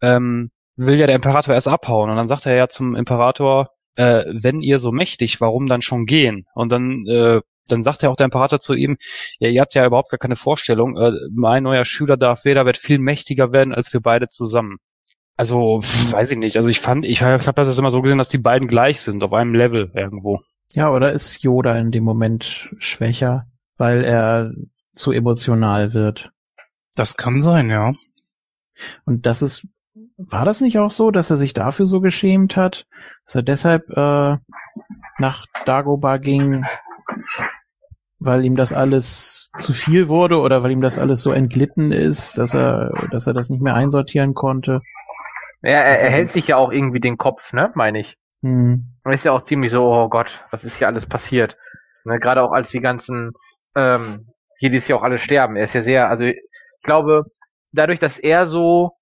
ähm, 0.00 0.50
will 0.76 0.94
ja 0.94 1.06
der 1.06 1.16
Imperator 1.16 1.52
erst 1.52 1.68
abhauen 1.68 2.10
und 2.10 2.16
dann 2.16 2.28
sagt 2.28 2.46
er 2.46 2.54
ja 2.54 2.68
zum 2.68 2.94
Imperator, 2.94 3.70
äh, 3.96 4.24
wenn 4.32 4.62
ihr 4.62 4.78
so 4.78 4.92
mächtig, 4.92 5.40
warum 5.40 5.66
dann 5.66 5.82
schon 5.82 6.06
gehen? 6.06 6.46
Und 6.54 6.70
dann, 6.70 7.04
äh, 7.08 7.40
dann 7.68 7.82
sagt 7.82 8.02
ja 8.02 8.08
auch 8.08 8.16
der 8.16 8.26
Imperator 8.26 8.60
zu 8.60 8.74
ihm, 8.74 8.96
ja, 9.38 9.48
ihr 9.48 9.60
habt 9.60 9.74
ja 9.74 9.86
überhaupt 9.86 10.10
gar 10.10 10.18
keine 10.18 10.36
Vorstellung, 10.36 10.96
äh, 10.96 11.12
mein 11.32 11.62
neuer 11.62 11.84
Schüler 11.84 12.16
Darth 12.16 12.44
Vader 12.44 12.66
wird 12.66 12.78
viel 12.78 12.98
mächtiger 12.98 13.52
werden 13.52 13.74
als 13.74 13.92
wir 13.92 14.00
beide 14.00 14.28
zusammen. 14.28 14.78
Also, 15.36 15.80
weiß 16.10 16.32
ich 16.32 16.38
nicht. 16.38 16.58
Also 16.58 16.68
ich 16.68 16.80
fand, 16.80 17.06
ich 17.06 17.22
habe 17.22 17.54
das 17.54 17.78
immer 17.78 17.90
so 17.90 18.02
gesehen, 18.02 18.18
dass 18.18 18.28
die 18.28 18.36
beiden 18.36 18.68
gleich 18.68 19.00
sind, 19.00 19.24
auf 19.24 19.32
einem 19.32 19.54
Level 19.54 19.90
irgendwo. 19.94 20.40
Ja, 20.74 20.90
oder 20.90 21.12
ist 21.12 21.42
Yoda 21.42 21.78
in 21.78 21.90
dem 21.90 22.04
Moment 22.04 22.68
schwächer, 22.78 23.46
weil 23.78 24.04
er 24.04 24.52
zu 24.94 25.12
emotional 25.12 25.94
wird? 25.94 26.30
Das 26.94 27.16
kann 27.16 27.40
sein, 27.40 27.70
ja. 27.70 27.94
Und 29.04 29.24
das 29.24 29.42
ist, 29.42 29.66
war 30.16 30.44
das 30.44 30.60
nicht 30.60 30.78
auch 30.78 30.90
so, 30.90 31.10
dass 31.10 31.30
er 31.30 31.38
sich 31.38 31.54
dafür 31.54 31.86
so 31.86 32.00
geschämt 32.00 32.56
hat, 32.56 32.86
dass 33.24 33.36
er 33.36 33.42
deshalb 33.42 33.88
äh, 33.90 34.36
nach 35.18 35.46
Dagobah 35.64 36.18
ging, 36.18 36.64
weil 38.20 38.44
ihm 38.44 38.54
das 38.54 38.72
alles 38.72 39.50
zu 39.58 39.72
viel 39.72 40.08
wurde 40.08 40.38
oder 40.38 40.62
weil 40.62 40.70
ihm 40.70 40.82
das 40.82 40.98
alles 40.98 41.22
so 41.22 41.32
entglitten 41.32 41.90
ist, 41.90 42.36
dass 42.36 42.54
er, 42.54 43.08
dass 43.10 43.26
er 43.26 43.32
das 43.32 43.48
nicht 43.48 43.62
mehr 43.62 43.74
einsortieren 43.74 44.34
konnte? 44.34 44.82
Ja, 45.62 45.78
er, 45.78 46.00
er 46.00 46.10
hält 46.10 46.30
sich 46.30 46.48
ja 46.48 46.56
auch 46.56 46.70
irgendwie 46.70 47.00
den 47.00 47.16
Kopf, 47.16 47.52
ne, 47.52 47.72
meine 47.74 48.00
ich. 48.00 48.16
Hm. 48.42 48.94
Und 49.02 49.12
ist 49.12 49.24
ja 49.24 49.32
auch 49.32 49.42
ziemlich 49.42 49.72
so, 49.72 49.84
oh 49.84 50.08
Gott, 50.08 50.44
was 50.50 50.64
ist 50.64 50.76
hier 50.76 50.86
alles 50.86 51.06
passiert? 51.06 51.56
Ne, 52.04 52.18
Gerade 52.18 52.42
auch 52.42 52.52
als 52.52 52.70
die 52.70 52.80
ganzen, 52.80 53.32
ähm, 53.74 54.28
hier 54.58 54.70
die 54.70 54.78
ja 54.78 54.96
auch 54.96 55.02
alle 55.02 55.18
sterben. 55.18 55.56
Er 55.56 55.64
ist 55.64 55.74
ja 55.74 55.82
sehr, 55.82 56.08
also 56.08 56.24
ich 56.24 56.36
glaube, 56.82 57.24
dadurch, 57.72 57.98
dass 57.98 58.18
er 58.18 58.46
so, 58.46 58.92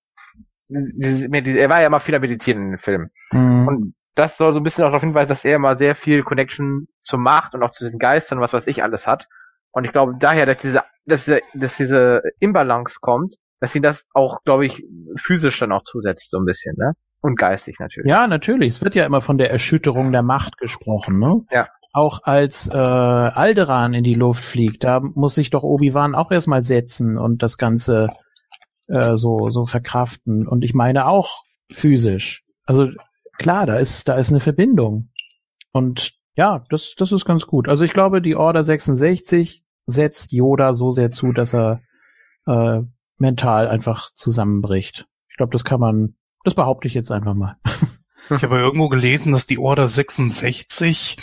er 0.68 1.68
war 1.68 1.80
ja 1.80 1.86
immer 1.88 2.00
viel 2.00 2.14
am 2.14 2.20
Meditieren 2.20 2.62
in 2.62 2.70
den 2.70 2.78
Filmen. 2.78 3.10
Hm. 3.30 3.66
Und 3.66 3.94
das 4.18 4.36
soll 4.36 4.52
so 4.52 4.58
ein 4.58 4.64
bisschen 4.64 4.82
auch 4.82 4.88
darauf 4.88 5.02
hinweisen, 5.02 5.28
dass 5.28 5.44
er 5.44 5.56
immer 5.56 5.76
sehr 5.76 5.94
viel 5.94 6.22
Connection 6.22 6.88
zur 7.02 7.20
Macht 7.20 7.54
und 7.54 7.62
auch 7.62 7.70
zu 7.70 7.84
diesen 7.84 8.00
Geistern, 8.00 8.40
was 8.40 8.52
weiß 8.52 8.66
ich, 8.66 8.82
alles 8.82 9.06
hat. 9.06 9.26
Und 9.70 9.84
ich 9.84 9.92
glaube 9.92 10.14
daher, 10.18 10.44
dass 10.44 10.58
diese, 10.58 10.82
dass 11.06 11.24
diese, 11.24 11.40
dass 11.54 11.76
diese 11.76 12.22
Imbalance 12.40 12.98
kommt, 13.00 13.36
dass 13.60 13.72
sie 13.72 13.80
das 13.80 14.06
auch, 14.14 14.42
glaube 14.44 14.66
ich, 14.66 14.84
physisch 15.16 15.60
dann 15.60 15.70
auch 15.70 15.82
zusetzt, 15.84 16.30
so 16.30 16.38
ein 16.38 16.44
bisschen, 16.44 16.74
ne? 16.76 16.94
Und 17.20 17.36
geistig 17.36 17.76
natürlich. 17.78 18.08
Ja, 18.08 18.26
natürlich. 18.26 18.68
Es 18.68 18.82
wird 18.82 18.94
ja 18.94 19.06
immer 19.06 19.20
von 19.20 19.38
der 19.38 19.50
Erschütterung 19.50 20.10
der 20.10 20.22
Macht 20.22 20.58
gesprochen, 20.58 21.20
ne? 21.20 21.42
Ja. 21.50 21.68
Auch 21.92 22.20
als 22.24 22.68
äh, 22.72 22.76
Alderan 22.76 23.94
in 23.94 24.04
die 24.04 24.14
Luft 24.14 24.44
fliegt, 24.44 24.84
da 24.84 25.00
muss 25.00 25.34
sich 25.34 25.50
doch 25.50 25.62
Obi-Wan 25.62 26.14
auch 26.14 26.30
erstmal 26.30 26.62
setzen 26.62 27.18
und 27.18 27.42
das 27.42 27.56
Ganze 27.56 28.08
äh, 28.88 29.16
so, 29.16 29.50
so 29.50 29.64
verkraften. 29.64 30.46
Und 30.46 30.64
ich 30.64 30.74
meine 30.74 31.06
auch 31.06 31.42
physisch. 31.70 32.42
Also 32.64 32.90
klar, 33.38 33.66
da 33.66 33.76
ist, 33.76 34.08
da 34.08 34.16
ist 34.16 34.30
eine 34.30 34.40
Verbindung. 34.40 35.10
Und 35.72 36.12
ja, 36.34 36.62
das, 36.70 36.94
das 36.96 37.12
ist 37.12 37.24
ganz 37.24 37.46
gut. 37.46 37.68
Also 37.68 37.84
ich 37.84 37.92
glaube, 37.92 38.20
die 38.20 38.36
Order 38.36 38.62
66 38.62 39.62
setzt 39.86 40.32
Yoda 40.32 40.74
so 40.74 40.90
sehr 40.90 41.10
zu, 41.10 41.32
dass 41.32 41.54
er 41.54 41.80
äh, 42.46 42.80
mental 43.16 43.68
einfach 43.68 44.10
zusammenbricht. 44.14 45.06
Ich 45.30 45.36
glaube, 45.36 45.52
das 45.52 45.64
kann 45.64 45.80
man, 45.80 46.14
das 46.44 46.54
behaupte 46.54 46.88
ich 46.88 46.94
jetzt 46.94 47.10
einfach 47.10 47.34
mal. 47.34 47.56
Ich 48.30 48.42
habe 48.42 48.58
irgendwo 48.58 48.90
gelesen, 48.90 49.32
dass 49.32 49.46
die 49.46 49.58
Order 49.58 49.88
66 49.88 51.16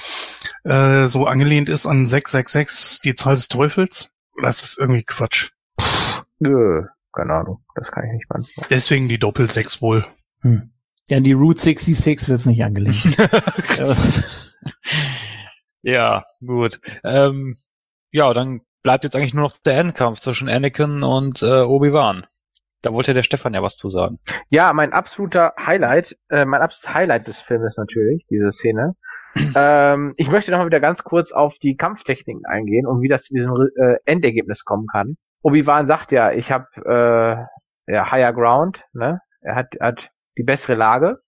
äh, 0.63 1.05
so 1.05 1.27
angelehnt 1.27 1.69
ist 1.69 1.85
an 1.85 2.07
666, 2.07 3.01
die 3.01 3.13
Zahl 3.13 3.35
des 3.35 3.47
Teufels. 3.47 4.09
Das 4.41 4.63
ist 4.63 4.79
irgendwie 4.79 5.03
Quatsch. 5.03 5.51
Nö, 6.39 6.81
keine 7.13 7.33
Ahnung, 7.33 7.63
das 7.75 7.91
kann 7.91 8.05
ich 8.05 8.13
nicht 8.13 8.27
beantworten. 8.27 8.67
Deswegen 8.71 9.07
die 9.07 9.19
Doppel-6 9.19 9.81
wohl. 9.81 10.07
Hm. 10.41 10.71
Ja, 11.07 11.19
die 11.19 11.33
Route 11.33 11.59
66 11.59 12.29
wird's 12.29 12.45
nicht 12.45 12.63
angelegt. 12.63 13.17
Ja, 15.85 16.23
gut. 16.43 16.79
Ähm, 17.03 17.57
ja, 18.11 18.33
dann 18.33 18.61
bleibt 18.81 19.03
jetzt 19.03 19.15
eigentlich 19.15 19.35
nur 19.35 19.43
noch 19.43 19.55
der 19.65 19.77
Endkampf 19.77 20.19
zwischen 20.19 20.49
Anakin 20.49 21.03
und 21.03 21.43
äh, 21.43 21.61
Obi-Wan. 21.61 22.25
Da 22.81 22.91
wollte 22.91 23.13
der 23.13 23.21
Stefan 23.21 23.53
ja 23.53 23.61
was 23.61 23.77
zu 23.77 23.89
sagen. 23.89 24.17
Ja, 24.49 24.73
mein 24.73 24.93
absoluter 24.93 25.53
Highlight, 25.59 26.17
äh, 26.29 26.45
mein 26.45 26.63
absolutes 26.63 26.91
Highlight 26.91 27.27
des 27.27 27.39
Filmes 27.39 27.77
natürlich, 27.77 28.25
diese 28.31 28.51
Szene. 28.51 28.95
ähm, 29.55 30.15
ich 30.17 30.31
möchte 30.31 30.49
nochmal 30.49 30.65
wieder 30.65 30.79
ganz 30.79 31.03
kurz 31.03 31.31
auf 31.31 31.59
die 31.59 31.77
Kampftechniken 31.77 32.47
eingehen 32.47 32.87
und 32.87 33.01
wie 33.03 33.07
das 33.07 33.21
zu 33.21 33.35
diesem 33.35 33.53
äh, 33.75 33.97
Endergebnis 34.05 34.65
kommen 34.65 34.87
kann. 34.87 35.17
Obi-Wan 35.43 35.85
sagt 35.85 36.11
ja, 36.11 36.31
ich 36.31 36.51
habe 36.51 36.65
äh, 37.87 37.93
ja, 37.93 38.11
Higher 38.11 38.33
Ground, 38.33 38.83
ne? 38.93 39.19
Er 39.41 39.53
hat, 39.53 39.75
hat 39.79 40.09
die 40.37 40.43
bessere 40.43 40.75
Lage. 40.75 41.19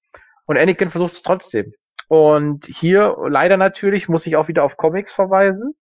Und 0.46 0.58
Anakin 0.58 0.90
versucht 0.90 1.14
es 1.14 1.22
trotzdem. 1.22 1.74
Und 2.08 2.66
hier 2.66 3.16
leider 3.28 3.58
natürlich 3.58 4.08
muss 4.08 4.26
ich 4.26 4.38
auch 4.38 4.48
wieder 4.48 4.64
auf 4.64 4.78
Comics 4.78 5.12
verweisen, 5.12 5.74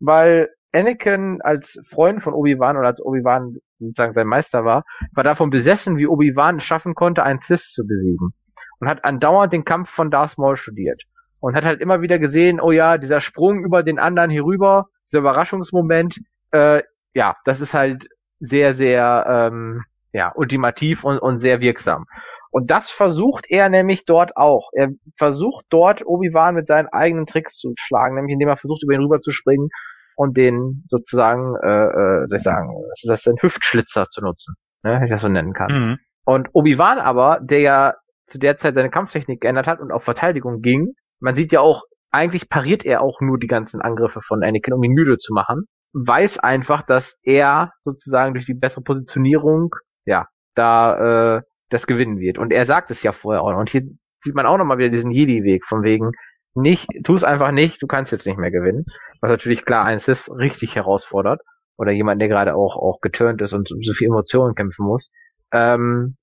weil 0.00 0.48
Anakin 0.72 1.40
als 1.42 1.80
Freund 1.88 2.22
von 2.22 2.34
Obi-Wan 2.34 2.76
oder 2.76 2.88
als 2.88 3.04
Obi-Wan 3.04 3.56
sozusagen 3.78 4.14
sein 4.14 4.26
Meister 4.26 4.64
war, 4.64 4.84
war 5.12 5.24
davon 5.24 5.50
besessen, 5.50 5.96
wie 5.96 6.06
Obi-Wan 6.06 6.56
es 6.56 6.64
schaffen 6.64 6.94
konnte, 6.94 7.22
einen 7.22 7.40
Sith 7.40 7.72
zu 7.72 7.86
besiegen. 7.86 8.32
Und 8.80 8.88
hat 8.88 9.04
andauernd 9.04 9.52
den 9.52 9.64
Kampf 9.64 9.90
von 9.90 10.10
Darth 10.10 10.38
Maul 10.38 10.56
studiert. 10.56 11.02
Und 11.40 11.54
hat 11.54 11.64
halt 11.64 11.80
immer 11.80 12.00
wieder 12.00 12.18
gesehen, 12.18 12.60
oh 12.60 12.72
ja, 12.72 12.98
dieser 12.98 13.20
Sprung 13.20 13.64
über 13.64 13.82
den 13.82 13.98
anderen 13.98 14.30
hier 14.30 14.44
rüber, 14.44 14.86
dieser 15.06 15.20
Überraschungsmoment, 15.20 16.20
äh, 16.50 16.82
ja, 17.14 17.36
das 17.44 17.60
ist 17.60 17.74
halt 17.74 18.08
sehr, 18.40 18.72
sehr, 18.72 19.24
ähm, 19.28 19.84
ja, 20.12 20.32
ultimativ 20.34 21.04
und, 21.04 21.18
und 21.18 21.38
sehr 21.38 21.60
wirksam. 21.60 22.06
Und 22.50 22.70
das 22.70 22.90
versucht 22.90 23.46
er 23.48 23.68
nämlich 23.68 24.04
dort 24.04 24.36
auch. 24.36 24.70
Er 24.72 24.88
versucht 25.16 25.66
dort 25.70 26.04
Obi-Wan 26.04 26.54
mit 26.54 26.66
seinen 26.66 26.88
eigenen 26.88 27.26
Tricks 27.26 27.58
zu 27.58 27.72
schlagen, 27.78 28.14
nämlich 28.14 28.32
indem 28.32 28.48
er 28.48 28.56
versucht, 28.56 28.82
über 28.82 28.94
ihn 28.94 29.02
rüber 29.02 29.20
zu 29.20 29.30
springen 29.30 29.68
und 30.16 30.36
den 30.36 30.84
sozusagen, 30.88 31.54
äh, 31.62 31.68
äh, 31.68 32.26
soll 32.26 32.38
ich 32.38 32.42
sagen, 32.42 32.68
was 32.70 33.02
ist 33.02 33.10
das 33.10 33.22
denn, 33.22 33.36
Hüftschlitzer 33.40 34.06
zu 34.08 34.22
nutzen, 34.22 34.54
ne, 34.82 34.94
wenn 34.94 35.04
ich 35.04 35.10
das 35.10 35.22
so 35.22 35.28
nennen 35.28 35.52
kann. 35.52 35.70
Mhm. 35.70 35.98
Und 36.24 36.48
Obi-Wan 36.52 36.98
aber, 36.98 37.40
der 37.40 37.60
ja 37.60 37.94
zu 38.26 38.38
der 38.38 38.56
Zeit 38.56 38.74
seine 38.74 38.90
Kampftechnik 38.90 39.40
geändert 39.40 39.66
hat 39.66 39.80
und 39.80 39.92
auf 39.92 40.02
Verteidigung 40.02 40.60
ging, 40.60 40.94
man 41.20 41.34
sieht 41.34 41.52
ja 41.52 41.60
auch, 41.60 41.84
eigentlich 42.10 42.48
pariert 42.48 42.84
er 42.84 43.00
auch 43.02 43.20
nur 43.20 43.38
die 43.38 43.46
ganzen 43.46 43.80
Angriffe 43.80 44.20
von 44.22 44.42
Anakin, 44.42 44.74
um 44.74 44.82
ihn 44.82 44.92
müde 44.92 45.18
zu 45.18 45.32
machen. 45.32 45.64
weiß 45.92 46.38
einfach, 46.38 46.82
dass 46.82 47.16
er 47.22 47.72
sozusagen 47.80 48.34
durch 48.34 48.46
die 48.46 48.54
bessere 48.54 48.82
Positionierung, 48.82 49.74
ja, 50.04 50.26
da 50.54 51.36
äh, 51.36 51.42
das 51.70 51.86
gewinnen 51.86 52.18
wird. 52.18 52.38
Und 52.38 52.52
er 52.52 52.64
sagt 52.64 52.90
es 52.90 53.02
ja 53.02 53.12
vorher 53.12 53.42
auch. 53.42 53.56
Und 53.56 53.70
hier 53.70 53.82
sieht 54.20 54.34
man 54.34 54.46
auch 54.46 54.58
nochmal 54.58 54.78
wieder 54.78 54.88
diesen 54.88 55.10
Jedi-Weg, 55.10 55.64
von 55.64 55.82
wegen, 55.82 56.12
nicht, 56.54 56.88
tu 57.04 57.14
es 57.14 57.24
einfach 57.24 57.52
nicht, 57.52 57.82
du 57.82 57.86
kannst 57.86 58.12
jetzt 58.12 58.26
nicht 58.26 58.38
mehr 58.38 58.50
gewinnen. 58.50 58.84
Was 59.20 59.30
natürlich 59.30 59.64
klar 59.64 59.84
ein 59.84 59.98
Sith 59.98 60.30
richtig 60.30 60.76
herausfordert. 60.76 61.40
Oder 61.76 61.92
jemand, 61.92 62.20
der 62.20 62.28
gerade 62.28 62.56
auch, 62.56 62.76
auch 62.76 63.00
geturnt 63.00 63.40
ist 63.40 63.52
und 63.52 63.68
so 63.68 63.92
viel 63.92 64.08
Emotionen 64.08 64.56
kämpfen 64.56 64.84
muss. 64.84 65.12
Ähm, 65.52 66.16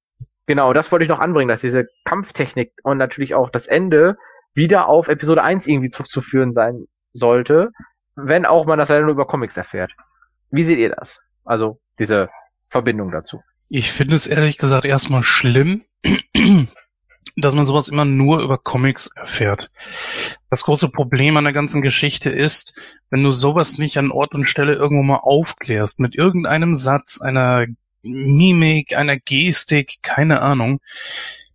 genau, 0.46 0.74
das 0.74 0.92
wollte 0.92 1.04
ich 1.04 1.10
noch 1.10 1.20
anbringen, 1.20 1.48
dass 1.48 1.62
diese 1.62 1.86
Kampftechnik 2.04 2.74
und 2.84 2.98
natürlich 2.98 3.36
auch 3.36 3.50
das 3.50 3.68
Ende 3.68 4.18
wieder 4.54 4.90
auf 4.90 5.08
Episode 5.08 5.44
1 5.44 5.68
irgendwie 5.68 5.90
zurückzuführen 5.90 6.54
sein 6.54 6.86
sollte, 7.14 7.72
wenn 8.16 8.46
auch 8.46 8.66
man 8.66 8.80
das 8.80 8.90
leider 8.90 9.04
nur 9.04 9.12
über 9.12 9.28
Comics 9.28 9.56
erfährt. 9.56 9.94
Wie 10.52 10.64
seht 10.64 10.80
ihr 10.80 10.90
das? 10.90 11.22
Also 11.46 11.80
diese 12.00 12.30
Verbindung 12.70 13.12
dazu. 13.12 13.42
Ich 13.68 13.92
finde 13.92 14.16
es 14.16 14.28
ehrlich 14.28 14.58
gesagt 14.58 14.86
erstmal 14.86 15.24
schlimm, 15.24 15.84
dass 17.36 17.56
man 17.56 17.66
sowas 17.66 17.88
immer 17.88 18.06
nur 18.06 18.42
über 18.42 18.58
Comics 18.58 19.08
erfährt. 19.08 19.70
Das 20.50 20.64
große 20.64 20.90
Problem 20.90 21.36
an 21.38 21.44
der 21.44 21.54
ganzen 21.54 21.82
Geschichte 21.82 22.30
ist, 22.30 22.80
wenn 23.10 23.24
du 23.24 23.32
sowas 23.32 23.78
nicht 23.78 23.98
an 23.98 24.12
Ort 24.12 24.34
und 24.34 24.48
Stelle 24.48 24.74
irgendwo 24.74 25.04
mal 25.04 25.20
aufklärst, 25.22 26.00
mit 26.00 26.16
irgendeinem 26.16 26.76
Satz, 26.76 27.22
einer 27.22 27.66
Mimik, 28.04 28.96
einer 28.96 29.18
Gestik, 29.18 29.98
keine 30.04 30.42
Ahnung, 30.42 30.80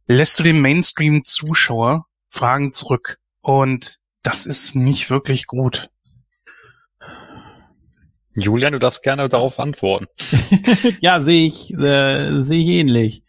lässt 0.06 0.38
du 0.38 0.42
den 0.42 0.60
Mainstream-Zuschauer 0.60 2.06
Fragen 2.28 2.72
zurück. 2.72 3.18
Und 3.40 3.98
das 4.22 4.46
ist 4.46 4.74
nicht 4.74 5.10
wirklich 5.10 5.46
gut. 5.46 5.90
Julian, 8.34 8.72
du 8.72 8.78
darfst 8.78 9.02
gerne 9.02 9.28
darauf 9.28 9.58
antworten. 9.58 10.06
ja, 11.00 11.20
sehe 11.20 11.46
ich, 11.46 11.72
äh, 11.74 12.42
sehe 12.42 12.60
ich 12.60 12.68
ähnlich. 12.68 13.22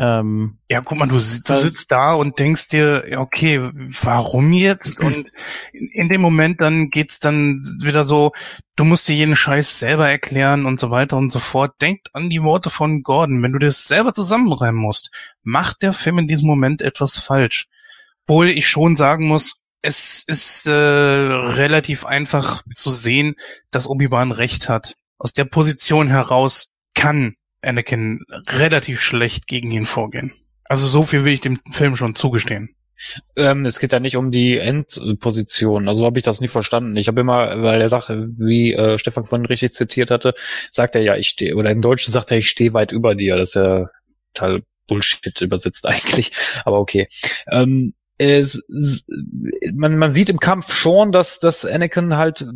Ähm, 0.00 0.56
ja, 0.70 0.80
guck 0.80 0.96
mal, 0.96 1.06
du, 1.06 1.16
du 1.16 1.18
sitzt 1.18 1.92
da 1.92 2.14
und 2.14 2.38
denkst 2.38 2.68
dir, 2.68 3.04
okay, 3.18 3.60
warum 4.02 4.54
jetzt? 4.54 4.98
Und 5.04 5.26
in 5.72 6.08
dem 6.08 6.22
Moment 6.22 6.62
dann 6.62 6.88
geht's 6.88 7.20
dann 7.20 7.60
wieder 7.82 8.04
so, 8.04 8.32
du 8.76 8.84
musst 8.84 9.06
dir 9.08 9.14
jeden 9.14 9.36
Scheiß 9.36 9.78
selber 9.78 10.08
erklären 10.08 10.64
und 10.64 10.80
so 10.80 10.90
weiter 10.90 11.18
und 11.18 11.30
so 11.30 11.38
fort. 11.38 11.74
Denkt 11.82 12.08
an 12.14 12.30
die 12.30 12.42
Worte 12.42 12.70
von 12.70 13.02
Gordon. 13.02 13.42
Wenn 13.42 13.52
du 13.52 13.58
das 13.58 13.84
selber 13.84 14.14
zusammenreimen 14.14 14.80
musst, 14.80 15.10
macht 15.42 15.82
der 15.82 15.92
Film 15.92 16.18
in 16.18 16.28
diesem 16.28 16.46
Moment 16.46 16.80
etwas 16.80 17.18
falsch. 17.18 17.66
Obwohl 18.26 18.48
ich 18.48 18.68
schon 18.68 18.96
sagen 18.96 19.28
muss, 19.28 19.59
es 19.82 20.24
ist 20.26 20.66
äh, 20.66 20.72
relativ 20.72 22.04
einfach 22.04 22.62
zu 22.74 22.90
sehen, 22.90 23.34
dass 23.70 23.88
Obi-Wan 23.88 24.32
recht 24.32 24.68
hat. 24.68 24.94
Aus 25.18 25.32
der 25.32 25.44
Position 25.44 26.08
heraus 26.08 26.74
kann 26.94 27.34
Anakin 27.62 28.20
relativ 28.48 29.00
schlecht 29.00 29.46
gegen 29.46 29.70
ihn 29.70 29.86
vorgehen. 29.86 30.32
Also 30.64 30.86
so 30.86 31.02
viel 31.02 31.24
will 31.24 31.32
ich 31.32 31.40
dem 31.40 31.58
Film 31.70 31.96
schon 31.96 32.14
zugestehen. 32.14 32.74
Ähm, 33.36 33.64
es 33.64 33.78
geht 33.80 33.92
ja 33.92 34.00
nicht 34.00 34.16
um 34.16 34.30
die 34.30 34.58
Endposition. 34.58 35.88
Also 35.88 36.04
habe 36.04 36.18
ich 36.18 36.24
das 36.24 36.40
nie 36.40 36.48
verstanden. 36.48 36.96
Ich 36.96 37.08
habe 37.08 37.20
immer, 37.20 37.62
weil 37.62 37.80
er 37.80 37.88
sagt, 37.88 38.10
wie 38.10 38.74
äh, 38.74 38.98
Stefan 38.98 39.24
vorhin 39.24 39.46
richtig 39.46 39.72
zitiert 39.72 40.10
hatte, 40.10 40.34
sagt 40.70 40.94
er 40.94 41.02
ja, 41.02 41.16
ich 41.16 41.28
stehe, 41.28 41.56
oder 41.56 41.70
im 41.70 41.80
Deutschen 41.80 42.12
sagt 42.12 42.30
er, 42.30 42.38
ich 42.38 42.50
stehe 42.50 42.74
weit 42.74 42.92
über 42.92 43.14
dir. 43.14 43.36
Das 43.36 43.50
ist 43.50 43.54
ja 43.54 43.86
total 44.34 44.62
Bullshit 44.86 45.40
übersetzt 45.40 45.86
eigentlich. 45.88 46.32
Aber 46.64 46.78
okay. 46.78 47.08
Ähm, 47.50 47.94
es, 48.20 48.62
man, 49.72 49.96
man 49.96 50.12
sieht 50.12 50.28
im 50.28 50.40
Kampf 50.40 50.74
schon, 50.74 51.10
dass, 51.10 51.38
dass 51.38 51.64
Anakin 51.64 52.18
halt 52.18 52.46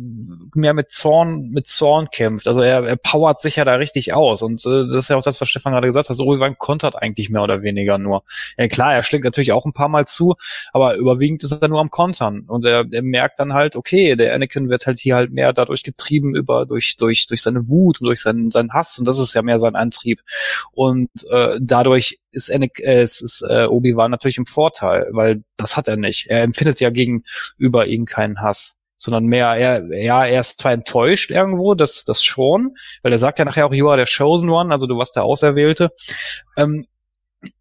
mehr 0.53 0.75
mit 0.75 0.91
Zorn, 0.91 1.49
mit 1.49 1.65
Zorn 1.65 2.09
kämpft. 2.11 2.47
Also 2.47 2.61
er, 2.61 2.83
er 2.85 2.97
powert 2.97 3.41
sich 3.41 3.55
ja 3.55 3.65
da 3.65 3.73
richtig 3.73 4.13
aus. 4.13 4.43
Und 4.43 4.63
äh, 4.67 4.83
das 4.83 4.93
ist 4.93 5.09
ja 5.09 5.15
auch 5.15 5.23
das, 5.23 5.41
was 5.41 5.49
Stefan 5.49 5.73
gerade 5.73 5.87
gesagt 5.87 6.07
hat. 6.09 6.19
Obi-Wan 6.19 6.59
kontert 6.59 7.01
eigentlich 7.01 7.31
mehr 7.31 7.41
oder 7.41 7.63
weniger 7.63 7.97
nur. 7.97 8.23
Ja, 8.59 8.67
klar, 8.67 8.93
er 8.93 9.01
schlägt 9.01 9.25
natürlich 9.25 9.53
auch 9.53 9.65
ein 9.65 9.73
paar 9.73 9.89
Mal 9.89 10.05
zu, 10.05 10.35
aber 10.71 10.97
überwiegend 10.97 11.43
ist 11.43 11.51
er 11.51 11.67
nur 11.67 11.81
am 11.81 11.89
Kontern. 11.89 12.45
Und 12.47 12.63
er, 12.63 12.85
er 12.91 13.01
merkt 13.01 13.39
dann 13.39 13.53
halt, 13.53 13.75
okay, 13.75 14.15
der 14.15 14.35
Anakin 14.35 14.69
wird 14.69 14.85
halt 14.85 14.99
hier 14.99 15.15
halt 15.15 15.31
mehr 15.31 15.51
dadurch 15.51 15.81
getrieben 15.81 16.35
über, 16.35 16.67
durch, 16.67 16.95
durch, 16.95 17.25
durch 17.25 17.41
seine 17.41 17.67
Wut 17.69 18.01
und 18.01 18.05
durch 18.05 18.21
seinen, 18.21 18.51
seinen 18.51 18.71
Hass. 18.73 18.99
Und 18.99 19.07
das 19.07 19.17
ist 19.17 19.33
ja 19.33 19.41
mehr 19.41 19.57
sein 19.57 19.75
Antrieb. 19.75 20.21
Und 20.73 21.09
äh, 21.31 21.57
dadurch 21.59 22.19
ist, 22.35 22.51
Anakin, 22.51 22.85
äh, 22.85 23.03
ist, 23.03 23.21
ist 23.21 23.45
äh, 23.49 23.65
Obi-Wan 23.65 24.11
natürlich 24.11 24.37
im 24.37 24.45
Vorteil, 24.45 25.07
weil 25.11 25.43
das 25.57 25.77
hat 25.77 25.87
er 25.87 25.97
nicht. 25.97 26.27
Er 26.27 26.43
empfindet 26.43 26.79
ja 26.79 26.89
gegenüber 26.89 27.87
ihm 27.87 28.05
keinen 28.05 28.41
Hass 28.41 28.77
sondern 28.97 29.25
mehr, 29.25 29.55
er, 29.55 30.01
ja, 30.01 30.25
er 30.25 30.39
ist 30.39 30.59
zwar 30.59 30.71
enttäuscht 30.71 31.29
irgendwo, 31.29 31.75
das, 31.75 32.05
das 32.05 32.23
schon, 32.23 32.75
weil 33.03 33.11
er 33.11 33.19
sagt 33.19 33.39
ja 33.39 33.45
nachher 33.45 33.65
auch, 33.65 33.73
you 33.73 33.89
are 33.89 34.03
the 34.03 34.11
chosen 34.11 34.49
one, 34.49 34.71
also 34.71 34.87
du 34.87 34.97
warst 34.97 35.15
der 35.15 35.23
Auserwählte, 35.23 35.91
ähm, 36.57 36.87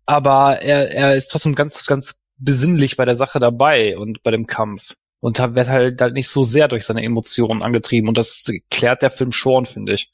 aber 0.06 0.62
er, 0.62 0.90
er 0.90 1.14
ist 1.14 1.28
trotzdem 1.28 1.54
ganz, 1.54 1.86
ganz 1.86 2.20
besinnlich 2.38 2.96
bei 2.96 3.04
der 3.04 3.16
Sache 3.16 3.40
dabei 3.40 3.96
und 3.98 4.22
bei 4.22 4.30
dem 4.30 4.46
Kampf 4.46 4.94
und 5.20 5.38
wird 5.38 5.68
halt, 5.68 6.00
halt 6.00 6.14
nicht 6.14 6.28
so 6.28 6.42
sehr 6.42 6.68
durch 6.68 6.84
seine 6.84 7.02
Emotionen 7.02 7.62
angetrieben 7.62 8.08
und 8.08 8.18
das 8.18 8.44
klärt 8.70 9.02
der 9.02 9.10
Film 9.10 9.32
schon, 9.32 9.66
finde 9.66 9.94
ich. 9.94 10.10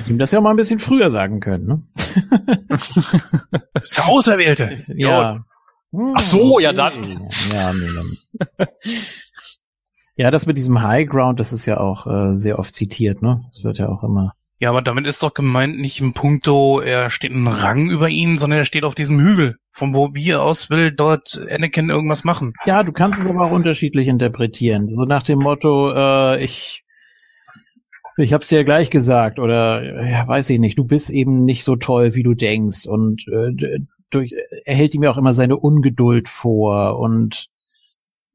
Ich 0.00 0.08
ihm 0.08 0.18
das 0.18 0.32
ja 0.32 0.38
auch 0.38 0.42
mal 0.42 0.50
ein 0.50 0.56
bisschen 0.56 0.78
früher 0.78 1.10
sagen 1.10 1.40
können, 1.40 1.66
ne? 1.66 1.82
das 2.68 2.96
ist 3.84 3.98
der 3.98 4.08
Auserwählte. 4.08 4.78
Ja. 4.94 5.44
Ach 6.14 6.20
so, 6.20 6.58
ja 6.58 6.72
dann. 6.72 7.28
Ja, 7.52 7.72
nee, 7.72 8.66
ja, 10.16 10.30
das 10.30 10.46
mit 10.46 10.58
diesem 10.58 10.82
High 10.82 11.08
Ground, 11.08 11.40
das 11.40 11.52
ist 11.52 11.66
ja 11.66 11.78
auch 11.78 12.06
äh, 12.06 12.36
sehr 12.36 12.58
oft 12.58 12.74
zitiert, 12.74 13.22
ne? 13.22 13.44
Das 13.52 13.64
wird 13.64 13.78
ja 13.78 13.88
auch 13.88 14.02
immer. 14.02 14.34
Ja, 14.58 14.70
aber 14.70 14.80
damit 14.80 15.06
ist 15.06 15.22
doch 15.22 15.34
gemeint 15.34 15.78
nicht 15.78 16.00
im 16.00 16.12
Punkto, 16.12 16.78
er 16.78 17.10
steht 17.10 17.32
ein 17.32 17.48
Rang 17.48 17.90
über 17.90 18.08
ihn, 18.08 18.38
sondern 18.38 18.60
er 18.60 18.64
steht 18.64 18.84
auf 18.84 18.94
diesem 18.94 19.18
Hügel, 19.18 19.56
von 19.72 19.94
wo 19.94 20.10
wir 20.14 20.42
aus 20.42 20.70
will 20.70 20.92
dort 20.92 21.40
Anakin 21.50 21.90
irgendwas 21.90 22.22
machen. 22.22 22.52
Ja, 22.64 22.84
du 22.84 22.92
kannst 22.92 23.20
es 23.20 23.26
aber 23.26 23.46
auch 23.46 23.50
unterschiedlich 23.50 24.06
interpretieren. 24.06 24.88
So 24.88 25.02
nach 25.02 25.24
dem 25.24 25.40
Motto, 25.40 25.92
äh, 25.92 26.44
ich 26.44 26.84
ich 28.16 28.32
hab's 28.32 28.48
dir 28.48 28.58
ja 28.58 28.64
gleich 28.64 28.90
gesagt, 28.90 29.38
oder 29.38 30.06
ja, 30.06 30.26
weiß 30.26 30.50
ich 30.50 30.58
nicht, 30.58 30.78
du 30.78 30.84
bist 30.84 31.10
eben 31.10 31.44
nicht 31.44 31.64
so 31.64 31.76
toll, 31.76 32.14
wie 32.14 32.22
du 32.22 32.34
denkst. 32.34 32.86
Und 32.86 33.26
äh, 33.28 33.80
durch, 34.10 34.34
er 34.64 34.74
hält 34.74 34.94
ihm 34.94 35.02
ja 35.02 35.10
auch 35.10 35.18
immer 35.18 35.32
seine 35.32 35.56
Ungeduld 35.56 36.28
vor 36.28 36.98
und 36.98 37.48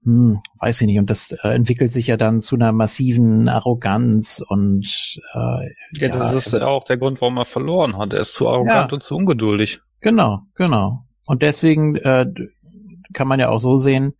hm, 0.03 0.39
weiß 0.59 0.81
ich 0.81 0.87
nicht, 0.87 0.99
und 0.99 1.09
das 1.09 1.33
äh, 1.43 1.49
entwickelt 1.49 1.91
sich 1.91 2.07
ja 2.07 2.17
dann 2.17 2.39
zu 2.39 2.55
einer 2.55 2.71
massiven 2.71 3.49
Arroganz 3.49 4.41
und 4.47 5.19
äh, 5.33 5.67
ja, 5.99 6.07
das 6.07 6.31
ja, 6.31 6.37
ist 6.37 6.53
ja 6.53 6.67
auch 6.67 6.85
der 6.85 6.97
Grund, 6.97 7.19
warum 7.19 7.37
er 7.37 7.45
verloren 7.45 7.97
hat. 7.97 8.13
Er 8.13 8.21
ist 8.21 8.33
zu 8.33 8.47
arrogant 8.47 8.91
ja. 8.91 8.93
und 8.93 9.03
zu 9.03 9.15
ungeduldig. 9.15 9.81
Genau, 9.99 10.43
genau. 10.55 11.03
Und 11.25 11.41
deswegen 11.41 11.97
äh, 11.97 12.25
kann 13.13 13.27
man 13.27 13.39
ja 13.39 13.49
auch 13.49 13.59
so 13.59 13.75
sehen, 13.75 14.13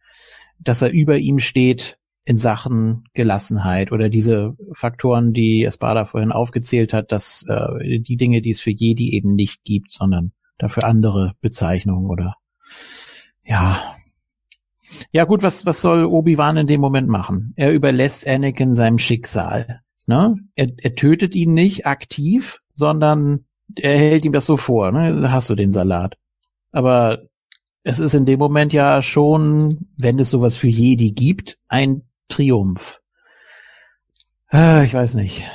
dass 0.59 0.81
er 0.81 0.91
über 0.91 1.17
ihm 1.17 1.39
steht 1.39 1.97
in 2.27 2.37
Sachen 2.37 3.05
Gelassenheit 3.13 3.93
oder 3.93 4.09
diese 4.09 4.57
Faktoren, 4.73 5.31
die 5.31 5.63
Espada 5.63 6.03
vorhin 6.03 6.33
aufgezählt 6.33 6.91
hat, 6.91 7.13
dass 7.13 7.45
äh, 7.47 7.99
die 8.01 8.17
Dinge, 8.17 8.41
die 8.41 8.49
es 8.49 8.59
für 8.59 8.69
Jedi 8.69 9.13
eben 9.13 9.33
nicht 9.33 9.63
gibt, 9.63 9.89
sondern 9.89 10.33
dafür 10.57 10.83
andere 10.83 11.35
Bezeichnungen 11.39 12.09
oder 12.09 12.35
ja. 13.45 13.81
Ja 15.13 15.23
gut, 15.23 15.41
was, 15.41 15.65
was 15.65 15.81
soll 15.81 16.03
Obi-Wan 16.03 16.57
in 16.57 16.67
dem 16.67 16.81
Moment 16.81 17.07
machen? 17.07 17.53
Er 17.55 17.71
überlässt 17.71 18.27
Anakin 18.27 18.75
seinem 18.75 18.99
Schicksal. 18.99 19.79
Ne? 20.05 20.35
Er, 20.55 20.73
er 20.79 20.95
tötet 20.95 21.33
ihn 21.33 21.53
nicht 21.53 21.85
aktiv, 21.85 22.59
sondern 22.73 23.45
er 23.73 23.97
hält 23.97 24.25
ihm 24.25 24.33
das 24.33 24.45
so 24.45 24.57
vor. 24.57 24.91
Ne? 24.91 25.31
Hast 25.31 25.49
du 25.49 25.55
den 25.55 25.71
Salat. 25.71 26.17
Aber 26.73 27.19
es 27.83 27.99
ist 27.99 28.15
in 28.15 28.25
dem 28.25 28.37
Moment 28.37 28.73
ja 28.73 29.01
schon, 29.01 29.87
wenn 29.95 30.19
es 30.19 30.29
sowas 30.29 30.57
für 30.57 30.67
Jedi 30.67 31.11
gibt, 31.11 31.57
ein 31.69 32.01
Triumph. 32.27 32.99
Äh, 34.51 34.85
ich 34.85 34.93
weiß 34.93 35.15
nicht. 35.15 35.45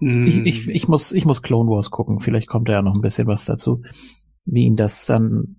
Mm. 0.00 0.26
Ich, 0.26 0.38
ich, 0.38 0.68
ich, 0.68 0.88
muss, 0.88 1.12
ich 1.12 1.24
muss 1.24 1.42
Clone 1.42 1.70
Wars 1.70 1.90
gucken. 1.90 2.20
Vielleicht 2.20 2.48
kommt 2.48 2.68
da 2.68 2.72
ja 2.72 2.82
noch 2.82 2.94
ein 2.94 3.00
bisschen 3.00 3.26
was 3.26 3.44
dazu, 3.44 3.82
wie 4.44 4.64
ihn 4.64 4.76
das 4.76 5.06
dann, 5.06 5.56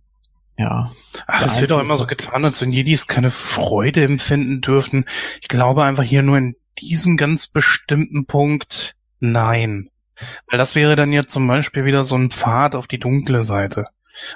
ja. 0.57 0.91
Ach, 1.27 1.45
es 1.45 1.61
wird 1.61 1.71
doch 1.71 1.81
immer 1.81 1.95
so 1.95 2.05
getan, 2.05 2.43
als 2.45 2.61
wenn 2.61 2.71
Jedis 2.71 3.07
keine 3.07 3.31
Freude 3.31 4.03
empfinden 4.03 4.61
dürften. 4.61 5.05
Ich 5.41 5.47
glaube 5.47 5.83
einfach 5.83 6.03
hier 6.03 6.23
nur 6.23 6.37
in 6.37 6.55
diesem 6.79 7.17
ganz 7.17 7.47
bestimmten 7.47 8.25
Punkt, 8.25 8.95
nein. 9.19 9.89
Weil 10.49 10.57
das 10.57 10.75
wäre 10.75 10.95
dann 10.95 11.11
ja 11.11 11.25
zum 11.25 11.47
Beispiel 11.47 11.85
wieder 11.85 12.03
so 12.03 12.15
ein 12.15 12.29
Pfad 12.29 12.75
auf 12.75 12.87
die 12.87 12.99
dunkle 12.99 13.43
Seite. 13.43 13.87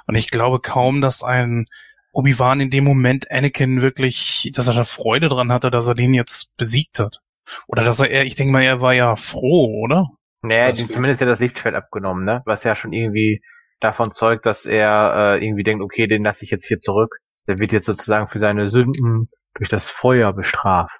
Und 0.05 0.15
ich 0.15 0.30
glaube 0.30 0.59
kaum, 0.59 1.01
dass 1.01 1.23
ein 1.23 1.68
Obi-Wan 2.11 2.61
in 2.61 2.69
dem 2.69 2.84
Moment 2.84 3.29
Anakin 3.31 3.81
wirklich, 3.81 4.51
dass 4.55 4.67
er 4.67 4.73
da 4.73 4.84
Freude 4.84 5.29
dran 5.29 5.51
hatte, 5.51 5.69
dass 5.71 5.88
er 5.88 5.93
den 5.93 6.13
jetzt 6.13 6.55
besiegt 6.57 6.99
hat. 6.99 7.19
Oder 7.67 7.84
dass 7.84 7.99
er, 7.99 8.25
ich 8.25 8.35
denke 8.35 8.51
mal, 8.51 8.63
er 8.63 8.81
war 8.81 8.93
ja 8.93 9.15
froh, 9.15 9.81
oder? 9.84 10.07
Naja, 10.41 10.69
ihm 10.69 10.88
zumindest 10.88 11.21
ja 11.21 11.27
das 11.27 11.39
Lichtschwert 11.39 11.75
abgenommen, 11.75 12.25
ne? 12.25 12.41
Was 12.45 12.63
ja 12.63 12.75
schon 12.75 12.93
irgendwie 12.93 13.41
davon 13.79 14.11
zeugt, 14.11 14.45
dass 14.45 14.65
er 14.65 15.38
äh, 15.39 15.45
irgendwie 15.45 15.63
denkt, 15.63 15.84
okay, 15.84 16.07
den 16.07 16.23
lasse 16.23 16.43
ich 16.43 16.51
jetzt 16.51 16.65
hier 16.67 16.79
zurück. 16.79 17.17
Der 17.47 17.59
wird 17.59 17.71
jetzt 17.71 17.85
sozusagen 17.85 18.27
für 18.27 18.39
seine 18.39 18.69
Sünden 18.69 19.29
durch 19.55 19.69
das 19.69 19.89
Feuer 19.89 20.34
bestraft. 20.34 20.97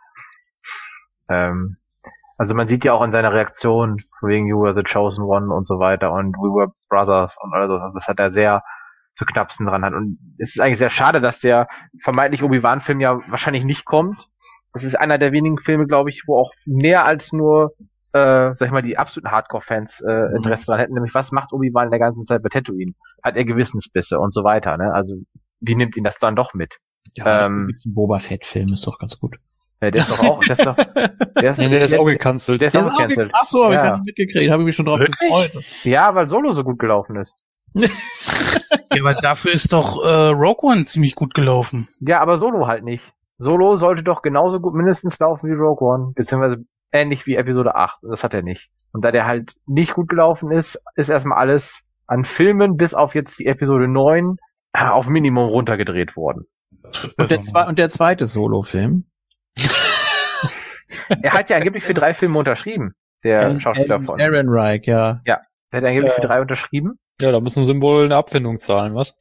Ähm, 1.30 1.78
Also 2.38 2.54
man 2.56 2.68
sieht 2.68 2.86
ja 2.86 2.94
auch 2.94 3.02
in 3.04 3.12
seiner 3.12 3.34
Reaktion, 3.34 3.98
wegen 4.22 4.48
You 4.48 4.62
were 4.62 4.76
the 4.76 4.84
chosen 4.84 5.24
one 5.24 5.54
und 5.54 5.66
so 5.66 5.80
weiter 5.80 6.12
und 6.12 6.36
We 6.38 6.50
were 6.54 6.72
brothers 6.88 7.36
und 7.42 7.54
all 7.54 7.68
das. 7.68 7.82
Also 7.82 8.00
das 8.00 8.08
hat 8.08 8.20
er 8.20 8.32
sehr 8.32 8.64
zu 9.18 9.26
knapsen 9.26 9.66
dran 9.66 9.84
hat. 9.84 9.94
Und 9.94 10.20
es 10.38 10.50
ist 10.56 10.62
eigentlich 10.62 10.78
sehr 10.78 10.90
schade, 10.90 11.20
dass 11.20 11.40
der 11.40 11.68
vermeintlich 12.04 12.44
Obi-Wan-Film 12.44 13.00
ja 13.02 13.20
wahrscheinlich 13.30 13.66
nicht 13.66 13.84
kommt. 13.84 14.28
Das 14.74 14.84
ist 14.84 14.96
einer 14.96 15.18
der 15.18 15.32
wenigen 15.32 15.58
Filme, 15.58 15.88
glaube 15.88 16.12
ich, 16.12 16.24
wo 16.28 16.38
auch 16.38 16.52
mehr 16.66 17.06
als 17.06 17.34
nur, 17.34 17.72
äh, 18.14 18.54
sag 18.54 18.62
ich 18.68 18.72
mal, 18.72 18.84
die 18.84 18.98
absoluten 18.98 19.32
Hardcore-Fans 19.32 20.02
äh, 20.08 20.36
Interesse 20.36 20.68
dran 20.68 20.80
hätten. 20.80 20.94
Nämlich, 20.94 21.16
was 21.16 21.32
macht 21.32 21.52
Obi-Wan 21.52 21.90
der 21.90 22.00
ganzen 22.00 22.26
Zeit 22.26 22.44
bei 22.44 22.50
Tatooine? 22.50 22.94
Hat 23.24 23.36
er 23.36 23.44
Gewissensbisse 23.46 24.20
und 24.20 24.34
so 24.34 24.44
weiter, 24.44 24.78
ne? 24.78 24.94
Also, 24.94 25.16
wie 25.62 25.74
nimmt 25.76 25.98
ihn 25.98 26.04
das 26.04 26.20
dann 26.20 26.36
doch 26.36 26.54
mit? 26.54 26.76
Ja, 27.16 27.48
Ähm, 27.48 27.72
der 27.84 27.92
Boba 27.92 28.20
Fett-Film 28.20 28.68
ist 28.72 28.86
doch 28.86 29.00
ganz 29.00 29.20
gut. 29.20 29.38
Ja, 29.82 29.90
der 29.92 30.02
ist 30.02 30.12
doch 30.12 30.20
auch, 30.20 30.44
der 30.44 30.58
ist 30.60 30.66
doch, 30.66 30.76
der 31.42 31.52
ist, 31.52 31.58
Nee, 31.58 31.70
der 31.70 31.82
ist 31.82 31.98
auch 31.98 32.06
gecancelt. 32.06 32.62
der 32.62 32.68
ist 32.68 32.78
auch 32.78 32.90
gecancelt. 32.96 33.32
Ach 33.34 33.46
so, 33.46 33.64
habe 33.64 33.74
ich 33.74 33.78
Ja. 33.80 33.84
gar 33.86 33.98
nicht 33.98 34.06
mitgekriegt. 34.08 34.52
Habe 34.52 34.62
ich 34.62 34.66
mich 34.68 34.76
schon 34.76 34.86
drauf 34.86 35.00
Wirklich? 35.00 35.18
gefreut. 35.20 35.64
Ja, 35.84 36.14
weil 36.14 36.28
Solo 36.28 36.52
so 36.54 36.64
gut 36.64 36.78
gelaufen 36.78 37.16
ist. 37.16 37.34
Ja, 38.94 39.02
aber 39.04 39.16
dafür 39.16 39.52
ist 39.52 39.72
doch 39.74 40.04
äh, 40.04 40.30
Rogue 40.30 40.72
One 40.72 40.86
ziemlich 40.86 41.16
gut 41.16 41.34
gelaufen. 41.34 41.88
Ja, 42.00 42.20
aber 42.20 42.38
Solo 42.38 42.68
halt 42.68 42.84
nicht. 42.84 43.14
Solo 43.38 43.76
sollte 43.76 44.02
doch 44.04 44.22
genauso 44.22 44.60
gut 44.60 44.74
mindestens 44.74 45.20
laufen 45.20 45.48
wie 45.50 45.54
Rogue 45.54 45.88
One, 45.88 46.12
beziehungsweise 46.16 46.66
ähnlich 46.92 47.26
wie 47.28 47.36
Episode 47.36 47.76
8. 47.76 48.04
Und 48.04 48.10
das 48.10 48.24
hat 48.24 48.34
er 48.34 48.42
nicht. 48.42 48.70
Und 48.94 49.06
da 49.06 49.12
der 49.12 49.26
halt 49.28 49.54
nicht 49.68 49.94
gut 49.94 50.10
gelaufen 50.10 50.52
ist, 50.52 50.82
ist 50.96 51.10
erstmal 51.10 51.38
alles 51.38 51.82
an 52.08 52.26
Filmen 52.26 52.78
bis 52.78 52.94
auf 52.94 53.14
jetzt 53.14 53.40
die 53.40 53.46
Episode 53.46 53.88
9 53.88 54.38
äh, 54.74 54.86
auf 54.86 55.08
Minimum 55.08 55.50
runtergedreht 55.50 56.16
worden. 56.16 56.46
Und 57.18 57.30
der, 57.32 57.42
zwe 57.42 57.68
und 57.68 57.78
der 57.78 57.90
zweite 57.90 58.26
Solo-Film. 58.26 59.06
Er 61.22 61.34
hat 61.34 61.50
ja 61.50 61.58
angeblich 61.58 61.84
für 61.84 61.94
drei 61.94 62.14
Filme 62.14 62.38
unterschrieben, 62.40 62.94
der 63.24 63.60
Schauspieler 63.62 64.02
von. 64.02 64.20
Aaron 64.20 64.48
Reich, 64.50 64.86
ja. 64.86 65.22
Der 65.26 65.38
hat 65.72 65.84
angeblich 65.86 66.12
Ja. 66.12 66.16
für 66.22 66.28
drei 66.28 66.42
unterschrieben. 66.42 67.00
Ja, 67.20 67.32
da 67.32 67.40
müssen 67.40 67.64
sie 67.64 67.82
wohl 67.82 68.06
eine 68.06 68.16
Abfindung 68.16 68.60
zahlen, 68.60 68.96
was? 68.96 69.18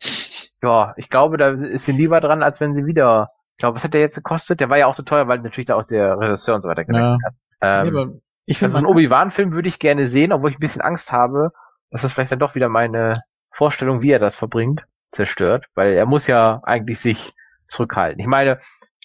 Ja, 0.63 0.95
ich 0.97 1.09
glaube, 1.09 1.37
da 1.39 1.51
ist 1.51 1.87
sie 1.87 1.93
lieber 1.93 2.21
dran, 2.21 2.43
als 2.43 2.61
wenn 2.61 2.75
sie 2.75 2.87
wieder. 2.87 3.31
Ich 3.53 3.59
glaube, 3.59 3.77
was 3.77 3.85
hat 3.85 3.95
der 3.95 4.03
jetzt 4.03 4.17
gekostet? 4.17 4.61
Der 4.61 4.69
war 4.69 4.77
ja 4.77 4.87
auch 4.87 4.95
so 4.95 5.03
teuer, 5.03 5.29
weil 5.29 5.39
natürlich 5.39 5.67
da 5.67 5.77
auch 5.77 5.85
der 5.85 6.19
Regisseur 6.19 6.55
und 6.55 6.61
so 6.61 6.69
weiter 6.69 6.85
gewechselt 6.85 7.21
hat. 7.25 7.35
Nee, 7.83 7.89
Ähm, 7.89 7.97
aber 7.97 8.13
ich 8.45 8.63
Also 8.63 8.77
einen 8.77 8.87
Obi-Wan-Film 8.87 9.53
würde 9.53 9.69
ich 9.69 9.79
gerne 9.79 10.07
sehen, 10.07 10.33
obwohl 10.33 10.51
ich 10.51 10.57
ein 10.57 10.61
bisschen 10.61 10.83
Angst 10.83 11.11
habe, 11.11 11.53
dass 11.91 12.03
das 12.03 12.13
vielleicht 12.13 12.33
dann 12.33 12.39
doch 12.39 12.55
wieder 12.55 12.69
meine 12.69 13.23
Vorstellung, 13.51 14.03
wie 14.03 14.11
er 14.11 14.19
das 14.19 14.35
verbringt, 14.35 14.85
zerstört. 15.11 15.67
Weil 15.75 15.95
er 15.95 16.07
muss 16.07 16.27
ja 16.27 16.61
eigentlich 16.65 17.01
sich 17.01 17.33
zurückhalten. 17.69 18.21
Ich 18.21 18.27
meine, 18.27 18.61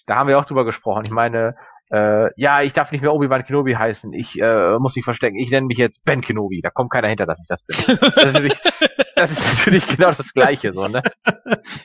da 0.06 0.16
haben 0.16 0.28
wir 0.28 0.38
auch 0.38 0.44
drüber 0.44 0.64
gesprochen. 0.64 1.04
Ich 1.06 1.10
meine, 1.10 1.56
äh, 1.92 2.30
ja, 2.36 2.62
ich 2.62 2.72
darf 2.72 2.90
nicht 2.92 3.02
mehr 3.02 3.12
Obi-Wan 3.12 3.44
Kenobi 3.44 3.74
heißen. 3.74 4.12
Ich 4.14 4.40
äh, 4.40 4.78
muss 4.78 4.96
mich 4.96 5.04
verstecken. 5.04 5.36
Ich 5.38 5.50
nenne 5.50 5.66
mich 5.66 5.76
jetzt 5.78 6.04
Ben 6.04 6.20
Kenobi. 6.22 6.60
Da 6.62 6.70
kommt 6.70 6.90
keiner 6.90 7.08
hinter, 7.08 7.26
dass 7.26 7.38
ich 7.40 7.46
das 7.48 7.62
bin. 7.64 7.98
Das 7.98 8.24
ist 8.24 8.32
natürlich, 8.32 8.60
das 9.16 9.30
ist 9.30 9.58
natürlich 9.58 9.86
genau 9.86 10.10
das 10.10 10.32
Gleiche, 10.32 10.72
so, 10.72 10.86
ne? 10.88 11.02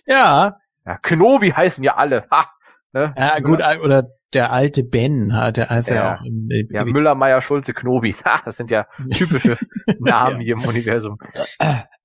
ja, 0.06 0.58
Ja, 0.86 0.98
Kenobi 1.04 1.52
heißen 1.52 1.84
ja 1.84 1.96
alle. 1.98 2.26
Ha! 2.32 2.48
Ne? 2.94 3.14
ja, 3.18 3.40
gut, 3.40 3.60
oder 3.84 4.04
der 4.34 4.52
alte 4.52 4.84
Ben, 4.84 5.34
hat- 5.36 5.58
der 5.58 5.70
heißt 5.70 5.90
ja, 5.90 5.96
Ja. 5.96 6.16
auch 6.16 6.22
im, 6.26 6.48
im, 6.50 6.68
Ja, 6.72 6.86
Müller, 6.86 7.16
Meier, 7.16 7.42
Schulze, 7.42 7.74
Knobi. 7.74 8.14
Ha, 8.26 8.42
das 8.46 8.58
sind 8.58 8.72
ja 8.72 8.88
typische 9.14 9.58
Namen 10.00 10.40
Ja. 10.42 10.46
hier 10.46 10.56
im 10.56 10.64
Universum. 10.68 11.18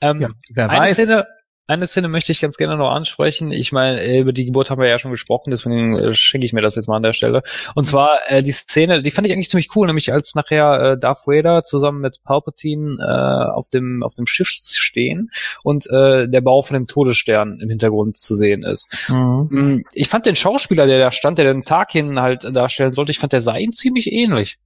Ähm, 0.01 0.21
ja, 0.21 0.29
wer 0.55 0.71
eine 0.71 0.81
weiß. 0.81 0.95
Szene, 0.95 1.25
eine 1.73 1.87
Szene 1.87 2.09
möchte 2.09 2.33
ich 2.33 2.41
ganz 2.41 2.57
gerne 2.57 2.77
noch 2.77 2.91
ansprechen. 2.91 3.53
Ich 3.53 3.73
meine, 3.73 4.01
äh, 4.01 4.21
über 4.21 4.33
die 4.33 4.45
Geburt 4.45 4.71
haben 4.71 4.81
wir 4.81 4.89
ja 4.89 4.99
schon 4.99 5.11
gesprochen, 5.11 5.51
deswegen 5.51 5.99
äh, 5.99 6.15
schenke 6.15 6.45
ich 6.45 6.53
mir 6.53 6.61
das 6.63 6.77
jetzt 6.77 6.89
mal 6.89 6.97
an 6.97 7.03
der 7.03 7.13
Stelle. 7.13 7.43
Und 7.75 7.87
zwar 7.87 8.19
äh, 8.29 8.43
die 8.43 8.53
Szene, 8.53 9.03
die 9.03 9.11
fand 9.11 9.27
ich 9.27 9.33
eigentlich 9.33 9.51
ziemlich 9.51 9.75
cool, 9.77 9.87
nämlich 9.87 10.13
als 10.13 10.35
nachher 10.35 10.93
äh, 10.93 10.99
Darth 10.99 11.27
Vader 11.27 11.63
zusammen 11.63 12.01
mit 12.01 12.23
Palpatine 12.25 12.97
äh, 13.01 13.51
auf 13.55 13.69
dem 13.69 14.03
auf 14.03 14.15
dem 14.15 14.27
Schiff 14.27 14.49
stehen 14.49 15.31
und 15.63 15.87
äh, 15.91 16.29
der 16.29 16.41
Bau 16.41 16.63
von 16.63 16.75
dem 16.75 16.87
Todesstern 16.87 17.59
im 17.61 17.69
Hintergrund 17.69 18.17
zu 18.17 18.37
sehen 18.37 18.63
ist. 18.63 18.89
Mhm. 19.09 19.49
Mm, 19.51 19.85
Ich 19.95 20.09
fand 20.09 20.27
den 20.27 20.37
Schauspieler, 20.37 20.87
der 20.87 20.99
da 20.99 21.13
stand, 21.13 21.39
der 21.39 21.47
den 21.53 21.65
Tag 21.65 21.91
hin 21.93 22.21
halt 22.21 22.45
darstellen 22.55 22.93
sollte, 22.93 23.11
ich 23.13 23.19
fand 23.19 23.33
der 23.33 23.41
sah 23.41 23.57
ihn 23.57 23.73
ziemlich 23.73 24.13
ähnlich. 24.13 24.59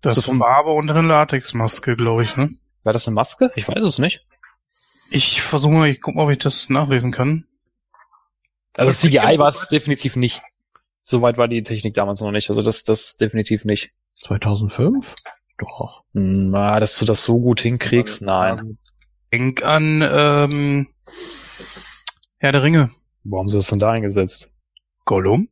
Das 0.00 0.24
vom- 0.24 0.38
war 0.40 0.58
aber 0.58 0.74
unter 0.74 0.94
einer 0.94 1.06
Latexmaske, 1.08 1.96
glaube 1.96 2.22
ich, 2.22 2.36
ne? 2.36 2.50
War 2.84 2.92
das 2.92 3.06
eine 3.08 3.14
Maske? 3.16 3.50
Ich 3.56 3.66
weiß 3.68 3.82
es 3.82 3.98
nicht. 3.98 4.22
Ich 5.10 5.40
versuche 5.42 5.72
mal, 5.72 5.88
ich 5.88 6.00
guck 6.00 6.14
mal, 6.14 6.24
ob 6.24 6.30
ich 6.30 6.38
das 6.38 6.68
nachlesen 6.70 7.12
kann. 7.12 7.44
Also 8.76 8.90
Das 8.90 9.00
CGI 9.00 9.38
war 9.38 9.48
es 9.48 9.68
definitiv 9.68 10.16
nicht. 10.16 10.42
Soweit 11.02 11.38
war 11.38 11.48
die 11.48 11.62
Technik 11.62 11.94
damals 11.94 12.20
noch 12.20 12.30
nicht. 12.32 12.48
Also 12.50 12.62
das, 12.62 12.84
das 12.84 13.16
definitiv 13.16 13.64
nicht. 13.64 13.90
2005? 14.24 15.14
Doch. 15.58 16.04
Na, 16.12 16.78
dass 16.78 16.98
du 16.98 17.04
das 17.04 17.24
so 17.24 17.40
gut 17.40 17.60
hinkriegst, 17.60 18.22
nein. 18.22 18.78
Denk 19.32 19.62
an 19.64 20.02
ähm, 20.02 20.88
Herr 22.38 22.52
der 22.52 22.62
Ringe. 22.62 22.90
Warum 23.24 23.44
haben 23.44 23.48
sie 23.50 23.58
das 23.58 23.68
denn 23.68 23.78
da 23.78 23.90
eingesetzt? 23.90 24.52
Gollum? 25.04 25.48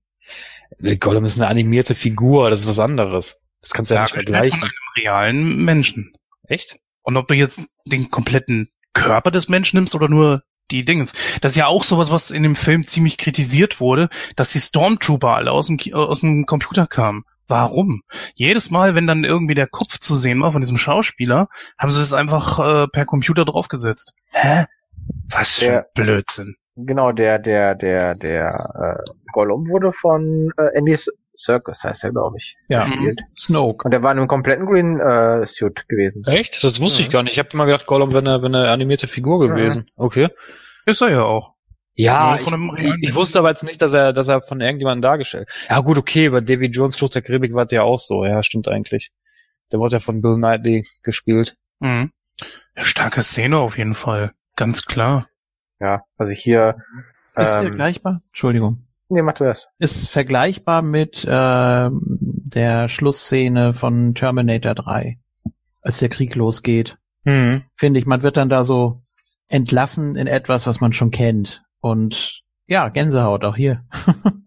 Gollum 1.00 1.24
ist 1.24 1.38
eine 1.38 1.48
animierte 1.48 1.94
Figur, 1.94 2.50
das 2.50 2.62
ist 2.62 2.68
was 2.68 2.78
anderes. 2.78 3.40
Das 3.60 3.72
kannst 3.72 3.90
du 3.90 3.94
ja 3.96 4.02
nicht 4.02 4.14
Dargestellt 4.14 4.50
von 4.50 4.58
vergleichen. 4.58 4.62
einem 4.62 5.04
realen 5.04 5.64
Menschen. 5.64 6.12
Echt? 6.44 6.78
Und 7.02 7.16
ob 7.16 7.28
du 7.28 7.34
jetzt 7.34 7.62
den 7.86 8.10
kompletten 8.10 8.70
Körper 8.96 9.30
des 9.30 9.48
Menschen 9.48 9.76
nimmst 9.76 9.94
oder 9.94 10.08
nur 10.08 10.42
die 10.70 10.84
Dingens. 10.84 11.12
Das 11.42 11.52
ist 11.52 11.56
ja 11.56 11.66
auch 11.66 11.84
sowas, 11.84 12.10
was 12.10 12.30
in 12.32 12.42
dem 12.42 12.56
Film 12.56 12.88
ziemlich 12.88 13.18
kritisiert 13.18 13.78
wurde, 13.80 14.08
dass 14.34 14.50
die 14.50 14.58
Stormtrooper 14.60 15.28
alle 15.36 15.52
aus 15.52 15.66
dem, 15.68 15.76
Ki- 15.76 15.94
aus 15.94 16.20
dem 16.20 16.44
Computer 16.46 16.86
kamen. 16.86 17.22
Warum? 17.46 18.02
Jedes 18.34 18.70
Mal, 18.72 18.96
wenn 18.96 19.06
dann 19.06 19.22
irgendwie 19.22 19.54
der 19.54 19.68
Kopf 19.68 20.00
zu 20.00 20.16
sehen 20.16 20.40
war 20.40 20.50
von 20.50 20.60
diesem 20.62 20.78
Schauspieler, 20.78 21.46
haben 21.78 21.90
sie 21.90 22.00
es 22.00 22.12
einfach 22.12 22.58
äh, 22.58 22.88
per 22.88 23.04
Computer 23.04 23.44
draufgesetzt. 23.44 24.12
Hä? 24.32 24.64
Was 25.28 25.54
für 25.54 25.64
Der- 25.66 25.86
Blödsinn. 25.94 26.56
Genau, 26.74 27.12
der, 27.12 27.38
der, 27.38 27.74
der, 27.74 28.16
der 28.16 28.98
äh, 28.98 29.10
Gollum 29.32 29.68
wurde 29.68 29.92
von 29.92 30.50
äh, 30.58 30.76
Andy 30.76 30.98
Circus, 31.38 31.82
heißt 31.84 32.04
er, 32.04 32.10
glaube 32.12 32.36
ich, 32.38 32.56
Ja. 32.68 32.84
gespielt. 32.84 33.20
Snoke. 33.36 33.84
Und 33.84 33.90
der 33.90 34.02
war 34.02 34.12
in 34.12 34.18
einem 34.18 34.28
kompletten 34.28 34.66
Green 34.66 34.98
äh, 35.00 35.46
Suit 35.46 35.86
gewesen. 35.88 36.24
Echt? 36.26 36.62
Das 36.64 36.80
wusste 36.80 37.02
ich 37.02 37.08
Mhm. 37.08 37.12
gar 37.12 37.22
nicht. 37.22 37.32
Ich 37.34 37.38
habe 37.38 37.48
immer 37.52 37.66
gedacht, 37.66 37.86
Gollum 37.86 38.10
wäre 38.12 38.20
eine, 38.20 38.40
wär 38.42 38.46
eine 38.46 38.68
animierte 38.70 39.06
Figur 39.06 39.38
gewesen. 39.40 39.90
Okay. 39.96 40.28
Ist 40.86 41.00
er 41.00 41.10
ja 41.10 41.22
auch. 41.22 41.54
Ja, 41.98 42.26
Nur 42.28 42.34
ich, 42.36 42.42
von 42.42 42.54
einem 42.54 42.98
ich, 43.00 43.14
wusste 43.14 43.38
aber 43.38 43.48
jetzt 43.48 43.64
nicht, 43.64 43.80
dass 43.80 43.92
er, 43.94 44.12
dass 44.12 44.28
er 44.28 44.42
von 44.42 44.60
irgendjemandem 44.60 45.00
dargestellt. 45.02 45.48
Ja 45.70 45.80
gut, 45.80 45.96
okay, 45.96 46.28
bei 46.28 46.40
Davy 46.40 46.66
Jones 46.66 46.96
Flucht 46.96 47.14
der 47.14 47.22
Karibik 47.22 47.54
war 47.54 47.64
es 47.64 47.70
ja 47.72 47.82
auch 47.82 47.98
so. 47.98 48.24
Ja, 48.24 48.42
stimmt 48.42 48.68
eigentlich. 48.68 49.12
Der 49.72 49.78
wurde 49.78 49.94
ja 49.96 50.00
von 50.00 50.20
Bill 50.20 50.34
Knightley 50.36 50.86
gespielt. 51.02 51.56
Mhm. 51.80 52.12
Ja, 52.76 52.82
starke 52.82 53.22
Szene 53.22 53.56
auf 53.56 53.78
jeden 53.78 53.94
Fall. 53.94 54.32
Ganz 54.56 54.84
klar. 54.84 55.28
Ja, 55.80 56.02
also 56.18 56.32
hier. 56.32 56.76
Ist 57.34 57.54
Ähm, 57.54 57.62
vergleichbar? 57.62 58.20
Entschuldigung. 58.28 58.85
Nee, 59.08 59.22
mach 59.22 59.34
du 59.34 59.44
das. 59.44 59.66
Ist 59.78 60.08
vergleichbar 60.08 60.82
mit 60.82 61.26
ähm, 61.28 62.00
der 62.54 62.88
Schlussszene 62.88 63.74
von 63.74 64.14
Terminator 64.14 64.74
3, 64.74 65.18
als 65.82 65.98
der 65.98 66.08
Krieg 66.08 66.34
losgeht. 66.34 66.98
Mhm. 67.24 67.64
Finde 67.74 68.00
ich, 68.00 68.06
man 68.06 68.22
wird 68.22 68.36
dann 68.36 68.48
da 68.48 68.64
so 68.64 68.98
entlassen 69.48 70.16
in 70.16 70.26
etwas, 70.26 70.66
was 70.66 70.80
man 70.80 70.92
schon 70.92 71.10
kennt. 71.10 71.62
Und 71.80 72.42
ja, 72.66 72.88
Gänsehaut 72.88 73.44
auch 73.44 73.56
hier. 73.56 73.80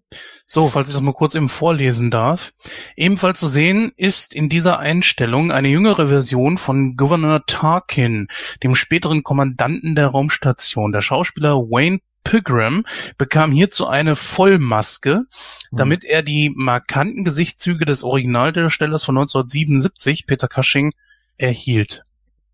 So, 0.51 0.67
falls 0.67 0.89
ich 0.89 0.95
das 0.95 1.03
mal 1.03 1.13
kurz 1.13 1.35
eben 1.35 1.47
vorlesen 1.47 2.09
darf. 2.09 2.53
Ebenfalls 2.95 3.39
zu 3.39 3.45
sehen 3.45 3.91
ist 3.97 4.33
in 4.33 4.49
dieser 4.49 4.79
Einstellung 4.79 5.51
eine 5.51 5.67
jüngere 5.67 6.07
Version 6.07 6.57
von 6.57 6.95
Gouverneur 6.97 7.43
Tarkin, 7.45 8.29
dem 8.63 8.73
späteren 8.73 9.21
Kommandanten 9.21 9.93
der 9.93 10.07
Raumstation. 10.07 10.91
Der 10.91 11.01
Schauspieler 11.01 11.55
Wayne 11.57 11.99
Pigram 12.30 12.85
bekam 13.17 13.51
hierzu 13.51 13.88
eine 13.88 14.16
Vollmaske, 14.16 15.24
damit 15.72 16.06
er 16.06 16.22
die 16.22 16.53
markanten 16.56 17.24
Gesichtszüge 17.24 17.85
des 17.85 18.03
Originaldarstellers 18.03 19.03
von 19.03 19.17
1977, 19.17 20.27
Peter 20.27 20.48
Cushing, 20.48 20.93
erhielt. 21.38 22.06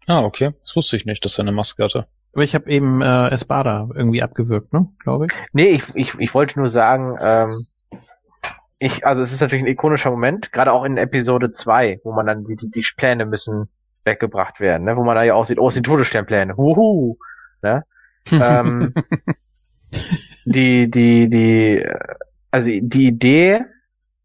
Ah, 0.08 0.24
okay. 0.24 0.54
Das 0.64 0.78
wusste 0.78 0.96
ich 0.96 1.06
nicht, 1.06 1.26
dass 1.26 1.38
er 1.38 1.42
eine 1.42 1.52
Maske 1.52 1.84
hatte. 1.84 2.08
Aber 2.32 2.44
ich 2.44 2.56
habe 2.56 2.70
eben 2.70 3.02
äh, 3.02 3.30
Espada 3.30 3.90
irgendwie 3.94 4.24
abgewürgt, 4.24 4.72
ne? 4.72 4.88
Glaube 5.00 5.26
ich. 5.26 5.34
Nee, 5.52 5.72
ich, 5.72 5.84
ich, 5.94 6.20
ich 6.20 6.34
wollte 6.34 6.58
nur 6.58 6.70
sagen, 6.70 7.18
ähm, 7.22 7.68
ich, 8.80 9.06
also 9.06 9.24
es 9.24 9.34
ist 9.34 9.42
natürlich 9.42 9.66
ein 9.66 9.72
ikonischer 9.72 10.12
Moment, 10.12 10.54
gerade 10.54 10.72
auch 10.72 10.86
in 10.86 10.98
Episode 10.98 11.52
2, 11.52 12.00
wo 12.04 12.14
man 12.14 12.28
dann 12.28 12.46
die, 12.46 12.56
die, 12.56 12.70
die 12.70 12.86
Pläne 12.96 13.26
müssen 13.26 13.68
weggebracht 14.06 14.62
werden, 14.62 14.86
ne? 14.86 14.96
wo 14.96 15.04
man 15.04 15.16
da 15.16 15.24
ja 15.24 15.34
auch 15.34 15.46
sieht, 15.46 15.60
oh, 15.60 15.68
es 15.68 15.74
sind 15.74 15.86
Todessternpläne, 15.86 16.56
huhu, 16.56 17.18
ne? 17.62 17.84
ähm, 18.32 18.94
die, 20.46 20.90
die, 20.90 21.30
die, 21.30 21.86
also 22.52 22.70
die 22.70 23.08
Idee, 23.08 23.66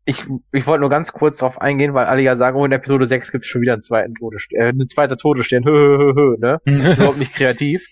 ich, 0.05 0.25
ich 0.53 0.67
wollte 0.67 0.81
nur 0.81 0.91
ganz 0.91 1.13
kurz 1.13 1.39
darauf 1.39 1.61
eingehen, 1.61 1.95
weil 1.95 2.07
alle 2.07 2.23
ja 2.23 2.37
sagen, 2.37 2.57
oh, 2.57 2.65
in 2.65 2.73
Episode 2.73 3.07
6 3.07 3.33
gibt 3.33 3.45
es 3.45 3.51
schon 3.51 3.61
wieder 3.63 3.75
einen 3.75 3.83
zweiten 3.83 4.15
Todesstern, 4.15 4.61
äh, 4.61 4.69
einen 4.69 4.89
zweiten 4.89 5.19
Todesstern, 5.19 5.65
hö, 5.67 5.71
hö, 5.73 5.99
hö, 5.99 6.15
hö, 6.15 6.37
ne? 6.39 6.61
ist 6.65 6.99
überhaupt 6.99 7.19
nicht 7.19 7.35
kreativ. 7.35 7.87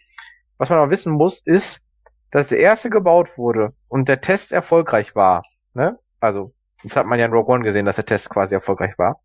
Was 0.59 0.71
man 0.71 0.79
aber 0.79 0.91
wissen 0.91 1.13
muss, 1.13 1.41
ist, 1.45 1.81
dass 2.31 2.49
der 2.49 2.59
erste 2.59 2.91
gebaut 2.91 3.29
wurde 3.37 3.73
und 3.89 4.09
der 4.09 4.21
Test 4.21 4.53
erfolgreich 4.53 5.15
war. 5.15 5.43
Ne? 5.75 5.99
Also, 6.21 6.53
das 6.83 6.97
hat 6.97 7.07
man 7.07 7.19
ja 7.19 7.27
in 7.27 7.33
Rogue 7.33 7.55
One 7.55 7.65
gesehen, 7.65 7.87
dass 7.87 7.97
der 7.97 8.07
Test 8.07 8.29
quasi 8.31 8.55
erfolgreich 8.55 8.99
war. 8.99 9.21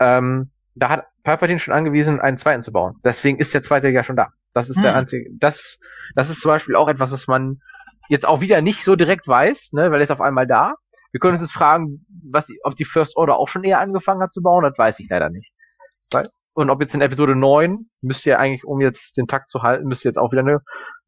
ähm, 0.00 0.50
da 0.76 0.88
hat 0.88 1.06
Palpatine 1.22 1.60
schon 1.60 1.72
angewiesen, 1.72 2.20
einen 2.20 2.36
zweiten 2.36 2.62
zu 2.64 2.72
bauen. 2.72 2.96
Deswegen 3.04 3.38
ist 3.38 3.54
der 3.54 3.62
zweite 3.62 3.88
ja 3.90 4.02
schon 4.02 4.16
da. 4.16 4.30
Das 4.54 4.68
ist 4.68 4.82
der 4.82 4.90
Hm. 4.90 4.98
einzige, 4.98 5.30
das, 5.38 5.78
das 6.16 6.30
ist 6.30 6.40
zum 6.42 6.50
Beispiel 6.50 6.74
auch 6.74 6.88
etwas, 6.88 7.12
was 7.12 7.28
man 7.28 7.60
jetzt 8.08 8.26
auch 8.26 8.40
wieder 8.40 8.60
nicht 8.60 8.84
so 8.84 8.96
direkt 8.96 9.26
weiß, 9.26 9.72
ne, 9.72 9.90
weil 9.90 10.00
er 10.00 10.04
ist 10.04 10.10
auf 10.12 10.20
einmal 10.20 10.46
da. 10.46 10.74
Wir 11.12 11.20
können 11.20 11.34
uns 11.34 11.42
jetzt 11.42 11.52
fragen, 11.54 12.04
was, 12.30 12.48
ob 12.64 12.74
die 12.76 12.84
First 12.84 13.16
Order 13.16 13.36
auch 13.36 13.48
schon 13.48 13.64
eher 13.64 13.78
angefangen 13.78 14.20
hat 14.20 14.32
zu 14.32 14.42
bauen, 14.42 14.64
das 14.64 14.76
weiß 14.76 14.98
ich 14.98 15.08
leider 15.08 15.30
nicht. 15.30 15.52
Weil, 16.10 16.28
und 16.54 16.70
ob 16.70 16.80
jetzt 16.80 16.94
in 16.94 17.00
Episode 17.00 17.36
9, 17.36 17.88
müsste 18.00 18.30
ja 18.30 18.38
eigentlich, 18.38 18.64
um 18.64 18.80
jetzt 18.80 19.16
den 19.16 19.26
Takt 19.26 19.50
zu 19.50 19.62
halten, 19.62 19.86
müsste 19.86 20.08
jetzt 20.08 20.18
auch 20.18 20.32
wieder 20.32 20.42
eine 20.42 20.60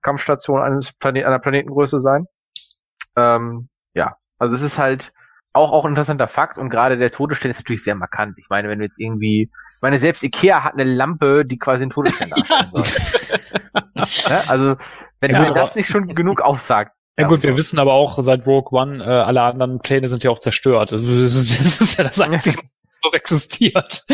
Kampfstation 0.03 0.61
eines 0.61 0.93
Plane 0.93 1.27
einer 1.27 1.39
Planetengröße 1.39 2.01
sein. 2.01 2.27
Ähm, 3.17 3.69
ja, 3.95 4.17
also 4.39 4.55
es 4.55 4.63
ist 4.63 4.79
halt 4.79 5.13
auch, 5.53 5.73
auch 5.73 5.85
ein 5.85 5.93
interessanter 5.93 6.29
Fakt 6.29 6.59
und 6.59 6.71
gerade 6.71 6.99
der 6.99 7.11
Todesstern 7.11 7.51
ist 7.51 7.59
natürlich 7.59 7.83
sehr 7.83 7.95
markant. 7.95 8.39
Ich 8.39 8.49
meine, 8.49 8.69
wenn 8.69 8.79
du 8.79 8.85
jetzt 8.85 9.01
irgendwie, 9.01 9.51
ich 9.51 9.83
meine, 9.83 9.99
selbst 9.99 10.23
Ikea 10.23 10.63
hat 10.63 10.75
eine 10.75 10.85
Lampe, 10.85 11.45
die 11.45 11.59
quasi 11.59 11.83
einen 11.83 11.91
Todesstern 11.91 12.31
darstellen 12.31 12.71
soll. 12.73 12.83
ne? 14.29 14.43
Also, 14.49 14.77
wenn 15.21 15.31
Ja, 15.33 15.53
das 15.53 15.75
nicht 15.75 15.89
schon 15.89 16.15
genug 16.15 16.41
aussagt. 16.41 16.93
Ja 17.19 17.27
gut, 17.27 17.43
wir 17.43 17.57
wissen 17.57 17.79
aber 17.79 17.95
auch 17.95 18.19
seit 18.21 18.47
Rogue 18.47 18.79
One, 18.79 19.03
äh, 19.03 19.09
alle 19.09 19.41
anderen 19.41 19.79
Pläne 19.79 20.09
sind 20.09 20.23
ja 20.23 20.31
auch 20.31 20.39
zerstört. 20.39 20.93
Also, 20.93 20.99
Das 20.99 21.35
ist, 21.35 21.59
das 21.59 21.81
ist 21.81 21.99
ja 21.99 22.05
das 22.05 22.21
Einzige, 22.21 22.59
was 22.59 23.01
noch 23.03 23.15
existiert. 23.15 24.05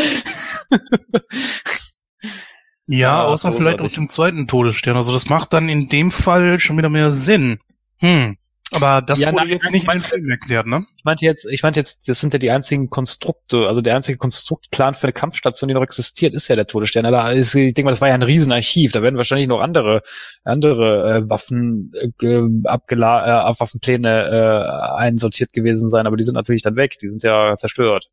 Ja, 2.85 2.97
Ja, 2.97 3.23
außer 3.25 3.51
vielleicht 3.51 3.81
auf 3.81 3.93
dem 3.93 4.09
zweiten 4.09 4.47
Todesstern. 4.47 4.95
Also 4.95 5.13
das 5.13 5.29
macht 5.29 5.53
dann 5.53 5.69
in 5.69 5.89
dem 5.89 6.11
Fall 6.11 6.59
schon 6.59 6.77
wieder 6.77 6.89
mehr 6.89 7.11
Sinn. 7.11 7.59
Hm. 7.97 8.37
Aber 8.75 9.01
das 9.01 9.19
Ja, 9.19 9.27
wurde 9.31 9.37
nein, 9.43 9.49
jetzt 9.49 9.71
nicht 9.71 9.75
ich 9.75 9.81
in 9.81 9.81
den 9.81 9.85
meine- 9.87 9.99
Film 10.01 10.23
erklärt, 10.29 10.65
ne? 10.67 10.85
Ich 10.97 11.03
meinte 11.03 11.25
jetzt, 11.25 11.45
ich 11.45 11.63
meinte 11.63 11.79
jetzt, 11.79 12.07
das 12.07 12.19
sind 12.19 12.33
ja 12.33 12.39
die 12.39 12.49
einzigen 12.51 12.89
Konstrukte, 12.89 13.67
also 13.67 13.81
der 13.81 13.95
einzige 13.95 14.17
Konstruktplan 14.17 14.93
für 14.95 15.03
eine 15.03 15.13
Kampfstation, 15.13 15.67
die 15.67 15.73
noch 15.73 15.83
existiert, 15.83 16.33
ist 16.33 16.47
ja 16.47 16.55
der 16.55 16.65
Todesstern. 16.67 17.03
Da 17.03 17.31
ist, 17.31 17.53
ich 17.55 17.73
denke 17.73 17.85
mal, 17.85 17.91
das 17.91 18.01
war 18.01 18.07
ja 18.07 18.13
ein 18.13 18.23
Riesenarchiv. 18.23 18.91
Da 18.91 19.01
werden 19.01 19.17
wahrscheinlich 19.17 19.47
noch 19.47 19.59
andere, 19.61 20.01
andere 20.43 21.17
äh, 21.25 21.29
Waffen, 21.29 21.91
äh, 21.99 22.09
ge- 22.17 22.47
abgela 22.65 23.49
äh, 23.49 23.59
Waffenpläne 23.59 24.25
äh, 24.29 24.97
einsortiert 24.97 25.53
gewesen 25.53 25.89
sein, 25.89 26.07
aber 26.07 26.17
die 26.17 26.23
sind 26.23 26.35
natürlich 26.35 26.61
dann 26.61 26.75
weg. 26.75 26.97
Die 26.99 27.09
sind 27.09 27.23
ja 27.23 27.55
zerstört. 27.57 28.07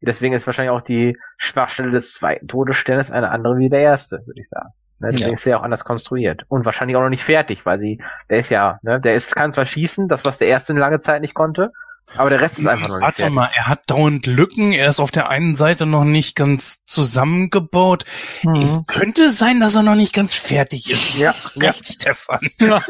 Deswegen 0.00 0.34
ist 0.34 0.46
wahrscheinlich 0.46 0.70
auch 0.70 0.82
die 0.82 1.16
Schwachstelle 1.38 1.90
des 1.90 2.12
zweiten 2.12 2.46
Todessternes 2.48 3.10
eine 3.10 3.30
andere 3.30 3.58
wie 3.58 3.68
der 3.70 3.80
erste, 3.80 4.22
würde 4.26 4.40
ich 4.40 4.48
sagen. 4.48 4.68
Ne, 4.98 5.10
deswegen 5.12 5.30
Ja. 5.30 5.34
ist 5.34 5.44
ja 5.44 5.58
auch 5.58 5.62
anders 5.62 5.84
konstruiert. 5.84 6.44
Und 6.48 6.64
wahrscheinlich 6.64 6.96
auch 6.96 7.02
noch 7.02 7.10
nicht 7.10 7.24
fertig, 7.24 7.66
weil 7.66 7.78
sie, 7.78 8.02
der 8.30 8.38
ist 8.38 8.50
ja, 8.50 8.78
ne, 8.82 9.00
der 9.00 9.14
ist, 9.14 9.34
kann 9.34 9.52
zwar 9.52 9.66
schießen, 9.66 10.08
das 10.08 10.24
was 10.24 10.38
der 10.38 10.48
erste 10.48 10.72
eine 10.72 10.80
lange 10.80 11.00
Zeit 11.00 11.20
nicht 11.20 11.34
konnte, 11.34 11.72
aber 12.16 12.30
der 12.30 12.40
Rest 12.40 12.58
ist 12.58 12.66
einfach 12.66 12.88
noch 12.88 12.96
nicht 12.96 13.04
Warte 13.04 13.22
fertig. 13.22 13.34
mal, 13.34 13.50
er 13.54 13.66
hat 13.68 13.82
dauernd 13.90 14.26
Lücken, 14.26 14.72
er 14.72 14.88
ist 14.88 15.00
auf 15.00 15.10
der 15.10 15.28
einen 15.28 15.56
Seite 15.56 15.86
noch 15.86 16.04
nicht 16.04 16.36
ganz 16.36 16.84
zusammengebaut. 16.86 18.04
Mhm. 18.42 18.84
Könnte 18.86 19.30
sein, 19.30 19.60
dass 19.60 19.74
er 19.74 19.82
noch 19.82 19.96
nicht 19.96 20.12
ganz 20.12 20.32
fertig 20.34 20.90
ist. 20.90 21.14
Ja, 21.16 21.28
hast 21.28 21.56
ja. 21.56 21.70
recht, 21.70 21.86
Stefan. 21.94 22.40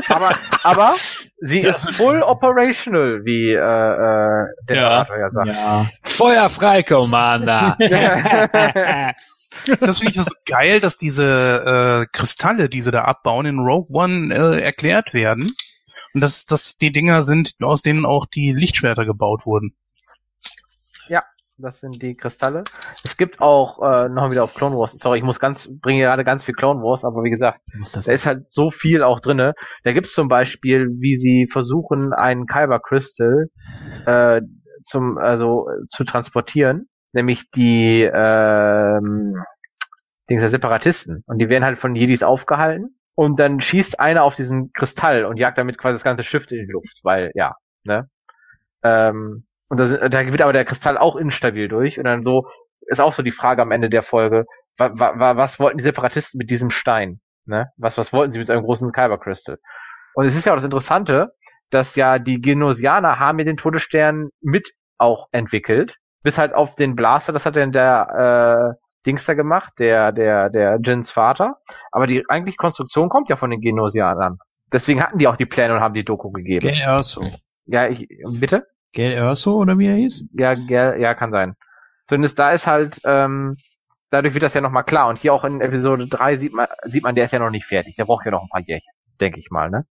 Aber, 0.08 0.36
aber 0.62 0.94
sie 1.40 1.60
Das- 1.60 1.86
ist 1.86 1.96
full 1.96 2.22
operational, 2.22 3.22
wie 3.24 3.52
äh, 3.52 3.56
äh, 3.56 4.46
der 4.68 4.76
Ja. 4.76 5.06
Ja 5.18 5.30
sagt. 5.30 5.48
Ja. 5.48 5.86
Feuer 6.04 6.48
frei, 6.48 6.82
Commander! 6.82 7.76
Das 9.80 10.00
finde 10.00 10.12
ich 10.16 10.20
so 10.22 10.34
geil, 10.44 10.80
dass 10.80 10.98
diese 10.98 12.04
äh, 12.04 12.06
Kristalle, 12.14 12.68
die 12.68 12.82
sie 12.82 12.90
da 12.90 13.04
abbauen, 13.04 13.46
in 13.46 13.58
Rogue 13.58 13.88
One 13.90 14.34
äh, 14.34 14.60
erklärt 14.60 15.14
werden. 15.14 15.54
Und 16.16 16.22
dass 16.22 16.46
das 16.46 16.78
die 16.78 16.92
Dinger 16.92 17.22
sind, 17.22 17.52
aus 17.60 17.82
denen 17.82 18.06
auch 18.06 18.24
die 18.24 18.54
Lichtschwerter 18.54 19.04
gebaut 19.04 19.44
wurden. 19.44 19.76
Das 21.58 21.80
sind 21.80 22.02
die 22.02 22.14
Kristalle. 22.14 22.64
Es 23.02 23.16
gibt 23.16 23.40
auch 23.40 23.80
äh, 23.80 24.10
noch 24.10 24.30
wieder 24.30 24.44
auf 24.44 24.54
Clone 24.54 24.76
Wars. 24.76 24.92
Sorry, 24.92 25.18
ich 25.18 25.24
muss 25.24 25.40
ganz 25.40 25.70
bringe 25.80 26.02
gerade 26.02 26.22
ganz 26.22 26.44
viel 26.44 26.54
Clone 26.54 26.82
Wars, 26.82 27.02
aber 27.02 27.22
wie 27.22 27.30
gesagt, 27.30 27.60
Muss 27.78 27.92
das 27.92 28.04
da 28.04 28.12
ist 28.12 28.26
halt 28.26 28.50
so 28.50 28.70
viel 28.70 29.02
auch 29.02 29.20
drinne. 29.20 29.54
Da 29.82 29.92
gibt's 29.92 30.12
zum 30.12 30.28
Beispiel, 30.28 30.86
wie 31.00 31.16
sie 31.16 31.48
versuchen, 31.50 32.12
einen 32.12 32.46
Kyber 32.46 32.78
Crystal 32.80 33.46
äh, 34.04 34.42
zum 34.84 35.16
also 35.16 35.66
zu 35.88 36.04
transportieren, 36.04 36.88
nämlich 37.12 37.50
die 37.50 38.02
ähm, 38.02 39.42
Dings 40.28 40.40
der 40.40 40.50
Separatisten. 40.50 41.24
Und 41.26 41.38
die 41.38 41.48
werden 41.48 41.64
halt 41.64 41.78
von 41.78 41.96
Jedis 41.96 42.22
aufgehalten. 42.22 42.98
Und 43.16 43.40
dann 43.40 43.60
schießt 43.62 44.00
einer 44.00 44.24
auf 44.24 44.36
diesen 44.36 44.72
Kristall 44.74 45.26
und 45.26 45.38
jagt 45.38 45.58
damit 45.58 45.78
quasi 45.78 45.94
das 45.96 46.04
ganze 46.04 46.24
Schiff 46.24 46.50
in 46.52 46.66
die 46.66 46.72
Luft, 46.72 47.00
weil 47.04 47.32
ja, 47.34 47.56
ne? 47.86 48.08
Ähm, 48.82 49.46
und 49.68 49.78
da, 49.78 49.86
sind- 49.86 50.14
da 50.14 50.26
wird 50.26 50.42
aber 50.42 50.52
der 50.52 50.64
Kristall 50.64 50.98
auch 50.98 51.16
instabil 51.16 51.68
durch. 51.68 51.98
Und 51.98 52.04
dann 52.04 52.24
so 52.24 52.48
ist 52.82 53.00
auch 53.00 53.12
so 53.14 53.22
die 53.22 53.32
Frage 53.32 53.62
am 53.62 53.72
Ende 53.72 53.90
der 53.90 54.02
Folge, 54.02 54.46
wa, 54.78 54.90
wa, 54.94 55.18
wa, 55.18 55.36
was 55.36 55.58
wollten 55.60 55.78
die 55.78 55.84
Separatisten 55.84 56.38
mit 56.38 56.50
diesem 56.50 56.70
Stein? 56.70 57.20
Ne? 57.46 57.70
Was, 57.76 57.98
was 57.98 58.12
wollten 58.12 58.32
sie 58.32 58.38
mit 58.38 58.46
so 58.46 58.52
einem 58.52 58.64
großen 58.64 58.92
Kyber 58.92 59.18
Crystal? 59.18 59.58
Und 60.14 60.26
es 60.26 60.36
ist 60.36 60.46
ja 60.46 60.52
auch 60.52 60.56
das 60.56 60.64
Interessante, 60.64 61.32
dass 61.70 61.96
ja 61.96 62.18
die 62.18 62.40
Genosianer 62.40 63.18
haben 63.18 63.38
ja 63.38 63.44
den 63.44 63.56
Todesstern 63.56 64.30
mit 64.40 64.70
auch 64.98 65.28
entwickelt, 65.32 65.96
bis 66.22 66.38
halt 66.38 66.54
auf 66.54 66.76
den 66.76 66.96
Blaster, 66.96 67.32
das 67.32 67.44
hat 67.46 67.56
dann 67.56 67.72
der 67.72 68.76
äh, 68.78 68.85
Dings 69.06 69.24
da 69.24 69.34
gemacht, 69.34 69.74
der, 69.78 70.12
der, 70.12 70.50
der 70.50 70.78
Jins 70.82 71.10
Vater. 71.10 71.58
Aber 71.92 72.06
die 72.06 72.24
eigentlich 72.28 72.56
Konstruktion 72.56 73.08
kommt 73.08 73.30
ja 73.30 73.36
von 73.36 73.50
den 73.50 73.60
Genosianern. 73.60 74.38
Deswegen 74.72 75.02
hatten 75.02 75.18
die 75.18 75.28
auch 75.28 75.36
die 75.36 75.46
Pläne 75.46 75.74
und 75.74 75.80
haben 75.80 75.94
die 75.94 76.04
Doku 76.04 76.30
gegeben. 76.30 76.66
Gail 76.66 76.80
Erso. 76.80 77.22
Ja, 77.66 77.86
ich, 77.86 78.08
bitte? 78.28 78.66
Gail 78.92 79.12
Erso 79.12 79.54
oder 79.56 79.78
wie 79.78 79.86
er 79.86 79.94
hieß? 79.94 80.24
Ja, 80.32 80.52
ja, 80.52 80.96
ja, 80.96 81.14
kann 81.14 81.30
sein. 81.30 81.54
Zumindest 82.06 82.38
da 82.38 82.50
ist 82.50 82.66
halt, 82.66 83.00
ähm, 83.04 83.56
dadurch 84.10 84.34
wird 84.34 84.42
das 84.42 84.54
ja 84.54 84.60
nochmal 84.60 84.84
klar. 84.84 85.08
Und 85.08 85.18
hier 85.18 85.32
auch 85.32 85.44
in 85.44 85.60
Episode 85.60 86.06
3 86.08 86.38
sieht 86.38 86.52
man, 86.52 86.66
sieht 86.84 87.04
man, 87.04 87.14
der 87.14 87.24
ist 87.24 87.32
ja 87.32 87.38
noch 87.38 87.50
nicht 87.50 87.66
fertig. 87.66 87.96
Der 87.96 88.04
braucht 88.04 88.24
ja 88.24 88.30
noch 88.32 88.42
ein 88.42 88.48
paar 88.48 88.62
Jährchen, 88.62 88.92
denke 89.20 89.38
ich 89.38 89.50
mal, 89.50 89.70
ne? 89.70 89.86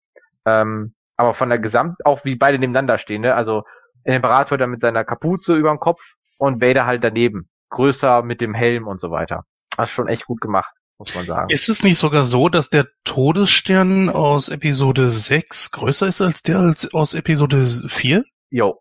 Ähm, 0.46 0.94
aber 1.16 1.34
von 1.34 1.50
der 1.50 1.58
Gesamt, 1.58 2.04
auch 2.04 2.24
wie 2.24 2.36
beide 2.36 2.58
nebeneinander 2.58 2.98
stehen, 2.98 3.22
ne? 3.22 3.34
Also, 3.34 3.64
der 4.06 4.16
Imperator 4.16 4.58
dann 4.58 4.70
mit 4.70 4.80
seiner 4.80 5.04
Kapuze 5.04 5.54
über 5.54 5.70
dem 5.70 5.78
Kopf 5.78 6.14
und 6.38 6.60
Vader 6.60 6.86
halt 6.86 7.04
daneben. 7.04 7.48
Größer 7.72 8.22
mit 8.22 8.40
dem 8.40 8.54
Helm 8.54 8.86
und 8.86 9.00
so 9.00 9.10
weiter. 9.10 9.44
Das 9.76 9.88
ist 9.88 9.94
schon 9.94 10.08
echt 10.08 10.26
gut 10.26 10.40
gemacht, 10.40 10.72
muss 10.98 11.14
man 11.14 11.24
sagen. 11.24 11.50
Ist 11.50 11.68
es 11.68 11.82
nicht 11.82 11.98
sogar 11.98 12.22
so, 12.22 12.48
dass 12.48 12.70
der 12.70 12.86
Todesstern 13.04 14.08
aus 14.08 14.48
Episode 14.48 15.10
6 15.10 15.72
größer 15.72 16.06
ist 16.06 16.20
als 16.20 16.42
der 16.42 16.58
als 16.58 16.94
aus 16.94 17.14
Episode 17.14 17.64
4? 17.88 18.24
Jo. 18.50 18.80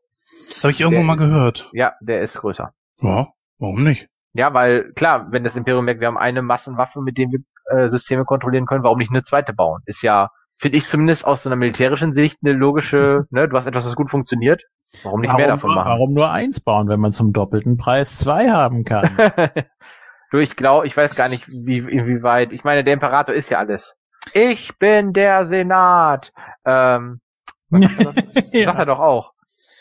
Das 0.50 0.64
habe 0.64 0.72
ich 0.72 0.82
irgendwo 0.82 1.00
Der 1.00 1.08
mal 1.08 1.16
gehört. 1.16 1.70
Ja, 1.74 1.94
der 2.02 2.22
ist 2.22 2.38
größer. 2.38 2.74
Ja, 3.00 3.30
warum 3.58 3.84
nicht? 3.84 4.10
Ja, 4.34 4.53
weil 4.53 4.92
klar, 4.94 5.28
wenn 5.32 5.44
das 5.44 5.56
Imperium 5.56 5.86
merkt, 5.86 6.02
wir 6.02 6.08
haben 6.08 6.18
eine 6.18 6.42
Massenwaffe, 6.42 7.02
mit 7.02 7.18
der 7.18 7.28
wir 7.28 7.40
äh, 7.72 7.90
Systeme 7.90 8.26
kontrollieren 8.26 8.66
können, 8.66 8.84
warum 8.84 9.00
nicht 9.00 9.11
eine 9.11 9.24
zweite 9.24 9.53
bauen? 9.53 9.82
Ist 9.86 10.03
ja, 10.03 10.30
finde 10.58 10.78
ich 10.78 10.88
zumindest 10.88 11.26
aus 11.26 11.44
so 11.44 11.50
einer 11.50 11.56
militärischen 11.56 12.14
Sicht 12.14 12.38
eine 12.44 12.53
logische, 12.53 13.26
ne, 13.32 13.48
du 13.48 13.58
hast 13.58 13.66
etwas, 13.66 13.86
das 13.86 13.95
gut 13.95 14.10
funktioniert, 14.10 14.64
warum 15.03 15.22
nicht 15.22 15.34
mehr 15.36 15.48
davon 15.48 15.74
machen? 15.74 15.90
warum 15.90 16.14
nur 16.14 16.32
eins 16.32 16.60
bauen, 16.60 16.88
wenn 16.90 17.00
man 17.00 17.11
zum 17.11 17.34
doppelten 17.34 17.78
Preis 17.78 18.18
zwei 18.18 18.50
haben 18.50 18.84
kann? 18.84 19.16
du, 20.32 20.38
ich 20.38 20.56
glaube, 20.56 20.88
ich 20.88 20.95
weiß 20.95 21.16
gar 21.16 21.30
nicht, 21.30 21.48
wie, 21.48 21.78
inwieweit, 21.80 22.53
ich 22.53 22.64
meine, 22.64 22.84
der 22.84 22.94
Imperator 22.94 23.34
ist 23.36 23.50
ja 23.50 23.60
alles. 23.60 23.95
Ich 24.34 24.78
bin 24.78 25.14
der 25.14 25.45
Senat. 25.48 26.32
Ähm, 26.66 27.22
sagt 27.72 28.80
er 28.80 28.86
doch 28.86 29.00
auch. 29.00 29.32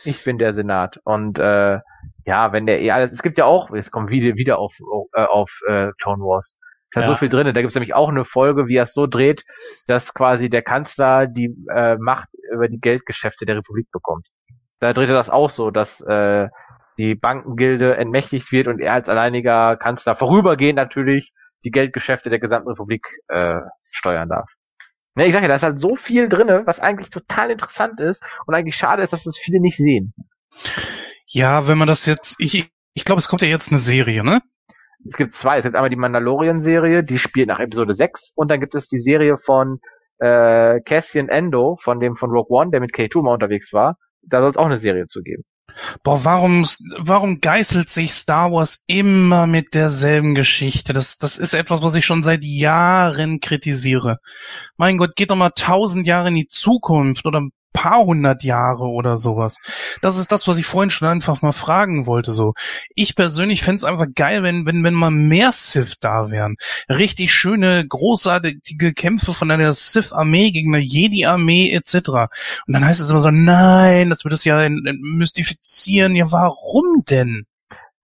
Ich 0.05 0.25
bin 0.25 0.39
der 0.39 0.53
Senat. 0.53 0.99
Und 1.05 1.39
äh, 1.39 1.79
ja, 2.25 2.53
wenn 2.53 2.67
der 2.67 2.81
eh 2.81 2.91
alles, 2.91 3.13
es 3.13 3.23
gibt 3.23 3.39
ja 3.39 3.45
auch, 3.45 3.71
jetzt 3.75 3.91
kommen 3.91 4.09
wir 4.09 4.23
wieder, 4.23 4.37
wieder 4.37 4.59
auf, 4.59 4.75
äh, 5.15 5.25
auf 5.25 5.51
äh, 5.69 5.91
Clone 6.01 6.23
Wars. 6.23 6.59
Es 6.91 6.97
hat 6.97 7.05
Ja. 7.05 7.11
so 7.11 7.17
viel 7.17 7.29
drin. 7.29 7.47
Da 7.47 7.61
gibt 7.61 7.69
es 7.69 7.75
nämlich 7.75 7.95
auch 7.95 8.09
eine 8.09 8.25
Folge, 8.25 8.67
wie 8.67 8.77
er 8.77 8.85
es 8.85 8.95
so 8.95 9.07
dreht, 9.07 9.45
dass 9.87 10.13
quasi 10.15 10.51
der 10.51 10.63
Kanzler 10.63 11.27
die 11.27 11.55
äh, 11.73 11.97
Macht 11.97 12.29
über 12.53 12.69
die 12.69 12.81
Geldgeschäfte 12.81 13.47
der 13.47 13.57
Republik 13.57 13.89
bekommt. 13.93 14.29
Da 14.81 14.93
dreht 14.93 15.09
er 15.09 15.15
das 15.15 15.31
auch 15.31 15.51
so, 15.51 15.71
dass 15.71 16.01
äh, 16.01 16.49
die 16.99 17.15
Bankengilde 17.15 17.97
entmächtigt 17.97 18.51
wird 18.53 18.67
und 18.67 18.81
er 18.81 18.95
als 18.95 19.09
alleiniger 19.09 19.77
Kanzler 19.77 20.17
vorübergehend 20.17 20.77
natürlich 20.77 21.33
die 21.65 21.71
Geldgeschäfte 21.71 22.31
der 22.31 22.41
gesamten 22.41 22.69
Republik 22.69 23.07
äh, 23.29 23.61
steuern 23.91 24.29
darf. 24.29 24.51
Ja, 25.17 25.25
ich 25.25 25.33
sag 25.33 25.43
ja, 25.43 25.49
da 25.49 25.55
ist 25.55 25.63
halt 25.63 25.79
so 25.79 25.97
viel 25.97 26.29
drinne, 26.29 26.63
was 26.67 26.81
eigentlich 26.81 27.11
total 27.11 27.51
interessant 27.51 28.01
ist 28.01 28.23
und 28.47 28.55
eigentlich 28.55 28.77
schade 28.77 29.03
ist, 29.03 29.13
dass 29.13 29.25
das 29.25 29.37
viele 29.37 29.61
nicht 29.61 29.77
sehen. 29.77 30.15
Ja, 31.27 31.69
wenn 31.69 31.79
man 31.79 31.89
das 31.89 32.07
jetzt, 32.07 32.37
ich, 32.39 32.71
ich 32.95 33.05
glaube, 33.05 33.19
es 33.19 33.29
kommt 33.29 33.43
ja 33.43 33.49
jetzt 33.49 33.71
eine 33.71 33.79
Serie, 33.79 34.25
ne? 34.25 34.41
Es 35.09 35.17
gibt 35.17 35.33
zwei. 35.33 35.59
Es 35.59 35.65
gibt 35.65 35.77
einmal 35.77 35.91
die 35.91 35.97
Mandalorian-Serie, 35.97 37.03
die 37.05 37.19
spielt 37.19 37.49
nach 37.49 37.61
Episode 37.61 37.95
6 37.95 38.33
und 38.35 38.51
dann 38.51 38.61
gibt 38.61 38.75
es 38.75 38.89
die 38.89 38.99
Serie 38.99 39.39
von 39.39 39.81
äh, 40.19 40.81
Cassian 40.83 41.29
Endo, 41.29 41.77
von 41.81 42.01
dem 42.01 42.17
von 42.17 42.31
Rogue 42.31 42.51
One, 42.51 42.71
der 42.71 42.81
mit 42.81 42.93
K2 42.93 43.23
mal 43.23 43.33
unterwegs 43.35 43.73
war. 43.73 43.97
Da 44.23 44.41
soll 44.41 44.51
es 44.51 44.57
auch 44.57 44.67
eine 44.67 44.79
Serie 44.79 45.07
zu 45.07 45.23
geben. 45.23 45.45
Boah, 46.03 46.25
warum, 46.25 46.67
warum 46.99 47.41
geißelt 47.41 47.89
sich 47.89 48.13
Star 48.13 48.53
Wars 48.53 48.83
immer 48.87 49.47
mit 49.47 49.75
derselben 49.75 50.35
Geschichte? 50.35 50.93
Das, 50.93 51.19
das 51.19 51.39
ist 51.39 51.55
etwas, 51.55 51.83
was 51.83 51.95
ich 51.95 52.05
schon 52.05 52.23
seit 52.23 52.45
Jahren 52.45 53.41
kritisiere. 53.41 54.19
Mein 54.77 54.97
Gott, 54.97 55.17
geht 55.17 55.31
doch 55.31 55.37
mal 55.37 55.51
tausend 55.51 56.07
Jahre 56.07 56.29
in 56.29 56.35
die 56.35 56.49
Zukunft 56.49 57.25
oder 57.27 57.43
paar 57.73 58.05
hundert 58.05 58.43
Jahre 58.43 58.85
oder 58.85 59.17
sowas. 59.17 59.59
Das 60.03 60.19
ist 60.19 60.33
das, 60.33 60.49
was 60.49 60.59
ich 60.59 60.67
vorhin 60.67 60.91
schon 60.91 61.09
einfach 61.09 61.43
mal 61.43 61.53
fragen 61.53 62.07
wollte. 62.07 62.33
So, 62.33 62.55
ich 62.95 63.15
persönlich 63.17 63.63
fände 63.63 63.77
es 63.77 63.85
einfach 63.85 64.07
geil, 64.15 64.43
wenn 64.43 64.67
wenn 64.67 64.83
wenn 64.85 64.95
mal 64.95 65.11
mehr 65.11 65.53
Sith 65.53 65.97
da 66.01 66.31
wären. 66.31 66.57
Richtig 66.89 67.33
schöne, 67.33 67.87
großartige 67.87 68.93
Kämpfe 68.93 69.33
von 69.33 69.51
einer 69.51 69.73
Sith-Armee 69.73 70.51
gegen 70.51 70.75
eine 70.75 70.85
Jedi-Armee 70.85 71.73
etc. 71.73 71.95
Und 72.67 72.75
dann 72.75 72.85
heißt 72.85 73.01
es 73.01 73.11
immer 73.11 73.21
so, 73.21 73.31
nein, 73.31 74.11
das 74.11 74.25
wird 74.25 74.35
es 74.35 74.45
ja 74.45 74.69
mystifizieren. 74.69 76.15
Ja, 76.15 76.31
warum 76.31 77.03
denn? 77.09 77.47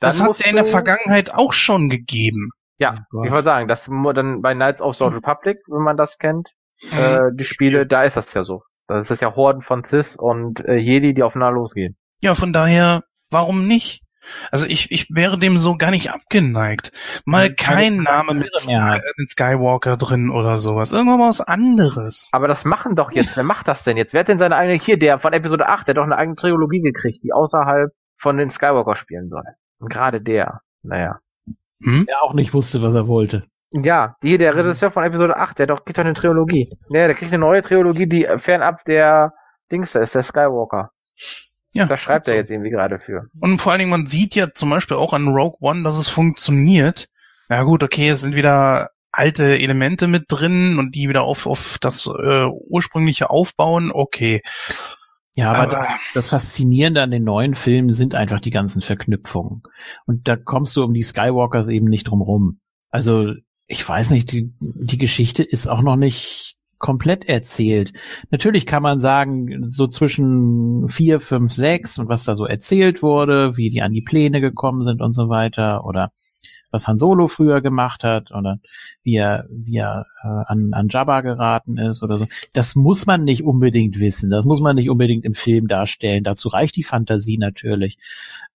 Das 0.01 0.21
hat 0.21 0.31
es 0.31 0.39
ja 0.41 0.47
in 0.47 0.57
der 0.57 0.65
Vergangenheit 0.65 1.33
auch 1.33 1.53
schon 1.53 1.89
gegeben. 1.89 2.51
Ja, 2.79 3.07
oh 3.13 3.25
ich 3.25 3.31
wollte 3.31 3.45
sagen, 3.45 3.69
das 3.69 3.87
dann 3.87 4.43
bei 4.43 4.55
Knights 4.55 4.83
of 4.83 4.97
the 4.97 5.05
Republic, 5.05 5.59
wenn 5.69 5.83
man 5.83 5.97
das 5.97 6.19
kennt, 6.19 6.51
äh, 6.93 7.31
die 7.33 7.45
Spiele, 7.45 7.87
da 7.87 8.03
ist 8.05 8.17
das 8.17 8.35
ja 8.35 8.45
so. 8.45 8.63
Das 8.87 9.11
ist 9.11 9.21
ja 9.21 9.35
Horden 9.35 9.63
von 9.63 9.85
Cis 9.85 10.17
und 10.17 10.65
äh, 10.65 10.77
Jedi, 10.77 11.15
die 11.15 11.23
aufeinander 11.23 11.55
losgehen. 11.55 11.97
Ja, 12.23 12.35
von 12.35 12.53
daher, 12.53 13.03
warum 13.31 13.67
nicht? 13.67 14.03
Also 14.51 14.67
ich, 14.67 14.91
ich 14.91 15.09
wäre 15.11 15.39
dem 15.39 15.57
so 15.57 15.77
gar 15.77 15.91
nicht 15.91 16.11
abgeneigt. 16.11 16.93
Mal 17.25 17.55
kein 17.55 17.99
Name 17.99 18.35
mit, 18.35 18.51
mit 19.17 19.31
Skywalker 19.31 19.97
drin 19.97 20.31
oder 20.31 20.59
sowas. 20.59 20.93
Irgendwann 20.93 21.19
mal 21.19 21.29
was 21.29 21.41
anderes. 21.41 22.29
Aber 22.33 22.49
das 22.49 22.65
machen 22.65 22.97
doch 22.97 23.13
jetzt. 23.13 23.37
Wer 23.37 23.45
macht 23.45 23.69
das 23.69 23.85
denn 23.85 23.97
jetzt? 23.97 24.13
Wer 24.13 24.21
hat 24.21 24.29
denn 24.29 24.39
seine 24.39 24.57
eigene, 24.57 24.79
hier, 24.79 24.99
der 24.99 25.19
von 25.19 25.33
Episode 25.33 25.69
8, 25.69 25.87
der 25.87 25.93
hat 25.93 25.99
doch 25.99 26.05
eine 26.05 26.17
eigene 26.17 26.37
Trilogie 26.37 26.81
gekriegt, 26.81 27.23
die 27.23 27.33
außerhalb 27.33 27.93
von 28.17 28.37
den 28.37 28.51
Skywalker 28.51 28.97
spielen 28.97 29.29
soll. 29.29 29.45
Und 29.79 29.91
gerade 29.91 30.21
der, 30.21 30.61
naja. 30.83 31.21
Hm? 31.83 32.07
Der 32.07 32.23
auch 32.23 32.35
nicht 32.35 32.55
wusste, 32.55 32.83
was 32.83 32.95
er 32.95 33.07
wollte. 33.07 33.47
Ja, 33.83 34.17
die, 34.23 34.39
der 34.39 34.57
Regisseur 34.57 34.91
von 34.91 35.05
Episode 35.05 35.37
8, 35.37 35.59
der 35.59 35.67
doch, 35.67 35.85
kriegt 35.85 35.99
doch 35.99 36.05
eine 36.05 36.15
Trilogie. 36.15 36.71
Ja, 36.89 37.07
der 37.07 37.15
kriegt 37.15 37.33
eine 37.33 37.45
neue 37.45 37.63
Trilogie, 37.63 38.07
die 38.07 38.27
fernab 38.39 38.85
der 38.85 39.33
Dings 39.71 39.93
da 39.93 40.01
ist, 40.01 40.15
der 40.15 40.23
Skywalker. 40.23 40.91
Ja. 41.73 41.87
Da 41.87 41.99
schreibt 41.99 42.27
er 42.29 42.37
jetzt 42.37 42.51
irgendwie 42.51 42.71
gerade 42.71 42.99
für. 42.99 43.27
Und 43.41 43.61
vor 43.61 43.73
allen 43.73 43.81
Dingen, 43.81 43.91
man 43.91 44.07
sieht 44.07 44.35
ja 44.35 44.53
zum 44.53 44.71
Beispiel 44.71 44.97
auch 44.97 45.13
an 45.13 45.29
Rogue 45.29 45.59
One, 45.61 45.83
dass 45.83 45.99
es 45.99 46.09
funktioniert. 46.09 47.09
Ja 47.51 47.63
gut, 47.65 47.83
okay, 47.83 48.09
es 48.09 48.23
sind 48.23 48.35
wieder 48.35 48.89
alte 49.13 49.59
Elemente 49.59 50.09
mit 50.09 50.25
drin 50.29 50.79
und 50.79 50.95
die 50.95 51.09
wieder 51.09 51.23
auf, 51.23 51.47
auf 51.47 51.79
das 51.81 52.07
äh, 52.07 52.47
ursprüngliche 52.69 53.31
aufbauen, 53.31 53.91
okay. 53.93 54.43
Ja, 55.35 55.53
aber, 55.53 55.63
aber 55.63 55.73
das, 55.73 55.89
das, 56.15 56.29
Faszinierende 56.29 57.03
an 57.03 57.11
den 57.11 57.25
neuen 57.25 57.55
Filmen 57.55 57.93
sind 57.93 58.15
einfach 58.15 58.41
die 58.41 58.51
ganzen 58.51 58.81
Verknüpfungen. 58.81 59.63
Und 60.07 60.29
da 60.29 60.37
kommst 60.37 60.77
du 60.77 60.85
um 60.85 60.95
die 60.95 61.03
Skywalkers 61.03 61.69
eben 61.69 61.87
nicht 61.87 62.05
drum 62.05 62.23
rum. 62.23 62.61
Also, 62.91 63.35
ich 63.67 63.87
weiß 63.87 64.13
nicht, 64.13 64.33
die, 64.33 64.53
die 64.61 64.99
Geschichte 64.99 65.43
ist 65.43 65.67
auch 65.67 65.83
noch 65.83 65.97
nicht 65.97 66.57
komplett 66.79 67.29
erzählt. 67.29 67.93
Natürlich 68.31 68.67
kann 68.67 68.83
man 68.83 69.01
sagen, 69.01 69.71
so 69.71 69.87
zwischen 69.87 70.89
vier, 70.89 71.21
fünf, 71.21 71.53
sechs 71.53 71.99
und 71.99 72.09
was 72.09 72.25
da 72.25 72.37
so 72.37 72.45
erzählt 72.45 73.03
wurde, 73.03 73.57
wie 73.57 73.71
die 73.71 73.83
an 73.83 73.93
die 73.93 74.03
Pläne 74.03 74.41
gekommen 74.41 74.85
sind 74.85 75.01
und 75.01 75.15
so 75.15 75.29
weiter 75.29 75.85
oder 75.85 76.13
was 76.71 76.87
Han 76.87 76.99
Solo 76.99 77.29
früher 77.29 77.61
gemacht 77.61 78.05
hat 78.05 78.31
oder 78.33 78.59
wie 79.03 79.17
er, 79.17 79.47
wie 79.51 79.77
er 79.77 80.07
äh, 80.23 80.27
an, 80.27 80.75
an 80.75 80.89
Jabba 80.89 81.23
geraten 81.23 81.79
ist 81.79 82.03
oder 82.03 82.19
so. 82.19 82.27
Das 82.53 82.75
muss 82.75 83.07
man 83.07 83.25
nicht 83.25 83.45
unbedingt 83.45 83.99
wissen. 83.99 84.31
Das 84.31 84.45
muss 84.45 84.61
man 84.61 84.77
nicht 84.77 84.91
unbedingt 84.91 85.25
im 85.25 85.35
Film 85.35 85.69
darstellen. 85.69 86.25
Dazu 86.25 86.49
reicht 86.49 86.77
die 86.77 86.83
Fantasie 86.83 87.39
natürlich. 87.39 87.99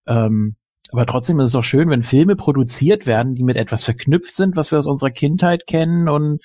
Ähm, 0.06 0.54
aber 0.90 1.06
trotzdem 1.06 1.40
ist 1.40 1.46
es 1.46 1.52
doch 1.52 1.64
schön, 1.64 1.88
wenn 1.90 2.02
Filme 2.02 2.36
produziert 2.36 3.06
werden, 3.06 3.34
die 3.34 3.44
mit 3.44 3.56
etwas 3.56 3.84
verknüpft 3.84 4.34
sind, 4.34 4.56
was 4.56 4.72
wir 4.72 4.78
aus 4.78 4.86
unserer 4.86 5.10
Kindheit 5.10 5.66
kennen 5.66 6.08
und 6.08 6.40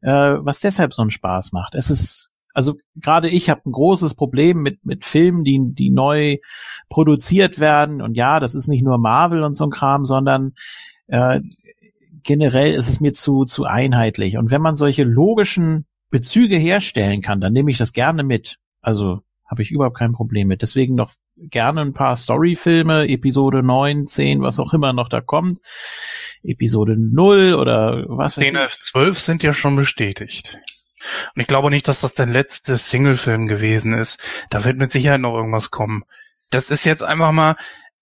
äh, 0.00 0.10
was 0.10 0.60
deshalb 0.60 0.92
so 0.94 1.02
einen 1.02 1.10
Spaß 1.10 1.52
macht. 1.52 1.74
Es 1.74 1.90
ist 1.90 2.30
also 2.54 2.74
gerade 2.96 3.30
ich 3.30 3.48
habe 3.48 3.62
ein 3.64 3.72
großes 3.72 4.14
Problem 4.14 4.58
mit 4.62 4.84
mit 4.84 5.04
Filmen, 5.04 5.44
die 5.44 5.60
die 5.72 5.90
neu 5.90 6.38
produziert 6.88 7.60
werden 7.60 8.02
und 8.02 8.14
ja, 8.14 8.40
das 8.40 8.54
ist 8.54 8.68
nicht 8.68 8.82
nur 8.84 8.98
Marvel 8.98 9.42
und 9.42 9.56
so 9.56 9.64
ein 9.64 9.70
Kram, 9.70 10.04
sondern 10.04 10.52
äh, 11.06 11.40
generell 12.22 12.72
ist 12.72 12.88
es 12.88 13.00
mir 13.00 13.12
zu, 13.12 13.44
zu 13.44 13.64
einheitlich. 13.64 14.36
Und 14.38 14.50
wenn 14.50 14.62
man 14.62 14.76
solche 14.76 15.04
logischen 15.04 15.86
Bezüge 16.10 16.56
herstellen 16.56 17.20
kann, 17.20 17.40
dann 17.40 17.52
nehme 17.52 17.70
ich 17.70 17.78
das 17.78 17.92
gerne 17.92 18.22
mit. 18.22 18.58
Also 18.80 19.20
habe 19.46 19.62
ich 19.62 19.70
überhaupt 19.70 19.96
kein 19.96 20.12
Problem 20.12 20.48
mit. 20.48 20.62
Deswegen 20.62 20.94
noch 20.94 21.12
gerne 21.50 21.80
ein 21.80 21.92
paar 21.92 22.16
Storyfilme, 22.16 23.08
Episode 23.08 23.62
9, 23.62 24.06
10, 24.06 24.42
was 24.42 24.58
auch 24.58 24.72
immer 24.72 24.92
noch 24.92 25.08
da 25.08 25.20
kommt. 25.20 25.60
Episode 26.42 26.96
0 26.96 27.54
oder 27.54 28.04
was 28.08 28.34
10, 28.34 28.56
11, 28.56 28.78
12 28.78 29.18
sind 29.18 29.42
ja 29.42 29.52
schon 29.52 29.76
bestätigt. 29.76 30.58
Und 31.34 31.42
ich 31.42 31.48
glaube 31.48 31.70
nicht, 31.70 31.88
dass 31.88 32.00
das 32.00 32.12
der 32.14 32.26
letzte 32.26 32.76
Singlefilm 32.76 33.48
gewesen 33.48 33.92
ist. 33.92 34.20
Da 34.50 34.64
wird 34.64 34.76
mit 34.76 34.92
Sicherheit 34.92 35.20
noch 35.20 35.34
irgendwas 35.34 35.70
kommen. 35.70 36.04
Das 36.50 36.70
ist 36.70 36.84
jetzt 36.84 37.02
einfach 37.02 37.32
mal, 37.32 37.56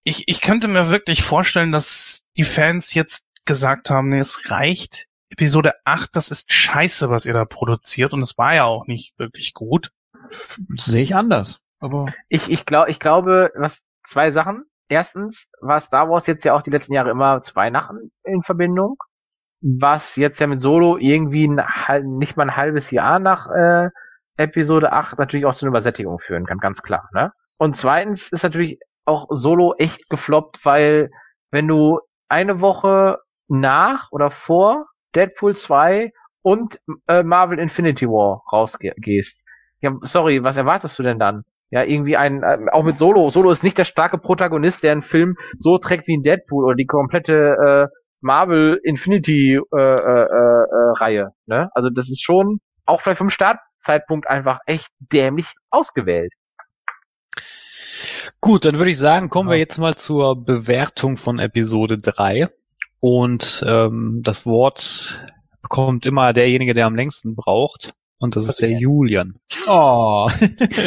ich, 0.04 0.24
ich 0.26 0.40
könnte 0.40 0.68
mir 0.68 0.90
wirklich 0.90 1.22
vorstellen, 1.22 1.72
dass 1.72 2.26
die 2.36 2.44
Fans 2.44 2.94
jetzt 2.94 3.26
gesagt 3.44 3.90
haben, 3.90 4.10
nee, 4.10 4.18
es 4.18 4.50
reicht. 4.50 5.06
Episode 5.30 5.74
8, 5.84 6.10
das 6.12 6.30
ist 6.30 6.52
scheiße, 6.52 7.08
was 7.08 7.24
ihr 7.24 7.32
da 7.32 7.44
produziert 7.44 8.12
und 8.12 8.20
es 8.20 8.36
war 8.36 8.54
ja 8.54 8.64
auch 8.64 8.86
nicht 8.86 9.16
wirklich 9.18 9.54
gut. 9.54 9.92
Sehe 10.76 11.02
ich 11.02 11.14
anders. 11.14 11.60
Aber 11.80 12.06
ich, 12.28 12.50
ich, 12.50 12.66
glaub, 12.66 12.88
ich 12.88 13.00
glaube, 13.00 13.50
was 13.54 13.84
zwei 14.04 14.30
Sachen. 14.30 14.64
Erstens 14.88 15.48
war 15.60 15.80
Star 15.80 16.08
Wars 16.10 16.26
jetzt 16.26 16.44
ja 16.44 16.54
auch 16.54 16.62
die 16.62 16.70
letzten 16.70 16.94
Jahre 16.94 17.10
immer 17.10 17.42
zu 17.42 17.54
Weihnachten 17.56 18.10
in 18.24 18.42
Verbindung. 18.42 18.96
Was 19.62 20.16
jetzt 20.16 20.40
ja 20.40 20.46
mit 20.46 20.60
Solo 20.60 20.96
irgendwie 20.96 21.46
ein, 21.46 22.18
nicht 22.18 22.36
mal 22.36 22.44
ein 22.44 22.56
halbes 22.56 22.90
Jahr 22.90 23.18
nach 23.18 23.48
äh, 23.50 23.90
Episode 24.36 24.92
8 24.92 25.18
natürlich 25.18 25.44
auch 25.46 25.54
zu 25.54 25.66
einer 25.66 25.70
Übersättigung 25.70 26.18
führen 26.18 26.46
kann, 26.46 26.58
ganz 26.58 26.82
klar. 26.82 27.08
Ne? 27.12 27.32
Und 27.58 27.76
zweitens 27.76 28.32
ist 28.32 28.42
natürlich 28.42 28.80
auch 29.04 29.26
Solo 29.30 29.74
echt 29.76 30.08
gefloppt, 30.08 30.64
weil 30.64 31.10
wenn 31.50 31.68
du 31.68 32.00
eine 32.28 32.60
Woche 32.60 33.18
nach 33.48 34.10
oder 34.12 34.30
vor 34.30 34.86
Deadpool 35.14 35.56
2 35.56 36.12
und 36.42 36.80
äh, 37.06 37.22
Marvel 37.22 37.58
Infinity 37.58 38.06
War 38.06 38.42
rausgehst. 38.50 39.44
Ja, 39.80 39.96
sorry, 40.02 40.42
was 40.44 40.56
erwartest 40.56 40.98
du 40.98 41.02
denn 41.02 41.18
dann? 41.18 41.44
Ja, 41.70 41.84
irgendwie 41.84 42.16
ein, 42.16 42.42
äh, 42.42 42.58
auch 42.72 42.82
mit 42.82 42.98
Solo. 42.98 43.30
Solo 43.30 43.50
ist 43.50 43.62
nicht 43.62 43.78
der 43.78 43.84
starke 43.84 44.18
Protagonist, 44.18 44.82
der 44.82 44.92
einen 44.92 45.02
Film 45.02 45.36
so 45.56 45.78
trägt 45.78 46.08
wie 46.08 46.16
ein 46.16 46.22
Deadpool 46.22 46.64
oder 46.64 46.74
die 46.74 46.86
komplette 46.86 47.34
äh, 47.34 47.86
Marvel 48.20 48.80
Infinity 48.82 49.56
äh, 49.56 49.78
äh, 49.78 50.22
äh, 50.22 50.92
Reihe. 50.98 51.30
Ne? 51.46 51.68
Also 51.74 51.88
das 51.90 52.10
ist 52.10 52.22
schon 52.22 52.58
auch 52.86 53.00
vielleicht 53.00 53.18
vom 53.18 53.30
Startzeitpunkt 53.30 54.28
einfach 54.28 54.58
echt 54.66 54.88
dämlich 54.98 55.46
ausgewählt. 55.70 56.32
Gut, 58.40 58.64
dann 58.64 58.78
würde 58.78 58.90
ich 58.90 58.98
sagen, 58.98 59.28
kommen 59.28 59.50
wir 59.50 59.58
jetzt 59.58 59.78
mal 59.78 59.94
zur 59.94 60.42
Bewertung 60.42 61.16
von 61.16 61.38
Episode 61.38 61.98
3. 61.98 62.48
Und 63.00 63.64
ähm, 63.66 64.20
das 64.24 64.44
Wort 64.44 65.20
bekommt 65.62 66.06
immer 66.06 66.32
derjenige, 66.32 66.74
der 66.74 66.86
am 66.86 66.94
längsten 66.94 67.34
braucht. 67.34 67.92
Und 68.20 68.36
das 68.36 68.44
Was 68.44 68.50
ist 68.50 68.60
der 68.60 68.70
jetzt? 68.70 68.80
Julian. 68.80 69.34
Oh. 69.66 70.30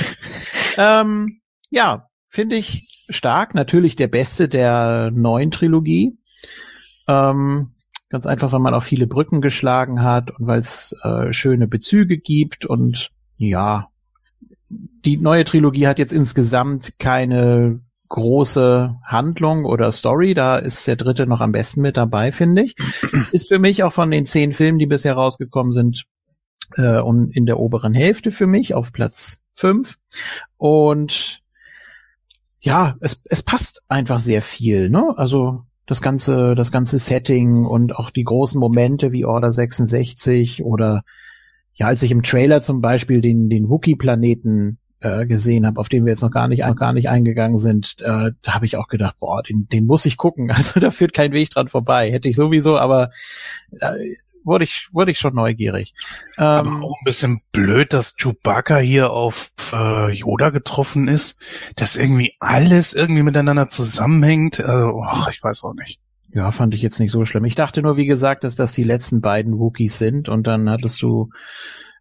ähm, 0.77 1.41
ja, 1.71 2.07
finde 2.29 2.55
ich 2.55 3.05
stark. 3.09 3.55
Natürlich 3.55 3.95
der 3.95 4.07
beste 4.07 4.47
der 4.47 5.11
neuen 5.11 5.51
Trilogie. 5.51 6.17
Ähm, 7.07 7.73
ganz 8.09 8.27
einfach, 8.27 8.51
weil 8.51 8.59
man 8.59 8.75
auch 8.75 8.83
viele 8.83 9.07
Brücken 9.07 9.41
geschlagen 9.41 10.03
hat 10.03 10.29
und 10.31 10.45
weil 10.45 10.59
es 10.59 10.95
äh, 11.03 11.33
schöne 11.33 11.67
Bezüge 11.67 12.19
gibt 12.19 12.65
und 12.65 13.09
ja, 13.39 13.89
die 14.69 15.17
neue 15.17 15.43
Trilogie 15.43 15.87
hat 15.87 15.99
jetzt 15.99 16.13
insgesamt 16.13 16.99
keine 16.99 17.81
große 18.09 18.95
Handlung 19.03 19.65
oder 19.65 19.91
Story. 19.91 20.35
Da 20.35 20.57
ist 20.57 20.87
der 20.87 20.95
dritte 20.95 21.25
noch 21.25 21.41
am 21.41 21.51
besten 21.51 21.81
mit 21.81 21.97
dabei, 21.97 22.31
finde 22.31 22.61
ich. 22.63 22.75
Ist 23.31 23.47
für 23.47 23.57
mich 23.57 23.83
auch 23.83 23.93
von 23.93 24.11
den 24.11 24.25
zehn 24.25 24.53
Filmen, 24.53 24.77
die 24.77 24.85
bisher 24.85 25.13
rausgekommen 25.13 25.73
sind, 25.73 26.05
äh, 26.75 26.99
und 26.99 27.35
in 27.35 27.45
der 27.45 27.59
oberen 27.59 27.93
Hälfte 27.93 28.31
für 28.31 28.47
mich 28.47 28.73
auf 28.73 28.91
Platz 28.91 29.39
fünf. 29.53 29.97
Und 30.57 31.39
ja, 32.59 32.95
es, 33.01 33.21
es 33.25 33.43
passt 33.43 33.83
einfach 33.87 34.19
sehr 34.19 34.41
viel, 34.41 34.89
ne? 34.89 35.13
Also 35.17 35.63
das 35.85 36.01
ganze, 36.01 36.55
das 36.55 36.71
ganze 36.71 36.97
Setting 36.97 37.65
und 37.65 37.95
auch 37.95 38.09
die 38.09 38.23
großen 38.23 38.59
Momente 38.59 39.11
wie 39.11 39.25
Order 39.25 39.51
66 39.51 40.63
oder 40.63 41.03
ja, 41.75 41.87
als 41.87 42.03
ich 42.03 42.11
im 42.11 42.23
Trailer 42.23 42.61
zum 42.61 42.81
Beispiel 42.81 43.19
den, 43.19 43.49
den 43.49 43.67
Wookie-Planeten 43.67 44.77
äh, 45.01 45.25
gesehen 45.25 45.65
habe, 45.65 45.79
auf 45.79 45.89
den 45.89 46.05
wir 46.05 46.11
jetzt 46.11 46.21
noch 46.21 46.31
gar 46.31 46.47
nicht, 46.47 46.65
noch 46.65 46.75
gar 46.75 46.93
nicht 46.93 47.09
eingegangen 47.09 47.57
sind, 47.57 47.95
äh, 47.99 48.31
da 48.41 48.53
habe 48.53 48.65
ich 48.65 48.77
auch 48.77 48.87
gedacht, 48.87 49.15
boah, 49.19 49.43
den, 49.43 49.67
den 49.67 49.85
muss 49.85 50.05
ich 50.05 50.17
gucken. 50.17 50.49
Also 50.55 50.79
da 50.79 50.91
führt 50.91 51.13
kein 51.13 51.33
Weg 51.33 51.49
dran 51.49 51.67
vorbei. 51.67 52.11
Hätte 52.11 52.29
ich 52.29 52.35
sowieso, 52.35 52.77
aber 52.77 53.11
äh, 53.79 54.15
wurde 54.43 54.65
ich, 54.65 54.89
wurde 54.91 55.11
ich 55.11 55.19
schon 55.19 55.35
neugierig. 55.35 55.93
Ähm, 56.37 56.43
aber 56.43 56.81
auch 56.83 56.97
ein 56.99 57.05
bisschen 57.05 57.41
blöd, 57.51 57.93
dass 57.93 58.15
Chewbacca 58.15 58.77
hier 58.77 59.11
auf 59.11 59.51
äh, 59.71 60.11
Yoda 60.11 60.49
getroffen 60.49 61.07
ist, 61.07 61.39
dass 61.75 61.95
irgendwie 61.95 62.33
alles 62.39 62.93
irgendwie 62.93 63.23
miteinander 63.23 63.69
zusammenhängt. 63.69 64.59
Also, 64.59 65.01
oh, 65.03 65.27
ich 65.29 65.43
weiß 65.43 65.63
auch 65.63 65.73
nicht. 65.73 65.99
Ja, 66.33 66.51
fand 66.51 66.73
ich 66.73 66.81
jetzt 66.81 66.99
nicht 66.99 67.11
so 67.11 67.25
schlimm. 67.25 67.45
Ich 67.45 67.55
dachte 67.55 67.81
nur, 67.81 67.95
wie 67.95 68.07
gesagt, 68.07 68.43
dass 68.43 68.55
das 68.55 68.73
die 68.73 68.83
letzten 68.83 69.21
beiden 69.21 69.59
Wookies 69.59 69.99
sind 69.99 70.29
und 70.29 70.47
dann 70.47 70.69
hattest 70.69 71.01
du 71.01 71.29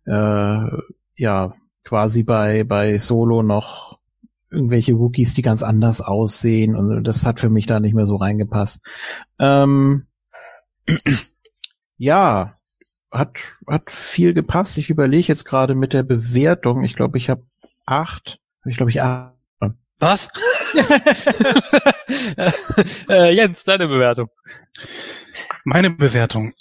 äh, 0.06 0.66
ja 1.16 1.52
quasi 1.84 2.22
bei, 2.22 2.64
bei 2.64 2.98
Solo 2.98 3.42
noch 3.42 3.98
irgendwelche 4.50 4.98
Wookies, 4.98 5.34
die 5.34 5.42
ganz 5.42 5.62
anders 5.62 6.00
aussehen 6.00 6.76
und 6.76 7.04
das 7.04 7.26
hat 7.26 7.40
für 7.40 7.50
mich 7.50 7.66
da 7.66 7.80
nicht 7.80 7.94
mehr 7.94 8.06
so 8.06 8.16
reingepasst. 8.16 8.80
Ähm, 9.38 10.06
ja, 12.02 12.58
hat, 13.12 13.58
hat 13.68 13.89
viel 13.89 14.34
gepasst. 14.34 14.76
Ich 14.76 14.90
überlege 14.90 15.28
jetzt 15.28 15.44
gerade 15.44 15.76
mit 15.76 15.92
der 15.92 16.02
Bewertung. 16.02 16.82
Ich 16.82 16.97
glaube, 16.97 17.16
ich 17.16 17.31
habe 17.31 17.47
acht. 17.86 18.40
Ich 18.64 18.76
glaube, 18.76 18.90
ich 18.90 19.00
acht. 19.00 19.36
Was? 20.00 20.28
äh, 23.08 23.32
Jens, 23.32 23.62
deine 23.62 23.86
Bewertung. 23.86 24.31
Meine 25.62 25.90
Bewertung. 25.90 26.55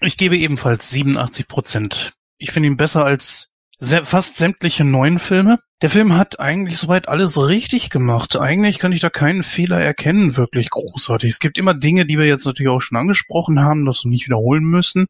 Ich 0.00 0.16
gebe 0.16 0.38
ebenfalls 0.38 0.88
87 0.92 1.46
Prozent. 1.46 2.14
Ich 2.38 2.50
finde 2.50 2.68
ihn 2.68 2.78
besser 2.78 3.04
als 3.04 3.52
fast 3.78 4.36
sämtliche 4.36 4.84
neuen 4.84 5.18
Filme. 5.18 5.58
Der 5.80 5.90
Film 5.90 6.16
hat 6.16 6.40
eigentlich 6.40 6.78
soweit 6.78 7.08
alles 7.08 7.38
richtig 7.38 7.90
gemacht. 7.90 8.36
Eigentlich 8.36 8.80
kann 8.80 8.92
ich 8.92 9.00
da 9.00 9.10
keinen 9.10 9.44
Fehler 9.44 9.80
erkennen, 9.80 10.36
wirklich 10.36 10.70
großartig. 10.70 11.30
Es 11.30 11.38
gibt 11.38 11.56
immer 11.56 11.74
Dinge, 11.74 12.04
die 12.04 12.18
wir 12.18 12.26
jetzt 12.26 12.46
natürlich 12.46 12.70
auch 12.70 12.80
schon 12.80 12.98
angesprochen 12.98 13.60
haben, 13.60 13.84
dass 13.84 14.04
wir 14.04 14.10
nicht 14.10 14.26
wiederholen 14.26 14.64
müssen. 14.64 15.06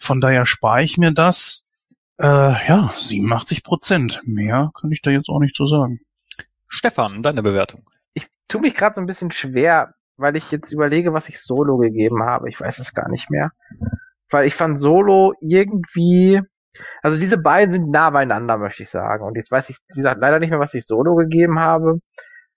Von 0.00 0.20
daher 0.22 0.46
spare 0.46 0.82
ich 0.82 0.96
mir 0.96 1.12
das. 1.12 1.68
Äh, 2.18 2.24
ja, 2.26 2.94
87 2.96 3.62
Prozent. 3.62 4.22
Mehr 4.24 4.70
kann 4.80 4.90
ich 4.90 5.02
da 5.02 5.10
jetzt 5.10 5.28
auch 5.28 5.40
nicht 5.40 5.54
so 5.54 5.66
sagen. 5.66 6.00
Stefan, 6.66 7.22
deine 7.22 7.42
Bewertung. 7.42 7.82
Ich 8.14 8.26
tue 8.48 8.62
mich 8.62 8.74
gerade 8.74 8.94
so 8.94 9.02
ein 9.02 9.06
bisschen 9.06 9.30
schwer, 9.30 9.92
weil 10.16 10.36
ich 10.36 10.50
jetzt 10.50 10.72
überlege, 10.72 11.12
was 11.12 11.28
ich 11.28 11.40
Solo 11.40 11.76
gegeben 11.76 12.22
habe. 12.22 12.48
Ich 12.48 12.58
weiß 12.58 12.78
es 12.78 12.94
gar 12.94 13.10
nicht 13.10 13.30
mehr. 13.30 13.52
Weil 14.30 14.46
ich 14.46 14.54
fand 14.54 14.80
Solo 14.80 15.34
irgendwie, 15.42 16.40
also 17.02 17.18
diese 17.18 17.38
beiden 17.38 17.72
sind 17.72 17.90
nah 17.90 18.10
beieinander, 18.10 18.58
möchte 18.58 18.82
ich 18.82 18.90
sagen. 18.90 19.24
Und 19.24 19.36
jetzt 19.36 19.50
weiß 19.50 19.70
ich, 19.70 19.78
wie 19.88 19.96
gesagt, 19.96 20.20
leider 20.20 20.38
nicht 20.38 20.50
mehr, 20.50 20.60
was 20.60 20.74
ich 20.74 20.86
Solo 20.86 21.14
gegeben 21.14 21.60
habe. 21.60 22.00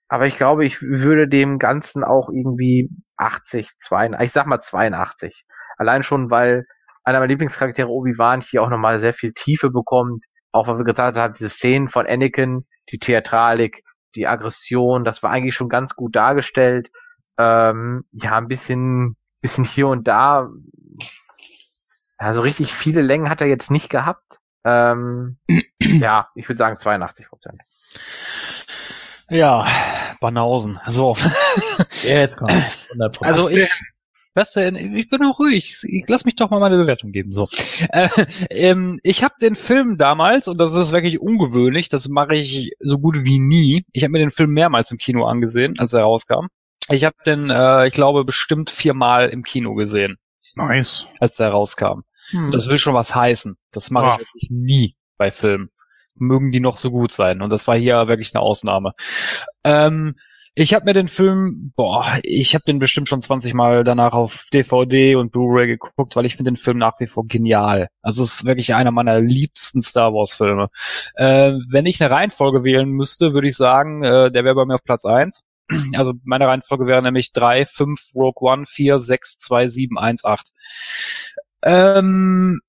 Aber 0.07 0.25
ich 0.25 0.35
glaube, 0.35 0.65
ich 0.65 0.81
würde 0.81 1.27
dem 1.27 1.59
Ganzen 1.59 2.03
auch 2.03 2.29
irgendwie 2.29 2.89
80, 3.17 3.77
82, 3.77 4.25
ich 4.25 4.31
sag 4.31 4.47
mal 4.47 4.59
82. 4.59 5.45
Allein 5.77 6.03
schon, 6.03 6.31
weil 6.31 6.65
einer 7.03 7.19
meiner 7.19 7.27
Lieblingscharaktere 7.27 7.87
Obi-Wan 7.87 8.41
hier 8.41 8.63
auch 8.63 8.69
nochmal 8.69 8.99
sehr 8.99 9.13
viel 9.13 9.33
Tiefe 9.33 9.69
bekommt. 9.69 10.25
Auch 10.51 10.67
weil 10.67 10.77
wir 10.77 10.85
gesagt 10.85 11.17
haben, 11.17 11.33
diese 11.33 11.49
Szenen 11.49 11.89
von 11.89 12.07
Anakin, 12.07 12.65
die 12.91 12.97
Theatralik, 12.97 13.83
die 14.15 14.27
Aggression, 14.27 15.03
das 15.03 15.21
war 15.21 15.31
eigentlich 15.31 15.55
schon 15.55 15.69
ganz 15.69 15.95
gut 15.95 16.15
dargestellt. 16.15 16.89
Ähm, 17.37 18.03
ja, 18.11 18.37
ein 18.37 18.47
bisschen, 18.47 19.15
bisschen 19.41 19.63
hier 19.63 19.87
und 19.87 20.07
da. 20.07 20.49
Also 22.19 22.41
richtig 22.41 22.73
viele 22.73 23.01
Längen 23.01 23.29
hat 23.29 23.41
er 23.41 23.47
jetzt 23.47 23.71
nicht 23.71 23.89
gehabt. 23.89 24.39
Ähm, 24.65 25.37
ja, 25.81 26.27
ich 26.35 26.47
würde 26.47 26.57
sagen 26.57 26.77
82 26.77 27.29
Prozent. 27.29 27.61
Ja, 29.29 29.65
Banausen. 30.19 30.79
So. 30.87 31.15
Jetzt 32.03 32.37
kommt 32.37 32.51
100%. 32.51 33.23
Also 33.23 33.49
ich, 33.49 33.69
was 34.33 34.53
denn? 34.53 34.75
Ich 34.75 35.09
bin 35.09 35.23
auch 35.23 35.39
ruhig. 35.39 35.83
Ich, 35.83 36.03
lass 36.07 36.25
mich 36.25 36.35
doch 36.35 36.49
mal 36.49 36.59
meine 36.59 36.77
Bewertung 36.77 37.11
geben. 37.11 37.31
So, 37.31 37.47
äh, 37.91 38.09
ähm, 38.49 38.99
ich 39.03 39.23
habe 39.23 39.35
den 39.41 39.55
Film 39.55 39.97
damals 39.97 40.47
und 40.47 40.59
das 40.59 40.73
ist 40.73 40.91
wirklich 40.91 41.19
ungewöhnlich. 41.19 41.89
Das 41.89 42.07
mache 42.09 42.35
ich 42.35 42.71
so 42.79 42.99
gut 42.99 43.23
wie 43.23 43.39
nie. 43.39 43.85
Ich 43.93 44.03
habe 44.03 44.11
mir 44.11 44.19
den 44.19 44.31
Film 44.31 44.51
mehrmals 44.51 44.91
im 44.91 44.97
Kino 44.97 45.25
angesehen, 45.25 45.75
als 45.77 45.93
er 45.93 46.03
rauskam. 46.03 46.47
Ich 46.89 47.05
habe 47.05 47.15
den, 47.25 47.49
äh, 47.49 47.87
ich 47.87 47.93
glaube, 47.93 48.25
bestimmt 48.25 48.69
viermal 48.71 49.29
im 49.29 49.43
Kino 49.43 49.75
gesehen, 49.75 50.17
Nice. 50.55 51.05
als 51.19 51.39
er 51.39 51.49
rauskam. 51.49 52.01
Hm. 52.31 52.51
Das 52.51 52.67
will 52.69 52.77
schon 52.79 52.93
was 52.93 53.13
heißen. 53.15 53.55
Das 53.71 53.89
mache 53.91 54.05
Ah. 54.05 54.17
ich 54.19 54.27
wirklich 54.27 54.49
nie 54.51 54.95
bei 55.17 55.31
Filmen. 55.31 55.69
Mögen 56.15 56.51
die 56.51 56.59
noch 56.59 56.77
so 56.77 56.91
gut 56.91 57.11
sein. 57.11 57.41
Und 57.41 57.49
das 57.51 57.67
war 57.67 57.77
hier 57.77 58.07
wirklich 58.07 58.33
eine 58.35 58.41
Ausnahme. 58.41 58.91
Ähm, 59.63 60.15
ich 60.55 60.73
habe 60.73 60.83
mir 60.85 60.93
den 60.93 61.07
Film, 61.07 61.71
boah, 61.77 62.19
ich 62.23 62.53
habe 62.53 62.65
den 62.65 62.79
bestimmt 62.79 63.07
schon 63.07 63.21
20 63.21 63.53
Mal 63.53 63.85
danach 63.85 64.11
auf 64.13 64.45
DVD 64.51 65.15
und 65.15 65.31
Blu-ray 65.31 65.67
geguckt, 65.67 66.15
weil 66.17 66.25
ich 66.25 66.35
finde 66.35 66.51
den 66.51 66.57
Film 66.57 66.77
nach 66.77 66.99
wie 66.99 67.07
vor 67.07 67.25
genial. 67.27 67.87
Also 68.01 68.23
es 68.23 68.33
ist 68.33 68.45
wirklich 68.45 68.73
einer 68.75 68.91
meiner 68.91 69.21
liebsten 69.21 69.81
Star 69.81 70.11
Wars 70.13 70.33
Filme. 70.33 70.69
Äh, 71.15 71.53
wenn 71.69 71.85
ich 71.85 72.01
eine 72.03 72.13
Reihenfolge 72.13 72.63
wählen 72.65 72.89
müsste, 72.89 73.33
würde 73.33 73.47
ich 73.47 73.55
sagen, 73.55 74.03
äh, 74.03 74.31
der 74.31 74.43
wäre 74.43 74.55
bei 74.55 74.65
mir 74.65 74.75
auf 74.75 74.83
Platz 74.83 75.05
eins. 75.05 75.43
Also 75.95 76.13
meine 76.23 76.47
Reihenfolge 76.47 76.87
wäre 76.87 77.03
nämlich 77.03 77.31
3, 77.31 77.65
5, 77.65 78.15
Rogue 78.15 78.41
One, 78.51 78.65
4, 78.65 78.97
6, 78.97 79.37
2, 79.37 79.67
7, 79.69 79.99
1, 79.99 80.25
8. 80.25 80.47
Ähm, 81.63 82.59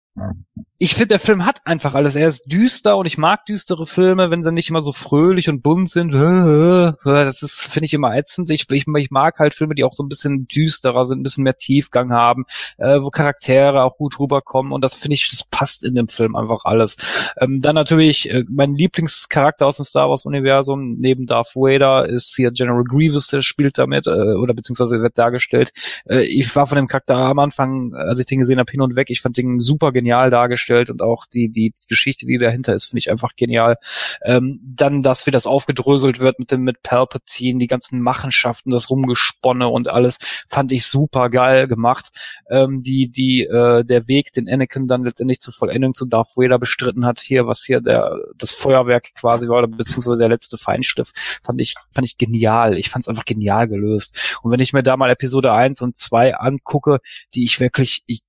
ich 0.83 0.95
finde, 0.95 1.09
der 1.09 1.21
Film 1.21 1.45
hat 1.45 1.61
einfach 1.67 1.95
alles. 1.95 2.17
Er 2.17 2.27
ist 2.27 2.51
düster 2.51 2.97
und 2.97 3.05
ich 3.07 3.19
mag 3.19 3.45
düstere 3.45 3.87
Filme, 3.87 4.31
wenn 4.31 4.43
sie 4.43 4.51
nicht 4.51 4.71
immer 4.71 4.81
so 4.81 4.93
fröhlich 4.93 5.49
und 5.49 5.63
bunt 5.63 5.91
sind. 5.91 6.13
Das 6.13 7.43
ist, 7.43 7.65
finde 7.65 7.85
ich, 7.85 7.95
immer 7.95 8.17
ätzend. 8.17 8.51
Ich, 8.51 8.65
ich, 8.71 8.87
ich 8.87 9.11
mag 9.11 9.39
halt 9.39 9.55
Filme, 9.55 9.75
die 9.75 9.85
auch 9.85 9.93
so 9.93 10.03
ein 10.03 10.09
bisschen 10.09 10.49
düsterer 10.49 11.05
sind, 11.07 11.21
ein 11.21 11.23
bisschen 11.23 11.45
mehr 11.45 11.59
Tiefgang 11.59 12.13
haben, 12.13 12.47
äh, 12.79 13.01
wo 13.01 13.11
Charaktere 13.11 13.83
auch 13.83 13.97
gut 13.99 14.19
rüberkommen. 14.19 14.73
Und 14.73 14.83
das 14.83 14.95
finde 14.95 15.17
ich, 15.17 15.29
das 15.31 15.45
passt 15.45 15.85
in 15.85 15.95
dem 15.95 16.09
Film 16.09 16.35
einfach 16.35 16.65
alles. 16.65 16.97
Ähm, 17.39 17.61
dann 17.61 17.75
natürlich 17.75 18.31
äh, 18.31 18.45
mein 18.49 18.75
Lieblingscharakter 18.75 19.67
aus 19.67 19.77
dem 19.77 19.85
Star 19.85 20.09
Wars-Universum 20.09 20.97
neben 20.99 21.27
Darth 21.27 21.55
Vader 21.55 22.09
ist 22.09 22.35
hier 22.37 22.53
General 22.53 22.85
Grievous, 22.85 23.27
der 23.27 23.43
spielt 23.43 23.77
damit, 23.77 24.07
äh, 24.07 24.11
oder 24.11 24.55
beziehungsweise 24.55 25.03
wird 25.03 25.19
dargestellt. 25.19 25.73
Äh, 26.09 26.23
ich 26.23 26.55
war 26.57 26.67
von 26.67 26.77
dem 26.77 26.87
Charakter 26.87 27.17
am 27.17 27.39
Anfang, 27.39 27.93
als 27.93 28.19
ich 28.19 28.27
den 28.27 28.39
gesehen 28.39 28.59
habe, 28.59 28.71
hin 28.71 28.81
und 28.81 28.97
weg. 28.97 29.11
Ich 29.11 29.21
fand 29.21 29.37
den 29.37 29.61
super 29.61 29.93
genial 29.93 30.31
dargestellt 30.31 30.50
und 30.91 31.03
auch 31.03 31.27
die, 31.27 31.51
die 31.51 31.73
Geschichte, 31.89 32.27
die 32.27 32.39
dahinter 32.39 32.75
ist, 32.75 32.87
finde 32.87 33.01
ich 33.01 33.11
einfach 33.11 33.37
genial. 33.37 33.77
Ähm, 34.23 34.61
dann, 34.63 35.03
dass 35.03 35.27
wie 35.27 35.31
das 35.31 35.47
aufgedröselt 35.47 36.19
wird 36.19 36.39
mit 36.39 36.51
dem, 36.51 36.63
mit 36.63 36.83
Palpatine, 36.83 37.59
die 37.59 37.67
ganzen 37.67 38.01
Machenschaften, 38.01 38.71
das 38.71 38.91
Rumgesponne 38.91 39.69
und 39.69 39.89
alles, 39.89 40.19
fand 40.49 40.73
ich 40.73 40.87
super 40.87 41.31
geil 41.31 41.69
gemacht. 41.69 42.11
Ähm, 42.49 42.83
die, 42.83 43.09
die, 43.09 43.43
äh, 43.43 43.85
der 43.85 44.09
Weg, 44.09 44.33
den 44.33 44.49
Anakin 44.49 44.87
dann 44.87 45.05
letztendlich 45.05 45.41
zur 45.41 45.55
Vollendung 45.55 45.95
zu 45.95 46.07
Darth 46.07 46.37
Vader 46.37 46.59
bestritten 46.59 47.07
hat, 47.07 47.21
hier, 47.21 47.47
was 47.47 47.63
hier 47.65 47.81
der, 47.81 48.17
das 48.37 48.53
Feuerwerk 48.53 49.15
quasi 49.15 49.49
war, 49.49 49.67
beziehungsweise 49.67 50.19
der 50.19 50.29
letzte 50.29 50.59
Feinschliff, 50.59 51.13
fand 51.43 51.61
ich, 51.61 51.75
fand 51.93 52.07
ich 52.07 52.19
genial. 52.19 52.79
Ich 52.79 52.91
fand 52.91 53.05
es 53.05 53.09
einfach 53.09 53.25
genial 53.25 53.69
gelöst. 53.69 54.39
Und 54.43 54.51
wenn 54.51 54.61
ich 54.61 54.73
mir 54.73 54.83
da 54.83 54.97
mal 54.97 55.11
Episode 55.11 55.53
1 55.53 55.83
und 55.83 55.97
2 55.97 56.37
angucke, 56.37 57.01
die 57.35 57.45
ich 57.45 57.61
wirklich, 57.61 58.03
ich, 58.07 58.23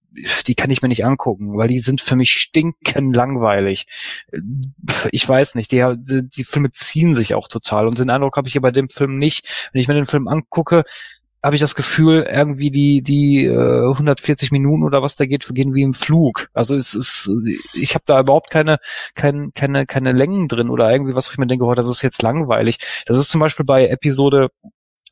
die 0.48 0.56
kann 0.56 0.70
ich 0.70 0.82
mir 0.82 0.90
nicht 0.90 1.06
angucken, 1.06 1.58
weil 1.58 1.68
die 1.68 1.80
sind 1.80 2.02
für 2.02 2.16
mich 2.16 2.32
stinken 2.32 3.14
langweilig. 3.14 3.88
Ich 5.12 5.28
weiß 5.28 5.56
nicht, 5.56 5.72
die, 5.72 5.84
die 5.98 6.44
Filme 6.44 6.72
ziehen 6.72 7.14
sich 7.14 7.34
auch 7.34 7.48
total 7.48 7.88
und 7.88 7.98
den 8.00 8.10
Eindruck 8.10 8.38
habe 8.38 8.48
ich 8.48 8.54
hier 8.54 8.62
bei 8.62 8.72
dem 8.72 8.90
Film 8.90 9.18
nicht. 9.18 9.70
Wenn 9.72 9.82
ich 9.82 9.88
mir 9.88 9.94
den 9.94 10.06
Film 10.06 10.28
angucke, 10.28 10.84
habe 11.44 11.56
ich 11.56 11.62
das 11.62 11.76
Gefühl, 11.76 12.28
irgendwie 12.32 12.70
die 12.70 13.02
die 13.02 13.46
äh, 13.46 13.90
140 13.90 14.52
Minuten 14.52 14.84
oder 14.84 15.02
was 15.02 15.16
da 15.16 15.26
geht, 15.26 15.48
gehen 15.54 15.74
wie 15.74 15.82
im 15.82 15.94
Flug. 15.94 16.50
Also 16.54 16.76
es 16.76 16.94
ist, 16.94 17.30
ich 17.74 17.96
habe 17.96 18.04
da 18.06 18.20
überhaupt 18.20 18.52
keine 18.52 18.78
keine 19.16 19.52
keine 19.54 19.86
keine 19.88 20.12
Längen 20.12 20.48
drin 20.48 20.70
oder 20.70 20.92
irgendwie 20.92 21.16
was, 21.16 21.30
wo 21.30 21.34
ich 21.34 21.38
mir 21.40 21.48
denke, 21.48 21.66
oh, 21.66 21.74
das 21.74 21.88
ist 21.88 22.04
jetzt 22.04 22.22
langweilig. 22.22 22.78
Das 23.06 23.18
ist 23.18 23.30
zum 23.30 23.42
Beispiel 23.42 23.66
bei 23.66 23.88
Episode 23.88 24.50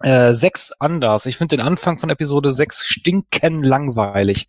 äh, 0.01 0.33
6 0.33 0.73
anders. 0.79 1.25
Ich 1.25 1.37
finde 1.37 1.57
den 1.57 1.65
Anfang 1.65 1.99
von 1.99 2.09
Episode 2.09 2.53
6 2.53 2.85
stinken 2.85 3.63
langweilig. 3.63 4.47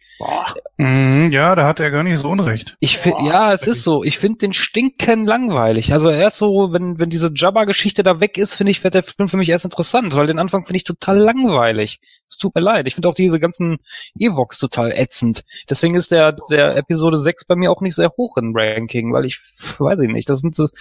Mhm, 0.76 1.32
ja, 1.32 1.54
da 1.54 1.66
hat 1.66 1.80
er 1.80 1.90
gar 1.90 2.04
nicht 2.04 2.18
so 2.18 2.28
unrecht. 2.28 2.76
Ich 2.78 2.98
finde, 2.98 3.24
ja, 3.24 3.52
es 3.52 3.66
ist 3.66 3.82
so. 3.82 4.04
Ich 4.04 4.18
finde 4.18 4.38
den 4.38 4.52
stinken 4.52 5.26
langweilig. 5.26 5.92
Also 5.92 6.10
erst 6.10 6.38
so, 6.38 6.72
wenn, 6.72 7.00
wenn 7.00 7.10
diese 7.10 7.32
Jabba-Geschichte 7.34 8.02
da 8.02 8.20
weg 8.20 8.38
ist, 8.38 8.56
finde 8.56 8.70
ich, 8.70 8.84
wird 8.84 8.94
der 8.94 9.02
Film 9.02 9.28
für 9.28 9.36
mich 9.36 9.48
erst 9.48 9.64
interessant, 9.64 10.14
weil 10.14 10.26
den 10.26 10.38
Anfang 10.38 10.64
finde 10.64 10.76
ich 10.76 10.84
total 10.84 11.18
langweilig. 11.18 12.00
Es 12.28 12.36
tut 12.36 12.54
mir 12.54 12.60
leid. 12.60 12.86
Ich 12.86 12.94
finde 12.94 13.08
auch 13.08 13.14
diese 13.14 13.40
ganzen 13.40 13.78
Evox 14.16 14.58
total 14.58 14.92
ätzend. 14.92 15.42
Deswegen 15.68 15.96
ist 15.96 16.12
der, 16.12 16.36
der 16.48 16.76
Episode 16.76 17.16
6 17.16 17.44
bei 17.46 17.56
mir 17.56 17.72
auch 17.72 17.80
nicht 17.80 17.96
sehr 17.96 18.12
hoch 18.16 18.36
im 18.36 18.52
Ranking, 18.54 19.12
weil 19.12 19.24
ich, 19.24 19.40
weiß 19.78 20.00
ich 20.02 20.10
nicht, 20.10 20.28
das 20.28 20.40
sind, 20.40 20.56
das 20.58 20.72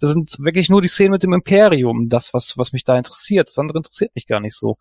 sind 0.00 0.38
wirklich 0.38 0.70
nur 0.70 0.80
die 0.80 0.88
Szenen 0.88 1.12
mit 1.12 1.22
dem 1.22 1.34
Imperium, 1.34 2.08
das, 2.08 2.32
was, 2.32 2.56
was 2.56 2.72
mich 2.72 2.84
da 2.84 2.96
interessiert. 2.96 3.48
Das 3.48 3.58
andere 3.58 3.78
interessiert 3.78 3.97
mich 4.14 4.26
gar 4.26 4.40
nicht 4.40 4.56
so. 4.56 4.78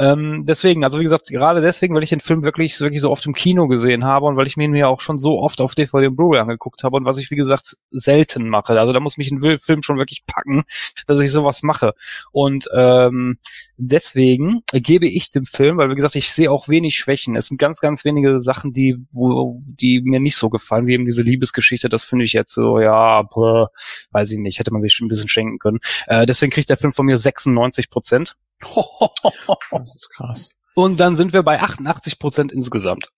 Ähm, 0.00 0.44
deswegen, 0.46 0.84
also 0.84 1.00
wie 1.00 1.02
gesagt, 1.02 1.28
gerade 1.28 1.60
deswegen, 1.60 1.94
weil 1.94 2.04
ich 2.04 2.10
den 2.10 2.20
Film 2.20 2.44
wirklich, 2.44 2.80
wirklich 2.80 3.00
so 3.00 3.10
oft 3.10 3.26
im 3.26 3.34
Kino 3.34 3.66
gesehen 3.66 4.04
habe 4.04 4.26
und 4.26 4.36
weil 4.36 4.46
ich 4.46 4.56
mir 4.56 4.64
ihn 4.64 4.76
ja 4.76 4.86
auch 4.86 5.00
schon 5.00 5.18
so 5.18 5.40
oft 5.40 5.60
auf 5.60 5.74
DVD 5.74 6.06
und 6.06 6.16
Blu-ray 6.16 6.40
angeguckt 6.40 6.84
habe 6.84 6.96
und 6.96 7.04
was 7.04 7.18
ich, 7.18 7.32
wie 7.32 7.36
gesagt, 7.36 7.76
selten 7.90 8.48
mache. 8.48 8.78
Also 8.78 8.92
da 8.92 9.00
muss 9.00 9.16
mich 9.16 9.32
ein 9.32 9.58
Film 9.58 9.82
schon 9.82 9.98
wirklich 9.98 10.24
packen, 10.24 10.64
dass 11.08 11.18
ich 11.18 11.32
sowas 11.32 11.64
mache. 11.64 11.94
Und 12.30 12.68
ähm, 12.72 13.38
deswegen 13.76 14.62
gebe 14.72 15.06
ich 15.06 15.32
dem 15.32 15.44
Film, 15.44 15.78
weil 15.78 15.90
wie 15.90 15.96
gesagt, 15.96 16.14
ich 16.14 16.30
sehe 16.32 16.50
auch 16.50 16.68
wenig 16.68 16.96
Schwächen. 16.96 17.34
Es 17.34 17.48
sind 17.48 17.58
ganz, 17.58 17.80
ganz 17.80 18.04
wenige 18.04 18.38
Sachen, 18.38 18.72
die, 18.72 18.98
wo, 19.10 19.52
die 19.68 20.00
mir 20.02 20.20
nicht 20.20 20.36
so 20.36 20.48
gefallen, 20.48 20.86
wie 20.86 20.94
eben 20.94 21.06
diese 21.06 21.22
Liebesgeschichte. 21.22 21.88
Das 21.88 22.04
finde 22.04 22.24
ich 22.24 22.34
jetzt 22.34 22.54
so, 22.54 22.78
ja, 22.78 23.22
boah, 23.22 23.70
weiß 24.12 24.30
ich 24.30 24.38
nicht, 24.38 24.60
hätte 24.60 24.72
man 24.72 24.80
sich 24.80 24.94
schon 24.94 25.06
ein 25.06 25.08
bisschen 25.08 25.28
schenken 25.28 25.58
können. 25.58 25.80
Äh, 26.06 26.24
deswegen 26.26 26.52
kriegt 26.52 26.70
der 26.70 26.76
Film 26.76 26.92
von 26.92 27.06
mir 27.06 27.18
96 27.18 27.90
Prozent. 27.90 28.36
Das 29.70 29.94
ist 29.94 30.10
krass. 30.10 30.50
Und 30.74 31.00
dann 31.00 31.16
sind 31.16 31.32
wir 31.32 31.42
bei 31.42 31.60
88 31.60 32.18
Prozent 32.18 32.52
insgesamt. 32.52 33.10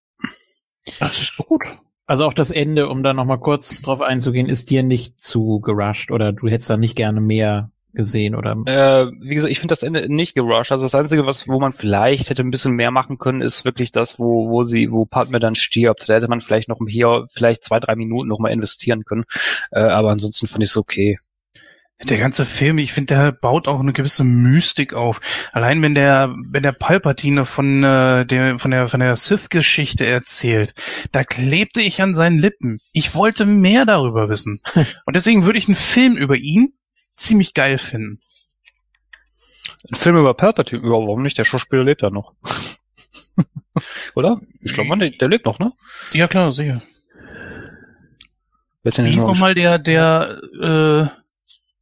Das 0.98 1.20
ist 1.20 1.38
doch 1.38 1.46
gut. 1.46 1.62
Also 2.06 2.24
auch 2.24 2.34
das 2.34 2.50
Ende, 2.50 2.88
um 2.88 3.02
da 3.02 3.12
nochmal 3.12 3.38
kurz 3.38 3.82
drauf 3.82 4.00
einzugehen, 4.00 4.48
ist 4.48 4.70
dir 4.70 4.82
nicht 4.82 5.20
zu 5.20 5.60
gerusht 5.60 6.10
oder 6.10 6.32
du 6.32 6.48
hättest 6.48 6.70
da 6.70 6.76
nicht 6.76 6.96
gerne 6.96 7.20
mehr 7.20 7.70
gesehen 7.92 8.34
oder 8.34 8.56
Äh, 8.66 9.10
wie 9.20 9.34
gesagt, 9.34 9.50
ich 9.50 9.60
finde 9.60 9.72
das 9.72 9.82
Ende 9.82 10.12
nicht 10.12 10.34
gerusht. 10.34 10.72
Also 10.72 10.84
das 10.84 10.94
Einzige, 10.94 11.26
was, 11.26 11.48
wo 11.48 11.58
man 11.60 11.72
vielleicht 11.72 12.30
hätte 12.30 12.42
ein 12.42 12.50
bisschen 12.50 12.72
mehr 12.72 12.90
machen 12.90 13.18
können, 13.18 13.42
ist 13.42 13.64
wirklich 13.64 13.92
das, 13.92 14.18
wo, 14.18 14.48
wo 14.48 14.64
sie, 14.64 14.90
wo 14.90 15.04
Padme 15.04 15.38
dann 15.38 15.54
stirbt. 15.54 16.08
Da 16.08 16.14
hätte 16.14 16.28
man 16.28 16.40
vielleicht 16.40 16.68
noch 16.68 16.78
hier 16.88 17.26
vielleicht 17.32 17.64
zwei, 17.64 17.80
drei 17.80 17.96
Minuten 17.96 18.28
noch 18.28 18.38
mal 18.38 18.50
investieren 18.50 19.04
können. 19.04 19.24
Äh, 19.70 19.80
aber 19.80 20.10
ansonsten 20.10 20.46
fand 20.46 20.64
ich 20.64 20.70
es 20.70 20.76
okay. 20.76 21.18
Der 22.04 22.16
ganze 22.18 22.46
Film, 22.46 22.78
ich 22.78 22.92
finde, 22.94 23.14
der 23.14 23.32
baut 23.32 23.68
auch 23.68 23.78
eine 23.80 23.92
gewisse 23.92 24.24
Mystik 24.24 24.94
auf. 24.94 25.20
Allein 25.52 25.82
wenn 25.82 25.94
der, 25.94 26.34
wenn 26.50 26.62
der 26.62 26.72
Palpatine 26.72 27.44
von 27.44 27.84
äh, 27.84 28.24
der, 28.24 28.58
von 28.58 28.70
der, 28.70 28.88
von 28.88 29.00
der 29.00 29.14
Sith-Geschichte 29.16 30.06
erzählt, 30.06 30.74
da 31.12 31.24
klebte 31.24 31.82
ich 31.82 32.00
an 32.00 32.14
seinen 32.14 32.38
Lippen. 32.38 32.80
Ich 32.92 33.14
wollte 33.14 33.44
mehr 33.44 33.84
darüber 33.84 34.30
wissen. 34.30 34.60
Und 35.04 35.14
deswegen 35.14 35.44
würde 35.44 35.58
ich 35.58 35.68
einen 35.68 35.76
Film 35.76 36.16
über 36.16 36.36
ihn 36.36 36.72
ziemlich 37.16 37.52
geil 37.52 37.76
finden. 37.76 38.18
Ein 39.90 39.94
Film 39.96 40.16
über 40.16 40.32
Palpatine, 40.32 40.82
ja, 40.82 40.88
warum 40.90 41.22
nicht? 41.22 41.36
Der 41.36 41.44
Schauspieler 41.44 41.84
lebt 41.84 42.00
ja 42.00 42.08
noch. 42.10 42.32
Oder? 44.14 44.40
Ich 44.62 44.72
glaube, 44.72 44.96
der, 44.98 45.10
der 45.10 45.28
lebt 45.28 45.44
noch, 45.44 45.58
ne? 45.58 45.72
Ja 46.14 46.28
klar, 46.28 46.50
sicher. 46.52 46.80
Wie 48.84 49.16
noch- 49.16 49.26
nochmal 49.28 49.54
der, 49.54 49.78
der, 49.78 50.40
äh, 50.62 51.19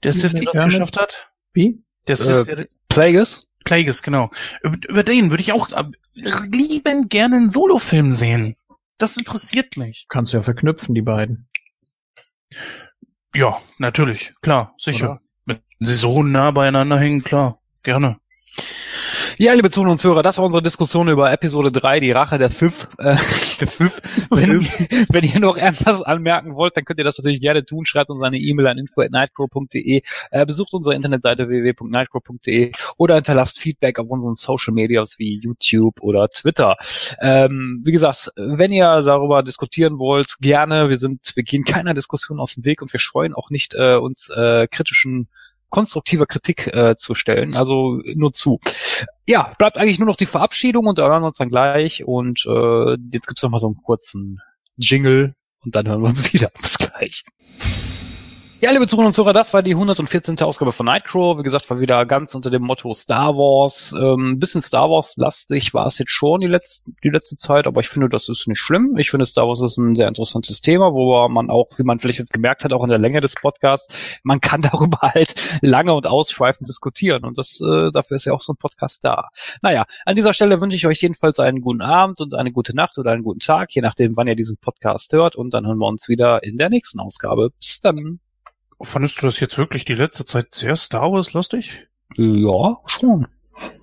der 0.02 0.12
Sith, 0.12 0.32
der 0.32 0.42
das 0.42 0.64
geschafft 0.64 0.96
hat? 0.98 1.28
wie? 1.52 1.82
Der 2.06 2.16
Sith, 2.16 2.48
Äh, 2.48 2.56
der, 2.56 2.66
Plagueis? 2.88 3.48
Plagueis, 3.64 4.02
genau. 4.02 4.30
Über, 4.62 4.76
über 4.88 5.02
den 5.02 5.30
würde 5.30 5.42
ich 5.42 5.52
auch 5.52 5.70
äh, 5.72 5.84
lieben 6.14 7.08
gerne 7.08 7.36
einen 7.36 7.50
Solofilm 7.50 8.12
sehen. 8.12 8.56
Das 8.98 9.16
interessiert 9.16 9.76
mich. 9.76 10.06
Kannst 10.08 10.32
du 10.32 10.38
ja 10.38 10.42
verknüpfen, 10.42 10.94
die 10.94 11.02
beiden. 11.02 11.48
Ja, 13.34 13.60
natürlich, 13.78 14.32
klar, 14.42 14.74
sicher. 14.78 15.10
Oder? 15.10 15.20
Wenn 15.44 15.60
sie 15.78 15.94
so 15.94 16.22
nah 16.22 16.50
beieinander 16.50 16.98
hängen, 16.98 17.22
klar, 17.22 17.60
gerne. 17.82 18.18
Ja, 19.36 19.52
liebe 19.52 19.70
Zuhörer 19.70 19.92
und 19.92 19.98
Zuhörer, 19.98 20.22
das 20.22 20.38
war 20.38 20.44
unsere 20.44 20.62
Diskussion 20.62 21.08
über 21.08 21.30
Episode 21.30 21.70
3, 21.70 22.00
die 22.00 22.12
Rache 22.12 22.38
der 22.38 22.50
Fifth. 22.50 22.88
Äh, 22.98 23.04
der 23.60 23.68
Fifth. 23.68 24.02
Wenn, 24.30 24.66
wenn 25.10 25.24
ihr 25.24 25.38
noch 25.40 25.56
irgendwas 25.56 26.02
anmerken 26.02 26.54
wollt, 26.54 26.76
dann 26.76 26.84
könnt 26.84 26.98
ihr 26.98 27.04
das 27.04 27.18
natürlich 27.18 27.40
gerne 27.40 27.64
tun. 27.64 27.84
Schreibt 27.84 28.10
uns 28.10 28.22
eine 28.22 28.38
E-Mail 28.38 28.66
an 28.68 28.78
info.nightcrow.de, 28.78 30.02
äh, 30.30 30.46
besucht 30.46 30.72
unsere 30.72 30.94
Internetseite 30.94 31.48
www.nightcrow.de 31.48 32.72
oder 32.96 33.16
hinterlasst 33.16 33.58
Feedback 33.58 33.98
auf 33.98 34.08
unseren 34.08 34.34
Social 34.34 34.72
Medias 34.72 35.18
wie 35.18 35.38
YouTube 35.40 36.00
oder 36.00 36.28
Twitter. 36.28 36.76
Ähm, 37.20 37.82
wie 37.84 37.92
gesagt, 37.92 38.30
wenn 38.36 38.72
ihr 38.72 39.02
darüber 39.02 39.42
diskutieren 39.42 39.98
wollt, 39.98 40.36
gerne. 40.40 40.88
Wir 40.88 40.96
sind, 40.96 41.32
wir 41.34 41.42
gehen 41.42 41.64
keiner 41.64 41.94
Diskussion 41.94 42.40
aus 42.40 42.54
dem 42.54 42.64
Weg 42.64 42.82
und 42.82 42.92
wir 42.92 43.00
scheuen 43.00 43.34
auch 43.34 43.50
nicht, 43.50 43.74
äh, 43.74 43.96
uns 43.96 44.30
äh, 44.30 44.66
kritischen 44.68 45.28
konstruktiver 45.70 46.26
Kritik 46.26 46.66
äh, 46.68 46.96
zu 46.96 47.14
stellen. 47.14 47.54
Also 47.54 48.00
nur 48.14 48.32
zu. 48.32 48.60
Ja, 49.26 49.54
bleibt 49.58 49.78
eigentlich 49.78 49.98
nur 49.98 50.08
noch 50.08 50.16
die 50.16 50.26
Verabschiedung 50.26 50.86
und 50.86 50.98
da 50.98 51.08
hören 51.08 51.22
wir 51.22 51.26
uns 51.26 51.36
dann 51.36 51.50
gleich. 51.50 52.04
Und 52.04 52.44
äh, 52.46 52.96
jetzt 53.12 53.26
gibt's 53.26 53.42
noch 53.42 53.50
mal 53.50 53.58
so 53.58 53.66
einen 53.66 53.76
kurzen 53.84 54.40
Jingle 54.76 55.34
und 55.64 55.74
dann 55.74 55.88
hören 55.88 56.02
wir 56.02 56.08
uns 56.08 56.32
wieder. 56.32 56.50
Bis 56.62 56.76
gleich. 56.78 57.24
Ja, 58.60 58.72
liebe 58.72 58.88
Zuhörer 58.88 59.06
und 59.06 59.12
Zuhörer, 59.12 59.32
das 59.32 59.54
war 59.54 59.62
die 59.62 59.70
114. 59.70 60.40
Ausgabe 60.40 60.72
von 60.72 60.84
Nightcrow. 60.86 61.38
Wie 61.38 61.44
gesagt, 61.44 61.70
war 61.70 61.78
wieder 61.78 62.04
ganz 62.06 62.34
unter 62.34 62.50
dem 62.50 62.62
Motto 62.62 62.92
Star 62.92 63.36
Wars. 63.36 63.94
Ähm, 63.96 64.40
bisschen 64.40 64.60
Star 64.60 64.90
Wars-lastig 64.90 65.74
war 65.74 65.86
es 65.86 65.98
jetzt 65.98 66.10
schon 66.10 66.40
die, 66.40 66.48
letzten, 66.48 66.96
die 67.04 67.10
letzte 67.10 67.36
Zeit, 67.36 67.68
aber 67.68 67.82
ich 67.82 67.88
finde, 67.88 68.08
das 68.08 68.28
ist 68.28 68.48
nicht 68.48 68.58
schlimm. 68.58 68.96
Ich 68.98 69.12
finde, 69.12 69.26
Star 69.26 69.46
Wars 69.46 69.60
ist 69.60 69.76
ein 69.76 69.94
sehr 69.94 70.08
interessantes 70.08 70.60
Thema, 70.60 70.92
wo 70.92 71.28
man 71.28 71.50
auch, 71.50 71.68
wie 71.78 71.84
man 71.84 72.00
vielleicht 72.00 72.18
jetzt 72.18 72.32
gemerkt 72.32 72.64
hat, 72.64 72.72
auch 72.72 72.82
in 72.82 72.88
der 72.88 72.98
Länge 72.98 73.20
des 73.20 73.36
Podcasts, 73.36 73.94
man 74.24 74.40
kann 74.40 74.60
darüber 74.72 75.02
halt 75.02 75.36
lange 75.62 75.94
und 75.94 76.08
ausschweifend 76.08 76.68
diskutieren. 76.68 77.24
Und 77.24 77.38
das 77.38 77.60
äh, 77.60 77.92
dafür 77.92 78.16
ist 78.16 78.24
ja 78.24 78.32
auch 78.32 78.42
so 78.42 78.54
ein 78.54 78.58
Podcast 78.58 79.04
da. 79.04 79.28
Naja, 79.62 79.84
an 80.04 80.16
dieser 80.16 80.34
Stelle 80.34 80.60
wünsche 80.60 80.74
ich 80.74 80.88
euch 80.88 81.00
jedenfalls 81.00 81.38
einen 81.38 81.60
guten 81.60 81.80
Abend 81.80 82.20
und 82.20 82.34
eine 82.34 82.50
gute 82.50 82.74
Nacht 82.74 82.98
oder 82.98 83.12
einen 83.12 83.22
guten 83.22 83.38
Tag, 83.38 83.72
je 83.72 83.82
nachdem, 83.82 84.16
wann 84.16 84.26
ihr 84.26 84.34
diesen 84.34 84.56
Podcast 84.56 85.12
hört. 85.12 85.36
Und 85.36 85.54
dann 85.54 85.64
hören 85.64 85.78
wir 85.78 85.86
uns 85.86 86.08
wieder 86.08 86.42
in 86.42 86.56
der 86.56 86.70
nächsten 86.70 86.98
Ausgabe. 86.98 87.50
Bis 87.60 87.78
dann. 87.78 88.18
Fandest 88.80 89.20
du 89.20 89.26
das 89.26 89.40
jetzt 89.40 89.58
wirklich 89.58 89.84
die 89.84 89.94
letzte 89.94 90.24
Zeit 90.24 90.54
sehr 90.54 90.76
Star 90.76 91.12
Wars 91.12 91.32
lustig? 91.32 91.86
Ja, 92.16 92.76
schon. 92.86 93.26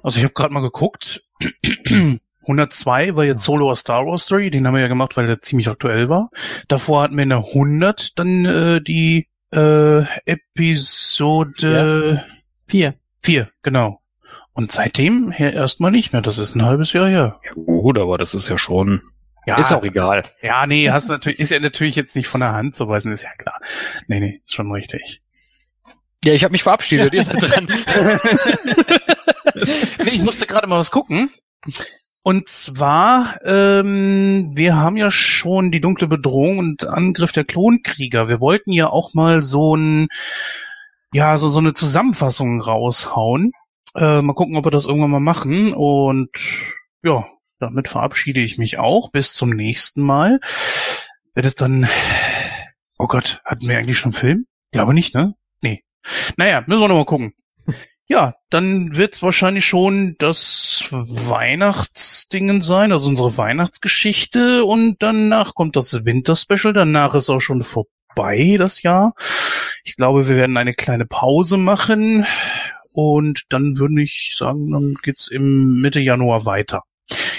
Also 0.04 0.18
ich 0.18 0.24
habe 0.24 0.34
gerade 0.34 0.54
mal 0.54 0.62
geguckt. 0.62 1.22
102 2.42 3.16
war 3.16 3.24
jetzt 3.24 3.44
Solo 3.44 3.72
a 3.72 3.76
Star 3.76 4.06
Wars 4.06 4.26
Story, 4.26 4.52
den 4.52 4.68
haben 4.68 4.76
wir 4.76 4.82
ja 4.82 4.88
gemacht, 4.88 5.18
weil 5.18 5.28
der 5.28 5.42
ziemlich 5.42 5.68
aktuell 5.68 6.10
war. 6.10 6.30
Davor 6.68 7.02
hatten 7.02 7.16
wir 7.16 7.24
in 7.24 7.30
der 7.30 7.40
100 7.40 8.18
dann 8.20 8.46
äh, 8.46 8.82
die 8.82 9.28
äh, 9.52 10.04
Episode 10.26 12.24
Vier. 12.68 12.94
4, 13.24 13.50
genau. 13.64 14.00
Und 14.54 14.72
seitdem 14.72 15.32
her 15.32 15.54
erstmal 15.54 15.92
nicht 15.92 16.14
mehr. 16.14 16.22
Das 16.22 16.38
ist 16.38 16.56
ein 16.56 16.64
halbes 16.64 16.94
Jahr 16.94 17.08
her. 17.08 17.40
Gut, 17.54 17.98
aber 17.98 18.18
das 18.18 18.34
ist 18.34 18.48
ja 18.48 18.58
schon. 18.58 19.02
Ja, 19.46 19.60
ist 19.60 19.72
auch 19.72 19.84
egal. 19.84 20.26
Ja, 20.42 20.66
nee, 20.66 20.90
hast 20.90 21.10
natürlich, 21.10 21.40
ist 21.40 21.52
ja 21.52 21.60
natürlich 21.60 21.96
jetzt 21.96 22.16
nicht 22.16 22.28
von 22.28 22.42
der 22.42 22.54
Hand 22.54 22.76
zu 22.76 22.88
weisen, 22.88 23.12
ist 23.12 23.24
ja 23.24 23.34
klar. 23.38 23.60
Nee, 24.08 24.20
nee, 24.20 24.42
ist 24.44 24.56
schon 24.56 24.72
richtig. 24.72 25.22
Ja, 26.24 26.34
ich 26.34 26.44
habe 26.44 26.54
mich 26.54 26.64
verabschiedet. 26.64 27.14
Ihr 27.14 27.24
seid 27.24 27.42
dran. 27.42 27.68
nee, 30.04 30.12
ich 30.12 30.22
musste 30.22 30.48
gerade 30.48 30.66
mal 30.66 30.80
was 30.80 30.90
gucken. 30.90 31.30
Und 32.24 32.50
zwar, 32.50 33.40
ähm, 33.46 34.52
wir 34.56 34.76
haben 34.76 34.98
ja 34.98 35.12
schon 35.12 35.70
die 35.70 35.82
dunkle 35.82 36.08
Bedrohung 36.08 36.58
und 36.58 36.88
Angriff 36.88 37.32
der 37.32 37.46
Klonkrieger. 37.46 38.28
Wir 38.28 38.42
wollten 38.42 38.72
ja 38.72 38.90
auch 38.90 39.14
mal 39.14 39.44
so 39.44 39.76
ein, 39.76 40.08
ja, 41.14 41.38
so, 41.38 41.48
so 41.50 41.60
eine 41.60 41.76
Zusammenfassung 41.76 42.60
raushauen. 42.60 43.52
Äh, 43.96 44.24
mal 44.24 44.34
gucken, 44.34 44.58
ob 44.58 44.66
wir 44.66 44.72
das 44.72 44.88
irgendwann 44.88 45.12
mal 45.12 45.20
machen. 45.20 45.72
Und 45.72 46.32
ja, 47.04 47.26
damit 47.66 47.88
verabschiede 47.88 48.40
ich 48.40 48.58
mich 48.58 48.78
auch. 48.78 49.12
Bis 49.12 49.34
zum 49.34 49.50
nächsten 49.50 50.02
Mal. 50.02 50.40
Wird 51.34 51.46
es 51.46 51.56
dann, 51.56 51.88
oh 52.98 53.08
Gott, 53.08 53.42
hatten 53.44 53.68
wir 53.68 53.78
eigentlich 53.78 54.00
schon 54.00 54.14
Film? 54.14 54.46
Glaube 54.72 54.94
nicht, 54.94 55.16
ne? 55.16 55.36
Nee. 55.62 55.84
Naja, 56.38 56.64
müssen 56.68 56.82
wir 56.82 56.88
noch 56.88 56.96
mal 56.96 57.06
gucken. 57.06 57.34
Ja, 58.08 58.36
dann 58.52 58.96
wird's 58.96 59.24
wahrscheinlich 59.24 59.66
schon 59.66 60.16
das 60.20 60.86
Weihnachtsdingen 60.92 62.62
sein, 62.62 62.92
also 62.92 63.10
unsere 63.10 63.36
Weihnachtsgeschichte 63.36 64.64
und 64.64 64.98
danach 65.02 65.56
kommt 65.56 65.76
das 65.76 66.06
Winterspecial, 66.06 66.72
danach 66.72 67.16
ist 67.16 67.32
auch 67.32 67.40
schon 67.40 67.64
vorbei 67.64 68.58
das 68.60 68.84
Jahr. 68.84 69.16
Ich 69.84 69.96
glaube, 69.96 70.28
wir 70.28 70.36
werden 70.36 70.56
eine 70.58 70.76
kleine 70.76 71.08
Pause 71.08 71.58
machen 71.58 72.28
und 72.92 73.46
dann 73.50 73.78
würde 73.80 74.04
ich 74.04 74.36
sagen, 74.38 74.72
dann 74.72 74.96
geht's 75.02 75.28
im 75.28 75.82
Mitte 75.82 76.00
Januar 76.00 76.46
weiter. 76.46 76.84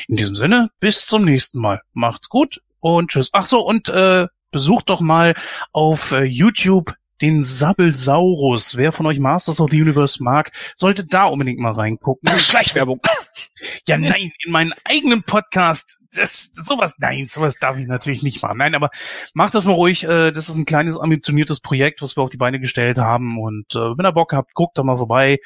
In 0.08 0.16
diesem 0.16 0.36
Sinne, 0.36 0.70
bis 0.80 1.06
zum 1.06 1.24
nächsten 1.24 1.60
Mal. 1.60 1.80
Macht's 1.92 2.28
gut 2.28 2.60
und 2.80 3.10
tschüss. 3.10 3.30
Ach 3.32 3.46
so, 3.46 3.60
und 3.60 3.88
äh, 3.88 4.26
besucht 4.50 4.88
doch 4.88 5.00
mal 5.00 5.34
auf 5.72 6.12
äh, 6.12 6.24
YouTube 6.24 6.94
den 7.22 7.42
Sabbelsaurus. 7.42 8.76
Wer 8.76 8.92
von 8.92 9.06
euch 9.06 9.18
Masters 9.18 9.60
of 9.60 9.70
the 9.70 9.80
Universe 9.80 10.22
mag, 10.22 10.52
sollte 10.76 11.06
da 11.06 11.24
unbedingt 11.24 11.58
mal 11.58 11.72
reingucken. 11.72 12.38
Schleichwerbung. 12.38 13.00
Ja, 13.86 13.96
nein, 13.96 14.32
in 14.44 14.52
meinen 14.52 14.72
eigenen 14.84 15.22
Podcast, 15.22 15.98
das, 16.14 16.50
sowas, 16.52 16.96
nein, 16.98 17.26
sowas 17.26 17.56
darf 17.56 17.78
ich 17.78 17.86
natürlich 17.86 18.22
nicht 18.22 18.42
machen. 18.42 18.58
Nein, 18.58 18.74
aber 18.74 18.90
macht 19.34 19.54
das 19.54 19.64
mal 19.64 19.72
ruhig. 19.72 20.04
Äh, 20.04 20.30
das 20.30 20.48
ist 20.48 20.56
ein 20.56 20.66
kleines, 20.66 20.98
ambitioniertes 20.98 21.60
Projekt, 21.60 22.02
was 22.02 22.16
wir 22.16 22.22
auf 22.22 22.30
die 22.30 22.36
Beine 22.36 22.60
gestellt 22.60 22.98
haben. 22.98 23.40
Und 23.40 23.74
äh, 23.74 23.78
wenn 23.78 24.06
ihr 24.06 24.12
Bock 24.12 24.32
habt, 24.32 24.54
guckt 24.54 24.76
da 24.78 24.82
mal 24.82 24.96
vorbei. 24.96 25.38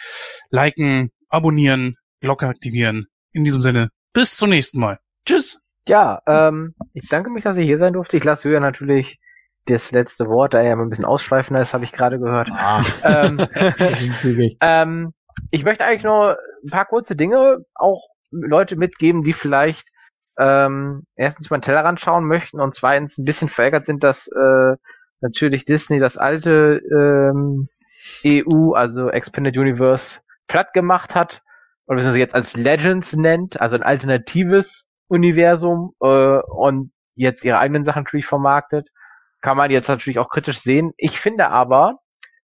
Liken, 0.50 1.10
abonnieren, 1.28 1.97
Glocke 2.20 2.47
aktivieren. 2.47 3.06
In 3.32 3.44
diesem 3.44 3.62
Sinne, 3.62 3.90
bis 4.12 4.36
zum 4.36 4.50
nächsten 4.50 4.80
Mal. 4.80 4.98
Tschüss. 5.26 5.60
Ja, 5.89 6.22
ähm, 6.26 6.74
ich 6.94 7.08
danke 7.08 7.30
mich, 7.30 7.44
dass 7.44 7.56
ich 7.56 7.66
hier 7.66 7.78
sein 7.78 7.94
durfte. 7.94 8.16
Ich 8.16 8.24
lasse 8.24 8.48
Julia 8.48 8.60
natürlich 8.60 9.18
das 9.66 9.92
letzte 9.92 10.28
Wort, 10.28 10.55
da 10.55 10.58
er 10.58 10.64
ja 10.64 10.72
immer 10.72 10.84
ein 10.84 10.90
bisschen 10.90 11.05
ausschweifender 11.05 11.60
ist, 11.60 11.74
habe 11.74 11.84
ich 11.84 11.92
gerade 11.92 12.18
gehört. 12.18 12.48
Ah, 12.52 12.82
ähm, 13.05 13.47
ähm, 14.60 15.12
ich 15.50 15.64
möchte 15.64 15.84
eigentlich 15.84 16.05
nur 16.05 16.39
ein 16.64 16.70
paar 16.70 16.86
kurze 16.86 17.16
Dinge 17.16 17.64
auch 17.74 18.08
Leute 18.30 18.76
mitgeben, 18.76 19.22
die 19.22 19.32
vielleicht 19.32 19.89
ähm, 20.39 21.05
erstens 21.16 21.50
mal 21.50 21.58
den 21.58 21.62
Tellerrand 21.62 22.00
schauen 22.00 22.24
möchten 22.24 22.60
und 22.60 22.74
zweitens 22.74 23.18
ein 23.18 23.24
bisschen 23.24 23.48
verärgert 23.48 23.84
sind, 23.84 24.02
dass 24.02 24.28
äh, 24.28 24.76
natürlich 25.20 25.64
Disney 25.64 25.98
das 25.98 26.16
alte 26.16 26.80
ähm, 26.90 27.68
EU, 28.24 28.72
also 28.72 29.10
Expanded 29.10 29.56
Universe, 29.56 30.20
platt 30.47 30.72
gemacht 30.72 31.14
hat 31.14 31.42
oder 31.91 31.97
beziehungsweise 31.97 32.20
jetzt 32.20 32.35
als 32.36 32.57
Legends 32.57 33.17
nennt, 33.17 33.60
also 33.60 33.75
ein 33.75 33.83
alternatives 33.83 34.86
Universum 35.09 35.91
äh, 36.01 36.39
und 36.39 36.93
jetzt 37.17 37.44
ihre 37.44 37.59
eigenen 37.59 37.83
Sachen 37.83 38.05
natürlich 38.05 38.27
vermarktet. 38.27 38.89
Kann 39.41 39.57
man 39.57 39.73
jetzt 39.73 39.89
natürlich 39.89 40.20
auch 40.20 40.28
kritisch 40.28 40.60
sehen. 40.60 40.93
Ich 40.97 41.19
finde 41.19 41.49
aber, 41.49 41.97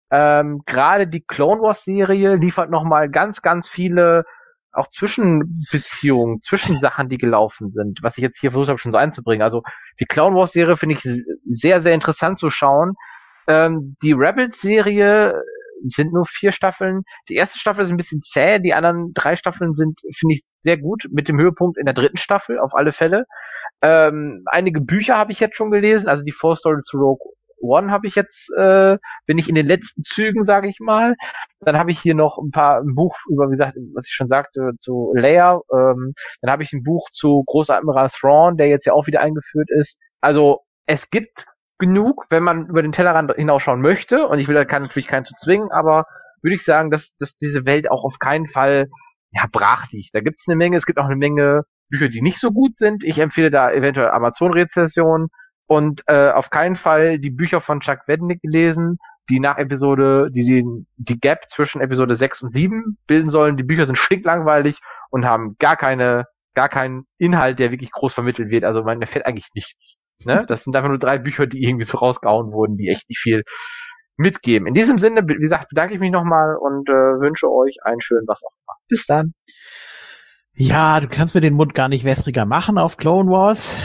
ähm, 0.10 0.64
gerade 0.66 1.06
die 1.08 1.24
Clone 1.24 1.62
Wars 1.62 1.84
Serie 1.84 2.38
liefert 2.38 2.72
nochmal 2.72 3.08
ganz, 3.08 3.44
ganz 3.44 3.70
viele 3.70 4.24
auch 4.72 4.88
Zwischenbeziehungen, 4.88 6.42
Zwischensachen, 6.42 7.08
die 7.08 7.20
gelaufen 7.20 7.72
sind, 7.72 8.00
was 8.02 8.18
ich 8.18 8.24
jetzt 8.24 8.40
hier 8.40 8.50
versucht 8.50 8.70
habe 8.70 8.80
schon 8.80 8.94
so 8.94 8.98
einzubringen. 8.98 9.44
Also 9.44 9.62
die 10.00 10.06
Clown 10.06 10.34
Wars 10.34 10.54
Serie 10.54 10.76
finde 10.76 10.96
ich 10.96 11.04
sehr, 11.46 11.82
sehr 11.82 11.94
interessant 11.94 12.40
zu 12.40 12.50
schauen. 12.50 12.96
Ähm, 13.48 13.96
die 14.02 14.14
Rebels 14.14 14.60
Serie 14.60 15.40
sind 15.84 16.14
nur 16.14 16.26
vier 16.26 16.52
Staffeln. 16.52 17.04
Die 17.30 17.36
erste 17.36 17.60
Staffel 17.60 17.84
ist 17.84 17.92
ein 17.92 17.98
bisschen 17.98 18.22
zäh, 18.22 18.60
die 18.60 18.74
anderen 18.74 19.14
drei 19.14 19.36
Staffeln 19.36 19.74
sind, 19.74 20.00
finde 20.16 20.36
ich, 20.36 20.44
sehr 20.60 20.78
gut, 20.78 21.08
mit 21.12 21.28
dem 21.28 21.40
Höhepunkt 21.40 21.78
in 21.78 21.86
der 21.86 21.94
dritten 21.94 22.18
Staffel, 22.18 22.60
auf 22.60 22.74
alle 22.74 22.92
Fälle. 22.92 23.26
Ähm, 23.82 24.44
einige 24.48 24.82
Bücher 24.82 25.18
habe 25.18 25.32
ich 25.32 25.40
jetzt 25.40 25.58
schon 25.58 25.72
gelesen, 25.72 26.08
also 26.08 26.24
die 26.24 26.32
Four 26.32 26.56
Story 26.56 26.82
zu 26.82 26.98
Rogue 26.98 27.36
One 27.62 27.92
habe 27.92 28.08
ich 28.08 28.16
jetzt, 28.16 28.50
äh, 28.58 28.98
bin 29.26 29.38
ich 29.38 29.50
in 29.50 29.56
den 29.56 29.66
letzten 29.66 30.04
Zügen, 30.04 30.44
sage 30.44 30.68
ich 30.68 30.80
mal. 30.80 31.16
Dann 31.62 31.78
habe 31.78 31.92
ich 31.92 32.00
hier 32.00 32.16
noch 32.16 32.38
ein 32.38 32.52
paar 32.52 32.80
ein 32.80 32.96
Buch 32.96 33.16
über, 33.30 33.48
wie 33.48 33.52
gesagt, 33.52 33.78
was 33.94 34.08
ich 34.08 34.14
schon 34.14 34.28
sagte, 34.28 34.72
zu 34.78 35.14
Leia. 35.16 35.60
Ähm, 35.74 36.14
dann 36.42 36.52
habe 36.52 36.64
ich 36.64 36.74
ein 36.74 36.84
Buch 36.84 37.10
zu 37.12 37.44
Großadmiral 37.46 38.10
Thrawn, 38.10 38.58
der 38.58 38.68
jetzt 38.68 38.86
ja 38.86 38.94
auch 38.94 39.08
wieder 39.08 39.22
eingeführt 39.22 39.70
ist. 39.72 39.98
Also 40.22 40.62
es 40.86 41.10
gibt 41.10 41.48
genug, 41.78 42.26
wenn 42.30 42.44
man 42.44 42.68
über 42.68 42.82
den 42.82 42.92
Tellerrand 42.92 43.34
hinausschauen 43.36 43.82
möchte. 43.82 44.28
Und 44.28 44.40
ich 44.40 44.48
will 44.48 44.56
da 44.56 44.66
kann 44.66 44.84
natürlich 44.84 45.08
keinen 45.08 45.26
zu 45.26 45.36
zwingen, 45.36 45.72
aber 45.72 46.06
würde 46.42 46.56
ich 46.56 46.64
sagen, 46.64 46.92
dass, 46.92 47.16
dass 47.18 47.36
diese 47.36 47.66
Welt 47.66 47.90
auch 47.90 48.04
auf 48.04 48.20
keinen 48.20 48.48
Fall 48.48 48.88
ja, 49.32 49.46
brach 49.52 49.92
liegt. 49.92 50.16
Da 50.16 50.22
gibt 50.22 50.40
es 50.40 50.48
eine 50.48 50.56
Menge, 50.56 50.78
es 50.78 50.86
gibt 50.86 51.00
auch 51.00 51.06
eine 51.06 51.16
Menge 51.16 51.64
Bücher, 51.90 52.10
die 52.10 52.22
nicht 52.22 52.40
so 52.40 52.52
gut 52.52 52.78
sind. 52.78 53.04
Ich 53.04 53.20
empfehle 53.20 53.52
da 53.52 53.72
eventuell 53.72 54.10
Amazon-Rezession 54.10 55.28
und 55.68 56.02
äh, 56.08 56.32
auf 56.32 56.50
keinen 56.50 56.76
Fall 56.76 57.20
die 57.20 57.32
Bücher 57.32 57.62
von 57.62 57.80
Chuck 57.80 58.08
Wednick 58.08 58.42
gelesen, 58.42 58.98
die 59.30 59.40
nach 59.40 59.58
Episode, 59.58 60.30
die, 60.32 60.46
die 60.46 60.86
die 60.98 61.20
Gap 61.20 61.50
zwischen 61.50 61.82
Episode 61.82 62.16
6 62.16 62.44
und 62.44 62.54
7 62.54 62.98
bilden 63.08 63.30
sollen. 63.30 63.58
Die 63.58 63.64
Bücher 63.64 63.86
sind 63.86 63.98
stinklangweilig 64.00 64.80
und 65.10 65.26
haben 65.26 65.56
gar 65.60 65.76
keine, 65.76 66.26
gar 66.54 66.70
keinen 66.70 67.06
Inhalt, 67.18 67.60
der 67.60 67.72
wirklich 67.72 67.92
groß 67.92 68.14
vermittelt 68.14 68.50
wird. 68.50 68.64
Also 68.64 68.84
man 68.84 69.02
erfährt 69.02 69.26
eigentlich 69.26 69.50
nichts. 69.54 69.98
Ne? 70.24 70.46
Das 70.48 70.64
sind 70.64 70.76
einfach 70.76 70.90
nur 70.90 71.00
drei 71.00 71.18
Bücher, 71.18 71.48
die 71.48 71.64
irgendwie 71.64 71.86
so 71.86 71.98
rausgehauen 71.98 72.52
wurden, 72.52 72.78
die 72.78 72.90
echt 72.90 73.10
nicht 73.10 73.20
viel 73.20 73.44
mitgeben. 74.18 74.68
In 74.68 74.74
diesem 74.74 74.98
Sinne, 74.98 75.22
wie 75.28 75.36
gesagt, 75.36 75.70
bedanke 75.70 75.94
ich 75.94 76.00
mich 76.00 76.12
nochmal 76.12 76.56
und 76.56 76.88
äh, 76.88 77.20
wünsche 77.20 77.52
euch 77.52 77.78
einen 77.84 78.02
schönen 78.02 78.28
was 78.28 78.42
auch 78.44 78.54
immer. 78.64 78.78
Bis 78.88 79.06
dann. 79.06 79.34
Ja, 80.58 81.02
du 81.02 81.10
kannst 81.10 81.36
mir 81.36 81.42
den 81.42 81.54
Mund 81.54 81.74
gar 81.74 81.90
nicht 81.90 82.06
wässriger 82.06 82.46
machen 82.46 82.78
auf 82.78 82.96
Clone 82.96 83.30
Wars. 83.30 83.78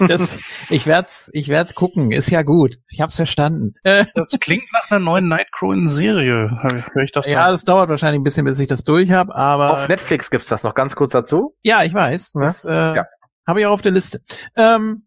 das, 0.08 0.40
ich 0.70 0.88
werd's, 0.88 1.30
ich 1.34 1.48
werd's 1.48 1.76
gucken. 1.76 2.10
Ist 2.10 2.30
ja 2.30 2.42
gut. 2.42 2.78
Ich 2.88 3.00
hab's 3.00 3.16
verstanden. 3.16 3.74
Das 4.14 4.36
klingt 4.40 4.64
nach 4.72 4.90
einer 4.90 4.98
neuen 4.98 5.28
Nightcrow-Serie. 5.28 6.58
Hör 6.62 7.02
ich 7.02 7.12
das 7.12 7.26
ja, 7.26 7.50
das 7.50 7.64
dauert 7.64 7.88
wahrscheinlich 7.88 8.20
ein 8.20 8.24
bisschen, 8.24 8.44
bis 8.44 8.58
ich 8.58 8.66
das 8.66 8.82
durch 8.82 9.12
habe, 9.12 9.34
aber. 9.34 9.72
Auf 9.72 9.88
Netflix 9.88 10.30
gibt's 10.30 10.48
das 10.48 10.64
noch 10.64 10.74
ganz 10.74 10.96
kurz 10.96 11.12
dazu. 11.12 11.54
Ja, 11.62 11.84
ich 11.84 11.94
weiß. 11.94 12.32
Das, 12.32 12.64
äh, 12.64 12.70
ja. 12.72 13.06
habe 13.46 13.60
ich 13.60 13.66
auch 13.66 13.72
auf 13.72 13.82
der 13.82 13.92
Liste. 13.92 14.20
Ähm, 14.56 15.06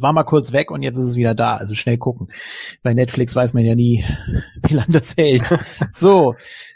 war 0.00 0.12
mal 0.12 0.24
kurz 0.24 0.52
weg 0.52 0.70
und 0.70 0.82
jetzt 0.82 0.96
ist 0.96 1.10
es 1.10 1.16
wieder 1.16 1.34
da. 1.34 1.56
Also 1.56 1.74
schnell 1.74 1.98
gucken. 1.98 2.28
Bei 2.82 2.94
Netflix 2.94 3.36
weiß 3.36 3.52
man 3.54 3.64
ja 3.64 3.74
nie, 3.74 4.04
wie 4.66 4.74
lange 4.74 4.92
das 4.92 5.16
hält. 5.16 5.52
So. 5.90 6.34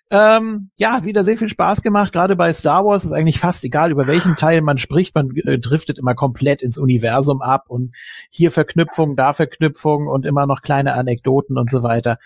Ähm, 0.09 0.71
ja, 0.79 1.05
wieder 1.05 1.25
sehr 1.25 1.37
viel 1.37 1.49
Spaß 1.49 1.83
gemacht. 1.83 2.13
Gerade 2.13 2.37
bei 2.37 2.53
Star 2.53 2.85
Wars 2.85 3.05
ist 3.05 3.11
eigentlich 3.11 3.41
fast 3.41 3.65
egal, 3.65 3.91
über 3.91 4.07
welchen 4.07 4.37
Teil 4.37 4.61
man 4.61 4.79
spricht. 4.79 5.17
Man 5.17 5.35
äh, 5.35 5.59
driftet 5.59 5.99
immer 5.99 6.15
komplett 6.15 6.63
ins 6.63 6.79
Universum 6.79 7.43
ab 7.43 7.65
und 7.69 7.93
hier 8.31 8.53
Verknüpfung, 8.53 9.17
da 9.17 9.33
Verknüpfung 9.33 10.07
und 10.07 10.25
immer 10.25 10.47
noch 10.47 10.63
kleine 10.63 10.95
Anekdoten 10.95 11.59
und 11.59 11.71
so 11.71 11.83
weiter. 11.83 12.19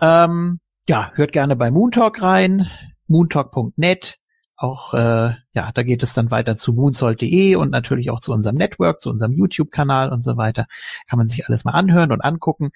Ähm, 0.00 0.58
ja, 0.88 1.12
hört 1.14 1.32
gerne 1.32 1.54
bei 1.54 1.70
Moontalk 1.70 2.22
rein. 2.22 2.68
Moontalk.net 3.06 4.18
auch, 4.60 4.92
äh, 4.92 5.34
ja, 5.54 5.70
da 5.72 5.82
geht 5.82 6.02
es 6.02 6.12
dann 6.12 6.30
weiter 6.30 6.56
zu 6.56 6.72
moonsault.de 6.72 7.56
und 7.56 7.70
natürlich 7.70 8.10
auch 8.10 8.20
zu 8.20 8.32
unserem 8.32 8.56
Network, 8.56 9.00
zu 9.00 9.10
unserem 9.10 9.32
YouTube-Kanal 9.32 10.12
und 10.12 10.22
so 10.22 10.36
weiter. 10.36 10.66
Kann 11.08 11.18
man 11.18 11.28
sich 11.28 11.46
alles 11.46 11.64
mal 11.64 11.72
anhören 11.72 12.12
und 12.12 12.20
angucken. 12.20 12.70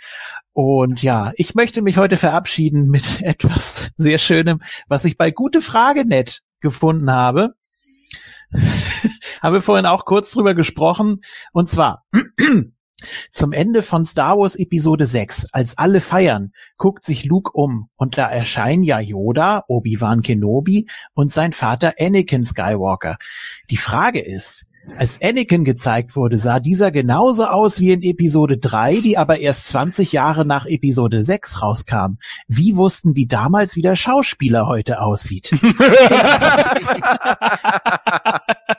Und 0.53 1.03
ja, 1.03 1.33
ich 1.37 1.55
möchte 1.55 1.83
mich 1.83 1.99
heute 1.99 2.17
verabschieden 2.17 2.89
mit 2.89 3.21
etwas 3.23 3.91
sehr 3.97 4.19
Schönem, 4.19 4.59
was 4.89 5.05
ich 5.05 5.19
bei 5.19 5.31
Gute 5.31 5.61
Frage 5.61 6.07
net 6.07 6.41
gefunden 6.61 7.11
habe. 7.11 7.55
Haben 9.43 9.55
wir 9.55 9.63
vorhin 9.63 9.87
auch 9.87 10.07
kurz 10.07 10.31
drüber 10.31 10.55
gesprochen. 10.55 11.21
Und 11.53 11.69
zwar, 11.69 12.05
Zum 13.31 13.53
Ende 13.53 13.83
von 13.83 14.05
Star 14.05 14.39
Wars 14.39 14.57
Episode 14.57 15.07
6, 15.07 15.53
als 15.53 15.79
alle 15.79 16.01
feiern, 16.01 16.53
guckt 16.77 17.05
sich 17.05 17.25
Luke 17.25 17.51
um 17.53 17.89
und 17.97 18.19
da 18.19 18.29
erscheinen 18.29 18.83
ja 18.83 19.01
Yoda, 19.01 19.65
Obi-Wan 19.69 20.23
Kenobi 20.23 20.87
und 21.15 21.33
sein 21.33 21.53
Vater 21.53 21.95
Anakin 21.99 22.45
Skywalker. 22.45 23.19
Die 23.71 23.77
Frage 23.77 24.21
ist, 24.21 24.67
als 24.97 25.21
Anakin 25.23 25.65
gezeigt 25.65 26.17
wurde, 26.17 26.37
sah 26.37 26.61
dieser 26.61 26.91
genauso 26.91 27.45
aus 27.47 27.81
wie 27.81 27.93
in 27.93 28.03
Episode 28.03 28.59
3, 28.59 29.01
die 29.01 29.17
aber 29.19 29.39
erst 29.39 29.69
20 29.69 30.13
Jahre 30.13 30.45
nach 30.45 30.67
Episode 30.67 31.25
6 31.25 31.63
rauskam. 31.63 32.19
Wie 32.49 32.77
wussten 32.77 33.15
die 33.15 33.27
damals, 33.27 33.77
wie 33.77 33.83
der 33.83 33.97
Schauspieler 33.97 34.67
heute 34.67 35.01
aussieht? 35.01 35.53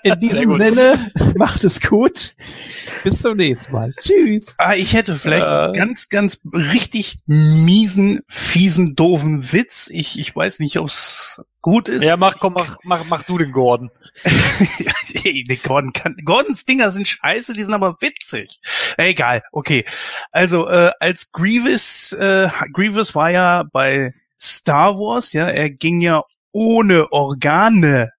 in 0.03 0.19
diesem 0.19 0.51
Sinne, 0.51 1.11
macht 1.35 1.63
es 1.63 1.81
gut. 1.81 2.35
Bis 3.03 3.21
zum 3.21 3.37
nächsten 3.37 3.73
Mal. 3.73 3.93
Tschüss. 3.99 4.55
Ah, 4.57 4.75
ich 4.75 4.93
hätte 4.93 5.15
vielleicht 5.15 5.47
äh. 5.47 5.71
ganz, 5.77 6.09
ganz 6.09 6.41
richtig 6.53 7.17
miesen, 7.25 8.21
fiesen, 8.27 8.95
doofen 8.95 9.51
Witz. 9.51 9.89
Ich, 9.91 10.19
ich 10.19 10.35
weiß 10.35 10.59
nicht, 10.59 10.79
ob's 10.79 11.41
gut 11.61 11.89
ist. 11.89 12.03
Ja, 12.03 12.15
mach, 12.15 12.37
komm, 12.37 12.53
mach, 12.53 12.77
mach, 12.83 13.05
mach 13.07 13.23
du 13.23 13.39
den 13.39 13.51
Gordon. 13.51 13.89
nee, 15.23 15.59
Gordon 15.63 15.93
kann, 15.93 16.15
Gordons 16.23 16.65
Dinger 16.65 16.91
sind 16.91 17.07
scheiße, 17.07 17.53
die 17.53 17.63
sind 17.63 17.73
aber 17.73 17.95
witzig. 17.99 18.59
Egal, 18.97 19.43
okay. 19.51 19.85
Also, 20.31 20.67
äh, 20.69 20.91
als 20.99 21.31
Grievous, 21.31 22.13
äh, 22.13 22.49
Grievous 22.73 23.15
war 23.15 23.31
ja 23.31 23.63
bei 23.71 24.13
Star 24.39 24.95
Wars, 24.95 25.33
ja, 25.33 25.47
er 25.47 25.69
ging 25.69 26.01
ja 26.01 26.23
ohne 26.51 27.11
Organe. 27.11 28.11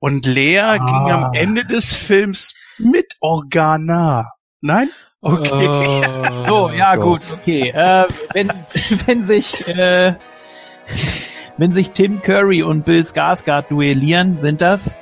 Und 0.00 0.26
Lea 0.26 0.58
ah. 0.58 0.76
ging 0.76 1.12
am 1.12 1.32
Ende 1.32 1.64
des 1.64 1.94
Films 1.94 2.54
mit 2.78 3.14
Organa. 3.20 4.32
Nein? 4.60 4.90
Okay. 5.20 5.66
Oh, 5.66 6.44
so, 6.46 6.70
ja, 6.70 6.94
gut, 6.94 7.22
okay. 7.32 7.70
Äh, 7.70 8.04
wenn, 8.32 8.48
wenn 9.06 9.22
sich, 9.22 9.66
äh, 9.66 10.14
wenn 11.56 11.72
sich 11.72 11.90
Tim 11.90 12.22
Curry 12.22 12.62
und 12.62 12.84
Bill 12.84 13.02
Skarsgård 13.02 13.70
duellieren, 13.70 14.38
sind 14.38 14.60
das 14.60 14.96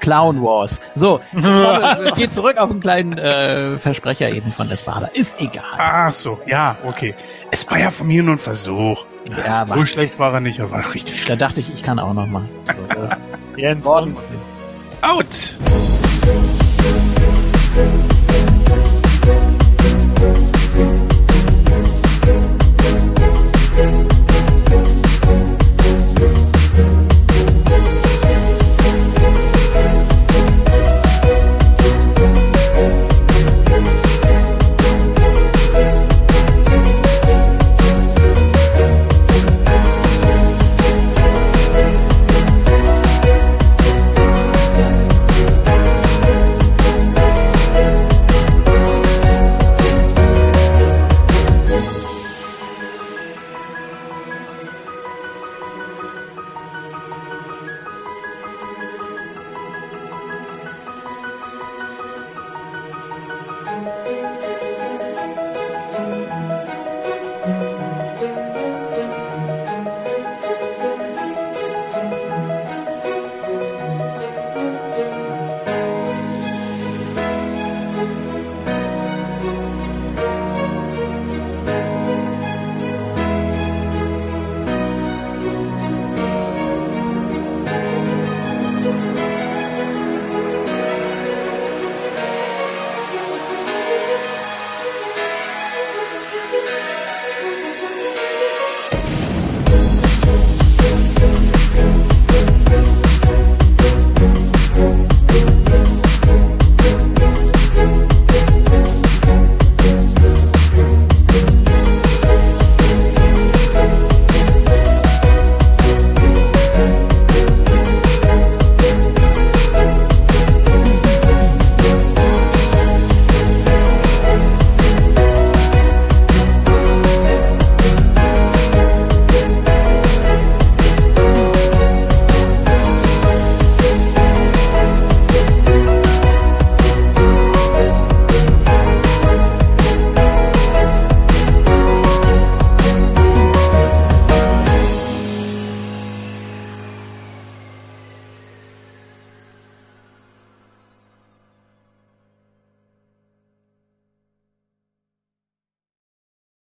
Clown 0.00 0.42
Wars. 0.42 0.80
So, 0.94 1.20
war, 1.32 2.12
geht 2.16 2.32
zurück 2.32 2.58
auf 2.58 2.70
einen 2.70 2.80
kleinen 2.80 3.18
äh, 3.18 3.78
Versprecher 3.78 4.30
eben 4.30 4.52
von 4.52 4.70
Espada. 4.70 5.10
Ist 5.14 5.40
egal. 5.40 5.64
Ach 5.78 6.12
so, 6.12 6.40
ja, 6.46 6.76
okay. 6.84 7.14
Es 7.50 7.68
war 7.70 7.78
ja 7.78 7.90
von 7.90 8.06
mir 8.06 8.22
nur 8.22 8.34
ein 8.34 8.38
Versuch. 8.38 9.04
Ja, 9.46 9.66
so 9.66 9.86
schlecht 9.86 10.18
war 10.18 10.34
er 10.34 10.40
nicht, 10.40 10.60
aber 10.60 10.94
richtig. 10.94 11.24
Da 11.26 11.36
dachte 11.36 11.60
ich, 11.60 11.72
ich 11.72 11.82
kann 11.82 11.98
auch 11.98 12.12
noch 12.12 12.26
mal. 12.26 12.48
So, 12.74 12.82
äh, 13.56 13.60
Jens, 13.60 13.86
Out! 13.86 15.58